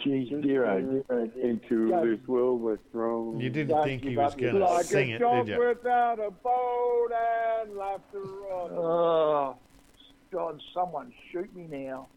Geez, 0.03 0.29
zero, 0.29 1.03
zero, 1.07 1.31
Into 1.41 1.89
Go. 1.89 2.05
this 2.15 2.27
world 2.27 2.61
we're 2.61 2.77
thrown. 2.91 3.39
You 3.39 3.49
didn't 3.51 3.69
Don't 3.69 3.83
think 3.83 4.03
he 4.03 4.15
was 4.17 4.33
going 4.35 4.55
your- 4.55 4.67
to 4.67 4.73
like 4.73 4.85
sing 4.85 5.11
a 5.13 5.15
it, 5.15 5.19
did 5.19 5.47
you? 5.49 5.59
without 5.67 6.19
a 6.19 6.31
boat 6.31 7.09
and 7.11 7.75
left 7.77 8.11
to 8.11 8.19
rot. 8.19 8.71
Oh, 8.71 9.55
God, 10.31 10.59
someone 10.73 11.13
shoot 11.31 11.55
me 11.55 11.67
now. 11.69 12.07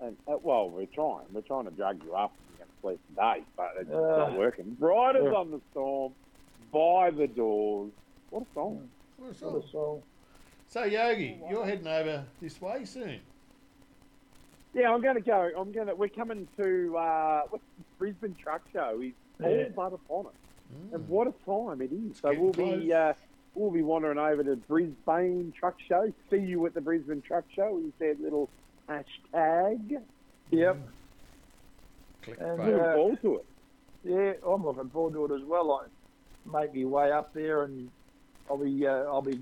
And, 0.00 0.16
uh, 0.28 0.38
well, 0.42 0.70
we're 0.70 0.86
trying. 0.86 1.26
We're 1.32 1.40
trying 1.42 1.64
to 1.66 1.70
drag 1.72 2.02
you 2.04 2.14
up 2.14 2.32
and 2.36 2.58
you're 2.58 2.66
going 2.66 2.70
to 2.70 2.80
sleep 2.82 3.00
today, 3.08 3.44
but 3.56 3.72
it's 3.80 3.90
Uh, 3.90 4.28
not 4.28 4.38
working. 4.38 4.76
Riders 4.80 5.24
yeah. 5.30 5.38
on 5.38 5.50
the 5.52 5.60
storm, 5.72 6.12
by 6.76 7.10
the 7.10 7.26
doors. 7.26 7.90
What 8.30 8.42
a 8.42 8.46
song. 8.54 8.88
What 9.16 9.26
a 9.26 9.28
What 9.28 9.36
song. 9.36 9.62
a 9.66 9.70
song. 9.72 10.02
So, 10.68 10.84
Yogi, 10.84 11.38
you're 11.48 11.64
heading 11.64 11.86
over 11.86 12.24
this 12.42 12.60
way 12.60 12.84
soon. 12.84 13.20
Yeah, 14.74 14.92
I'm 14.92 15.00
going 15.00 15.14
to 15.14 15.20
go. 15.22 15.50
I'm 15.56 15.72
going 15.72 15.86
to. 15.86 15.94
We're 15.94 16.08
coming 16.08 16.46
to 16.58 16.96
uh, 16.98 17.42
what's 17.48 17.64
the 17.78 17.84
Brisbane 17.98 18.36
Truck 18.42 18.62
Show. 18.72 18.98
He's 19.00 19.12
Yeah. 19.40 19.46
all 19.46 19.70
but 19.74 19.92
upon 19.94 20.26
it, 20.26 20.94
and 20.94 21.08
what 21.08 21.28
a 21.28 21.32
time 21.46 21.80
it 21.80 21.92
is! 21.92 22.18
So 22.20 22.34
we'll 22.38 22.52
be 22.52 22.92
uh, 22.92 23.14
we'll 23.54 23.70
be 23.70 23.82
wandering 23.82 24.18
over 24.18 24.42
to 24.44 24.56
Brisbane 24.56 25.52
Truck 25.58 25.76
Show. 25.88 26.12
See 26.30 26.38
you 26.40 26.66
at 26.66 26.74
the 26.74 26.80
Brisbane 26.82 27.22
Truck 27.22 27.44
Show. 27.54 27.78
Is 27.86 27.92
their 27.98 28.16
little 28.16 28.50
hashtag. 28.88 30.02
Yep. 30.50 30.76
Click 32.22 32.38
And, 32.40 32.56
vote. 32.58 32.66
Looking 32.66 32.80
uh, 32.80 33.16
to 33.22 33.34
it. 33.36 33.44
Yeah, 34.04 34.32
I'm 34.52 34.64
looking 34.64 34.90
forward 34.90 35.14
to 35.14 35.34
it 35.34 35.40
as 35.40 35.44
well. 35.46 35.72
I 35.72 35.86
make 36.52 36.74
me 36.74 36.84
way 36.84 37.12
up 37.12 37.32
there, 37.34 37.62
and 37.64 37.90
I'll 38.50 38.56
be 38.58 38.86
uh, 38.86 38.90
I'll 39.04 39.22
be 39.22 39.40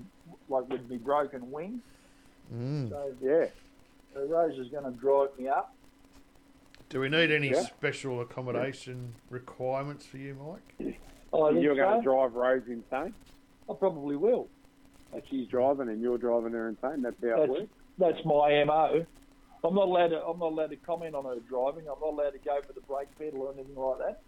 like 0.49 0.67
with 0.69 0.89
me 0.89 0.97
broken 0.97 1.51
wing. 1.51 1.81
Mm. 2.53 2.89
So, 2.89 3.13
Yeah. 3.21 3.45
so 4.13 4.25
Rose 4.25 4.57
is 4.57 4.69
going 4.69 4.83
to 4.83 4.91
drive 4.99 5.29
me 5.37 5.47
up. 5.47 5.73
Do 6.89 6.99
we 6.99 7.09
need 7.09 7.31
any 7.31 7.49
Yeah. 7.49 7.61
special 7.61 8.21
accommodation 8.21 9.15
requirements 9.29 10.05
for 10.05 10.17
you, 10.17 10.35
Mike? 10.35 10.97
I 11.33 11.49
think 11.51 11.63
You're 11.63 11.75
going 11.75 11.95
so. 11.95 11.97
to 11.97 12.03
drive 12.03 12.33
Rose 12.35 12.63
insane. 12.67 13.13
I 13.69 13.73
probably 13.73 14.15
will. 14.15 14.47
Like 15.11 15.25
she's 15.29 15.47
driving 15.47 15.89
and 15.89 16.01
you're 16.01 16.17
driving 16.17 16.51
her 16.53 16.67
insane. 16.69 17.01
That's 17.01 17.15
how 17.23 17.41
it 17.43 17.49
works. 17.49 17.63
that's 17.97 18.23
my 18.25 18.63
mo. 18.63 19.05
I'm 19.63 19.73
not 19.73 19.87
allowed 19.87 20.09
to. 20.09 20.23
I'm 20.23 20.37
not 20.37 20.51
allowed 20.51 20.69
to 20.69 20.75
comment 20.75 21.15
on 21.15 21.25
her 21.25 21.39
driving. 21.49 21.85
I'm 21.87 21.99
not 21.99 22.09
allowed 22.13 22.31
to 22.31 22.37
go 22.39 22.59
for 22.61 22.73
the 22.73 22.81
brake 22.81 23.07
pedal 23.17 23.41
or 23.41 23.53
anything 23.53 23.75
like 23.75 23.97
that. 23.99 24.19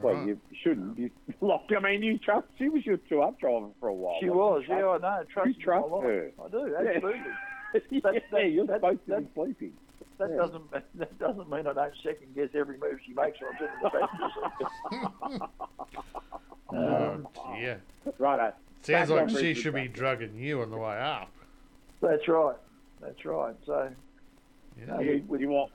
Well, 0.00 0.14
Right. 0.14 0.26
you 0.28 0.40
shouldn't. 0.62 0.98
You, 0.98 1.10
like, 1.40 1.60
I 1.76 1.80
mean, 1.80 2.02
you 2.02 2.18
trust. 2.18 2.46
She 2.58 2.68
was 2.68 2.84
your 2.86 2.96
two 2.96 3.22
up 3.22 3.38
driving 3.40 3.72
for 3.80 3.88
a 3.88 3.94
while. 3.94 4.16
She 4.20 4.28
wasn't 4.30 4.70
was. 4.70 4.98
Yeah, 5.02 5.08
I 5.08 5.18
know. 5.18 5.24
Trust 5.32 5.48
You 5.48 5.54
me, 5.54 5.62
trust 5.64 5.88
I 5.92 6.00
her. 6.02 6.30
I 6.44 6.48
do. 6.48 6.76
Absolutely. 6.76 7.20
yeah, 7.90 8.00
That- 8.02 8.22
that- 8.30 8.50
you're 8.50 8.66
that- 8.66 8.76
supposed 8.80 9.04
to 9.06 9.10
that- 9.10 9.20
be 9.20 9.30
sleeping. 9.34 9.72
That 10.18 10.30
Yeah. 10.30 10.36
doesn't 10.36 10.70
that 10.96 11.18
doesn't 11.18 11.50
mean 11.50 11.66
I 11.66 11.72
don't 11.72 11.94
second 12.04 12.34
guess 12.34 12.48
every 12.54 12.76
move 12.78 12.98
she 13.06 13.14
makes 13.14 13.38
when 13.40 13.50
I'm 13.50 13.58
sitting 13.58 13.74
in 13.74 13.82
the 13.82 13.90
passenger 13.90 15.40
seat. 15.40 15.42
Um, 16.76 17.28
Oh, 17.36 17.54
dear. 17.56 17.82
Right. 18.18 18.54
Sounds 18.82 19.10
Back 19.10 19.30
like 19.30 19.38
she 19.40 19.54
should 19.54 19.74
be 19.74 19.88
drugging 19.88 20.36
you 20.36 20.62
on 20.62 20.70
the 20.70 20.76
way 20.76 20.98
up. 20.98 21.30
That's 22.00 22.26
right. 22.28 22.56
That's 23.00 23.24
right. 23.24 23.54
So 23.66 23.90
Yeah. 24.78 24.84
no, 24.94 25.00
You, 25.00 25.10
we, 25.28 25.38
we, 25.38 25.40
you 25.40 25.48
want 25.48 25.72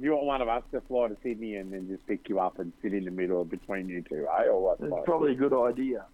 you 0.00 0.12
want 0.12 0.24
one 0.24 0.42
of 0.42 0.48
us 0.48 0.62
to 0.72 0.80
fly 0.82 1.08
to 1.08 1.16
Sydney 1.22 1.56
and 1.56 1.72
then 1.72 1.88
just 1.88 2.06
pick 2.06 2.28
you 2.28 2.38
up 2.40 2.58
and 2.58 2.72
sit 2.82 2.94
in 2.94 3.04
the 3.04 3.10
middle 3.10 3.44
between 3.44 3.88
you 3.88 4.02
two, 4.02 4.26
eh? 4.38 4.44
Or 4.48 4.62
what? 4.62 4.80
it's 4.80 4.90
Like, 4.90 5.04
probably 5.04 5.32
a 5.32 5.36
good 5.36 5.52
idea. 5.52 6.04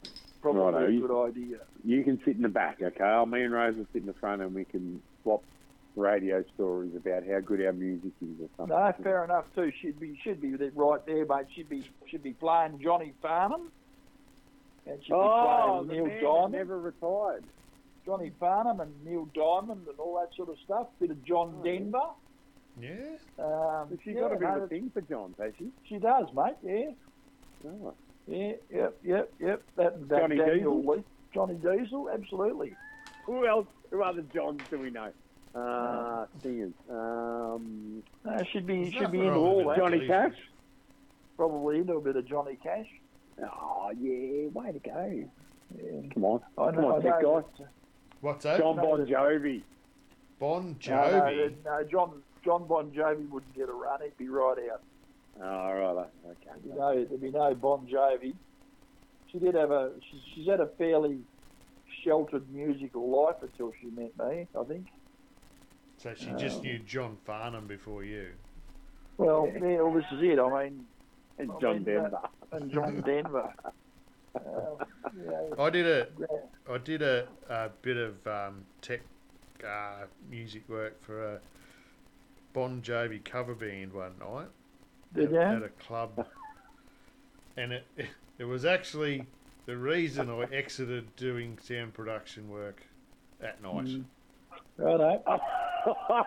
Probably 0.41 0.61
Righto. 0.63 0.87
a 0.87 1.01
good 1.09 1.25
idea. 1.29 1.57
You 1.85 2.05
can 2.05 2.21
sit 2.25 2.37
in 2.37 2.43
the 2.43 2.49
back, 2.49 2.79
okay? 2.83 3.03
I'll, 3.05 3.27
me 3.27 3.43
and 3.43 3.53
Rose 3.53 3.77
will 3.77 3.87
sit 3.93 4.03
in 4.03 4.07
the 4.07 4.13
front 4.15 4.43
and 4.43 4.55
we 4.55 4.65
can 4.65 5.01
swap 5.23 5.43
radio 5.97 6.45
stories 6.55 6.95
about 6.97 7.25
how 7.27 7.41
good 7.41 7.65
our 7.65 7.73
music 7.73 8.11
is 8.21 8.41
or 8.43 8.49
something. 8.57 8.77
No, 8.77 8.93
fair 9.03 9.25
enough 9.25 9.45
too. 9.55 9.71
She'd 9.81 9.99
be 10.01 10.19
should 10.23 10.41
be 10.41 10.55
right 10.75 11.07
there, 11.07 11.25
mate. 11.25 11.47
She'd 11.55 11.69
be 11.69 11.89
should 12.07 12.23
be 12.23 12.33
playing 12.33 12.81
Johnny 12.83 13.13
Farnham, 13.23 13.71
and 14.87 14.99
she'd 15.05 15.13
Oh, 15.15 15.83
be 15.83 15.89
playing 15.89 16.09
Neil 16.09 16.21
Diamond, 16.33 16.53
never 16.55 16.79
retired. 16.81 17.45
Johnny 18.05 18.33
Farnham, 18.39 18.81
and 18.81 18.93
Neil 19.05 19.27
Diamond, 19.35 19.87
and 19.89 19.99
all 19.99 20.19
that 20.21 20.35
sort 20.37 20.49
of 20.51 20.57
stuff. 20.65 20.89
Bit 21.01 21.11
of 21.13 21.25
John 21.25 21.63
Denver. 21.65 21.99
Yeah. 22.03 22.11
Um, 22.77 23.99
She's 24.05 24.15
yeah, 24.15 24.21
got 24.21 24.33
a 24.33 24.37
bit 24.37 24.49
no, 24.49 24.57
of 24.57 24.63
a 24.65 24.67
thing 24.69 24.91
for 24.93 25.01
John, 25.03 25.35
has 25.39 25.53
she? 25.59 25.69
She 25.89 25.99
does, 25.99 26.27
mate. 26.35 26.55
Yeah, 26.63 26.91
Oh. 27.67 27.95
yeah, 28.27 28.53
yep, 28.71 28.97
yep, 29.03 29.33
yep. 29.41 29.63
That, 29.77 29.95
and 29.95 30.09
that 30.09 30.21
Johnny 30.21 30.37
Daniel 30.37 30.77
Diesel? 30.81 30.95
Lee- 30.97 31.05
Johnny 31.33 31.55
Diesel, 31.55 32.11
absolutely. 32.13 32.75
Who 33.27 33.47
else? 33.47 33.67
Who 33.91 34.03
other 34.03 34.23
Johns 34.35 34.61
do 34.71 34.79
we 34.79 34.91
know? 34.91 35.11
Uh, 35.55 36.27
singers. 36.43 36.73
Um, 36.91 38.03
No, 38.25 38.43
she'd 38.53 38.67
be 38.67 38.83
There's 38.83 38.95
should 38.95 39.13
be 39.13 39.21
into 39.21 39.35
all 39.35 39.59
that. 39.59 39.69
that. 39.69 39.77
Johnny 39.79 40.07
Cash. 40.07 40.35
Probably 41.37 41.79
into 41.79 41.95
a 41.95 42.01
bit 42.01 42.17
of 42.17 42.27
Johnny 42.27 42.57
Cash. 42.63 42.89
Oh 43.43 43.91
yeah, 43.99 44.49
way 44.53 44.73
to 44.73 44.79
go! 44.79 45.25
Yeah. 45.77 46.09
Come 46.13 46.25
on, 46.25 46.41
I 46.59 46.71
come 46.71 46.83
know, 46.83 46.95
on, 46.95 47.01
I 47.01 47.03
tech 47.03 47.23
guy. 47.23 47.65
What's 48.21 48.45
that? 48.45 48.59
John 48.61 48.77
Bon 48.77 49.05
Jovi. 49.07 49.63
Bon 50.39 50.77
No, 50.89 50.95
no, 50.95 51.11
Jovi. 51.21 51.55
no, 51.65 51.85
John 51.85 52.23
John 52.45 52.67
Bon 52.67 52.91
Jovi 52.91 53.29
wouldn't 53.29 53.55
get 53.55 53.69
a 53.69 53.73
run. 53.73 54.01
He'd 54.03 54.17
be 54.19 54.29
right 54.29 54.57
out. 54.73 54.83
Oh, 55.41 55.45
right. 55.73 56.07
Okay. 56.27 56.37
There'd 56.47 56.63
be 56.63 56.71
no, 56.79 57.05
there'd 57.05 57.21
be 57.21 57.31
no 57.31 57.55
Bon 57.55 57.87
Jovi. 57.87 58.35
She 59.33 59.39
did 59.39 59.55
have 59.55 59.71
a. 59.71 59.93
She's, 60.11 60.21
she's 60.35 60.47
had 60.49 60.61
a 60.61 60.67
fairly 60.79 61.19
sheltered 62.05 62.49
musical 62.53 63.09
life 63.11 63.37
until 63.43 63.73
she 63.81 63.87
met 63.89 64.13
me. 64.19 64.47
I 64.59 64.65
think. 64.65 64.87
So 65.99 66.13
she 66.15 66.31
just 66.39 66.59
Oh. 66.59 66.63
knew 66.63 66.79
John 66.81 67.17
Farnham 67.25 67.67
before 67.67 68.05
you. 68.05 68.29
Well, 69.17 69.49
yeah, 69.55 69.81
well, 69.81 69.93
this 69.95 70.05
is 70.13 70.23
it. 70.23 70.39
I 70.39 70.65
mean, 70.65 70.85
And 71.39 71.51
I 71.51 71.61
John 71.61 71.85
mean, 71.85 71.97
uh, 71.97 72.03
Denver. 72.03 72.19
and 72.53 72.71
John 72.73 73.01
Denver. 73.07 73.55
Uh, 74.35 74.41
yeah, 75.25 75.63
I 75.65 75.71
did 75.71 75.87
a 75.87 76.07
yeah. 76.19 76.27
I 76.75 76.79
did 76.79 77.03
a, 77.03 77.27
a 77.49 77.71
bit 77.83 77.97
of 77.97 78.27
um, 78.27 78.65
tech 78.83 79.01
uh, 79.67 80.05
music 80.31 80.69
work 80.69 81.01
for 81.03 81.35
a 81.35 81.41
Bon 82.55 82.81
Jovi 82.81 83.23
cover 83.23 83.55
band 83.55 83.93
one 83.93 84.13
night. 84.19 84.47
Did 85.13 85.25
at, 85.25 85.33
you? 85.33 85.39
at 85.41 85.63
a 85.63 85.69
club, 85.69 86.27
and 87.59 87.73
it 87.73 87.85
it 88.39 88.45
was 88.45 88.65
actually 88.65 89.27
the 89.67 89.77
reason 89.77 90.31
I 90.31 90.45
exited 90.55 91.15
doing 91.17 91.59
sound 91.61 91.93
production 91.93 92.49
work 92.49 92.83
at 93.43 93.63
night. 93.63 93.87
Mm. 93.87 94.05
Righto. 94.79 95.23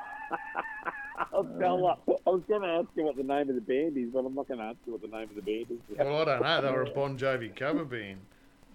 I'll 1.34 1.44
tell 1.60 1.88
I 1.88 2.30
was 2.30 2.44
going 2.48 2.62
to 2.62 2.68
ask 2.68 2.88
you 2.96 3.04
what 3.04 3.16
the 3.16 3.24
name 3.24 3.50
of 3.50 3.56
the 3.56 3.62
band 3.62 3.98
is, 3.98 4.10
but 4.14 4.20
I'm 4.20 4.36
not 4.36 4.48
going 4.48 4.60
to 4.60 4.66
ask 4.66 4.78
you 4.86 4.94
what 4.94 5.02
the 5.02 5.08
name 5.08 5.30
of 5.30 5.36
the 5.36 5.42
band 5.42 5.66
is. 5.72 5.98
Well, 5.98 6.22
I 6.22 6.26
don't 6.26 6.42
know. 6.42 6.62
They 6.62 6.72
were 6.72 6.84
a 6.84 6.92
Bon 6.92 7.18
Jovi 7.18 7.56
cover 7.56 7.86
band, 7.86 8.20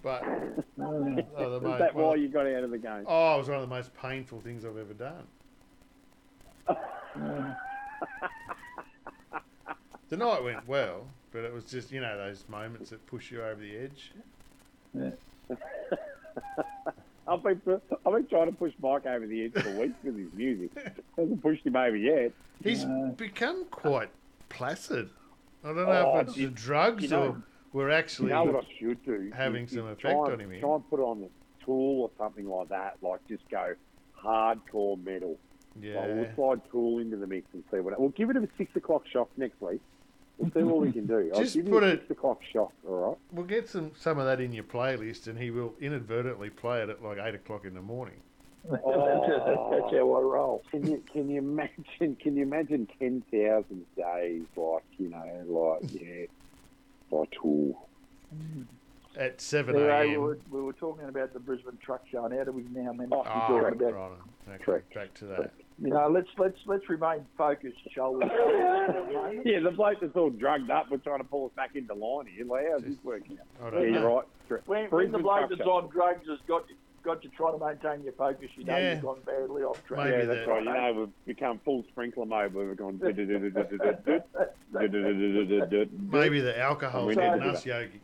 but 0.03 0.25
oh, 0.81 1.07
is 1.07 1.25
most, 1.37 1.79
that 1.79 1.95
well, 1.95 2.09
why 2.09 2.15
you 2.17 2.29
got 2.29 2.47
out 2.47 2.65
of 2.65 2.71
the 2.71 2.79
game? 2.79 3.05
oh, 3.07 3.35
it 3.35 3.39
was 3.39 3.49
one 3.49 3.59
of 3.59 3.69
the 3.69 3.75
most 3.75 3.95
painful 3.95 4.41
things 4.41 4.65
I've 4.65 4.77
ever 4.77 4.95
done. 4.95 5.27
The 10.08 10.16
night 10.16 10.42
went 10.44 10.66
well, 10.68 11.07
but 11.32 11.44
it 11.44 11.52
was 11.52 11.65
just 11.65 11.91
you 11.92 12.00
know 12.00 12.16
those 12.18 12.44
moments 12.49 12.91
that 12.91 13.05
push 13.07 13.31
you 13.31 13.42
over 13.42 13.60
the 13.60 13.76
edge. 13.76 14.12
I've 17.28 17.42
been, 17.42 17.60
I've 18.05 18.12
been 18.12 18.26
trying 18.26 18.47
to 18.47 18.52
push 18.52 18.73
Mike 18.82 19.07
over 19.07 19.26
the 19.26 19.44
edge 19.44 19.52
for 19.55 19.70
weeks 19.78 19.94
with 20.02 20.18
his 20.18 20.32
music. 20.34 20.70
Hasn't 21.16 21.41
pushed 21.42 21.65
him 21.65 21.76
over 21.76 21.97
yet. 21.97 22.32
He's 22.62 22.84
No. 22.84 23.15
become 23.16 23.65
quite 23.70 24.10
placid. 24.49 25.08
I 25.65 25.68
don't 25.68 25.76
know 25.76 26.12
Oh, 26.15 26.18
if 26.18 26.28
it's 26.28 26.36
the 26.36 26.47
drugs 26.49 27.05
you 27.05 27.08
know- 27.10 27.23
or 27.28 27.42
we're 27.73 27.89
You 27.89 27.94
actually. 27.94 28.28
know 28.31 28.44
what 28.44 28.65
I 28.65 28.68
should 28.78 29.02
do? 29.05 29.31
having 29.34 29.65
Is- 29.65 29.70
some 29.70 29.86
is 29.86 29.92
effect 29.97 30.15
on 30.16 30.41
him 30.41 30.50
here. 30.50 30.60
Try 30.60 30.74
and 30.74 30.91
put 30.91 31.00
on 31.00 31.23
a 31.24 31.65
tool 31.65 32.02
or 32.02 32.10
something 32.18 32.47
like 32.49 32.68
that. 32.68 32.97
Like 33.00 33.26
just 33.28 33.49
go 33.49 33.74
hardcore 34.20 35.02
metal. 35.02 35.39
Like, 35.76 35.84
yeah. 35.84 36.07
we'll 36.07 36.34
slide 36.34 36.60
Tool 36.70 36.99
into 36.99 37.17
the 37.17 37.26
mix 37.26 37.47
and 37.52 37.62
see 37.70 37.78
what. 37.81 37.99
We'll 37.99 38.10
give 38.10 38.31
it 38.31 38.36
a 38.36 38.49
six 38.59 38.75
o'clock 38.76 39.05
shock 39.10 39.28
next 39.36 39.60
week. 39.60 39.81
We'll 40.39 40.51
see 40.52 40.62
what 40.62 40.78
we 40.78 40.92
can 40.92 41.07
do. 41.07 41.31
I'll 41.34 41.41
Just 41.41 41.55
give 41.55 41.67
put 41.67 41.83
you 41.83 41.89
a 41.89 41.92
it- 41.92 42.01
six 42.01 42.10
o'clock 42.10 42.41
shock. 42.52 42.73
All 42.89 43.09
right. 43.10 43.18
We'll 43.33 43.47
get 43.47 43.68
some 43.68 43.92
some 43.99 44.18
of 44.18 44.26
that 44.26 44.41
in 44.41 44.52
your 44.52 44.65
playlist, 44.65 45.28
and 45.28 45.39
he 45.39 45.51
will 45.51 45.75
inadvertently 45.81 46.51
play 46.51 46.83
it 46.83 46.89
at 46.89 47.02
like 47.02 47.18
eight 47.18 47.34
o'clock 47.34 47.65
in 47.65 47.75
the 47.75 47.83
morning. 47.83 48.17
that's, 48.70 48.83
that's 48.84 48.86
how 48.86 50.15
I 50.15 50.20
roll. 50.20 50.62
Can 50.70 50.86
you 50.91 51.02
can 51.12 51.28
you 51.31 51.39
imagine? 51.39 52.17
Can 52.20 52.36
you 52.36 52.42
imagine 52.42 52.89
ten 52.99 53.23
thousand 53.31 53.84
days? 53.97 54.42
Like 54.57 54.84
you 54.99 55.09
know, 55.09 55.42
like 55.49 55.91
yeah, 55.92 56.26
by 57.10 57.25
Tool. 57.41 57.89
At 59.17 59.41
seven 59.42 59.76
Anyway, 59.76 60.07
we 60.09 60.12
a.m. 60.15 60.20
were, 60.23 60.39
we 60.51 60.60
were 60.62 60.73
talking 60.73 61.07
about 61.07 61.34
the 61.34 61.41
Brisbane 61.41 61.76
Truck 61.83 62.02
Show, 62.10 62.25
and 62.25 62.34
how 62.36 62.44
do 62.44 62.52
we 62.52 62.62
now 62.73 62.92
manage 62.92 63.10
Oh, 63.12 63.23
to 63.25 63.28
Ah, 63.28 63.49
talk 63.49 63.62
right, 63.62 63.73
about? 63.75 63.92
right. 63.92 64.10
Okay, 64.55 64.65
Correct. 64.65 64.94
back 64.94 65.15
to 65.15 65.25
that. 65.26 65.52
You 65.81 65.91
know, 65.91 66.09
let's 66.09 66.28
let's 66.39 66.59
let's 66.67 66.89
remain 66.89 67.26
focused, 67.36 67.78
shall 67.94 68.15
we? 68.15 68.25
yeah, 69.44 69.60
the 69.60 69.73
bloke 69.75 70.01
that's 70.01 70.17
all 70.17 70.31
drugged 70.31 70.70
up, 70.70 70.91
we're 70.91 70.99
trying 70.99 71.18
to 71.18 71.25
pull 71.25 71.47
us 71.47 71.52
back 71.57 71.75
into 71.75 71.94
line 71.94 72.26
here. 72.26 72.44
Like, 72.44 72.67
how's 72.70 72.83
this 72.83 72.97
working 73.02 73.39
out? 73.41 73.73
Yeah, 73.73 73.78
know. 73.78 73.84
you're 73.84 74.09
right. 74.09 74.25
When, 74.67 74.91
when 74.91 75.12
the 75.12 75.18
bloke 75.18 75.49
that's 75.49 75.62
on 75.62 75.89
drugs 75.89 76.28
has 76.28 76.39
got 76.47 76.65
got 77.02 77.25
you 77.25 77.31
trying 77.36 77.59
to 77.59 77.65
maintain 77.65 78.05
your 78.05 78.12
focus, 78.12 78.49
you 78.57 78.65
know 78.65 78.76
yeah. 78.76 78.94
you've 78.94 79.02
gone 79.02 79.20
badly 79.25 79.62
off 79.62 79.84
track. 79.86 80.07
Maybe 80.07 80.18
yeah, 80.18 80.25
that's 80.25 80.49
right. 80.49 80.62
You 80.62 80.73
know, 80.73 80.92
we've 80.92 81.36
become 81.36 81.59
full 81.65 81.84
sprinkler 81.91 82.26
mode. 82.26 82.55
We've 82.55 82.76
gone. 82.76 83.01
Maybe 83.02 83.25
the 86.41 86.59
alcohol 86.59 87.09
is 87.10 87.18
us, 87.18 87.67
Yogi. 87.67 88.01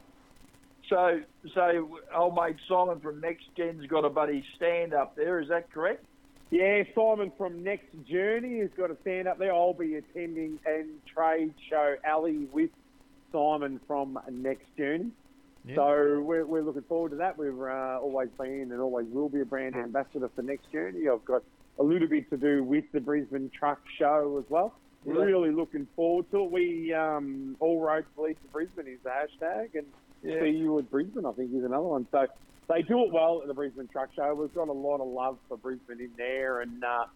So, 0.89 1.21
so 1.55 1.99
old 2.15 2.35
mate 2.35 2.57
Simon 2.67 3.01
from 3.01 3.21
Next 3.21 3.45
Gen's 3.57 3.87
got 3.87 4.05
a 4.05 4.11
buddy 4.11 4.43
stand 4.57 4.95
up 4.95 5.17
there. 5.17 5.41
Is 5.41 5.49
that 5.49 5.71
correct? 5.71 6.05
Yeah, 6.51 6.83
Simon 6.95 7.31
from 7.37 7.63
Next 7.63 7.89
Journey 8.09 8.61
has 8.61 8.71
got 8.77 8.91
a 8.91 8.97
stand 9.03 9.29
up 9.29 9.39
there. 9.39 9.53
I'll 9.53 9.75
be 9.75 9.97
attending 9.97 10.59
and 10.65 10.89
trade 11.07 11.53
show 11.69 11.97
alley 12.05 12.49
with 12.53 12.71
Simon 13.33 13.81
from 13.87 14.19
Next 14.31 14.65
Journey. 14.77 15.11
Yeah. 15.67 15.75
So 15.77 16.21
we're, 16.23 16.47
we're 16.47 16.63
looking 16.63 16.85
forward 16.89 17.11
to 17.11 17.17
that. 17.17 17.37
We've 17.37 17.61
uh, 17.61 17.99
always 18.01 18.31
been 18.39 18.71
and 18.73 18.81
always 18.81 19.07
will 19.11 19.29
be 19.29 19.43
a 19.43 19.45
brand 19.45 19.77
ambassador 19.77 20.31
for 20.35 20.41
Next 20.41 20.73
Journey. 20.73 21.07
I've 21.09 21.25
got 21.27 21.43
a 21.79 21.83
little 21.83 22.09
bit 22.09 22.31
to 22.31 22.39
do 22.39 22.65
with 22.65 22.85
the 22.93 23.01
Brisbane 23.01 23.51
Truck 23.57 23.81
Show 23.99 24.43
as 24.43 24.51
well. 24.51 24.75
Yeah. 25.05 25.13
Really 25.15 25.51
looking 25.51 25.87
forward 25.95 26.31
to 26.31 26.45
it. 26.45 26.51
We 26.51 26.95
um, 26.95 27.57
all 27.61 27.79
roads 27.81 28.07
lead 28.17 28.35
to 28.35 28.49
Brisbane 28.53 28.87
is 28.89 28.99
the 29.05 29.11
hashtag, 29.11 29.75
and 29.75 29.87
Yeah. 30.23 30.41
see 30.41 30.49
you 30.51 30.79
at 30.79 30.91
Brisbane, 30.91 31.27
I 31.27 31.33
think, 31.33 31.53
is 31.55 31.63
another 31.65 31.85
one. 31.87 32.07
So 32.11 32.27
they 32.69 32.83
do 32.83 33.05
it 33.05 33.13
well 33.13 33.41
at 33.43 33.49
the 33.49 33.55
Brisbane 33.55 33.89
Truck 33.89 34.11
Show. 34.15 34.35
We've 34.35 34.55
got 34.55 34.69
a 34.69 34.73
lot 34.73 35.01
of 35.01 35.09
love 35.09 35.39
for 35.49 35.57
Brisbane 35.57 36.01
in 36.01 36.11
there, 36.17 36.61
and 36.61 36.83
uh, 36.85 37.07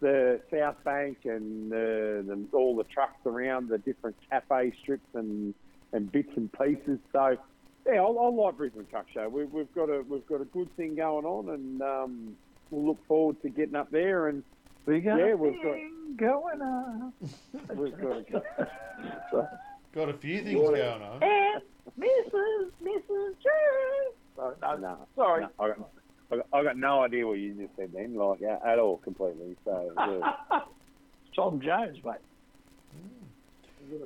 the 0.00 0.40
South 0.50 0.82
Bank 0.84 1.18
and 1.24 1.70
the, 1.70 2.24
the, 2.26 2.56
all 2.56 2.76
the 2.76 2.84
trucks 2.84 3.24
around 3.26 3.68
the 3.68 3.78
different 3.78 4.16
cafe 4.30 4.72
strips 4.82 5.06
and, 5.14 5.54
and 5.92 6.10
bits 6.10 6.32
and 6.36 6.50
pieces. 6.52 6.98
So 7.12 7.36
yeah, 7.86 8.02
I, 8.02 8.06
I 8.06 8.28
like 8.30 8.56
Brisbane 8.56 8.86
Truck 8.90 9.06
Show. 9.14 9.28
We, 9.28 9.44
we've 9.44 9.72
got 9.74 9.88
a 9.88 10.02
we've 10.08 10.26
got 10.26 10.40
a 10.40 10.44
good 10.46 10.74
thing 10.76 10.94
going 10.96 11.24
on, 11.24 11.48
and 11.50 11.82
um, 11.82 12.36
we'll 12.70 12.86
look 12.86 13.06
forward 13.06 13.40
to 13.42 13.48
getting 13.48 13.76
up 13.76 13.90
there. 13.90 14.28
And 14.28 14.42
We 14.86 15.00
got 15.00 15.16
Yeah, 15.18 15.34
we've 15.34 15.54
got- 15.62 16.16
going 16.16 16.60
on. 16.62 17.12
we've 17.76 17.96
got 18.00 18.24
a, 18.32 19.48
Got 19.94 20.08
a 20.10 20.14
few 20.14 20.42
things 20.42 20.60
going 20.60 21.02
on. 21.02 21.22
and 21.22 21.62
Mrs. 21.98 22.70
Mrs. 22.82 23.32
Jones. 23.42 24.14
So, 24.38 24.54
no, 24.62 24.76
no, 24.76 24.98
sorry. 25.16 25.42
no, 25.42 25.48
I, 25.58 25.68
got, 25.68 25.90
I, 26.30 26.36
got, 26.36 26.46
I 26.52 26.62
got 26.62 26.76
no 26.76 27.02
idea 27.02 27.26
what 27.26 27.38
you 27.38 27.54
just 27.54 27.74
said 27.76 27.90
then, 27.92 28.14
like 28.14 28.40
at 28.42 28.64
at 28.64 28.78
all, 28.78 28.98
completely. 28.98 29.56
So 29.64 29.92
yeah. 29.98 30.60
Tom 31.34 31.60
Jones, 31.60 31.98
mate. 32.04 32.14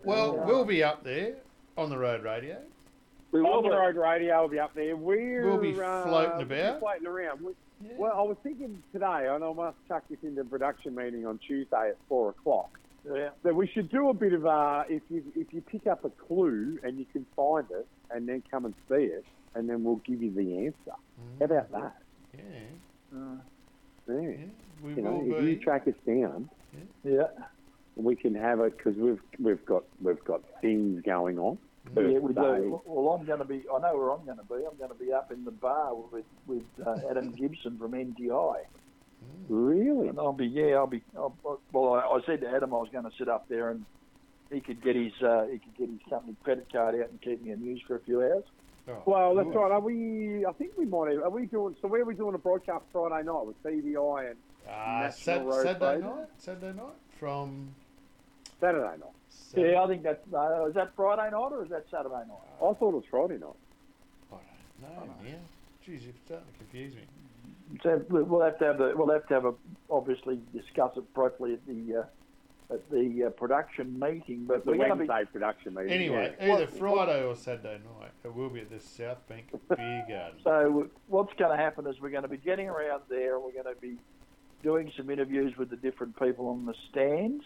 Well, 0.04 0.42
we'll 0.46 0.64
be 0.64 0.82
up 0.82 1.04
there 1.04 1.34
on 1.76 1.90
the 1.90 1.98
road 1.98 2.22
radio. 2.22 2.58
We 3.30 3.40
will 3.42 3.52
on 3.52 3.62
the 3.64 3.70
road 3.70 3.96
radio 3.96 4.42
will 4.42 4.48
be 4.48 4.58
up 4.58 4.74
there. 4.74 4.96
We're 4.96 5.46
We'll 5.50 5.60
be 5.60 5.72
uh, 5.72 6.04
floating 6.04 6.36
we'll 6.38 6.46
be 6.46 6.54
about. 6.60 6.80
floating 6.80 7.06
around. 7.06 7.40
We, 7.40 7.52
Yeah. 7.84 7.92
Well, 7.98 8.12
I 8.14 8.22
was 8.22 8.36
thinking 8.42 8.82
today, 8.92 9.26
and 9.28 9.42
I 9.42 9.52
must 9.52 9.76
chuck 9.88 10.04
this 10.08 10.18
into 10.22 10.44
production 10.44 10.94
meeting 10.94 11.26
on 11.26 11.38
Tuesday 11.38 11.88
at 11.90 11.96
four 12.08 12.30
o'clock. 12.30 12.78
Yeah. 13.06 13.30
That 13.42 13.54
we 13.56 13.66
should 13.66 13.90
do 13.90 14.10
a 14.10 14.14
bit 14.14 14.32
of 14.32 14.46
uh, 14.46 14.84
if 14.88 15.02
you 15.10 15.24
if 15.34 15.52
you 15.52 15.60
pick 15.62 15.86
up 15.86 16.04
a 16.04 16.10
clue 16.10 16.78
and 16.84 16.98
you 16.98 17.06
can 17.12 17.26
find 17.34 17.66
it, 17.70 17.86
and 18.10 18.28
then 18.28 18.42
come 18.50 18.64
and 18.66 18.74
see 18.88 19.04
it, 19.04 19.24
and 19.55 19.68
then 19.68 19.84
we'll 19.84 19.97
give 20.06 20.22
you 20.22 20.32
the 20.32 20.66
answer. 20.66 20.97
How 21.39 21.44
about 21.44 21.70
that? 21.72 21.94
Yeah, 22.36 22.42
Uh, 23.18 23.36
Yeah. 24.08 24.14
yeah. 24.20 24.36
We 24.82 24.94
You 24.94 25.02
know, 25.02 25.12
will 25.18 25.39
if 25.39 25.44
you 25.44 25.56
track 25.60 25.86
us 25.86 25.94
down, 26.06 26.48
yeah. 27.05 27.28
we 27.97 28.16
can 28.16 28.34
have 28.34 28.60
it 28.60 28.76
because 28.76 28.97
we've 28.97 29.20
we've 29.39 29.64
got 29.64 29.84
we've 30.00 30.22
got 30.24 30.40
things 30.60 31.02
going 31.02 31.39
on. 31.39 31.58
Yeah, 31.97 32.18
we 32.18 32.32
do. 32.32 32.81
Well, 32.86 33.14
I'm 33.14 33.26
going 33.26 33.40
to 33.40 33.44
be. 33.44 33.64
I 33.72 33.78
know 33.81 33.97
where 33.97 34.10
I'm 34.10 34.24
going 34.24 34.39
to 34.39 34.44
be. 34.44 34.64
I'm 34.66 34.76
going 34.78 34.90
to 34.97 35.05
be 35.05 35.12
up 35.12 35.31
in 35.32 35.44
the 35.44 35.50
bar 35.50 35.94
with 35.94 36.24
with 36.47 36.62
uh, 36.84 36.97
Adam 37.10 37.32
Gibson 37.39 37.76
from 37.78 37.92
NTI, 37.92 38.55
Really? 39.48 40.08
and 40.08 40.18
I'll 40.18 40.32
be. 40.32 40.47
Yeah, 40.47 40.76
I'll 40.76 40.86
be. 40.86 41.02
I'll, 41.16 41.36
well, 41.72 41.94
I, 41.94 42.00
I 42.00 42.20
said 42.26 42.40
to 42.42 42.48
Adam 42.48 42.72
I 42.72 42.78
was 42.78 42.89
going 42.92 43.05
to 43.05 43.10
sit 43.18 43.28
up 43.28 43.47
there 43.48 43.70
and 43.70 43.84
he 44.50 44.60
could 44.60 44.82
get 44.82 44.97
his 44.97 45.12
uh, 45.22 45.47
he 45.47 45.58
could 45.58 45.76
get 45.76 45.89
his 45.90 46.00
company 46.08 46.36
credit 46.42 46.66
card 46.72 46.94
out 46.94 47.10
and 47.10 47.20
keep 47.20 47.42
me 47.42 47.50
amused 47.52 47.84
for 47.86 47.97
a 47.97 48.00
few 48.00 48.20
hours. 48.22 48.44
Oh, 48.88 49.02
Well, 49.06 49.34
that's 49.36 49.48
right. 49.54 49.70
Are 49.70 49.80
we? 49.80 50.44
I 50.44 50.52
think 50.52 50.72
we 50.76 50.86
might. 50.86 51.12
Have, 51.12 51.22
are 51.22 51.30
we 51.30 51.46
doing? 51.46 51.76
So 51.80 51.88
where 51.88 52.02
are 52.02 52.04
we 52.04 52.14
doing 52.14 52.34
a 52.34 52.38
broadcast 52.38 52.84
Friday 52.92 53.24
night 53.24 53.46
with 53.46 53.62
CBI 53.62 54.30
and 54.30 54.36
Uh, 54.68 54.70
National 55.02 55.10
Sat- 55.12 55.44
Road 55.44 55.62
Saturday 55.62 55.78
Parade? 55.78 56.00
night. 56.04 56.28
Saturday 56.38 56.76
night 56.78 56.94
from. 57.18 57.74
Saturday 58.60 58.84
night? 58.98 59.00
Saturday. 59.28 59.72
Yeah, 59.72 59.82
I 59.82 59.86
think 59.86 60.02
that's 60.02 60.32
uh, 60.32 60.66
is 60.66 60.74
that 60.74 60.94
Friday 60.96 61.30
night 61.30 61.34
or 61.52 61.62
is 61.64 61.70
that 61.70 61.84
Saturday 61.90 62.14
night? 62.14 62.38
I 62.58 62.72
thought 62.74 62.80
it 62.80 62.94
was 62.94 63.04
Friday 63.10 63.38
night. 63.38 63.50
I 64.32 64.98
don't 64.98 65.06
know. 65.08 65.14
Yeah. 65.24 65.34
Jeez, 65.86 66.02
you're 66.04 66.12
starting 66.26 66.46
to 66.52 66.58
confuse 66.58 66.94
me. 66.94 67.02
So 67.82 68.04
we- 68.08 68.22
we'll 68.22 68.42
have 68.42 68.58
to 68.58 68.64
have 68.64 68.78
the 68.78 68.92
we'll 68.96 69.10
have 69.12 69.26
to 69.28 69.34
have 69.34 69.44
a 69.44 69.54
obviously 69.90 70.40
discuss 70.52 70.96
it 70.96 71.14
properly 71.14 71.54
at 71.54 71.66
the 71.66 72.00
uh, 72.00 72.04
at 72.73 72.91
the 72.91 73.25
uh, 73.26 73.31
production 73.31 73.99
meeting. 73.99 74.44
But 74.47 74.65
The 74.65 74.70
we're 74.73 74.78
going 74.78 74.91
to 74.91 74.97
Wednesday 75.07 75.25
production 75.31 75.75
meeting. 75.75 75.92
Anyway, 75.92 76.34
yeah. 76.41 76.55
either 76.55 76.67
Friday 76.67 77.23
or 77.25 77.36
Saturday 77.36 77.78
night, 78.01 78.12
it 78.25 78.34
will 78.34 78.49
be 78.49 78.60
at 78.60 78.70
the 78.70 78.81
South 78.81 79.26
Bank 79.28 79.47
Beer 79.68 80.05
Garden. 80.09 80.41
so 80.44 80.89
what's 81.09 81.33
going 81.34 81.57
to 81.57 81.62
happen 81.62 81.86
is 81.86 82.01
we're 82.01 82.10
going 82.10 82.23
to 82.23 82.28
be 82.28 82.36
getting 82.36 82.68
around 82.68 83.02
there 83.09 83.36
and 83.36 83.44
we're 83.44 83.52
going 83.52 83.73
to 83.75 83.81
be 83.81 83.97
doing 84.62 84.91
some 84.97 85.10
interviews 85.10 85.57
with 85.57 85.70
the 85.70 85.76
different 85.76 86.18
people 86.18 86.49
on 86.49 86.65
the 86.67 86.75
stands 86.91 87.44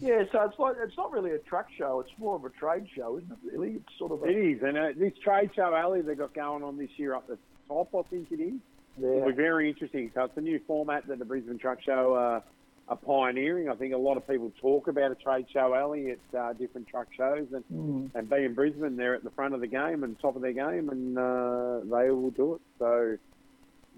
Yeah, 0.00 0.24
so 0.32 0.42
it's 0.42 0.58
like 0.58 0.76
it's 0.82 0.96
not 0.98 1.12
really 1.12 1.30
a 1.30 1.38
truck 1.38 1.68
show; 1.78 2.00
it's 2.00 2.10
more 2.18 2.36
of 2.36 2.44
a 2.44 2.50
trade 2.50 2.86
show, 2.94 3.16
isn't 3.16 3.30
it? 3.30 3.38
Really, 3.52 3.74
it's 3.76 3.98
sort 3.98 4.12
of 4.12 4.22
a 4.22 4.26
It 4.26 4.36
is, 4.36 4.62
and 4.62 4.76
uh, 4.76 4.88
this 4.96 5.14
trade 5.24 5.50
show 5.56 5.74
alley 5.74 6.02
they 6.02 6.14
got 6.14 6.34
going 6.34 6.62
on 6.62 6.76
this 6.76 6.90
year 6.98 7.14
up 7.14 7.26
the 7.26 7.38
top, 7.68 7.94
I 7.94 8.02
think 8.10 8.30
it 8.30 8.40
is. 8.40 8.54
Yeah. 9.00 9.08
It'll 9.08 9.28
be 9.28 9.34
very 9.34 9.68
interesting. 9.70 10.10
So 10.14 10.24
it's 10.24 10.36
a 10.36 10.40
new 10.42 10.60
format 10.66 11.06
that 11.06 11.18
the 11.18 11.24
Brisbane 11.24 11.56
Truck 11.58 11.80
Show 11.82 12.12
uh, 12.14 12.40
are 12.88 12.96
pioneering. 12.96 13.70
I 13.70 13.76
think 13.76 13.94
a 13.94 13.96
lot 13.96 14.16
of 14.18 14.26
people 14.28 14.52
talk 14.60 14.88
about 14.88 15.12
a 15.12 15.14
trade 15.14 15.46
show 15.50 15.72
alley 15.74 16.10
at 16.10 16.38
uh, 16.38 16.52
different 16.52 16.88
truck 16.88 17.06
shows, 17.16 17.46
and 17.54 17.64
Mm. 17.72 18.10
and 18.14 18.28
being 18.28 18.52
Brisbane, 18.52 18.96
they're 18.96 19.14
at 19.14 19.24
the 19.24 19.30
front 19.30 19.54
of 19.54 19.60
the 19.60 19.68
game 19.68 20.04
and 20.04 20.18
top 20.18 20.36
of 20.36 20.42
their 20.42 20.52
game, 20.52 20.90
and 20.90 21.16
uh, 21.16 21.78
they 21.84 22.10
will 22.10 22.30
do 22.32 22.56
it. 22.56 22.60
So 22.78 23.16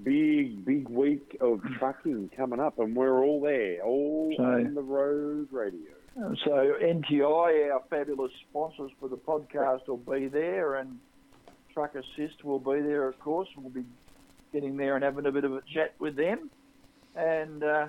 big, 0.03 0.65
big 0.65 0.89
week 0.89 1.37
of 1.41 1.61
trucking 1.79 2.31
coming 2.37 2.61
up, 2.61 2.79
and 2.79 2.95
we're 2.97 3.23
all 3.23 3.41
there, 3.41 3.83
all 3.83 4.33
So- 4.37 4.43
on 4.45 4.75
the 4.75 4.83
road 4.83 5.49
radio. 5.53 5.95
So 6.45 6.75
NTI, 6.83 7.71
our 7.73 7.83
fabulous 7.89 8.33
sponsors 8.49 8.91
for 8.99 9.09
the 9.09 9.17
podcast, 9.17 9.87
will 9.87 9.97
be 9.97 10.27
there, 10.29 10.75
and 10.75 10.99
Truck 11.73 11.95
Assist 11.95 12.45
will 12.45 12.59
be 12.59 12.81
there, 12.81 13.07
of 13.07 13.19
course. 13.21 13.49
We'll 13.57 13.71
be 13.71 13.85
getting 14.53 14.77
there 14.77 14.97
and 14.97 15.05
having 15.05 15.25
a 15.27 15.33
bit 15.33 15.45
of 15.45 15.55
a 15.55 15.63
chat 15.73 15.95
with 15.99 16.17
them, 16.17 16.51
and 17.15 17.63
uh, 17.63 17.87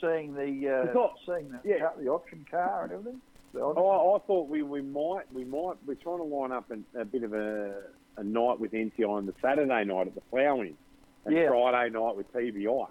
seeing 0.00 0.34
the 0.34 0.88
uh, 0.88 0.92
not- 0.92 1.14
seeing 1.24 1.50
the, 1.50 1.60
yeah. 1.64 1.78
car, 1.78 1.94
the 1.98 2.08
auction 2.08 2.44
car 2.50 2.84
and 2.84 2.92
everything. 2.92 3.20
Oh, 3.54 4.14
I 4.16 4.26
thought 4.26 4.48
we, 4.48 4.62
we 4.62 4.82
might 4.82 5.32
we 5.32 5.44
might 5.44 5.76
we're 5.86 5.94
trying 5.94 6.18
to 6.18 6.24
line 6.24 6.52
up 6.52 6.70
an, 6.70 6.84
a 6.98 7.04
bit 7.04 7.22
of 7.22 7.32
a, 7.32 7.82
a 8.16 8.24
night 8.24 8.60
with 8.60 8.72
NTI 8.72 9.08
on 9.08 9.26
the 9.26 9.34
Saturday 9.40 9.84
night 9.84 10.06
at 10.06 10.14
the 10.14 10.20
Ploughing, 10.30 10.76
and 11.28 11.36
Yeah. 11.36 11.48
Friday 11.48 11.90
night 11.90 12.16
with 12.16 12.32
TBI. 12.32 12.88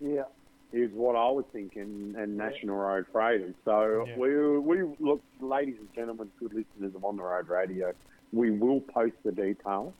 yeah, 0.00 0.24
Is 0.72 0.90
what 0.92 1.14
I 1.16 1.30
was 1.30 1.44
thinking, 1.52 2.14
and 2.18 2.36
National 2.36 2.76
Road 2.76 3.06
Freighters. 3.12 3.54
So 3.64 4.04
Yeah. 4.06 4.16
we 4.18 4.58
we 4.58 4.82
look, 4.98 5.22
ladies 5.40 5.76
and 5.78 5.92
gentlemen, 5.94 6.30
good 6.40 6.52
listeners 6.54 6.94
of 6.94 7.04
On 7.04 7.16
the 7.16 7.22
Road 7.22 7.48
Radio, 7.48 7.92
we 8.32 8.50
will 8.50 8.80
post 8.80 9.14
the 9.24 9.30
details 9.32 9.92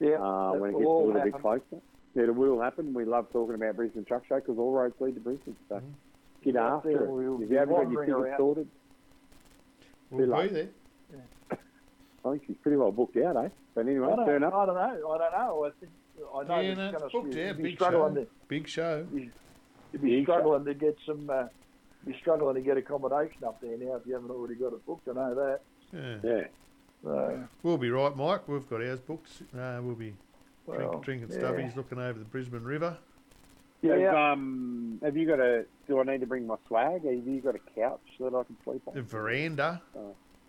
yeah. 0.00 0.16
uh, 0.16 0.52
when 0.54 0.70
it 0.70 0.72
gets 0.74 0.84
a 0.84 0.88
all 0.88 1.06
little 1.08 1.22
bit 1.22 1.34
closer. 1.34 1.80
Yeah, 2.14 2.22
it 2.24 2.34
will 2.34 2.60
happen. 2.60 2.94
We 2.94 3.04
love 3.04 3.30
talking 3.32 3.54
about 3.56 3.76
Brisbane 3.76 4.04
Truck 4.04 4.24
Show 4.26 4.36
because 4.36 4.56
all 4.58 4.72
roads 4.72 4.94
lead 5.00 5.14
to 5.16 5.20
Brisbane. 5.20 5.56
So 5.68 5.80
get 6.42 6.54
Yeah, 6.54 6.76
after 6.76 6.90
yeah, 6.92 6.96
it. 7.02 7.08
we'll 7.08 7.42
If 7.42 7.50
you 7.50 7.56
haven't 7.58 7.74
got 7.74 7.90
your 7.90 7.98
wandering 8.00 8.22
tickets 8.24 8.38
sorted, 8.38 8.68
We'll 10.10 10.20
Be 10.20 10.26
be 10.26 10.32
late. 10.32 10.52
there. 10.52 11.58
I 12.24 12.30
think 12.30 12.44
she's 12.46 12.56
pretty 12.58 12.76
well 12.76 12.92
booked 12.92 13.16
out, 13.18 13.36
eh? 13.36 13.48
But 13.74 13.86
anyway, 13.86 14.06
I 14.12 14.16
don't, 14.16 14.26
turn 14.26 14.44
up. 14.44 14.54
I 14.54 14.64
don't 14.66 14.74
know. 14.76 15.10
I 15.10 15.18
don't 15.18 15.32
know. 15.32 15.64
I 15.64 15.70
think 15.80 15.92
I 16.34 16.42
know 16.44 16.60
Yeah, 16.60 16.68
it's 16.70 16.78
no, 16.78 16.92
gonna 16.92 17.04
it's 17.04 17.12
booked 17.12 17.34
be, 17.34 17.42
out. 17.44 17.56
be 17.56 17.62
Big 17.64 17.74
struggling 17.76 18.14
show. 18.14 18.20
to 18.22 18.28
Big 18.48 18.68
show. 18.68 19.06
You'd 19.12 19.32
be 20.02 20.16
Big 20.16 20.24
struggling 20.24 20.64
to 20.64 20.74
get 20.74 20.96
some. 21.06 21.28
Uh, 21.30 21.44
be 22.06 22.14
struggling 22.20 22.54
to 22.56 22.60
get 22.60 22.76
accommodation 22.76 23.44
up 23.44 23.60
there 23.62 23.78
now 23.78 23.94
if 23.96 24.06
you 24.06 24.12
haven't 24.14 24.30
already 24.30 24.54
got 24.54 24.72
it 24.74 24.84
booked. 24.86 25.08
I 25.08 25.12
know 25.12 25.34
that. 25.34 25.60
Yeah. 25.92 26.16
Yeah. 26.22 26.44
So, 27.02 27.44
We'll 27.62 27.78
be 27.78 27.90
right, 27.90 28.14
Mike. 28.16 28.46
We've 28.48 28.68
got 28.68 28.82
ours 28.82 29.00
booked. 29.00 29.30
Uh, 29.58 29.80
we'll 29.82 29.94
be 29.94 30.14
drink, 30.66 30.90
well, 30.90 31.00
drinking 31.00 31.28
yeah. 31.30 31.38
stubbies, 31.38 31.76
looking 31.76 31.98
over 31.98 32.18
the 32.18 32.24
Brisbane 32.26 32.64
River. 32.64 32.96
Yeah, 33.82 33.96
Have, 33.96 34.14
um, 34.14 34.98
have 35.02 35.16
you 35.16 35.26
got 35.26 35.40
a? 35.40 35.64
Do 35.86 36.00
I 36.00 36.04
need 36.04 36.20
to 36.20 36.26
bring 36.26 36.46
my 36.46 36.56
swag? 36.68 37.04
Have 37.04 37.26
you 37.26 37.40
got 37.42 37.54
a 37.54 37.58
couch 37.78 38.00
that 38.20 38.34
I 38.34 38.42
can 38.44 38.56
sleep 38.64 38.82
on? 38.86 38.94
The 38.94 39.00
on? 39.00 39.06
veranda. 39.06 39.82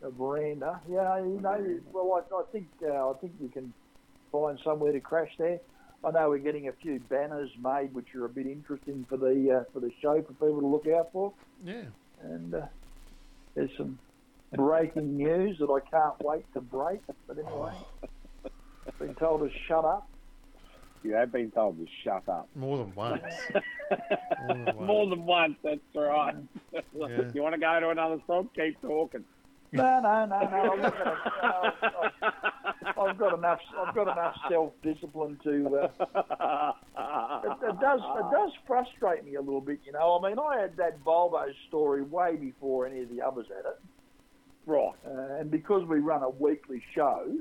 a 0.02 0.10
veranda. 0.12 0.80
Yeah, 0.90 1.18
you 1.20 1.40
know. 1.42 1.80
Well, 1.92 2.24
I, 2.32 2.36
I 2.36 2.44
think 2.52 2.68
uh, 2.86 3.10
I 3.10 3.14
think 3.16 3.34
you 3.42 3.50
can 3.50 3.74
find 4.42 4.60
somewhere 4.64 4.92
to 4.92 5.00
crash 5.00 5.32
there. 5.38 5.60
I 6.04 6.12
know 6.12 6.30
we're 6.30 6.38
getting 6.38 6.68
a 6.68 6.72
few 6.72 7.00
banners 7.00 7.50
made, 7.62 7.94
which 7.94 8.14
are 8.16 8.26
a 8.26 8.30
bit 8.30 8.46
interesting 8.46 9.06
for 9.10 9.18
the 9.18 9.62
uh, 9.62 9.72
for 9.74 9.80
the 9.80 9.92
show 10.02 10.22
for 10.22 10.34
people 10.34 10.62
to 10.62 10.68
look 10.68 10.88
out 10.88 11.12
for. 11.12 11.34
Yeah. 11.64 11.84
And 12.22 12.54
uh, 12.54 12.66
there's 13.56 13.72
some 13.78 13.98
breaking 14.54 15.18
news 15.18 15.58
that 15.60 15.70
I 15.70 15.80
can't 15.90 16.14
wait 16.24 16.46
to 16.54 16.62
break. 16.62 17.02
But 17.28 17.40
anyway, 17.40 17.74
I've 18.88 19.00
been 19.00 19.16
told 19.16 19.42
to 19.42 19.50
shut 19.68 19.84
up. 19.84 20.08
You 21.04 21.14
have 21.14 21.32
been 21.32 21.52
told 21.52 21.78
to 21.78 21.86
shut 22.04 22.28
up. 22.28 22.50
More 22.56 22.80
than 22.80 22.94
once. 22.96 23.22
More 24.48 24.56
than 24.56 24.66
once. 24.66 24.88
More 24.88 25.10
than 25.10 25.26
once, 25.26 25.56
that's 25.64 25.80
right. 25.94 26.36
Yeah. 26.74 26.82
You 27.34 27.44
want 27.44 27.54
to 27.54 27.62
go 27.62 27.80
to 27.80 27.90
another 27.90 28.20
song? 28.26 28.50
Keep 28.56 28.82
talking. 28.82 29.24
No, 29.72 30.00
no, 30.02 30.26
no, 30.26 30.40
no. 30.50 30.72
I'm 30.74 30.82
not 30.82 30.98
gonna, 30.98 31.18
no, 31.44 31.72
I've, 32.22 32.98
I've 32.98 33.18
got 33.18 33.38
enough. 33.38 33.60
I've 33.78 33.96
got 33.96 34.08
enough 34.12 34.36
self-discipline 34.50 35.40
to. 35.44 35.78
Uh, 35.78 36.72
it, 37.44 37.58
it 37.70 37.80
does. 37.82 38.00
It 38.02 38.32
does 38.32 38.52
frustrate 38.66 39.26
me 39.26 39.36
a 39.36 39.42
little 39.42 39.62
bit. 39.62 39.80
You 39.86 39.92
know. 39.92 40.20
I 40.22 40.30
mean, 40.30 40.40
I 40.40 40.62
had 40.62 40.78
that 40.78 41.04
Volvo 41.04 41.46
story 41.68 42.04
way 42.04 42.36
before 42.36 42.88
any 42.88 43.02
of 43.02 43.10
the 43.10 43.22
others 43.22 43.48
had 43.50 43.66
it, 43.70 43.80
Right, 44.66 44.94
uh, 45.06 45.40
and 45.40 45.52
because 45.52 45.86
we 45.88 46.00
run 46.00 46.24
a 46.24 46.30
weekly 46.30 46.82
show, 46.94 47.36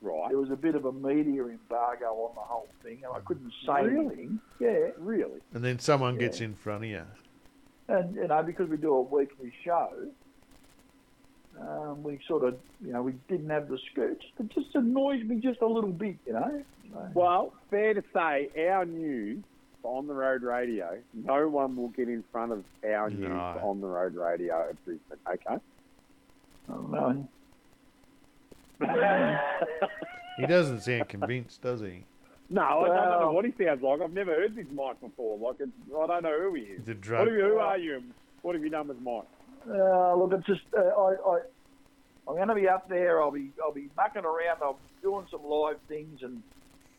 right. 0.00 0.28
there 0.30 0.38
was 0.38 0.50
a 0.50 0.56
bit 0.56 0.74
of 0.74 0.84
a 0.86 0.92
media 0.92 1.44
embargo 1.44 2.06
on 2.06 2.34
the 2.34 2.40
whole 2.40 2.68
thing, 2.82 3.02
and 3.04 3.14
I 3.14 3.20
couldn't 3.20 3.52
say 3.66 3.82
Really? 3.84 4.06
anything. 4.06 4.40
Yeah, 4.60 4.88
Really? 4.98 5.40
And 5.52 5.62
then 5.62 5.78
someone 5.78 6.16
gets 6.16 6.40
in 6.40 6.54
front 6.54 6.84
of 6.84 6.90
you. 6.90 7.02
and 7.88 8.14
you 8.14 8.26
know 8.28 8.42
because 8.42 8.68
we 8.68 8.76
do 8.78 8.94
a 8.94 9.02
weekly 9.02 9.52
show, 9.64 9.90
um, 11.60 12.02
we 12.02 12.18
sort 12.26 12.44
of 12.44 12.56
you 12.84 12.92
know 12.92 13.02
we 13.02 13.12
didn't 13.28 13.50
have 13.50 13.68
the 13.68 13.78
skirts. 13.92 14.24
It 14.38 14.48
just 14.50 14.74
annoys 14.74 15.22
me 15.24 15.36
just 15.36 15.60
a 15.60 15.66
little 15.66 15.92
bit, 15.92 16.16
you 16.26 16.32
know. 16.34 16.62
So, 16.92 17.10
Well, 17.14 17.52
fair 17.70 17.94
to 17.94 18.02
say, 18.12 18.48
our 18.68 18.84
news 18.84 19.42
on 19.82 20.06
the 20.06 20.14
road 20.14 20.42
radio, 20.42 20.98
no 21.12 21.48
one 21.48 21.76
will 21.76 21.88
get 21.88 22.08
in 22.08 22.24
front 22.32 22.52
of 22.52 22.64
our 22.88 23.10
news 23.10 23.28
No. 23.28 23.60
on 23.62 23.80
the 23.80 23.86
road 23.86 24.14
radio 24.14 24.68
at 24.70 24.84
Brisbane. 24.84 25.18
Okay. 25.28 25.56
I 26.68 26.70
don't. 26.70 27.28
He 30.36 30.46
doesn't 30.46 30.80
sound 30.80 31.08
convinced, 31.08 31.62
does 31.62 31.80
he? 31.80 32.04
No, 32.50 32.62
I 32.62 32.86
don't 32.88 33.20
know 33.20 33.32
what 33.32 33.44
he 33.44 33.52
sounds 33.56 33.82
like. 33.82 34.00
I've 34.00 34.12
never 34.12 34.34
heard 34.34 34.56
this 34.56 34.66
Mike 34.74 35.00
before. 35.00 35.38
Like, 35.38 35.56
it's, 35.60 35.70
I 35.96 36.06
don't 36.08 36.22
know 36.24 36.40
who 36.40 36.54
he 36.54 36.62
is. 36.62 36.80
He's 36.80 36.88
a 36.88 36.90
What 36.92 37.00
drug. 37.00 37.28
you, 37.28 37.34
who 37.40 37.58
are 37.58 37.78
you? 37.78 38.02
What 38.42 38.54
have 38.56 38.64
you 38.64 38.70
done 38.70 38.88
with 38.88 39.00
Mike? 39.00 39.22
Uh, 39.68 40.14
look, 40.16 40.32
it's 40.32 40.46
just 40.46 40.60
uh, 40.76 40.80
I, 40.80 41.14
I 41.14 41.38
I'm 42.28 42.36
going 42.36 42.48
to 42.48 42.54
be 42.54 42.68
up 42.68 42.88
there. 42.88 43.22
I'll 43.22 43.30
be 43.30 43.50
I'll 43.62 43.72
be 43.72 43.88
mucking 43.96 44.24
around. 44.24 44.58
I'm 44.64 44.74
doing 45.02 45.26
some 45.30 45.44
live 45.44 45.76
things 45.88 46.20
and 46.22 46.42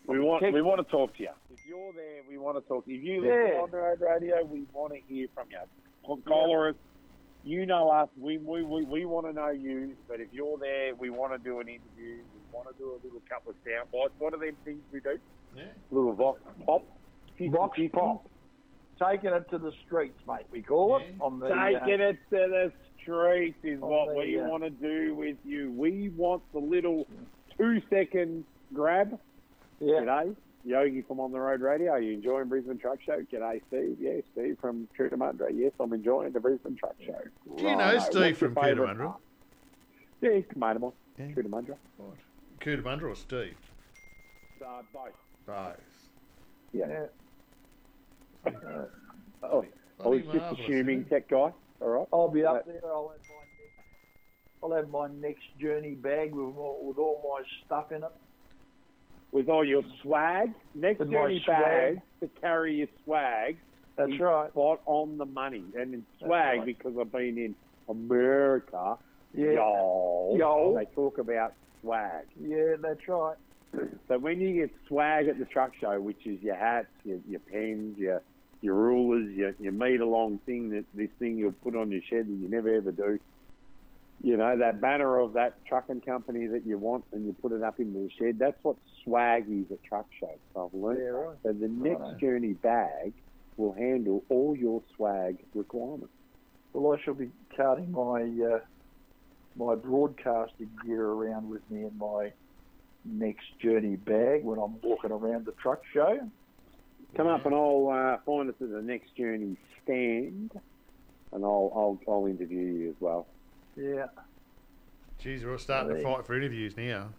We 0.08 0.20
want 0.20 0.42
Text- 0.44 0.54
we 0.54 0.62
want 0.62 0.86
to 0.86 0.92
talk 0.92 1.16
to 1.18 1.24
you. 1.24 1.30
If 1.54 1.60
you're 1.68 1.94
there, 1.94 2.22
we 2.30 2.38
want 2.38 2.58
to 2.62 2.68
talk. 2.68 2.84
If 2.88 3.04
you 3.04 3.24
Yeah. 3.26 3.32
listen 3.32 3.60
on 3.62 3.72
the 3.72 3.78
road 3.78 4.02
radio, 4.02 4.44
we 4.44 4.66
want 4.74 4.94
to 4.94 5.00
hear 5.08 5.28
from 5.34 5.48
you. 5.52 5.58
Call 6.06 6.18
Caller 6.18 6.70
us. 6.70 6.76
You 7.44 7.66
know 7.68 7.90
us. 7.90 8.10
We 8.20 8.38
we, 8.38 8.64
we, 8.64 8.84
we 8.86 9.06
want 9.06 9.28
to 9.28 9.34
know 9.34 9.50
you. 9.50 9.96
But 10.08 10.20
if 10.20 10.28
you're 10.32 10.58
there, 10.58 10.96
we 10.96 11.10
want 11.12 11.34
to 11.34 11.38
do 11.40 11.60
an 11.60 11.68
interview. 11.68 12.18
We 12.18 12.42
want 12.54 12.68
to 12.70 12.76
do 12.78 12.92
a 12.92 13.00
little 13.04 13.22
couple 13.30 13.52
of 13.52 13.58
sound 13.66 13.92
bites. 13.92 14.14
What 14.20 14.34
are 14.34 14.40
them 14.40 14.56
things 14.66 14.82
we 14.92 15.00
do? 15.00 15.18
Yeah. 15.56 15.64
Little 15.92 16.14
vox 16.14 16.42
pop. 16.66 16.84
Vox 17.40 17.80
pop. 17.94 18.26
Taking 19.00 19.32
it 19.32 19.50
to 19.50 19.58
the 19.58 19.72
streets, 19.86 20.20
mate. 20.28 20.46
We 20.52 20.62
call 20.62 20.98
it 20.98 21.04
on 21.20 21.40
the 21.40 21.48
uh, 21.48 21.80
Taking 21.80 22.02
it 22.02 22.18
to 22.30 22.36
the 22.38 22.72
streets 23.02 23.58
is 23.64 23.80
what 23.80 24.10
the, 24.10 24.16
we 24.16 24.40
uh, 24.40 24.48
want 24.48 24.64
to 24.64 24.70
do 24.70 25.16
with 25.16 25.38
you. 25.46 25.72
We 25.72 26.10
want 26.10 26.42
the 26.54 26.60
little 26.60 27.08
two 27.58 27.82
second 27.90 28.46
grab. 28.74 29.18
yeah. 29.80 30.02
G'day, 30.02 30.36
Yogi 30.64 31.04
from 31.04 31.20
On 31.20 31.32
the 31.32 31.40
Road 31.40 31.62
Radio. 31.62 31.92
Are 31.92 32.02
you 32.02 32.14
enjoying 32.14 32.48
Brisbane 32.48 32.80
Truck 32.80 33.00
Show? 33.06 33.22
G'day, 33.32 33.62
Steve. 33.68 33.98
Yeah, 34.00 34.22
Steve 34.34 34.58
from 34.60 34.88
Cootamundra. 34.98 35.50
Yes, 35.54 35.72
I'm 35.80 35.94
enjoying 35.94 36.32
the 36.32 36.40
Brisbane 36.40 36.76
Truck 36.76 36.96
Show. 37.06 37.22
Do 37.58 37.64
you 37.64 37.76
know 37.76 38.00
Steve 38.00 38.22
What's 38.22 38.40
from 38.40 38.56
favourite 38.56 38.98
Cootamundra? 38.98 39.16
Yeah, 40.22 40.34
he's 40.34 40.44
a 40.56 40.60
mate 40.60 40.78
of. 40.78 40.94
Yeah. 41.20 41.26
Cootamundra. 41.28 41.76
Cootamundra 42.60 43.12
or 43.12 43.16
Steve? 43.16 43.56
Uh, 44.66 44.82
both. 44.92 45.12
Both. 45.46 45.76
yeah. 46.74 47.06
Oh, 49.44 49.66
I 50.04 50.08
was 50.08 50.22
just 50.34 50.60
assuming 50.60 51.00
isn't 51.02 51.10
tech 51.10 51.30
guy. 51.30 51.52
All 51.82 51.90
right. 51.90 52.08
I'll 52.14 52.30
be 52.30 52.44
up 52.46 52.58
Uh, 52.58 52.72
there. 52.72 52.82
I'll 52.86 53.10
have 53.10 53.20
my 53.30 53.44
next, 53.60 53.74
I'll 54.64 54.72
have 54.74 54.90
my 54.90 55.08
next 55.28 55.44
journey 55.60 55.92
bag 55.96 56.34
with 56.34 56.56
all, 56.58 56.80
with 56.84 56.98
all 56.98 57.22
my 57.38 57.44
stuff 57.66 57.92
in 57.92 58.04
it. 58.04 58.12
With 59.32 59.50
all 59.50 59.66
your 59.66 59.84
swag, 60.02 60.54
next 60.74 61.00
With 61.00 61.10
my 61.10 61.14
journey 61.14 61.44
bag 61.46 62.02
to 62.22 62.30
carry 62.40 62.76
your 62.76 62.88
swag. 63.04 63.58
That's 63.98 64.12
is 64.12 64.20
right. 64.20 64.50
Spot 64.52 64.82
on 64.86 65.18
the 65.18 65.26
money. 65.26 65.64
And 65.78 65.94
in 65.94 66.06
That's 66.20 66.28
swag, 66.28 66.58
right. 66.60 66.66
because 66.66 66.94
I've 67.00 67.12
been 67.12 67.38
in 67.38 67.56
America, 67.90 68.98
Yeah. 69.34 69.52
yo, 69.52 70.36
Yo. 70.38 70.76
they 70.78 70.86
talk 70.96 71.18
about 71.18 71.54
swag. 71.82 72.26
Yeah, 72.42 72.76
that's 72.80 73.08
right. 73.08 73.38
So 74.08 74.18
when 74.18 74.40
you 74.40 74.54
get 74.54 74.72
swag 74.88 75.28
at 75.28 75.38
the 75.38 75.46
truck 75.46 75.72
show, 75.80 76.00
which 76.00 76.26
is 76.26 76.42
your 76.42 76.56
hats, 76.56 76.88
your, 77.04 77.20
your 77.28 77.42
pens, 77.42 77.98
your 77.98 78.22
your 78.66 78.74
rulers, 78.74 79.32
your, 79.32 79.54
your 79.60 79.72
meter 79.72 80.06
long 80.06 80.40
thing 80.46 80.72
that 80.72 80.86
this 80.96 81.10
thing 81.20 81.38
you'll 81.38 81.52
put 81.52 81.76
on 81.76 81.92
your 81.92 82.02
shed 82.10 82.28
that 82.28 82.34
you 82.34 82.50
never 82.50 82.74
ever 82.74 82.92
do. 82.92 83.20
You 84.24 84.38
know 84.38 84.58
that 84.58 84.82
banner 84.82 85.20
of 85.20 85.34
that 85.34 85.64
trucking 85.68 86.02
company 86.02 86.48
that 86.48 86.66
you 86.66 86.80
want, 86.80 87.06
and 87.12 87.26
you 87.26 87.36
put 87.42 87.52
it 87.52 87.62
up 87.62 87.80
in 87.80 87.94
the 87.94 88.10
shed. 88.18 88.40
That's 88.40 88.58
what 88.64 88.78
swag 89.04 89.46
is 89.50 89.72
at 89.72 89.84
truck 89.84 90.08
shows. 90.20 90.40
So 90.54 90.72
I've 90.74 90.80
learned. 90.80 91.00
Yeah, 91.00 91.10
right. 91.10 91.38
So 91.44 91.54
the 91.54 91.68
next 91.68 92.00
Righto. 92.00 92.18
journey 92.18 92.54
bag 92.54 93.14
will 93.58 93.74
handle 93.74 94.24
all 94.30 94.56
your 94.58 94.82
swag 94.96 95.38
requirements. 95.54 96.14
Well, 96.74 96.98
I 96.98 97.04
shall 97.04 97.14
be 97.14 97.30
carting 97.56 97.92
my 97.92 98.24
uh, 98.24 98.60
my 99.56 99.76
broadcasting 99.76 100.72
gear 100.84 101.06
around 101.06 101.50
with 101.50 101.62
me 101.70 101.84
in 101.84 101.98
my 102.00 102.32
next 103.04 103.46
journey 103.62 103.96
bag 103.96 104.44
when 104.44 104.58
I'm 104.58 104.82
walking 104.82 105.12
around 105.12 105.46
the 105.46 105.52
truck 105.52 105.82
show. 105.94 106.20
Come 107.16 107.28
up 107.28 107.46
and 107.46 107.56
I'll 107.56 107.90
uh, 107.90 108.18
find 108.26 108.50
us 108.50 108.56
at 108.62 108.72
the 108.72 108.82
next 108.82 109.16
journey 109.16 109.58
stand, 109.84 110.52
and 111.32 111.46
I'll 111.46 111.72
I'll, 111.76 112.00
I'll 112.14 112.26
interview 112.26 112.60
you 112.60 112.90
as 112.90 112.96
well. 113.00 113.28
Yeah. 113.76 114.08
Geez, 115.20 115.44
we're 115.44 115.54
all 115.54 115.58
starting 115.58 115.96
to 115.96 116.04
fight 116.04 116.26
for 116.26 116.36
interviews 116.36 116.76
now. 116.78 117.10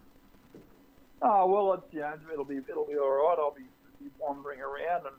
Oh 1.21 1.47
well, 1.47 1.73
it's, 1.73 1.93
you 1.93 2.01
know, 2.01 2.13
it'll 2.31 2.45
be 2.45 2.57
it'll 2.57 2.85
be 2.85 2.97
all 2.97 3.09
right. 3.09 3.37
I'll 3.39 3.55
be, 3.55 3.63
be 4.03 4.11
wandering 4.19 4.59
around, 4.61 5.05
and 5.07 5.15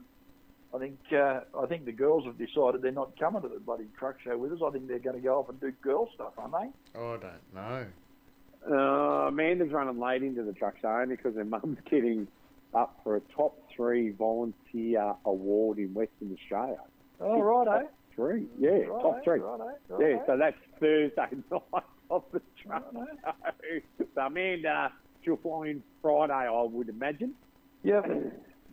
I 0.75 0.79
think 0.79 0.99
uh, 1.13 1.41
I 1.61 1.67
think 1.67 1.85
the 1.85 1.93
girls 1.93 2.25
have 2.25 2.39
decided 2.39 2.83
they're 2.83 2.93
not 2.93 3.19
coming 3.19 3.43
to 3.43 3.49
the 3.49 3.59
bloody 3.59 3.87
truck 3.99 4.21
show 4.23 4.39
with 4.39 4.53
us. 4.53 4.61
I 4.65 4.71
think 4.71 4.87
they're 4.87 4.99
going 5.01 5.17
to 5.17 5.23
go 5.23 5.41
off 5.41 5.49
and 5.49 5.61
do 5.61 5.73
girl 5.83 6.09
stuff, 6.15 6.35
aren't 6.39 6.53
they? 6.53 6.99
Oh, 6.99 7.15
I 7.15 7.17
don't 7.17 7.55
know. 7.55 7.87
Uh, 8.71 9.29
Amanda's 9.29 9.73
running 9.73 9.99
late 9.99 10.23
into 10.23 10.43
the 10.43 10.53
truck 10.53 10.75
show 10.81 10.89
only 10.89 11.17
because 11.17 11.35
her 11.37 11.45
mum's 11.45 11.79
getting 11.91 12.29
up 12.75 13.01
for 13.03 13.17
a 13.17 13.21
top 13.35 13.57
three 13.75 14.11
volunteer 14.11 15.15
award 15.25 15.79
in 15.79 15.95
Western 15.95 16.37
Australia. 16.41 16.81
Oh 17.21 17.41
right, 17.41 17.83
eh? 17.83 17.87
Three, 18.15 18.47
yeah, 18.59 18.71
Right, 18.71 19.03
top 19.03 19.25
three. 19.25 19.41
Right, 19.41 19.61
eh? 19.61 19.97
Yeah, 20.01 20.27
so 20.27 20.37
that's 20.37 20.57
Thursday 20.81 21.37
night 21.51 21.83
of 22.11 22.25
the 22.33 22.41
truck 22.63 22.85
show. 22.93 23.07
So 24.15 24.21
Amanda, 24.21 24.93
she'll 25.25 25.37
fly 25.37 25.69
in 25.69 25.83
Friday, 26.03 26.33
I 26.33 26.63
would 26.63 26.89
imagine. 26.89 27.35
Yep. 27.85 28.05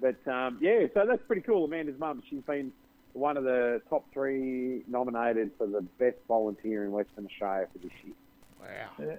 But 0.01 0.27
um, 0.31 0.57
yeah, 0.61 0.87
so 0.93 1.05
that's 1.07 1.21
pretty 1.27 1.41
cool. 1.41 1.65
Amanda's 1.65 1.99
mum, 1.99 2.21
she's 2.29 2.41
been 2.41 2.71
one 3.13 3.37
of 3.37 3.43
the 3.43 3.81
top 3.89 4.05
three 4.13 4.83
nominated 4.87 5.51
for 5.57 5.67
the 5.67 5.81
best 5.99 6.17
volunteer 6.27 6.83
in 6.83 6.91
Western 6.91 7.25
Australia 7.25 7.67
for 7.71 7.79
this 7.79 7.91
year. 8.03 8.15
Wow. 8.59 8.89
Yeah. 8.99 9.15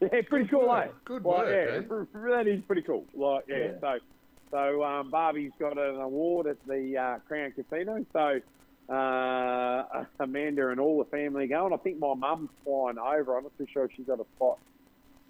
Yeah, 0.00 0.22
pretty 0.28 0.48
cool, 0.48 0.68
work. 0.68 0.86
eh? 0.88 0.92
Good 1.04 1.24
Like, 1.24 1.38
work, 1.38 1.48
yeah, 1.48 1.96
eh? 1.98 2.30
that 2.36 2.46
is 2.46 2.62
pretty 2.66 2.82
cool. 2.82 3.04
Like, 3.14 3.44
yeah, 3.48 3.56
Yeah. 3.56 3.70
so 3.80 3.98
so 4.50 4.82
um, 4.82 5.10
Barbie's 5.10 5.52
got 5.60 5.76
an 5.78 5.96
award 6.00 6.46
at 6.46 6.56
the 6.66 6.96
uh, 6.96 7.18
Crown 7.28 7.52
Casino. 7.52 8.04
So 8.12 8.40
uh, 8.92 10.04
Amanda 10.20 10.68
and 10.70 10.80
all 10.80 10.98
the 10.98 11.04
family 11.10 11.46
going. 11.46 11.72
I 11.72 11.76
think 11.76 11.98
my 11.98 12.14
mum's 12.14 12.50
flying 12.64 12.98
over. 12.98 13.36
I'm 13.36 13.44
not 13.44 13.56
too 13.58 13.66
sure 13.72 13.84
if 13.84 13.92
she's 13.96 14.06
got 14.06 14.20
a 14.20 14.26
spot 14.36 14.58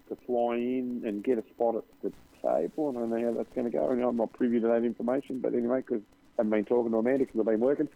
to 0.09 0.17
fly 0.25 0.55
in 0.55 1.03
and 1.05 1.23
get 1.23 1.37
a 1.37 1.43
spot 1.53 1.75
at 1.75 1.83
the 2.01 2.11
table. 2.41 2.89
I 2.95 2.99
don't 2.99 3.09
know 3.11 3.21
how 3.31 3.37
that's 3.37 3.53
going 3.53 3.69
to 3.69 3.77
go. 3.77 3.89
And 3.89 4.01
I'm 4.01 4.17
not 4.17 4.33
privy 4.33 4.59
to 4.59 4.67
that 4.67 4.83
information, 4.83 5.39
but 5.39 5.53
anyway, 5.53 5.81
because 5.85 6.01
I 6.39 6.41
haven't 6.41 6.51
been 6.51 6.65
talking 6.65 6.91
to 6.91 6.97
Amanda 6.97 7.25
because 7.25 7.39
I've 7.41 7.45
been 7.45 7.59
working. 7.59 7.89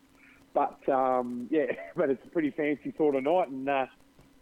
But 0.53 0.87
um, 0.89 1.47
yeah, 1.49 1.65
but 1.95 2.09
it's 2.09 2.23
a 2.25 2.29
pretty 2.29 2.51
fancy 2.51 2.93
sort 2.97 3.15
of 3.15 3.23
night, 3.23 3.49
and 3.49 3.67
uh, 3.67 3.85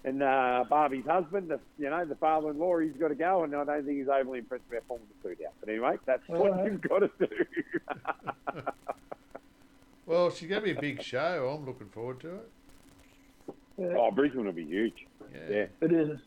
and 0.06 0.22
uh, 0.22 0.65
Barbie's 0.69 1.06
husband, 1.06 1.49
the, 1.49 1.59
you 1.80 1.90
know, 1.90 2.03
the 2.06 2.15
father-in-law, 2.15 2.80
he's 2.80 2.93
got 2.93 3.07
to 3.09 3.15
go, 3.15 3.43
and 3.43 3.56
I 3.56 3.64
don't 3.64 3.85
think 3.85 3.99
he's 3.99 4.07
overly 4.09 4.40
impressed 4.40 4.64
about 4.69 4.88
pulling 4.88 5.03
the 5.22 5.30
food 5.30 5.38
out. 5.45 5.53
But 5.59 5.69
anyway, 5.69 5.95
that's 6.06 6.27
what 6.27 6.41
Alright. 6.51 6.72
you've 6.72 6.82
got 6.82 6.99
to 6.99 7.09
do. 7.19 7.27
Well, 10.06 10.32
she's 10.32 10.49
going 10.49 10.61
to 10.61 10.65
be 10.65 10.77
a 10.77 10.82
big 10.82 11.01
show. 11.01 11.56
I'm 11.57 11.65
looking 11.65 11.88
forward 11.88 12.19
to 12.19 12.35
it. 12.35 12.49
Yeah. 13.77 13.93
oh, 13.98 14.11
Brisbane 14.11 14.43
will 14.45 14.51
be 14.51 14.65
huge. 14.65 15.07
Yeah. 15.33 15.40
Yeah. 15.49 15.65
It 15.82 15.93
is. 15.93 16.19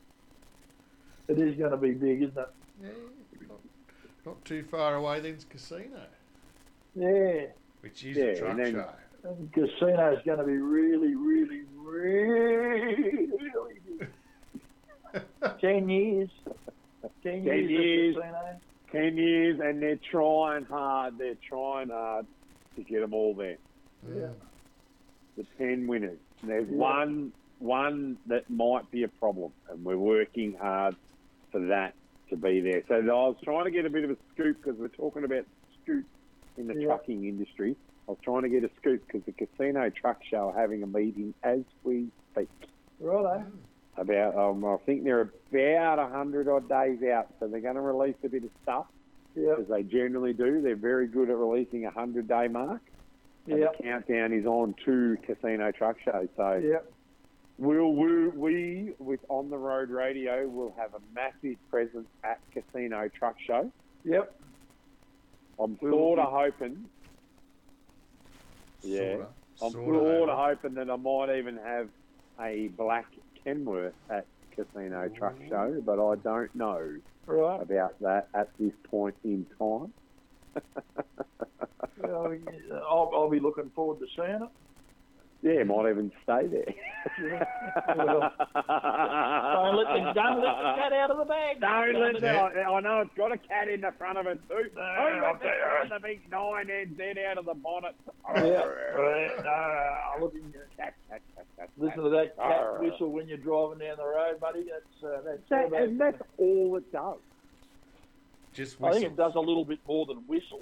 It 1.29 1.39
is 1.39 1.57
going 1.57 1.71
to 1.73 1.77
be 1.77 1.91
big, 1.91 2.23
isn't 2.23 2.39
it? 2.39 2.49
Yeah, 2.83 2.89
Not, 3.49 3.59
not 4.25 4.45
too 4.47 4.63
far 4.63 4.95
away 4.95 5.21
then's 5.21 5.45
Casino, 5.45 6.01
Yeah. 6.95 7.49
which 7.83 8.03
is 8.05 8.17
Yeah, 8.17 8.25
a 8.25 8.39
truck 8.39 8.51
and 8.53 8.59
then- 8.61 8.73
show. 8.73 8.89
And 9.29 9.51
is 9.57 9.71
going 10.25 10.39
to 10.39 10.45
be 10.45 10.57
really, 10.57 11.15
really, 11.15 11.63
really 11.75 13.29
big. 13.99 14.09
Ten 15.61 15.89
years. 15.89 16.31
Ten, 17.23 17.45
Ten 17.45 17.45
years. 17.45 17.71
years. 17.71 18.17
Ten 18.93 19.17
years, 19.17 19.61
and 19.61 19.83
they're 19.83 19.99
trying 20.11 20.65
hard. 20.67 21.19
They're 21.19 21.35
trying 21.49 21.89
hard 21.89 22.27
to 22.77 22.83
get 22.83 23.01
them 23.01 23.15
all 23.15 23.35
there. 23.35 23.57
Yeah. 24.15 24.29
The 25.37 25.45
ten 25.59 25.87
winners. 25.87 26.19
And 26.43 26.51
there's 26.51 26.69
Yeah. 26.69 26.77
one 26.77 27.33
one 27.59 28.19
that 28.27 28.49
might 28.51 28.91
be 28.91 29.03
a 29.03 29.09
problem, 29.09 29.51
and 29.71 29.83
we're 29.85 29.97
working 29.97 30.53
hard 30.55 30.95
for 31.51 31.61
that 31.69 31.95
to 32.29 32.37
be 32.37 32.61
there. 32.61 32.83
So 32.87 32.97
I 32.97 33.01
was 33.01 33.37
trying 33.43 33.65
to 33.65 33.71
get 33.71 33.87
a 33.87 33.91
bit 33.91 34.05
of 34.05 34.11
a 34.11 34.17
scoop 34.35 34.59
because 34.63 34.79
we're 34.79 34.89
talking 34.89 35.25
about 35.25 35.47
scoops 35.83 36.09
in 36.59 36.67
the 36.67 36.75
Yeah. 36.75 36.87
trucking 36.87 37.25
industry. 37.25 37.75
I 38.09 38.13
was 38.13 38.19
trying 38.23 38.43
to 38.43 38.49
get 38.49 38.63
a 38.65 38.71
scoop 38.81 39.03
because 39.07 39.23
the 39.27 39.33
Casino 39.33 39.91
Truck 39.91 40.21
Show 40.31 40.51
are 40.51 40.59
having 40.61 40.83
a 40.83 40.87
meeting 40.87 41.35
as 41.43 41.61
we 41.83 42.07
speak. 42.33 42.49
Righto. 43.01 43.45
About, 43.99 44.37
um, 44.37 44.65
I 44.65 44.77
think 44.85 45.05
they're 45.05 45.23
about 45.51 45.99
a 45.99 46.07
hundred 46.07 46.49
odd 46.49 46.69
days 46.69 47.03
out, 47.03 47.29
so 47.41 47.49
they're 47.49 47.61
going 47.61 47.77
to 47.77 47.81
release 47.81 48.15
a 48.25 48.29
bit 48.29 48.45
of 48.45 48.51
stuff 48.63 48.87
Yep. 49.35 49.59
as 49.61 49.67
they 49.69 49.83
generally 49.83 50.33
do. 50.35 50.61
They're 50.63 50.77
very 50.77 51.07
good 51.07 51.31
at 51.31 51.37
releasing 51.37 51.87
a 51.87 51.91
hundred 51.91 52.29
day 52.29 52.47
mark. 52.49 52.81
And 53.47 53.59
Yep. 53.61 53.77
The 53.79 53.83
countdown 53.83 54.33
is 54.33 54.45
on 54.47 54.75
to 54.85 55.17
Casino 55.27 55.73
Truck 55.73 55.97
Show. 56.05 56.29
So 56.37 56.55
Yep. 56.63 56.93
we'll, 57.59 57.93
we, 57.95 58.29
we, 58.29 58.93
with 58.99 59.21
On 59.31 59.49
the 59.51 59.57
Road 59.59 59.89
Radio, 59.91 60.47
will 60.47 60.75
have 60.77 60.93
a 60.95 61.01
massive 61.15 61.57
presence 61.71 62.09
at 62.23 62.39
Casino 62.53 63.09
Truck 63.09 63.37
Show. 63.47 63.71
Yep. 64.05 64.35
I'm 65.59 65.79
sort 65.81 66.19
of 66.19 66.31
hoping, 66.33 66.85
yeah, 68.87 69.17
Sorta. 69.17 69.27
I'm 69.63 69.73
sort 69.73 70.29
of 70.29 70.39
hoping 70.39 70.75
that 70.75 70.91
I 70.91 70.97
might 70.97 71.39
even 71.39 71.57
have 71.57 71.89
a 72.41 72.69
black 72.69 73.07
Kenworth 73.45 73.93
at 74.11 74.27
Casino 74.55 75.07
mm-hmm. 75.09 75.15
Truck 75.15 75.37
Show, 75.49 75.83
but 75.85 75.99
I 76.05 76.17
don't 76.17 76.55
know 76.55 76.97
Right. 77.27 77.61
about 77.61 77.99
that 78.01 78.29
at 78.35 78.51
this 78.59 78.73
point 78.91 79.17
in 79.25 79.47
time. 79.59 79.93
Well, 81.99 82.37
I'll, 82.89 83.11
I'll 83.15 83.31
be 83.31 83.41
looking 83.41 83.71
forward 83.75 83.99
to 84.01 84.07
seeing 84.15 84.43
it. 84.43 84.49
Yeah, 85.43 85.63
might 85.65 85.89
even 85.91 86.11
stay 86.25 86.47
there. 86.49 86.75
Well, 87.97 88.33
Don't 88.33 89.77
let 89.77 89.87
the, 89.93 90.13
don't 90.15 90.41
let 90.43 90.57
the 90.57 90.75
cat 90.77 90.93
out 90.93 91.11
of 91.11 91.19
the 91.19 91.25
bag. 91.25 91.61
Don't 91.61 92.01
let 92.01 92.23
Yeah. 92.23 92.43
I, 92.67 92.73
I 92.73 92.81
know 92.81 93.01
it's 93.03 93.15
got 93.17 93.33
a 93.33 93.39
cat 93.39 93.69
in 93.69 93.83
the 93.83 93.93
front 93.99 94.19
of 94.19 94.27
it 94.27 94.41
too. 94.49 94.55
No, 94.75 94.81
Don't 94.81 95.25
I'll 95.25 95.33
let 95.35 95.41
tell 95.43 95.51
you. 95.51 95.89
the, 95.89 95.95
the 95.95 96.01
big 96.01 96.21
nine 96.31 96.69
heads 96.69 96.99
head 96.99 97.19
out 97.31 97.39
of 97.39 97.45
the 97.45 97.55
bonnet. 97.55 97.95
Yeah. 98.35 98.65
Right. 98.65 99.31
No, 99.45 100.25
look, 100.25 100.35
Cat, 100.77 100.95
cat, 101.09 101.21
cat, 101.37 101.47
cat, 101.57 101.71
listen 101.79 102.03
to 102.03 102.11
that 102.11 102.37
cat 102.37 102.45
Arr. 102.61 102.79
whistle 102.83 103.11
when 103.13 103.29
you're 103.29 103.39
driving 103.39 103.79
down 103.79 103.97
the 103.99 104.05
road, 104.05 104.41
buddy. 104.41 104.65
That's 104.65 105.05
uh, 105.05 105.21
that's. 105.25 105.39
That, 105.51 105.65
all 105.73 105.75
and 105.85 106.01
that's 106.01 106.23
all 106.39 106.77
it 106.77 106.91
does. 106.93 107.19
Just 108.53 108.83
I 108.83 108.93
think 108.93 109.05
it 109.05 109.17
does 109.17 109.35
a 109.37 109.41
little 109.41 109.65
bit 109.67 109.79
more 109.87 110.07
than 110.07 110.17
whistle. 110.27 110.61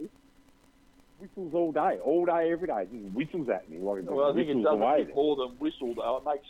Whistles 1.18 1.52
all 1.54 1.72
day, 1.72 1.98
all 2.04 2.24
day, 2.26 2.50
every 2.52 2.66
day. 2.66 2.86
Just 2.90 3.14
whistles 3.14 3.48
at 3.48 3.68
me 3.70 3.78
like 3.78 4.02
Well, 4.04 4.30
I 4.30 4.34
think 4.34 4.48
it 4.48 4.56
whistles 4.56 4.64
does 4.64 4.80
a 4.80 4.82
away. 4.82 5.06
more 5.14 5.36
than 5.36 5.56
whistle, 5.58 5.94
though. 5.94 6.16
It 6.18 6.24
makes 6.24 6.46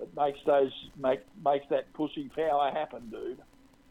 it 0.00 0.14
makes 0.14 0.38
those 0.46 0.72
make 0.96 1.20
makes 1.42 1.64
that 1.70 1.92
pussy 1.94 2.28
power 2.34 2.70
happen, 2.72 3.10
dude. 3.10 3.40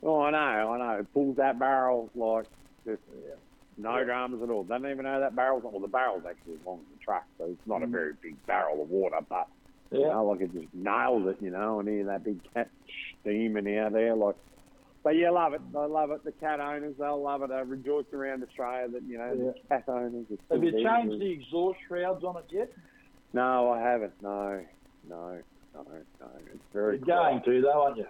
Oh, 0.03 0.21
I 0.21 0.31
know, 0.31 0.73
I 0.73 0.77
know. 0.77 0.99
It 0.99 1.13
pulls 1.13 1.37
that 1.37 1.57
barrel 1.59 2.11
like 2.13 2.45
just 2.85 3.01
Yeah. 3.07 3.35
no 3.77 3.97
Yeah. 3.97 4.03
dramas 4.03 4.41
at 4.43 4.49
all. 4.49 4.63
Doesn't 4.63 4.89
even 4.89 5.05
know 5.05 5.19
that 5.21 5.35
barrel's 5.35 5.63
well. 5.63 5.79
The 5.79 5.87
barrel's 5.87 6.25
actually 6.29 6.55
as 6.55 6.65
long 6.65 6.81
as 6.81 6.87
the 6.93 6.99
truck, 6.99 7.25
so 7.37 7.45
it's 7.45 7.65
not 7.65 7.81
a 7.83 7.87
Mm. 7.87 7.91
very 7.91 8.13
big 8.21 8.45
barrel 8.45 8.81
of 8.83 8.89
water, 8.89 9.19
but 9.27 9.47
you 9.91 10.01
Yeah. 10.01 10.09
know, 10.09 10.25
like 10.25 10.41
it 10.41 10.51
just 10.53 10.73
nails 10.73 11.27
it, 11.27 11.41
you 11.41 11.49
know, 11.51 11.79
and 11.79 11.87
hear 11.89 12.05
that 12.05 12.23
big 12.23 12.43
cat 12.53 12.69
steaming 13.19 13.77
out 13.77 13.93
there, 13.93 14.15
like. 14.15 14.35
But 15.03 15.17
yeah, 15.17 15.31
love 15.31 15.53
it. 15.53 15.61
I 15.77 15.85
love 15.85 16.11
it. 16.11 16.23
The 16.23 16.31
cat 16.31 16.61
owners, 16.61 16.95
they'll 16.97 17.21
love 17.21 17.41
it. 17.43 17.51
I 17.51 17.59
rejoice 17.59 18.05
around 18.13 18.41
Australia 18.43 18.87
that 18.93 19.03
you 19.03 19.17
know 19.17 19.35
the 19.35 19.53
cat 19.67 19.83
owners. 19.87 20.25
Are 20.49 20.55
Have 20.55 20.63
you 20.63 20.71
changed 20.71 21.19
the 21.21 21.29
exhaust 21.29 21.79
shrouds 21.87 22.23
on 22.23 22.37
it 22.37 22.45
yet? 22.49 22.71
No, 23.33 23.69
I 23.71 23.79
haven't. 23.81 24.13
No, 24.21 24.61
no, 25.09 25.39
no, 25.73 25.85
no. 26.21 26.27
It's 26.53 26.63
very 26.71 26.97
You're 26.97 27.05
going 27.05 27.41
to, 27.43 27.61
though, 27.61 27.83
aren't 27.83 27.97
you? 27.97 28.05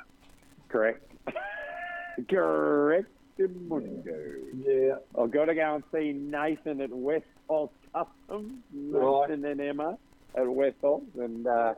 correct. 0.70 1.12
correct. 2.30 3.08
Yeah. 3.38 4.96
I've 5.20 5.32
got 5.32 5.46
to 5.46 5.56
go 5.56 5.76
and 5.76 5.84
see 5.92 6.12
Nathan 6.14 6.82
at 6.82 6.92
Westholt 6.92 7.70
Customs. 7.94 8.60
Right. 8.74 9.30
Nathan 9.30 9.46
and 9.46 9.62
Emma 9.62 9.98
at 10.36 10.44
Westholt, 10.44 11.04
and 11.18 11.48
uh, 11.48 11.74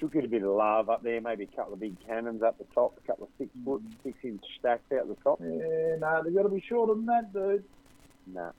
should 0.00 0.12
get 0.12 0.24
a 0.24 0.28
bit 0.28 0.42
of 0.42 0.50
love 0.50 0.88
up 0.90 1.02
there. 1.02 1.20
Maybe 1.20 1.44
a 1.44 1.56
couple 1.56 1.74
of 1.74 1.80
big 1.80 1.94
cannons 2.06 2.42
up 2.42 2.58
the 2.58 2.64
top, 2.74 2.98
a 3.02 3.06
couple 3.06 3.24
of 3.24 3.30
six 3.38 3.50
foot, 3.64 3.82
six 4.02 4.18
inch 4.24 4.42
stacks 4.58 4.90
out 4.98 5.06
the 5.08 5.14
top. 5.22 5.38
Yeah, 5.40 5.96
no, 6.00 6.22
they've 6.24 6.34
got 6.34 6.42
to 6.44 6.48
be 6.48 6.64
shorter 6.66 6.94
than 6.94 7.06
that, 7.06 7.32
dude. 7.32 7.64
No, 8.26 8.50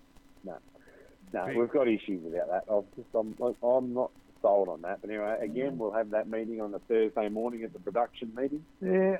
no, 0.44 0.58
no. 1.34 1.46
We've 1.58 1.70
got 1.72 1.88
issues 1.88 2.24
about 2.26 2.48
that. 2.50 2.74
I've 2.74 2.96
just, 2.96 3.10
I'm, 3.16 3.36
I'm 3.64 3.94
not 3.94 4.12
sold 4.42 4.70
on 4.70 4.82
that. 4.84 5.00
But 5.02 5.10
anyway, 5.10 5.38
again, 5.42 5.78
we'll 5.78 5.92
have 5.94 6.12
that 6.12 6.28
meeting 6.30 6.62
on 6.62 6.72
the 6.72 6.80
Thursday 6.80 7.30
morning 7.30 7.64
at 7.64 7.74
the 7.74 7.80
production 7.80 8.32
meeting, 8.36 8.64
Yeah. 8.82 9.18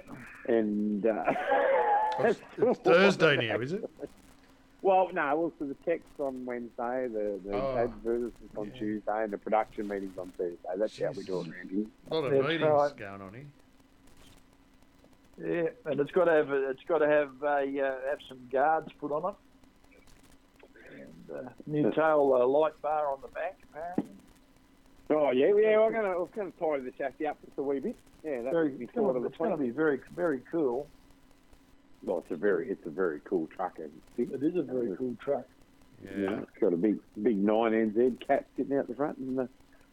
and 0.48 1.06
uh, 1.06 1.24
It's, 2.20 2.40
it's 2.58 2.80
Thursday 2.80 3.48
now, 3.48 3.60
is 3.60 3.74
it? 3.74 3.90
Well, 4.84 5.10
no, 5.14 5.36
well, 5.38 5.54
so 5.60 5.66
the 5.66 5.76
text 5.86 6.10
on 6.18 6.44
Wednesday, 6.46 7.08
the, 7.08 7.40
the 7.46 7.54
Oh. 7.56 7.78
adverts 7.78 8.36
on 8.58 8.68
Yeah. 8.68 8.80
Tuesday, 8.80 9.24
and 9.24 9.32
the 9.32 9.38
production 9.38 9.88
meeting's 9.88 10.18
on 10.18 10.32
Thursday. 10.32 10.58
That's 10.76 11.00
how 11.00 11.12
we 11.12 11.24
do 11.24 11.42
it 11.42 11.48
Randy. 11.52 11.88
A 12.10 12.14
lot 12.14 12.24
of 12.26 12.32
That's 12.32 12.48
meetings 12.48 12.70
right. 12.70 12.98
going 12.98 13.22
on 13.22 13.34
here. 13.34 13.46
Yeah, 15.38 15.70
and 15.92 16.00
it's 16.00 16.12
got 16.12 16.26
to 16.26 16.32
have 16.32 16.50
a, 16.50 16.70
it's 16.70 16.84
got 16.88 17.00
to 17.00 17.08
have 17.08 17.32
a 17.44 17.64
uh, 17.80 18.10
have 18.10 18.20
some 18.28 18.40
guards 18.52 18.92
put 19.00 19.12
on 19.12 19.34
it, 19.34 19.36
and 21.00 21.48
uh, 21.48 21.50
new 21.66 21.90
tail 21.92 22.38
uh, 22.40 22.46
light 22.46 22.80
bar 22.82 23.08
on 23.12 23.22
the 23.22 23.28
back. 23.30 23.58
Apparently, 23.70 24.06
Oh 25.10 25.32
yeah, 25.32 25.48
yeah. 25.48 25.78
We're 25.80 25.92
gonna 25.92 26.20
we're 26.20 26.26
gonna 26.36 26.52
tidy 26.60 26.84
the 26.84 26.92
chassis 26.92 27.26
up 27.28 27.38
just 27.46 27.58
a 27.58 27.64
wee 27.64 27.80
bit. 27.80 27.98
Yeah, 28.24 28.42
that's 28.44 28.54
very, 28.54 28.70
be 28.72 28.84
it's 28.86 28.94
sort 28.94 29.14
going 29.14 29.26
of 29.26 29.32
the 29.32 29.50
to 29.50 29.58
be 29.58 29.70
very 29.72 30.00
very 30.16 30.42
cool. 30.52 30.88
Well, 32.04 32.20
it's 32.20 32.32
a 32.32 32.36
very 32.36 32.70
it's 32.70 32.86
a 32.86 32.90
very 32.90 33.20
cool 33.26 33.48
truck. 33.56 33.78
as 33.80 33.90
you 34.18 34.26
see. 34.28 34.34
It 34.34 34.44
is 34.44 34.56
a 34.56 34.64
very 34.64 34.96
cool 34.98 35.16
truck. 35.24 35.46
You 36.04 36.18
know, 36.26 36.32
Yeah. 36.32 36.40
it's 36.42 36.58
got 36.60 36.74
a 36.74 36.78
big 36.78 36.98
big 37.22 37.38
nine 37.38 37.72
NZ 37.74 38.26
cat 38.26 38.46
sitting 38.58 38.76
out 38.78 38.88
the 38.88 38.96
front 38.96 39.18
and 39.20 39.38
the 39.38 39.48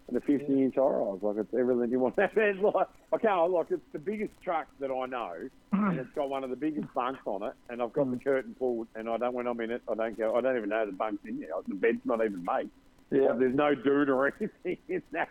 and 0.08 0.16
the 0.16 0.20
50 0.22 0.46
inch 0.62 0.78
eyes. 0.78 1.18
Like 1.20 1.36
it's 1.36 1.52
everything 1.52 1.90
you 1.90 2.00
want. 2.00 2.14
It's 2.18 2.60
like 2.62 2.86
I 3.12 3.18
can't 3.18 3.50
like 3.50 3.66
it's 3.70 3.82
the 3.92 3.98
biggest 3.98 4.32
truck 4.42 4.66
that 4.80 4.90
I 4.90 5.04
know, 5.06 5.34
and 5.72 5.98
it's 5.98 6.08
got 6.14 6.30
one 6.30 6.44
of 6.44 6.50
the 6.50 6.56
biggest 6.56 6.92
bunks 6.94 7.20
on 7.26 7.42
it. 7.42 7.52
And 7.68 7.82
I've 7.82 7.92
got 7.92 8.10
the 8.10 8.16
curtain 8.16 8.54
pulled, 8.58 8.88
and 8.94 9.08
I 9.08 9.18
don't 9.18 9.34
when 9.34 9.46
I'm 9.46 9.60
in 9.60 9.70
it, 9.70 9.82
I 9.90 9.94
don't 9.94 10.16
go. 10.16 10.34
I 10.34 10.40
don't 10.40 10.56
even 10.56 10.70
know 10.70 10.86
the 10.86 10.92
bunk's 10.92 11.22
in 11.26 11.40
there. 11.40 11.50
The 11.66 11.74
bed's 11.74 11.98
not 12.06 12.24
even 12.24 12.42
made. 12.42 12.70
Yeah, 13.10 13.32
There's 13.38 13.54
no 13.54 13.74
dude 13.74 14.08
or 14.10 14.32
anything 14.40 14.78
in 14.88 15.02
that. 15.12 15.28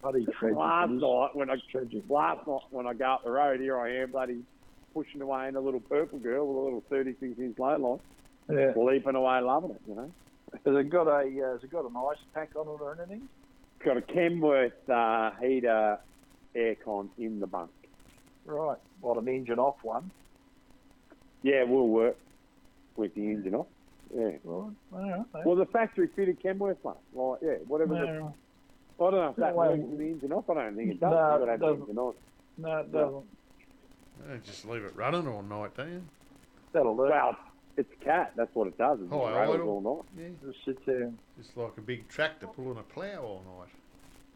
bloody 0.00 0.26
tragic. 0.38 0.56
last 0.58 0.90
night 0.90 1.28
when 1.34 1.50
I 1.50 1.56
tragic. 1.70 2.02
last 2.08 2.46
night 2.48 2.60
when 2.70 2.86
I 2.88 2.94
go 2.94 3.04
up 3.04 3.24
the 3.24 3.30
road, 3.30 3.60
here 3.60 3.78
I 3.78 3.96
am, 4.02 4.10
bloody 4.10 4.42
pushing 4.94 5.20
away 5.20 5.48
in 5.48 5.56
a 5.56 5.60
little 5.60 5.80
purple 5.80 6.18
girl 6.18 6.46
with 6.46 6.56
a 6.56 6.60
little 6.60 6.84
36 6.88 7.38
inch 7.38 7.58
low 7.58 7.76
line, 8.48 8.56
Yeah. 8.58 8.72
leaping 8.76 9.16
away, 9.16 9.40
loving 9.40 9.72
it. 9.72 9.80
You 9.86 9.94
know, 9.96 10.12
Has 10.64 10.76
it 10.76 10.88
got 10.90 11.08
a 11.08 11.20
uh, 11.20 11.52
has 11.52 11.64
it 11.64 11.70
got 11.70 11.84
an 11.84 11.96
ice 11.96 12.16
pack 12.32 12.50
on 12.56 12.66
it 12.68 12.80
or 12.80 12.96
anything? 13.00 13.28
it's 13.76 13.84
got 13.84 13.96
a 13.96 14.00
Kenworth 14.02 14.72
uh, 14.88 15.32
heater 15.42 15.98
aircon 16.56 17.08
in 17.18 17.40
the 17.40 17.46
bunk. 17.46 17.70
Right. 18.46 18.78
What 19.00 19.18
an 19.18 19.26
engine 19.28 19.58
off 19.58 19.76
one. 19.82 20.10
Yeah, 21.42 21.62
it 21.62 21.68
will 21.68 21.88
work 21.88 22.16
with 22.96 23.14
the 23.14 23.22
engine 23.22 23.54
off. 23.54 23.66
Yeah. 24.14 24.30
Right. 24.44 24.70
Right. 24.92 25.46
Well, 25.46 25.56
the 25.56 25.66
factory 25.66 26.08
fitted 26.14 26.40
Kenworth 26.40 26.76
one. 26.82 26.96
Like, 27.14 27.40
yeah, 27.42 27.54
whatever. 27.66 27.94
The, 27.94 28.32
I 29.04 29.10
don't 29.10 29.12
know 29.20 29.28
if 29.30 29.36
that 29.36 29.50
No, 29.50 29.56
works 29.56 29.78
with 29.82 29.98
the 29.98 30.04
engine 30.04 30.32
off. 30.32 30.48
I 30.48 30.54
don't 30.54 30.76
think 30.76 30.90
it 30.92 31.00
does. 31.00 31.10
no, 31.10 31.42
it 31.42 31.58
the 31.58 31.66
doesn't. 31.66 31.94
no, 31.94 32.78
it 32.78 32.92
doesn't. 32.92 33.24
Oh, 34.30 34.36
just 34.38 34.64
leave 34.64 34.84
it 34.84 34.94
running 34.96 35.26
all 35.28 35.42
night, 35.42 35.76
don't 35.76 35.88
you? 35.92 36.02
That'll 36.72 36.96
do. 36.96 37.02
Well, 37.02 37.36
it's 37.76 37.90
a 38.00 38.04
cat. 38.04 38.32
That's 38.36 38.54
what 38.54 38.68
it 38.68 38.78
does. 38.78 39.00
It 39.00 39.08
Oh, 39.10 39.26
rattles 39.34 39.56
idle. 39.56 39.68
all 39.68 40.04
night. 40.16 40.22
Yeah. 40.42 40.48
Just 40.50 40.64
sit 40.64 40.86
there. 40.86 41.12
Just 41.38 41.56
like 41.56 41.76
a 41.76 41.80
big 41.80 42.08
tractor 42.08 42.46
pulling 42.46 42.78
a 42.78 42.82
plough 42.82 43.22
all 43.22 43.42
night. 43.58 43.70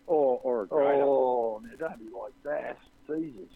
Or, 0.07 0.41
or 0.42 0.62
a 0.62 0.67
grader. 0.67 1.02
Oh, 1.02 1.60
now 1.62 1.89
don't 1.89 1.99
be 1.99 2.07
like 2.15 2.33
that. 2.44 2.78
Jesus. 3.07 3.49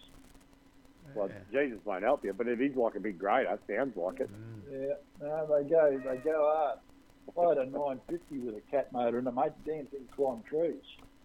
Well, 1.15 1.29
Yeah. 1.29 1.61
Jesus 1.67 1.79
won't 1.85 2.03
help 2.03 2.23
you, 2.23 2.33
but 2.33 2.47
it 2.47 2.61
is 2.61 2.75
like 2.75 2.95
a 2.95 2.99
big 2.99 3.19
grader. 3.19 3.57
Sounds 3.67 3.95
like 3.97 4.19
it. 4.19 4.29
Mm. 4.31 4.87
Yeah. 4.87 4.93
No, 5.27 5.45
they 5.47 5.69
go. 5.69 5.97
They 6.03 6.17
go 6.17 6.53
hard. 6.55 6.79
I 7.37 7.49
had 7.49 7.57
a 7.67 7.71
950 7.71 8.39
with 8.39 8.55
a 8.55 8.61
cat 8.71 8.91
motor 8.91 9.17
and 9.17 9.27
a 9.27 9.31
mate 9.31 9.51
damn 9.65 9.85
thing 9.87 10.01
climbed 10.15 10.45
trees. 10.45 10.75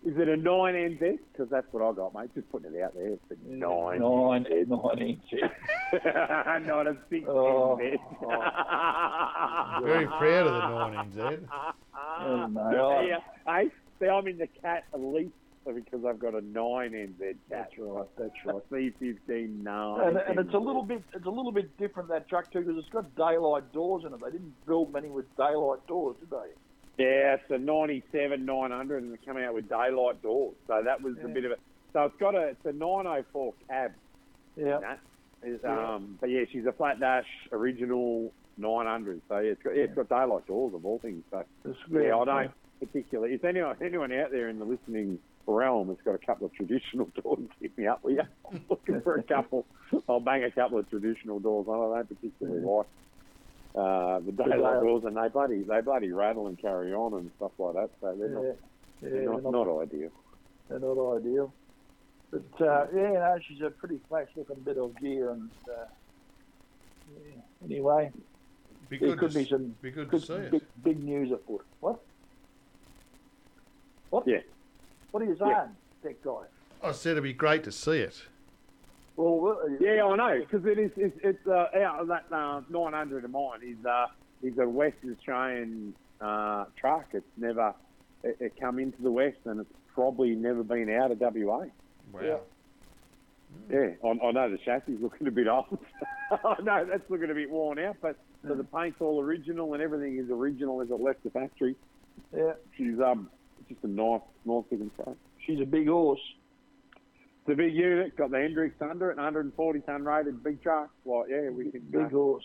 Is 0.06 0.16
it 0.16 0.28
a 0.28 0.36
9 0.36 0.74
NZ? 0.74 1.18
Because 1.32 1.50
that's 1.50 1.66
what 1.72 1.82
I 1.82 1.92
got, 1.92 2.14
mate. 2.14 2.30
Just 2.34 2.48
putting 2.50 2.72
it 2.72 2.80
out 2.82 2.94
there. 2.94 3.08
It's 3.08 3.30
a 3.30 3.34
9 3.48 3.58
Nine, 3.98 4.46
nine 4.68 4.98
inches. 4.98 5.50
Not 6.66 6.86
a 6.86 6.96
6 7.10 7.24
Oh, 7.28 7.78
NZ. 7.82 7.98
Oh. 8.22 9.80
Very 9.84 10.06
proud 10.06 10.46
of 10.46 11.14
the 11.14 11.20
9NZ. 11.20 11.48
Oh, 12.20 12.46
no. 12.46 13.00
yeah. 13.00 13.18
Hey, 13.46 13.70
see, 14.00 14.06
I'm 14.06 14.26
in 14.28 14.38
the 14.38 14.46
cat 14.62 14.84
elite 14.94 15.32
because 15.66 16.04
I've 16.06 16.18
got 16.18 16.34
a 16.34 16.40
9 16.40 16.52
NZ 16.92 17.18
cat. 17.18 17.36
That's 17.50 17.72
right. 17.78 18.06
That's 18.16 18.32
right. 18.46 18.62
C15 18.70 19.62
9. 19.62 20.00
And, 20.08 20.16
and 20.16 20.38
it's 20.38 20.54
a 20.54 20.58
little 20.58 20.82
bit 20.84 21.02
it's 21.12 21.26
a 21.26 21.30
little 21.30 21.52
bit 21.52 21.76
different 21.76 22.08
that 22.10 22.28
truck 22.28 22.50
too 22.52 22.60
because 22.60 22.78
it's 22.78 22.88
got 22.88 23.14
daylight 23.16 23.70
doors 23.72 24.04
in 24.06 24.14
it. 24.14 24.20
They 24.24 24.30
didn't 24.30 24.54
build 24.66 24.92
many 24.92 25.08
with 25.08 25.26
daylight 25.36 25.86
doors, 25.86 26.16
did 26.20 26.30
they? 26.30 26.50
Yeah, 26.98 27.34
it's 27.36 27.50
a 27.50 27.58
97 27.58 28.44
900 28.44 29.02
and 29.02 29.10
they're 29.12 29.18
coming 29.24 29.44
out 29.44 29.54
with 29.54 29.68
daylight 29.68 30.20
doors. 30.20 30.56
So 30.66 30.82
that 30.84 31.00
was 31.00 31.14
a 31.24 31.28
bit 31.28 31.44
of 31.44 31.52
a. 31.52 31.56
So 31.92 32.04
it's 32.04 32.16
got 32.18 32.34
a 32.34 32.48
it's 32.48 32.64
a 32.66 32.72
904 32.72 33.54
cab. 33.68 33.92
Yeah. 34.56 34.96
Is, 35.44 35.60
Yeah. 35.62 35.94
um, 35.94 36.18
but 36.20 36.28
yeah, 36.30 36.40
she's 36.50 36.66
a 36.66 36.72
flat 36.72 36.98
dash 36.98 37.26
original 37.52 38.32
900. 38.56 39.22
So 39.28 39.38
yeah, 39.38 39.52
it's 39.52 39.62
got, 39.62 39.76
yeah, 39.76 39.84
it's 39.84 39.94
got 39.94 40.08
daylight 40.08 40.46
doors 40.48 40.74
of 40.74 40.84
all 40.84 40.98
things. 40.98 41.22
So 41.30 41.44
It's 41.64 41.78
yeah, 41.88 42.16
I 42.16 42.24
don't 42.24 42.50
particularly. 42.80 43.34
If 43.34 43.44
anyone 43.44 43.76
anyone 43.80 44.12
out 44.12 44.32
there 44.32 44.48
in 44.48 44.58
the 44.58 44.64
listening 44.64 45.20
realm 45.46 45.88
that's 45.88 46.02
got 46.02 46.14
a 46.16 46.26
couple 46.26 46.46
of 46.46 46.52
traditional 46.54 47.06
doors, 47.22 47.38
hit 47.60 47.78
me 47.78 47.86
up. 47.86 48.02
Will 48.02 48.12
you? 48.12 48.22
I'm 48.50 48.64
looking 48.68 49.00
for 49.02 49.14
a 49.16 49.22
couple. 49.22 49.66
I'll 50.08 50.18
bang 50.20 50.42
a 50.42 50.50
couple 50.50 50.78
of 50.78 50.90
traditional 50.90 51.38
doors. 51.38 51.66
I 51.70 51.74
don't 51.74 52.08
particularly 52.08 52.60
like 52.60 52.86
uh, 53.74 54.20
the 54.20 54.32
daylight 54.32 54.80
they- 54.80 54.86
doors, 54.86 55.04
and 55.04 55.16
they 55.16 55.28
bloody 55.28 55.62
they 55.62 55.80
bloody 55.80 56.10
rattle 56.12 56.46
and 56.48 56.58
carry 56.58 56.92
on 56.92 57.14
and 57.14 57.30
stuff 57.36 57.52
like 57.58 57.74
that. 57.74 57.90
So 58.00 58.14
they're 58.18 58.28
not, 58.28 58.42
Yeah, 58.42 58.50
yeah, 59.02 59.08
they're 59.10 59.24
not, 59.24 59.42
they're 59.42 59.52
not 59.52 59.80
ideal. 59.82 60.10
they're 60.68 60.78
not 60.80 61.16
ideal. 61.16 61.52
But 62.30 62.60
uh, 62.66 62.86
yeah, 62.94 63.12
no, 63.12 63.38
she's 63.46 63.60
a 63.62 63.70
pretty 63.70 64.00
flash 64.08 64.28
looking 64.36 64.56
bit 64.60 64.76
of 64.78 64.94
gear, 65.00 65.30
and 65.30 65.48
uh, 65.70 65.84
yeah. 67.24 67.32
anyway, 67.64 68.10
Be 68.90 68.98
there 68.98 69.10
good, 69.10 69.18
could 69.18 69.30
to, 69.32 69.38
be 69.38 69.44
s- 69.44 69.48
some 69.50 69.74
be 69.80 69.90
good 69.90 70.10
to 70.10 70.18
good, 70.18 70.26
see 70.26 70.32
it. 70.34 70.50
big, 70.50 70.62
big 70.84 71.02
news 71.02 71.32
afoot. 71.32 71.64
What? 71.80 72.00
What? 74.10 74.26
Yeah. 74.26 74.38
What 75.10 75.22
are 75.22 75.26
you 75.26 75.36
saying, 75.38 75.50
Yeah. 75.50 75.66
tech 76.02 76.22
guy? 76.22 76.42
I 76.82 76.92
said 76.92 77.12
it'd 77.12 77.22
be 77.24 77.32
great 77.32 77.64
to 77.64 77.72
see 77.72 77.98
it. 77.98 78.22
Well, 79.18 79.58
uh, 79.64 79.68
Yeah, 79.80 80.04
I 80.04 80.16
know 80.16 80.38
because 80.40 80.64
it 80.64 80.78
is. 80.78 80.92
It's, 80.96 81.18
it's 81.24 81.46
uh, 81.46 81.66
out 81.82 81.98
of 82.00 82.06
that 82.08 82.26
uh, 82.32 82.62
900 82.70 83.24
of 83.24 83.30
mine 83.30 83.60
is 83.66 83.84
uh, 83.84 84.06
is 84.42 84.56
a 84.58 84.68
Western 84.68 85.14
Australian 85.16 85.92
uh, 86.20 86.66
truck. 86.80 87.06
It's 87.12 87.26
never 87.36 87.74
it, 88.22 88.36
it 88.38 88.52
come 88.60 88.78
into 88.78 89.02
the 89.02 89.10
West 89.10 89.38
and 89.44 89.60
it's 89.60 89.72
probably 89.92 90.30
never 90.36 90.62
been 90.62 90.88
out 90.88 91.10
of 91.10 91.18
WA. 91.20 91.64
Wow. 92.12 92.20
Yeah. 92.22 92.36
Yeah, 93.70 93.88
I, 94.04 94.08
I 94.08 94.30
know 94.30 94.50
the 94.50 94.58
chassis 94.58 94.92
is 94.92 95.00
looking 95.02 95.26
a 95.26 95.30
bit 95.30 95.48
old. 95.48 95.78
I 96.30 96.62
know 96.62 96.86
that's 96.88 97.08
looking 97.10 97.30
a 97.30 97.34
bit 97.34 97.50
worn 97.50 97.78
out, 97.78 97.96
but 98.00 98.16
so 98.46 98.54
the 98.54 98.62
paint's 98.62 99.00
all 99.00 99.20
original 99.20 99.72
and 99.74 99.82
everything 99.82 100.16
is 100.18 100.30
original 100.30 100.80
as 100.80 100.90
it 100.90 101.00
left 101.00 101.24
the 101.24 101.30
factory. 101.30 101.74
yeah, 102.36 102.52
She's 102.76 103.00
um 103.00 103.28
just 103.68 103.82
a 103.82 103.88
nice, 103.88 104.20
nice 104.44 104.64
looking 104.70 104.90
truck. 104.94 105.16
she's 105.44 105.60
a 105.60 105.64
big 105.64 105.88
horse. 105.88 106.20
It's 107.48 107.54
a 107.54 107.56
big 107.56 107.74
unit, 107.74 108.14
got 108.14 108.30
the 108.30 108.36
Hendrix 108.36 108.74
under 108.82 109.10
it, 109.10 109.16
140 109.16 109.80
ton 109.80 110.04
rated 110.04 110.44
big 110.44 110.62
truck. 110.62 110.90
Like, 111.06 111.28
yeah, 111.30 111.48
we 111.48 111.70
can. 111.70 111.80
Big 111.90 112.02
uh, 112.02 112.08
horse. 112.10 112.44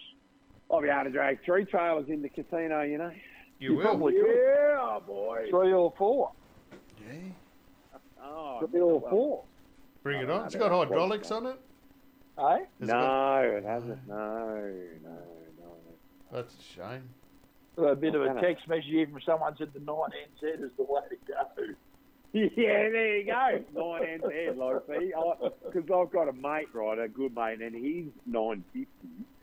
I'll 0.71 0.81
be 0.81 0.87
able 0.87 1.03
to 1.03 1.09
drag 1.09 1.43
three 1.43 1.65
trailers 1.65 2.07
in 2.07 2.21
the 2.21 2.29
casino, 2.29 2.83
you 2.83 2.97
know. 2.97 3.11
You, 3.59 3.71
You 3.71 3.75
will. 3.75 3.83
probably 3.83 4.13
could. 4.13 4.25
Yeah, 4.33 4.99
boy. 5.05 5.47
Three 5.49 5.73
or 5.73 5.93
four. 5.97 6.31
Yeah. 7.01 7.17
Oh, 8.23 8.65
Three 8.65 8.79
or 8.79 9.01
well, 9.01 9.09
four. 9.09 9.43
Bring 10.03 10.21
it 10.21 10.29
on. 10.29 10.45
It's 10.45 10.55
got 10.55 10.71
hydraulics 10.71 11.31
on 11.31 11.47
it. 11.47 11.59
Eh? 12.37 12.41
Has 12.41 12.59
it 12.79 12.87
got- 12.87 13.41
No, 13.43 13.57
it 13.57 13.65
hasn't. 13.65 14.07
No, 14.07 14.55
no, 15.03 15.09
no. 15.59 15.75
That's 16.31 16.55
a 16.57 16.63
shame. 16.63 17.09
A 17.77 17.93
bit 17.93 18.15
of 18.15 18.21
a 18.21 18.39
text 18.39 18.69
message 18.69 18.85
here 18.85 19.07
from 19.07 19.19
someone 19.25 19.53
said 19.57 19.73
the 19.73 19.79
9NZ 19.79 20.63
is 20.63 20.71
the 20.77 20.83
way 20.83 21.01
to 21.09 21.17
go. 21.27 21.73
Yeah, 22.57 22.89
there 22.89 23.17
you 23.17 23.25
go. 23.25 23.63
Nine 23.75 24.09
ends 24.09 24.25
there, 24.27 24.53
like 24.53 24.81
see, 24.89 25.11
because 25.71 25.83
I've 25.93 26.11
got 26.11 26.27
a 26.27 26.33
mate, 26.33 26.67
right, 26.73 26.97
a 26.97 27.07
good 27.07 27.35
mate, 27.35 27.61
and 27.61 27.75
he's 27.75 28.05
nine 28.25 28.63
fifty. 28.73 28.87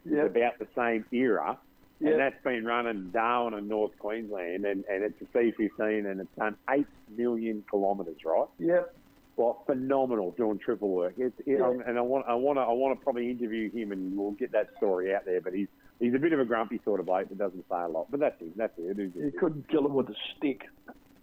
Yeah. 0.05 0.23
about 0.25 0.59
the 0.59 0.67
same 0.75 1.05
era, 1.13 1.57
Yeah. 2.01 2.11
and 2.13 2.21
that's 2.21 2.43
been 2.43 2.65
running 2.65 3.11
Darwin 3.11 3.55
and 3.55 3.69
North 3.69 3.93
Queensland, 3.99 4.65
and, 4.65 4.83
and 4.91 5.05
it's 5.05 5.21
a 5.21 5.39
C15, 5.39 6.11
and 6.11 6.21
it's 6.21 6.35
done 6.37 6.57
eight 6.71 6.87
million 7.17 7.63
kilometres, 7.71 8.17
right? 8.25 8.49
Yep. 8.59 8.95
Well, 9.37 9.63
phenomenal 9.67 10.33
doing 10.33 10.59
triple 10.59 10.89
work. 10.89 11.15
It's, 11.19 11.39
it, 11.47 11.59
Yeah. 11.61 11.73
and 11.87 11.97
I 11.99 12.01
want, 12.01 12.27
I 12.27 12.35
want 12.35 12.57
to, 12.57 12.63
I 12.63 12.73
want 12.73 12.99
to 12.99 13.05
probably 13.05 13.31
interview 13.31 13.71
him, 13.71 13.93
and 13.93 14.17
we'll 14.19 14.33
get 14.33 14.51
that 14.53 14.71
story 14.79 15.15
out 15.15 15.27
there. 15.27 15.41
But 15.41 15.53
he's, 15.53 15.69
he's 16.01 16.15
a 16.15 16.19
bit 16.19 16.33
of 16.33 16.41
a 16.41 16.45
grumpy 16.45 16.81
sort 16.85 16.99
of 16.99 17.07
bloke 17.07 17.29
that 17.29 17.39
doesn't 17.39 17.65
say 17.71 17.77
a 17.83 17.89
lot. 17.89 18.11
But 18.11 18.21
that's 18.21 18.41
him. 18.41 18.53
That's 18.57 18.73
it. 18.79 18.97
You 18.99 19.33
couldn't 19.39 19.69
kill 19.69 19.87
him 19.87 19.95
with 19.95 20.09
a 20.09 20.15
stick. 20.37 20.63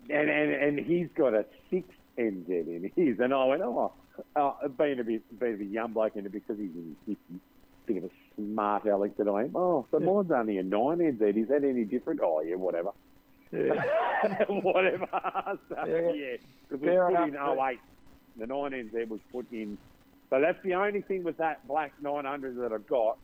And, 0.10 0.30
and 0.30 0.52
and 0.52 0.80
he's 0.80 1.08
got 1.16 1.34
a 1.34 1.46
six 1.70 1.88
NZ 2.18 2.50
in 2.50 2.92
his, 2.96 3.20
and 3.20 3.34
I 3.34 3.46
went, 3.46 3.62
oh, 3.62 3.94
uh, 4.36 4.68
being 4.68 5.00
a 5.00 5.04
bit, 5.04 5.40
being 5.40 5.54
a 5.54 5.58
bit 5.58 5.68
young 5.68 5.94
bloke, 5.94 6.16
and 6.16 6.32
because 6.32 6.58
he's 6.58 6.72
in 6.76 6.96
his 7.06 7.16
50s, 7.32 7.40
bit 7.86 7.98
of 7.98 8.04
a 8.06 8.10
smart 8.36 8.86
aleck 8.86 9.18
that 9.18 9.28
I 9.28 9.44
am. 9.44 9.56
Oh, 9.56 9.86
so 9.92 10.00
mine's 10.00 10.32
only 10.32 10.58
a 10.58 10.64
nine 10.64 10.98
NZ. 10.98 11.44
Is 11.44 11.48
that 11.50 11.64
any 11.64 11.86
different? 11.86 12.20
Oh, 12.24 12.42
yeah, 12.42 12.56
whatever. 12.56 12.92
Yeah. 13.52 13.84
whatever. 14.50 15.08
so, 15.70 15.86
Yeah. 15.86 16.12
yeah, 16.12 16.38
because 16.70 16.82
we 16.82 16.88
put 16.88 17.10
enough, 17.10 17.28
in 17.30 17.36
08. 17.36 17.80
The 18.38 18.48
9 18.48 18.72
NZ 18.72 19.08
was 19.08 19.20
put 19.32 19.52
in. 19.52 19.78
So 20.30 20.42
that's 20.42 20.62
the 20.64 20.76
only 20.76 21.02
thing 21.02 21.24
with 21.24 21.38
that 21.38 21.66
black 21.68 21.94
900 22.02 22.58
that 22.58 22.74
I've 22.74 22.88
got 22.88 23.18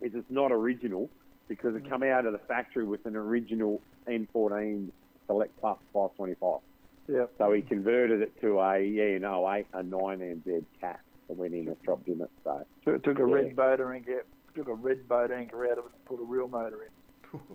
is 0.00 0.12
it's 0.14 0.30
not 0.30 0.52
original 0.52 1.10
because 1.48 1.74
it 1.74 1.88
come 1.88 2.02
out 2.02 2.24
of 2.24 2.32
the 2.32 2.38
factory 2.38 2.84
with 2.84 3.04
an 3.06 3.16
original 3.16 3.82
N14 4.08 4.90
Select 5.26 5.58
Plus 5.60 5.78
525. 5.92 6.60
Yeah. 7.08 7.26
So 7.38 7.52
he 7.52 7.62
converted 7.62 8.22
it 8.22 8.40
to 8.40 8.60
a, 8.60 8.80
yeah, 8.80 9.16
in 9.16 9.24
08, 9.24 9.66
a 9.72 9.82
9 9.82 10.18
NZ 10.18 10.64
cat 10.80 11.00
that 11.28 11.36
went 11.36 11.54
in 11.54 11.68
and 11.68 11.82
dropped 11.82 12.08
in 12.08 12.20
it. 12.20 12.30
So 12.42 12.64
Took, 12.84 13.02
took 13.04 13.18
a 13.18 13.26
Yeah. 13.28 13.34
red 13.34 13.56
motor 13.56 13.92
anchor, 13.92 14.24
took 14.54 14.68
a 14.68 14.74
red 14.74 15.06
boat 15.08 15.30
anchor 15.30 15.66
out 15.66 15.78
of 15.78 15.84
it 15.86 15.90
and 15.94 16.04
put 16.06 16.20
a 16.20 16.24
real 16.24 16.48
motor 16.48 16.78
in. 16.82 17.40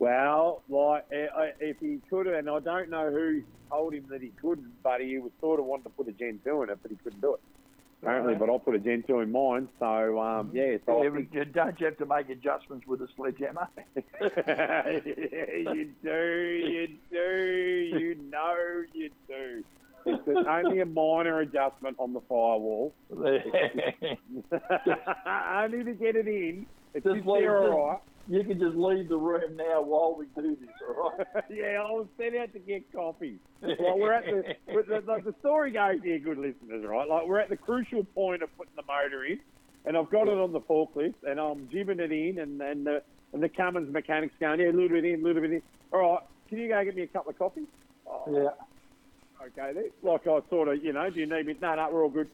Well, 0.00 0.62
like 0.70 1.04
eh, 1.12 1.26
if 1.60 1.76
he 1.78 2.00
could 2.08 2.24
have, 2.24 2.34
and 2.36 2.48
I 2.48 2.58
don't 2.60 2.88
know 2.88 3.10
who 3.10 3.42
told 3.70 3.92
him 3.92 4.06
that 4.08 4.22
he 4.22 4.32
couldn't, 4.40 4.82
but 4.82 5.02
he 5.02 5.18
was 5.18 5.30
sort 5.40 5.60
of 5.60 5.66
wanting 5.66 5.84
to 5.84 5.90
put 5.90 6.08
a 6.08 6.12
Gen 6.12 6.40
2 6.42 6.62
in 6.62 6.70
it, 6.70 6.78
but 6.80 6.90
he 6.90 6.96
couldn't 6.96 7.20
do 7.20 7.34
it. 7.34 7.40
Apparently, 8.02 8.34
but 8.34 8.48
I'll 8.48 8.58
put 8.58 8.74
a 8.74 8.78
Gen 8.78 9.04
2 9.06 9.20
in 9.20 9.30
mine, 9.30 9.68
so 9.78 10.18
um, 10.18 10.50
yeah. 10.54 10.78
So 10.86 11.02
Yeah, 11.02 11.10
think- 11.10 11.34
you 11.34 11.44
don't 11.44 11.78
you 11.78 11.84
have 11.86 11.98
to 11.98 12.06
make 12.06 12.30
adjustments 12.30 12.86
with 12.86 13.02
a 13.02 13.08
sledgehammer? 13.14 13.68
you 13.94 14.02
do, 16.02 16.60
you 16.64 16.88
do, 17.10 17.98
you 17.98 18.14
know 18.30 18.82
you 18.94 19.10
do. 19.28 19.62
It's 20.06 20.26
only 20.48 20.80
a 20.80 20.86
minor 20.86 21.40
adjustment 21.40 21.96
on 21.98 22.14
the 22.14 22.22
firewall. 22.22 22.96
only 23.10 23.42
to 25.84 25.92
get 25.92 26.16
it 26.16 26.26
in. 26.26 26.64
It's 26.94 27.04
Just 27.04 27.16
just 27.16 27.26
leave 27.26 27.50
all 27.50 27.88
right. 27.88 27.98
You 28.30 28.44
can 28.44 28.60
just 28.60 28.76
leave 28.76 29.08
the 29.08 29.16
room 29.16 29.56
now 29.56 29.82
while 29.82 30.14
we 30.16 30.26
do 30.40 30.54
this, 30.54 30.68
all 30.88 31.12
right? 31.18 31.26
yeah, 31.50 31.82
I 31.84 31.90
was 31.90 32.06
sent 32.16 32.36
out 32.36 32.52
to 32.52 32.60
get 32.60 32.90
coffee. 32.92 33.40
Well, 33.60 33.98
we're 33.98 34.12
at 34.12 34.24
the, 34.24 34.54
the, 34.72 35.00
the, 35.00 35.32
the 35.32 35.34
story 35.40 35.72
goes 35.72 35.98
here, 36.04 36.20
good 36.20 36.38
listeners, 36.38 36.84
right? 36.86 37.08
Like 37.08 37.26
we're 37.26 37.40
at 37.40 37.48
the 37.48 37.56
crucial 37.56 38.04
point 38.04 38.44
of 38.44 38.56
putting 38.56 38.74
the 38.76 38.84
motor 38.86 39.24
in, 39.24 39.40
and 39.84 39.96
I've 39.96 40.08
got 40.10 40.28
it 40.28 40.38
on 40.38 40.52
the 40.52 40.60
forklift, 40.60 41.14
and 41.26 41.40
I'm 41.40 41.68
jibbing 41.72 41.98
it 41.98 42.12
in, 42.12 42.38
and 42.38 42.60
and 42.62 42.86
the 42.86 43.02
and 43.32 43.42
the 43.42 43.48
Cummins 43.48 43.92
mechanic's 43.92 44.34
going, 44.38 44.60
yeah, 44.60 44.70
a 44.70 44.72
little 44.72 44.88
bit 44.90 45.04
in, 45.04 45.22
a 45.22 45.24
little 45.24 45.42
bit 45.42 45.50
in. 45.50 45.62
All 45.92 45.98
right, 46.00 46.22
can 46.48 46.58
you 46.58 46.68
go 46.68 46.84
get 46.84 46.94
me 46.94 47.02
a 47.02 47.06
couple 47.08 47.30
of 47.32 47.38
coffees? 47.38 47.66
Oh, 48.06 48.22
Yeah. 48.30 49.44
okay, 49.46 49.72
then. 49.74 49.90
Like 50.04 50.28
I 50.28 50.38
sort 50.50 50.68
of, 50.68 50.84
you 50.84 50.92
know, 50.92 51.10
do 51.10 51.18
you 51.18 51.26
need 51.26 51.46
me? 51.46 51.56
No, 51.60 51.74
no, 51.74 51.88
we're 51.92 52.04
all 52.04 52.10
good. 52.10 52.28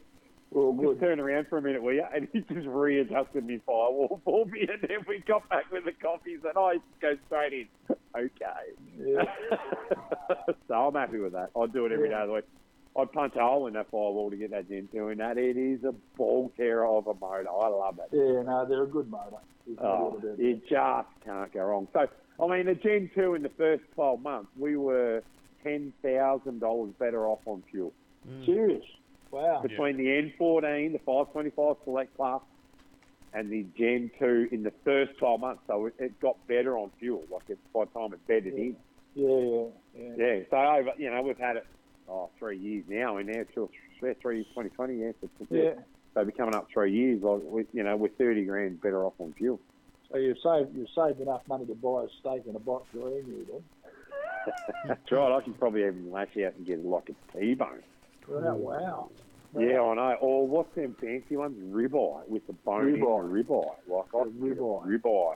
Just 0.53 1.01
turn 1.01 1.19
around 1.19 1.47
for 1.49 1.57
a 1.57 1.61
minute, 1.61 1.83
will 1.83 1.93
you? 1.93 2.05
And 2.13 2.27
he 2.31 2.39
just 2.39 2.67
readjusted 2.67 3.45
my 3.45 3.59
firewall 3.65 4.21
for 4.23 4.45
me, 4.45 4.61
and 4.61 4.81
then 4.81 4.99
we 5.07 5.19
got 5.27 5.47
back 5.49 5.71
with 5.71 5.85
the 5.85 5.91
coffees, 5.91 6.39
and 6.43 6.57
I 6.57 6.77
go 7.01 7.13
straight 7.27 7.53
in. 7.53 7.67
Okay. 8.15 9.15
so 10.67 10.73
I'm 10.73 10.93
happy 10.95 11.19
with 11.19 11.33
that. 11.33 11.49
I 11.55 11.65
do 11.67 11.85
it 11.85 11.91
every 11.91 12.09
day 12.09 12.15
of 12.15 12.27
the 12.27 12.33
week. 12.35 12.45
I 12.97 13.05
punch 13.05 13.35
a 13.35 13.41
hole 13.41 13.67
in 13.67 13.73
that 13.73 13.91
firewall 13.91 14.31
to 14.31 14.35
get 14.37 14.49
that 14.51 14.67
Gen 14.69 14.89
2 14.91 15.09
in 15.09 15.17
that. 15.19 15.37
It 15.37 15.55
is 15.55 15.83
a 15.83 15.93
ball 16.17 16.51
terror 16.57 16.87
of 16.87 17.05
a 17.05 17.13
motor. 17.13 17.47
I 17.49 17.67
love 17.67 17.99
it. 17.99 18.09
Yeah, 18.11 18.41
no, 18.41 18.65
they're 18.67 18.83
a 18.83 18.87
good 18.87 19.11
motor. 19.11 19.37
Oh, 19.79 20.19
you 20.39 20.55
just 20.67 21.07
can't 21.23 21.53
go 21.53 21.59
wrong. 21.59 21.87
So, 21.93 22.07
I 22.43 22.47
mean, 22.47 22.65
the 22.65 22.73
Gen 22.73 23.11
2 23.13 23.35
in 23.35 23.43
the 23.43 23.51
first 23.57 23.83
12 23.93 24.21
months, 24.21 24.49
we 24.57 24.77
were 24.77 25.21
$10,000 25.63 26.97
better 26.97 27.27
off 27.27 27.39
on 27.45 27.61
fuel. 27.69 27.93
Serious? 28.45 28.83
Wow. 29.31 29.61
Between 29.61 29.97
the 29.97 30.05
N14, 30.05 30.93
the 30.93 30.99
525 30.99 31.75
Select 31.83 32.15
Class, 32.15 32.39
Plus, 32.39 32.41
and 33.33 33.51
the 33.51 33.65
Gen 33.77 34.09
2 34.19 34.49
in 34.51 34.63
the 34.63 34.71
first 34.85 35.17
12 35.19 35.39
months. 35.39 35.61
So 35.67 35.85
it, 35.87 35.93
it 35.99 36.19
got 36.19 36.35
better 36.47 36.77
on 36.77 36.91
fuel. 36.99 37.23
Like, 37.31 37.43
it, 37.49 37.59
by 37.73 37.85
the 37.85 37.91
time 37.99 38.13
it 38.13 38.25
bedded 38.27 38.53
in. 38.55 38.75
Yeah, 39.15 39.27
yeah, 39.27 39.65
yeah. 40.17 40.25
Yeah, 40.35 40.39
so 40.49 40.57
over, 40.57 40.91
you 40.97 41.09
know, 41.11 41.21
we've 41.21 41.37
had 41.37 41.57
it 41.57 41.65
oh, 42.09 42.29
three 42.39 42.57
years 42.57 42.85
now 42.87 43.17
in 43.17 43.27
there, 43.27 43.45
two, 43.53 43.69
three, 43.99 44.13
three, 44.21 44.43
2020, 44.45 44.95
yeah. 44.95 45.11
So, 45.21 45.29
it's- 45.41 45.47
Yeah. 45.51 45.81
So 46.13 46.23
we're 46.23 46.31
coming 46.31 46.55
up 46.55 46.67
three 46.73 46.91
years, 46.93 47.21
like, 47.21 47.41
we, 47.43 47.65
you 47.73 47.83
know, 47.83 47.95
we're 47.95 48.07
30 48.09 48.45
grand 48.45 48.81
better 48.81 49.05
off 49.05 49.13
on 49.19 49.33
fuel. 49.37 49.59
So 50.11 50.17
you've 50.17 50.37
saved, 50.39 50.75
you've 50.75 50.89
saved 50.95 51.19
enough 51.19 51.41
money 51.47 51.65
to 51.67 51.75
buy 51.75 52.05
a 52.05 52.07
steak 52.19 52.43
and 52.47 52.55
a 52.55 52.59
box 52.59 52.87
of 52.95 53.01
emu, 53.01 53.45
then? 53.45 53.63
That's 54.87 55.11
right, 55.11 55.35
I 55.37 55.41
can 55.41 55.53
probably 55.53 55.81
even 55.81 56.11
lash 56.11 56.35
out 56.37 56.55
and 56.55 56.65
get 56.65 56.83
like 56.83 57.09
a 57.09 57.37
T-bone. 57.37 57.83
Wow, 58.27 58.41
mm. 58.41 58.57
wow. 58.57 59.09
Yeah, 59.57 59.81
I 59.81 59.95
know. 59.95 60.17
Or 60.21 60.47
what's 60.47 60.73
them 60.75 60.95
fancy 60.99 61.37
ones? 61.37 61.57
Ribeye 61.73 62.27
with 62.27 62.45
the 62.47 62.53
bone 62.53 62.89
in 62.89 62.99
Ribeye. 62.99 63.45
the 63.45 63.53
ribeye. 63.53 63.75
Like 63.87 64.05
I 64.13 64.23
can 64.23 64.49
get 64.49 64.57
ribeye. 64.57 65.01
ribeye. 65.01 65.35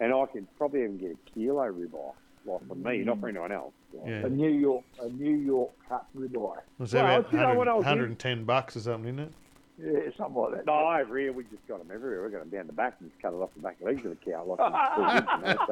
And 0.00 0.14
I 0.14 0.26
can 0.26 0.46
probably 0.56 0.84
even 0.84 0.98
get 0.98 1.10
a 1.10 1.30
kilo 1.30 1.64
ribeye. 1.72 2.12
Like 2.46 2.66
for 2.68 2.74
me, 2.76 2.98
not 2.98 3.16
mm. 3.16 3.20
for 3.20 3.28
anyone 3.28 3.52
else. 3.52 3.74
Yeah. 4.06 4.26
A 4.26 4.28
New 4.28 4.50
York, 4.50 4.84
a 5.02 5.08
New 5.08 5.36
York 5.36 5.70
cut 5.88 6.06
ribeye. 6.16 6.58
Was 6.78 6.92
that 6.92 7.04
Well, 7.04 7.18
about 7.18 7.32
you 7.32 7.38
know 7.40 7.54
what 7.54 7.66
100, 7.66 7.70
I 7.70 7.74
was 7.74 7.84
110 7.84 8.44
bucks 8.44 8.76
or 8.76 8.80
something, 8.80 9.14
isn't 9.14 9.26
it? 9.26 9.32
Yeah, 9.80 10.10
something 10.16 10.34
like 10.42 10.52
that. 10.56 10.66
No, 10.66 10.72
over 10.90 11.18
here 11.18 11.32
we 11.32 11.44
just 11.44 11.66
got 11.68 11.78
them 11.78 11.94
everywhere. 11.94 12.24
We 12.24 12.32
got 12.32 12.40
them 12.40 12.48
down 12.50 12.66
the 12.66 12.72
back 12.72 12.96
and 13.00 13.10
just 13.10 13.22
cut 13.22 13.32
it 13.32 13.36
off 13.36 13.50
the 13.54 13.62
back 13.62 13.76
legs 13.80 14.04
of 14.04 14.10
the 14.10 14.30
cow. 14.30 14.44
Like 14.44 14.58
it's 14.60 14.96
good, 14.96 15.26
you 15.38 15.42
know, 15.54 15.66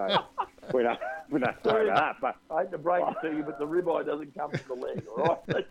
so 0.70 0.76
we 0.76 0.82
don't, 0.84 0.98
we 1.30 1.40
don't 1.40 1.62
throw 1.62 1.86
that. 1.86 2.16
But 2.20 2.36
I 2.50 2.62
hate 2.62 2.70
to 2.70 2.78
break 2.78 3.02
it 3.08 3.16
to 3.28 3.36
you, 3.36 3.42
but 3.42 3.58
the 3.58 3.66
ribeye 3.66 4.06
doesn't 4.06 4.32
come 4.36 4.52
from 4.52 4.78
the 4.80 4.86
leg, 4.86 5.02
all 5.16 5.40
right? 5.48 5.66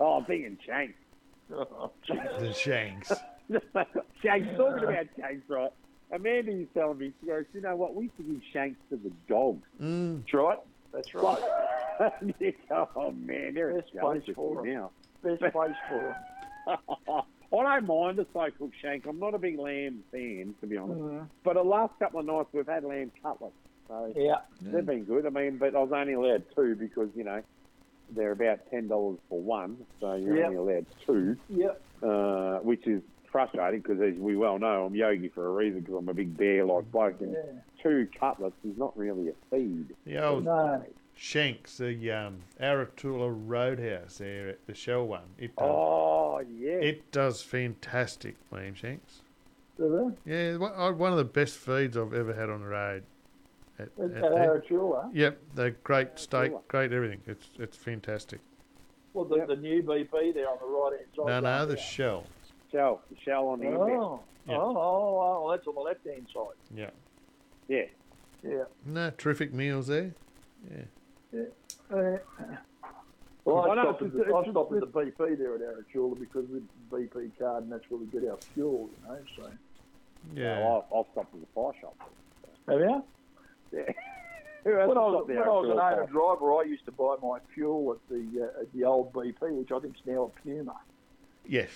oh, 0.00 0.12
I'm 0.18 0.24
thinking 0.24 0.56
shanks. 0.64 0.94
Oh, 1.52 1.90
The 2.08 2.52
shanks. 2.54 3.12
Shanks, 4.22 4.56
talking 4.56 4.84
about 4.84 5.06
shanks, 5.18 5.42
right? 5.48 5.72
Amanda 6.12 6.52
was 6.52 6.66
telling 6.74 6.98
me, 6.98 7.12
she 7.20 7.26
goes, 7.26 7.44
you 7.52 7.60
know 7.60 7.74
what, 7.74 7.94
we 7.94 8.04
used 8.04 8.16
to 8.18 8.22
give 8.22 8.40
shanks 8.52 8.78
to 8.90 8.96
the 8.96 9.10
dogs. 9.28 9.66
Mm. 9.82 10.20
That's 10.22 10.34
right. 10.34 10.58
That's 10.92 11.14
right. 11.14 11.38
oh, 12.96 13.10
man, 13.12 13.54
they're 13.54 13.74
Best 13.74 13.88
a 13.94 13.96
jealous 13.98 14.24
place 14.24 14.34
for 14.36 14.60
of 14.60 14.64
'em. 14.66 14.70
you 14.70 14.74
now. 14.78 14.90
Best 15.22 15.52
place 15.52 15.74
for 15.88 16.16
I 16.66 17.22
don't 17.50 17.86
mind 17.86 18.18
a 18.18 18.26
slow 18.32 18.46
cooked 18.56 18.76
shank. 18.80 19.06
I'm 19.06 19.18
not 19.18 19.34
a 19.34 19.38
big 19.38 19.58
lamb 19.58 20.04
fan, 20.10 20.54
to 20.60 20.66
be 20.66 20.76
honest. 20.76 21.00
Mhm. 21.00 21.28
But 21.44 21.54
the 21.54 21.62
last 21.62 21.98
couple 21.98 22.20
of 22.20 22.26
nights 22.26 22.48
we've 22.52 22.66
had 22.66 22.84
lamb 22.84 23.12
cutlets. 23.22 23.54
So 23.88 24.12
Yeah. 24.16 24.38
they've 24.60 24.86
been 24.86 25.04
good. 25.04 25.26
I 25.26 25.30
mean, 25.30 25.58
but 25.58 25.74
I 25.74 25.82
was 25.82 25.92
only 25.92 26.14
allowed 26.14 26.44
two 26.54 26.74
because, 26.76 27.10
you 27.14 27.24
know, 27.24 27.42
they're 28.08 28.32
about 28.32 28.60
$10 28.70 29.18
for 29.28 29.40
one. 29.40 29.86
So 30.00 30.14
you're 30.14 30.36
Yep. 30.36 30.46
only 30.46 30.56
allowed 30.56 30.86
two, 31.04 31.36
Yep. 31.48 31.82
uh, 32.02 32.58
which 32.60 32.86
is 32.86 33.02
frustrating 33.30 33.80
because, 33.80 34.00
as 34.00 34.14
we 34.18 34.36
well 34.36 34.58
know, 34.58 34.86
I'm 34.86 34.94
yogi 34.94 35.28
for 35.28 35.46
a 35.46 35.50
reason 35.52 35.80
because 35.80 35.94
I'm 35.96 36.08
a 36.08 36.14
big 36.14 36.36
bear-like 36.36 36.90
bloke. 36.90 37.20
And 37.20 37.32
Yeah. 37.32 37.60
two 37.82 38.08
cutlets 38.18 38.56
is 38.64 38.76
not 38.78 38.96
really 38.96 39.28
a 39.28 39.34
feed. 39.50 39.94
The 40.04 40.18
old 40.24 40.44
No. 40.44 40.84
Shanks, 41.22 41.78
the 41.78 42.10
um, 42.10 42.40
Aratula 42.60 43.32
Roadhouse 43.46 44.18
there 44.18 44.48
at 44.48 44.66
the 44.66 44.74
Shell 44.74 45.06
one. 45.06 45.22
It 45.38 45.54
does, 45.54 45.68
Oh, 45.70 46.40
yeah. 46.40 46.72
it 46.72 47.12
does 47.12 47.40
fantastic 47.40 48.34
lamb 48.50 48.74
shanks. 48.74 49.20
Do 49.76 50.16
Yeah, 50.26 50.56
one 50.56 50.72
uh, 50.76 50.92
of 51.12 51.16
the 51.16 51.24
best 51.24 51.58
feeds 51.58 51.96
I've 51.96 52.12
ever 52.12 52.34
had 52.34 52.50
on 52.50 52.60
the 52.62 52.66
road. 52.66 53.04
At, 53.78 53.96
they? 53.96 54.04
at 54.04 54.10
At 54.10 54.20
there. 54.32 54.60
Aratula. 54.60 55.10
Yep, 55.14 55.38
they're 55.54 55.70
great 55.84 56.18
steak, 56.18 56.52
great 56.66 56.92
everything. 56.92 57.20
It's 57.28 57.50
it's 57.56 57.76
fantastic. 57.76 58.40
Well, 59.14 59.24
the, 59.24 59.46
the 59.46 59.56
new 59.56 59.80
BP 59.80 60.34
there 60.34 60.48
on 60.48 60.58
the 60.60 60.66
right 60.66 60.98
hand 60.98 61.08
side. 61.16 61.26
No, 61.26 61.38
no, 61.38 61.66
the 61.66 61.76
down. 61.76 61.84
Shell. 61.84 62.24
shell. 62.72 63.02
The 63.10 63.16
shell 63.24 63.46
on 63.46 63.60
the 63.60 63.66
end 63.66 63.76
there. 63.76 63.96
Oh. 63.96 64.20
Yeah. 64.48 64.56
Oh, 64.56 64.76
oh, 64.76 65.44
oh, 65.46 65.50
that's 65.52 65.68
on 65.68 65.76
the 65.76 65.80
left 65.82 66.04
hand 66.04 66.26
side. 66.34 66.56
Yeah. 66.76 66.90
Yeah. 67.68 67.84
Yeah. 68.42 68.64
No, 68.84 69.10
terrific 69.16 69.54
meals 69.54 69.86
there. 69.86 70.14
Uh, 71.34 72.16
well, 73.44 73.58
I 73.58 73.70
I 73.70 73.74
know, 73.74 73.82
stopped, 73.82 74.02
at 74.02 74.06
it's- 74.08 74.26
the, 74.26 74.34
I 74.34 74.38
it's- 74.40 74.50
stopped 74.52 74.72
at 74.74 74.80
the 74.80 74.86
BP 74.86 75.38
there 75.38 75.54
at 75.54 75.60
Aratula 75.62 76.18
because 76.18 76.48
with 76.48 76.62
the 76.90 76.96
BP 76.96 77.38
card, 77.38 77.64
and 77.64 77.72
that's 77.72 77.84
where 77.90 77.98
we 78.00 78.06
get 78.06 78.28
our 78.28 78.36
fuel, 78.54 78.88
you 79.02 79.08
know. 79.08 79.18
So, 79.36 79.50
Yeah. 80.34 80.60
Well, 80.60 80.86
I'll, 80.92 80.98
I'll 80.98 81.06
stop 81.12 81.28
at 81.34 81.40
the 81.40 81.46
fire 81.54 81.72
shop. 81.80 81.96
have 82.68 82.80
you? 82.80 83.04
Yeah. 83.72 83.92
When 84.64 84.76
I 84.76 84.84
was, 84.86 85.26
when 85.26 85.38
I 85.38 85.48
was 85.48 85.70
an 85.70 85.80
owner 85.80 86.06
driver, 86.06 86.54
I 86.54 86.62
used 86.62 86.84
to 86.84 86.92
buy 86.92 87.16
my 87.20 87.40
fuel 87.52 87.94
at 87.94 88.08
the 88.08 88.48
uh, 88.56 88.60
at 88.60 88.72
the 88.72 88.84
old 88.84 89.12
BP, 89.12 89.40
which 89.58 89.72
I 89.72 89.80
think 89.80 89.96
is 89.96 90.02
now 90.06 90.30
a 90.32 90.40
Puma. 90.40 90.76
Yes. 91.48 91.70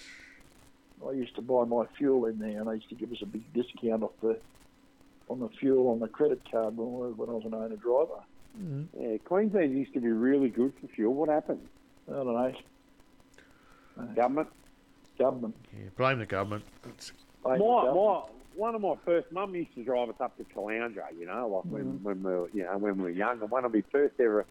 I 1.04 1.10
used 1.10 1.34
to 1.34 1.42
buy 1.42 1.64
my 1.64 1.86
fuel 1.98 2.26
in 2.26 2.38
there, 2.38 2.60
and 2.60 2.68
they 2.70 2.74
used 2.74 2.88
to 2.90 2.94
give 2.94 3.10
us 3.10 3.18
a 3.22 3.26
big 3.26 3.42
discount 3.54 4.04
off 4.04 4.12
the 4.22 4.38
on 5.28 5.40
the 5.40 5.48
fuel 5.48 5.88
on 5.88 5.98
the 5.98 6.06
credit 6.06 6.40
card 6.48 6.76
when, 6.76 6.86
I- 6.86 7.12
when 7.16 7.28
I 7.28 7.32
was 7.32 7.44
an 7.44 7.54
owner 7.54 7.74
driver. 7.74 8.22
Mm. 8.60 8.86
Yeah, 8.98 9.16
Queensland 9.24 9.76
used 9.76 9.92
to 9.94 10.00
be 10.00 10.08
really 10.08 10.48
good 10.48 10.72
for 10.80 10.86
fuel. 10.88 11.14
What 11.14 11.28
happened? 11.28 11.60
I 12.08 12.12
don't 12.12 12.26
know, 12.26 12.52
Government? 14.14 14.48
government. 15.18 15.54
Yeah, 15.72 15.88
blame 15.96 16.18
the 16.18 16.26
government. 16.26 16.64
It's, 16.88 17.12
blame 17.42 17.58
My, 17.58 17.64
the 17.64 17.92
government. 17.92 17.96
my, 17.96 18.22
one 18.56 18.74
of 18.74 18.80
my 18.82 18.94
first 19.04 19.32
mum 19.32 19.54
used 19.54 19.74
to 19.74 19.82
drive 19.84 20.08
us 20.10 20.14
up 20.20 20.36
to 20.36 20.44
Caloundra, 20.44 21.04
you 21.18 21.26
know, 21.26 21.48
like 21.48 21.72
when, 21.72 22.02
when 22.02 22.22
we 22.22 22.30
were, 22.30 22.50
you 22.52 22.62
know, 22.64 22.76
when 22.78 22.96
we 22.98 23.02
were 23.04 23.10
young. 23.10 23.40
And 23.40 23.50
one 23.50 23.64
of 23.64 23.72
my 23.72 23.82
first 23.90 24.14
ever 24.20 24.44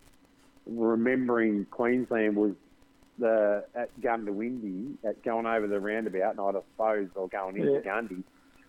remembering 0.65 1.65
Queensland 1.71 2.35
was 2.35 2.53
the 3.19 3.63
at 3.75 3.89
Goondiwindi, 4.01 4.95
at 5.03 5.23
going 5.23 5.45
over 5.45 5.67
the 5.67 5.79
roundabout 5.79 6.35
night, 6.35 6.55
I 6.55 6.61
suppose, 6.73 7.09
or 7.15 7.27
going 7.29 7.57
into 7.57 7.73
Yeah. 7.73 7.79
Gundy. 7.79 8.23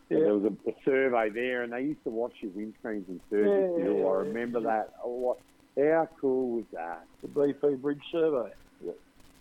Yeah. 0.09 0.19
There 0.21 0.35
was 0.35 0.45
a, 0.45 0.71
a 0.71 0.75
survey 0.85 1.31
there, 1.31 1.63
and 1.63 1.73
they 1.73 1.83
used 1.83 2.05
to 2.05 2.11
watch 2.11 2.33
your 2.41 2.53
windscreens 2.53 3.09
and 3.09 3.21
surgery. 3.29 3.63
Yeah, 3.77 3.83
still. 3.83 3.97
yeah, 3.99 4.05
I 4.07 4.13
remember 4.19 4.61
yeah. 4.61 4.67
that. 4.67 4.95
Oh, 5.05 5.11
what, 5.11 5.39
how 5.77 6.09
cool 6.21 6.57
was 6.57 6.65
that? 6.73 7.05
The 7.23 7.29
BP 7.29 7.81
Bridge 7.83 8.01
Survey. 8.13 8.51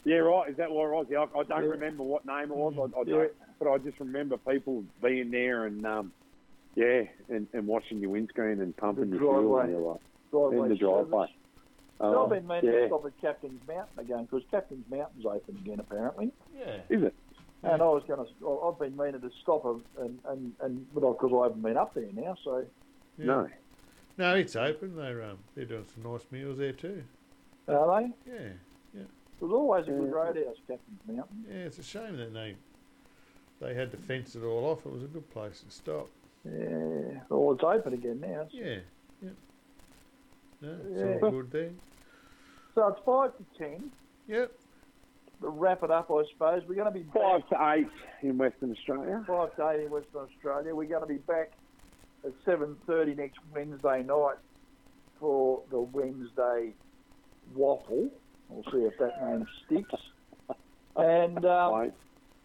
Yeah, 0.04 0.18
right. 0.18 0.50
Is 0.50 0.58
that 0.58 0.70
what 0.72 0.86
it 0.88 0.92
was? 0.92 1.06
Yeah, 1.10 1.26
I, 1.36 1.40
I 1.40 1.44
don't 1.44 1.64
Yeah. 1.64 1.70
remember 1.70 2.04
what 2.04 2.26
name 2.26 2.52
it 2.52 2.56
was. 2.56 2.74
I, 2.78 3.00
I 3.00 3.04
don't, 3.04 3.32
but 3.60 3.68
I 3.72 3.78
just 3.80 4.00
remember 4.00 4.38
people 4.38 4.84
being 5.04 5.32
there 5.32 5.66
and 5.66 5.86
um, 5.86 6.12
yeah, 6.76 7.04
and, 7.30 7.48
and 7.54 7.66
watching 7.68 8.00
your 8.00 8.12
windscreen 8.12 8.60
and 8.62 8.76
pumping 8.78 9.10
The 9.10 9.18
your 9.18 9.40
fuel 9.40 9.54
driveway. 9.56 9.64
and 9.64 9.72
you're 9.72 10.00
Driveway 10.32 10.66
in 10.66 10.70
the 10.74 10.78
service. 10.80 11.10
driveway. 11.10 11.28
So 11.98 12.04
Oh, 12.06 12.24
I've 12.26 12.30
been 12.30 12.46
meaning 12.48 12.66
yeah. 12.66 12.80
to 12.82 12.88
stop 12.88 13.06
at 13.06 13.22
Captain's 13.22 13.62
Mountain 13.68 13.98
again 14.00 14.26
because 14.26 14.44
Captain's 14.52 14.84
Mountain's 14.92 15.26
open 15.26 15.58
again 15.64 15.80
apparently. 15.80 16.32
Yeah. 16.56 16.78
Is 16.90 17.04
it? 17.04 17.14
And 17.64 17.82
I 17.82 17.86
was 17.86 18.04
going 18.08 18.24
to. 18.26 18.60
I've 18.62 18.78
been 18.80 18.96
meaning 18.96 19.22
to 19.22 19.32
stop 19.42 19.64
them, 19.64 19.84
and 20.00 20.20
and 20.30 20.54
and, 20.62 20.86
and 20.86 20.94
because 20.94 21.32
I 21.36 21.44
haven't 21.48 21.62
been 21.64 21.78
up 21.78 21.94
there 21.96 22.10
now. 22.14 22.36
So 22.44 22.66
Yeah. 23.18 23.26
No. 23.26 23.48
No, 24.18 24.36
it's 24.36 24.56
open. 24.56 24.96
They're 24.96 25.24
um, 25.24 25.40
they're 25.56 25.66
doing 25.66 25.86
some 25.94 26.10
nice 26.12 26.26
meals 26.32 26.58
there 26.58 26.72
too. 26.74 27.04
are 27.68 28.02
they? 28.02 28.32
Yeah, 28.32 28.50
yeah. 28.94 29.02
It 29.02 29.42
was 29.44 29.52
always 29.52 29.88
a 29.88 29.92
good 29.92 30.08
Yeah. 30.10 30.16
roadhouse, 30.16 30.56
Captain's 30.68 31.02
Mountain. 31.08 31.46
yeah. 31.50 31.56
It's 31.66 31.80
a 31.80 31.84
shame 31.84 32.18
that 32.18 32.34
they 32.34 32.56
they 33.60 33.74
had 33.74 33.92
to 33.92 33.98
fence 33.98 34.36
it 34.36 34.44
all 34.44 34.66
off. 34.66 34.86
It 34.86 34.92
was 34.92 35.04
a 35.04 35.08
good 35.08 35.30
place 35.32 35.62
to 35.62 35.72
stop. 35.72 36.08
Yeah. 36.46 37.22
Well, 37.30 37.54
it's 37.56 37.64
open 37.64 37.94
again 37.94 38.20
now. 38.22 38.48
Yeah, 38.52 38.78
yeah. 39.22 39.30
No, 40.62 40.78
it's 40.88 41.00
Yeah. 41.00 41.20
all 41.26 41.32
good 41.32 41.52
there. 41.52 41.72
So 42.76 42.88
it's 42.90 43.00
five 43.06 43.32
to 43.38 43.44
ten. 43.58 43.92
Yep. 44.28 44.52
Wrap 45.42 45.84
it 45.84 45.92
up, 45.92 46.10
I 46.10 46.24
suppose 46.32 46.64
we're 46.68 46.76
going 46.76 46.92
to 46.92 46.92
be 46.92 47.04
back 47.04 47.22
Five 47.22 47.50
to 47.50 47.74
eight 47.74 47.88
in 48.28 48.38
Western 48.38 48.72
Australia. 48.72 49.24
five 49.28 49.56
to 49.56 49.70
eight 49.70 49.86
in 49.86 49.92
Western 49.92 50.22
Australia. 50.22 50.74
We're 50.74 50.88
going 50.90 51.02
to 51.02 51.08
be 51.08 51.20
back 51.20 51.52
at 52.24 52.32
seven 52.46 52.76
thirty 52.88 53.14
next 53.14 53.40
Wednesday 53.54 54.04
night 54.04 54.38
for 55.20 55.62
the 55.70 55.80
Wednesday 55.80 56.74
waffle. 57.54 58.10
We'll 58.50 58.64
see 58.72 58.80
if 58.80 58.94
that 59.00 59.24
name 59.26 59.48
sticks. 59.66 60.02
And 60.96 61.46
um. 61.46 61.92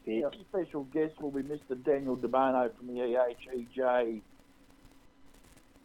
Our 0.09 0.33
special 0.49 0.85
guest 0.85 1.20
will 1.20 1.31
be 1.31 1.43
Mr. 1.43 1.81
Daniel 1.85 2.17
DeBono 2.17 2.75
from 2.77 2.86
the 2.89 2.94
EHEJ 2.94 4.20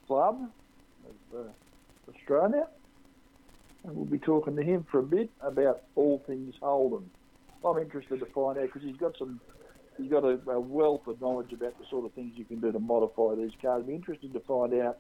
Club 0.08 0.50
of 1.06 1.40
uh, 1.40 2.12
Australia. 2.12 2.68
And 3.86 3.96
we'll 3.96 4.06
be 4.06 4.20
talking 4.20 4.56
to 4.56 4.64
him 4.64 4.86
for 4.92 5.00
a 5.00 5.04
bit 5.04 5.30
about 5.42 5.84
all 5.96 6.24
things 6.26 6.56
Holden. 6.62 7.10
I'm 7.64 7.78
interested 7.78 8.20
to 8.20 8.26
find 8.28 8.58
out 8.58 8.66
because 8.66 8.82
he's 8.84 8.98
got 8.98 9.16
some, 9.18 9.40
he's 9.98 10.10
got 10.10 10.24
a, 10.24 10.40
a 10.50 10.60
wealth 10.60 11.06
of 11.08 11.20
knowledge 11.22 11.54
about 11.54 11.78
the 11.80 11.86
sort 11.90 12.06
of 12.06 12.14
things 12.14 12.34
you 12.36 12.46
can 12.46 12.60
do 12.60 12.72
to 12.72 12.80
modify 12.80 13.36
these 13.36 13.52
cars. 13.62 13.82
I'd 13.84 13.88
be 13.88 13.94
interested 13.96 14.34
to 14.34 14.40
find 14.42 14.74
out 14.82 14.98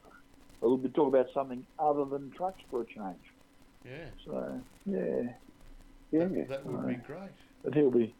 a 0.61 0.65
little 0.65 0.77
bit, 0.77 0.93
talk 0.93 1.07
about 1.07 1.27
something 1.33 1.65
other 1.79 2.05
than 2.05 2.31
trucks 2.31 2.61
for 2.69 2.81
a 2.81 2.85
change. 2.85 3.23
Yeah. 3.85 4.05
So, 4.25 4.61
yeah, 4.85 5.21
Yeah. 6.11 6.25
That, 6.27 6.47
that 6.49 6.65
would 6.65 6.87
be 6.87 6.95
great. 6.95 7.29
but 7.63 7.73
he'll 7.75 7.91
be, 7.91 8.13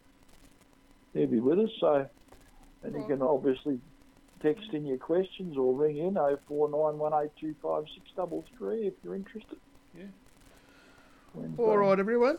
he'll 1.14 1.28
be 1.28 1.40
with 1.40 1.60
us. 1.60 1.70
So, 1.80 2.08
and 2.84 2.94
you 2.96 3.04
can 3.08 3.22
obviously 3.24 3.80
text 4.44 4.74
in 4.74 4.86
your 4.86 4.98
questions 4.98 5.58
or 5.58 5.74
ring 5.74 5.98
in 5.98 6.14
0491825633 6.16 8.88
if 8.88 8.94
you're 9.04 9.16
interested. 9.16 9.58
Yeah. 9.98 10.04
Wednesday. 11.36 11.64
All 11.64 11.78
right, 11.78 12.00
everyone. 12.00 12.38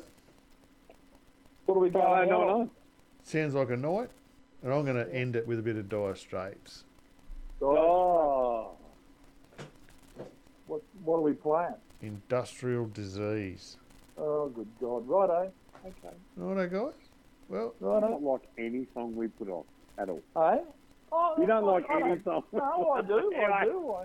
What 1.66 1.76
are 1.76 1.78
we 1.81 1.91
going 1.91 2.05
Friday 2.05 2.33
out 2.33 2.39
night 2.41 2.49
on? 2.49 2.60
on. 2.62 2.70
Sounds 3.23 3.55
like 3.55 3.70
a 3.70 3.76
night, 3.76 4.08
and 4.62 4.73
I'm 4.73 4.84
going 4.84 4.97
to 4.97 5.12
end 5.15 5.36
it 5.36 5.47
with 5.47 5.58
a 5.58 5.62
bit 5.62 5.76
of 5.76 5.89
Dire 5.89 6.15
Straits. 6.15 6.84
Oh. 7.60 8.70
What, 10.66 10.83
what 11.05 11.16
are 11.18 11.23
we 11.23 11.33
playing? 11.33 11.75
Industrial 12.02 12.86
disease. 12.86 13.78
Oh, 14.18 14.49
good 14.49 14.68
God. 14.81 15.07
Righto. 15.08 15.52
Okay. 15.84 16.15
Righto, 16.36 16.68
guys. 16.86 16.94
Well, 17.49 17.75
I 17.81 17.84
Righto. 17.84 18.08
don't 18.08 18.23
like 18.23 18.42
any 18.58 18.86
song 18.94 19.15
we 19.15 19.28
put 19.28 19.49
on 19.49 19.65
at 19.99 20.08
all. 20.08 20.23
Eh? 20.36 20.57
Hey? 20.57 20.62
Oh, 21.12 21.34
You 21.39 21.47
don't 21.47 21.65
I- 21.65 21.73
like 21.73 21.91
I 21.91 22.00
any 22.00 22.08
don't- 22.16 22.25
song? 22.25 22.42
No, 22.52 22.91
I 22.97 23.02
do. 23.02 23.33
I 23.34 23.65
do. 23.65 23.94
I, 23.94 24.05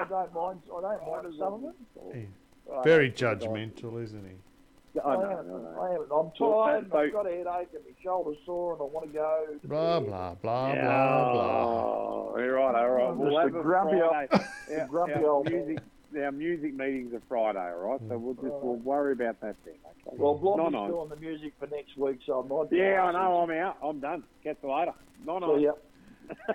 I 0.00 0.04
don't 0.04 0.34
mind. 0.34 0.60
I 0.76 0.80
don't 0.80 1.06
mind 1.06 1.34
some 1.38 1.54
of 1.54 1.64
it. 1.64 2.28
Right. 2.68 2.84
very 2.84 3.10
judgmental, 3.10 4.02
isn't 4.02 4.24
he? 4.24 5.00
I 5.00 5.08
I 5.08 5.16
know, 5.16 5.22
am, 5.22 5.38
I 5.38 5.42
know. 5.42 5.80
I 5.80 5.94
am, 5.94 6.00
I'm 6.12 6.30
tired. 6.32 6.90
so- 6.90 6.98
I've 6.98 7.12
got 7.12 7.26
a 7.26 7.30
headache 7.30 7.68
and 7.74 7.82
my 7.84 7.94
shoulder's 8.02 8.36
sore, 8.44 8.72
and 8.74 8.82
I 8.82 8.84
want 8.84 9.06
to 9.06 9.12
go. 9.12 9.46
to 9.62 9.66
Blah 9.68 10.00
blah 10.00 10.34
blah 10.34 10.72
Yeah. 10.74 10.82
blah 10.82 11.32
blah. 11.32 11.42
Oh, 11.42 12.34
all 12.34 12.34
right, 12.36 12.74
all 12.74 12.90
right. 12.90 13.08
I'm 13.08 13.18
We'll 13.18 13.30
just 13.30 13.40
have 13.42 13.54
a 13.54 13.58
a 13.58 13.62
grumpy 13.62 14.00
old- 14.00 14.10
Friday. 14.10 14.44
Our, 14.80 14.86
grumpy 14.88 15.12
our 15.14 15.26
old 15.30 15.50
man. 15.50 15.66
music, 15.66 15.84
our 16.22 16.32
music 16.32 16.74
meetings 16.74 17.14
are 17.14 17.22
Friday, 17.28 17.58
all 17.72 17.90
right? 17.92 18.00
So 18.08 18.18
we'll 18.18 18.34
just 18.34 18.44
we'll 18.62 18.76
worry 18.76 19.12
about 19.12 19.40
that 19.40 19.56
then. 19.64 19.74
Okay. 20.06 20.16
Well, 20.18 20.34
Blondie's 20.34 20.72
no, 20.72 20.86
no. 20.86 20.88
doing 20.92 21.08
the 21.08 21.16
music 21.16 21.54
for 21.58 21.66
next 21.68 21.96
week, 21.96 22.18
so 22.26 22.40
I'm 22.40 22.48
not. 22.48 22.70
Yeah, 22.70 23.04
I 23.04 23.12
know. 23.12 23.40
I'm 23.42 23.50
out. 23.50 23.78
I'm 23.82 23.98
done. 24.00 24.24
Catch 24.44 24.58
you 24.62 24.72
later. 24.72 24.92
No, 25.24 25.38
no. 25.38 25.46
So, 25.54 25.56
yeah. 25.56 26.54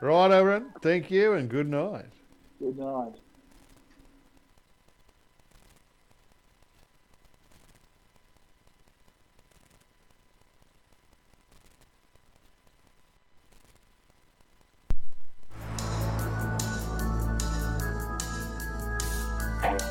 Right, 0.00 0.30
everyone. 0.30 0.72
Thank 0.80 1.10
you 1.10 1.32
and 1.32 1.48
good 1.48 1.68
night. 1.68 2.06
Good 2.60 2.78
night. 2.78 3.14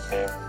Now 0.09 0.46